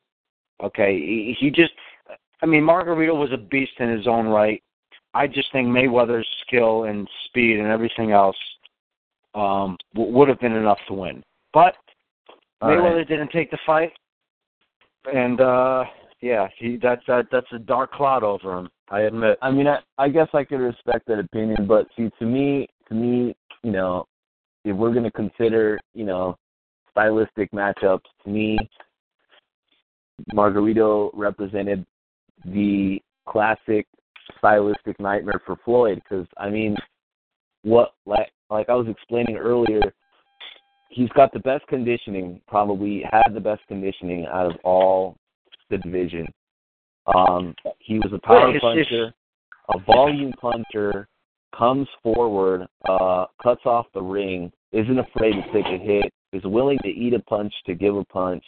Okay, 0.63 0.97
he, 0.97 1.35
he 1.39 1.49
just 1.51 1.73
I 2.41 2.45
mean 2.45 2.63
Margarito 2.63 3.15
was 3.15 3.31
a 3.33 3.37
beast 3.37 3.73
in 3.79 3.89
his 3.89 4.07
own 4.07 4.27
right. 4.27 4.61
I 5.13 5.27
just 5.27 5.51
think 5.51 5.67
Mayweather's 5.67 6.27
skill 6.45 6.85
and 6.85 7.07
speed 7.25 7.59
and 7.59 7.67
everything 7.67 8.11
else 8.11 8.37
um 9.33 9.77
w- 9.93 10.13
would 10.13 10.29
have 10.29 10.39
been 10.39 10.55
enough 10.55 10.79
to 10.87 10.93
win. 10.93 11.23
But 11.53 11.75
All 12.61 12.69
Mayweather 12.69 12.97
right. 12.97 13.07
didn't 13.07 13.31
take 13.31 13.51
the 13.51 13.59
fight 13.65 13.91
and 15.13 15.41
uh 15.41 15.83
yeah, 16.21 16.47
he 16.57 16.77
that's 16.81 17.01
that 17.07 17.27
that's 17.31 17.51
a 17.53 17.59
dark 17.59 17.91
cloud 17.91 18.23
over 18.23 18.57
him, 18.57 18.69
I 18.89 19.01
admit. 19.01 19.37
I 19.41 19.51
mean, 19.51 19.67
I, 19.67 19.79
I 19.97 20.09
guess 20.09 20.27
I 20.33 20.43
could 20.43 20.59
respect 20.59 21.07
that 21.07 21.19
opinion, 21.19 21.67
but 21.67 21.87
see, 21.95 22.09
to 22.19 22.25
me, 22.25 22.67
to 22.89 22.95
me, 22.95 23.35
you 23.63 23.71
know, 23.71 24.05
if 24.63 24.75
we're 24.75 24.91
going 24.91 25.03
to 25.03 25.11
consider, 25.11 25.79
you 25.93 26.05
know, 26.05 26.37
stylistic 26.91 27.51
matchups, 27.51 28.01
to 28.23 28.29
me, 28.29 28.57
Margarito 30.33 31.11
represented 31.13 31.85
the 32.45 32.99
classic 33.27 33.85
stylistic 34.37 34.99
nightmare 34.99 35.41
for 35.45 35.57
Floyd. 35.65 36.01
Because 36.03 36.27
I 36.37 36.49
mean, 36.49 36.75
what 37.63 37.93
like 38.05 38.31
like 38.49 38.69
I 38.69 38.75
was 38.75 38.87
explaining 38.87 39.35
earlier, 39.37 39.81
he's 40.89 41.09
got 41.09 41.33
the 41.33 41.39
best 41.39 41.67
conditioning. 41.67 42.39
Probably 42.47 43.03
had 43.11 43.33
the 43.33 43.41
best 43.41 43.61
conditioning 43.67 44.25
out 44.31 44.45
of 44.45 44.57
all 44.63 45.17
the 45.69 45.77
division. 45.77 46.27
Um, 47.13 47.53
he 47.79 47.99
was 47.99 48.11
a 48.13 48.19
power 48.19 48.51
Well, 48.51 48.59
puncher, 48.59 49.13
a 49.69 49.79
volume 49.79 50.33
puncher, 50.33 51.07
comes 51.57 51.87
forward, 52.03 52.67
uh, 52.89 53.25
cuts 53.41 53.61
off 53.65 53.85
the 53.93 54.01
ring, 54.01 54.51
isn't 54.71 54.99
afraid 54.99 55.33
to 55.33 55.53
take 55.53 55.65
a 55.65 55.77
hit, 55.77 56.11
is 56.33 56.43
willing 56.43 56.79
to 56.83 56.89
eat 56.89 57.13
a 57.13 57.19
punch 57.19 57.53
to 57.65 57.75
give 57.75 57.95
a 57.95 58.03
punch. 58.05 58.43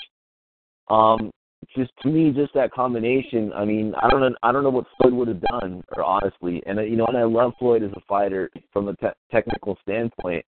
Um, 0.89 1.31
just 1.75 1.91
to 2.01 2.09
me, 2.09 2.31
just 2.31 2.53
that 2.53 2.71
combination. 2.71 3.51
I 3.53 3.65
mean, 3.65 3.93
I 4.01 4.09
don't 4.09 4.21
know, 4.21 4.35
I 4.43 4.51
don't 4.51 4.63
know 4.63 4.69
what 4.69 4.85
Floyd 4.97 5.13
would 5.13 5.27
have 5.27 5.41
done, 5.41 5.83
or 5.95 6.03
honestly, 6.03 6.61
and 6.65 6.79
uh, 6.79 6.83
you 6.83 6.95
know, 6.95 7.05
and 7.07 7.17
I 7.17 7.23
love 7.23 7.53
Floyd 7.59 7.83
as 7.83 7.91
a 7.95 8.01
fighter 8.07 8.49
from 8.71 8.87
a 8.87 8.95
te- 8.95 9.07
technical 9.31 9.77
standpoint, 9.81 10.45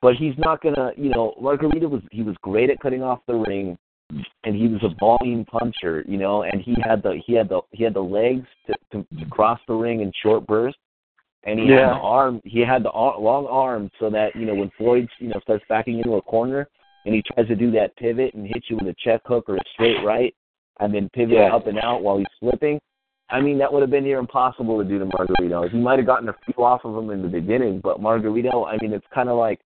but 0.00 0.14
he's 0.14 0.34
not 0.38 0.62
gonna, 0.62 0.92
you 0.96 1.10
know, 1.10 1.34
Margarito 1.40 1.90
was 1.90 2.02
he 2.10 2.22
was 2.22 2.36
great 2.42 2.70
at 2.70 2.80
cutting 2.80 3.02
off 3.02 3.20
the 3.26 3.34
ring, 3.34 3.76
and 4.44 4.54
he 4.54 4.68
was 4.68 4.82
a 4.84 4.94
volume 5.00 5.44
puncher, 5.44 6.04
you 6.06 6.16
know, 6.16 6.42
and 6.42 6.60
he 6.60 6.74
had 6.82 7.02
the 7.02 7.20
he 7.26 7.34
had 7.34 7.48
the 7.48 7.60
he 7.72 7.82
had 7.82 7.94
the 7.94 8.00
legs 8.02 8.46
to 8.66 8.74
to, 8.92 9.06
to 9.18 9.26
cross 9.30 9.58
the 9.66 9.74
ring 9.74 10.00
in 10.00 10.12
short 10.22 10.46
bursts, 10.46 10.78
and 11.44 11.58
he 11.58 11.66
Yeah. 11.66 11.80
had 11.80 11.88
the 11.96 12.00
arm 12.00 12.40
he 12.44 12.60
had 12.60 12.82
the 12.84 12.90
ar- 12.90 13.18
long 13.18 13.46
arms 13.46 13.90
so 13.98 14.08
that 14.10 14.34
you 14.36 14.46
know 14.46 14.54
when 14.54 14.70
Floyd 14.78 15.08
you 15.18 15.28
know 15.28 15.40
starts 15.40 15.64
backing 15.68 15.98
into 15.98 16.14
a 16.14 16.22
corner 16.22 16.68
and 17.04 17.14
he 17.14 17.22
tries 17.22 17.46
to 17.48 17.56
do 17.56 17.70
that 17.72 17.94
pivot 17.96 18.34
and 18.34 18.46
hit 18.46 18.64
you 18.68 18.76
with 18.76 18.88
a 18.88 18.94
check 18.98 19.20
hook 19.26 19.48
or 19.48 19.56
a 19.56 19.60
straight 19.72 20.04
right, 20.04 20.34
and 20.80 20.94
then 20.94 21.08
pivot 21.12 21.36
Yeah. 21.36 21.54
up 21.54 21.66
and 21.66 21.78
out 21.78 22.02
while 22.02 22.18
he's 22.18 22.26
slipping. 22.40 22.80
I 23.28 23.40
mean, 23.40 23.58
that 23.58 23.72
would 23.72 23.80
have 23.82 23.90
been 23.90 24.04
near 24.04 24.20
impossible 24.20 24.78
to 24.78 24.84
do 24.88 25.00
to 25.00 25.06
Margarito. 25.06 25.68
He 25.68 25.78
might 25.78 25.98
have 25.98 26.06
gotten 26.06 26.28
a 26.28 26.34
few 26.44 26.64
off 26.64 26.84
of 26.84 26.96
him 26.96 27.10
in 27.10 27.22
the 27.22 27.28
beginning, 27.28 27.80
but 27.80 28.00
Margarito, 28.00 28.66
I 28.68 28.76
mean, 28.80 28.92
it's 28.92 29.06
kind 29.12 29.28
of 29.28 29.36
like, 29.36 29.60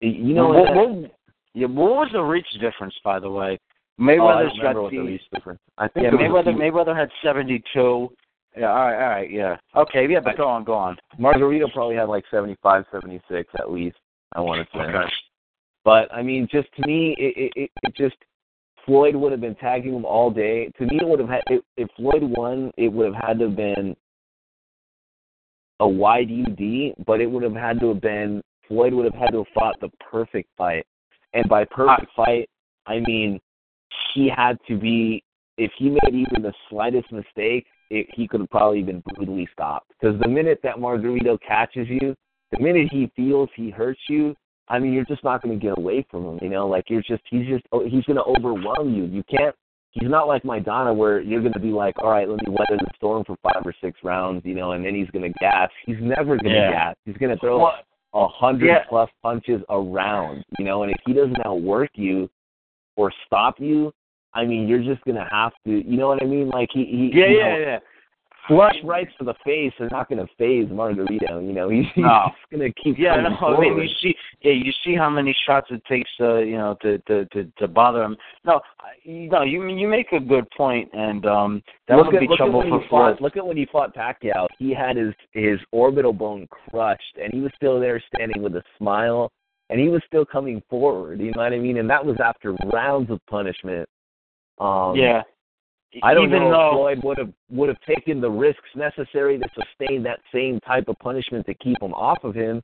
you 0.00 0.34
know, 0.34 0.48
what, 0.50 0.64
that- 0.66 0.76
what, 0.76 1.10
yeah, 1.58 1.66
what 1.66 1.90
was 1.90 2.08
the 2.12 2.22
reach 2.22 2.46
difference, 2.60 2.94
by 3.04 3.18
the 3.18 3.30
way? 3.30 3.58
oh, 4.00 4.02
I 4.02 4.06
Mayweather's 4.06 4.58
got 4.60 4.80
what 4.80 4.90
the 4.90 4.98
the 4.98 5.04
reach 5.04 5.22
difference. 5.34 5.60
I 5.76 5.88
think 5.88 6.04
yeah. 6.04 6.24
it 6.24 6.30
was 6.30 6.46
a 6.46 6.50
Mayweather 6.50 6.86
Mayweather 6.86 6.96
had 6.96 7.10
seventy 7.22 7.62
two. 7.72 8.10
Yeah, 8.56 8.70
all 8.70 8.76
right, 8.76 9.02
all 9.02 9.10
right, 9.10 9.30
yeah. 9.30 9.56
Okay, 9.76 10.06
yeah, 10.08 10.20
but 10.20 10.36
go 10.36 10.48
on, 10.48 10.64
go 10.64 10.74
on. 10.74 10.96
Margarito 11.18 11.72
probably 11.72 11.96
had 11.96 12.08
like 12.08 12.24
seventy 12.30 12.56
five, 12.62 12.84
seventy 12.92 13.20
six 13.30 13.50
at 13.58 13.70
least. 13.70 13.96
I 14.34 14.40
want 14.40 14.66
to 14.66 14.78
say. 14.78 14.84
Okay. 14.84 15.10
But 15.84 16.12
I 16.12 16.22
mean, 16.22 16.48
just 16.50 16.68
to 16.76 16.86
me, 16.86 17.16
it, 17.18 17.50
it, 17.56 17.70
it 17.82 17.94
just 17.96 18.16
Floyd 18.84 19.16
would 19.16 19.32
have 19.32 19.40
been 19.40 19.54
tagging 19.56 19.94
him 19.94 20.04
all 20.04 20.30
day. 20.30 20.70
To 20.78 20.84
me, 20.84 20.98
it 21.00 21.06
would 21.08 21.20
have 21.20 21.28
had 21.28 21.42
if, 21.48 21.62
if 21.76 21.88
Floyd 21.96 22.22
won, 22.22 22.70
it 22.76 22.88
would 22.88 23.06
have 23.06 23.22
had 23.22 23.38
to 23.38 23.46
have 23.46 23.56
been 23.56 23.96
a 25.80 25.88
wide 25.88 26.28
UD, 26.30 27.04
but 27.06 27.20
it 27.20 27.30
would 27.30 27.42
have 27.42 27.54
had 27.54 27.80
to 27.80 27.88
have 27.88 28.00
been 28.00 28.42
Floyd 28.68 28.92
would 28.92 29.06
have 29.06 29.14
had 29.14 29.30
to 29.30 29.38
have 29.38 29.46
fought 29.54 29.80
the 29.80 29.88
perfect 30.10 30.50
fight, 30.56 30.86
and 31.34 31.48
by 31.48 31.64
perfect 31.64 32.10
fight, 32.16 32.48
I 32.86 33.00
mean 33.00 33.40
he 34.14 34.28
had 34.34 34.58
to 34.68 34.76
be. 34.76 35.22
If 35.56 35.72
he 35.76 35.90
made 35.90 36.14
even 36.14 36.42
the 36.42 36.52
slightest 36.70 37.10
mistake, 37.10 37.66
it, 37.90 38.06
he 38.14 38.28
could 38.28 38.40
have 38.40 38.50
probably 38.50 38.82
been 38.82 39.00
brutally 39.00 39.48
stopped. 39.52 39.90
Because 40.00 40.18
the 40.20 40.28
minute 40.28 40.60
that 40.62 40.76
Margarito 40.76 41.36
catches 41.40 41.88
you, 41.88 42.14
the 42.52 42.60
minute 42.60 42.88
he 42.92 43.10
feels 43.16 43.48
he 43.56 43.70
hurts 43.70 44.00
you, 44.08 44.36
I 44.68 44.78
mean, 44.78 44.92
you're 44.92 45.04
just 45.04 45.24
not 45.24 45.42
going 45.42 45.58
to 45.58 45.64
get 45.64 45.76
away 45.76 46.06
from 46.10 46.24
him. 46.24 46.38
You 46.42 46.50
know, 46.50 46.68
like 46.68 46.84
you're 46.88 47.02
just 47.02 47.22
he's 47.30 47.46
just 47.46 47.64
oh, 47.72 47.84
he's 47.84 48.04
going 48.04 48.16
to 48.16 48.24
overwhelm 48.24 48.94
you. 48.94 49.04
You 49.04 49.24
can't. 49.24 49.54
He's 49.92 50.08
not 50.08 50.28
like 50.28 50.42
Maidana 50.42 50.94
where 50.94 51.20
you're 51.20 51.40
going 51.40 51.54
to 51.54 51.60
be 51.60 51.70
like, 51.70 51.98
all 51.98 52.10
right, 52.10 52.28
let 52.28 52.46
me 52.46 52.50
weather 52.50 52.78
the 52.78 52.90
storm 52.96 53.24
for 53.24 53.36
five 53.42 53.62
or 53.64 53.74
six 53.80 53.98
rounds, 54.04 54.42
you 54.44 54.54
know, 54.54 54.72
and 54.72 54.84
then 54.84 54.94
he's 54.94 55.08
going 55.10 55.32
to 55.32 55.38
gas. 55.40 55.70
He's 55.86 55.96
never 56.00 56.36
going 56.36 56.52
to 56.52 56.58
Yeah. 56.58 56.70
gas. 56.70 56.96
He's 57.06 57.16
going 57.16 57.34
to 57.34 57.40
throw 57.40 57.58
Well, 57.58 57.72
a 58.14 58.26
hundred 58.28 58.66
Yeah. 58.66 58.84
plus 58.88 59.10
punches 59.22 59.62
around, 59.68 60.44
you 60.58 60.64
know, 60.64 60.82
and 60.82 60.92
if 60.92 60.98
he 61.04 61.12
doesn't 61.12 61.44
outwork 61.44 61.90
you 61.94 62.30
or 62.96 63.12
stop 63.26 63.60
you, 63.60 63.92
I 64.34 64.44
mean, 64.44 64.68
you're 64.68 64.82
just 64.82 65.04
gonna 65.04 65.28
have 65.30 65.52
to, 65.64 65.70
you 65.88 65.96
know 65.96 66.08
what 66.08 66.22
I 66.22 66.26
mean? 66.26 66.48
Like 66.48 66.70
he, 66.72 66.84
he 66.84 67.10
yeah, 67.18 67.26
yeah, 67.26 67.42
know, 67.42 67.58
yeah. 67.58 67.78
Flush 68.48 68.74
rights 68.82 69.12
to 69.18 69.24
the 69.24 69.34
face 69.44 69.72
are 69.78 69.88
not 69.90 70.08
gonna 70.08 70.26
phase 70.38 70.66
Margarito. 70.66 71.46
You 71.46 71.52
know, 71.52 71.68
he's, 71.74 71.84
he's 71.94 72.02
No. 72.04 72.30
just 72.30 72.50
gonna 72.50 72.72
keep. 72.72 72.98
Yeah, 72.98 73.16
no, 73.16 73.36
I 73.46 73.60
mean 73.60 73.78
you 73.78 73.88
see, 74.00 74.14
yeah, 74.40 74.52
you 74.52 74.72
see 74.84 74.94
how 74.96 75.08
many 75.10 75.34
shots 75.46 75.68
it 75.70 75.82
takes, 75.84 76.10
uh, 76.20 76.38
you 76.38 76.56
know, 76.56 76.76
to 76.82 76.98
to 76.98 77.26
to, 77.26 77.44
to 77.58 77.68
bother 77.68 78.02
him. 78.02 78.16
No, 78.44 78.60
no, 79.04 79.42
you 79.42 79.66
you 79.68 79.86
make 79.86 80.12
a 80.12 80.20
good 80.20 80.50
point, 80.56 80.88
and 80.92 81.24
um, 81.26 81.62
that 81.86 81.96
look 81.96 82.06
would 82.06 82.16
at, 82.16 82.20
be 82.20 82.36
trouble 82.36 82.62
for 82.68 82.82
Floyd. 82.88 83.18
Look 83.20 83.36
at 83.36 83.46
when 83.46 83.56
he 83.56 83.66
fought 83.66 83.94
Pacquiao. 83.94 84.46
He 84.58 84.74
had 84.74 84.96
his 84.96 85.14
his 85.32 85.58
orbital 85.70 86.12
bone 86.12 86.48
crushed, 86.70 87.18
and 87.22 87.32
he 87.32 87.40
was 87.40 87.52
still 87.54 87.78
there 87.78 88.02
standing 88.14 88.42
with 88.42 88.56
a 88.56 88.62
smile, 88.78 89.30
and 89.70 89.78
he 89.80 89.88
was 89.88 90.02
still 90.06 90.24
coming 90.24 90.62
forward. 90.70 91.20
You 91.20 91.32
know 91.32 91.42
what 91.42 91.52
I 91.52 91.58
mean? 91.58 91.78
And 91.78 91.88
that 91.90 92.04
was 92.04 92.16
after 92.24 92.54
rounds 92.72 93.10
of 93.10 93.20
punishment. 93.26 93.88
Um, 94.58 94.96
Yeah, 94.96 95.22
I 96.02 96.14
don't 96.14 96.24
even 96.26 96.44
know 96.44 96.50
though 96.50 96.68
if 96.68 96.98
Floyd 96.98 97.04
would 97.04 97.18
have 97.18 97.32
would 97.50 97.68
have 97.68 97.80
taken 97.80 98.20
the 98.20 98.30
risks 98.30 98.68
necessary 98.76 99.38
to 99.38 99.48
sustain 99.54 100.02
that 100.02 100.20
same 100.32 100.60
type 100.60 100.88
of 100.88 100.98
punishment 100.98 101.46
to 101.46 101.54
keep 101.54 101.80
him 101.82 101.94
off 101.94 102.24
of 102.24 102.34
him, 102.34 102.62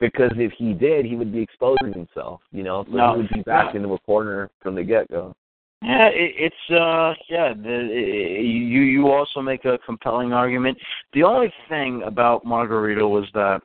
because 0.00 0.32
if 0.36 0.52
he 0.52 0.72
did, 0.72 1.04
he 1.06 1.14
would 1.14 1.32
be 1.32 1.40
exposing 1.40 1.92
himself. 1.92 2.40
You 2.50 2.64
know, 2.64 2.84
so 2.84 2.96
No. 2.96 3.12
he 3.12 3.18
would 3.18 3.30
be 3.30 3.42
back 3.42 3.74
into 3.74 3.92
a 3.94 3.98
corner 4.00 4.50
from 4.60 4.74
the 4.74 4.82
get 4.82 5.08
go. 5.08 5.34
Yeah, 5.82 6.08
it, 6.08 6.34
it's 6.36 6.70
uh, 6.70 7.14
yeah. 7.28 7.54
The, 7.54 7.88
it, 7.92 8.42
you 8.44 8.80
you 8.80 9.12
also 9.12 9.40
make 9.40 9.64
a 9.66 9.78
compelling 9.86 10.32
argument. 10.32 10.78
The 11.12 11.22
only 11.22 11.52
thing 11.68 12.02
about 12.04 12.44
Margarito 12.44 13.08
was 13.08 13.26
that 13.34 13.62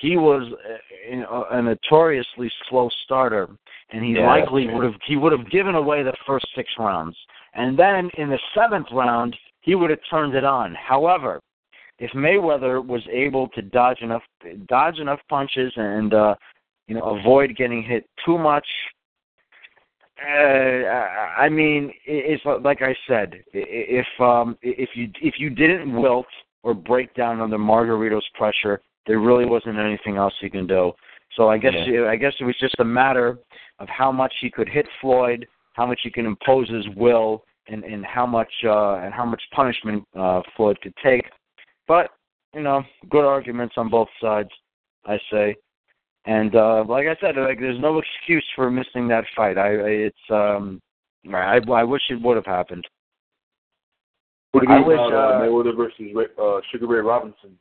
he 0.00 0.16
was 0.16 0.42
a, 0.52 1.10
you 1.10 1.20
know, 1.22 1.46
a 1.50 1.60
notoriously 1.60 2.52
slow 2.68 2.88
starter, 3.04 3.48
and 3.90 4.04
he 4.04 4.12
Yeah, 4.12 4.26
likely 4.28 4.68
would 4.68 4.84
have 4.84 4.94
he 5.06 5.16
would 5.16 5.32
have 5.32 5.50
given 5.50 5.74
away 5.74 6.02
the 6.02 6.14
first 6.26 6.46
six 6.54 6.70
rounds, 6.78 7.16
and 7.58 7.78
then 7.78 8.08
in 8.16 8.30
the 8.30 8.38
seventh 8.54 8.86
round 8.92 9.36
he 9.60 9.74
would 9.74 9.90
have 9.90 9.98
turned 10.08 10.34
it 10.34 10.44
on. 10.44 10.74
However, 10.74 11.40
if 11.98 12.10
Mayweather 12.12 12.84
was 12.84 13.02
able 13.12 13.48
to 13.48 13.60
dodge 13.62 14.00
enough 14.00 14.22
dodge 14.68 14.98
enough 14.98 15.20
punches 15.28 15.72
and 15.76 16.14
uh, 16.14 16.34
you 16.86 16.94
know 16.94 17.18
avoid 17.18 17.56
getting 17.56 17.82
hit 17.82 18.08
too 18.24 18.38
much, 18.38 18.66
uh, 20.22 20.88
I 21.38 21.48
mean, 21.48 21.92
it's 22.06 22.42
like 22.62 22.82
I 22.82 22.94
said, 23.06 23.42
if 23.52 24.06
um, 24.20 24.56
if 24.62 24.90
you 24.94 25.10
if 25.20 25.34
you 25.38 25.50
didn't 25.50 25.92
wilt 26.00 26.26
or 26.62 26.74
break 26.74 27.12
down 27.14 27.40
under 27.40 27.58
Margarito's 27.58 28.28
pressure, 28.34 28.80
there 29.06 29.18
really 29.18 29.44
wasn't 29.44 29.78
anything 29.78 30.16
else 30.16 30.34
he 30.40 30.48
can 30.48 30.66
do. 30.66 30.92
So 31.36 31.48
I 31.48 31.58
guess 31.58 31.74
Yeah. 31.86 32.08
I 32.08 32.16
guess 32.16 32.34
it 32.40 32.44
was 32.44 32.56
just 32.58 32.76
a 32.78 32.84
matter 32.84 33.38
of 33.80 33.88
how 33.88 34.10
much 34.10 34.34
he 34.40 34.50
could 34.50 34.68
hit 34.68 34.86
Floyd, 35.00 35.46
how 35.74 35.86
much 35.86 36.00
he 36.02 36.10
can 36.10 36.26
impose 36.26 36.68
his 36.68 36.88
will, 36.96 37.44
and 37.68 37.84
and 37.84 38.04
how 38.04 38.26
much 38.26 38.52
uh, 38.64 38.96
and 38.96 39.12
how 39.12 39.24
much 39.24 39.42
punishment 39.54 40.04
uh, 40.18 40.42
Floyd 40.56 40.78
could 40.82 40.94
take. 41.02 41.24
But 41.86 42.10
you 42.54 42.62
know, 42.62 42.82
good 43.10 43.24
arguments 43.24 43.74
on 43.76 43.88
both 43.88 44.08
sides, 44.20 44.50
I 45.06 45.18
say. 45.30 45.56
And 46.24 46.54
uh, 46.54 46.84
like 46.88 47.06
I 47.06 47.16
said, 47.20 47.36
like 47.36 47.60
there's 47.60 47.80
no 47.80 47.98
excuse 47.98 48.44
for 48.54 48.70
missing 48.70 49.08
that 49.08 49.24
fight. 49.34 49.56
I, 49.56 49.68
I 49.68 49.88
it's 49.88 50.16
um, 50.30 50.80
I 51.32 51.58
I 51.72 51.84
wish 51.84 52.02
it 52.10 52.20
would 52.22 52.36
have 52.36 52.46
happened. 52.46 52.86
What 54.52 54.62
do 54.62 54.66
you 54.68 54.74
I 54.74 54.78
think 54.78 54.88
wish, 54.88 54.98
uh, 54.98 55.16
uh, 55.16 55.40
Mayweather 55.40 55.76
versus 55.76 56.06
Ray, 56.14 56.26
uh, 56.42 56.60
Sugar 56.72 56.86
Ray 56.86 57.00
Robinson? 57.00 57.58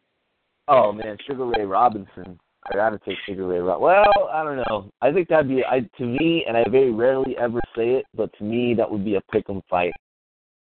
Oh 0.67 0.91
man, 0.91 1.17
Sugar 1.25 1.45
Ray 1.45 1.65
Robinson. 1.65 2.39
I 2.71 2.75
gotta 2.75 2.99
take 3.05 3.17
Sugar 3.25 3.47
Ray 3.47 3.59
Robinson. 3.59 3.83
Well, 3.83 4.29
I 4.31 4.43
don't 4.43 4.57
know. 4.57 4.91
I 5.01 5.11
think 5.11 5.29
that'd 5.29 5.47
be 5.47 5.63
I 5.63 5.81
to 5.97 6.05
me, 6.05 6.45
and 6.47 6.57
I 6.57 6.63
very 6.69 6.91
rarely 6.91 7.37
ever 7.37 7.59
say 7.75 7.91
it, 7.91 8.05
but 8.13 8.31
to 8.37 8.43
me 8.43 8.73
that 8.75 8.89
would 8.89 9.05
be 9.05 9.15
a 9.15 9.21
pick 9.31 9.49
'em 9.49 9.61
fight. 9.69 9.93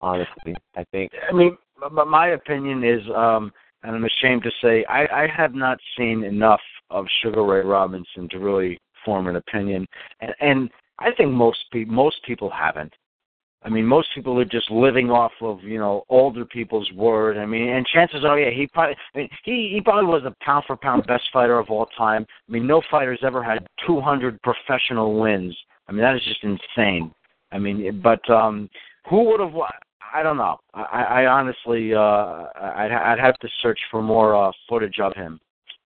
Honestly, 0.01 0.55
I 0.77 0.85
think. 0.93 1.13
I 1.29 1.33
mean, 1.33 1.57
but 1.93 2.07
my 2.07 2.29
opinion 2.29 2.85
is, 2.85 3.03
um, 3.17 3.53
and 3.83 3.97
I'm 3.97 4.05
ashamed 4.05 4.45
to 4.45 4.51
say, 4.63 4.85
I, 4.85 5.25
I 5.25 5.27
have 5.27 5.55
not 5.55 5.79
seen 5.97 6.25
enough 6.25 6.61
of 6.91 7.07
Sugar 7.21 7.43
Ray 7.45 7.63
Robinson 7.63 8.29
to 8.31 8.39
really 8.39 8.79
form 9.05 9.27
an 9.27 9.37
opinion, 9.37 9.87
and, 10.21 10.35
and 10.41 10.71
I 10.99 11.13
think 11.13 11.33
most 11.33 11.59
pe- 11.73 11.85
most 11.85 12.23
people 12.25 12.51
haven't. 12.51 12.93
I 13.63 13.69
mean, 13.71 13.85
most 13.85 14.09
people 14.15 14.39
are 14.39 14.45
just 14.45 14.71
living 14.71 15.11
off 15.11 15.33
of 15.41 15.63
you 15.63 15.79
know 15.79 16.05
older 16.09 16.45
people's 16.45 16.91
word. 16.93 17.37
I 17.37 17.45
mean, 17.45 17.69
and 17.69 17.85
chances 17.87 18.25
are, 18.25 18.39
yeah, 18.39 18.51
he 18.51 18.67
probably 18.69 18.97
I 19.15 19.19
mean, 19.19 19.29
he 19.45 19.71
he 19.75 19.81
probably 19.81 20.07
was 20.07 20.23
the 20.23 20.35
pound 20.41 20.65
for 20.67 20.77
pound 20.77 21.07
best 21.07 21.25
fighter 21.33 21.59
of 21.59 21.71
all 21.71 21.87
time. 21.97 22.25
I 22.49 22.53
mean, 22.53 22.67
no 22.67 22.83
fighter's 22.91 23.21
ever 23.23 23.43
had 23.43 23.67
200 23.87 24.41
professional 24.43 25.19
wins. 25.21 25.57
I 25.89 25.93
mean, 25.93 26.03
that 26.03 26.15
is 26.15 26.23
just 26.25 26.45
insane. 26.45 27.13
I 27.51 27.59
mean, 27.59 28.01
but 28.03 28.29
um, 28.31 28.69
who 29.09 29.25
would 29.25 29.41
have? 29.41 29.55
I 30.15 30.23
don't 30.23 30.37
know. 30.37 30.59
I, 30.75 31.03
I 31.03 31.27
honestly, 31.27 31.95
uh, 31.95 32.45
I'd, 32.55 32.93
I'd 32.93 33.19
have 33.19 33.39
to 33.41 33.49
search 33.61 33.79
for 33.91 34.03
more 34.03 34.37
uh, 34.37 34.53
footage 34.69 35.01
of 35.01 35.15
him. 35.15 35.41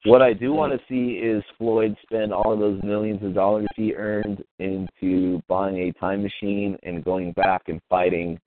What 0.05 0.21
I 0.21 0.33
do 0.33 0.53
want 0.53 0.73
to 0.73 0.81
see 0.89 1.19
is 1.19 1.45
Floyd 1.59 1.97
spend 2.03 2.33
all 2.33 2.53
of 2.53 2.59
those 2.59 2.83
millions 2.83 3.23
of 3.23 3.35
dollars 3.35 3.69
he 3.77 3.95
earned 3.95 4.43
into 4.59 5.41
buying 5.47 5.79
a 5.79 5.93
time 5.93 6.23
machine 6.23 6.77
and 6.83 7.05
going 7.05 7.31
back 7.33 7.63
and 7.69 7.81
fighting 7.89 8.41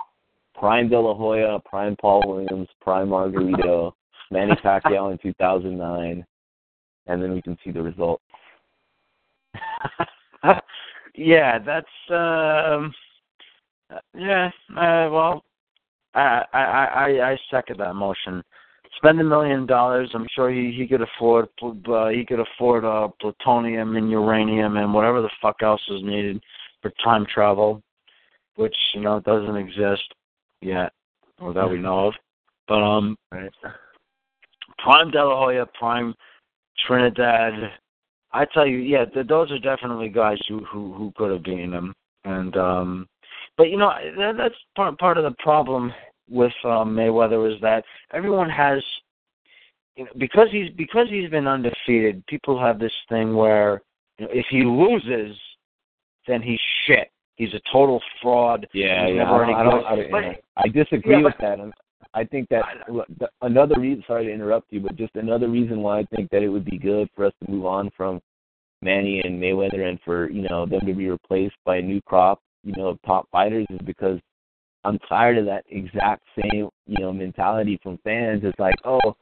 Prime 0.54 0.90
De 0.90 1.00
La 1.00 1.14
Hoya, 1.14 1.60
Prime 1.66 1.96
Paul 1.96 2.24
Williams, 2.28 2.68
Prime 2.82 3.08
Margarito, 3.08 3.94
Manny 4.32 4.54
Pacquiao 4.56 5.12
in 5.12 5.18
2009, 5.20 6.26
and 7.08 7.24
then 7.24 7.34
we 7.34 7.42
can 7.42 7.58
see 7.64 7.72
the 7.72 7.82
result. 7.82 8.22
yeah, 11.16 11.60
that's 11.60 11.88
um, 12.10 12.94
yeah. 14.14 14.50
Uh, 14.72 15.10
well, 15.10 15.44
I, 16.14 16.44
I 16.54 16.60
I 16.60 17.32
I 17.32 17.38
second 17.50 17.80
that 17.80 17.94
motion. 17.94 18.44
Spend 18.98 19.20
a 19.20 19.24
million 19.24 19.66
dollars. 19.66 20.10
I'm 20.14 20.28
sure 20.34 20.50
he 20.50 20.72
he 20.76 20.88
could 20.88 21.02
afford 21.02 21.50
uh, 21.62 22.08
he 22.10 22.26
could 22.26 22.40
afford 22.40 22.86
uh, 22.86 23.10
plutonium 23.20 23.96
and 23.96 24.10
uranium 24.10 24.78
and 24.78 24.94
whatever 24.94 25.22
the 25.22 25.30
fuck 25.42 25.58
else 25.62 25.82
is 25.90 26.02
needed 26.04 26.42
for 26.82 26.92
time 27.04 27.26
travel, 27.34 27.82
which 28.56 28.76
you 28.94 29.02
know 29.02 29.20
doesn't 29.20 29.58
exist 29.58 30.04
yet 30.62 30.94
or 31.40 31.54
that 31.54 31.70
we 31.70 31.78
know 31.78 32.08
of. 32.08 32.14
But 32.68 32.82
um, 32.82 33.18
Right. 33.32 33.52
Prime 34.80 35.12
De 35.12 35.24
La 35.24 35.40
Hoya, 35.40 35.66
Prime 35.78 36.14
Trinidad. 36.86 37.54
I 38.32 38.46
tell 38.46 38.68
you, 38.68 38.78
yeah, 38.78 39.06
th- 39.06 39.28
those 39.28 39.52
are 39.52 39.60
definitely 39.60 40.10
guys 40.10 40.38
who 40.48 40.64
who 40.66 40.94
who 40.94 41.12
could 41.16 41.32
have 41.32 41.44
beaten 41.44 41.74
him. 41.74 41.94
And 42.24 42.56
um, 42.58 43.08
but 43.58 43.70
you 43.70 43.78
know 43.78 43.92
that, 44.18 44.34
that's 44.38 44.56
part 44.76 44.98
part 44.98 45.18
of 45.18 45.24
the 45.24 45.36
problem 45.40 45.94
with 46.30 46.54
um, 46.64 46.96
Mayweather 46.96 47.54
is 47.54 47.60
that 47.62 47.84
everyone 48.14 48.50
has, 48.50 48.84
you 49.96 50.06
know, 50.06 50.12
because 50.18 50.48
he's 50.52 50.70
because 50.72 51.08
he's 51.10 51.30
been 51.30 51.48
undefeated. 51.48 52.26
People 52.28 52.60
have 52.60 52.80
this 52.80 52.94
thing 53.10 53.36
where 53.36 53.82
you 54.18 54.26
know, 54.26 54.32
if 54.34 54.46
he 54.50 54.64
loses, 54.64 55.38
then 56.28 56.42
he's 56.42 56.60
shit. 56.86 57.10
He's 57.36 57.54
a 57.54 57.60
total 57.72 58.02
fraud. 58.22 58.66
Yeah, 58.74 59.08
He's 59.08 59.16
yeah. 59.18 59.32
I, 59.32 59.38
don't, 59.46 59.56
I, 59.56 59.64
don't. 59.64 59.86
I, 59.86 60.08
But- 60.10 60.24
yeah. 60.24 60.34
I 60.58 60.68
disagree 60.70 61.18
Yeah, 61.18 61.24
with 61.24 61.34
but- 61.40 61.42
that. 61.46 61.60
and 61.60 61.74
I 62.14 62.24
think 62.24 62.48
that 62.50 62.64
I- 62.64 63.26
another 63.42 63.80
reason. 63.80 64.04
Sorry 64.08 64.26
to 64.26 64.32
interrupt 64.34 64.72
you, 64.72 64.80
but 64.80 64.96
just 64.96 65.16
another 65.16 65.50
reason 65.50 65.82
why 65.82 66.00
I 66.00 66.04
think 66.16 66.30
that 66.32 66.44
it 66.44 66.48
would 66.50 66.64
be 66.66 66.78
good 66.78 67.10
for 67.16 67.26
us 67.26 67.34
to 67.44 67.52
move 67.52 67.66
on 67.66 67.92
from 67.96 68.22
Manny 68.82 69.20
and 69.22 69.42
Mayweather 69.42 69.88
and 69.90 70.00
for 70.06 70.30
you 70.30 70.48
know 70.48 70.66
them 70.66 70.86
to 70.86 70.94
be 70.94 71.10
replaced 71.10 71.56
by 71.66 71.78
a 71.78 71.82
new 71.82 72.02
crop, 72.04 72.40
you 72.64 72.74
know, 72.78 72.88
of 72.88 73.02
top 73.06 73.28
fighters 73.32 73.66
is 73.70 73.80
because 73.86 74.20
I'm 74.86 75.00
tired 75.10 75.38
of 75.38 75.46
that 75.46 75.66
exact 75.70 76.24
same 76.42 76.70
you 76.86 77.00
know 77.00 77.12
mentality 77.12 77.80
from 77.82 77.98
fans. 78.04 78.42
It's 78.44 78.60
like, 78.60 78.76
oh, 78.86 79.16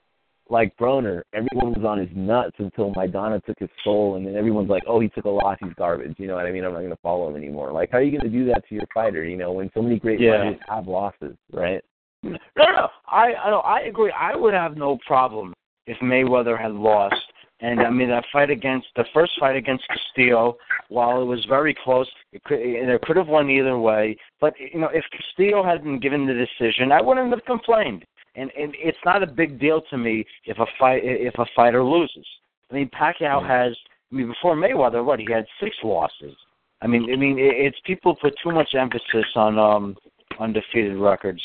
like 0.49 0.75
Broner, 0.77 1.21
everyone 1.33 1.73
was 1.73 1.85
on 1.85 1.97
his 1.97 2.09
nuts 2.13 2.55
until 2.59 2.93
Maidana 2.93 3.43
took 3.45 3.57
his 3.59 3.69
soul, 3.83 4.15
and 4.15 4.27
then 4.27 4.35
everyone's 4.35 4.69
like, 4.69 4.83
oh, 4.87 4.99
he 4.99 5.07
took 5.09 5.25
a 5.25 5.29
loss, 5.29 5.57
he's 5.61 5.73
garbage. 5.77 6.15
You 6.17 6.27
know 6.27 6.35
what 6.35 6.45
I 6.45 6.51
mean? 6.51 6.65
I'm 6.65 6.73
not 6.73 6.79
going 6.79 6.91
to 6.91 6.97
follow 7.01 7.29
him 7.29 7.35
anymore. 7.35 7.71
Like, 7.71 7.89
how 7.91 7.99
are 7.99 8.03
you 8.03 8.11
going 8.11 8.29
to 8.31 8.37
do 8.37 8.45
that 8.47 8.67
to 8.67 8.75
your 8.75 8.85
fighter? 8.93 9.23
You 9.23 9.37
know, 9.37 9.51
when 9.53 9.71
so 9.73 9.81
many 9.81 9.99
great 9.99 10.19
Yeah. 10.19 10.37
fighters 10.37 10.59
have 10.67 10.87
losses, 10.87 11.35
right? 11.51 11.81
No, 12.23 12.37
no. 12.57 12.87
I, 13.07 13.33
I, 13.33 13.49
no, 13.49 13.59
I 13.59 13.81
agree. 13.81 14.13
I 14.17 14.35
would 14.35 14.53
have 14.53 14.77
no 14.77 14.97
problem 15.05 15.53
if 15.87 15.97
Mayweather 15.99 16.59
had 16.59 16.71
lost. 16.71 17.15
And 17.63 17.79
I 17.79 17.89
mean 17.89 18.09
that 18.09 18.25
fight 18.33 18.49
against 18.49 18.87
the 18.97 19.05
first 19.13 19.31
fight 19.39 19.55
against 19.55 19.85
Castillo, 19.87 20.57
while 20.89 21.21
it 21.21 21.25
was 21.25 21.45
very 21.47 21.73
close, 21.73 22.09
it 22.33 22.43
could 22.43 22.59
it 22.59 23.01
could 23.03 23.15
have 23.15 23.29
won 23.29 23.49
either 23.49 23.79
way. 23.79 24.17
But 24.41 24.53
you 24.59 24.81
know, 24.81 24.89
if 24.93 25.05
Castillo 25.11 25.63
had 25.63 25.81
been 25.81 25.97
given 25.97 26.27
the 26.27 26.33
decision, 26.33 26.91
I 26.91 27.01
wouldn't 27.01 27.31
have 27.31 27.45
complained. 27.45 28.03
And, 28.35 28.51
and 28.59 28.73
it's 28.77 28.97
not 29.05 29.23
a 29.23 29.27
big 29.27 29.61
deal 29.61 29.81
to 29.91 29.97
me 29.97 30.25
if 30.43 30.59
a 30.59 30.65
fight 30.77 31.03
if 31.05 31.35
a 31.39 31.45
fighter 31.55 31.81
loses. 31.81 32.27
I 32.69 32.75
mean, 32.75 32.89
Pacquiao 32.89 33.47
has. 33.47 33.77
I 34.11 34.15
mean, 34.15 34.27
before 34.27 34.57
Mayweather, 34.57 35.03
what 35.03 35.21
he 35.21 35.27
had 35.31 35.45
six 35.61 35.73
losses. 35.85 36.35
I 36.81 36.87
mean, 36.87 37.09
I 37.13 37.15
mean, 37.15 37.39
it, 37.39 37.55
it's 37.55 37.77
people 37.85 38.13
put 38.13 38.33
too 38.43 38.51
much 38.51 38.75
emphasis 38.75 39.25
on 39.35 39.57
um 39.57 39.95
undefeated 40.37 40.97
records. 40.97 41.41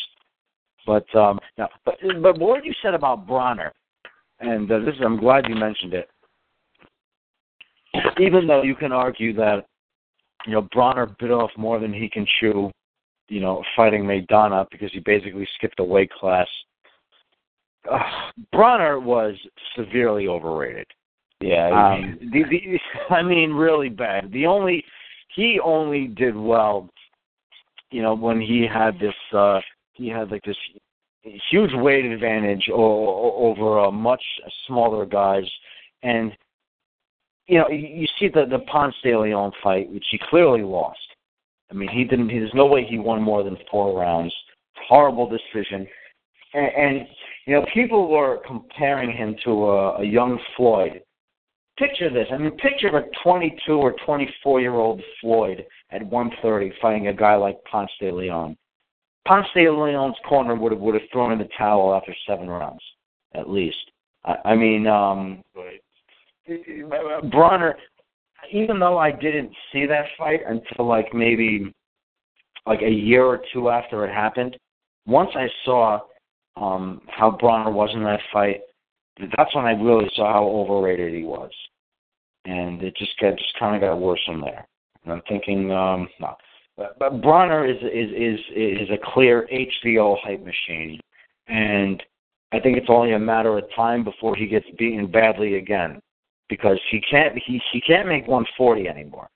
But 0.85 1.07
um, 1.15 1.39
now, 1.57 1.69
but 1.85 1.95
but 2.21 2.39
what 2.41 2.65
you 2.65 2.73
said 2.83 2.95
about 2.95 3.25
Broner, 3.25 3.71
and 4.41 4.71
uh, 4.71 4.79
this 4.81 4.95
is 4.95 5.01
I'm 5.05 5.19
glad 5.19 5.47
you 5.49 5.55
mentioned 5.55 5.95
it. 5.95 6.09
Even 8.21 8.47
though 8.47 8.63
you 8.63 8.75
can 8.75 8.93
argue 8.93 9.33
that 9.35 9.67
you 10.47 10.53
know 10.53 10.63
Broner 10.75 11.17
bit 11.19 11.31
off 11.31 11.51
more 11.57 11.79
than 11.79 11.93
he 11.93 12.09
can 12.09 12.27
chew, 12.39 12.71
you 13.29 13.41
know, 13.41 13.63
fighting 13.77 14.05
Maidana 14.05 14.67
because 14.71 14.91
he 14.93 15.01
basically 15.01 15.49
skipped 15.57 15.81
a 15.81 15.85
weight 15.85 16.11
class. 16.13 16.49
Uh, 17.91 17.99
Broner 18.55 19.03
was 19.03 19.35
severely 19.77 20.29
overrated. 20.29 20.87
Yeah, 21.41 21.69
I 21.73 21.97
agree. 21.97 22.13
Um, 22.13 22.19
the, 22.33 22.43
the, 22.51 23.15
I 23.15 23.23
mean, 23.23 23.53
really 23.53 23.89
bad. 23.89 24.31
The 24.33 24.47
only 24.47 24.85
he 25.35 25.61
only 25.63 26.09
did 26.09 26.37
well, 26.37 26.89
you 27.91 28.03
know, 28.03 28.15
when 28.15 28.41
he 28.41 28.67
had 28.67 28.99
this. 28.99 29.15
uh 29.33 29.61
He 29.95 30.09
had 30.09 30.31
like 30.31 30.43
this 30.43 30.57
huge 31.51 31.71
weight 31.75 32.05
advantage 32.05 32.69
over 32.73 33.81
uh, 33.81 33.91
much 33.91 34.23
smaller 34.67 35.07
guys, 35.07 35.45
and 36.03 36.33
you 37.47 37.59
know, 37.59 37.69
you 37.69 37.89
you 37.89 38.07
see 38.19 38.29
the 38.29 38.47
the 38.47 38.61
Ponce 38.61 38.95
de 39.03 39.19
Leon 39.19 39.53
fight, 39.63 39.91
which 39.91 40.05
he 40.11 40.21
clearly 40.31 40.63
lost. 40.63 40.99
I 41.71 41.75
mean, 41.75 41.89
he 41.89 42.05
didn't. 42.05 42.29
There's 42.29 42.55
no 42.55 42.67
way 42.67 42.85
he 42.85 42.99
won 42.99 43.23
more 43.23 43.43
than 43.43 43.57
four 43.71 43.99
rounds. 43.99 44.35
Horrible 44.89 45.29
decision, 45.29 45.87
and, 46.55 46.73
and 46.77 47.09
you 47.47 47.55
know, 47.55 47.67
people 47.75 48.09
were 48.09 48.41
comparing 48.47 49.11
him 49.11 49.37
to 49.45 49.51
a, 49.51 50.01
a 50.01 50.05
young 50.05 50.39
Floyd 50.57 51.03
picture 51.79 52.11
this. 52.11 52.27
I 52.33 52.39
mean, 52.39 52.57
picture 52.59 52.89
a 52.97 53.05
22 53.23 53.73
or 53.73 53.95
24 54.05 54.61
year 54.61 54.75
old 54.75 55.01
Floyd 55.21 55.65
at 55.91 56.05
130 56.05 56.73
fighting 56.83 57.09
a 57.09 57.15
guy 57.15 57.37
like 57.37 57.57
Ponce 57.71 57.91
de 58.01 58.11
Leon. 58.11 58.57
Ponce 59.27 59.47
de 59.55 59.71
Leon's 59.71 60.17
corner 60.29 60.55
would 60.55 60.73
have 60.73 60.81
would 60.81 60.95
have 60.95 61.11
thrown 61.13 61.33
in 61.33 61.39
the 61.39 61.49
towel 61.57 61.95
after 61.95 62.15
seven 62.27 62.49
rounds, 62.49 62.83
at 63.35 63.49
least. 63.49 63.91
I, 64.25 64.37
I 64.45 64.57
mean, 64.57 64.87
um, 64.87 65.43
Broner. 66.49 67.75
Even 68.53 68.79
though 68.79 68.97
I 68.97 69.11
didn't 69.11 69.51
see 69.73 69.85
that 69.87 70.07
fight 70.17 70.41
until 70.47 70.87
like 70.87 71.13
maybe 71.13 71.75
like 72.67 72.81
a 72.83 72.91
year 72.91 73.25
or 73.25 73.43
two 73.53 73.69
after 73.69 74.07
it 74.07 74.15
happened, 74.15 74.57
once 75.07 75.31
I 75.35 75.49
saw 75.65 76.01
um, 76.57 77.03
how 77.09 77.31
Broner 77.31 77.73
was 77.73 77.91
in 77.95 78.05
that 78.05 78.21
fight, 78.33 78.61
that's 79.37 79.55
when 79.55 79.65
I 79.65 79.73
really 79.73 80.09
saw 80.15 80.33
how 80.33 80.45
overrated 80.45 81.13
he 81.13 81.25
was, 81.25 81.51
and 82.45 82.83
it 82.83 82.97
just 82.97 83.19
got 83.21 83.37
just 83.37 83.59
kind 83.59 83.75
of 83.75 83.83
got 83.83 84.01
worse 84.01 84.21
from 84.25 84.41
there. 84.41 84.67
And 85.05 85.13
I'm 85.13 85.23
thinking, 85.29 85.73
um, 85.73 86.09
no, 86.21 86.37
but, 86.79 87.21
Broner 87.21 87.69
is 87.69 87.83
is 87.83 88.11
is 88.15 88.41
is 88.55 88.91
a 88.91 89.13
clear 89.13 89.49
HBO 89.53 90.17
hype 90.23 90.45
machine, 90.45 91.01
and 91.49 92.03
I 92.53 92.61
think 92.61 92.77
it's 92.77 92.87
only 92.89 93.13
a 93.13 93.19
matter 93.19 93.59
of 93.59 93.65
time 93.75 94.05
before 94.05 94.37
he 94.37 94.47
gets 94.47 94.67
beaten 94.79 95.11
badly 95.11 95.57
again, 95.57 96.01
because 96.49 96.79
he 96.91 97.01
can't 97.01 97.37
he 97.45 97.61
he 97.73 97.81
can't 97.81 98.09
make 98.09 98.29
140 98.29 98.89
anymore. 98.89 99.29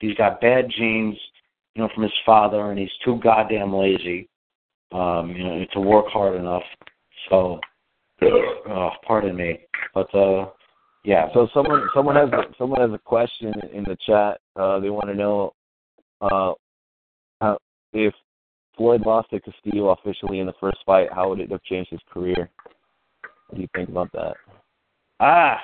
He's 0.00 0.16
got 0.16 0.40
bad 0.40 0.70
genes, 0.76 1.16
you 1.74 1.82
know, 1.82 1.88
from 1.94 2.02
his 2.02 2.12
father, 2.26 2.70
and 2.70 2.78
he's 2.78 2.90
too 3.04 3.20
goddamn 3.22 3.72
lazy, 3.72 4.28
um, 4.92 5.30
you 5.36 5.44
know, 5.44 5.64
to 5.72 5.80
work 5.80 6.06
hard 6.08 6.36
enough. 6.36 6.62
So, 7.28 7.60
oh, 8.22 8.90
pardon 9.06 9.36
me, 9.36 9.60
but 9.94 10.12
uh, 10.14 10.46
yeah. 11.04 11.28
So 11.32 11.48
someone 11.54 11.88
someone 11.94 12.16
has 12.16 12.28
someone 12.58 12.80
has 12.80 12.90
a 12.92 12.98
question 12.98 13.52
in 13.72 13.84
the 13.84 13.96
chat. 14.06 14.40
Uh, 14.56 14.80
they 14.80 14.90
want 14.90 15.08
to 15.08 15.14
know 15.14 15.52
uh, 16.20 16.52
how 17.40 17.58
if 17.92 18.14
Floyd 18.76 19.02
lost 19.04 19.30
to 19.30 19.40
Castillo 19.40 19.90
officially 19.90 20.40
in 20.40 20.46
the 20.46 20.54
first 20.60 20.78
fight, 20.86 21.08
how 21.12 21.28
would 21.28 21.40
it 21.40 21.50
have 21.50 21.62
changed 21.64 21.90
his 21.90 22.00
career? 22.12 22.50
What 23.48 23.56
do 23.56 23.62
you 23.62 23.68
think 23.74 23.88
about 23.88 24.10
that? 24.12 24.34
Ah, 25.20 25.58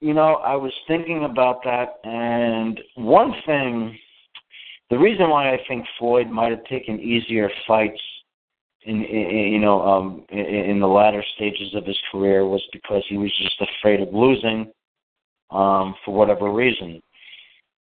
you 0.00 0.14
know, 0.14 0.36
I 0.36 0.54
was 0.54 0.72
thinking 0.86 1.24
about 1.24 1.62
that, 1.64 1.98
and 2.04 2.80
one 2.96 3.32
thing, 3.46 3.98
the 4.90 4.98
reason 4.98 5.30
why 5.30 5.52
I 5.52 5.58
think 5.66 5.84
Floyd 5.98 6.28
might 6.30 6.50
have 6.50 6.64
taken 6.64 7.00
easier 7.00 7.50
fights 7.66 8.00
in, 8.84 9.02
in 9.04 9.52
you 9.52 9.58
know 9.58 9.82
um 9.82 10.24
in, 10.30 10.38
in 10.38 10.80
the 10.80 10.86
latter 10.86 11.24
stages 11.36 11.74
of 11.74 11.86
his 11.86 11.98
career 12.12 12.46
was 12.46 12.62
because 12.72 13.02
he 13.08 13.16
was 13.16 13.32
just 13.42 13.60
afraid 13.60 14.00
of 14.00 14.12
losing 14.12 14.70
um 15.50 15.94
for 16.04 16.14
whatever 16.14 16.52
reason 16.52 17.00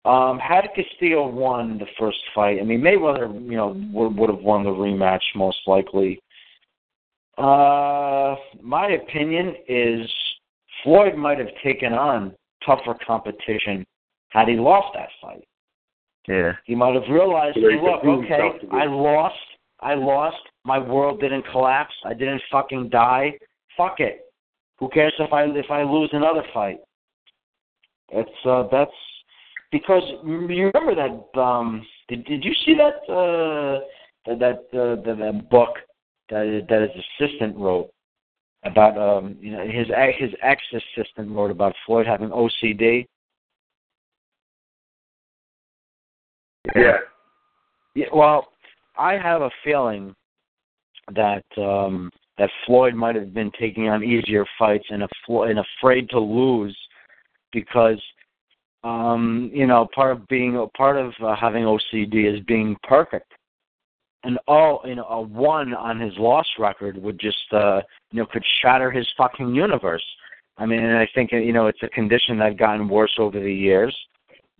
um, 0.04 0.38
had 0.38 0.68
Castillo 0.74 1.26
won 1.26 1.78
the 1.78 1.86
first 1.98 2.18
fight, 2.34 2.58
I 2.60 2.64
mean 2.64 2.80
Mayweather, 2.80 3.32
you 3.44 3.56
know, 3.56 3.80
would, 3.92 4.16
would 4.16 4.30
have 4.30 4.40
won 4.40 4.64
the 4.64 4.70
rematch 4.70 5.22
most 5.34 5.58
likely. 5.66 6.20
Uh, 7.36 8.34
my 8.60 8.88
opinion 8.90 9.54
is 9.68 10.10
Floyd 10.82 11.16
might 11.16 11.38
have 11.38 11.48
taken 11.62 11.92
on 11.92 12.34
tougher 12.64 12.96
competition 13.06 13.86
had 14.30 14.48
he 14.48 14.54
lost 14.54 14.88
that 14.94 15.08
fight. 15.20 15.44
Yeah. 16.26 16.52
He 16.64 16.74
might 16.74 16.94
have 16.94 17.08
realized, 17.10 17.56
hey, 17.56 17.80
look, 17.80 18.04
okay, 18.04 18.50
I 18.70 18.84
lost, 18.84 19.36
I 19.80 19.94
lost, 19.94 20.36
my 20.64 20.78
world 20.78 21.20
didn't 21.20 21.46
collapse, 21.50 21.94
I 22.04 22.12
didn't 22.12 22.42
fucking 22.50 22.90
die. 22.90 23.32
Fuck 23.76 24.00
it. 24.00 24.26
Who 24.78 24.88
cares 24.90 25.14
if 25.18 25.32
I 25.32 25.44
if 25.44 25.70
I 25.70 25.82
lose 25.82 26.10
another 26.12 26.42
fight? 26.52 26.78
It's 28.10 28.30
uh 28.44 28.64
that's 28.70 28.90
because 29.70 30.02
you 30.24 30.70
remember 30.74 30.94
that 30.94 31.40
um 31.40 31.86
did 32.08 32.24
did 32.24 32.44
you 32.44 32.52
see 32.64 32.74
that 32.74 33.12
uh 33.12 33.80
that 34.26 34.38
that 34.38 34.78
uh, 34.78 34.96
that, 35.02 35.18
that 35.18 35.50
book 35.50 35.76
that 36.30 36.66
that 36.68 36.82
his 36.82 37.04
assistant 37.20 37.56
wrote 37.56 37.90
about 38.64 38.98
um 38.98 39.36
you 39.40 39.52
know 39.52 39.64
his 39.64 39.86
his 40.18 40.30
ex 40.42 40.62
assistant 40.72 41.30
wrote 41.30 41.50
about 41.50 41.74
Floyd 41.86 42.06
having 42.06 42.30
OCD. 42.30 43.06
Yeah. 46.74 46.98
Yeah. 47.94 48.06
Well, 48.12 48.48
I 48.98 49.14
have 49.14 49.42
a 49.42 49.50
feeling 49.64 50.14
that 51.14 51.44
um 51.56 52.10
that 52.38 52.50
Floyd 52.66 52.94
might 52.94 53.16
have 53.16 53.34
been 53.34 53.50
taking 53.58 53.88
on 53.88 54.04
easier 54.04 54.44
fights 54.58 54.86
and, 54.90 55.02
a, 55.02 55.08
and 55.42 55.58
afraid 55.58 56.08
to 56.10 56.20
lose 56.20 56.76
because 57.52 58.00
um, 58.84 59.50
you 59.52 59.66
know, 59.66 59.88
part 59.94 60.12
of 60.12 60.26
being 60.28 60.66
part 60.76 60.96
of 60.96 61.12
uh, 61.22 61.34
having 61.36 61.64
OCD 61.64 62.32
is 62.32 62.40
being 62.46 62.76
perfect. 62.82 63.32
And 64.24 64.38
all 64.48 64.82
you 64.84 64.96
know, 64.96 65.04
a 65.04 65.20
one 65.20 65.74
on 65.74 66.00
his 66.00 66.12
loss 66.18 66.46
record 66.58 66.96
would 66.98 67.18
just 67.18 67.52
uh, 67.52 67.80
you 68.10 68.20
know 68.20 68.26
could 68.26 68.44
shatter 68.60 68.90
his 68.90 69.06
fucking 69.16 69.54
universe. 69.54 70.04
I 70.56 70.66
mean, 70.66 70.80
and 70.80 70.96
I 70.96 71.08
think 71.14 71.32
you 71.32 71.52
know 71.52 71.66
it's 71.66 71.82
a 71.82 71.88
condition 71.88 72.38
that 72.38 72.56
gotten 72.56 72.88
worse 72.88 73.14
over 73.18 73.38
the 73.38 73.52
years. 73.52 73.96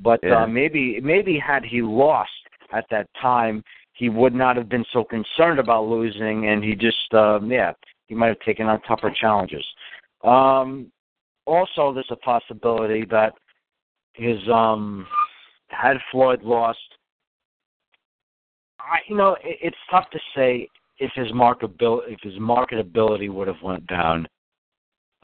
But 0.01 0.21
yeah. 0.23 0.45
uh, 0.45 0.47
maybe 0.47 1.01
maybe 1.01 1.39
had 1.39 1.65
he 1.65 1.83
lost 1.83 2.31
at 2.73 2.87
that 2.91 3.09
time, 3.21 3.65
he 3.95 4.09
would 4.09 4.35
not 4.35 4.57
have 4.57 4.69
been 4.69 4.85
so 4.93 5.03
concerned 5.03 5.59
about 5.59 5.87
losing, 5.87 6.49
and 6.49 6.63
he 6.63 6.75
just 6.75 7.13
uh, 7.13 7.41
yeah 7.43 7.73
he 8.07 8.15
might 8.15 8.29
have 8.29 8.41
taken 8.41 8.67
on 8.67 8.81
tougher 8.83 9.13
challenges. 9.21 9.65
Um, 10.25 10.91
also, 11.47 11.93
there's 11.93 12.11
a 12.11 12.17
possibility 12.17 13.05
that 13.11 13.33
his 14.19 14.39
um 14.53 15.07
had 15.69 15.97
Floyd 16.11 16.43
lost. 16.43 16.79
I 18.81 18.99
you 19.09 19.17
know 19.17 19.37
it, 19.43 19.59
it's 19.63 19.77
tough 19.91 20.11
to 20.11 20.19
say 20.37 20.69
if 20.99 21.11
his 21.15 21.29
marketability 21.29 22.13
if 22.13 22.21
his 22.23 22.35
marketability 22.35 23.31
would 23.31 23.49
have 23.49 23.63
went 23.63 23.87
down. 23.87 24.27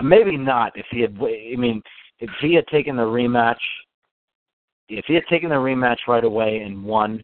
Maybe 0.03 0.37
not 0.37 0.73
if 0.77 0.87
he 0.91 1.01
had. 1.01 1.17
I 1.21 1.57
mean, 1.57 1.83
if 2.21 2.31
he 2.41 2.55
had 2.55 2.67
taken 2.69 2.97
the 2.97 3.03
rematch, 3.03 3.61
if 4.89 5.05
he 5.07 5.15
had 5.15 5.27
taken 5.29 5.51
the 5.51 5.57
rematch 5.57 5.99
right 6.09 6.25
away 6.25 6.59
and 6.59 6.85
won 6.85 7.23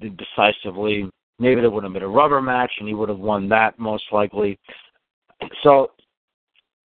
decisively, 0.00 1.08
maybe 1.38 1.60
there 1.60 1.70
would 1.70 1.84
have 1.84 1.92
been 1.92 2.02
a 2.02 2.08
rubber 2.08 2.40
match 2.40 2.72
and 2.78 2.88
he 2.88 2.94
would 2.94 3.08
have 3.08 3.18
won 3.18 3.48
that 3.48 3.78
most 3.78 4.04
likely. 4.10 4.58
So 5.62 5.90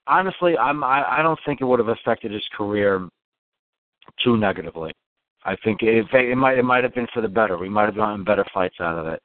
honestly, 0.07 0.57
I'm 0.57 0.83
I, 0.83 1.19
I 1.19 1.21
don't 1.21 1.39
think 1.45 1.61
it 1.61 1.65
would 1.65 1.79
have 1.79 1.89
affected 1.89 2.31
his 2.31 2.45
career 2.55 3.07
too 4.23 4.37
negatively. 4.37 4.93
I 5.43 5.55
think 5.63 5.81
it, 5.81 6.05
it 6.11 6.35
might 6.35 6.57
it 6.57 6.63
might 6.63 6.83
have 6.83 6.93
been 6.93 7.07
for 7.13 7.21
the 7.21 7.27
better. 7.27 7.57
We 7.57 7.69
might 7.69 7.85
have 7.85 7.95
gotten 7.95 8.23
better 8.23 8.45
fights 8.53 8.75
out 8.81 8.97
of 8.97 9.07
it. 9.07 9.21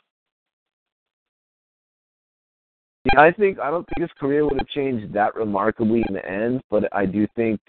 Yeah, 3.13 3.21
I 3.21 3.33
think 3.33 3.59
I 3.59 3.71
don't 3.71 3.87
think 3.89 4.09
his 4.09 4.19
career 4.19 4.45
would 4.45 4.59
have 4.59 4.69
changed 4.69 5.13
that 5.15 5.35
remarkably 5.35 6.05
in 6.09 6.15
the 6.15 6.25
end, 6.25 6.61
but 6.71 6.85
I 6.93 7.07
do 7.07 7.27
think 7.35 7.61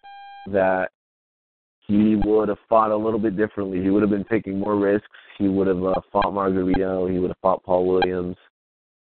that 0.51 0.89
he 1.87 2.15
would 2.23 2.49
have 2.49 2.59
fought 2.69 2.91
a 2.91 2.95
little 2.95 3.19
bit 3.19 3.35
differently. 3.35 3.81
He 3.81 3.89
would 3.89 4.03
have 4.03 4.11
been 4.11 4.25
taking 4.25 4.59
more 4.59 4.77
risks. 4.77 5.07
He 5.37 5.47
would 5.47 5.67
have 5.67 5.83
uh, 5.83 5.95
fought 6.11 6.33
Margarito. 6.33 7.11
He 7.11 7.19
would 7.19 7.31
have 7.31 7.39
fought 7.41 7.63
Paul 7.63 7.87
Williams. 7.87 8.37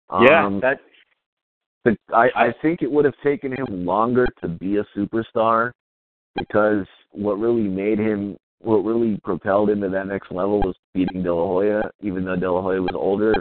Um, 0.09 0.23
yeah, 0.23 0.59
that. 0.61 0.79
But 1.85 1.93
I 2.13 2.29
I 2.35 2.53
think 2.61 2.81
it 2.81 2.91
would 2.91 3.05
have 3.05 3.15
taken 3.23 3.53
him 3.53 3.85
longer 3.85 4.27
to 4.41 4.49
be 4.49 4.77
a 4.77 4.85
superstar 4.95 5.71
because 6.35 6.85
what 7.11 7.39
really 7.39 7.67
made 7.67 7.99
him, 7.99 8.37
what 8.59 8.83
really 8.83 9.19
propelled 9.23 9.69
him 9.69 9.81
to 9.81 9.89
that 9.89 10.07
next 10.07 10.31
level 10.31 10.59
was 10.59 10.75
beating 10.93 11.23
De 11.23 11.33
La 11.33 11.45
Hoya, 11.45 11.81
even 12.01 12.25
though 12.25 12.35
De 12.35 12.51
La 12.51 12.61
Hoya 12.61 12.81
was 12.81 12.95
older. 12.95 13.33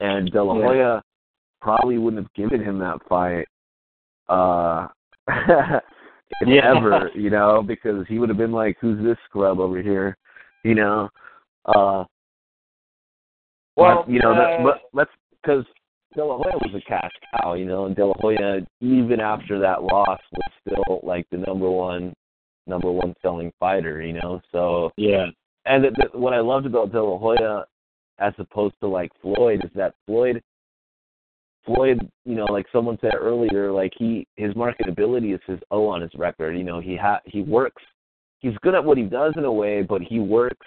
And 0.00 0.30
De 0.30 0.42
La 0.42 0.58
yeah. 0.58 0.66
Hoya 0.66 1.02
probably 1.60 1.98
wouldn't 1.98 2.22
have 2.22 2.34
given 2.34 2.62
him 2.62 2.78
that 2.78 2.98
fight 3.08 3.46
uh 4.28 4.88
yeah. 6.46 6.74
ever, 6.76 7.10
you 7.14 7.30
know, 7.30 7.62
because 7.62 8.04
he 8.08 8.18
would 8.18 8.28
have 8.28 8.38
been 8.38 8.52
like, 8.52 8.76
Who's 8.80 9.02
this 9.02 9.16
scrub 9.28 9.60
over 9.60 9.80
here? 9.80 10.16
You 10.64 10.74
know? 10.74 11.08
Uh 11.64 12.04
well, 13.76 14.04
but, 14.04 14.10
you 14.10 14.20
know, 14.20 14.32
uh, 14.32 14.36
that, 14.36 14.62
but 14.62 14.80
let's 14.92 15.10
because 15.42 15.64
De 16.16 16.24
La 16.24 16.38
Hoya 16.38 16.56
was 16.56 16.74
a 16.74 16.88
cash 16.88 17.12
cow, 17.30 17.52
you 17.52 17.66
know, 17.66 17.84
and 17.84 17.94
De 17.94 18.04
La 18.04 18.14
Hoya, 18.18 18.60
even 18.80 19.20
after 19.20 19.58
that 19.60 19.82
loss, 19.82 20.20
was 20.32 20.52
still 20.66 21.00
like 21.02 21.26
the 21.30 21.36
number 21.36 21.70
one, 21.70 22.14
number 22.66 22.90
one 22.90 23.14
selling 23.20 23.52
fighter, 23.60 24.00
you 24.00 24.14
know. 24.14 24.40
So 24.50 24.90
yeah, 24.96 25.26
and 25.66 25.84
the, 25.84 25.90
the, 25.90 26.18
what 26.18 26.32
I 26.32 26.40
loved 26.40 26.64
about 26.64 26.90
De 26.90 27.02
La 27.02 27.18
Hoya, 27.18 27.66
as 28.18 28.32
opposed 28.38 28.74
to 28.80 28.88
like 28.88 29.12
Floyd, 29.20 29.62
is 29.62 29.70
that 29.74 29.94
Floyd, 30.06 30.42
Floyd, 31.66 31.98
you 32.24 32.34
know, 32.34 32.46
like 32.46 32.66
someone 32.72 32.96
said 33.02 33.14
earlier, 33.14 33.70
like 33.70 33.92
he 33.98 34.26
his 34.36 34.54
marketability 34.54 35.34
is 35.34 35.40
his 35.46 35.60
O 35.70 35.86
on 35.86 36.00
his 36.00 36.14
record. 36.14 36.56
You 36.56 36.64
know, 36.64 36.80
he 36.80 36.96
ha 36.96 37.20
he 37.26 37.42
works, 37.42 37.82
he's 38.38 38.56
good 38.62 38.74
at 38.74 38.82
what 38.82 38.96
he 38.96 39.04
does 39.04 39.34
in 39.36 39.44
a 39.44 39.52
way, 39.52 39.82
but 39.82 40.00
he 40.00 40.18
works 40.18 40.66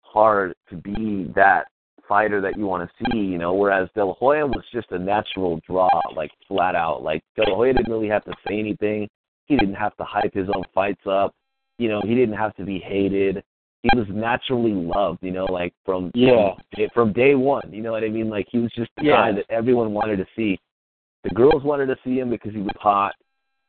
hard 0.00 0.54
to 0.70 0.76
be 0.76 1.30
that 1.34 1.66
fighter 2.08 2.40
that 2.40 2.56
you 2.56 2.66
want 2.66 2.88
to 2.88 3.04
see, 3.04 3.18
you 3.18 3.38
know, 3.38 3.54
whereas 3.54 3.88
De 3.94 4.04
La 4.04 4.14
Hoya 4.14 4.46
was 4.46 4.64
just 4.72 4.90
a 4.90 4.98
natural 4.98 5.60
draw, 5.66 5.88
like 6.14 6.30
flat 6.48 6.74
out. 6.74 7.02
Like 7.02 7.22
De 7.36 7.42
La 7.42 7.56
Hoya 7.56 7.72
didn't 7.74 7.92
really 7.92 8.08
have 8.08 8.24
to 8.24 8.32
say 8.46 8.58
anything. 8.58 9.08
He 9.46 9.56
didn't 9.56 9.74
have 9.74 9.96
to 9.96 10.04
hype 10.04 10.34
his 10.34 10.48
own 10.54 10.64
fights 10.74 11.06
up. 11.08 11.34
You 11.78 11.88
know, 11.88 12.00
he 12.02 12.14
didn't 12.14 12.36
have 12.36 12.54
to 12.56 12.64
be 12.64 12.78
hated. 12.78 13.42
He 13.82 13.90
was 13.98 14.06
naturally 14.10 14.72
loved, 14.72 15.18
you 15.22 15.30
know, 15.30 15.44
like 15.44 15.72
from 15.84 16.10
yeah 16.14 16.54
from 16.92 17.12
day 17.12 17.34
one. 17.34 17.72
You 17.72 17.82
know 17.82 17.92
what 17.92 18.02
I 18.02 18.08
mean? 18.08 18.28
Like 18.28 18.46
he 18.50 18.58
was 18.58 18.72
just 18.74 18.90
the 18.96 19.04
yeah. 19.04 19.12
guy 19.12 19.32
that 19.32 19.44
everyone 19.50 19.92
wanted 19.92 20.16
to 20.16 20.26
see. 20.34 20.58
The 21.22 21.30
girls 21.30 21.62
wanted 21.62 21.86
to 21.86 21.96
see 22.04 22.18
him 22.18 22.30
because 22.30 22.52
he 22.52 22.60
was 22.60 22.74
hot, 22.80 23.14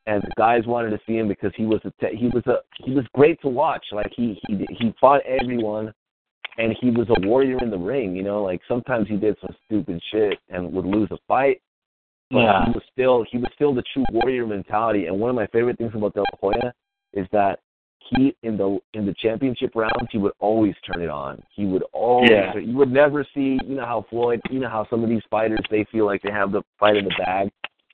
and 0.06 0.22
the 0.22 0.32
guys 0.36 0.66
wanted 0.66 0.90
to 0.90 1.00
see 1.06 1.16
him 1.16 1.28
because 1.28 1.52
he 1.56 1.66
was 1.66 1.80
a 1.84 1.92
he 2.16 2.28
was 2.28 2.44
a 2.46 2.58
he 2.82 2.92
was 2.92 3.04
great 3.14 3.40
to 3.42 3.48
watch. 3.48 3.84
Like 3.92 4.10
he 4.16 4.40
he 4.48 4.66
he 4.70 4.94
fought 5.00 5.20
everyone 5.26 5.92
and 6.58 6.74
he 6.80 6.90
was 6.90 7.06
a 7.08 7.26
warrior 7.26 7.56
in 7.62 7.70
the 7.70 7.78
ring. 7.78 8.14
You 8.14 8.22
know, 8.24 8.42
like 8.42 8.60
sometimes 8.68 9.08
he 9.08 9.16
did 9.16 9.36
some 9.40 9.54
stupid 9.66 10.00
shit 10.10 10.38
and 10.50 10.70
would 10.72 10.84
lose 10.84 11.08
a 11.10 11.18
fight, 11.26 11.60
but 12.30 12.40
Yeah. 12.40 12.64
he 12.66 12.70
was 12.72 12.82
still 12.92 13.24
he 13.30 13.38
was 13.38 13.50
still 13.54 13.72
the 13.72 13.82
true 13.94 14.04
warrior 14.12 14.46
mentality. 14.46 15.06
And 15.06 15.18
one 15.18 15.30
of 15.30 15.36
my 15.36 15.46
favorite 15.46 15.78
things 15.78 15.94
about 15.94 16.14
De 16.14 16.20
La 16.20 16.26
Hoya 16.40 16.72
is 17.14 17.26
that 17.32 17.60
he 18.00 18.34
in 18.42 18.56
the 18.56 18.78
in 18.94 19.06
the 19.06 19.14
championship 19.14 19.72
rounds 19.74 20.08
he 20.10 20.18
would 20.18 20.32
always 20.40 20.74
turn 20.86 21.02
it 21.02 21.10
on. 21.10 21.42
He 21.54 21.64
would 21.66 21.84
always 21.92 22.30
Yeah. 22.30 22.56
you 22.56 22.76
would 22.76 22.92
never 22.92 23.24
see 23.34 23.58
you 23.64 23.76
know 23.76 23.86
how 23.86 24.02
Floyd 24.10 24.40
you 24.50 24.60
know 24.60 24.68
how 24.68 24.86
some 24.90 25.02
of 25.02 25.08
these 25.08 25.22
fighters 25.30 25.60
they 25.70 25.84
feel 25.84 26.06
like 26.06 26.22
they 26.22 26.30
have 26.32 26.52
the 26.52 26.62
fight 26.78 26.96
in 26.96 27.04
the 27.04 27.14
bag 27.18 27.50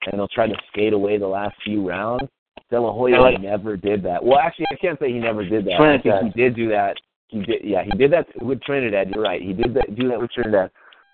and 0.06 0.18
they'll 0.18 0.28
try 0.28 0.46
to 0.46 0.56
skate 0.68 0.92
away 0.92 1.16
the 1.18 1.26
last 1.26 1.56
few 1.62 1.86
rounds. 1.88 2.28
De 2.70 2.80
La 2.80 2.92
Hoya 2.92 3.20
like- 3.20 3.40
never 3.40 3.76
did 3.76 4.02
that. 4.02 4.24
Well, 4.24 4.38
actually, 4.38 4.66
I 4.72 4.76
can't 4.76 4.98
say 4.98 5.12
he 5.12 5.18
never 5.18 5.44
did 5.44 5.64
that. 5.66 5.80
I 5.80 5.98
think 5.98 6.34
he 6.34 6.40
did 6.42 6.54
do 6.56 6.68
that. 6.70 6.96
He 7.28 7.42
did, 7.42 7.62
yeah, 7.64 7.82
he 7.84 7.90
did 7.96 8.12
that 8.12 8.26
with 8.42 8.62
Trinidad. 8.62 9.10
You're 9.14 9.24
right. 9.24 9.40
He 9.40 9.52
did 9.52 9.74
that, 9.74 9.96
do 9.96 10.08
that 10.08 10.20
with 10.20 10.30
Trinidad, 10.30 10.70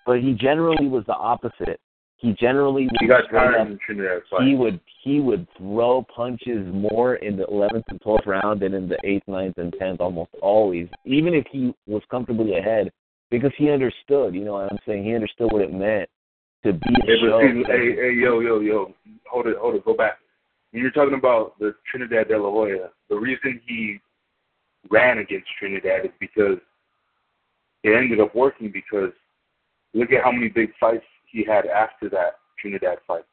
but 0.06 0.20
he 0.20 0.34
generally 0.34 0.88
was 0.88 1.04
the 1.06 1.14
opposite. 1.14 1.80
He 2.16 2.34
generally 2.34 2.88
He 3.00 3.06
got 3.06 3.30
tired 3.30 3.66
in 3.66 3.78
Trinidad 3.84 4.22
fight. 4.30 4.46
he 4.46 4.54
would 4.54 4.78
he 5.02 5.20
would 5.20 5.46
throw 5.56 6.04
punches 6.14 6.66
more 6.70 7.14
in 7.16 7.36
the 7.38 7.46
eleventh 7.46 7.86
and 7.88 8.00
twelfth 8.02 8.26
round 8.26 8.60
than 8.60 8.74
in 8.74 8.88
the 8.88 8.98
eighth, 9.04 9.26
ninth, 9.26 9.56
and 9.56 9.74
tenth, 9.78 10.00
almost 10.00 10.30
always. 10.42 10.86
Even 11.06 11.32
if 11.32 11.46
he 11.50 11.74
was 11.86 12.02
comfortably 12.10 12.58
ahead, 12.58 12.92
because 13.30 13.52
he 13.56 13.70
understood. 13.70 14.34
You 14.34 14.44
know 14.44 14.52
what 14.54 14.70
I'm 14.70 14.78
saying? 14.86 15.04
He 15.04 15.14
understood 15.14 15.50
what 15.50 15.62
it 15.62 15.72
meant 15.72 16.10
to 16.64 16.74
be 16.74 16.94
a 17.02 17.06
Hey, 17.06 17.20
show. 17.22 17.40
see, 17.40 17.64
hey, 17.66 17.94
hey, 17.96 18.12
yo, 18.12 18.40
yo, 18.40 18.60
yo, 18.60 18.94
hold 19.26 19.46
it, 19.46 19.56
hold 19.58 19.76
it, 19.76 19.84
go 19.86 19.94
back. 19.94 20.18
You're 20.72 20.90
talking 20.90 21.14
about 21.14 21.58
the 21.58 21.74
Trinidad 21.90 22.28
De 22.28 22.38
La 22.38 22.50
Hoya, 22.50 22.90
the 23.08 23.16
reason 23.16 23.60
he 23.66 23.98
ran 24.88 25.18
against 25.18 25.46
Trinidad 25.58 26.06
is 26.06 26.12
because 26.18 26.58
it 27.82 27.96
ended 27.96 28.20
up 28.20 28.34
working 28.34 28.70
because 28.72 29.12
look 29.94 30.12
at 30.12 30.24
how 30.24 30.32
many 30.32 30.48
big 30.48 30.70
fights 30.78 31.04
he 31.26 31.44
had 31.44 31.66
after 31.66 32.08
that 32.10 32.38
Trinidad 32.58 32.98
fight. 33.06 33.24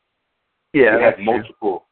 yeah, 0.74 0.98
he 0.98 1.03
that's 1.03 1.03
had 1.03 1.16
true. 1.16 1.26
multiple. 1.26 1.84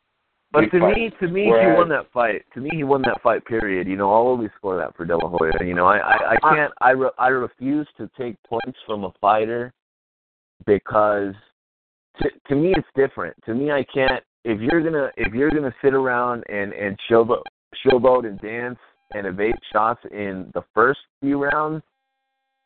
But 0.51 0.61
big 0.61 0.71
to 0.71 0.79
fights. 0.79 0.97
me, 0.97 1.11
to 1.19 1.27
me, 1.27 1.43
he 1.43 1.49
won 1.49 1.89
that 1.89 2.11
fight. 2.13 2.43
To 2.53 2.61
me, 2.61 2.69
he 2.73 2.83
won 2.83 3.01
that 3.03 3.21
fight. 3.21 3.45
Period. 3.45 3.87
You 3.87 3.97
know, 3.97 4.09
I'll 4.09 4.27
always 4.27 4.49
score 4.57 4.77
that 4.77 4.95
for 4.95 5.05
De 5.05 5.15
La 5.15 5.27
Hoya. 5.27 5.51
You 5.61 5.73
know, 5.73 5.85
I 5.85 5.97
I, 5.97 6.15
I 6.15 6.35
uh, 6.35 6.55
can't. 6.55 6.73
I 6.81 6.91
re, 6.91 7.09
I 7.17 7.27
refuse 7.27 7.87
to 7.97 8.09
take 8.17 8.35
points 8.43 8.77
from 8.85 9.03
a 9.03 9.11
fighter 9.19 9.73
because 10.65 11.33
to 12.21 12.29
to 12.47 12.55
me 12.55 12.73
it's 12.75 12.87
different. 12.95 13.35
To 13.45 13.53
me, 13.53 13.71
I 13.71 13.85
can't. 13.93 14.23
If 14.43 14.61
you're 14.61 14.81
gonna 14.81 15.09
if 15.17 15.33
you're 15.33 15.51
gonna 15.51 15.73
sit 15.83 15.93
around 15.93 16.43
and 16.47 16.71
and 16.73 16.97
showboat 17.09 17.41
showboat 17.85 18.25
and 18.25 18.39
dance 18.39 18.79
and 19.13 19.27
evade 19.27 19.55
shots 19.71 20.01
in 20.11 20.51
the 20.53 20.63
first 20.73 20.99
few 21.21 21.43
rounds, 21.43 21.83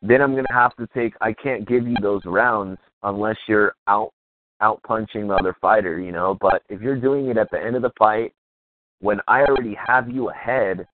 then 0.02 0.22
I'm 0.22 0.36
gonna 0.36 0.48
have 0.52 0.76
to 0.78 0.88
take. 0.94 1.14
I 1.22 1.34
can't 1.34 1.68
give 1.68 1.88
you 1.88 1.96
those 2.02 2.22
rounds 2.26 2.78
unless 3.04 3.38
you're 3.48 3.76
out 3.88 4.14
out 4.62 4.82
punching 4.84 5.28
the 5.28 5.36
other 5.36 5.56
fighter, 5.62 6.00
you 6.00 6.12
know. 6.12 6.38
But 6.40 6.64
if 6.70 6.82
you're 6.82 7.00
doing 7.00 7.28
it 7.28 7.38
at 7.38 7.50
the 7.52 7.60
end 7.60 7.76
of 7.76 7.82
the 7.82 7.92
fight, 7.98 8.34
when 9.00 9.20
I 9.28 9.42
already 9.42 9.76
have 9.88 10.10
you 10.10 10.30
ahead, 10.30 10.88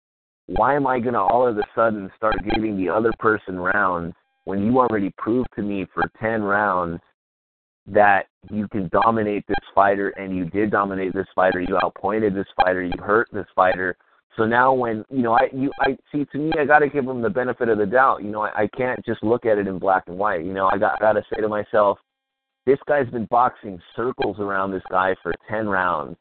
why 0.48 0.76
am 0.76 0.88
I 0.88 1.00
gonna 1.00 1.24
all 1.24 1.48
of 1.48 1.58
a 1.58 1.64
sudden 1.76 2.12
start 2.18 2.36
giving 2.54 2.78
the 2.78 2.90
other 2.90 3.12
person 3.20 3.60
rounds 3.60 4.14
when 4.46 4.64
you 4.64 4.80
already 4.80 5.12
proved 5.18 5.50
to 5.56 5.62
me 5.62 5.88
for 5.94 6.04
ten 6.20 6.42
rounds 6.42 7.00
that 7.88 8.28
you 8.50 8.68
can 8.68 8.90
dominate 8.90 9.46
this 9.48 9.56
fighter 9.74 10.10
and 10.10 10.36
you 10.36 10.46
did 10.46 10.72
dominate 10.72 11.14
this 11.14 11.28
fighter, 11.36 11.62
you 11.62 11.78
outpointed 11.78 12.36
this 12.36 12.48
fighter, 12.56 12.84
you 12.84 12.94
hurt 13.00 13.28
this 13.32 13.46
fighter. 13.56 13.96
So 14.38 14.46
now 14.46 14.74
when 14.74 15.06
you 15.10 15.22
know 15.22 15.34
I 15.34 15.50
you 15.54 15.72
I 15.80 15.98
see 16.12 16.26
to 16.26 16.38
me 16.38 16.52
I 16.60 16.66
gotta 16.66 16.90
give 16.90 17.06
him 17.06 17.22
the 17.22 17.30
benefit 17.30 17.70
of 17.70 17.78
the 17.78 17.86
doubt. 17.86 18.24
You 18.24 18.32
know, 18.32 18.42
I, 18.42 18.64
I 18.64 18.68
can't 18.76 19.04
just 19.06 19.24
look 19.24 19.46
at 19.46 19.58
it 19.58 19.68
in 19.68 19.80
black 19.80 20.04
and 20.08 20.18
white. 20.18 20.44
You 20.44 20.54
know, 20.54 20.70
I 20.72 20.78
got 20.78 20.96
I 20.96 21.00
gotta 21.00 21.24
say 21.34 21.42
to 21.42 21.48
myself, 21.48 22.00
this 22.66 22.80
guy's 22.88 23.10
been 23.10 23.26
boxing 23.26 23.80
circles 23.96 24.38
around 24.40 24.72
this 24.72 24.84
guy 24.90 25.16
for 25.22 25.34
10 25.50 25.68
rounds. 25.68 26.18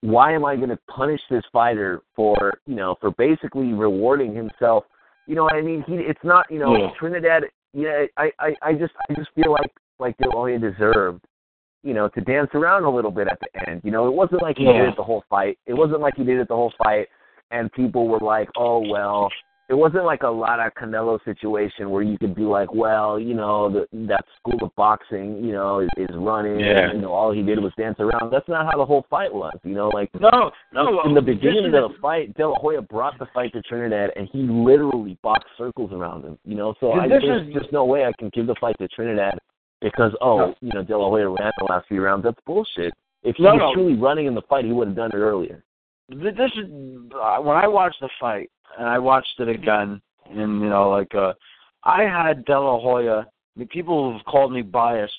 Why 0.00 0.32
am 0.32 0.44
I 0.44 0.56
going 0.56 0.70
to 0.70 0.78
punish 0.88 1.20
this 1.30 1.44
fighter 1.52 2.02
for, 2.14 2.54
you 2.66 2.74
know, 2.74 2.96
for 3.00 3.10
basically 3.12 3.72
rewarding 3.72 4.34
himself? 4.34 4.84
You 5.26 5.34
know 5.34 5.44
what 5.44 5.54
I 5.54 5.62
mean? 5.62 5.84
He, 5.86 5.94
it's 5.94 6.22
not, 6.24 6.50
you 6.50 6.58
know, 6.58 6.76
Yeah. 6.76 6.90
Trinidad. 6.98 7.44
Yeah, 7.72 8.04
I, 8.16 8.30
I, 8.38 8.54
I 8.62 8.72
just, 8.74 8.92
I 9.08 9.14
just 9.14 9.30
feel 9.34 9.50
like, 9.52 9.70
like 9.98 10.14
La 10.20 10.30
Hoya 10.30 10.58
deserved, 10.58 11.24
you 11.84 11.94
know, 11.94 12.08
to 12.08 12.20
dance 12.22 12.50
around 12.54 12.84
a 12.84 12.90
little 12.90 13.10
bit 13.12 13.28
at 13.28 13.38
the 13.40 13.68
end. 13.68 13.82
You 13.84 13.90
know, 13.92 14.08
it 14.08 14.14
wasn't 14.14 14.42
like 14.42 14.56
he 14.58 14.64
Yeah. 14.64 14.72
did 14.80 14.88
it 14.90 14.96
the 14.96 15.04
whole 15.04 15.22
fight. 15.30 15.58
It 15.66 15.74
wasn't 15.74 16.00
like 16.00 16.14
he 16.16 16.24
did 16.24 16.38
it 16.40 16.48
the 16.48 16.56
whole 16.56 16.72
fight, 16.82 17.06
and 17.50 17.70
people 17.72 18.08
were 18.08 18.18
like, 18.20 18.48
oh 18.56 18.78
well, 18.88 19.30
it 19.70 19.74
wasn't 19.74 20.04
like 20.04 20.22
a 20.24 20.28
Lara 20.28 20.70
Canelo 20.78 21.18
situation 21.24 21.88
where 21.88 22.02
you 22.02 22.18
could 22.18 22.34
be 22.34 22.42
like, 22.42 22.74
well, 22.74 23.18
you 23.18 23.32
know, 23.32 23.70
the, 23.72 23.86
that 24.08 24.22
school 24.38 24.62
of 24.62 24.74
boxing, 24.76 25.42
you 25.42 25.52
know, 25.52 25.80
is, 25.80 25.88
is 25.96 26.10
running. 26.16 26.60
Yeah. 26.60 26.90
And, 26.90 26.96
you 26.96 27.00
know, 27.00 27.12
all 27.12 27.32
he 27.32 27.42
did 27.42 27.58
was 27.58 27.72
dance 27.78 27.96
around. 27.98 28.30
That's 28.30 28.46
not 28.46 28.66
how 28.70 28.76
the 28.76 28.84
whole 28.84 29.06
fight 29.08 29.32
was. 29.32 29.54
You 29.64 29.74
know, 29.74 29.88
like 29.88 30.10
No, 30.20 30.50
no. 30.74 31.00
in 31.06 31.14
the 31.14 31.22
beginning 31.22 31.64
of 31.66 31.72
the 31.72 31.94
fight, 32.02 32.34
De 32.36 32.46
La 32.46 32.56
Hoya 32.58 32.82
brought 32.82 33.18
the 33.18 33.26
fight 33.32 33.54
to 33.54 33.62
Trinidad, 33.62 34.10
and 34.16 34.28
he 34.32 34.40
literally 34.42 35.16
boxed 35.22 35.48
circles 35.56 35.92
around 35.94 36.24
him. 36.26 36.38
You 36.44 36.56
know, 36.56 36.74
so 36.78 36.92
I, 36.92 37.08
there's 37.08 37.24
is- 37.48 37.54
just 37.54 37.72
no 37.72 37.86
way 37.86 38.04
I 38.04 38.12
can 38.18 38.30
give 38.34 38.46
the 38.46 38.56
fight 38.60 38.76
to 38.80 38.88
Trinidad 38.88 39.38
because 39.80 40.12
oh, 40.20 40.38
No. 40.38 40.54
you 40.60 40.70
know, 40.72 40.82
De 40.82 40.96
La 40.96 41.08
Hoya 41.08 41.28
ran 41.28 41.52
the 41.58 41.64
last 41.64 41.86
few 41.88 42.02
rounds. 42.02 42.24
That's 42.24 42.38
bullshit. 42.46 42.94
If 43.22 43.36
he 43.36 43.42
No, 43.42 43.52
was 43.54 43.58
no. 43.60 43.72
truly 43.74 43.94
running 43.96 44.26
in 44.26 44.34
the 44.34 44.42
fight, 44.42 44.64
he 44.64 44.72
would 44.72 44.88
have 44.88 44.96
done 44.96 45.10
it 45.12 45.16
earlier. 45.16 45.64
This 46.08 46.50
is 46.56 46.66
uh, 47.14 47.38
when 47.38 47.56
I 47.56 47.66
watched 47.66 48.00
the 48.00 48.10
fight 48.20 48.50
and 48.78 48.86
I 48.86 48.98
watched 48.98 49.38
it 49.38 49.48
again, 49.48 50.00
and 50.30 50.60
you 50.60 50.68
know, 50.68 50.90
like 50.90 51.14
uh, 51.14 51.32
I 51.84 52.02
had 52.02 52.44
De 52.44 52.58
La 52.58 52.78
Hoya. 52.78 53.26
I 53.26 53.58
mean, 53.58 53.68
people 53.68 54.12
have 54.12 54.24
called 54.26 54.52
me 54.52 54.62
biased. 54.62 55.12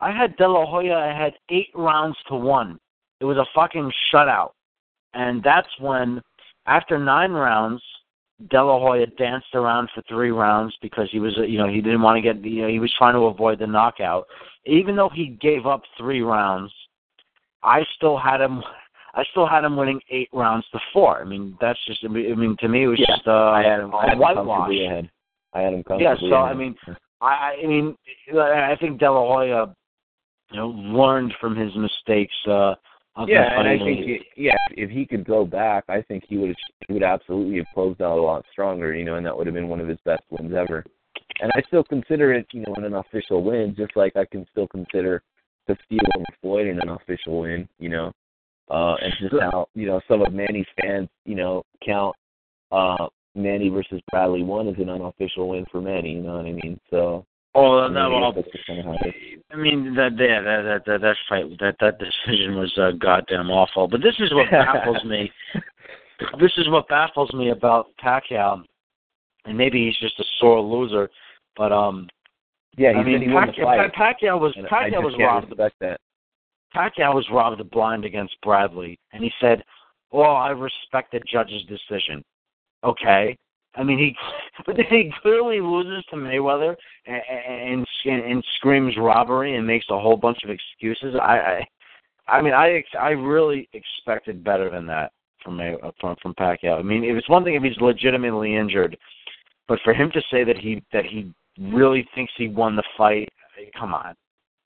I 0.00 0.10
had 0.10 0.36
De 0.36 0.48
La 0.48 0.66
Hoya. 0.66 0.94
I 0.96 1.16
had 1.16 1.34
eight 1.50 1.70
rounds 1.74 2.16
to 2.28 2.34
one. 2.34 2.78
It 3.20 3.24
was 3.24 3.36
a 3.36 3.46
fucking 3.54 3.92
shutout, 4.12 4.52
and 5.14 5.42
that's 5.42 5.68
when, 5.80 6.20
after 6.66 6.98
nine 6.98 7.32
rounds, 7.32 7.82
De 8.46 8.62
La 8.62 8.78
Hoya 8.78 9.06
danced 9.18 9.54
around 9.54 9.88
for 9.92 10.02
three 10.02 10.30
rounds 10.30 10.76
because 10.80 11.08
he 11.10 11.18
was, 11.18 11.36
uh, 11.38 11.42
you 11.42 11.58
know, 11.58 11.68
he 11.68 11.80
didn't 11.80 12.02
want 12.02 12.16
to 12.16 12.22
get, 12.22 12.42
you 12.44 12.62
know, 12.62 12.68
he 12.68 12.78
was 12.78 12.92
trying 12.96 13.14
to 13.14 13.26
avoid 13.26 13.58
the 13.58 13.66
knockout. 13.66 14.26
Even 14.64 14.94
though 14.94 15.10
he 15.12 15.36
gave 15.40 15.66
up 15.66 15.82
three 15.96 16.22
rounds, 16.22 16.72
I 17.62 17.82
still 17.96 18.16
had 18.16 18.40
him. 18.40 18.62
I 19.14 19.24
still 19.32 19.48
had 19.48 19.64
him 19.64 19.76
winning 19.76 20.00
eight 20.10 20.28
rounds 20.32 20.64
to 20.72 20.78
four. 20.92 21.20
I 21.20 21.24
mean, 21.24 21.56
that's 21.60 21.78
just. 21.86 22.04
I 22.04 22.08
mean, 22.08 22.56
to 22.60 22.68
me, 22.68 22.84
it 22.84 22.86
was 22.86 23.00
Yeah, 23.00 23.16
just 23.16 23.26
uh, 23.26 23.50
I 23.50 23.64
had 23.64 23.80
him. 23.80 23.92
I 23.92 24.02
had 24.04 24.12
him 24.12 24.18
whitewash. 24.20 24.70
ahead. 24.70 25.10
I 25.54 25.60
had 25.60 25.72
him 25.72 25.82
comfortably. 25.82 26.04
Yeah, 26.04 26.30
so 26.30 26.36
ahead. 26.36 26.48
I 26.48 26.54
mean, 26.54 26.76
I, 27.20 27.56
I 27.62 27.66
mean, 27.66 27.96
I 28.38 28.76
think 28.78 29.00
De 29.00 29.10
La 29.10 29.18
Hoya, 29.18 29.74
you 30.52 30.56
know, 30.56 30.68
learned 30.68 31.34
from 31.40 31.56
his 31.56 31.74
mistakes. 31.74 32.34
Uh, 32.46 32.74
of 33.18 33.28
Yeah, 33.28 33.58
and 33.58 33.68
I 33.68 33.76
think 33.78 34.06
it, 34.06 34.22
yeah, 34.36 34.56
if 34.70 34.90
he 34.90 35.04
could 35.04 35.24
go 35.24 35.44
back, 35.44 35.84
I 35.88 36.02
think 36.02 36.24
he 36.28 36.38
would 36.38 36.54
he 36.86 36.92
would 36.92 37.02
absolutely 37.02 37.56
have 37.58 37.66
closed 37.74 38.00
out 38.00 38.18
a 38.18 38.22
lot 38.22 38.44
stronger, 38.52 38.94
you 38.94 39.04
know, 39.04 39.16
and 39.16 39.26
that 39.26 39.36
would 39.36 39.46
have 39.46 39.54
been 39.54 39.68
one 39.68 39.80
of 39.80 39.88
his 39.88 39.98
best 40.04 40.22
wins 40.30 40.54
ever. 40.54 40.84
And 41.40 41.50
I 41.54 41.62
still 41.66 41.84
consider 41.84 42.32
it, 42.32 42.46
you 42.52 42.62
know, 42.62 42.74
an 42.76 42.84
unofficial 42.84 43.42
win, 43.42 43.74
just 43.76 43.96
like 43.96 44.16
I 44.16 44.24
can 44.24 44.46
still 44.50 44.68
consider 44.68 45.22
Castillo 45.66 46.00
over 46.16 46.24
Floyd 46.40 46.66
an 46.68 46.80
unofficial 46.80 47.40
win, 47.40 47.68
you 47.78 47.88
know. 47.88 48.12
Uh 48.70 48.94
and 49.00 49.12
just 49.20 49.34
how, 49.40 49.68
you 49.74 49.86
know, 49.86 50.00
some 50.08 50.22
of 50.22 50.32
Manny's 50.32 50.66
fans, 50.80 51.08
you 51.24 51.34
know, 51.34 51.64
count 51.84 52.14
uh 52.70 53.08
Manny 53.34 53.68
versus 53.68 54.00
Bradley 54.10 54.42
one 54.42 54.68
as 54.68 54.76
an 54.78 54.90
unofficial 54.90 55.48
win 55.48 55.64
for 55.70 55.80
Manny, 55.80 56.12
you 56.14 56.22
know 56.22 56.36
what 56.36 56.46
I 56.46 56.52
mean? 56.52 56.78
So 56.90 57.24
Oh, 57.54 57.78
I 57.78 57.84
mean, 57.86 57.94
no, 57.94 58.00
I 58.00 58.20
well, 58.20 58.32
guess 58.32 58.44
that's 58.44 58.52
just 58.56 58.66
kinda 58.66 58.82
how 58.82 58.92
it 58.92 59.08
is. 59.08 59.42
I 59.50 59.56
mean 59.56 59.94
that 59.94 60.12
yeah, 60.18 60.40
that 60.42 60.62
that 60.62 60.84
that 60.86 61.00
that 61.00 61.16
fight 61.28 61.44
that 61.60 61.76
that 61.80 61.98
decision 61.98 62.56
was 62.56 62.72
uh, 62.76 62.90
goddamn 63.00 63.50
awful. 63.50 63.88
But 63.88 64.02
this 64.02 64.14
is 64.18 64.32
what 64.32 64.50
baffles 64.50 65.04
me. 65.04 65.30
This 66.40 66.50
is 66.56 66.68
what 66.68 66.88
baffles 66.88 67.32
me 67.32 67.50
about 67.50 67.90
Pacquiao, 68.04 68.64
and 69.44 69.56
maybe 69.56 69.86
he's 69.86 69.96
just 69.98 70.18
a 70.18 70.24
sore 70.40 70.60
loser. 70.60 71.08
But 71.56 71.70
um, 71.70 72.08
Yeah, 72.76 72.92
he 72.92 72.98
I 72.98 73.04
mean, 73.04 73.22
he 73.22 73.28
Pacquiao. 73.28 73.94
Pacquiao 73.94 74.40
was 74.40 74.52
Pacquiao 74.68 75.02
was 75.02 75.14
robbed. 75.16 75.54
that. 75.80 76.00
Pacquiao 76.74 77.14
was 77.14 77.24
robbed 77.30 77.70
blind 77.70 78.04
against 78.04 78.34
Bradley, 78.42 78.98
and 79.12 79.22
he 79.22 79.30
said, 79.40 79.62
"Well, 80.10 80.34
I 80.34 80.50
respect 80.50 81.12
the 81.12 81.20
judge's 81.20 81.62
decision." 81.66 82.24
Okay, 82.82 83.36
I 83.78 83.84
mean 83.84 83.98
he, 83.98 84.14
but 84.66 84.76
then 84.76 84.86
he 84.90 85.12
clearly 85.22 85.60
loses 85.60 86.04
to 86.10 86.16
Mayweather 86.16 86.74
and 87.06 87.22
and, 87.28 87.86
and, 88.04 88.32
and 88.32 88.44
screams 88.56 88.94
robbery 88.98 89.56
and 89.56 89.66
makes 89.66 89.86
a 89.90 89.98
whole 89.98 90.16
bunch 90.16 90.38
of 90.44 90.50
excuses. 90.50 91.14
I, 91.20 91.66
I, 92.28 92.38
I 92.38 92.42
mean, 92.42 92.52
I 92.52 92.82
I 92.98 93.10
really 93.10 93.68
expected 93.72 94.44
better 94.44 94.70
than 94.70 94.86
that 94.86 95.12
from 95.42 95.56
May, 95.56 95.76
from 96.00 96.16
from 96.20 96.34
Pacquiao. 96.34 96.78
I 96.78 96.82
mean, 96.82 97.04
it 97.04 97.12
was 97.12 97.24
one 97.28 97.44
thing 97.44 97.54
if 97.54 97.62
he's 97.62 97.80
legitimately 97.80 98.56
injured, 98.56 98.96
but 99.66 99.78
for 99.84 99.94
him 99.94 100.10
to 100.12 100.20
say 100.30 100.44
that 100.44 100.58
he 100.58 100.82
that 100.92 101.06
he 101.06 101.32
really 101.58 102.06
thinks 102.14 102.32
he 102.36 102.48
won 102.48 102.76
the 102.76 102.82
fight, 102.96 103.28
come 103.78 103.94
on. 103.94 104.14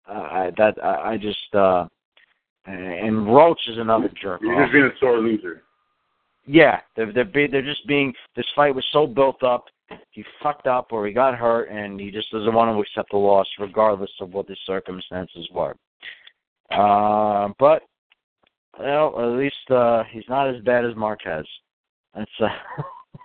Uh, 0.08 0.12
I, 0.12 0.50
that 0.56 0.74
I, 0.82 1.12
I 1.12 1.16
just 1.16 1.54
uh 1.54 1.86
and 2.64 3.26
Roach 3.26 3.60
is 3.68 3.78
another 3.78 4.10
jerk. 4.20 4.40
You're 4.42 4.54
off. 4.54 4.66
just 4.66 4.72
being 4.72 4.84
a 4.84 4.90
sore 5.00 5.18
loser. 5.18 5.64
Yeah, 6.46 6.80
they're 6.96 7.12
they're 7.12 7.24
be, 7.24 7.46
they're 7.46 7.62
just 7.62 7.86
being. 7.86 8.12
This 8.34 8.46
fight 8.56 8.74
was 8.74 8.86
so 8.92 9.06
built 9.06 9.42
up, 9.42 9.66
he 10.10 10.24
fucked 10.42 10.66
up 10.66 10.88
or 10.92 11.06
he 11.06 11.12
got 11.12 11.34
hurt, 11.34 11.70
and 11.70 12.00
he 12.00 12.10
just 12.10 12.30
doesn't 12.30 12.54
want 12.54 12.74
to 12.74 12.80
accept 12.80 13.10
the 13.10 13.16
loss, 13.16 13.46
regardless 13.58 14.10
of 14.20 14.32
what 14.32 14.46
the 14.46 14.56
circumstances 14.66 15.48
were. 15.52 15.74
Uh, 16.70 17.52
but 17.58 17.82
well, 18.78 19.14
at 19.18 19.38
least 19.38 19.70
uh, 19.70 20.04
he's 20.10 20.24
not 20.28 20.48
as 20.48 20.62
bad 20.62 20.84
as 20.84 20.96
Marquez. 20.96 21.46
That's 22.14 22.30
uh, 22.40 22.48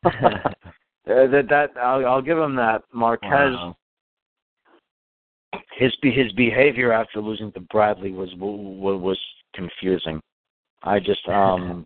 that 1.06 1.46
that 1.50 1.70
I'll, 1.82 2.06
I'll 2.06 2.22
give 2.22 2.38
him 2.38 2.56
that. 2.56 2.84
Marquez. 2.94 3.32
Wow. 3.32 3.76
His 5.78 5.96
be- 6.02 6.12
his 6.12 6.32
behavior 6.34 6.92
after 6.92 7.22
losing 7.22 7.52
to 7.54 7.62
Bradley 7.62 8.12
was 8.12 8.30
was, 8.38 9.02
was 9.02 9.20
confusing. 9.54 10.22
I 10.84 11.00
just 11.00 11.28
um 11.30 11.86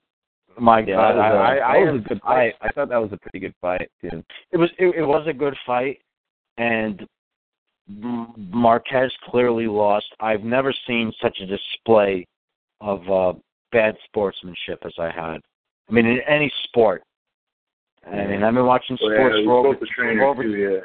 my 0.60 0.80
Yeah, 0.80 0.96
God, 0.96 1.12
that 1.14 1.18
was, 1.18 1.34
a, 1.34 1.38
I, 1.38 1.52
I, 1.52 1.56
that 1.56 1.64
I, 1.64 1.92
was 1.92 2.02
a 2.02 2.08
good 2.08 2.22
fight. 2.22 2.54
I, 2.62 2.72
thought 2.72 2.90
that 2.90 2.98
was 2.98 3.12
a 3.14 3.18
pretty 3.18 3.40
good 3.40 3.56
fight 3.62 3.90
too. 4.02 4.24
it 4.52 4.58
was 4.58 4.70
it, 4.78 4.96
it 4.96 5.06
was 5.06 5.26
a 5.28 5.34
good 5.34 5.56
fight, 5.66 6.00
and 6.58 7.08
M- 7.90 8.34
Marquez 8.52 9.12
clearly 9.30 9.68
lost. 9.68 10.08
I've 10.20 10.44
never 10.44 10.74
seen 10.88 11.12
such 11.22 11.40
a 11.42 11.46
display 11.46 12.26
of 12.80 13.10
uh, 13.10 13.34
bad 13.72 13.96
sportsmanship 14.06 14.80
as 14.86 14.94
I 14.98 15.12
had. 15.12 15.40
I 15.90 15.94
mean, 15.94 16.06
in 16.06 16.20
any 16.28 16.52
sport. 16.64 17.04
I 18.06 18.26
mean, 18.26 18.44
I've 18.44 18.56
been 18.56 18.66
watching 18.66 18.98
Oh, 19.02 19.10
yeah, 19.10 19.18
sports 19.18 19.36
for 19.46 19.52
over, 19.52 19.70
was 19.70 19.78
both 19.80 19.88
a 19.90 19.94
trainer 19.94 20.22
for 20.22 20.26
over 20.28 20.44
too, 20.44 20.56
yeah. 20.56 20.80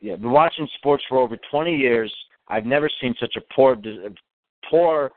yeah, 0.00 0.16
been 0.16 0.32
watching 0.32 0.68
sports 0.76 1.04
for 1.08 1.18
over 1.18 1.36
20 1.50 1.76
years. 1.76 2.12
I've 2.48 2.66
never 2.66 2.90
seen 3.00 3.14
such 3.20 3.36
a 3.36 3.54
poor, 3.54 3.76
poor 4.68 5.12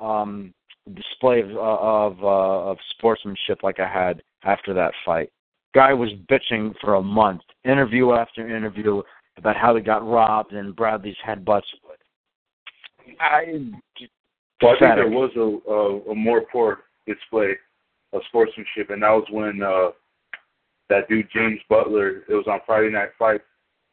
um, 0.00 0.54
display 0.94 1.40
of 1.40 1.50
of, 1.56 2.22
uh, 2.22 2.70
of 2.70 2.78
sportsmanship 2.96 3.62
like 3.62 3.80
I 3.80 3.88
had 3.88 4.22
after 4.44 4.72
that 4.74 4.92
fight. 5.04 5.30
Guy 5.74 5.92
was 5.92 6.10
bitching 6.30 6.74
for 6.80 6.94
a 6.94 7.02
month, 7.02 7.42
interview 7.64 8.12
after 8.12 8.48
interview, 8.56 9.02
about 9.36 9.56
how 9.56 9.74
he 9.76 9.82
got 9.82 10.06
robbed 10.06 10.52
and 10.52 10.74
Bradley's 10.74 11.16
headbutts. 11.26 11.62
I 13.20 13.44
Well, 14.62 14.74
I 14.74 14.78
think 14.78 14.94
there 14.96 15.08
was 15.08 15.30
a, 15.36 15.70
a 15.70 16.12
a 16.12 16.14
more 16.14 16.42
poor 16.50 16.80
display 17.06 17.52
of 18.12 18.22
sportsmanship, 18.28 18.90
and 18.90 19.02
that 19.02 19.10
was 19.10 19.26
when 19.30 19.62
uh 19.62 19.90
that 20.88 21.08
dude 21.08 21.28
James 21.34 21.60
Butler. 21.68 22.22
It 22.28 22.34
was 22.34 22.46
on 22.46 22.60
Friday 22.64 22.90
Night 22.90 23.10
Fight. 23.18 23.40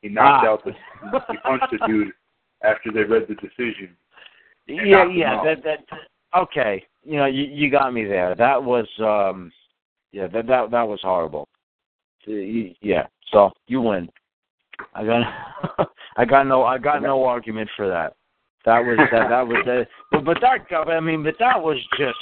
He 0.02 0.10
knocked 0.10 0.46
Ah. 0.46 0.52
out 0.52 0.64
the 0.66 0.72
he 1.32 1.38
punched 1.44 1.66
the 1.72 1.86
dude 1.88 2.14
after 2.64 2.92
they 2.92 3.04
read 3.04 3.28
the 3.28 3.36
decision. 3.36 3.96
Yeah, 4.66 5.10
yeah, 5.12 5.44
that 5.44 5.62
that 5.66 5.80
okay. 6.38 6.84
You 7.04 7.18
know, 7.18 7.26
you 7.26 7.44
you 7.44 7.70
got 7.70 7.94
me 7.94 8.06
there. 8.06 8.36
That 8.36 8.64
was 8.64 8.88
um 9.00 9.52
yeah, 10.12 10.28
that 10.28 10.48
that 10.48 10.72
that 10.72 10.88
was 10.88 11.00
horrible. 11.02 11.48
Yeah. 12.26 13.08
So, 13.32 13.52
you 13.68 13.82
win. 13.82 14.10
I 14.94 15.04
got 15.06 15.88
I 16.18 16.26
got 16.26 16.48
no 16.48 16.64
I 16.64 16.78
got 16.78 17.02
no 17.02 17.24
argument 17.26 17.70
for 17.76 17.88
that. 17.88 18.16
That 18.66 18.80
was 18.80 18.98
that 19.12 19.30
that 19.30 19.48
was 19.48 19.58
that 19.66 19.88
but, 20.12 20.26
but 20.26 20.38
that 20.42 20.90
I 20.90 21.00
mean, 21.00 21.24
but 21.24 21.36
that 21.40 21.62
was 21.62 21.78
just 21.98 22.18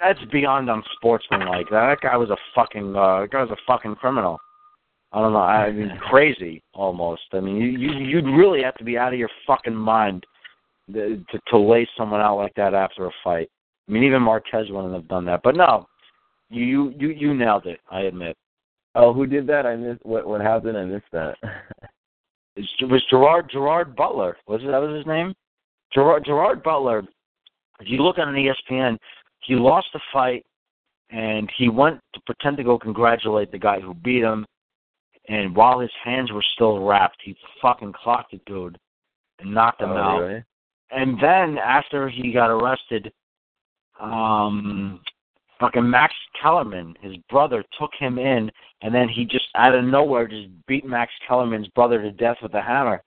that's 0.00 0.20
beyond 0.32 0.68
unsportsmanlike. 0.68 1.70
That 1.70 1.98
guy 2.02 2.16
was 2.16 2.30
a 2.30 2.36
fucking 2.54 2.94
uh 2.96 3.20
that 3.20 3.30
guy 3.30 3.42
was 3.42 3.50
a 3.50 3.62
fucking 3.66 3.96
criminal. 3.96 4.38
I 5.12 5.20
don't 5.20 5.32
know. 5.32 5.40
I 5.40 5.72
mean, 5.72 5.98
crazy 6.08 6.62
almost. 6.72 7.22
I 7.32 7.40
mean, 7.40 7.56
you 7.56 7.66
you 7.66 7.92
you'd 7.98 8.26
really 8.26 8.62
have 8.62 8.76
to 8.76 8.84
be 8.84 8.96
out 8.96 9.12
of 9.12 9.18
your 9.18 9.30
fucking 9.46 9.74
mind 9.74 10.24
to 10.92 11.24
to 11.48 11.58
lay 11.58 11.88
someone 11.96 12.20
out 12.20 12.36
like 12.36 12.54
that 12.56 12.74
after 12.74 13.06
a 13.06 13.10
fight. 13.22 13.48
I 13.88 13.92
mean, 13.92 14.04
even 14.04 14.22
Marquez 14.22 14.70
wouldn't 14.70 14.94
have 14.94 15.08
done 15.08 15.24
that. 15.26 15.40
But 15.42 15.56
no, 15.56 15.86
you 16.48 16.92
you 16.98 17.08
you 17.10 17.34
nailed 17.34 17.66
it. 17.66 17.80
I 17.90 18.02
admit. 18.02 18.36
Oh, 18.94 19.12
who 19.12 19.26
did 19.26 19.46
that? 19.46 19.66
I 19.66 19.76
missed 19.76 20.04
what 20.04 20.26
what 20.26 20.40
happened. 20.40 20.76
I 20.76 20.84
missed 20.84 21.10
that. 21.12 21.36
It 22.56 22.88
was 22.90 23.02
Gerard 23.08 23.48
Gerard 23.50 23.96
Butler. 23.96 24.36
Was 24.46 24.60
it 24.62 24.66
that 24.66 24.82
was 24.82 24.94
his 24.96 25.06
name? 25.06 25.34
Gerard 25.94 26.24
Gerard 26.24 26.62
Butler. 26.62 27.04
If 27.80 27.88
you 27.88 28.02
look 28.02 28.18
on 28.18 28.28
an 28.28 28.34
ESPN, 28.34 28.98
he 29.42 29.54
lost 29.54 29.86
the 29.92 30.00
fight, 30.12 30.44
and 31.10 31.50
he 31.56 31.68
went 31.68 32.00
to 32.14 32.20
pretend 32.26 32.56
to 32.58 32.64
go 32.64 32.78
congratulate 32.78 33.50
the 33.50 33.58
guy 33.58 33.80
who 33.80 33.94
beat 33.94 34.22
him. 34.22 34.44
And 35.28 35.54
while 35.54 35.78
his 35.78 35.92
hands 36.04 36.32
were 36.32 36.44
still 36.54 36.84
wrapped, 36.84 37.18
he 37.24 37.36
fucking 37.62 37.92
clocked 37.92 38.32
the 38.32 38.40
dude 38.46 38.76
and 39.38 39.54
knocked 39.54 39.80
him 39.80 39.90
oh, 39.90 39.96
out. 39.96 40.18
really? 40.18 40.44
And 40.92 41.16
then 41.20 41.58
after 41.58 42.08
he 42.08 42.32
got 42.32 42.50
arrested, 42.50 43.12
um, 44.00 45.00
fucking 45.58 45.88
Max 45.88 46.14
Kellerman, 46.40 46.94
his 47.00 47.16
brother, 47.28 47.64
took 47.78 47.90
him 47.98 48.18
in, 48.18 48.50
and 48.82 48.94
then 48.94 49.08
he 49.08 49.24
just 49.24 49.46
out 49.56 49.74
of 49.74 49.84
nowhere 49.84 50.26
just 50.26 50.48
beat 50.66 50.86
Max 50.86 51.12
Kellerman's 51.28 51.68
brother 51.68 52.00
to 52.00 52.10
death 52.10 52.38
with 52.42 52.54
a 52.54 52.62
hammer, 52.62 53.02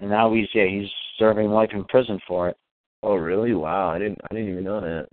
and 0.00 0.10
now 0.10 0.32
he's 0.32 0.48
yeah 0.54 0.66
he's 0.66 0.88
serving 1.18 1.50
life 1.50 1.70
in 1.72 1.84
prison 1.84 2.20
for 2.26 2.48
it. 2.48 2.56
Oh, 3.02 3.14
really? 3.14 3.54
Wow, 3.54 3.90
I 3.90 3.98
didn't 3.98 4.18
I 4.30 4.34
didn't 4.34 4.50
even 4.50 4.64
know 4.64 4.80
that. 4.80 5.08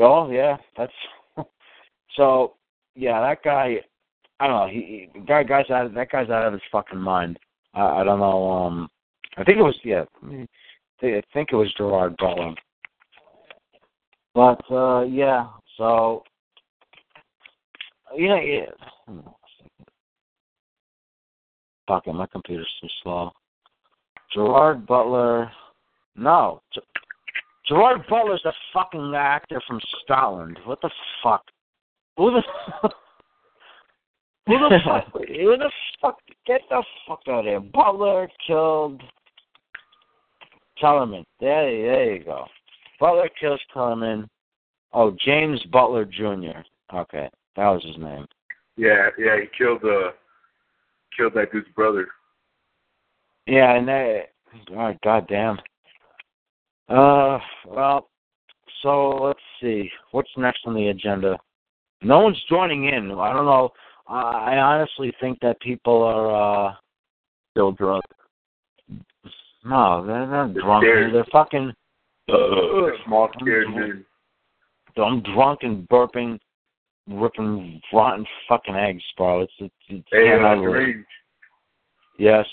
Oh 0.00 0.30
yeah, 0.30 0.56
that's 0.76 0.92
so 2.16 2.54
yeah 2.94 3.20
that 3.20 3.42
guy. 3.42 3.76
I 4.40 4.48
don't 4.48 4.66
know. 4.66 4.68
He, 4.68 5.08
he 5.14 5.20
guy 5.20 5.44
guy's 5.44 5.70
out. 5.70 5.86
Of, 5.86 5.94
that 5.94 6.10
guy's 6.10 6.28
out 6.28 6.46
of 6.46 6.52
his 6.52 6.62
fucking 6.72 6.98
mind. 6.98 7.38
I, 7.72 8.00
I 8.00 8.04
don't 8.04 8.18
know. 8.18 8.50
Um, 8.50 8.88
I 9.36 9.44
think 9.44 9.58
it 9.58 9.62
was 9.62 9.78
yeah. 9.84 10.04
I 10.22 10.26
mean, 10.26 10.48
I 11.04 11.22
think 11.32 11.50
it 11.52 11.56
was 11.56 11.72
Gerard 11.76 12.16
Butler. 12.16 12.54
But 14.34 14.60
uh 14.70 15.02
yeah, 15.02 15.48
so 15.76 16.24
yeah, 18.16 18.40
yeah. 18.40 18.66
Fuck 21.86 22.06
it, 22.06 22.14
my 22.14 22.26
computer's 22.26 22.72
too 22.80 22.88
slow. 23.02 23.30
Gerard 24.32 24.86
Butler. 24.86 25.50
No, 26.16 26.62
G- 26.72 26.80
Gerard 27.68 28.02
Butler's 28.08 28.44
a 28.44 28.52
fucking 28.72 29.14
actor 29.14 29.60
from 29.66 29.80
Scotland. 30.02 30.58
What 30.64 30.80
the 30.80 30.90
fuck? 31.22 31.42
Who 32.16 32.30
the 32.30 32.42
who 34.46 34.58
the 34.58 34.78
fuck? 34.84 35.12
Who 35.12 35.56
the 35.56 35.70
fuck? 36.00 36.18
Get 36.46 36.62
the 36.70 36.82
fuck 37.06 37.20
out 37.28 37.40
of 37.40 37.44
here! 37.44 37.60
Butler 37.60 38.28
killed 38.46 39.02
Kellerman. 40.80 41.24
There, 41.40 41.64
there 41.64 42.14
you 42.16 42.24
go. 42.24 42.46
Butler 43.00 43.28
kills 43.40 43.60
Kellerman. 43.72 44.28
Oh, 44.92 45.16
James 45.24 45.62
Butler 45.72 46.04
Jr. 46.04 46.60
Okay, 46.94 47.28
that 47.56 47.68
was 47.68 47.84
his 47.84 47.98
name. 47.98 48.26
Yeah, 48.76 49.08
yeah, 49.18 49.36
he 49.40 49.46
killed 49.56 49.84
uh 49.84 50.10
killed 51.16 51.34
that 51.34 51.52
dude's 51.52 51.68
brother. 51.74 52.08
Yeah, 53.46 53.76
and 53.76 53.88
that. 53.88 54.22
Oh, 54.72 54.92
goddamn. 55.02 55.58
Uh, 56.88 57.38
well, 57.66 58.08
so 58.82 59.08
let's 59.10 59.40
see. 59.60 59.90
What's 60.12 60.30
next 60.36 60.60
on 60.66 60.74
the 60.74 60.88
agenda? 60.88 61.38
No 62.02 62.20
one's 62.20 62.42
joining 62.48 62.86
in. 62.86 63.10
I 63.12 63.32
don't 63.32 63.46
know. 63.46 63.70
I 64.06 64.54
I 64.54 64.58
honestly 64.58 65.12
think 65.20 65.38
that 65.40 65.60
people 65.60 66.02
are. 66.02 66.68
uh 66.68 66.74
Still 67.52 67.70
drunk. 67.70 68.04
No, 69.64 70.04
they're 70.06 70.26
not 70.26 70.52
They're 70.54 70.62
drunk. 70.62 70.84
scared. 70.84 71.14
They're 71.14 71.24
fucking. 71.32 71.72
Uh, 72.28 73.04
small 73.04 73.28
scared 73.40 73.66
Mhm. 73.68 73.74
men. 73.74 74.06
I'm 74.96 75.20
drunk 75.22 75.62
and 75.62 75.88
burping, 75.88 76.38
ripping 77.08 77.82
rotten 77.92 78.26
fucking 78.48 78.74
eggs, 78.76 79.02
bro. 79.16 79.40
It's 79.40 79.52
it's, 79.58 79.74
it's 79.88 80.08
Hey, 80.10 80.32
uh. 80.32 80.54
Range, 80.56 81.04
Yes. 82.18 82.46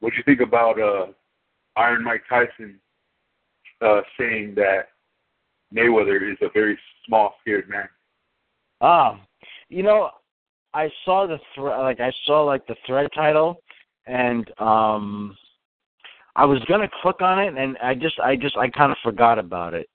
what 0.00 0.10
do 0.10 0.16
you 0.16 0.22
think 0.24 0.40
about 0.40 0.78
uh 0.80 1.06
Iron 1.76 2.02
Mike 2.02 2.24
Tyson 2.28 2.80
uh 3.80 4.02
saying 4.18 4.54
that 4.56 4.90
Mayweather 5.72 6.30
is 6.32 6.38
a 6.42 6.48
very 6.50 6.78
small 7.06 7.36
scared 7.40 7.68
man? 7.68 7.88
Ah, 8.80 9.18
you 9.68 9.82
know, 9.82 10.10
I 10.74 10.90
saw 11.04 11.26
the 11.26 11.38
thre- 11.54 11.68
like 11.70 12.00
I 12.00 12.12
saw 12.24 12.42
like 12.42 12.66
the 12.66 12.74
thread 12.86 13.10
title, 13.14 13.62
and 14.06 14.50
um, 14.60 15.36
I 16.36 16.44
was 16.44 16.62
gonna 16.68 16.88
click 17.02 17.22
on 17.22 17.38
it, 17.38 17.54
and 17.56 17.78
I 17.82 17.94
just 17.94 18.20
I 18.20 18.36
just 18.36 18.56
I 18.56 18.68
kind 18.68 18.92
of 18.92 18.98
forgot 19.02 19.38
about 19.38 19.72
it. 19.72 19.88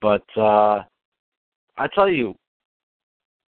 But 0.00 0.24
uh 0.36 0.82
I 1.78 1.88
tell 1.94 2.08
you, 2.08 2.34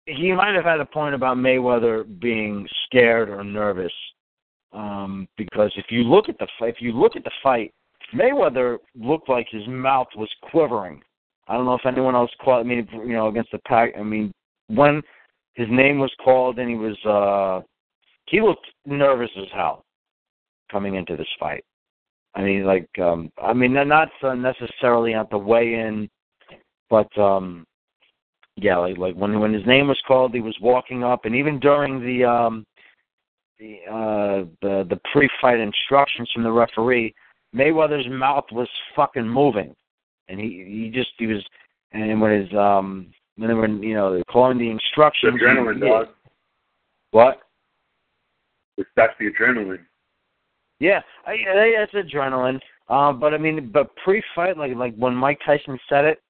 he 0.06 0.32
might 0.32 0.54
have 0.54 0.64
had 0.64 0.80
a 0.80 0.86
point 0.86 1.14
about 1.14 1.36
Mayweather 1.36 2.04
being 2.20 2.66
scared 2.84 3.28
or 3.28 3.44
nervous, 3.44 3.92
um, 4.72 5.28
because 5.36 5.72
if 5.76 5.86
you 5.90 6.04
look 6.04 6.28
at 6.28 6.38
the 6.38 6.46
if 6.60 6.76
you 6.80 6.92
look 6.92 7.16
at 7.16 7.24
the 7.24 7.30
fight, 7.42 7.72
Mayweather 8.14 8.78
looked 8.94 9.28
like 9.28 9.46
his 9.50 9.66
mouth 9.68 10.08
was 10.16 10.30
quivering. 10.50 11.02
I 11.48 11.54
don't 11.54 11.66
know 11.66 11.74
if 11.74 11.86
anyone 11.86 12.14
else 12.14 12.30
caught. 12.42 12.60
I 12.60 12.62
mean, 12.62 12.88
you 12.92 13.12
know, 13.12 13.28
against 13.28 13.52
the 13.52 13.58
pack. 13.66 13.92
I 13.98 14.02
mean, 14.02 14.32
when 14.68 15.02
his 15.54 15.68
name 15.70 15.98
was 15.98 16.12
called 16.24 16.58
and 16.58 16.70
he 16.70 16.76
was 16.76 16.96
uh 17.04 17.60
he 18.26 18.40
looked 18.40 18.66
nervous 18.86 19.30
as 19.36 19.48
hell 19.54 19.84
coming 20.70 20.94
into 20.94 21.16
this 21.16 21.28
fight. 21.38 21.64
I 22.34 22.42
mean 22.42 22.65
like 22.65 22.89
um 22.98 23.31
I 23.42 23.52
mean 23.52 23.73
not 23.73 24.10
uh, 24.23 24.34
necessarily 24.34 25.15
at 25.15 25.31
the 25.31 25.39
weigh 25.39 25.74
in 25.74 26.08
but 26.90 27.16
um 27.18 27.66
yeah 28.57 28.76
like 28.76 28.98
like 28.98 29.15
when 29.15 29.40
when 29.40 29.52
his 29.52 29.66
name 29.66 29.89
was 29.89 30.00
called 30.07 30.34
he 30.34 30.40
was 30.40 30.57
walking 30.60 31.05
up 31.05 31.24
and 31.24 31.34
even 31.34 31.58
during 31.60 32.00
the 32.00 32.24
um 32.24 32.65
the 33.58 33.78
uh, 33.90 34.44
the 34.62 34.86
the 34.89 35.00
pre-fight 35.12 35.58
instructions 35.58 36.31
from 36.32 36.44
the 36.44 36.52
referee, 36.52 37.15
Mayweather's 37.55 38.08
mouth 38.08 38.44
was 38.52 38.68
fucking 38.94 39.28
moving, 39.28 39.74
and 40.28 40.39
he 40.39 40.65
he 40.66 40.90
just 40.92 41.10
he 41.18 41.26
was 41.26 41.44
and 41.92 42.20
when 42.20 42.42
his 42.42 42.52
um 42.55 43.10
when 43.36 43.48
they 43.48 43.55
were 43.55 43.68
you 43.68 43.94
know 43.94 44.23
calling 44.31 44.58
the 44.58 44.70
instructions. 44.70 45.40
adrenaline, 45.40 45.81
dog. 45.81 46.08
What? 47.10 47.40
It's, 48.76 48.89
that's 48.97 49.15
the 49.18 49.31
adrenaline. 49.31 49.84
Yeah, 50.81 51.00
I, 51.26 51.32
I, 51.32 51.73
that's 51.78 51.92
adrenaline. 51.92 52.60
Um, 52.89 53.20
but 53.20 53.34
I 53.34 53.39
mean, 53.39 53.70
but 53.73 53.94
pre-fight, 53.97 54.57
like 54.57 54.74
like 54.74 54.94
when 54.97 55.15
Mike 55.15 55.40
Tyson 55.44 55.78
said 55.89 56.05
it, 56.05 56.23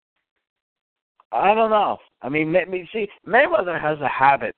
I 1.30 1.54
don't 1.54 1.70
know. 1.70 1.98
I 2.22 2.28
mean, 2.28 2.50
May, 2.50 2.64
May- 2.64 2.88
see, 2.92 3.08
Mayweather 3.26 3.80
has 3.80 4.00
a 4.00 4.08
habit. 4.08 4.54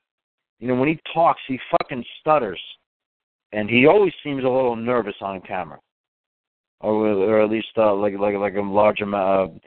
You 0.60 0.68
know, 0.68 0.74
when 0.76 0.88
he 0.88 1.00
talks, 1.12 1.40
he 1.46 1.58
fucking 1.70 2.04
stutters, 2.20 2.60
and 3.52 3.68
he 3.68 3.86
always 3.86 4.12
seems 4.22 4.44
a 4.44 4.48
little 4.48 4.76
nervous 4.76 5.16
on 5.20 5.40
camera, 5.40 5.78
or 6.80 7.06
or 7.06 7.42
at 7.42 7.50
least 7.50 7.68
uh, 7.76 7.94
like 7.94 8.14
like 8.18 8.36
like 8.36 8.54
a 8.54 8.60
large 8.60 9.00
amount. 9.00 9.52
Of, 9.52 9.60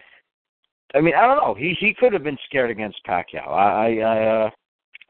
I 0.95 1.01
mean, 1.01 1.15
I 1.15 1.27
don't 1.27 1.37
know. 1.37 1.53
He 1.53 1.75
he 1.79 1.93
could 1.93 2.13
have 2.13 2.23
been 2.23 2.37
scared 2.45 2.71
against 2.71 2.99
Pacquiao. 3.05 3.47
I 3.47 3.87
I 3.87 3.97
I, 3.97 4.45
uh, 4.45 4.49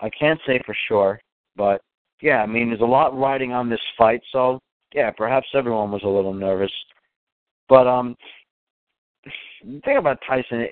I 0.01 0.09
can't 0.09 0.39
say 0.47 0.59
for 0.65 0.75
sure, 0.87 1.19
but 1.55 1.81
yeah, 2.21 2.41
I 2.41 2.45
mean, 2.45 2.69
there's 2.69 2.81
a 2.81 2.85
lot 2.85 3.17
riding 3.17 3.53
on 3.53 3.69
this 3.69 3.81
fight, 3.97 4.21
so 4.31 4.59
yeah, 4.93 5.11
perhaps 5.11 5.47
everyone 5.53 5.91
was 5.91 6.03
a 6.03 6.07
little 6.07 6.33
nervous. 6.33 6.71
But 7.69 7.87
um, 7.87 8.15
the 9.63 9.81
thing 9.81 9.97
about 9.97 10.19
Tyson, 10.27 10.61
it, 10.61 10.71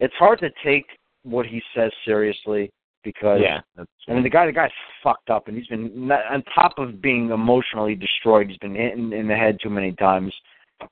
it's 0.00 0.14
hard 0.14 0.40
to 0.40 0.50
take 0.64 0.86
what 1.22 1.46
he 1.46 1.62
says 1.74 1.90
seriously 2.04 2.70
because 3.02 3.40
yeah, 3.42 3.60
I 4.08 4.14
mean 4.14 4.22
the 4.22 4.30
guy 4.30 4.46
the 4.46 4.52
guy's 4.52 4.70
fucked 5.02 5.30
up 5.30 5.48
and 5.48 5.56
he's 5.56 5.66
been 5.66 6.10
on 6.10 6.42
top 6.54 6.78
of 6.78 7.00
being 7.02 7.30
emotionally 7.30 7.94
destroyed. 7.94 8.48
He's 8.48 8.58
been 8.58 8.74
hit 8.74 8.94
in, 8.94 9.12
in 9.12 9.28
the 9.28 9.36
head 9.36 9.58
too 9.62 9.70
many 9.70 9.92
times. 9.92 10.34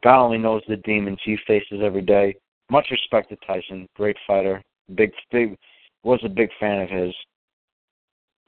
God 0.04 0.22
only 0.22 0.38
knows 0.38 0.62
the 0.68 0.76
demons 0.76 1.18
he 1.24 1.36
faces 1.46 1.80
every 1.82 2.02
day. 2.02 2.36
Much 2.70 2.86
respect 2.90 3.30
to 3.30 3.36
Tyson, 3.46 3.88
great 3.96 4.16
fighter, 4.26 4.62
big 4.94 5.10
big 5.30 5.56
was 6.04 6.20
a 6.24 6.28
big 6.28 6.50
fan 6.60 6.82
of 6.82 6.90
his. 6.90 7.14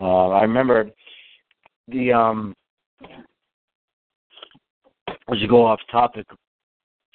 Uh, 0.01 0.28
I 0.28 0.43
remember 0.43 0.91
the 1.89 2.12
um 2.12 2.55
as 5.31 5.41
you 5.41 5.49
go 5.49 5.65
off 5.65 5.81
topic, 5.91 6.27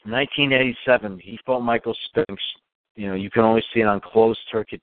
1987, 0.05 1.19
he 1.19 1.39
fought 1.45 1.61
Michael 1.61 1.95
Spinks. 2.09 2.43
You 2.95 3.09
know, 3.09 3.15
you 3.15 3.29
can 3.29 3.43
only 3.43 3.63
see 3.73 3.81
it 3.81 3.87
on 3.87 3.99
closed 3.99 4.39
circuit, 4.51 4.81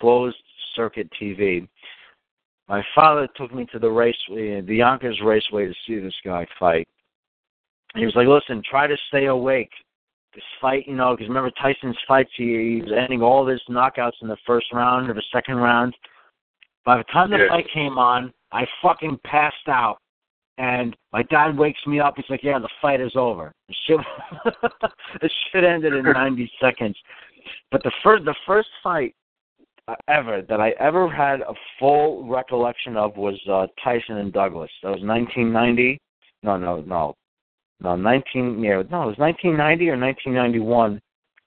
closed 0.00 0.36
circuit 0.74 1.08
TV. 1.20 1.66
My 2.68 2.82
father 2.94 3.28
took 3.36 3.52
me 3.52 3.66
to 3.72 3.78
the 3.78 3.90
raceway, 3.90 4.58
uh, 4.58 4.62
the 4.66 4.76
Yonkers 4.76 5.20
Raceway, 5.24 5.66
to 5.66 5.74
see 5.86 5.98
this 5.98 6.14
guy 6.24 6.46
fight. 6.58 6.86
And 7.94 8.00
he 8.00 8.06
was 8.06 8.14
like, 8.14 8.28
"Listen, 8.28 8.62
try 8.62 8.86
to 8.86 8.96
stay 9.08 9.26
awake. 9.26 9.72
This 10.34 10.44
fight, 10.60 10.86
you 10.86 10.94
know, 10.94 11.16
because 11.16 11.28
remember 11.28 11.50
Tyson's 11.52 11.96
fights, 12.06 12.30
he, 12.36 12.74
he 12.74 12.82
was 12.82 12.92
ending 12.92 13.22
all 13.22 13.46
his 13.46 13.62
knockouts 13.68 14.20
in 14.20 14.28
the 14.28 14.36
first 14.46 14.70
round 14.72 15.08
or 15.08 15.14
the 15.14 15.22
second 15.32 15.56
round. 15.56 15.96
By 16.84 16.98
the 16.98 17.04
time 17.04 17.30
the 17.30 17.38
Yeah. 17.38 17.48
fight 17.48 17.68
came 17.70 17.98
on, 17.98 18.32
I 18.52 18.66
fucking 18.82 19.18
passed 19.24 19.68
out." 19.68 20.00
And 20.58 20.96
my 21.12 21.22
dad 21.22 21.56
wakes 21.56 21.78
me 21.86 22.00
up. 22.00 22.14
He's 22.16 22.26
like, 22.28 22.42
"Yeah, 22.42 22.58
the 22.58 22.68
fight 22.82 23.00
is 23.00 23.12
over." 23.14 23.54
The 23.68 23.74
shit, 23.86 24.00
the 25.20 25.30
shit 25.52 25.64
ended 25.64 25.94
in 25.94 26.04
90 26.12 26.50
seconds. 26.60 26.96
But 27.70 27.82
the 27.84 27.92
first, 28.02 28.24
the 28.24 28.34
first 28.44 28.68
fight 28.82 29.14
uh, 29.86 29.94
ever 30.08 30.42
that 30.48 30.60
I 30.60 30.70
ever 30.80 31.08
had 31.08 31.42
a 31.42 31.54
full 31.78 32.28
recollection 32.28 32.96
of 32.96 33.16
was 33.16 33.40
uh, 33.48 33.68
Tyson 33.82 34.16
and 34.16 34.32
Douglas. 34.32 34.70
That 34.82 34.88
was 34.88 35.02
1990. 35.02 35.98
No, 36.42 36.56
no, 36.56 36.80
no, 36.80 37.14
no. 37.80 37.94
19. 37.96 38.58
Yeah, 38.60 38.82
no, 38.90 39.04
it 39.04 39.06
was 39.06 39.18
1990 39.18 39.88
or 39.90 39.96
1991. 39.96 41.00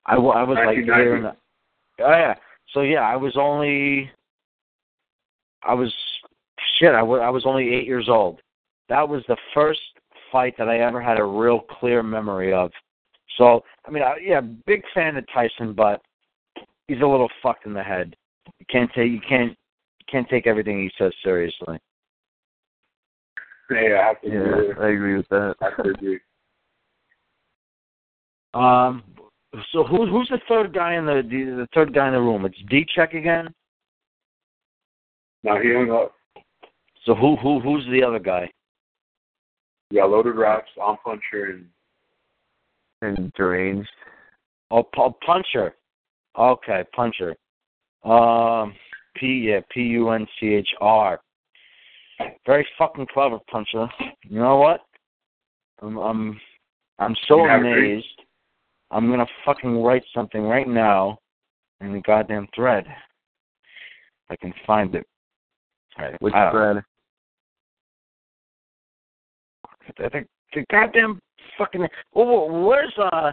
I, 0.06 0.16
I 0.16 0.18
was 0.18 0.56
like 0.56 0.78
1990. 0.78 1.18
in 1.18 1.24
the, 1.24 1.36
Oh 2.04 2.12
yeah. 2.12 2.36
So 2.74 2.82
yeah, 2.82 3.02
I 3.02 3.16
was 3.16 3.36
only. 3.36 4.10
I 5.64 5.74
was 5.74 5.94
shit. 6.80 6.94
I 6.94 7.02
I 7.02 7.30
was 7.30 7.44
only 7.46 7.74
eight 7.74 7.86
years 7.86 8.08
old. 8.10 8.42
That 8.90 9.08
was 9.08 9.24
the 9.28 9.38
first 9.54 9.80
fight 10.32 10.56
that 10.58 10.70
I 10.70 10.80
ever 10.80 11.02
had 11.02 11.20
a 11.20 11.24
real 11.24 11.60
clear 11.60 12.04
memory 12.04 12.54
of. 12.54 12.72
So 13.38 13.64
I 13.86 13.92
mean, 13.92 14.04
I, 14.04 14.16
yeah, 14.22 14.42
big 14.42 14.84
fan 14.94 15.16
of 15.18 15.26
Tyson, 15.34 15.74
but 15.74 16.02
he's 16.88 17.02
a 17.02 17.08
little 17.08 17.30
fucked 17.42 17.66
in 17.66 17.74
the 17.74 17.84
head. 17.84 18.16
You 18.60 18.66
can't 18.70 18.92
take 18.94 19.12
you 19.12 19.22
can't 19.28 19.52
you 19.52 20.06
can't 20.12 20.28
take 20.30 20.48
everything 20.48 20.80
he 20.80 20.92
says 20.98 21.14
seriously. 21.24 21.80
Yeah, 23.70 24.02
I 24.02 24.08
have 24.08 24.22
to 24.22 24.28
yeah, 24.28 24.40
agree. 24.40 24.68
with- 24.68 24.78
I 24.80 24.90
agree 24.90 25.18
with 25.18 25.30
that. 25.30 25.56
I 25.62 25.66
have 25.66 25.84
to 25.84 25.90
agree. 25.92 26.20
Um. 28.54 29.04
So 29.74 29.84
who 29.84 30.06
who's 30.08 30.30
the 30.30 30.40
third 30.48 30.74
guy 30.74 30.96
in 30.96 31.06
the 31.06 31.22
the, 31.24 31.44
the 31.62 31.68
third 31.74 31.94
guy 31.94 32.08
in 32.08 32.14
the 32.14 32.20
room? 32.20 32.46
It's 32.46 32.62
Dchecc 32.70 33.18
again. 33.18 33.54
Now 35.44 35.60
he 35.60 35.74
hung 35.74 35.92
up. 35.92 36.14
So 37.06 37.16
who 37.16 37.36
who 37.38 37.60
who's 37.60 37.86
the 37.92 38.04
other 38.04 38.20
guy? 38.20 38.50
Yeah, 39.92 40.06
loaded 40.06 40.36
raps, 40.36 40.70
on 40.82 40.98
puncher, 41.04 41.52
and 41.52 41.66
And 43.02 43.34
deranged. 43.34 43.90
Oh, 44.72 44.84
Paul 44.84 45.18
Puncher. 45.26 45.76
Okay, 46.40 46.84
Puncher. 46.96 47.36
Um, 48.06 48.74
P 49.16 49.48
yeah, 49.50 49.60
P 49.70 49.82
U 49.82 50.10
N 50.12 50.26
C 50.40 50.54
H 50.54 50.70
R. 50.80 51.20
Very 52.46 52.66
fucking 52.78 53.08
clever, 53.14 53.38
Puncher. 53.52 53.88
You 54.24 54.40
know 54.40 54.58
what? 54.58 54.82
I'm 55.82 55.98
I'm 55.98 56.40
I'm 57.00 57.16
so 57.28 57.44
You 57.44 57.50
have 57.50 57.64
a 57.64 57.68
amazed. 57.68 58.06
I'm 58.92 59.10
gonna 59.10 59.28
fucking 59.46 59.82
write 59.84 60.04
something 60.14 60.44
right 60.44 60.68
now 60.68 61.18
in 61.82 61.92
the 61.92 62.00
goddamn 62.02 62.48
thread. 62.56 62.86
If 62.88 64.32
I 64.32 64.36
can 64.38 64.54
find 64.66 64.96
it. 64.96 65.06
All 65.98 66.06
right, 66.06 66.22
Which 66.22 66.34
I 66.34 66.52
don't- 66.52 66.84
thread? 69.96 70.12
the, 70.14 70.20
the, 70.20 70.26
the 70.62 70.66
goddamn 70.72 71.20
fucking. 71.58 71.88
Oh, 72.16 72.66
where's 72.68 72.94
uh? 72.98 73.32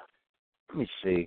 Let 0.71 0.79
me 0.79 0.89
see. 1.03 1.27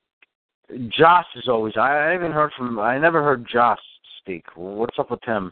Joss 0.89 1.25
is 1.35 1.47
always. 1.47 1.73
I, 1.77 2.09
I 2.09 2.11
haven't 2.13 2.31
heard 2.31 2.51
from. 2.57 2.79
I 2.79 2.97
never 2.97 3.23
heard 3.23 3.45
Joss 3.47 3.79
speak. 4.19 4.45
What's 4.55 4.97
up 4.99 5.11
with 5.11 5.23
him? 5.23 5.51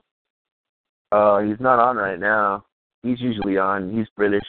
Uh, 1.11 1.39
he's 1.39 1.59
not 1.59 1.79
on 1.79 1.97
right 1.97 2.19
now. 2.19 2.63
He's 3.03 3.19
usually 3.19 3.57
on. 3.57 3.95
He's 3.97 4.07
British. 4.15 4.43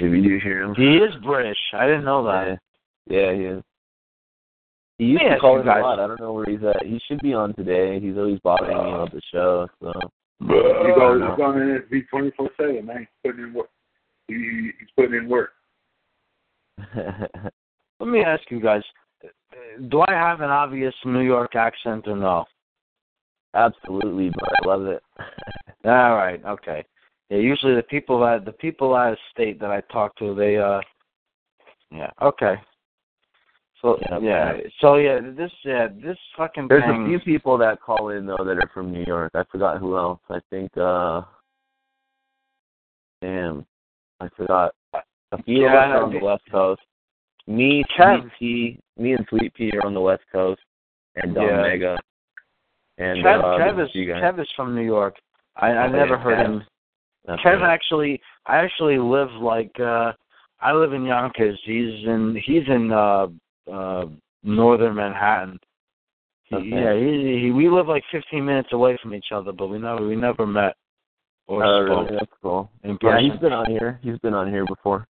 If 0.00 0.10
you 0.12 0.22
do 0.22 0.38
hear 0.42 0.62
him. 0.62 0.74
He 0.74 0.96
is 0.96 1.14
British. 1.24 1.58
I 1.74 1.86
didn't 1.86 2.04
know 2.04 2.24
that. 2.24 2.58
Yeah, 3.08 3.30
yeah, 3.30 3.34
he 3.34 3.40
is. 3.44 3.62
He 4.98 5.04
used 5.06 5.22
Let 5.22 5.28
me 5.30 5.34
to 5.36 5.40
call 5.40 5.54
you 5.54 5.60
in 5.60 5.66
guys- 5.66 5.78
a 5.80 5.82
lot. 5.82 6.00
I 6.00 6.06
don't 6.06 6.20
know 6.20 6.32
where 6.32 6.44
he's 6.46 6.62
at. 6.62 6.84
He 6.84 7.00
should 7.06 7.20
be 7.20 7.32
on 7.34 7.54
today. 7.54 7.98
He's 8.00 8.16
always 8.16 8.38
bothering 8.40 8.76
me 8.76 8.92
about 8.92 9.12
the 9.12 9.20
show. 9.32 9.68
So 9.80 9.92
he's 10.40 10.50
Uh, 10.50 11.04
on 11.04 11.20
no. 11.20 11.30
he's 11.34 11.42
on 11.44 11.54
NSB 11.56 12.08
twenty 12.10 12.30
four 12.32 12.50
seven. 12.56 12.84
Man, 12.86 12.98
he's 13.00 13.08
putting 13.24 13.44
in 13.44 13.54
work. 13.54 13.68
He, 14.32 14.38
he- 14.38 14.72
he's 14.78 14.88
putting 14.96 15.14
in 15.14 15.28
work. 15.28 15.50
Let 18.00 18.08
me 18.08 18.20
ask 18.22 18.42
you 18.50 18.60
guys. 18.60 18.82
Do 19.88 20.00
I 20.08 20.12
have 20.12 20.40
an 20.40 20.50
obvious 20.50 20.94
New 21.04 21.20
York 21.20 21.54
accent 21.54 22.06
or 22.08 22.16
no? 22.16 22.44
absolutely, 23.54 24.30
but 24.30 24.48
I 24.62 24.66
love 24.66 24.86
it. 24.86 25.02
All 25.84 26.14
right. 26.16 26.42
Okay. 26.44 26.84
Yeah. 27.28 27.36
Usually 27.38 27.74
the 27.74 27.82
people 27.82 28.18
that 28.20 28.44
the 28.44 28.52
people 28.52 28.94
out 28.94 29.12
of 29.12 29.18
state 29.30 29.60
that 29.60 29.70
I 29.70 29.80
talk 29.92 30.16
to, 30.16 30.34
they 30.34 30.56
uh. 30.56 30.80
Yeah. 31.90 32.10
Okay. 32.22 32.54
So 33.82 33.98
Yeah, 34.00 34.18
yeah. 34.20 34.50
okay. 34.52 34.72
So 34.80 34.94
yeah. 34.96 35.20
This 35.36 35.50
yeah. 35.64 35.88
This 36.02 36.16
fucking 36.36 36.68
There's 36.68 36.82
thing. 36.82 37.02
a 37.02 37.06
few 37.06 37.20
people 37.20 37.58
that 37.58 37.80
call 37.82 38.08
in 38.08 38.26
though 38.26 38.38
that 38.44 38.56
are 38.56 38.70
from 38.72 38.90
New 38.92 39.04
York. 39.06 39.32
I 39.34 39.44
forgot 39.52 39.78
who 39.78 39.96
else. 39.96 40.20
I 40.30 40.40
think 40.50 40.70
uh 40.78 41.22
damn. 43.20 43.66
I 44.22 44.28
forgot. 44.36 44.74
A 45.32 45.42
few 45.42 45.62
Yeah, 45.62 45.72
of 45.72 45.74
us 45.74 45.96
are 45.96 46.04
on 46.04 46.12
the 46.12 46.20
West 46.20 46.42
Coast. 46.50 46.80
Me. 47.46 47.84
Sweet 47.96 48.24
Pea, 48.38 48.78
me 48.96 49.12
and 49.14 49.26
Sweet 49.28 49.52
Pea 49.54 49.72
are 49.74 49.86
on 49.86 49.94
the 49.94 50.00
West 50.00 50.22
Coast, 50.30 50.60
and 51.16 51.34
Don 51.34 51.44
Yeah. 51.48 51.62
Mega. 51.62 51.98
And 52.98 53.24
Kev, 53.24 53.40
uh, 53.40 53.58
Kev 53.58 53.76
there's 53.76 53.88
is 53.88 53.90
a 53.90 53.92
few 53.92 54.06
guys. 54.06 54.22
Kev 54.22 54.38
is 54.40 54.48
from 54.54 54.74
New 54.74 54.82
York. 54.82 55.16
I 55.56 55.70
I 55.72 55.86
Oh, 55.86 55.90
never 55.90 56.14
yeah, 56.14 56.22
heard 56.22 56.38
Kev. 56.38 56.44
him. 56.46 56.64
That's 57.24 57.42
Kev 57.42 57.60
right. 57.60 57.70
actually, 57.72 58.20
I 58.46 58.58
actually 58.58 58.98
live 58.98 59.32
like 59.32 59.78
uh 59.80 60.12
I 60.60 60.72
live 60.72 60.92
in 60.92 61.04
Yonkers. 61.04 61.58
He's 61.64 62.06
in 62.06 62.36
he's 62.44 62.68
in 62.68 62.92
uh 62.92 63.26
uh 63.70 64.06
northern 64.44 64.94
Manhattan. 64.94 65.58
He, 66.44 66.56
Okay. 66.56 66.68
Yeah, 66.68 66.94
he, 66.94 67.40
he 67.40 67.50
we 67.50 67.68
live 67.68 67.88
like 67.88 68.04
15 68.12 68.44
minutes 68.44 68.72
away 68.72 68.96
from 69.02 69.14
each 69.14 69.32
other, 69.32 69.52
but 69.52 69.66
we 69.68 69.78
never 69.78 70.06
we 70.06 70.14
never 70.14 70.46
met 70.46 70.76
or 71.46 71.64
Oh, 71.64 71.86
spoke 71.86 72.06
really? 72.06 72.16
That's 72.18 72.32
cool. 72.42 72.70
in 72.84 72.98
Yeah, 73.02 73.20
he's 73.20 73.38
been 73.40 73.52
on 73.52 73.66
here. 73.70 73.98
He's 74.02 74.18
been 74.18 74.34
on 74.34 74.50
here 74.50 74.64
before. 74.66 75.06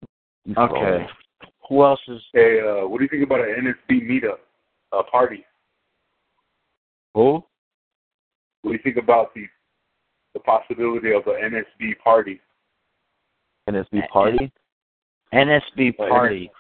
He's 0.46 0.58
okay. 0.58 0.70
called. 0.74 1.52
Who 1.70 1.84
else 1.84 2.00
is 2.08 2.22
Hey, 2.34 2.60
uh, 2.60 2.88
what 2.88 2.98
do 2.98 3.04
you 3.04 3.10
think 3.10 3.24
about 3.24 3.42
an 3.42 3.56
NSB 3.90 4.02
meetup, 4.10 4.40
uh, 4.92 5.04
party? 5.04 5.46
who? 7.14 7.44
What 8.62 8.72
do 8.72 8.74
you 8.74 8.80
think 8.84 8.98
about 8.98 9.34
the 9.34 9.46
the 10.34 10.40
possibility 10.42 11.12
of 11.12 11.24
an 11.28 11.52
NSB 11.52 11.98
party 12.04 12.40
NSB 13.70 14.08
party. 14.10 14.52
NSB 15.34 15.96
party. 15.98 16.52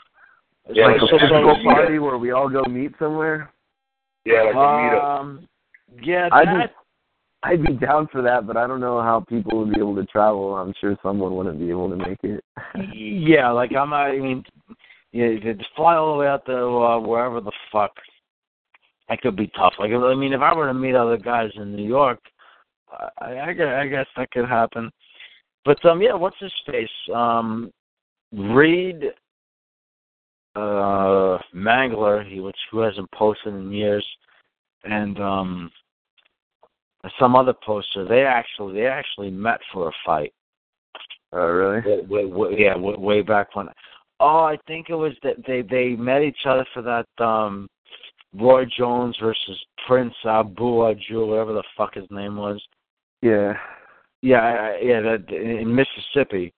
It's 0.68 0.78
Yeah, 0.78 0.88
like 0.88 1.02
like 1.02 1.12
a 1.12 1.16
a 1.16 1.20
physical 1.20 1.64
party 1.64 2.00
where 2.00 2.18
we 2.18 2.32
all 2.32 2.50
go 2.50 2.64
meet 2.70 2.92
somewhere. 3.00 3.52
Yeah, 4.26 4.44
like 4.44 4.54
a 4.54 4.58
meetup. 4.58 5.04
Um, 5.04 5.48
yeah, 6.02 6.30
I'd 6.32 6.48
that, 6.48 6.68
be, 6.70 6.74
I'd 7.44 7.64
be 7.64 7.74
down 7.74 8.08
for 8.12 8.22
that, 8.22 8.46
but 8.46 8.58
I 8.58 8.68
don't 8.68 8.82
know 8.82 9.02
how 9.02 9.24
people 9.28 9.60
would 9.60 9.74
be 9.74 9.80
able 9.80 9.96
to 9.96 10.06
travel. 10.06 10.56
I'm 10.56 10.74
sure 10.80 10.98
someone 11.02 11.36
wouldn't 11.36 11.60
be 11.60 11.70
able 11.70 11.90
to 11.90 11.96
make 11.96 12.20
it. 12.24 12.44
yeah, 12.94 13.50
like 13.52 13.74
I'm. 13.74 13.94
I 13.94 14.18
mean, 14.18 14.44
yeah, 15.12 15.40
to 15.40 15.56
fly 15.76 15.96
all 15.96 16.14
the 16.14 16.20
way 16.20 16.28
out 16.28 16.46
to 16.48 16.58
uh, 16.58 17.00
wherever 17.00 17.40
the 17.40 17.52
fuck. 17.72 17.92
That 19.08 19.22
could 19.22 19.36
be 19.36 19.48
tough. 19.56 19.74
Like, 19.80 19.92
I 19.92 20.14
mean, 20.16 20.34
if 20.34 20.42
I 20.42 20.54
were 20.54 20.68
to 20.68 20.74
meet 20.74 20.94
other 20.96 21.18
guys 21.18 21.50
in 21.56 21.76
New 21.76 21.88
York, 21.88 22.20
I, 22.92 23.10
I, 23.22 23.82
I 23.82 23.88
guess 23.88 24.06
that 24.16 24.30
could 24.32 24.48
happen. 24.48 24.92
But 25.66 25.84
um, 25.86 26.02
yeah, 26.02 26.14
what's 26.14 26.40
his 26.40 26.54
face? 26.68 26.90
Um, 27.14 27.72
Reed 28.32 29.06
uh 30.56 31.38
Mangler, 31.56 32.28
he 32.28 32.40
which 32.40 32.58
who 32.72 32.80
hasn't 32.80 33.10
posted 33.12 33.54
in 33.54 33.72
years, 33.72 34.06
and 34.84 35.20
um 35.20 35.72
some 37.20 37.36
other 37.36 37.54
poster. 37.66 38.06
They 38.08 38.24
actually 38.24 38.74
they 38.74 38.88
actually 38.88 39.32
met 39.32 39.60
for 39.72 39.90
a 39.90 39.92
fight. 40.06 40.34
Oh, 41.32 41.46
really? 41.46 42.04
Way, 42.08 42.26
way, 42.26 42.56
yeah, 42.58 42.76
way, 42.76 42.96
way 42.96 43.22
back 43.22 43.56
when. 43.56 43.68
Oh, 44.20 44.40
I 44.44 44.58
think 44.68 44.90
it 44.90 44.96
was 44.96 45.14
that 45.24 45.36
they 45.48 45.62
they 45.62 45.96
met 45.96 46.22
each 46.24 46.46
other 46.46 46.66
for 46.74 46.82
that 46.82 47.24
um 47.24 47.70
Roy 48.34 48.66
Jones 48.66 49.16
versus 49.22 49.66
Prince 49.88 50.14
Abu 50.26 50.82
Ajul, 50.84 51.28
whatever 51.30 51.54
the 51.54 51.64
fuck 51.76 51.96
his 51.96 52.06
name 52.12 52.36
was. 52.36 52.62
Yeah. 53.22 53.54
Yeah, 54.22 54.42
I- 54.42 54.80
yeah, 54.82 55.02
that 55.02 55.30
in 55.30 55.74
Mississippi. 55.74 56.54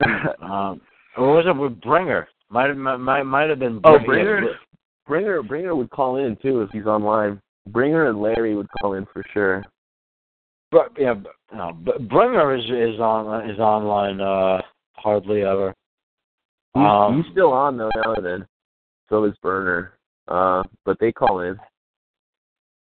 um, 0.42 0.80
or 1.16 1.34
was 1.34 1.44
it 1.46 1.56
with 1.56 1.80
Bringer? 1.80 2.28
Might 2.50 2.68
have 2.68 2.76
might 2.76 3.22
might 3.24 3.50
have 3.50 3.58
been. 3.58 3.80
Oh, 3.84 3.98
Br- 3.98 4.04
Bringer? 4.04 4.58
Bringer, 5.06 5.42
Bringer 5.42 5.74
would 5.74 5.90
call 5.90 6.16
in 6.16 6.36
too 6.36 6.62
if 6.62 6.70
he's 6.70 6.86
online. 6.86 7.40
Bringer 7.68 8.08
and 8.08 8.20
Larry 8.20 8.54
would 8.54 8.68
call 8.80 8.94
in 8.94 9.06
for 9.12 9.22
sure. 9.32 9.64
But 10.70 10.92
yeah, 10.98 11.14
but, 11.14 11.32
no, 11.54 11.72
but 11.72 12.08
Bringer 12.08 12.54
is 12.56 12.64
is 12.64 13.00
on 13.00 13.50
is 13.50 13.58
online 13.58 14.20
uh 14.20 14.60
hardly 14.94 15.42
ever. 15.42 15.74
He's, 16.74 16.82
Um, 16.82 17.22
he's 17.22 17.32
still 17.32 17.52
on 17.52 17.76
though 17.76 17.90
now 17.96 18.14
and 18.14 18.24
then. 18.26 18.46
So 19.08 19.24
is 19.24 19.34
Burner. 19.42 19.92
Uh, 20.28 20.64
but 20.84 20.98
they 20.98 21.12
call 21.12 21.40
in. 21.40 21.56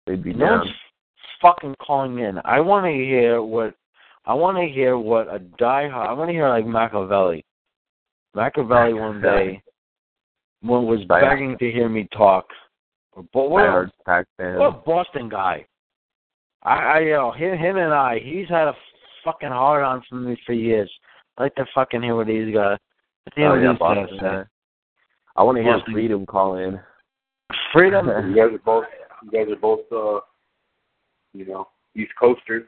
They'd 0.06 0.22
be 0.22 0.34
No 0.34 0.46
down. 0.46 0.58
one's 0.58 0.70
fucking 1.40 1.74
calling 1.80 2.18
in. 2.18 2.38
I 2.44 2.60
want 2.60 2.84
to 2.86 2.92
hear 2.92 3.42
what 3.42 3.74
I 4.26 4.34
want 4.34 4.58
to 4.58 4.66
hear 4.72 4.98
what 4.98 5.28
a 5.34 5.38
diehard. 5.38 6.08
I 6.08 6.12
want 6.12 6.28
to 6.28 6.32
hear 6.32 6.48
like 6.48 6.66
Machiavelli. 6.66 7.44
Machiavelli 8.34 8.94
one 8.94 9.20
day 9.20 9.62
one 10.60 10.86
was 10.86 11.00
begging 11.04 11.56
to 11.58 11.70
hear 11.70 11.88
me 11.88 12.08
talk. 12.16 12.46
But 13.14 13.50
what, 13.50 13.62
Diehard 13.62 13.90
Pac 14.06 14.26
fan. 14.36 14.58
what 14.58 14.74
a 14.74 14.78
Boston 14.78 15.28
guy. 15.28 15.66
I, 16.62 16.76
I 16.76 16.98
you 17.00 17.12
know 17.12 17.32
him 17.32 17.56
him 17.58 17.76
and 17.76 17.92
I. 17.92 18.18
He's 18.22 18.48
had 18.48 18.68
a 18.68 18.74
fucking 19.24 19.48
hard 19.48 19.84
on 19.84 20.02
for 20.08 20.16
me 20.16 20.36
for 20.46 20.52
years. 20.52 20.90
I 21.36 21.44
like 21.44 21.54
to 21.56 21.66
fucking 21.74 22.02
hear 22.02 22.14
what 22.14 22.28
he's 22.28 22.52
got. 22.52 22.80
Let's 23.26 23.36
hear 23.36 23.48
Oh, 23.48 23.52
what 23.52 23.62
yeah, 23.62 23.72
Boston 23.78 24.18
guy. 24.20 24.44
I 25.36 25.42
want 25.42 25.56
to 25.56 25.62
hear 25.62 25.76
Boston. 25.76 25.94
Freedom 25.94 26.26
call 26.26 26.56
in. 26.56 26.80
Freedom. 27.72 28.06
You 28.28 28.36
guys 28.36 28.54
are 28.54 28.58
both 28.64 28.84
you 29.24 29.30
guys 29.30 29.52
are 29.52 29.56
both 29.56 29.80
uh 29.92 30.20
you 31.34 31.46
know, 31.46 31.68
East 31.94 32.12
Coasters. 32.18 32.64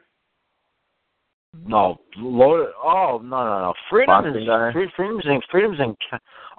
No, 1.65 1.97
loaded. 2.17 2.73
Oh 2.83 3.19
no, 3.23 3.45
no, 3.45 3.59
no. 3.59 3.73
Freedom 3.89 4.07
Boston 4.23 4.41
is 4.41 4.47
guy? 4.47 4.71
Freedom's 4.95 5.25
in 5.25 5.41
Freedom's 5.49 5.79
in. 5.79 5.95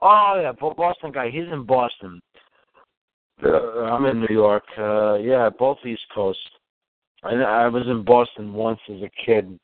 Oh 0.02 0.40
yeah, 0.40 0.52
Boston 0.52 1.12
guy. 1.12 1.30
He's 1.30 1.50
in 1.52 1.64
Boston. 1.64 2.20
Uh, 3.44 3.82
I'm 3.84 4.06
in 4.06 4.20
New 4.20 4.34
York. 4.34 4.64
Uh, 4.78 5.14
yeah, 5.14 5.50
both 5.50 5.78
East 5.84 6.04
Coast. 6.14 6.38
I 7.22 7.34
I 7.34 7.68
was 7.68 7.86
in 7.86 8.04
Boston 8.04 8.52
once 8.52 8.80
as 8.88 9.02
a 9.02 9.10
kid. 9.24 9.58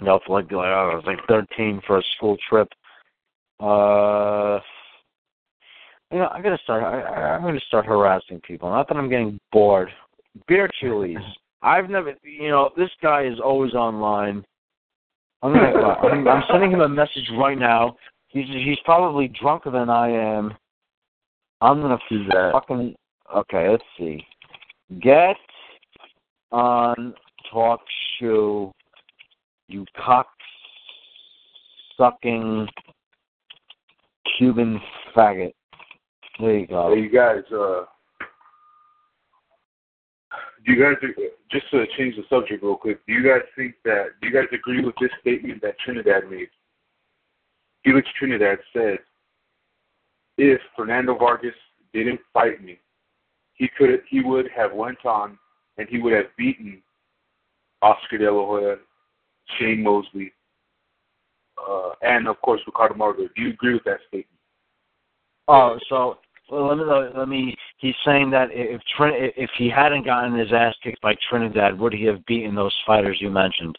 You 0.00 0.06
know, 0.06 0.20
for 0.26 0.40
like 0.40 0.50
like 0.50 0.66
I 0.66 0.94
was 0.94 1.04
like 1.06 1.18
13 1.28 1.80
for 1.86 1.98
a 1.98 2.02
school 2.16 2.36
trip. 2.48 2.68
Uh, 3.60 4.58
you 6.10 6.18
know, 6.18 6.28
I 6.32 6.40
gotta 6.42 6.58
start. 6.64 6.82
I, 6.82 7.00
I, 7.00 7.34
I'm 7.34 7.42
gonna 7.42 7.60
start 7.68 7.86
harassing 7.86 8.40
people. 8.40 8.68
Not 8.68 8.88
that 8.88 8.96
I'm 8.96 9.08
getting 9.08 9.38
bored. 9.52 9.90
Beer 10.48 10.68
Chili's. 10.80 11.18
I've 11.62 11.88
never, 11.88 12.14
you 12.24 12.48
know, 12.48 12.70
this 12.76 12.90
guy 13.00 13.22
is 13.24 13.38
always 13.38 13.74
online. 13.74 14.44
I'm 15.42 15.52
gonna, 15.52 15.78
I'm, 15.78 16.26
I'm 16.26 16.42
sending 16.50 16.72
him 16.72 16.80
a 16.80 16.88
message 16.88 17.30
right 17.38 17.56
now. 17.56 17.96
He's 18.28 18.46
he's 18.48 18.78
probably 18.84 19.28
drunker 19.40 19.70
than 19.70 19.88
I 19.88 20.10
am. 20.10 20.54
I'm 21.62 21.80
gonna 21.80 21.98
do 22.10 22.24
that? 22.24 22.50
fucking 22.52 22.94
okay. 23.36 23.68
Let's 23.68 23.84
see. 23.96 24.26
Get 25.00 25.36
on 26.50 27.14
talk 27.50 27.80
show, 28.18 28.74
you 29.68 29.86
cock 30.04 30.26
sucking 31.96 32.66
Cuban 34.36 34.80
faggot. 35.14 35.52
There 36.40 36.58
you 36.58 36.66
go. 36.66 36.92
Hey, 36.94 37.02
you 37.02 37.10
guys, 37.10 37.44
uh, 37.52 37.84
do 40.66 40.72
you 40.72 40.82
guys 40.82 40.96
just 41.52 41.70
to 41.70 41.84
change 41.96 42.16
the 42.16 42.24
subject 42.28 42.64
real 42.64 42.76
quick? 42.76 43.06
Do 43.06 43.12
you 43.12 43.22
guys 43.22 43.42
think 43.54 43.74
that? 43.84 44.06
Do 44.20 44.28
you 44.28 44.34
guys 44.34 44.48
agree 44.52 44.84
with 44.84 44.96
this 45.00 45.10
statement 45.20 45.62
that 45.62 45.78
Trinidad 45.84 46.28
made? 46.28 46.48
Felix 47.84 48.08
Trinidad 48.18 48.58
said, 48.72 48.98
"If 50.38 50.60
Fernando 50.76 51.16
Vargas 51.16 51.54
didn't 51.92 52.20
fight 52.32 52.62
me, 52.62 52.78
he 53.54 53.68
could 53.76 54.02
he 54.08 54.20
would 54.22 54.48
have 54.54 54.72
went 54.72 55.04
on 55.04 55.38
and 55.78 55.88
he 55.88 55.98
would 55.98 56.12
have 56.12 56.26
beaten 56.36 56.82
Oscar 57.80 58.18
De 58.18 58.30
La 58.30 58.46
Hoya, 58.46 58.76
Shane 59.58 59.82
Mosley, 59.82 60.32
uh, 61.58 61.90
and 62.02 62.28
of 62.28 62.40
course 62.42 62.60
Ricardo 62.66 62.94
Mayorga. 62.94 63.28
Do 63.34 63.42
you 63.42 63.50
agree 63.50 63.74
with 63.74 63.84
that 63.84 64.00
statement?" 64.08 64.26
Oh, 65.48 65.78
so 65.88 66.18
well, 66.50 66.68
let 66.68 66.76
me 66.76 66.84
let 67.16 67.28
me. 67.28 67.56
He's 67.78 67.94
saying 68.04 68.30
that 68.30 68.48
if 68.52 68.80
Trin, 68.96 69.14
if 69.36 69.50
he 69.56 69.68
hadn't 69.68 70.04
gotten 70.04 70.38
his 70.38 70.52
ass 70.52 70.74
kicked 70.82 71.00
by 71.00 71.14
Trinidad, 71.28 71.78
would 71.78 71.92
he 71.92 72.04
have 72.04 72.24
beaten 72.26 72.54
those 72.54 72.74
fighters 72.86 73.18
you 73.20 73.30
mentioned? 73.30 73.78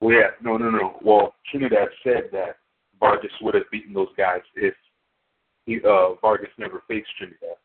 Well, 0.00 0.14
yeah, 0.14 0.30
no, 0.40 0.56
no, 0.56 0.70
no. 0.70 0.98
Well, 1.02 1.34
Trinidad 1.50 1.88
said 2.02 2.30
that 2.32 2.56
Vargas 3.00 3.32
would 3.40 3.54
have 3.54 3.70
beaten 3.70 3.92
those 3.92 4.08
guys 4.16 4.40
if 4.54 4.74
he, 5.68 5.78
uh, 5.86 6.14
Vargas 6.22 6.48
never 6.56 6.82
faced 6.88 7.08
Trinidad. 7.18 7.56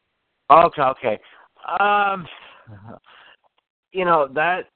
Okay, 0.51 0.81
okay. 0.81 1.19
Um, 1.79 2.27
you 3.93 4.03
know 4.03 4.27
that. 4.35 4.67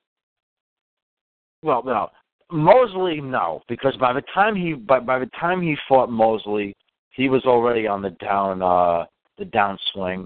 Well, 1.62 1.84
no, 1.84 2.10
Mosley, 2.50 3.20
no, 3.20 3.62
because 3.68 3.96
by 3.98 4.14
the 4.14 4.24
time 4.34 4.56
he 4.56 4.74
by 4.74 5.02
by 5.02 5.20
the 5.20 5.30
time 5.40 5.62
he 5.62 5.76
fought 5.90 6.10
Mosley, 6.10 6.74
he 7.10 7.28
was 7.28 7.44
already 7.46 7.86
on 7.86 8.02
the 8.02 8.12
down 8.12 8.62
uh 8.62 9.06
the 9.38 9.46
downswing. 9.46 10.26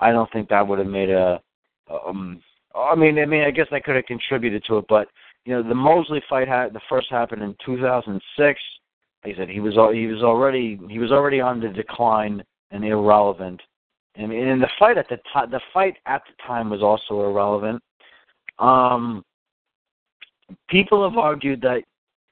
I 0.00 0.10
don't 0.12 0.32
think 0.32 0.48
that 0.48 0.66
would 0.66 0.78
have 0.78 0.88
made 0.88 1.10
a. 1.10 1.40
Um, 1.90 2.40
I 2.74 2.94
mean, 2.94 3.18
I 3.18 3.26
mean, 3.26 3.42
I 3.42 3.50
guess 3.50 3.66
that 3.70 3.84
could 3.84 3.96
have 3.96 4.06
contributed 4.06 4.64
to 4.68 4.78
it, 4.78 4.86
but 4.88 5.08
you 5.44 5.52
know, 5.52 5.62
the 5.62 5.74
Mosley 5.74 6.22
fight 6.30 6.48
had 6.48 6.72
the 6.72 6.80
first 6.88 7.10
happened 7.10 7.42
in 7.42 7.54
2006. 7.66 8.60
Like 9.24 9.34
I 9.34 9.38
said, 9.38 9.48
he 9.48 9.60
was 9.60 9.74
he 9.94 10.06
was 10.06 10.22
already 10.22 10.80
he 10.88 10.98
was 10.98 11.12
already 11.12 11.40
on 11.40 11.60
the 11.60 11.68
decline 11.68 12.42
and 12.70 12.84
irrelevant. 12.84 13.60
And 14.16 14.60
the 14.60 14.68
fight 14.78 14.98
at 14.98 15.08
the 15.08 15.18
time, 15.32 15.50
the 15.50 15.60
fight 15.72 15.96
at 16.06 16.22
the 16.26 16.42
time 16.46 16.68
was 16.68 16.82
also 16.82 17.28
irrelevant. 17.28 17.82
Um, 18.58 19.24
people 20.68 21.08
have 21.08 21.16
argued 21.16 21.60
that 21.62 21.82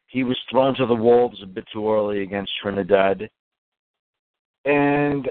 he 0.06 0.24
was 0.24 0.36
thrown 0.50 0.74
to 0.76 0.86
the 0.86 0.94
wolves 0.94 1.40
a 1.42 1.46
bit 1.46 1.64
too 1.72 1.90
early 1.90 2.22
against 2.22 2.52
Trinidad, 2.60 3.30
and 4.64 5.28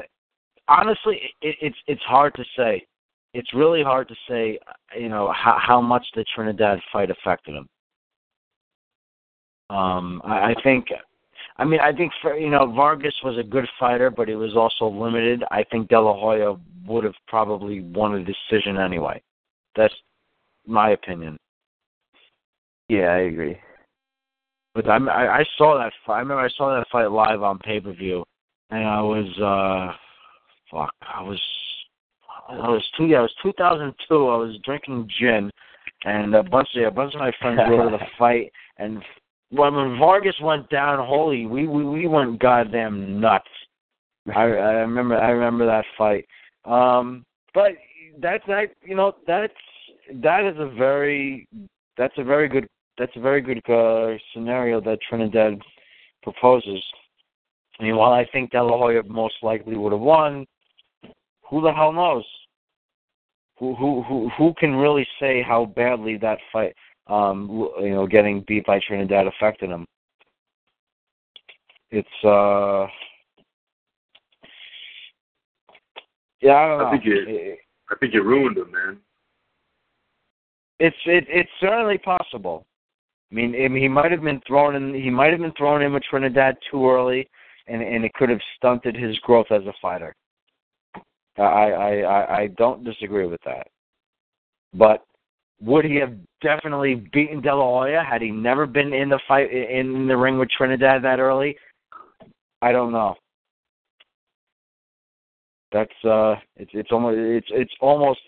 honestly, 0.68 1.20
it, 1.42 1.56
it's 1.62 1.78
it's 1.88 2.02
hard 2.04 2.34
to 2.36 2.46
say. 2.56 2.86
It's 3.34 3.54
really 3.54 3.84
hard 3.84 4.08
to 4.08 4.16
say, 4.28 4.58
you 4.98 5.10
know, 5.10 5.32
how, 5.36 5.60
how 5.62 5.82
much 5.82 6.06
the 6.16 6.26
Trinidad 6.34 6.80
fight 6.92 7.12
affected 7.12 7.56
him. 7.56 7.68
Um, 9.70 10.22
I, 10.24 10.52
I 10.52 10.56
think 10.64 10.88
I 11.60 11.66
mean, 11.66 11.80
I 11.80 11.92
think 11.92 12.12
for, 12.22 12.38
you 12.38 12.50
know 12.50 12.72
Vargas 12.72 13.16
was 13.24 13.38
a 13.38 13.44
good 13.44 13.68
fighter, 13.80 14.10
but 14.10 14.28
he 14.28 14.36
was 14.36 14.56
also 14.56 14.88
limited. 14.88 15.44
I 15.50 15.64
think 15.64 15.90
De 15.90 16.00
La 16.00 16.14
Hoya 16.14 16.56
would 16.86 17.04
have 17.04 17.16
probably 17.28 17.82
won 17.82 18.16
a 18.16 18.24
decision 18.24 18.78
anyway. 18.78 19.22
That's 19.76 19.94
my 20.66 20.92
opinion. 20.92 21.38
Yeah, 22.90 23.08
I 23.08 23.20
agree. 23.20 23.58
But 24.76 24.88
I'm, 24.88 25.10
I, 25.10 25.40
I 25.40 25.46
saw 25.58 25.78
that 25.78 25.92
fight. 26.06 26.18
I 26.18 26.20
remember 26.20 26.44
I 26.44 26.50
saw 26.56 26.78
that 26.78 26.88
fight 26.92 27.08
live 27.08 27.42
on 27.42 27.58
pay 27.60 27.80
per 27.80 27.94
view, 27.94 28.24
and 28.70 28.86
I 28.86 29.02
was 29.02 29.28
uh, 29.40 29.98
fuck, 30.72 30.94
I 31.02 31.24
was, 31.24 31.42
I 32.48 32.70
was 32.70 32.84
two. 32.96 33.08
Yeah, 33.08 33.20
it 33.20 33.22
was 33.24 33.36
2002. 33.42 34.16
I 34.16 34.38
was 34.38 34.58
drinking 34.64 35.10
gin, 35.20 35.50
and 36.06 36.36
a 36.36 36.44
bunch 36.44 36.70
of 36.76 36.84
a 36.84 36.92
bunch 36.92 37.16
of 37.16 37.20
my 37.20 37.32
friends 37.42 37.60
were 37.68 37.90
to 37.90 37.98
the 37.98 38.06
fight, 38.20 38.52
and 38.78 39.02
when 39.50 39.76
when 39.76 39.98
Vargas 39.98 40.36
went 40.42 40.70
down, 40.70 41.06
holy, 41.06 41.46
we 41.46 41.68
we 41.68 41.84
we 41.84 42.08
went 42.08 42.40
goddamn 42.40 43.20
nuts. 43.20 43.48
I 44.28 44.42
I 44.42 44.72
remember 44.82 45.18
I 45.18 45.30
remember 45.30 45.66
that 45.66 45.86
fight. 45.98 46.26
Um, 46.66 47.26
but 47.54 47.72
that's 48.22 48.44
that 48.48 48.68
you 48.84 48.96
know 48.96 49.14
that's 49.26 49.54
that 50.22 50.46
is 50.46 50.56
a 50.60 50.70
very 50.78 51.48
that's 51.98 52.18
a 52.18 52.24
very 52.24 52.48
good 52.48 52.68
that's 52.98 53.16
a 53.16 53.22
very 53.22 53.42
good 53.42 53.62
uh, 53.70 54.18
scenario 54.34 54.82
that 54.82 55.00
Trinidad 55.08 55.60
proposes. 56.24 56.84
I 57.80 57.84
mean, 57.84 57.96
while 57.96 58.12
I 58.12 58.26
think 58.32 58.52
De 58.52 58.62
La 58.62 58.76
Hoya 58.78 59.04
most 59.04 59.36
likely 59.44 59.78
would 59.78 59.92
have 59.92 60.02
won, 60.02 60.46
who 61.48 61.62
the 61.62 61.72
hell 61.72 61.94
knows? 61.94 62.26
Who 63.60 63.76
who 63.76 64.04
who 64.04 64.30
who 64.38 64.54
can 64.60 64.76
really 64.76 65.08
say 65.20 65.42
how 65.42 65.66
badly 65.66 66.18
that 66.18 66.40
fight, 66.52 66.76
um, 67.10 67.70
you 67.80 67.92
know, 67.92 68.08
getting 68.08 68.44
beat 68.48 68.66
by 68.66 68.80
Trinidad 68.86 69.28
affected 69.28 69.70
him? 69.70 69.86
It's 71.90 72.08
uh, 72.24 72.88
yeah, 76.42 76.56
I 76.56 76.68
don't 76.68 76.80
know. 76.80 76.88
I 76.88 76.92
think 76.92 77.04
it, 77.06 77.60
I 77.90 77.96
think 77.96 78.14
it 78.14 78.22
ruined 78.22 78.58
him, 78.58 78.72
man. 78.72 78.98
It's 80.80 80.98
it 81.06 81.26
it's 81.30 81.50
certainly 81.60 81.98
possible. 81.98 82.66
I 83.32 83.36
mean, 83.36 83.56
I 83.56 83.68
mean, 83.68 83.82
he 83.82 83.90
might 83.90 84.12
have 84.12 84.22
been 84.22 84.42
thrown 84.46 84.76
in. 84.76 84.94
He 84.94 85.10
might 85.10 85.32
have 85.32 85.40
been 85.40 85.54
thrown 85.54 85.82
in 85.82 85.94
with 85.94 86.04
Trinidad 86.04 86.58
too 86.70 86.90
early, 86.90 87.30
and 87.68 87.82
and 87.82 88.04
it 88.06 88.14
could 88.14 88.30
have 88.30 88.42
stunted 88.58 88.96
his 88.96 89.18
growth 89.20 89.48
as 89.50 89.64
a 89.66 89.74
fighter. 89.82 90.14
I 91.38 91.42
I 91.42 92.02
I, 92.02 92.38
I 92.42 92.48
don't 92.58 92.84
disagree 92.84 93.28
with 93.28 93.42
that, 93.46 93.68
but 94.74 95.04
would 95.62 95.86
he 95.86 95.96
have 95.96 96.14
definitely 96.42 96.96
beaten 96.96 97.42
De 97.42 97.54
La 97.54 97.64
Hoya 97.64 98.04
had 98.04 98.22
he 98.22 98.30
never 98.30 98.66
been 98.66 98.94
in 98.94 99.10
the 99.10 99.20
fight 99.28 99.52
in 99.52 100.08
the 100.08 100.16
ring 100.16 100.38
with 100.38 100.50
Trinidad 100.50 101.04
that 101.04 101.20
early? 101.20 101.58
I 102.62 102.72
don't 102.72 102.92
know. 102.92 103.16
That's 105.72 105.92
uh, 106.06 106.36
it's 106.56 106.72
it's 106.74 106.92
almost 106.92 107.18
it's 107.18 107.48
it's 107.52 107.74
almost 107.82 108.20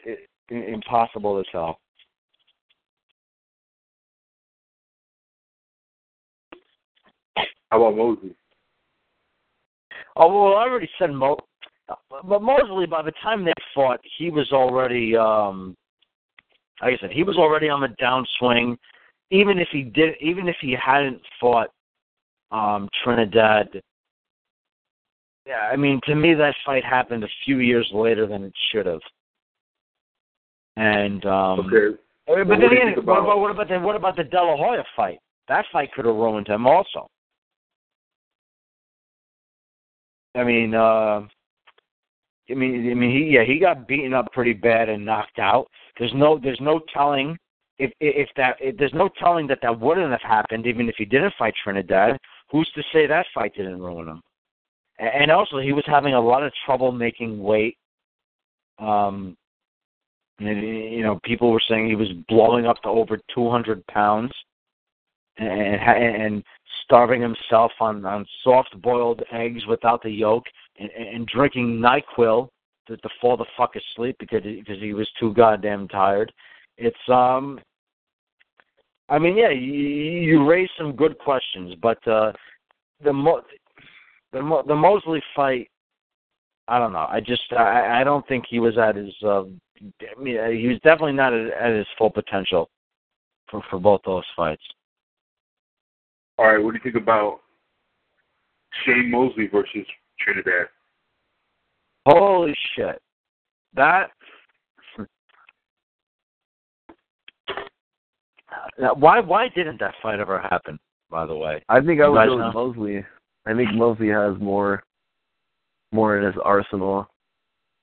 impossible 0.49 1.41
to 1.41 1.51
tell. 1.51 1.79
How 7.69 7.83
about 7.83 7.97
Mosley? 7.97 8.35
Oh 10.15 10.27
well, 10.27 10.57
I 10.57 10.63
already 10.63 10.89
said 10.99 11.11
Mo, 11.11 11.37
but 12.27 12.41
Mosley. 12.41 12.87
By 12.87 13.03
the 13.03 13.13
time 13.23 13.45
they 13.45 13.53
fought, 13.73 14.01
he 14.17 14.29
was 14.29 14.51
already, 14.51 15.15
um 15.15 15.75
like 16.81 16.93
I 16.93 16.97
said, 17.01 17.11
he 17.11 17.23
was 17.23 17.37
already 17.37 17.69
on 17.69 17.81
the 17.81 17.89
downswing. 18.01 18.77
Even 19.31 19.59
if 19.59 19.67
he 19.71 19.83
did, 19.83 20.15
even 20.21 20.47
if 20.47 20.55
he 20.61 20.73
hadn't 20.73 21.21
fought 21.39 21.69
um 22.51 22.89
Trinidad, 23.03 23.69
yeah, 25.45 25.69
I 25.71 25.75
mean, 25.75 25.99
to 26.05 26.15
me, 26.15 26.33
that 26.33 26.55
fight 26.65 26.83
happened 26.83 27.23
a 27.23 27.29
few 27.45 27.59
years 27.59 27.89
later 27.93 28.25
than 28.25 28.43
it 28.43 28.53
should 28.71 28.85
have. 28.85 29.01
And 30.77 31.25
um 31.25 31.59
Okay. 31.71 31.97
but 32.27 32.45
Well, 32.47 32.59
then 32.59 32.61
what 32.61 32.71
again, 32.71 32.87
what 32.87 32.97
about- 32.99 33.23
about 33.23 33.39
what 33.39 33.51
about 33.51 33.67
the 33.67 33.79
what 33.79 33.95
about 33.95 34.15
the 34.15 34.23
De 34.23 34.41
La 34.41 34.55
Hoya 34.55 34.83
fight? 34.95 35.19
That 35.47 35.65
fight 35.71 35.91
could 35.93 36.05
have 36.05 36.15
ruined 36.15 36.47
him 36.47 36.65
also. 36.67 37.07
I 40.35 40.43
mean, 40.43 40.73
uh 40.73 41.27
I 42.51 42.55
mean, 42.55 42.89
I 42.89 42.93
mean, 42.95 43.11
he 43.11 43.35
yeah, 43.35 43.43
he 43.43 43.59
got 43.59 43.87
beaten 43.87 44.13
up 44.13 44.31
pretty 44.31 44.53
bad 44.53 44.89
and 44.89 45.05
knocked 45.05 45.37
out. 45.39 45.67
There's 45.99 46.13
no, 46.15 46.39
there's 46.41 46.61
no 46.61 46.81
telling 46.93 47.37
if 47.77 47.91
if 47.99 48.29
that 48.35 48.57
if, 48.59 48.77
there's 48.77 48.93
no 48.93 49.09
telling 49.19 49.47
that 49.47 49.59
that 49.61 49.79
wouldn't 49.79 50.11
have 50.11 50.21
happened 50.21 50.67
even 50.67 50.89
if 50.89 50.95
he 50.97 51.05
didn't 51.05 51.33
fight 51.37 51.53
Trinidad. 51.63 52.17
Who's 52.51 52.69
to 52.75 52.83
say 52.91 53.07
that 53.07 53.25
fight 53.33 53.53
didn't 53.55 53.81
ruin 53.81 54.07
him? 54.07 54.21
And 54.97 55.31
also, 55.31 55.59
he 55.59 55.71
was 55.71 55.85
having 55.87 56.13
a 56.13 56.19
lot 56.19 56.43
of 56.43 56.51
trouble 56.65 56.91
making 56.91 57.41
weight. 57.41 57.77
Um, 58.79 59.37
and, 60.39 60.61
you 60.61 61.03
know, 61.03 61.19
people 61.23 61.51
were 61.51 61.61
saying 61.69 61.87
he 61.87 61.95
was 61.95 62.09
blowing 62.27 62.65
up 62.65 62.81
to 62.83 62.89
over 62.89 63.19
200 63.33 63.85
pounds 63.87 64.31
and 65.37 65.47
and 65.47 66.43
starving 66.83 67.21
himself 67.21 67.71
on 67.79 68.05
on 68.05 68.25
soft 68.43 68.79
boiled 68.81 69.21
eggs 69.31 69.65
without 69.67 70.01
the 70.03 70.09
yolk 70.09 70.43
and, 70.79 70.89
and 70.91 71.27
drinking 71.27 71.79
Nyquil 71.79 72.49
to, 72.89 72.97
to 72.97 73.09
fall 73.21 73.37
the 73.37 73.45
fuck 73.55 73.75
asleep 73.75 74.17
because 74.19 74.43
he, 74.43 74.57
because 74.59 74.81
he 74.81 74.93
was 74.93 75.09
too 75.19 75.33
goddamn 75.33 75.87
tired. 75.87 76.31
It's 76.77 76.97
um, 77.07 77.59
I 79.07 79.17
mean, 79.17 79.37
yeah, 79.37 79.49
you, 79.49 79.73
you 79.73 80.47
raised 80.47 80.71
some 80.77 80.95
good 80.95 81.17
questions, 81.19 81.75
but 81.81 82.05
uh, 82.07 82.31
the 83.03 83.13
Mo- 83.13 83.43
the 84.33 84.41
Mo- 84.41 84.63
the 84.67 84.75
Mosley 84.75 85.21
fight, 85.35 85.69
I 86.67 86.79
don't 86.79 86.93
know. 86.93 87.07
I 87.09 87.19
just 87.19 87.41
I 87.51 88.01
I 88.01 88.03
don't 88.03 88.27
think 88.27 88.45
he 88.49 88.59
was 88.59 88.77
at 88.77 88.95
his. 88.95 89.13
Uh, 89.23 89.43
I 89.43 90.21
mean, 90.21 90.37
he 90.59 90.67
was 90.67 90.79
definitely 90.83 91.13
not 91.13 91.33
at, 91.33 91.51
at 91.53 91.73
his 91.75 91.87
full 91.97 92.09
potential 92.09 92.69
for 93.49 93.63
for 93.69 93.79
both 93.79 94.01
those 94.05 94.25
fights. 94.35 94.63
All 96.37 96.47
right, 96.47 96.63
what 96.63 96.71
do 96.71 96.77
you 96.77 96.91
think 96.91 97.01
about 97.01 97.41
Shane 98.85 99.11
Mosley 99.11 99.47
versus 99.47 99.85
Trinidad? 100.19 100.67
Holy 102.09 102.55
shit. 102.75 103.01
That 103.75 104.09
Now, 108.79 108.93
why 108.95 109.19
why 109.19 109.47
didn't 109.49 109.79
that 109.79 109.93
fight 110.01 110.19
ever 110.19 110.39
happen, 110.39 110.79
by 111.09 111.25
the 111.25 111.35
way? 111.35 111.63
I 111.69 111.79
think 111.79 112.01
I 112.01 112.05
You 112.05 112.11
would 112.11 112.17
guys 112.17 112.27
go 112.27 112.45
with 112.45 112.53
Mosley. 112.53 113.05
I 113.45 113.53
think 113.53 113.73
Mosley 113.73 114.09
has 114.09 114.39
more 114.39 114.83
more 115.91 116.17
in 116.17 116.25
his 116.25 116.35
arsenal, 116.43 117.07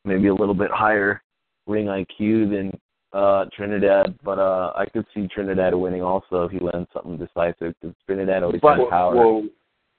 maybe 0.04 0.28
a 0.28 0.34
little 0.34 0.54
bit 0.54 0.70
higher 0.70 1.22
ring 1.66 1.86
IQ 1.86 2.50
than 2.50 2.72
uh 3.12 3.44
Trinidad, 3.56 4.18
but 4.24 4.38
uh 4.38 4.72
I 4.74 4.86
could 4.86 5.06
see 5.14 5.28
Trinidad 5.28 5.74
winning 5.74 6.02
also 6.02 6.44
if 6.44 6.50
he 6.50 6.58
lands 6.58 6.88
something 6.92 7.16
decisive 7.16 7.74
because 7.80 7.94
Trinidad 8.06 8.42
always 8.42 8.60
But- 8.60 8.78
has 8.78 8.88
power. 8.90 9.14
Well, 9.14 9.44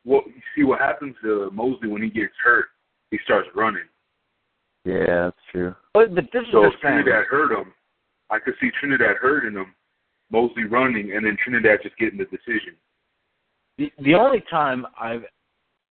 well, 0.06 0.22
see 0.56 0.64
what 0.64 0.80
happens 0.80 1.16
to 1.22 1.50
Mosley 1.52 1.90
when 1.90 2.02
he 2.02 2.10
gets 2.10 2.34
hurt? 2.42 2.68
He 3.12 3.20
starts 3.26 3.50
running. 3.56 3.84
Yeah, 4.88 5.26
that's 5.26 5.38
true. 5.52 5.76
But, 5.94 6.16
but 6.16 6.26
this 6.32 6.44
is 6.44 6.48
So 6.52 6.62
the 6.62 6.68
if 6.68 6.74
thing. 6.74 7.04
Trinidad 7.04 7.26
hurt 7.30 7.52
him, 7.52 7.74
I 8.30 8.40
could 8.40 8.54
see 8.62 8.70
Trinidad 8.80 9.18
hurting 9.22 9.54
him, 9.54 9.74
Mosley 10.32 10.64
running, 10.64 11.14
and 11.14 11.26
then 11.26 11.38
Trinidad 11.44 11.80
just 11.84 11.98
getting 11.98 12.18
the 12.18 12.26
decision. 12.26 12.76
The, 13.78 13.92
the 14.04 14.16
only 14.16 14.44
time 14.50 14.86
I've, 15.00 15.24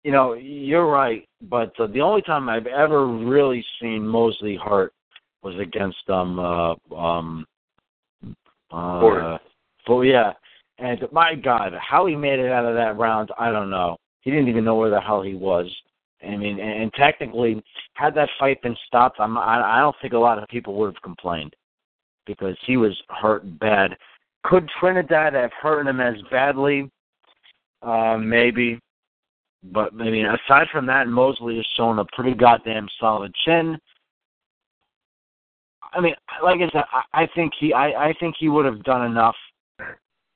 you 0.03 0.11
know, 0.11 0.33
you're 0.33 0.90
right, 0.90 1.27
but 1.41 1.77
uh, 1.80 1.88
the 1.88 2.01
only 2.01 2.22
time 2.22 2.48
I've 2.49 2.67
ever 2.67 3.07
really 3.07 3.64
seen 3.82 4.07
Mosley 4.07 4.57
hurt 4.64 4.93
was 5.43 5.56
against 5.59 6.09
um 6.09 6.40
uh 6.40 6.74
um 6.95 7.45
uh 8.72 8.99
Forrest. 8.99 9.43
well 9.88 10.03
yeah, 10.03 10.33
and 10.80 10.99
my 11.11 11.35
God, 11.35 11.74
how 11.80 12.06
he 12.07 12.15
made 12.15 12.40
it 12.40 12.51
out 12.51 12.65
of 12.65 12.75
that 12.75 12.98
round, 12.98 13.30
I 13.38 13.51
don't 13.51 13.69
know. 13.69 13.98
He 14.22 14.32
didn't 14.32 14.48
even 14.48 14.65
know 14.65 14.75
where 14.75 14.90
the 14.90 14.99
hell 14.99 15.22
he 15.22 15.35
was. 15.35 15.67
I 16.25 16.37
mean, 16.37 16.59
and, 16.59 16.91
technically, 16.93 17.63
had 17.93 18.15
that 18.15 18.29
fight 18.39 18.61
been 18.61 18.75
stopped, 18.87 19.19
I'm, 19.19 19.37
I 19.37 19.77
I 19.77 19.79
don't 19.79 19.95
think 20.01 20.13
a 20.13 20.17
lot 20.17 20.41
of 20.41 20.47
people 20.49 20.75
would 20.75 20.93
have 20.93 21.01
complained 21.01 21.55
because 22.25 22.57
he 22.65 22.77
was 22.77 22.95
hurt 23.09 23.59
bad. 23.59 23.95
Could 24.43 24.69
Trinidad 24.79 25.33
have 25.33 25.51
hurt 25.61 25.87
him 25.87 25.99
as 25.99 26.15
badly? 26.31 26.91
Uh, 27.81 28.17
maybe. 28.17 28.79
But 29.63 29.93
I 29.93 30.09
mean, 30.09 30.25
aside 30.25 30.67
from 30.71 30.85
that, 30.87 31.07
Mosley 31.07 31.57
has 31.57 31.65
shown 31.75 31.99
a 31.99 32.05
pretty 32.13 32.33
goddamn 32.33 32.87
solid 32.99 33.33
chin. 33.45 33.77
I 35.93 36.01
mean, 36.01 36.15
like 36.43 36.59
I 36.59 36.69
said, 36.71 36.83
I, 36.91 37.23
I 37.23 37.27
think 37.35 37.53
he, 37.59 37.73
I, 37.73 38.09
I 38.09 38.13
think 38.19 38.35
he 38.37 38.49
would 38.49 38.65
have 38.65 38.83
done 38.83 39.05
enough 39.05 39.35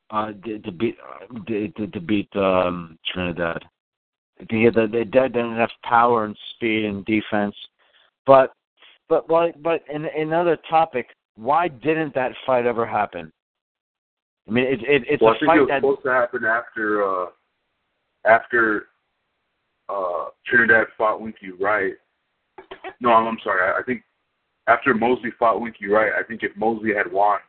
uh, 0.09 0.31
to, 0.45 0.59
to 0.59 0.71
beat, 0.71 0.97
uh, 1.03 1.43
to, 1.47 1.87
to 1.87 1.99
beat 1.99 2.29
um, 2.35 2.97
Trinidad. 3.13 3.63
The, 4.39 4.87
they 4.91 5.19
had 5.19 5.35
enough 5.35 5.71
power 5.83 6.25
and 6.25 6.37
speed 6.55 6.85
and 6.85 7.05
defense, 7.05 7.55
but, 8.25 8.53
but, 9.09 9.27
but, 9.27 9.61
but 9.61 9.83
in, 9.93 10.05
another 10.05 10.57
topic, 10.69 11.07
why 11.35 11.67
didn't 11.67 12.15
that 12.15 12.31
fight 12.45 12.65
ever 12.65 12.85
happen? 12.85 13.31
I 14.47 14.51
mean, 14.51 14.65
it, 14.65 14.79
it, 14.81 15.03
it's 15.07 15.21
well, 15.21 15.33
I 15.33 15.35
a 15.35 15.39
think 15.39 15.51
it 15.51 15.59
was 15.59 15.67
that 15.69 15.81
supposed 15.81 16.03
to 16.03 16.11
happen 16.11 16.45
after 16.45 17.03
uh, 17.03 17.27
after 18.25 18.87
uh, 19.89 20.25
Trinidad 20.45 20.87
fought 20.97 21.21
Winky 21.21 21.51
Wright. 21.51 21.93
No, 22.99 23.11
I'm, 23.11 23.27
I'm 23.27 23.37
sorry. 23.43 23.61
I, 23.61 23.79
I 23.79 23.83
think 23.83 24.03
after 24.67 24.93
Mosley 24.93 25.31
fought 25.37 25.61
Winky 25.61 25.87
Wright, 25.87 26.11
I 26.17 26.23
think 26.23 26.43
if 26.43 26.55
Mosley 26.57 26.93
had 26.95 27.11
won, 27.11 27.39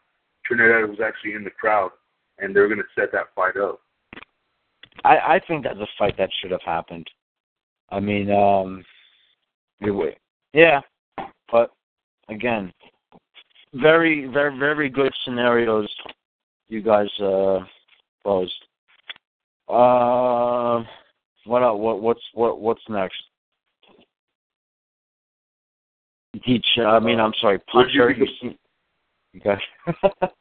Trinidad 0.44 0.88
was 0.88 0.98
actually 1.04 1.34
in 1.34 1.44
the 1.44 1.50
crowd, 1.50 1.90
and 2.38 2.54
they 2.54 2.60
were 2.60 2.68
going 2.68 2.78
to 2.78 2.84
set 3.00 3.12
that 3.12 3.26
fight 3.34 3.56
up. 3.56 3.80
I, 5.04 5.16
I 5.16 5.40
think 5.46 5.64
that's 5.64 5.78
a 5.78 5.86
fight 5.98 6.16
that 6.18 6.30
should 6.40 6.50
have 6.50 6.62
happened. 6.62 7.08
I 7.90 8.00
mean, 8.00 8.30
um, 8.30 8.84
yeah, 10.52 10.80
but 11.50 11.72
again, 12.28 12.72
very, 13.74 14.26
very, 14.26 14.56
very 14.58 14.88
good 14.88 15.12
scenarios 15.24 15.88
you 16.68 16.82
guys 16.82 17.08
uh, 17.20 17.60
posed. 18.24 18.52
Uh, 19.68 20.82
what 21.44 21.78
what 21.78 22.00
what's 22.00 22.22
what 22.34 22.60
what's 22.60 22.82
next? 22.88 23.22
Each, 26.46 26.66
I 26.78 27.00
mean, 27.00 27.18
I'm 27.18 27.32
sorry, 27.40 27.56
you 27.56 27.72
puncher. 27.72 28.10
You 28.10 28.26
see, 28.40 28.58
you 29.32 29.40
got. 29.40 29.58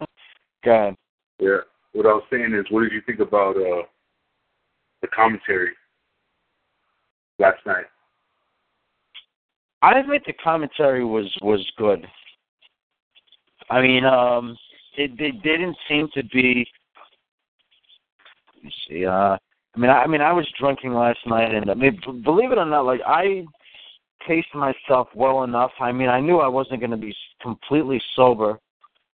Go 0.63 0.71
ahead. 0.71 0.95
Yeah. 1.39 1.57
What 1.93 2.05
I 2.05 2.09
was 2.09 2.23
saying 2.31 2.53
is, 2.53 2.65
what 2.69 2.83
did 2.83 2.91
you 2.91 3.01
think 3.05 3.19
about 3.19 3.57
uh 3.57 3.83
the 5.01 5.07
commentary 5.07 5.71
last 7.37 7.65
night? 7.65 7.85
I 9.81 9.99
admit 9.99 10.23
the 10.25 10.33
commentary 10.33 11.05
was 11.05 11.27
was 11.41 11.65
good. 11.77 12.05
I 13.69 13.81
mean, 13.81 14.03
um, 14.05 14.57
it 14.97 15.17
they 15.17 15.31
didn't 15.31 15.77
seem 15.87 16.09
to 16.13 16.23
be. 16.25 16.67
Let 18.55 18.63
me 18.63 18.73
see. 18.87 19.05
Uh, 19.05 19.37
I 19.75 19.79
mean, 19.79 19.89
I, 19.89 20.03
I 20.03 20.07
mean, 20.07 20.21
I 20.21 20.33
was 20.33 20.47
drinking 20.59 20.93
last 20.93 21.19
night, 21.25 21.53
and 21.53 21.69
I 21.69 21.73
mean, 21.73 21.99
b- 22.05 22.21
believe 22.23 22.51
it 22.51 22.57
or 22.57 22.65
not, 22.65 22.85
like 22.85 23.01
I 23.05 23.45
paced 24.27 24.53
myself 24.53 25.07
well 25.15 25.43
enough. 25.43 25.71
I 25.79 25.91
mean, 25.91 26.09
I 26.09 26.19
knew 26.19 26.39
I 26.39 26.47
wasn't 26.47 26.81
going 26.81 26.91
to 26.91 26.97
be 26.97 27.15
completely 27.41 28.01
sober 28.15 28.59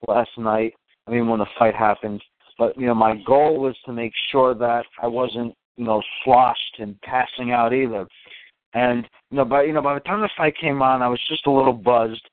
last 0.07 0.31
night. 0.39 0.75
I 1.07 1.11
mean, 1.11 1.29
when 1.29 1.41
the 1.41 1.47
fight 1.59 1.75
happened, 1.75 2.23
but 2.59 2.79
you 2.79 2.87
know, 2.87 2.95
my 2.95 3.17
goal 3.27 3.61
was 3.61 3.77
to 3.87 3.93
make 3.93 4.13
sure 4.31 4.55
that 4.55 4.85
I 5.03 5.07
wasn't, 5.07 5.55
you 5.77 5.85
know, 5.85 6.03
sloshed 6.25 6.77
and 6.79 7.01
passing 7.03 7.53
out 7.53 7.73
either. 7.73 8.07
And 8.75 9.09
you 9.31 9.39
know, 9.39 9.45
by 9.45 9.65
you 9.65 9.73
know, 9.73 9.83
by 9.83 9.95
the 9.95 10.01
time 10.01 10.21
the 10.21 10.31
fight 10.37 10.55
came 10.59 10.83
on, 10.83 11.03
I 11.03 11.09
was 11.09 11.21
just 11.29 11.47
a 11.47 11.51
little 11.51 11.73
buzzed. 11.73 12.29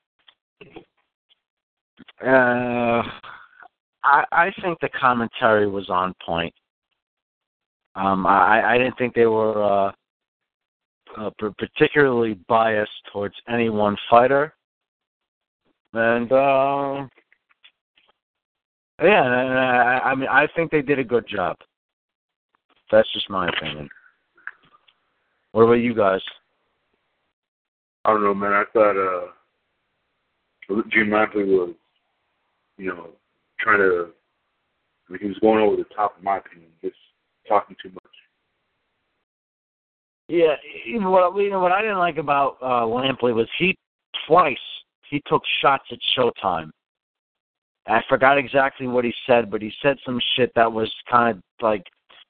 Uh, 2.26 3.03
I 4.03 4.24
I 4.32 4.53
think 4.61 4.80
the 4.80 4.90
commentary 4.90 5.68
was 5.68 5.90
on 5.90 6.14
point. 6.26 6.53
Um, 7.95 8.26
I 8.26 8.76
I 8.76 8.77
didn't 8.77 8.98
think 8.98 9.14
they 9.14 9.26
were 9.26 9.64
uh, 9.64 9.92
uh 11.18 11.30
particularly 11.58 12.40
biased 12.48 12.92
towards 13.11 13.35
any 13.50 13.69
one 13.69 13.98
fighter, 14.09 14.53
and 15.93 16.32
uh, 16.32 17.06
yeah, 19.01 19.24
I, 19.24 20.11
I 20.11 20.16
mean 20.16 20.30
I 20.30 20.48
think 20.56 20.72
they 20.72 20.82
did 20.82 21.00
a 21.00 21.03
good 21.03 21.27
job. 21.27 21.58
That's 22.92 23.11
just 23.14 23.30
my 23.30 23.48
opinion. 23.48 23.90
What 25.51 25.64
about 25.64 25.74
you 25.74 25.95
guys? 25.95 26.22
I 28.06 28.11
don't 28.11 28.24
know, 28.24 28.34
man. 28.34 28.53
I 28.53 28.64
thought 28.74 28.98
uh 28.98 29.27
Jim 30.92 31.09
Lampley 31.09 31.45
was, 31.45 31.74
you 32.77 32.88
know, 32.88 33.09
trying 33.59 33.80
to. 33.80 34.09
I 35.08 35.11
mean, 35.11 35.22
he 35.22 35.27
was 35.27 35.40
going 35.40 35.59
over 35.59 35.76
the 35.76 35.85
top, 35.95 36.16
in 36.19 36.24
my 36.24 36.38
opinion, 36.38 36.69
just 36.82 36.95
talking 37.48 37.76
too 37.82 37.90
much. 37.90 38.03
Yeah, 40.27 40.53
even 40.85 41.09
what 41.09 41.35
you 41.38 41.50
know 41.50 41.59
what 41.59 41.72
I 41.72 41.82
didn't 41.82 41.98
like 41.98 42.18
about 42.18 42.58
uh 42.61 42.85
Lampley 42.85 43.34
was 43.34 43.48
he 43.58 43.76
twice 44.27 44.58
he 45.09 45.22
took 45.27 45.42
shots 45.61 45.85
at 45.92 45.98
Showtime. 46.16 46.69
I 47.88 48.01
forgot 48.08 48.38
exactly 48.38 48.85
what 48.85 49.03
he 49.03 49.14
said, 49.26 49.50
but 49.50 49.64
he 49.64 49.72
said 49.82 49.98
some 50.06 50.22
shit 50.35 50.51
that 50.56 50.72
was 50.72 50.93
kind 51.09 51.38
of 51.38 51.43
like 51.61 51.84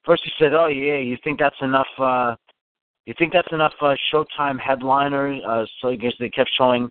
first 0.10 0.24
he 0.26 0.32
said, 0.40 0.54
"Oh 0.54 0.68
yeah, 0.68 0.98
you 0.98 1.18
think 1.24 1.40
that's 1.40 1.62
enough 1.62 1.88
uh 2.00 2.36
you 3.06 3.14
think 3.18 3.32
that's 3.32 3.52
enough 3.52 3.74
uh 3.80 3.96
Showtime 4.12 4.60
headliners?" 4.60 5.42
Uh 5.48 5.66
so 5.80 5.90
I 5.90 5.96
guess 5.96 6.14
they 6.20 6.30
kept 6.30 6.50
showing 6.58 6.90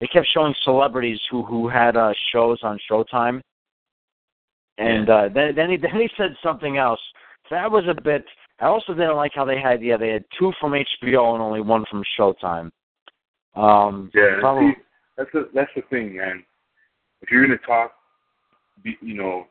they 0.00 0.06
kept 0.06 0.28
showing 0.32 0.54
celebrities 0.62 1.20
who 1.30 1.42
who 1.42 1.68
had 1.68 1.96
uh 1.96 2.12
shows 2.32 2.60
on 2.62 2.78
Showtime. 2.88 3.40
And 4.78 5.10
uh 5.10 5.28
then 5.34 5.54
then 5.56 5.70
he 5.70 5.76
then 5.76 5.96
he 5.96 6.08
said 6.16 6.36
something 6.42 6.76
else. 6.76 7.00
That 7.50 7.70
was 7.70 7.84
a 7.88 8.00
bit 8.00 8.24
I 8.60 8.66
also 8.66 8.94
didn't 8.94 9.16
like 9.16 9.32
how 9.34 9.44
they 9.44 9.60
had 9.60 9.82
yeah 9.82 9.96
they 9.96 10.10
had 10.10 10.24
two 10.38 10.52
from 10.60 10.72
HBO 10.72 11.34
and 11.34 11.42
only 11.42 11.60
one 11.60 11.84
from 11.90 12.04
Showtime. 12.18 12.70
Um, 13.56 14.12
Yeah, 14.14 14.38
probably, 14.38 14.70
see, 14.70 14.82
that's 15.16 15.30
the 15.32 15.48
that's 15.52 15.70
the 15.74 15.82
thing, 15.90 16.16
man. 16.16 16.44
If 17.20 17.30
you're 17.32 17.44
gonna 17.44 17.58
talk, 17.66 17.92
be, 18.84 18.96
you 19.02 19.14
know, 19.14 19.48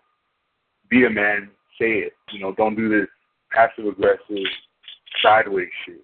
be 0.90 1.06
a 1.06 1.10
man, 1.10 1.50
say 1.80 1.92
it. 2.00 2.14
You 2.32 2.42
know, 2.42 2.54
don't 2.56 2.76
do 2.76 2.90
this 2.90 3.08
passive 3.52 3.86
aggressive, 3.86 4.46
sideways 5.22 5.70
shit. 5.86 6.04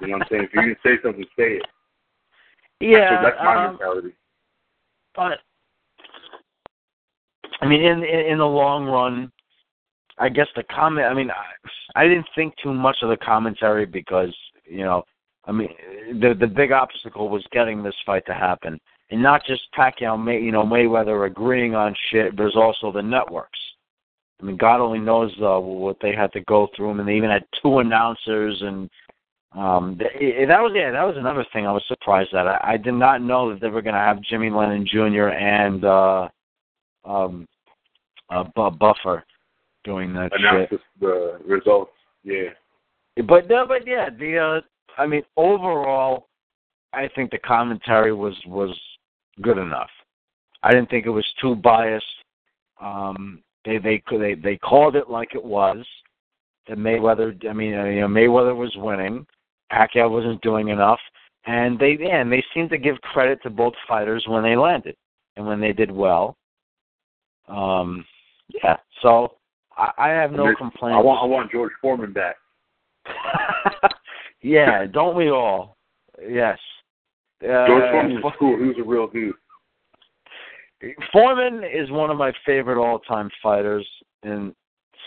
You 0.00 0.08
know 0.08 0.18
what 0.18 0.22
I'm 0.22 0.28
saying? 0.30 0.44
If 0.44 0.50
you're 0.54 0.62
gonna 0.62 0.76
say 0.84 1.02
something, 1.02 1.24
say 1.36 1.58
it. 1.58 1.66
yeah, 2.80 3.22
that's, 3.22 3.36
that's 3.36 3.44
my 3.44 3.66
um, 3.66 3.72
mentality. 3.72 4.14
but 5.14 5.38
I 7.60 7.66
mean, 7.66 7.82
in, 7.82 8.04
in 8.04 8.26
in 8.32 8.38
the 8.38 8.46
long 8.46 8.86
run, 8.86 9.32
I 10.18 10.28
guess 10.28 10.48
the 10.54 10.62
comment. 10.64 11.06
I 11.06 11.14
mean, 11.14 11.30
I, 11.30 12.00
I 12.00 12.08
didn't 12.08 12.28
think 12.34 12.54
too 12.62 12.72
much 12.72 12.98
of 13.02 13.10
the 13.10 13.16
commentary 13.16 13.86
because 13.86 14.34
you 14.64 14.84
know, 14.84 15.04
I 15.46 15.52
mean, 15.52 15.70
the 16.20 16.34
the 16.38 16.46
big 16.46 16.70
obstacle 16.70 17.28
was 17.28 17.44
getting 17.50 17.82
this 17.82 17.94
fight 18.06 18.24
to 18.26 18.34
happen, 18.34 18.80
and 19.10 19.22
not 19.22 19.44
just 19.44 19.62
Pacquiao, 19.76 20.22
May, 20.22 20.40
you 20.40 20.52
know, 20.52 20.62
Mayweather 20.62 21.26
agreeing 21.26 21.74
on 21.74 21.94
shit. 22.10 22.36
There's 22.36 22.56
also 22.56 22.92
the 22.92 23.02
networks. 23.02 23.58
I 24.42 24.44
mean, 24.44 24.56
God 24.56 24.80
only 24.80 24.98
knows 24.98 25.32
uh, 25.40 25.60
what 25.60 25.98
they 26.02 26.12
had 26.14 26.32
to 26.32 26.40
go 26.42 26.68
through, 26.74 26.90
and 26.90 27.08
they 27.08 27.14
even 27.14 27.30
had 27.30 27.44
two 27.62 27.78
announcers, 27.78 28.60
and 28.60 28.90
um, 29.52 29.98
th- 29.98 30.48
that 30.48 30.60
was 30.60 30.72
yeah, 30.74 30.90
that 30.90 31.04
was 31.04 31.16
another 31.16 31.46
thing 31.52 31.66
I 31.66 31.72
was 31.72 31.84
surprised 31.86 32.34
at. 32.34 32.48
I, 32.48 32.58
I 32.62 32.76
did 32.76 32.94
not 32.94 33.22
know 33.22 33.50
that 33.50 33.60
they 33.60 33.68
were 33.68 33.82
going 33.82 33.94
to 33.94 34.00
have 34.00 34.20
Jimmy 34.22 34.50
Lennon 34.50 34.86
Jr. 34.90 35.28
and 35.28 35.84
uh, 35.84 36.28
um, 37.04 37.46
uh, 38.30 38.44
Bu- 38.56 38.70
Buffer 38.72 39.24
doing 39.84 40.12
that 40.14 40.30
Announce 40.36 40.70
shit. 40.70 40.80
the 41.00 41.38
results. 41.46 41.92
Yeah. 42.24 42.50
But 43.28 43.48
no, 43.48 43.64
but 43.66 43.86
yeah, 43.86 44.08
the 44.10 44.38
uh, 44.38 45.00
I 45.00 45.06
mean, 45.06 45.22
overall, 45.36 46.26
I 46.92 47.08
think 47.14 47.30
the 47.30 47.38
commentary 47.38 48.12
was 48.12 48.34
was 48.46 48.76
good 49.40 49.58
enough. 49.58 49.90
I 50.64 50.70
didn't 50.72 50.90
think 50.90 51.06
it 51.06 51.10
was 51.10 51.26
too 51.40 51.54
biased. 51.54 52.04
Um, 52.80 53.42
they 53.64 53.78
they 53.78 54.02
they 54.10 54.34
they 54.34 54.56
called 54.56 54.96
it 54.96 55.10
like 55.10 55.34
it 55.34 55.44
was. 55.44 55.84
That 56.68 56.78
Mayweather, 56.78 57.34
I 57.48 57.52
mean, 57.52 57.74
uh, 57.74 57.84
you 57.84 58.00
know, 58.02 58.08
Mayweather 58.08 58.56
was 58.56 58.72
winning. 58.76 59.26
Pacquiao 59.72 60.10
wasn't 60.10 60.40
doing 60.42 60.68
enough, 60.68 61.00
and 61.46 61.78
they 61.78 61.96
yeah, 61.98 62.20
and 62.20 62.30
they 62.30 62.44
seemed 62.54 62.70
to 62.70 62.78
give 62.78 63.00
credit 63.00 63.42
to 63.42 63.50
both 63.50 63.74
fighters 63.88 64.24
when 64.28 64.42
they 64.42 64.56
landed 64.56 64.96
and 65.36 65.46
when 65.46 65.60
they 65.60 65.72
did 65.72 65.90
well. 65.90 66.36
Um, 67.48 68.04
yeah, 68.62 68.76
so 69.00 69.36
I, 69.76 69.90
I 69.98 70.08
have 70.10 70.32
no 70.32 70.54
complaints. 70.54 70.96
I 70.96 71.02
want 71.02 71.22
I 71.22 71.26
want 71.26 71.50
George 71.50 71.72
Foreman 71.80 72.12
back. 72.12 72.36
yeah, 74.42 74.86
don't 74.86 75.16
we 75.16 75.30
all? 75.30 75.76
Yes. 76.20 76.58
Uh, 77.42 77.66
George 77.66 77.90
Foreman 77.90 78.22
was 78.22 78.34
cool. 78.38 78.56
He 78.58 78.64
was 78.64 78.76
a 78.78 78.84
real 78.84 79.08
dude. 79.08 79.34
Foreman 81.12 81.62
is 81.64 81.90
one 81.90 82.10
of 82.10 82.16
my 82.16 82.32
favorite 82.44 82.82
all-time 82.82 83.30
fighters 83.42 83.86
in 84.22 84.54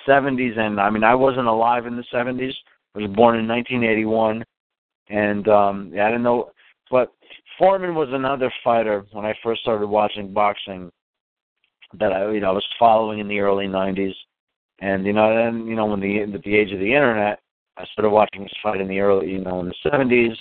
70s, 0.07 0.57
and 0.57 0.79
I 0.79 0.89
mean 0.89 1.03
I 1.03 1.15
wasn't 1.15 1.47
alive 1.47 1.85
in 1.85 1.95
the 1.95 2.05
70s. 2.13 2.53
I 2.95 2.99
was 2.99 3.11
born 3.11 3.37
in 3.37 3.47
1981, 3.47 4.43
and 5.09 5.47
um 5.47 5.91
yeah, 5.93 6.05
I 6.05 6.09
didn't 6.09 6.23
know, 6.23 6.51
but 6.89 7.13
Foreman 7.57 7.95
was 7.95 8.09
another 8.11 8.51
fighter 8.63 9.05
when 9.11 9.25
I 9.25 9.33
first 9.43 9.61
started 9.61 9.87
watching 9.87 10.33
boxing 10.33 10.91
that 11.99 12.11
I 12.11 12.31
you 12.31 12.39
know 12.39 12.49
I 12.49 12.53
was 12.53 12.65
following 12.79 13.19
in 13.19 13.27
the 13.27 13.39
early 13.39 13.65
90s, 13.65 14.13
and 14.79 15.05
you 15.05 15.13
know 15.13 15.35
then 15.35 15.67
you 15.67 15.75
know 15.75 15.85
when 15.85 15.99
the 15.99 16.21
at 16.21 16.43
the 16.43 16.55
age 16.55 16.71
of 16.71 16.79
the 16.79 16.93
internet, 16.93 17.39
I 17.77 17.85
started 17.91 18.11
watching 18.11 18.43
his 18.43 18.53
fight 18.63 18.81
in 18.81 18.87
the 18.87 18.99
early 18.99 19.31
you 19.31 19.41
know 19.41 19.59
in 19.59 19.67
the 19.67 19.89
70s. 19.89 20.37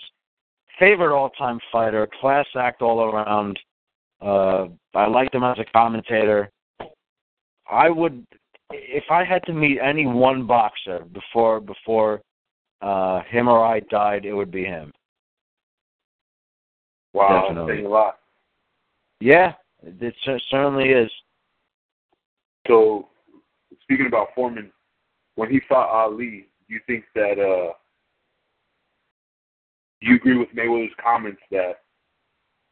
Favorite 0.78 1.16
all-time 1.16 1.60
fighter, 1.70 2.08
class 2.20 2.46
act 2.56 2.82
all 2.82 3.04
around. 3.04 3.58
Uh, 4.20 4.66
I 4.94 5.06
liked 5.06 5.34
him 5.34 5.44
as 5.44 5.58
a 5.58 5.64
commentator. 5.72 6.50
I 7.70 7.90
would, 7.90 8.26
if 8.70 9.04
I 9.10 9.24
had 9.24 9.44
to 9.46 9.52
meet 9.52 9.78
any 9.80 10.06
one 10.06 10.46
boxer 10.46 11.04
before 11.12 11.60
before 11.60 12.22
uh, 12.80 13.22
him 13.22 13.48
or 13.48 13.64
I 13.64 13.80
died, 13.80 14.24
it 14.24 14.32
would 14.32 14.50
be 14.50 14.64
him. 14.64 14.92
Wow, 17.12 17.48
Definitely. 17.48 17.84
a 17.84 17.88
lot. 17.88 18.18
Yeah, 19.20 19.54
it 19.82 20.14
certainly 20.50 20.90
is. 20.90 21.10
So, 22.66 23.08
speaking 23.82 24.06
about 24.06 24.28
Foreman, 24.34 24.72
when 25.36 25.50
he 25.50 25.60
fought 25.68 25.88
Ali, 25.88 26.48
do 26.68 26.74
you 26.74 26.80
think 26.86 27.04
that 27.14 27.38
uh, 27.38 27.72
you 30.00 30.16
agree 30.16 30.36
with 30.36 30.48
Mayweather's 30.54 30.92
comments 31.02 31.40
that 31.50 31.80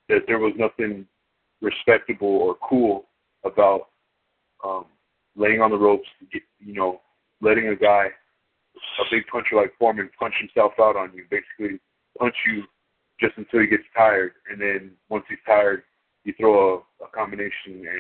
that 0.09 0.23
there 0.27 0.39
was 0.39 0.53
nothing 0.57 1.07
respectable 1.63 2.29
or 2.29 2.57
cool 2.69 3.07
about 3.45 3.89
um, 4.65 4.85
laying 5.37 5.61
on 5.61 5.71
the 5.71 5.79
ropes, 5.79 6.09
get, 6.33 6.43
you 6.61 6.75
know, 6.75 7.01
letting 7.41 7.69
a 7.69 7.77
guy, 7.77 8.07
a 8.07 9.05
big 9.11 9.27
puncher 9.31 9.57
like 9.57 9.73
Foreman, 9.79 10.11
punch 10.19 10.35
himself 10.41 10.73
out 10.79 10.97
on 10.97 11.13
you, 11.15 11.25
basically 11.31 11.81
punch 12.19 12.35
you 12.47 12.65
just 13.21 13.37
until 13.37 13.61
he 13.61 13.67
gets 13.67 13.85
tired, 13.97 14.33
and 14.51 14.61
then 14.61 14.91
once 15.09 15.25
he's 15.29 15.39
tired, 15.47 15.83
you 16.25 16.35
throw 16.39 16.75
a, 17.01 17.05
a 17.05 17.09
combination 17.15 17.53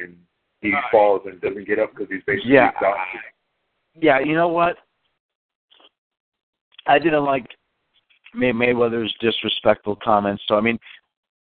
and 0.02 0.16
he 0.60 0.73
falls 0.91 1.23
and 1.26 1.41
doesn't 1.41 1.66
get 1.66 1.78
up 1.78 1.91
because 1.94 2.08
he's 2.10 2.23
basically 2.26 2.52
Yeah, 2.52 2.68
exhausted. 2.68 3.20
Yeah, 4.00 4.20
you 4.20 4.34
know 4.34 4.49
what? 4.49 4.76
I 6.86 6.99
didn't 6.99 7.24
like 7.24 7.47
May 8.34 8.52
Mayweather's 8.52 9.15
disrespectful 9.20 9.97
comments. 10.02 10.42
So 10.49 10.57
I 10.57 10.60
mean, 10.60 10.78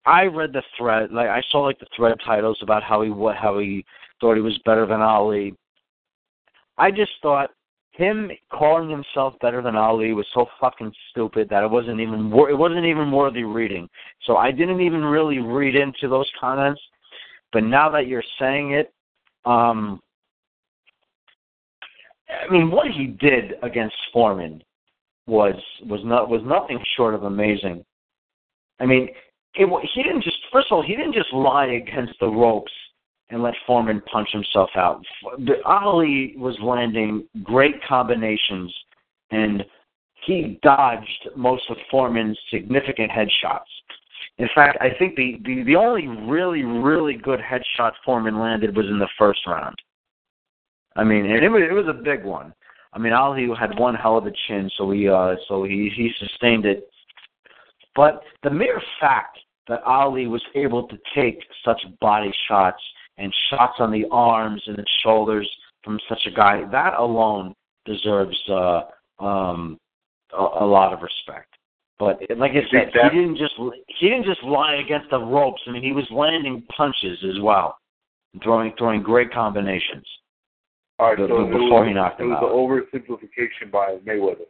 I 0.08 0.24
read 0.24 0.54
the 0.54 0.62
thread. 0.78 1.12
Like 1.12 1.28
I 1.28 1.42
saw 1.50 1.60
like 1.60 1.78
the 1.78 1.86
thread 1.94 2.16
titles 2.24 2.58
about 2.62 2.82
how 2.82 3.02
he 3.02 3.10
what 3.10 3.36
how 3.36 3.58
he 3.58 3.84
thought 4.20 4.36
he 4.36 4.40
was 4.40 4.58
better 4.64 4.86
than 4.86 5.02
Ali. 5.02 5.54
I 6.78 6.90
just 6.90 7.12
thought 7.20 7.50
him 7.90 8.30
calling 8.50 8.88
himself 8.88 9.34
better 9.42 9.60
than 9.60 9.76
Ali 9.76 10.14
was 10.14 10.26
so 10.32 10.46
fucking 10.58 10.92
stupid 11.10 11.50
that 11.50 11.62
it 11.62 11.70
wasn't 11.70 12.00
even 12.00 12.30
wor- 12.30 12.48
it 12.48 12.56
wasn't 12.56 12.86
even 12.86 13.12
worthy 13.12 13.44
reading. 13.44 13.86
So 14.24 14.38
I 14.38 14.50
didn't 14.50 14.80
even 14.80 15.04
really 15.04 15.40
read 15.40 15.76
into 15.76 16.08
those 16.08 16.30
comments. 16.40 16.80
But 17.52 17.64
now 17.64 17.90
that 17.90 18.06
you're 18.06 18.24
saying 18.38 18.72
it, 18.72 18.94
um 19.44 20.00
I 22.30 22.50
mean 22.50 22.70
what 22.70 22.86
he 22.86 23.08
did 23.08 23.54
against 23.62 23.96
Foreman 24.10 24.62
was 25.26 25.54
was 25.84 26.00
not 26.02 26.30
was 26.30 26.40
nothing 26.46 26.82
short 26.96 27.14
of 27.14 27.24
amazing. 27.24 27.84
I 28.80 28.86
mean, 28.86 29.08
it, 29.58 29.90
he 29.94 30.02
didn't 30.02 30.22
just 30.22 30.38
first 30.52 30.68
of 30.70 30.76
all 30.76 30.82
he 30.82 30.96
didn't 30.96 31.14
just 31.14 31.32
lie 31.32 31.66
against 31.66 32.14
the 32.20 32.28
ropes 32.28 32.72
and 33.30 33.42
let 33.42 33.54
Foreman 33.66 34.02
punch 34.10 34.28
himself 34.32 34.70
out. 34.74 35.02
Ali 35.66 36.34
was 36.38 36.56
landing 36.62 37.26
great 37.42 37.74
combinations, 37.86 38.74
and 39.30 39.64
he 40.24 40.58
dodged 40.62 41.28
most 41.36 41.64
of 41.68 41.76
Foreman's 41.90 42.38
significant 42.50 43.10
headshots. 43.10 43.68
In 44.38 44.48
fact, 44.54 44.78
I 44.80 44.90
think 44.98 45.16
the, 45.16 45.40
the, 45.44 45.64
the 45.64 45.76
only 45.76 46.06
really, 46.06 46.62
really 46.62 47.14
good 47.14 47.40
headshot 47.40 47.92
Foreman 48.04 48.38
landed 48.38 48.76
was 48.76 48.86
in 48.86 48.98
the 48.98 49.08
first 49.18 49.40
round. 49.46 49.76
I 50.96 51.04
mean, 51.04 51.26
and 51.26 51.44
it 51.44 51.48
was 51.48 51.62
it 51.68 51.72
was 51.72 51.86
a 51.88 52.02
big 52.02 52.24
one. 52.24 52.54
I 52.92 52.98
mean, 52.98 53.12
Ali 53.12 53.48
had 53.58 53.78
one 53.78 53.94
hell 53.94 54.16
of 54.16 54.26
a 54.26 54.32
chin, 54.46 54.70
so 54.76 54.90
he 54.90 55.08
uh, 55.08 55.34
so 55.48 55.64
he 55.64 55.90
he 55.94 56.10
sustained 56.18 56.66
it. 56.66 56.88
But 57.94 58.22
the 58.42 58.50
mere 58.50 58.80
fact 59.00 59.38
that 59.68 59.82
Ali 59.84 60.26
was 60.26 60.42
able 60.54 60.88
to 60.88 60.96
take 61.14 61.38
such 61.64 61.80
body 62.00 62.32
shots 62.48 62.82
and 63.18 63.34
shots 63.50 63.74
on 63.78 63.92
the 63.92 64.06
arms 64.10 64.62
and 64.66 64.76
the 64.76 64.86
shoulders 65.02 65.48
from 65.84 65.98
such 66.08 66.20
a 66.26 66.30
guy, 66.30 66.64
that 66.70 66.94
alone 66.94 67.54
deserves 67.84 68.36
uh, 68.50 68.82
um, 69.20 69.78
a, 70.32 70.42
a 70.60 70.66
lot 70.66 70.92
of 70.92 71.00
respect. 71.02 71.54
But 71.98 72.20
like 72.36 72.52
I 72.52 72.62
said, 72.70 72.92
he 72.92 73.18
didn't 73.18 73.36
just 73.36 73.54
he 73.98 74.08
didn't 74.08 74.24
just 74.24 74.42
lie 74.44 74.76
against 74.76 75.10
the 75.10 75.18
ropes. 75.18 75.60
I 75.66 75.72
mean, 75.72 75.82
he 75.82 75.92
was 75.92 76.06
landing 76.12 76.62
punches 76.76 77.18
as 77.24 77.40
well, 77.42 77.76
throwing 78.42 78.72
throwing 78.78 79.02
great 79.02 79.32
combinations. 79.32 80.06
All 81.00 81.08
right, 81.08 81.18
so 81.18 81.26
before 81.26 81.48
it 81.48 81.70
was, 81.70 81.88
he 81.88 81.94
knocked 81.94 82.20
it 82.20 82.24
was 82.24 82.38
an 82.42 83.00
oversimplification 83.00 83.72
by 83.72 83.98
Mayweather. 84.06 84.46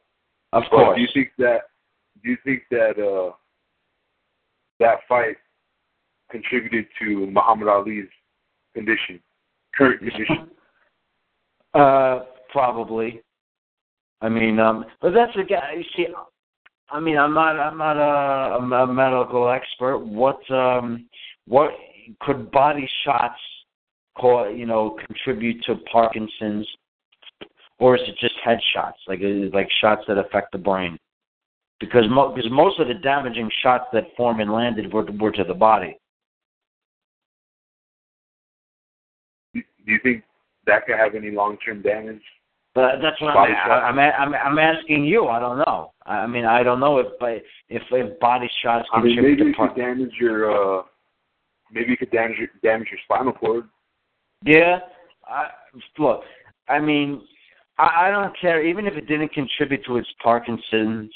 Of 0.53 0.65
But 0.71 0.77
course. 0.77 0.97
do 0.97 1.03
you 1.03 1.09
think 1.15 1.31
that 1.39 1.59
do 2.23 2.31
you 2.31 2.37
think 2.45 2.63
that 2.71 2.99
uh 2.99 3.33
that 4.81 4.99
fight 5.09 5.37
contributed 6.31 6.87
to 7.01 7.27
Muhammad 7.27 7.69
Ali's 7.69 8.09
condition, 8.75 9.21
current 9.75 9.99
condition? 9.99 10.51
Uh, 11.75 12.21
probably. 12.51 13.23
I 14.21 14.29
mean, 14.29 14.59
um, 14.59 14.85
but 15.01 15.13
that's 15.13 15.37
a 15.37 15.45
guy. 15.45 15.75
You 15.77 15.85
see, 15.97 16.07
I 16.91 17.01
mean, 17.01 17.19
I'm 17.19 17.35
not, 17.35 17.59
I'm 17.59 17.79
not 17.79 17.97
a, 17.97 18.57
a 18.57 18.87
medical 18.87 19.49
expert. 19.51 19.99
What, 19.99 20.39
um, 20.51 21.09
what 21.47 21.71
could 22.21 22.51
body 22.51 22.89
shots, 23.05 23.39
cause, 24.19 24.53
you 24.57 24.67
know, 24.67 24.97
contribute 25.07 25.63
to 25.65 25.77
Parkinson's, 25.93 26.67
or 27.79 27.97
is 27.97 28.03
it 28.09 28.17
just 28.21 28.35
headshots, 28.45 28.95
like 29.07 29.21
like 29.53 29.69
shots 29.81 30.03
that 30.09 30.19
affect 30.19 30.51
the 30.51 30.59
brain? 30.59 30.99
Because 31.81 32.05
mo- 32.11 32.35
because 32.35 32.51
most 32.51 32.81
of 32.81 32.89
the 32.89 32.95
damaging 32.95 33.51
shots 33.63 33.85
that 33.93 34.05
Foreman 34.17 34.51
landed 34.51 34.93
were 34.93 35.07
were 35.19 35.31
to 35.33 35.45
the 35.45 35.55
body. 35.55 35.97
Do 39.55 39.63
you 39.87 39.99
think 40.03 40.25
that 40.67 40.87
could 40.87 40.97
have 40.97 41.15
any 41.15 41.31
long 41.31 41.57
term 41.65 41.83
damage? 41.83 42.23
But 42.75 42.97
that's 43.03 43.21
what 43.21 43.35
Body 43.35 43.53
I'm. 43.55 43.99
I'm, 43.99 44.13
I'm 44.13 44.35
I'm 44.35 44.59
asking 44.59 45.05
you. 45.05 45.27
I 45.29 45.41
don't 45.41 45.59
know. 45.59 45.93
I 46.05 46.27
mean, 46.27 46.45
I 46.45 46.63
don't 46.63 46.81
know 46.81 46.99
if 46.99 47.07
if 47.69 47.83
if 47.91 48.21
body 48.21 48.51
shots 48.63 48.87
I 48.93 49.01
mean, 49.01 49.23
maybe 49.23 49.51
it 49.51 49.57
could 49.57 49.75
damage 49.77 50.13
your 50.21 50.79
uh 50.81 50.83
maybe 51.73 51.93
it 51.93 51.99
could 51.99 52.11
damage 52.11 52.37
your, 52.39 52.49
damage 52.63 52.89
your 52.91 53.01
spinal 53.05 53.33
cord. 53.33 53.65
Yeah. 54.45 54.79
I, 55.27 55.49
look, 55.99 56.23
I 56.69 56.79
mean, 56.79 57.23
I, 57.79 58.07
I 58.07 58.11
don't 58.11 58.33
care. 58.41 58.65
Even 58.65 58.87
if 58.87 58.95
it 58.95 59.07
didn't 59.07 59.33
contribute 59.33 59.85
to 59.87 59.97
its 59.97 60.09
Parkinson's, 60.23 61.13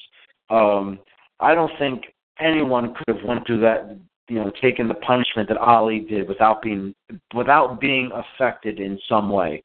um, 0.52 0.98
I 1.40 1.55
don't 1.55 1.72
think 1.78 2.05
anyone 2.39 2.94
could 2.94 3.16
have 3.16 3.24
went 3.24 3.47
through 3.47 3.60
that. 3.60 3.97
You 4.28 4.36
know, 4.36 4.52
taken 4.62 4.89
the 4.89 4.94
punishment 4.94 5.48
that 5.48 5.58
Ali 5.58 6.00
did 6.00 6.28
without 6.28 6.62
being 6.62 6.94
without 7.34 7.81
being 7.81 8.10
affected 8.14 8.78
in 8.78 8.98
some 9.08 9.28
way. 9.28 9.62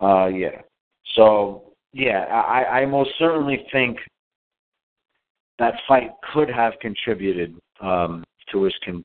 Uh, 0.00 0.26
yeah. 0.26 0.62
So 1.14 1.72
yeah, 1.92 2.24
I, 2.24 2.80
I 2.80 2.86
most 2.86 3.10
certainly 3.18 3.64
think 3.72 3.98
that 5.58 5.74
fight 5.88 6.10
could 6.32 6.50
have 6.50 6.74
contributed 6.80 7.54
um, 7.80 8.24
to 8.52 8.64
his 8.64 8.74
con- 8.84 9.04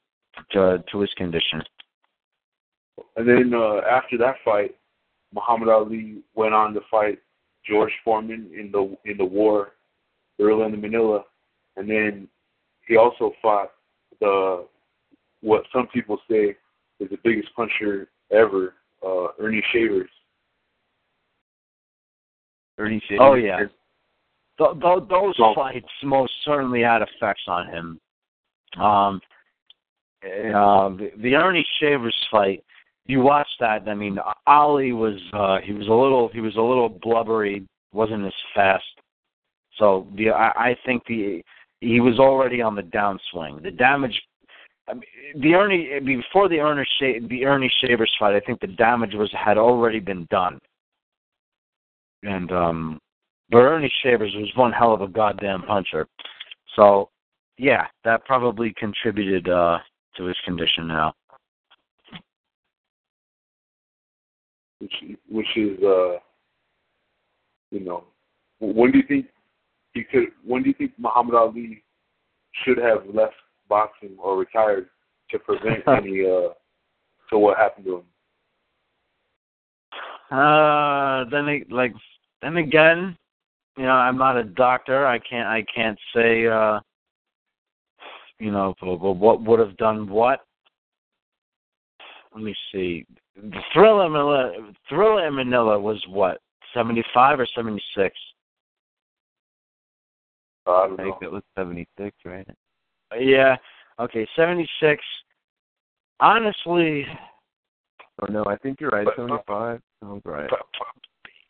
to, 0.51 0.83
to 0.91 0.99
his 0.99 1.09
condition. 1.15 1.61
And 3.15 3.27
then 3.27 3.53
uh, 3.53 3.81
after 3.89 4.17
that 4.17 4.35
fight, 4.43 4.75
Muhammad 5.33 5.69
Ali 5.69 6.17
went 6.35 6.53
on 6.53 6.73
to 6.73 6.81
fight 6.89 7.19
George 7.65 7.91
Foreman 8.03 8.51
in 8.57 8.71
the 8.71 8.97
in 9.09 9.17
the 9.17 9.25
war, 9.25 9.71
early 10.41 10.65
in 10.65 10.71
the 10.71 10.77
Manila, 10.77 11.23
and 11.77 11.89
then 11.89 12.27
he 12.87 12.97
also 12.97 13.31
fought 13.41 13.71
the 14.19 14.65
what 15.41 15.63
some 15.73 15.87
people 15.87 16.19
say 16.29 16.55
is 16.99 17.09
the 17.09 17.17
biggest 17.23 17.49
puncher 17.55 18.09
ever, 18.31 18.75
uh, 19.05 19.27
Ernie 19.39 19.63
Shavers. 19.71 20.09
Ernie 22.77 23.01
Shavers. 23.07 23.19
Oh 23.21 23.33
yeah. 23.35 23.59
Th- 24.57 24.79
th- 24.81 25.09
those 25.09 25.35
So- 25.37 25.53
fights 25.55 25.87
most 26.03 26.31
certainly 26.45 26.81
had 26.81 27.01
effects 27.01 27.43
on 27.47 27.67
him. 27.67 27.99
Um, 28.81 29.21
uh, 30.23 30.89
the, 30.89 31.11
the 31.17 31.35
Ernie 31.35 31.65
Shavers 31.79 32.15
fight, 32.29 32.63
you 33.07 33.21
watch 33.21 33.47
that. 33.59 33.87
I 33.87 33.95
mean, 33.95 34.17
Ali 34.47 34.93
was 34.93 35.19
uh, 35.33 35.57
he 35.63 35.73
was 35.73 35.87
a 35.87 35.93
little 35.93 36.29
he 36.31 36.39
was 36.39 36.55
a 36.55 36.61
little 36.61 36.87
blubbery, 36.89 37.67
wasn't 37.91 38.25
as 38.25 38.33
fast. 38.53 38.83
So 39.77 40.07
the 40.15 40.29
I, 40.29 40.49
I 40.49 40.77
think 40.85 41.03
the 41.07 41.43
he 41.79 41.99
was 41.99 42.19
already 42.19 42.61
on 42.61 42.75
the 42.75 42.83
downswing. 42.83 43.63
The 43.63 43.71
damage. 43.71 44.19
The 45.35 45.53
Ernie 45.53 45.99
before 45.99 46.49
the 46.49 46.59
Ernie 46.59 46.85
the 47.29 47.45
Ernie 47.45 47.71
Shavers 47.81 48.11
fight, 48.19 48.35
I 48.35 48.39
think 48.41 48.59
the 48.59 48.67
damage 48.67 49.13
was 49.13 49.31
had 49.33 49.57
already 49.57 49.99
been 49.99 50.27
done. 50.29 50.59
And 52.23 52.51
um 52.51 52.99
but 53.49 53.59
Ernie 53.59 53.91
Shavers 54.03 54.33
was 54.35 54.49
one 54.55 54.71
hell 54.71 54.93
of 54.93 55.01
a 55.01 55.07
goddamn 55.07 55.63
puncher. 55.63 56.07
So, 56.77 57.09
yeah, 57.57 57.87
that 58.05 58.23
probably 58.23 58.73
contributed 58.77 59.49
uh, 59.49 59.79
to 60.15 60.23
his 60.23 60.37
condition 60.45 60.87
now. 60.87 61.13
which 64.81 64.93
which 65.29 65.47
is 65.55 65.77
uh 65.83 66.17
you 67.69 67.79
know 67.81 68.03
when 68.59 68.91
do 68.91 68.97
you 68.97 69.03
think 69.07 69.27
he 69.93 70.03
could 70.03 70.27
when 70.43 70.63
do 70.63 70.69
you 70.69 70.75
think 70.75 70.91
Muhammad 70.97 71.35
Ali 71.35 71.83
should 72.63 72.77
have 72.77 73.03
left 73.13 73.35
boxing 73.69 74.15
or 74.17 74.37
retired 74.37 74.87
to 75.29 75.39
prevent 75.39 75.83
any 75.87 76.25
uh 76.25 76.49
to 77.29 77.37
what 77.37 77.57
happened 77.57 77.85
to 77.85 77.97
him? 77.97 78.03
Uh, 80.31 81.25
then 81.29 81.47
it, 81.49 81.71
like 81.71 81.93
then 82.41 82.57
again, 82.57 83.17
you 83.77 83.83
know, 83.83 83.91
I'm 83.91 84.17
not 84.17 84.37
a 84.37 84.43
doctor. 84.43 85.05
I 85.05 85.19
can't 85.19 85.47
I 85.47 85.65
can't 85.73 85.99
say 86.15 86.47
uh, 86.47 86.79
you 88.39 88.51
know 88.51 88.73
what 88.81 89.41
would 89.41 89.59
have 89.59 89.75
done 89.77 90.09
what. 90.09 90.41
Let 92.33 92.43
me 92.43 92.55
see. 92.71 93.05
Thrilla 93.75 94.09
Manila, 94.09 94.71
Thrilla 94.89 95.27
in 95.27 95.35
Manila 95.35 95.77
was 95.77 96.01
what 96.07 96.39
seventy 96.73 97.03
five 97.13 97.39
or 97.39 97.47
seventy 97.53 97.83
six. 97.95 98.15
Uh, 100.67 100.71
I 100.71 100.83
I 100.83 100.87
don't 100.87 100.97
think 100.97 101.21
know. 101.21 101.27
it 101.27 101.31
was 101.31 101.43
76, 101.57 102.15
right? 102.25 102.47
Yeah. 103.19 103.57
Okay, 103.99 104.27
seventy 104.35 104.67
six. 104.79 105.03
Honestly, 106.19 107.05
Or 108.21 108.27
no, 108.29 108.45
I 108.45 108.55
think 108.57 108.79
you're 108.79 108.89
right. 108.91 109.05
But- 109.05 109.15
75 109.15 109.81
sounds 110.03 110.21
right. 110.25 110.49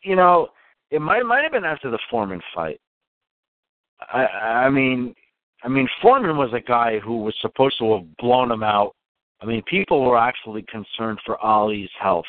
you 0.02 0.16
know, 0.16 0.48
it 0.90 1.00
might 1.00 1.24
might 1.24 1.42
have 1.42 1.52
been 1.52 1.64
after 1.64 1.90
the 1.90 1.98
Foreman 2.10 2.40
fight. 2.54 2.80
I 4.00 4.26
I 4.66 4.70
mean, 4.70 5.14
I 5.62 5.68
mean 5.68 5.88
Foreman 6.00 6.36
was 6.36 6.52
a 6.52 6.60
guy 6.60 6.98
who 6.98 7.18
was 7.18 7.34
supposed 7.40 7.78
to 7.78 7.92
have 7.94 8.16
blown 8.16 8.50
him 8.50 8.62
out. 8.62 8.94
I 9.40 9.46
mean, 9.46 9.62
people 9.62 10.04
were 10.04 10.18
actually 10.18 10.62
concerned 10.62 11.18
for 11.24 11.38
Ali's 11.44 11.90
health 12.00 12.26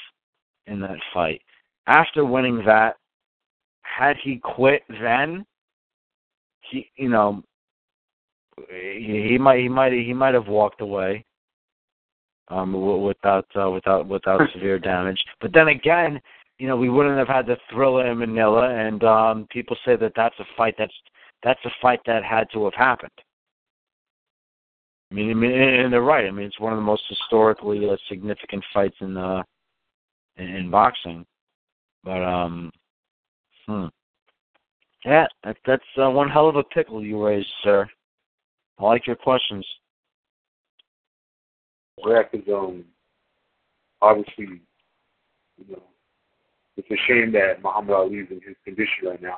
in 0.67 0.79
that 0.81 0.97
fight. 1.13 1.41
After 1.87 2.25
winning 2.25 2.63
that, 2.65 2.97
had 3.81 4.15
he 4.17 4.37
quit 4.37 4.83
then, 4.89 5.45
he, 6.69 6.89
you 6.95 7.09
know, 7.09 7.43
he, 8.69 9.27
he 9.29 9.37
might 9.37 9.59
he 9.59 9.69
might 9.69 9.93
he 9.93 10.13
might 10.13 10.33
have 10.33 10.47
walked 10.47 10.81
away 10.81 11.25
um 12.49 12.73
without 13.03 13.45
uh, 13.59 13.69
without 13.69 14.07
without 14.07 14.41
severe 14.53 14.79
damage. 14.79 15.23
But 15.41 15.53
then 15.53 15.69
again, 15.69 16.21
you 16.59 16.67
know, 16.67 16.77
we 16.77 16.89
wouldn't 16.89 17.17
have 17.17 17.27
had 17.27 17.47
the 17.47 17.57
Thrilla 17.71 18.11
in 18.11 18.19
Manila, 18.19 18.69
and 18.69 19.03
um 19.03 19.47
people 19.49 19.75
say 19.85 19.95
that 19.95 20.13
that's 20.15 20.39
a 20.39 20.45
fight 20.57 20.75
that's 20.77 20.93
that's 21.43 21.59
a 21.65 21.71
fight 21.81 21.99
that 22.05 22.23
had 22.23 22.47
to 22.53 22.63
have 22.65 22.73
happened. 22.75 23.11
I 25.11 25.15
mean, 25.15 25.29
I 25.31 25.33
mean, 25.33 25.51
and 25.51 25.93
they're 25.93 26.01
right. 26.01 26.25
I 26.25 26.31
mean, 26.31 26.47
it's 26.47 26.59
one 26.59 26.73
of 26.73 26.77
the 26.77 26.83
most 26.83 27.03
historically 27.07 27.87
uh, 27.89 27.95
significant 28.09 28.63
fights 28.73 28.95
in 29.01 29.17
uh 29.17 29.43
in, 30.37 30.47
in 30.47 30.71
boxing. 30.71 31.25
But 32.03 32.23
um, 32.23 32.71
hmm. 33.67 33.85
Yeah, 35.05 35.27
that, 35.43 35.57
that's 35.65 35.83
uh, 35.97 36.09
one 36.09 36.29
hell 36.29 36.47
of 36.47 36.55
a 36.55 36.63
pickle 36.63 37.03
you 37.03 37.25
raised, 37.25 37.51
sir. 37.63 37.87
I 38.79 38.83
like 38.83 39.05
your 39.05 39.15
questions. 39.15 39.65
Yeah, 42.05 42.21
because 42.31 42.47
um, 42.47 42.85
obviously, 44.01 44.61
you 45.57 45.65
know, 45.69 45.83
it's 46.77 46.89
a 46.89 46.95
shame 47.07 47.31
that 47.33 47.61
Muhammad 47.61 47.95
Ali 47.95 48.15
is 48.17 48.27
in 48.31 48.41
his 48.45 48.55
condition 48.63 49.07
right 49.07 49.21
now. 49.21 49.37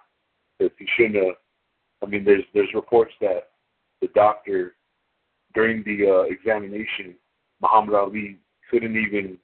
Because 0.57 0.75
he 0.79 0.87
shouldn't 0.95 1.15
have. 1.15 1.35
I 2.01 2.05
mean, 2.05 2.23
there's 2.23 2.43
there's 2.53 2.73
reports 2.73 3.11
that 3.19 3.49
the 4.01 4.07
doctor 4.15 4.75
during 5.53 5.83
the 5.83 6.09
uh, 6.09 6.21
examination, 6.23 7.15
Muhammad 7.61 7.95
Ali 7.95 8.37
couldn't 8.69 8.95
even 8.95 9.37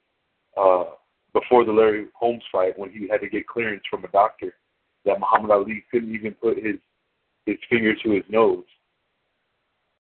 uh, 0.56 0.84
before 1.32 1.64
the 1.64 1.72
Larry 1.72 2.06
Holmes 2.14 2.42
fight 2.50 2.78
when 2.78 2.90
he 2.90 3.08
had 3.08 3.20
to 3.20 3.28
get 3.28 3.46
clearance 3.46 3.82
from 3.90 4.04
a 4.04 4.08
doctor 4.08 4.54
that 5.04 5.20
Muhammad 5.20 5.50
Ali 5.50 5.84
couldn't 5.90 6.14
even 6.14 6.34
put 6.34 6.56
his 6.56 6.76
his 7.46 7.56
finger 7.68 7.94
to 8.04 8.10
his 8.10 8.24
nose 8.28 8.64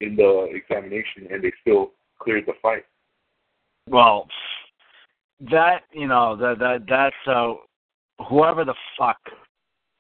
in 0.01 0.17
the 0.17 0.49
examination, 0.55 1.29
and 1.31 1.43
they 1.43 1.53
still 1.61 1.93
cleared 2.19 2.47
the 2.47 2.55
fight. 2.63 2.85
Well, 3.89 4.29
that 5.51 5.83
you 5.93 6.07
know 6.07 6.37
that 6.37 6.59
that 6.59 6.87
that's 6.89 7.17
uh, 7.27 7.55
whoever 8.29 8.65
the 8.65 8.75
fuck 8.99 9.19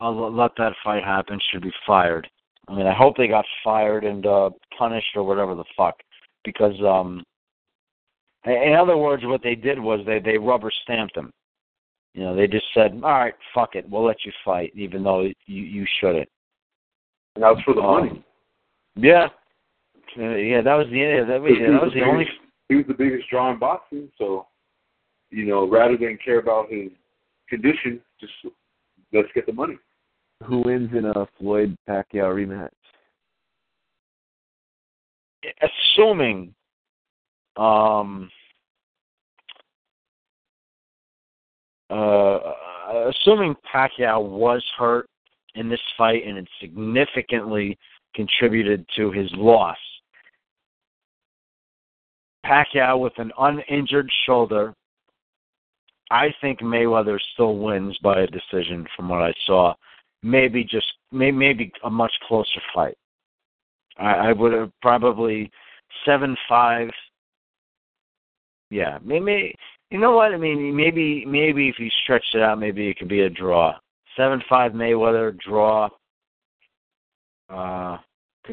uh, 0.00 0.10
let 0.10 0.52
that 0.58 0.72
fight 0.82 1.04
happen 1.04 1.38
should 1.50 1.62
be 1.62 1.72
fired. 1.86 2.28
I 2.68 2.74
mean, 2.74 2.86
I 2.86 2.94
hope 2.94 3.16
they 3.16 3.28
got 3.28 3.44
fired 3.62 4.04
and 4.04 4.26
uh 4.26 4.50
punished 4.76 5.14
or 5.14 5.22
whatever 5.22 5.54
the 5.54 5.64
fuck, 5.76 5.96
because 6.44 6.74
um, 6.82 7.22
in 8.44 8.74
other 8.74 8.96
words, 8.96 9.24
what 9.24 9.42
they 9.42 9.54
did 9.54 9.78
was 9.78 10.00
they 10.06 10.18
they 10.18 10.38
rubber 10.38 10.70
stamped 10.82 11.16
him. 11.16 11.32
You 12.16 12.24
know, 12.24 12.34
they 12.34 12.46
just 12.46 12.64
said, 12.72 12.92
"All 12.94 13.10
right, 13.10 13.34
fuck 13.54 13.76
it, 13.76 13.88
we'll 13.90 14.04
let 14.04 14.24
you 14.24 14.32
fight, 14.42 14.72
even 14.74 15.02
though 15.02 15.20
you 15.20 15.62
you 15.62 15.86
shouldn't." 16.00 16.28
And 17.34 17.44
that 17.44 17.54
was 17.54 17.62
for 17.62 17.74
the 17.74 17.82
Um, 17.82 18.06
money. 18.06 18.24
Yeah, 18.96 19.28
Uh, 20.18 20.30
yeah, 20.30 20.62
that 20.62 20.74
was 20.74 20.88
the 20.88 20.98
yeah, 20.98 21.24
that 21.24 21.42
was, 21.42 21.52
yeah, 21.60 21.72
that 21.72 21.82
was 21.82 21.92
the 21.92 22.02
only. 22.02 22.26
He 22.70 22.76
was 22.76 22.86
the 22.86 22.94
biggest 22.94 23.28
draw 23.28 23.52
in 23.52 23.58
boxing, 23.58 24.10
so 24.16 24.46
you 25.30 25.44
know, 25.44 25.68
rather 25.68 25.98
than 25.98 26.16
care 26.24 26.38
about 26.38 26.70
his 26.70 26.90
condition, 27.50 28.00
just 28.18 28.32
let's 29.12 29.28
get 29.34 29.44
the 29.44 29.52
money. 29.52 29.76
Who 30.44 30.62
wins 30.62 30.90
in 30.94 31.04
a 31.04 31.26
Floyd 31.38 31.76
Pacquiao 31.86 32.34
rematch? 32.34 32.70
assuming 35.62 36.54
um 37.56 38.30
uh 41.90 42.38
assuming 43.08 43.54
Pacquiao 43.72 44.22
was 44.22 44.64
hurt 44.78 45.08
in 45.54 45.68
this 45.68 45.80
fight 45.96 46.26
and 46.26 46.38
it 46.38 46.48
significantly 46.60 47.78
contributed 48.14 48.86
to 48.96 49.10
his 49.10 49.30
loss. 49.34 49.76
Pacquiao 52.44 52.98
with 53.00 53.12
an 53.18 53.32
uninjured 53.38 54.10
shoulder, 54.24 54.74
I 56.10 56.32
think 56.40 56.60
Mayweather 56.60 57.18
still 57.34 57.56
wins 57.58 57.98
by 58.02 58.20
a 58.20 58.26
decision 58.26 58.86
from 58.94 59.08
what 59.08 59.22
I 59.22 59.32
saw. 59.46 59.74
Maybe 60.22 60.62
just 60.62 60.86
may, 61.10 61.30
maybe 61.30 61.72
a 61.84 61.90
much 61.90 62.12
closer 62.26 62.60
fight. 62.74 62.96
I, 63.98 64.28
I 64.28 64.32
would 64.32 64.52
have 64.52 64.70
probably 64.80 65.50
seven 66.04 66.36
five. 66.48 66.90
Yeah, 68.70 68.98
maybe 69.04 69.54
you 69.90 69.98
know 69.98 70.12
what 70.12 70.32
I 70.32 70.36
mean. 70.36 70.74
Maybe 70.74 71.24
maybe 71.24 71.68
if 71.68 71.78
you 71.78 71.88
stretched 72.02 72.34
it 72.34 72.42
out, 72.42 72.58
maybe 72.58 72.88
it 72.88 72.98
could 72.98 73.08
be 73.08 73.22
a 73.22 73.30
draw. 73.30 73.74
Seven 74.16 74.42
five 74.48 74.72
Mayweather 74.72 75.38
draw. 75.38 75.88
Uh, 77.48 77.98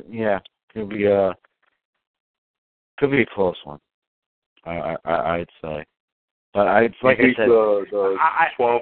yeah, 0.09 0.39
could 0.73 0.89
be 0.89 1.05
a 1.05 1.35
could 2.97 3.11
be 3.11 3.21
a 3.21 3.25
close 3.25 3.57
one. 3.63 3.79
I 4.65 4.95
I 5.05 5.35
I'd 5.37 5.49
say, 5.61 5.85
but 6.53 6.67
I 6.67 6.81
like 7.01 7.19
I 7.19 7.33
said, 7.35 7.49
the, 7.49 7.85
the 7.91 8.17
I- 8.19 8.49
12 8.55 8.81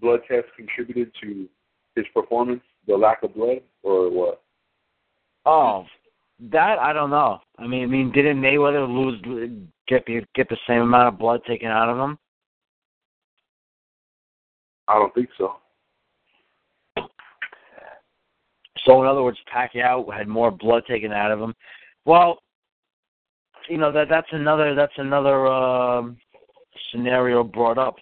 blood 0.00 0.20
tests 0.28 0.50
contributed 0.56 1.12
to 1.22 1.48
his 1.96 2.06
performance, 2.14 2.62
the 2.86 2.96
lack 2.96 3.22
of 3.22 3.34
blood, 3.34 3.60
or 3.82 4.10
what? 4.10 4.42
Oh, 5.44 5.84
that 6.50 6.78
I 6.78 6.92
don't 6.92 7.10
know. 7.10 7.40
I 7.58 7.66
mean, 7.66 7.84
I 7.84 7.86
mean, 7.86 8.12
didn't 8.12 8.40
Mayweather 8.40 8.88
lose 8.88 9.20
get 9.86 10.06
get 10.34 10.48
the 10.48 10.56
same 10.66 10.82
amount 10.82 11.08
of 11.08 11.18
blood 11.18 11.40
taken 11.46 11.68
out 11.68 11.88
of 11.88 11.98
him? 11.98 12.18
I 14.88 14.94
don't 14.94 15.14
think 15.14 15.28
so. 15.38 15.54
So 18.84 19.00
in 19.00 19.06
other 19.06 19.22
words, 19.22 19.38
Pacquiao 19.54 20.12
had 20.12 20.26
more 20.26 20.50
blood 20.50 20.82
taken 20.88 21.12
out 21.12 21.30
of 21.30 21.40
him. 21.40 21.54
Well, 22.04 22.38
you 23.68 23.78
know 23.78 23.92
that 23.92 24.08
that's 24.08 24.28
another 24.32 24.74
that's 24.74 24.92
another 24.96 25.46
um, 25.46 26.16
scenario 26.90 27.44
brought 27.44 27.78
up. 27.78 27.96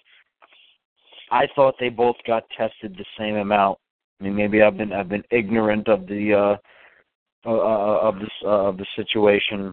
I 1.29 1.47
thought 1.55 1.75
they 1.79 1.89
both 1.89 2.15
got 2.25 2.43
tested 2.57 2.95
the 2.97 3.05
same 3.17 3.35
amount. 3.35 3.77
I 4.19 4.23
mean, 4.23 4.35
maybe 4.35 4.63
I've 4.63 4.77
been 4.77 4.91
I've 4.91 5.09
been 5.09 5.23
ignorant 5.29 5.87
of 5.87 6.07
the 6.07 6.33
uh, 6.33 6.57
of 7.45 8.19
this 8.19 8.29
uh, 8.43 8.67
of 8.67 8.77
the 8.77 8.85
situation. 8.95 9.71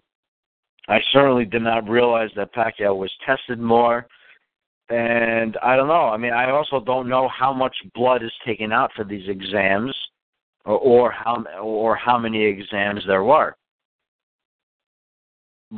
I 0.88 1.00
certainly 1.12 1.44
did 1.44 1.62
not 1.62 1.88
realize 1.88 2.30
that 2.36 2.54
Pacquiao 2.54 2.96
was 2.96 3.12
tested 3.26 3.58
more, 3.60 4.06
and 4.88 5.56
I 5.62 5.76
don't 5.76 5.88
know. 5.88 6.08
I 6.08 6.16
mean, 6.16 6.32
I 6.32 6.50
also 6.50 6.80
don't 6.80 7.08
know 7.08 7.28
how 7.28 7.52
much 7.52 7.76
blood 7.94 8.22
is 8.22 8.32
taken 8.46 8.72
out 8.72 8.90
for 8.96 9.04
these 9.04 9.28
exams, 9.28 9.94
or, 10.64 10.78
or 10.78 11.10
how 11.10 11.44
or 11.62 11.94
how 11.96 12.18
many 12.18 12.42
exams 12.42 13.02
there 13.06 13.24
were. 13.24 13.54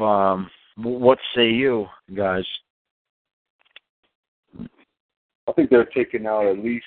Um, 0.00 0.48
what 0.76 1.18
say 1.34 1.50
you 1.50 1.86
guys? 2.14 2.44
I 5.48 5.52
think 5.52 5.70
they're 5.70 5.84
taking 5.86 6.26
out 6.26 6.46
at 6.46 6.58
least 6.58 6.84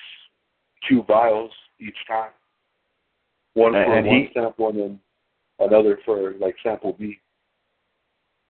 two 0.88 1.02
vials 1.02 1.50
each 1.78 1.96
time. 2.08 2.30
One 3.54 3.74
And- 3.74 3.86
for 3.86 3.94
and 3.94 4.06
one 4.06 4.16
he- 4.16 4.32
sample 4.32 4.68
and 4.68 4.78
then 4.78 5.00
another 5.60 5.98
for 6.04 6.32
like 6.34 6.56
sample 6.62 6.92
B. 6.94 7.20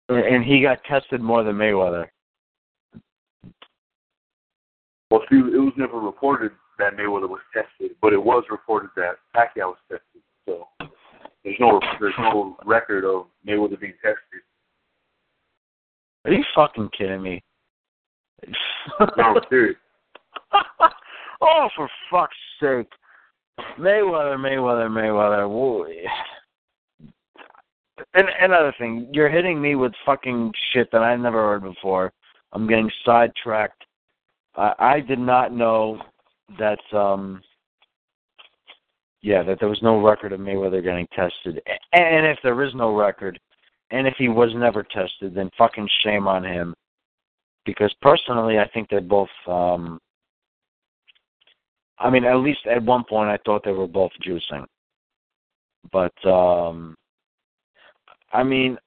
And 0.09 0.43
he 0.43 0.61
got 0.61 0.83
tested 0.85 1.21
more 1.21 1.43
than 1.43 1.55
Mayweather. 1.57 2.09
Well, 5.11 5.21
see, 5.29 5.37
it 5.37 5.59
was 5.59 5.73
never 5.77 5.99
reported 5.99 6.51
that 6.79 6.95
Mayweather 6.95 7.29
was 7.29 7.41
tested, 7.53 7.95
but 8.01 8.13
it 8.13 8.23
was 8.23 8.43
reported 8.49 8.89
that 8.95 9.17
Pacquiao 9.35 9.69
was 9.73 9.77
tested. 9.89 10.21
So 10.45 10.67
there's 11.43 11.59
no 11.59 11.79
there's 11.99 12.17
no 12.17 12.57
record 12.65 13.05
of 13.05 13.27
Mayweather 13.45 13.79
being 13.79 13.93
tested. 14.01 14.41
Are 16.25 16.31
you 16.33 16.43
fucking 16.55 16.89
kidding 16.97 17.21
me? 17.21 17.43
No, 18.99 19.07
I'm 19.17 19.37
serious. 19.49 19.77
oh, 21.41 21.69
for 21.75 21.89
fuck's 22.11 22.35
sake. 22.59 22.91
Mayweather, 23.79 24.37
Mayweather, 24.37 24.89
Mayweather. 24.89 25.49
Whoa. 25.49 25.85
And 28.13 28.27
another 28.41 28.73
thing, 28.77 29.09
you're 29.11 29.29
hitting 29.29 29.61
me 29.61 29.75
with 29.75 29.91
fucking 30.05 30.51
shit 30.71 30.91
that 30.91 31.01
I 31.01 31.15
never 31.15 31.39
heard 31.39 31.63
before. 31.63 32.13
I'm 32.53 32.67
getting 32.67 32.89
sidetracked. 33.05 33.83
I, 34.55 34.73
I 34.79 34.99
did 34.99 35.19
not 35.19 35.53
know 35.53 36.01
that 36.57 36.79
um 36.95 37.41
yeah, 39.21 39.43
that 39.43 39.59
there 39.59 39.67
was 39.67 39.81
no 39.81 39.99
record 39.99 40.31
of 40.31 40.39
Mayweather 40.39 40.83
getting 40.83 41.07
tested. 41.07 41.61
And 41.91 42.25
if 42.25 42.37
there 42.43 42.63
is 42.63 42.73
no 42.75 42.95
record, 42.95 43.39
and 43.91 44.07
if 44.07 44.13
he 44.17 44.29
was 44.29 44.51
never 44.55 44.83
tested, 44.83 45.33
then 45.35 45.49
fucking 45.57 45.89
shame 46.03 46.27
on 46.27 46.43
him. 46.43 46.73
Because 47.65 47.93
personally, 48.01 48.59
I 48.59 48.67
think 48.69 48.89
they're 48.89 49.01
both. 49.01 49.29
um 49.47 49.99
I 51.99 52.09
mean, 52.09 52.25
at 52.25 52.37
least 52.37 52.65
at 52.67 52.83
one 52.83 53.03
point, 53.03 53.29
I 53.29 53.39
thought 53.45 53.63
they 53.63 53.71
were 53.71 53.87
both 53.87 54.11
juicing. 54.25 54.65
But 55.91 56.13
um 56.27 56.95
I 58.33 58.43
mean, 58.43 58.77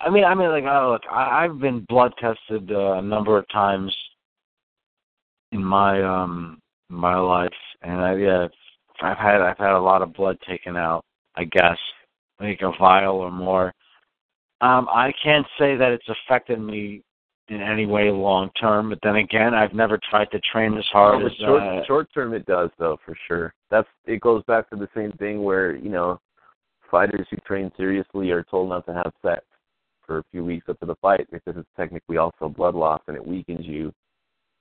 I 0.00 0.10
mean, 0.10 0.24
I 0.24 0.34
mean, 0.34 0.48
like, 0.50 0.64
oh, 0.64 0.92
look, 0.92 1.02
I, 1.10 1.44
I've 1.44 1.58
been 1.60 1.86
blood 1.88 2.12
tested 2.18 2.70
uh, 2.72 2.94
a 2.94 3.02
number 3.02 3.38
of 3.38 3.48
times 3.50 3.96
in 5.52 5.64
my 5.64 6.02
um 6.02 6.58
my 6.88 7.16
life, 7.16 7.52
and 7.82 8.00
I 8.00 8.16
yeah, 8.16 8.48
I've 9.00 9.18
had 9.18 9.40
I've 9.40 9.58
had 9.58 9.72
a 9.72 9.80
lot 9.80 10.02
of 10.02 10.12
blood 10.12 10.38
taken 10.46 10.76
out. 10.76 11.04
I 11.36 11.44
guess 11.44 11.78
like 12.40 12.60
a 12.62 12.72
vial 12.78 13.16
or 13.16 13.30
more. 13.30 13.72
Um, 14.60 14.88
I 14.92 15.12
can't 15.22 15.46
say 15.58 15.76
that 15.76 15.92
it's 15.92 16.08
affected 16.08 16.60
me 16.60 17.02
in 17.52 17.60
any 17.60 17.86
way 17.86 18.10
long 18.10 18.50
term, 18.58 18.90
but 18.90 18.98
then 19.02 19.16
again, 19.16 19.54
I've 19.54 19.74
never 19.74 19.98
tried 20.10 20.30
to 20.30 20.40
train 20.52 20.76
as 20.76 20.84
hard 20.92 21.20
No, 21.20 21.26
as 21.26 21.32
short 21.34 21.62
uh, 21.62 21.84
short 21.86 22.08
term 22.14 22.34
it 22.34 22.46
does 22.46 22.70
though 22.78 22.98
for 23.04 23.16
sure. 23.28 23.54
That's 23.70 23.88
it 24.06 24.20
goes 24.20 24.42
back 24.44 24.70
to 24.70 24.76
the 24.76 24.88
same 24.94 25.12
thing 25.12 25.42
where 25.42 25.76
you 25.76 25.90
know 25.90 26.20
fighters 26.90 27.26
who 27.30 27.36
train 27.38 27.70
seriously 27.76 28.30
are 28.30 28.42
told 28.44 28.68
not 28.70 28.86
to 28.86 28.92
have 28.94 29.12
sex 29.22 29.42
for 30.06 30.18
a 30.18 30.24
few 30.30 30.44
weeks 30.44 30.68
up 30.68 30.78
to 30.80 30.86
the 30.86 30.96
fight 30.96 31.26
because 31.30 31.54
it's 31.56 31.68
technically 31.76 32.16
also 32.16 32.48
blood 32.48 32.74
loss 32.74 33.00
and 33.06 33.16
it 33.16 33.26
weakens 33.26 33.66
you 33.66 33.92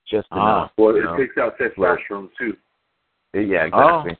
just 0.10 0.28
Ah. 0.32 0.36
enough. 0.60 0.72
Well, 0.78 0.96
it 0.96 1.04
know? 1.04 1.18
takes 1.18 1.38
out 1.38 1.58
testosterone 1.58 2.30
too. 2.38 2.56
yeah, 3.34 3.66
exactly. 3.66 4.18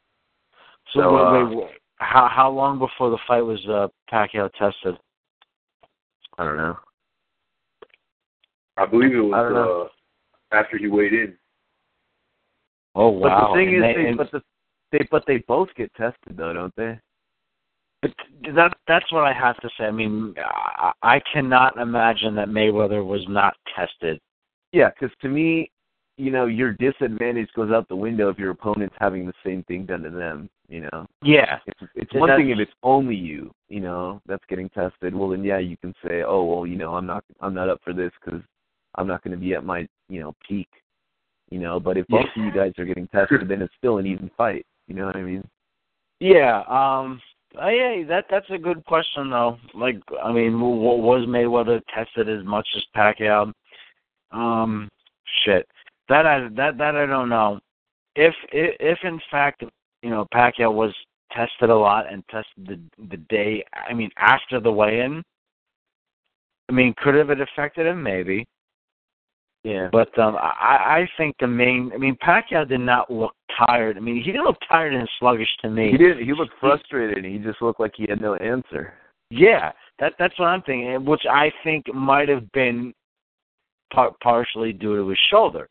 So, 0.94 1.02
So, 1.02 1.14
wait, 1.14 1.22
uh, 1.22 1.46
wait, 1.46 1.58
wait, 1.58 1.70
how 1.98 2.28
how 2.28 2.50
long 2.50 2.80
before 2.80 3.10
the 3.10 3.20
fight 3.28 3.42
was 3.42 3.60
uh, 3.68 3.88
Pacquiao 4.12 4.50
tested? 4.54 4.98
I 6.38 6.46
don't 6.46 6.58
know. 6.58 6.78
I 8.78 8.86
believe 8.86 9.14
it 9.14 9.20
was 9.20 9.90
uh, 10.52 10.56
after 10.56 10.78
he 10.78 10.88
weighed 10.88 11.14
in. 11.14 11.36
Oh 12.96 13.10
wow! 13.10 13.30
But 13.30 13.48
the 13.48 13.54
thing 13.56 13.76
And 13.76 13.78
is, 13.78 13.96
they- 13.96 14.04
they, 14.04 14.14
but 14.14 14.32
the 14.32 14.42
they 14.92 15.08
but 15.10 15.24
they 15.28 15.38
both 15.48 15.70
get 15.76 15.94
tested 15.96 16.36
though, 16.38 16.54
don't 16.54 16.76
they? 16.76 17.00
But 18.02 18.12
that 18.56 18.74
that's 18.88 19.12
what 19.12 19.24
I 19.24 19.34
have 19.34 19.58
to 19.62 19.70
say. 19.78 19.86
I 19.86 19.92
mean, 19.92 20.34
I, 20.38 20.92
I 21.04 21.22
cannot 21.32 21.78
imagine 21.78 22.36
that 22.36 22.50
Mayweather 22.50 23.06
was 23.06 23.22
not 23.30 23.56
tested. 23.76 24.20
Yeah, 24.74 24.90
because 24.90 25.16
to 25.22 25.30
me, 25.30 25.70
you 26.18 26.32
know, 26.32 26.46
your 26.46 26.74
disadvantage 26.74 27.50
goes 27.56 27.72
out 27.72 27.88
the 27.88 27.96
window 27.96 28.30
if 28.30 28.40
your 28.40 28.52
opponent's 28.52 28.96
having 29.00 29.26
the 29.28 29.34
same 29.46 29.64
thing 29.64 29.86
done 29.86 30.02
to 30.04 30.10
them. 30.10 30.50
You 30.68 30.82
know, 30.82 31.06
Yeah, 31.22 31.60
it's, 31.68 31.80
it's 31.96 32.14
one 32.14 32.30
thing 32.38 32.50
if 32.50 32.60
it's 32.60 32.72
only 32.82 33.16
you, 33.16 33.52
you 33.68 33.82
know, 33.82 34.22
that's 34.26 34.44
getting 34.48 34.70
tested. 34.70 35.14
Well, 35.14 35.30
then 35.30 35.44
yeah, 35.44 35.58
you 35.58 35.76
can 35.78 35.94
say, 36.06 36.24
oh, 36.24 36.46
well, 36.46 36.66
you 36.66 36.78
know, 36.78 36.96
I'm 36.96 37.06
not, 37.06 37.26
I'm 37.42 37.54
not 37.54 37.68
up 37.68 37.82
for 37.84 37.92
this 37.92 38.12
because 38.24 38.40
I'm 38.96 39.08
not 39.08 39.24
going 39.24 39.32
to 39.32 39.38
be 39.38 39.54
at 39.54 39.66
my, 39.66 39.88
you 40.10 40.20
know, 40.20 40.36
peak. 40.48 40.68
You 41.50 41.60
know, 41.60 41.80
but 41.80 41.98
if 41.98 42.08
both 42.08 42.26
of 42.26 42.44
you 42.44 42.52
guys 42.52 42.72
are 42.78 42.86
getting 42.86 43.08
tested, 43.08 43.48
then 43.50 43.62
it's 43.62 43.74
still 43.78 43.98
an 43.98 44.06
even 44.06 44.32
fight. 44.38 44.66
You 44.88 44.96
know 44.96 45.06
what 45.06 45.18
I 45.18 45.22
mean? 45.22 45.44
yeah. 46.20 46.64
Um, 46.68 47.22
uh, 47.62 47.68
yeah, 47.68 48.04
that 48.08 48.26
that's 48.30 48.50
a 48.50 48.58
good 48.58 48.86
question 48.86 49.30
though. 49.30 49.58
Like, 49.74 49.98
I 50.24 50.32
mean, 50.32 50.54
w- 50.54 50.82
w- 50.82 51.04
was 51.04 51.28
Mayweather 51.28 51.82
tested 51.94 52.30
as 52.30 52.46
much 52.46 52.68
as 52.78 52.84
Pacquiao? 52.96 53.52
Um, 54.32 54.90
shit. 55.44 55.68
That 56.08 56.26
I 56.26 56.48
that 56.56 56.78
that 56.78 56.96
I 56.96 57.06
don't 57.06 57.28
know. 57.28 57.60
If 58.16 58.34
if, 58.54 58.76
if 58.80 59.00
in 59.04 59.20
fact 59.30 59.64
you 60.02 60.10
know 60.10 60.26
Pacquiao 60.34 60.74
was 60.74 60.94
tested 61.34 61.70
a 61.70 61.76
lot 61.76 62.12
and 62.12 62.24
tested 62.30 62.68
the 62.68 63.06
the 63.10 63.18
day, 63.18 63.66
I 63.74 63.94
mean 63.94 64.10
after 64.18 64.62
the 64.62 64.72
weigh-in. 64.72 65.22
I 66.70 66.74
mean, 66.74 66.94
could 67.04 67.16
have 67.16 67.30
it 67.32 67.42
affected 67.42 67.86
him? 67.86 68.02
Maybe. 68.02 68.46
Yeah. 69.64 69.90
But 69.92 70.18
um, 70.18 70.36
I, 70.38 71.02
I 71.02 71.10
think 71.18 71.36
the 71.40 71.48
main. 71.48 71.92
I 71.94 71.98
mean, 71.98 72.18
Pacquiao 72.26 72.68
did 72.68 72.80
not 72.80 73.12
look 73.12 73.34
tired. 73.68 73.96
I 73.96 74.00
mean, 74.00 74.16
he 74.16 74.32
didn't 74.32 74.46
look 74.46 74.58
tired 74.68 74.94
and 74.94 75.08
sluggish 75.20 75.50
to 75.62 75.70
me. 75.70 75.92
He 75.92 75.98
didn't. 75.98 76.26
He 76.26 76.34
looked 76.34 76.54
frustrated. 76.60 77.24
He 77.24 77.38
just 77.38 77.62
looked 77.62 77.80
like 77.80 77.94
he 77.96 78.08
had 78.10 78.22
no 78.22 78.36
answer. 78.36 78.94
Yeah, 79.30 79.72
that 80.00 80.14
that's 80.18 80.38
what 80.40 80.48
I'm 80.48 80.62
thinking, 80.64 81.06
which 81.06 81.22
I 81.30 81.52
think 81.64 81.94
might 81.94 82.28
have 82.28 82.52
been 82.54 82.94
par- 83.94 84.16
partially 84.22 84.74
due 84.74 84.98
to 84.98 85.08
his 85.10 85.20
shoulder. 85.30 85.70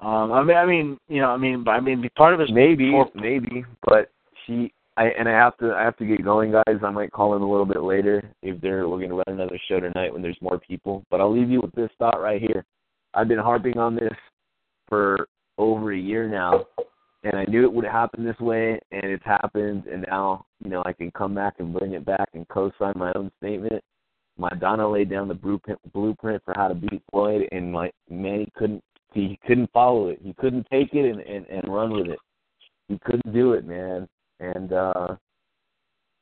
Um, 0.00 0.32
I 0.32 0.42
mean, 0.42 0.56
I 0.56 0.66
mean, 0.66 0.98
you 1.08 1.20
know, 1.20 1.30
I 1.30 1.36
mean, 1.36 1.64
I 1.68 1.80
mean, 1.80 2.06
part 2.16 2.34
of 2.34 2.40
his 2.40 2.50
Maybe, 2.52 2.90
poor- 2.90 3.10
maybe, 3.14 3.64
but 3.86 4.10
she. 4.46 4.72
I 4.98 5.06
and 5.18 5.26
I 5.26 5.32
have 5.32 5.56
to. 5.56 5.72
I 5.72 5.82
have 5.82 5.96
to 5.96 6.04
get 6.04 6.22
going, 6.22 6.52
guys. 6.52 6.76
I 6.84 6.90
might 6.90 7.12
call 7.12 7.34
in 7.34 7.40
a 7.40 7.50
little 7.50 7.64
bit 7.64 7.80
later 7.80 8.22
if 8.42 8.60
they're. 8.60 8.86
We're 8.86 9.00
gonna 9.00 9.14
run 9.14 9.24
another 9.28 9.58
show 9.66 9.80
tonight 9.80 10.12
when 10.12 10.20
there's 10.20 10.36
more 10.42 10.58
people. 10.58 11.02
But 11.10 11.22
I'll 11.22 11.32
leave 11.32 11.48
you 11.48 11.62
with 11.62 11.72
this 11.72 11.88
thought 11.98 12.20
right 12.20 12.38
here. 12.38 12.66
I've 13.14 13.28
been 13.28 13.38
harping 13.38 13.78
on 13.78 13.94
this 13.94 14.14
for 14.88 15.28
over 15.58 15.92
a 15.92 15.98
year 15.98 16.28
now, 16.28 16.66
and 17.24 17.34
I 17.36 17.44
knew 17.44 17.64
it 17.64 17.72
would 17.72 17.84
happen 17.84 18.24
this 18.24 18.38
way, 18.40 18.80
and 18.90 19.04
it's 19.04 19.24
happened. 19.24 19.86
And 19.86 20.04
now, 20.08 20.44
you 20.62 20.70
know, 20.70 20.82
I 20.86 20.92
can 20.92 21.10
come 21.12 21.34
back 21.34 21.54
and 21.58 21.72
bring 21.72 21.92
it 21.92 22.04
back 22.04 22.30
and 22.34 22.48
co-sign 22.48 22.94
my 22.96 23.12
own 23.14 23.30
statement. 23.38 23.82
Maidana 24.40 24.90
laid 24.90 25.10
down 25.10 25.28
the 25.28 25.34
blueprint 25.34 25.78
blueprint 25.92 26.42
for 26.44 26.54
how 26.56 26.68
to 26.68 26.74
beat 26.74 27.02
Floyd, 27.10 27.48
and 27.52 27.70
my 27.72 27.90
man, 28.08 28.40
he 28.40 28.52
couldn't. 28.56 28.82
He 29.12 29.38
couldn't 29.46 29.70
follow 29.72 30.08
it. 30.08 30.20
He 30.22 30.32
couldn't 30.32 30.66
take 30.72 30.94
it 30.94 31.04
and 31.04 31.20
and, 31.20 31.46
and 31.46 31.72
run 31.72 31.92
with 31.92 32.08
it. 32.08 32.18
He 32.88 32.98
couldn't 33.04 33.34
do 33.34 33.52
it, 33.52 33.66
man. 33.66 34.08
And 34.40 34.72
uh 34.72 35.16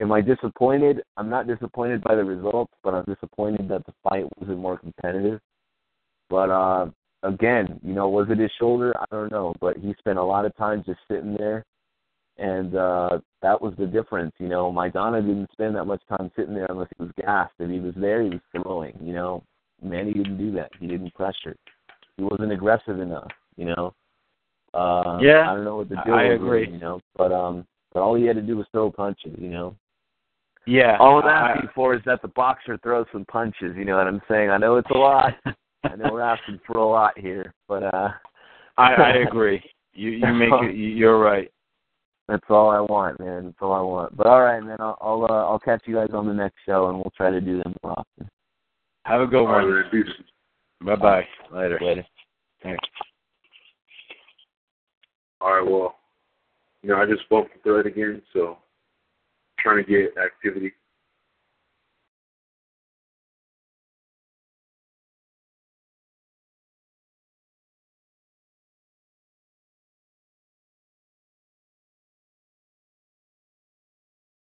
am 0.01 0.13
I 0.13 0.21
disappointed? 0.21 1.03
I'm 1.17 1.31
not 1.31 1.47
disappointed 1.47 2.03
by 2.03 2.17
the 2.17 2.25
results, 2.25 2.73
but 2.83 2.95
I'm 2.95 3.05
disappointed 3.05 3.69
that 3.69 3.87
the 3.87 3.93
fight 4.03 4.25
wasn't 4.39 4.59
more 4.59 4.79
competitive. 4.79 5.41
But 6.31 6.49
uh 6.51 6.87
again, 7.25 7.79
you 7.83 7.93
know, 7.93 8.09
was 8.09 8.29
it 8.31 8.39
his 8.39 8.51
shoulder? 8.59 8.95
I 8.99 9.05
don't 9.11 9.31
know, 9.31 9.53
but 9.61 9.77
he 9.77 9.95
spent 9.99 10.19
a 10.19 10.23
lot 10.25 10.47
of 10.47 10.57
time 10.57 10.83
just 10.87 11.01
sitting 11.11 11.35
there 11.37 11.67
and 12.39 12.75
uh 12.77 13.19
that 13.43 13.61
was 13.61 13.75
the 13.79 13.87
difference, 13.87 14.33
you 14.39 14.49
know. 14.49 14.73
Maidana 14.73 15.21
didn't 15.21 15.51
spend 15.53 15.75
that 15.77 15.85
much 15.85 16.01
time 16.09 16.31
sitting 16.37 16.55
there 16.55 16.67
unless 16.71 16.89
he 16.97 17.03
was 17.05 17.13
gassed. 17.21 17.53
If 17.59 17.71
he 17.71 17.81
was 17.81 17.95
there, 17.97 18.23
he 18.23 18.31
was 18.31 18.41
throwing, 18.53 18.97
you 19.03 19.13
know. 19.13 19.43
Manny 19.83 20.13
didn't 20.13 20.39
do 20.39 20.53
that. 20.53 20.71
He 20.79 20.87
didn't 20.87 21.15
pressure. 21.15 21.57
He 22.17 22.23
wasn't 22.23 22.53
aggressive 22.53 23.01
enough, 23.01 23.31
you 23.57 23.67
know. 23.67 23.93
Uh 24.73 25.19
Yeah, 25.21 25.51
I 25.51 25.55
don't 25.55 25.65
know 25.65 25.79
what 25.79 25.89
the 25.89 25.97
deal 26.05 26.15
I 26.15 26.25
was, 26.29 26.37
agree. 26.37 26.71
you 26.71 26.79
know. 26.79 27.01
But 27.17 27.33
um 27.33 27.67
but 27.93 28.01
all 28.01 28.15
he 28.15 28.25
had 28.25 28.37
to 28.37 28.43
do 28.43 28.57
was 28.57 28.67
throw 28.71 28.91
punches, 28.91 29.35
you 29.39 29.49
know. 29.51 29.75
yeah. 30.67 30.97
All 31.01 31.19
I'm 31.23 31.27
I- 31.29 31.51
asking 31.53 31.71
for 31.75 31.95
is 31.95 32.03
that 32.07 32.23
the 32.23 32.29
boxer 32.29 32.79
throws 32.79 33.07
some 33.13 33.25
punches. 33.25 33.75
You 33.77 33.85
know 33.85 33.97
what 33.97 34.07
I'm 34.07 34.23
saying? 34.29 34.51
I 34.51 34.59
know 34.59 34.77
it's 34.77 34.91
a 34.91 34.99
lot. 34.99 35.35
I 35.85 35.97
know 35.97 36.11
we're 36.13 36.21
asking 36.21 36.61
for 36.67 36.79
a 36.79 36.87
lot 36.87 37.19
here, 37.19 37.55
but 37.69 37.83
uh 37.83 38.11
I, 38.77 38.95
I 38.95 39.11
agree. 39.29 39.63
You 39.93 40.11
you 40.11 40.33
make 40.33 40.53
it. 40.63 40.75
You're 40.75 41.19
right. 41.19 41.51
that's 42.29 42.45
all 42.49 42.71
I 42.71 42.81
want, 42.81 43.19
man. 43.21 43.47
That's 43.47 43.57
all 43.61 43.73
I 43.73 43.81
want. 43.81 44.17
But 44.17 44.27
all 44.27 44.43
right, 44.43 44.61
man. 44.63 44.77
I'll 44.81 44.97
I'll, 45.01 45.25
uh, 45.25 45.45
I'll 45.51 45.59
catch 45.59 45.83
you 45.87 45.97
guys 45.97 46.11
on 46.15 46.27
the 46.27 46.33
next 46.33 46.57
show, 46.65 46.89
and 46.89 46.97
we'll 46.97 47.13
try 47.17 47.31
to 47.31 47.41
do 47.41 47.63
them 47.63 47.75
more 47.83 47.99
often. 47.99 48.29
Have 49.05 49.21
a 49.23 49.27
good 49.27 49.41
All 49.41 49.47
right, 49.47 49.65
one. 49.65 49.75
man. 49.75 49.85
Peace. 49.91 50.07
Bye 50.83 50.97
bye. 50.97 51.27
Later. 51.53 51.79
Later. 51.83 52.07
Thanks. 52.63 52.87
All 55.41 55.55
right, 55.55 55.71
well, 55.71 55.97
you 56.83 56.91
know, 56.91 56.97
I 57.01 57.07
just 57.07 57.29
bumped 57.31 57.53
the 57.55 57.61
thread 57.63 57.87
again, 57.87 58.21
so 58.33 58.59
trying 59.59 59.83
to 59.83 59.91
get 59.91 60.13
activity. 60.23 60.73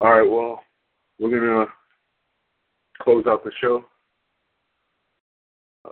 All 0.00 0.12
right, 0.12 0.28
well, 0.28 0.62
we're 1.18 1.30
gonna 1.30 1.66
close 3.02 3.24
out 3.26 3.42
the 3.42 3.50
show. 3.60 3.84
Uh, 5.84 5.90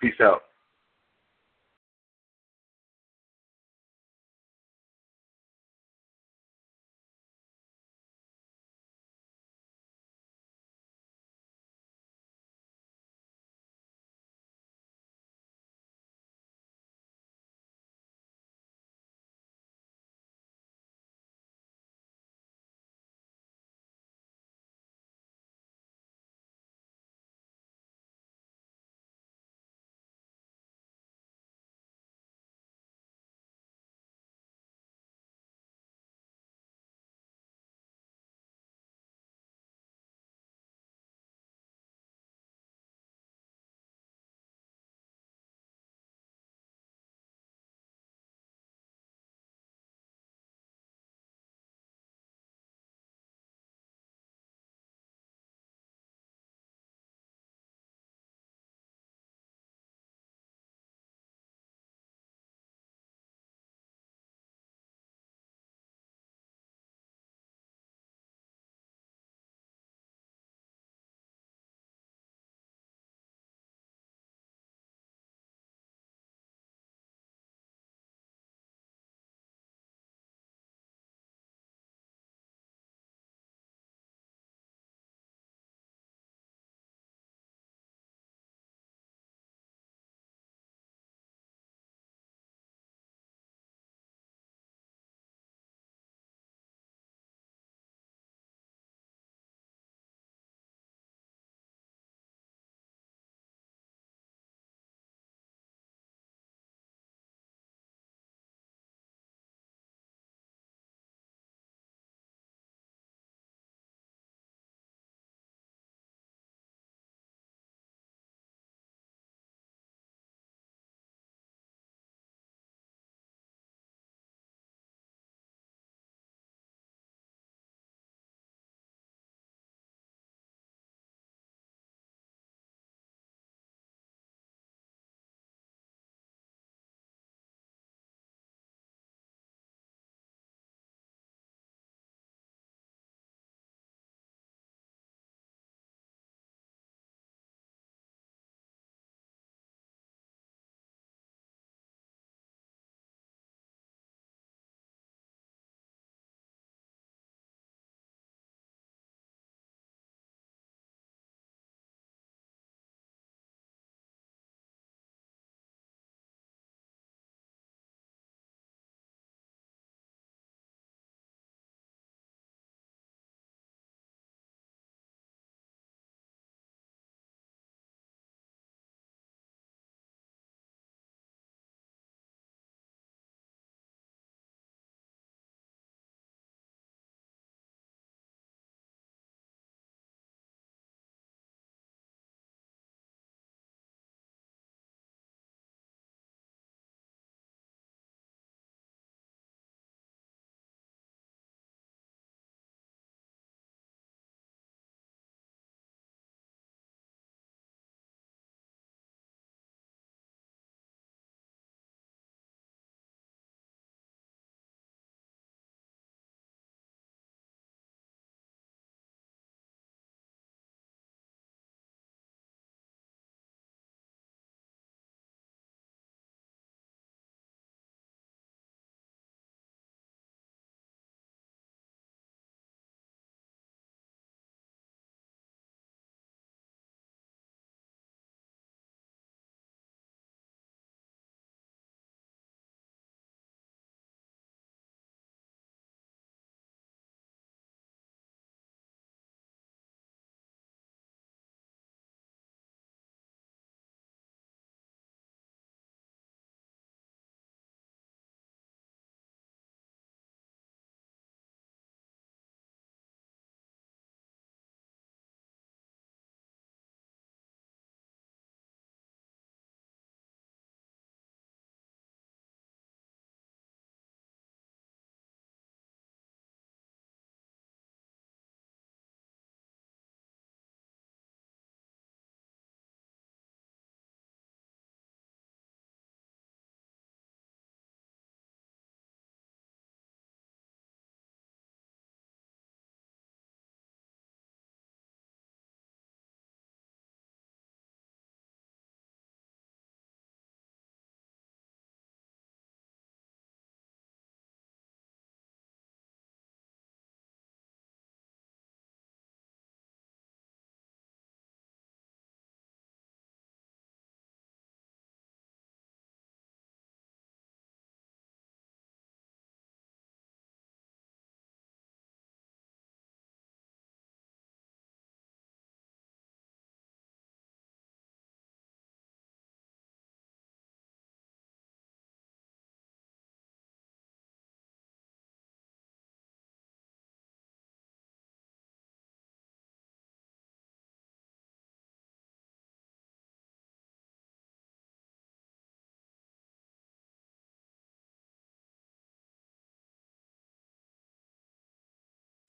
peace 0.00 0.14
out. 0.20 0.42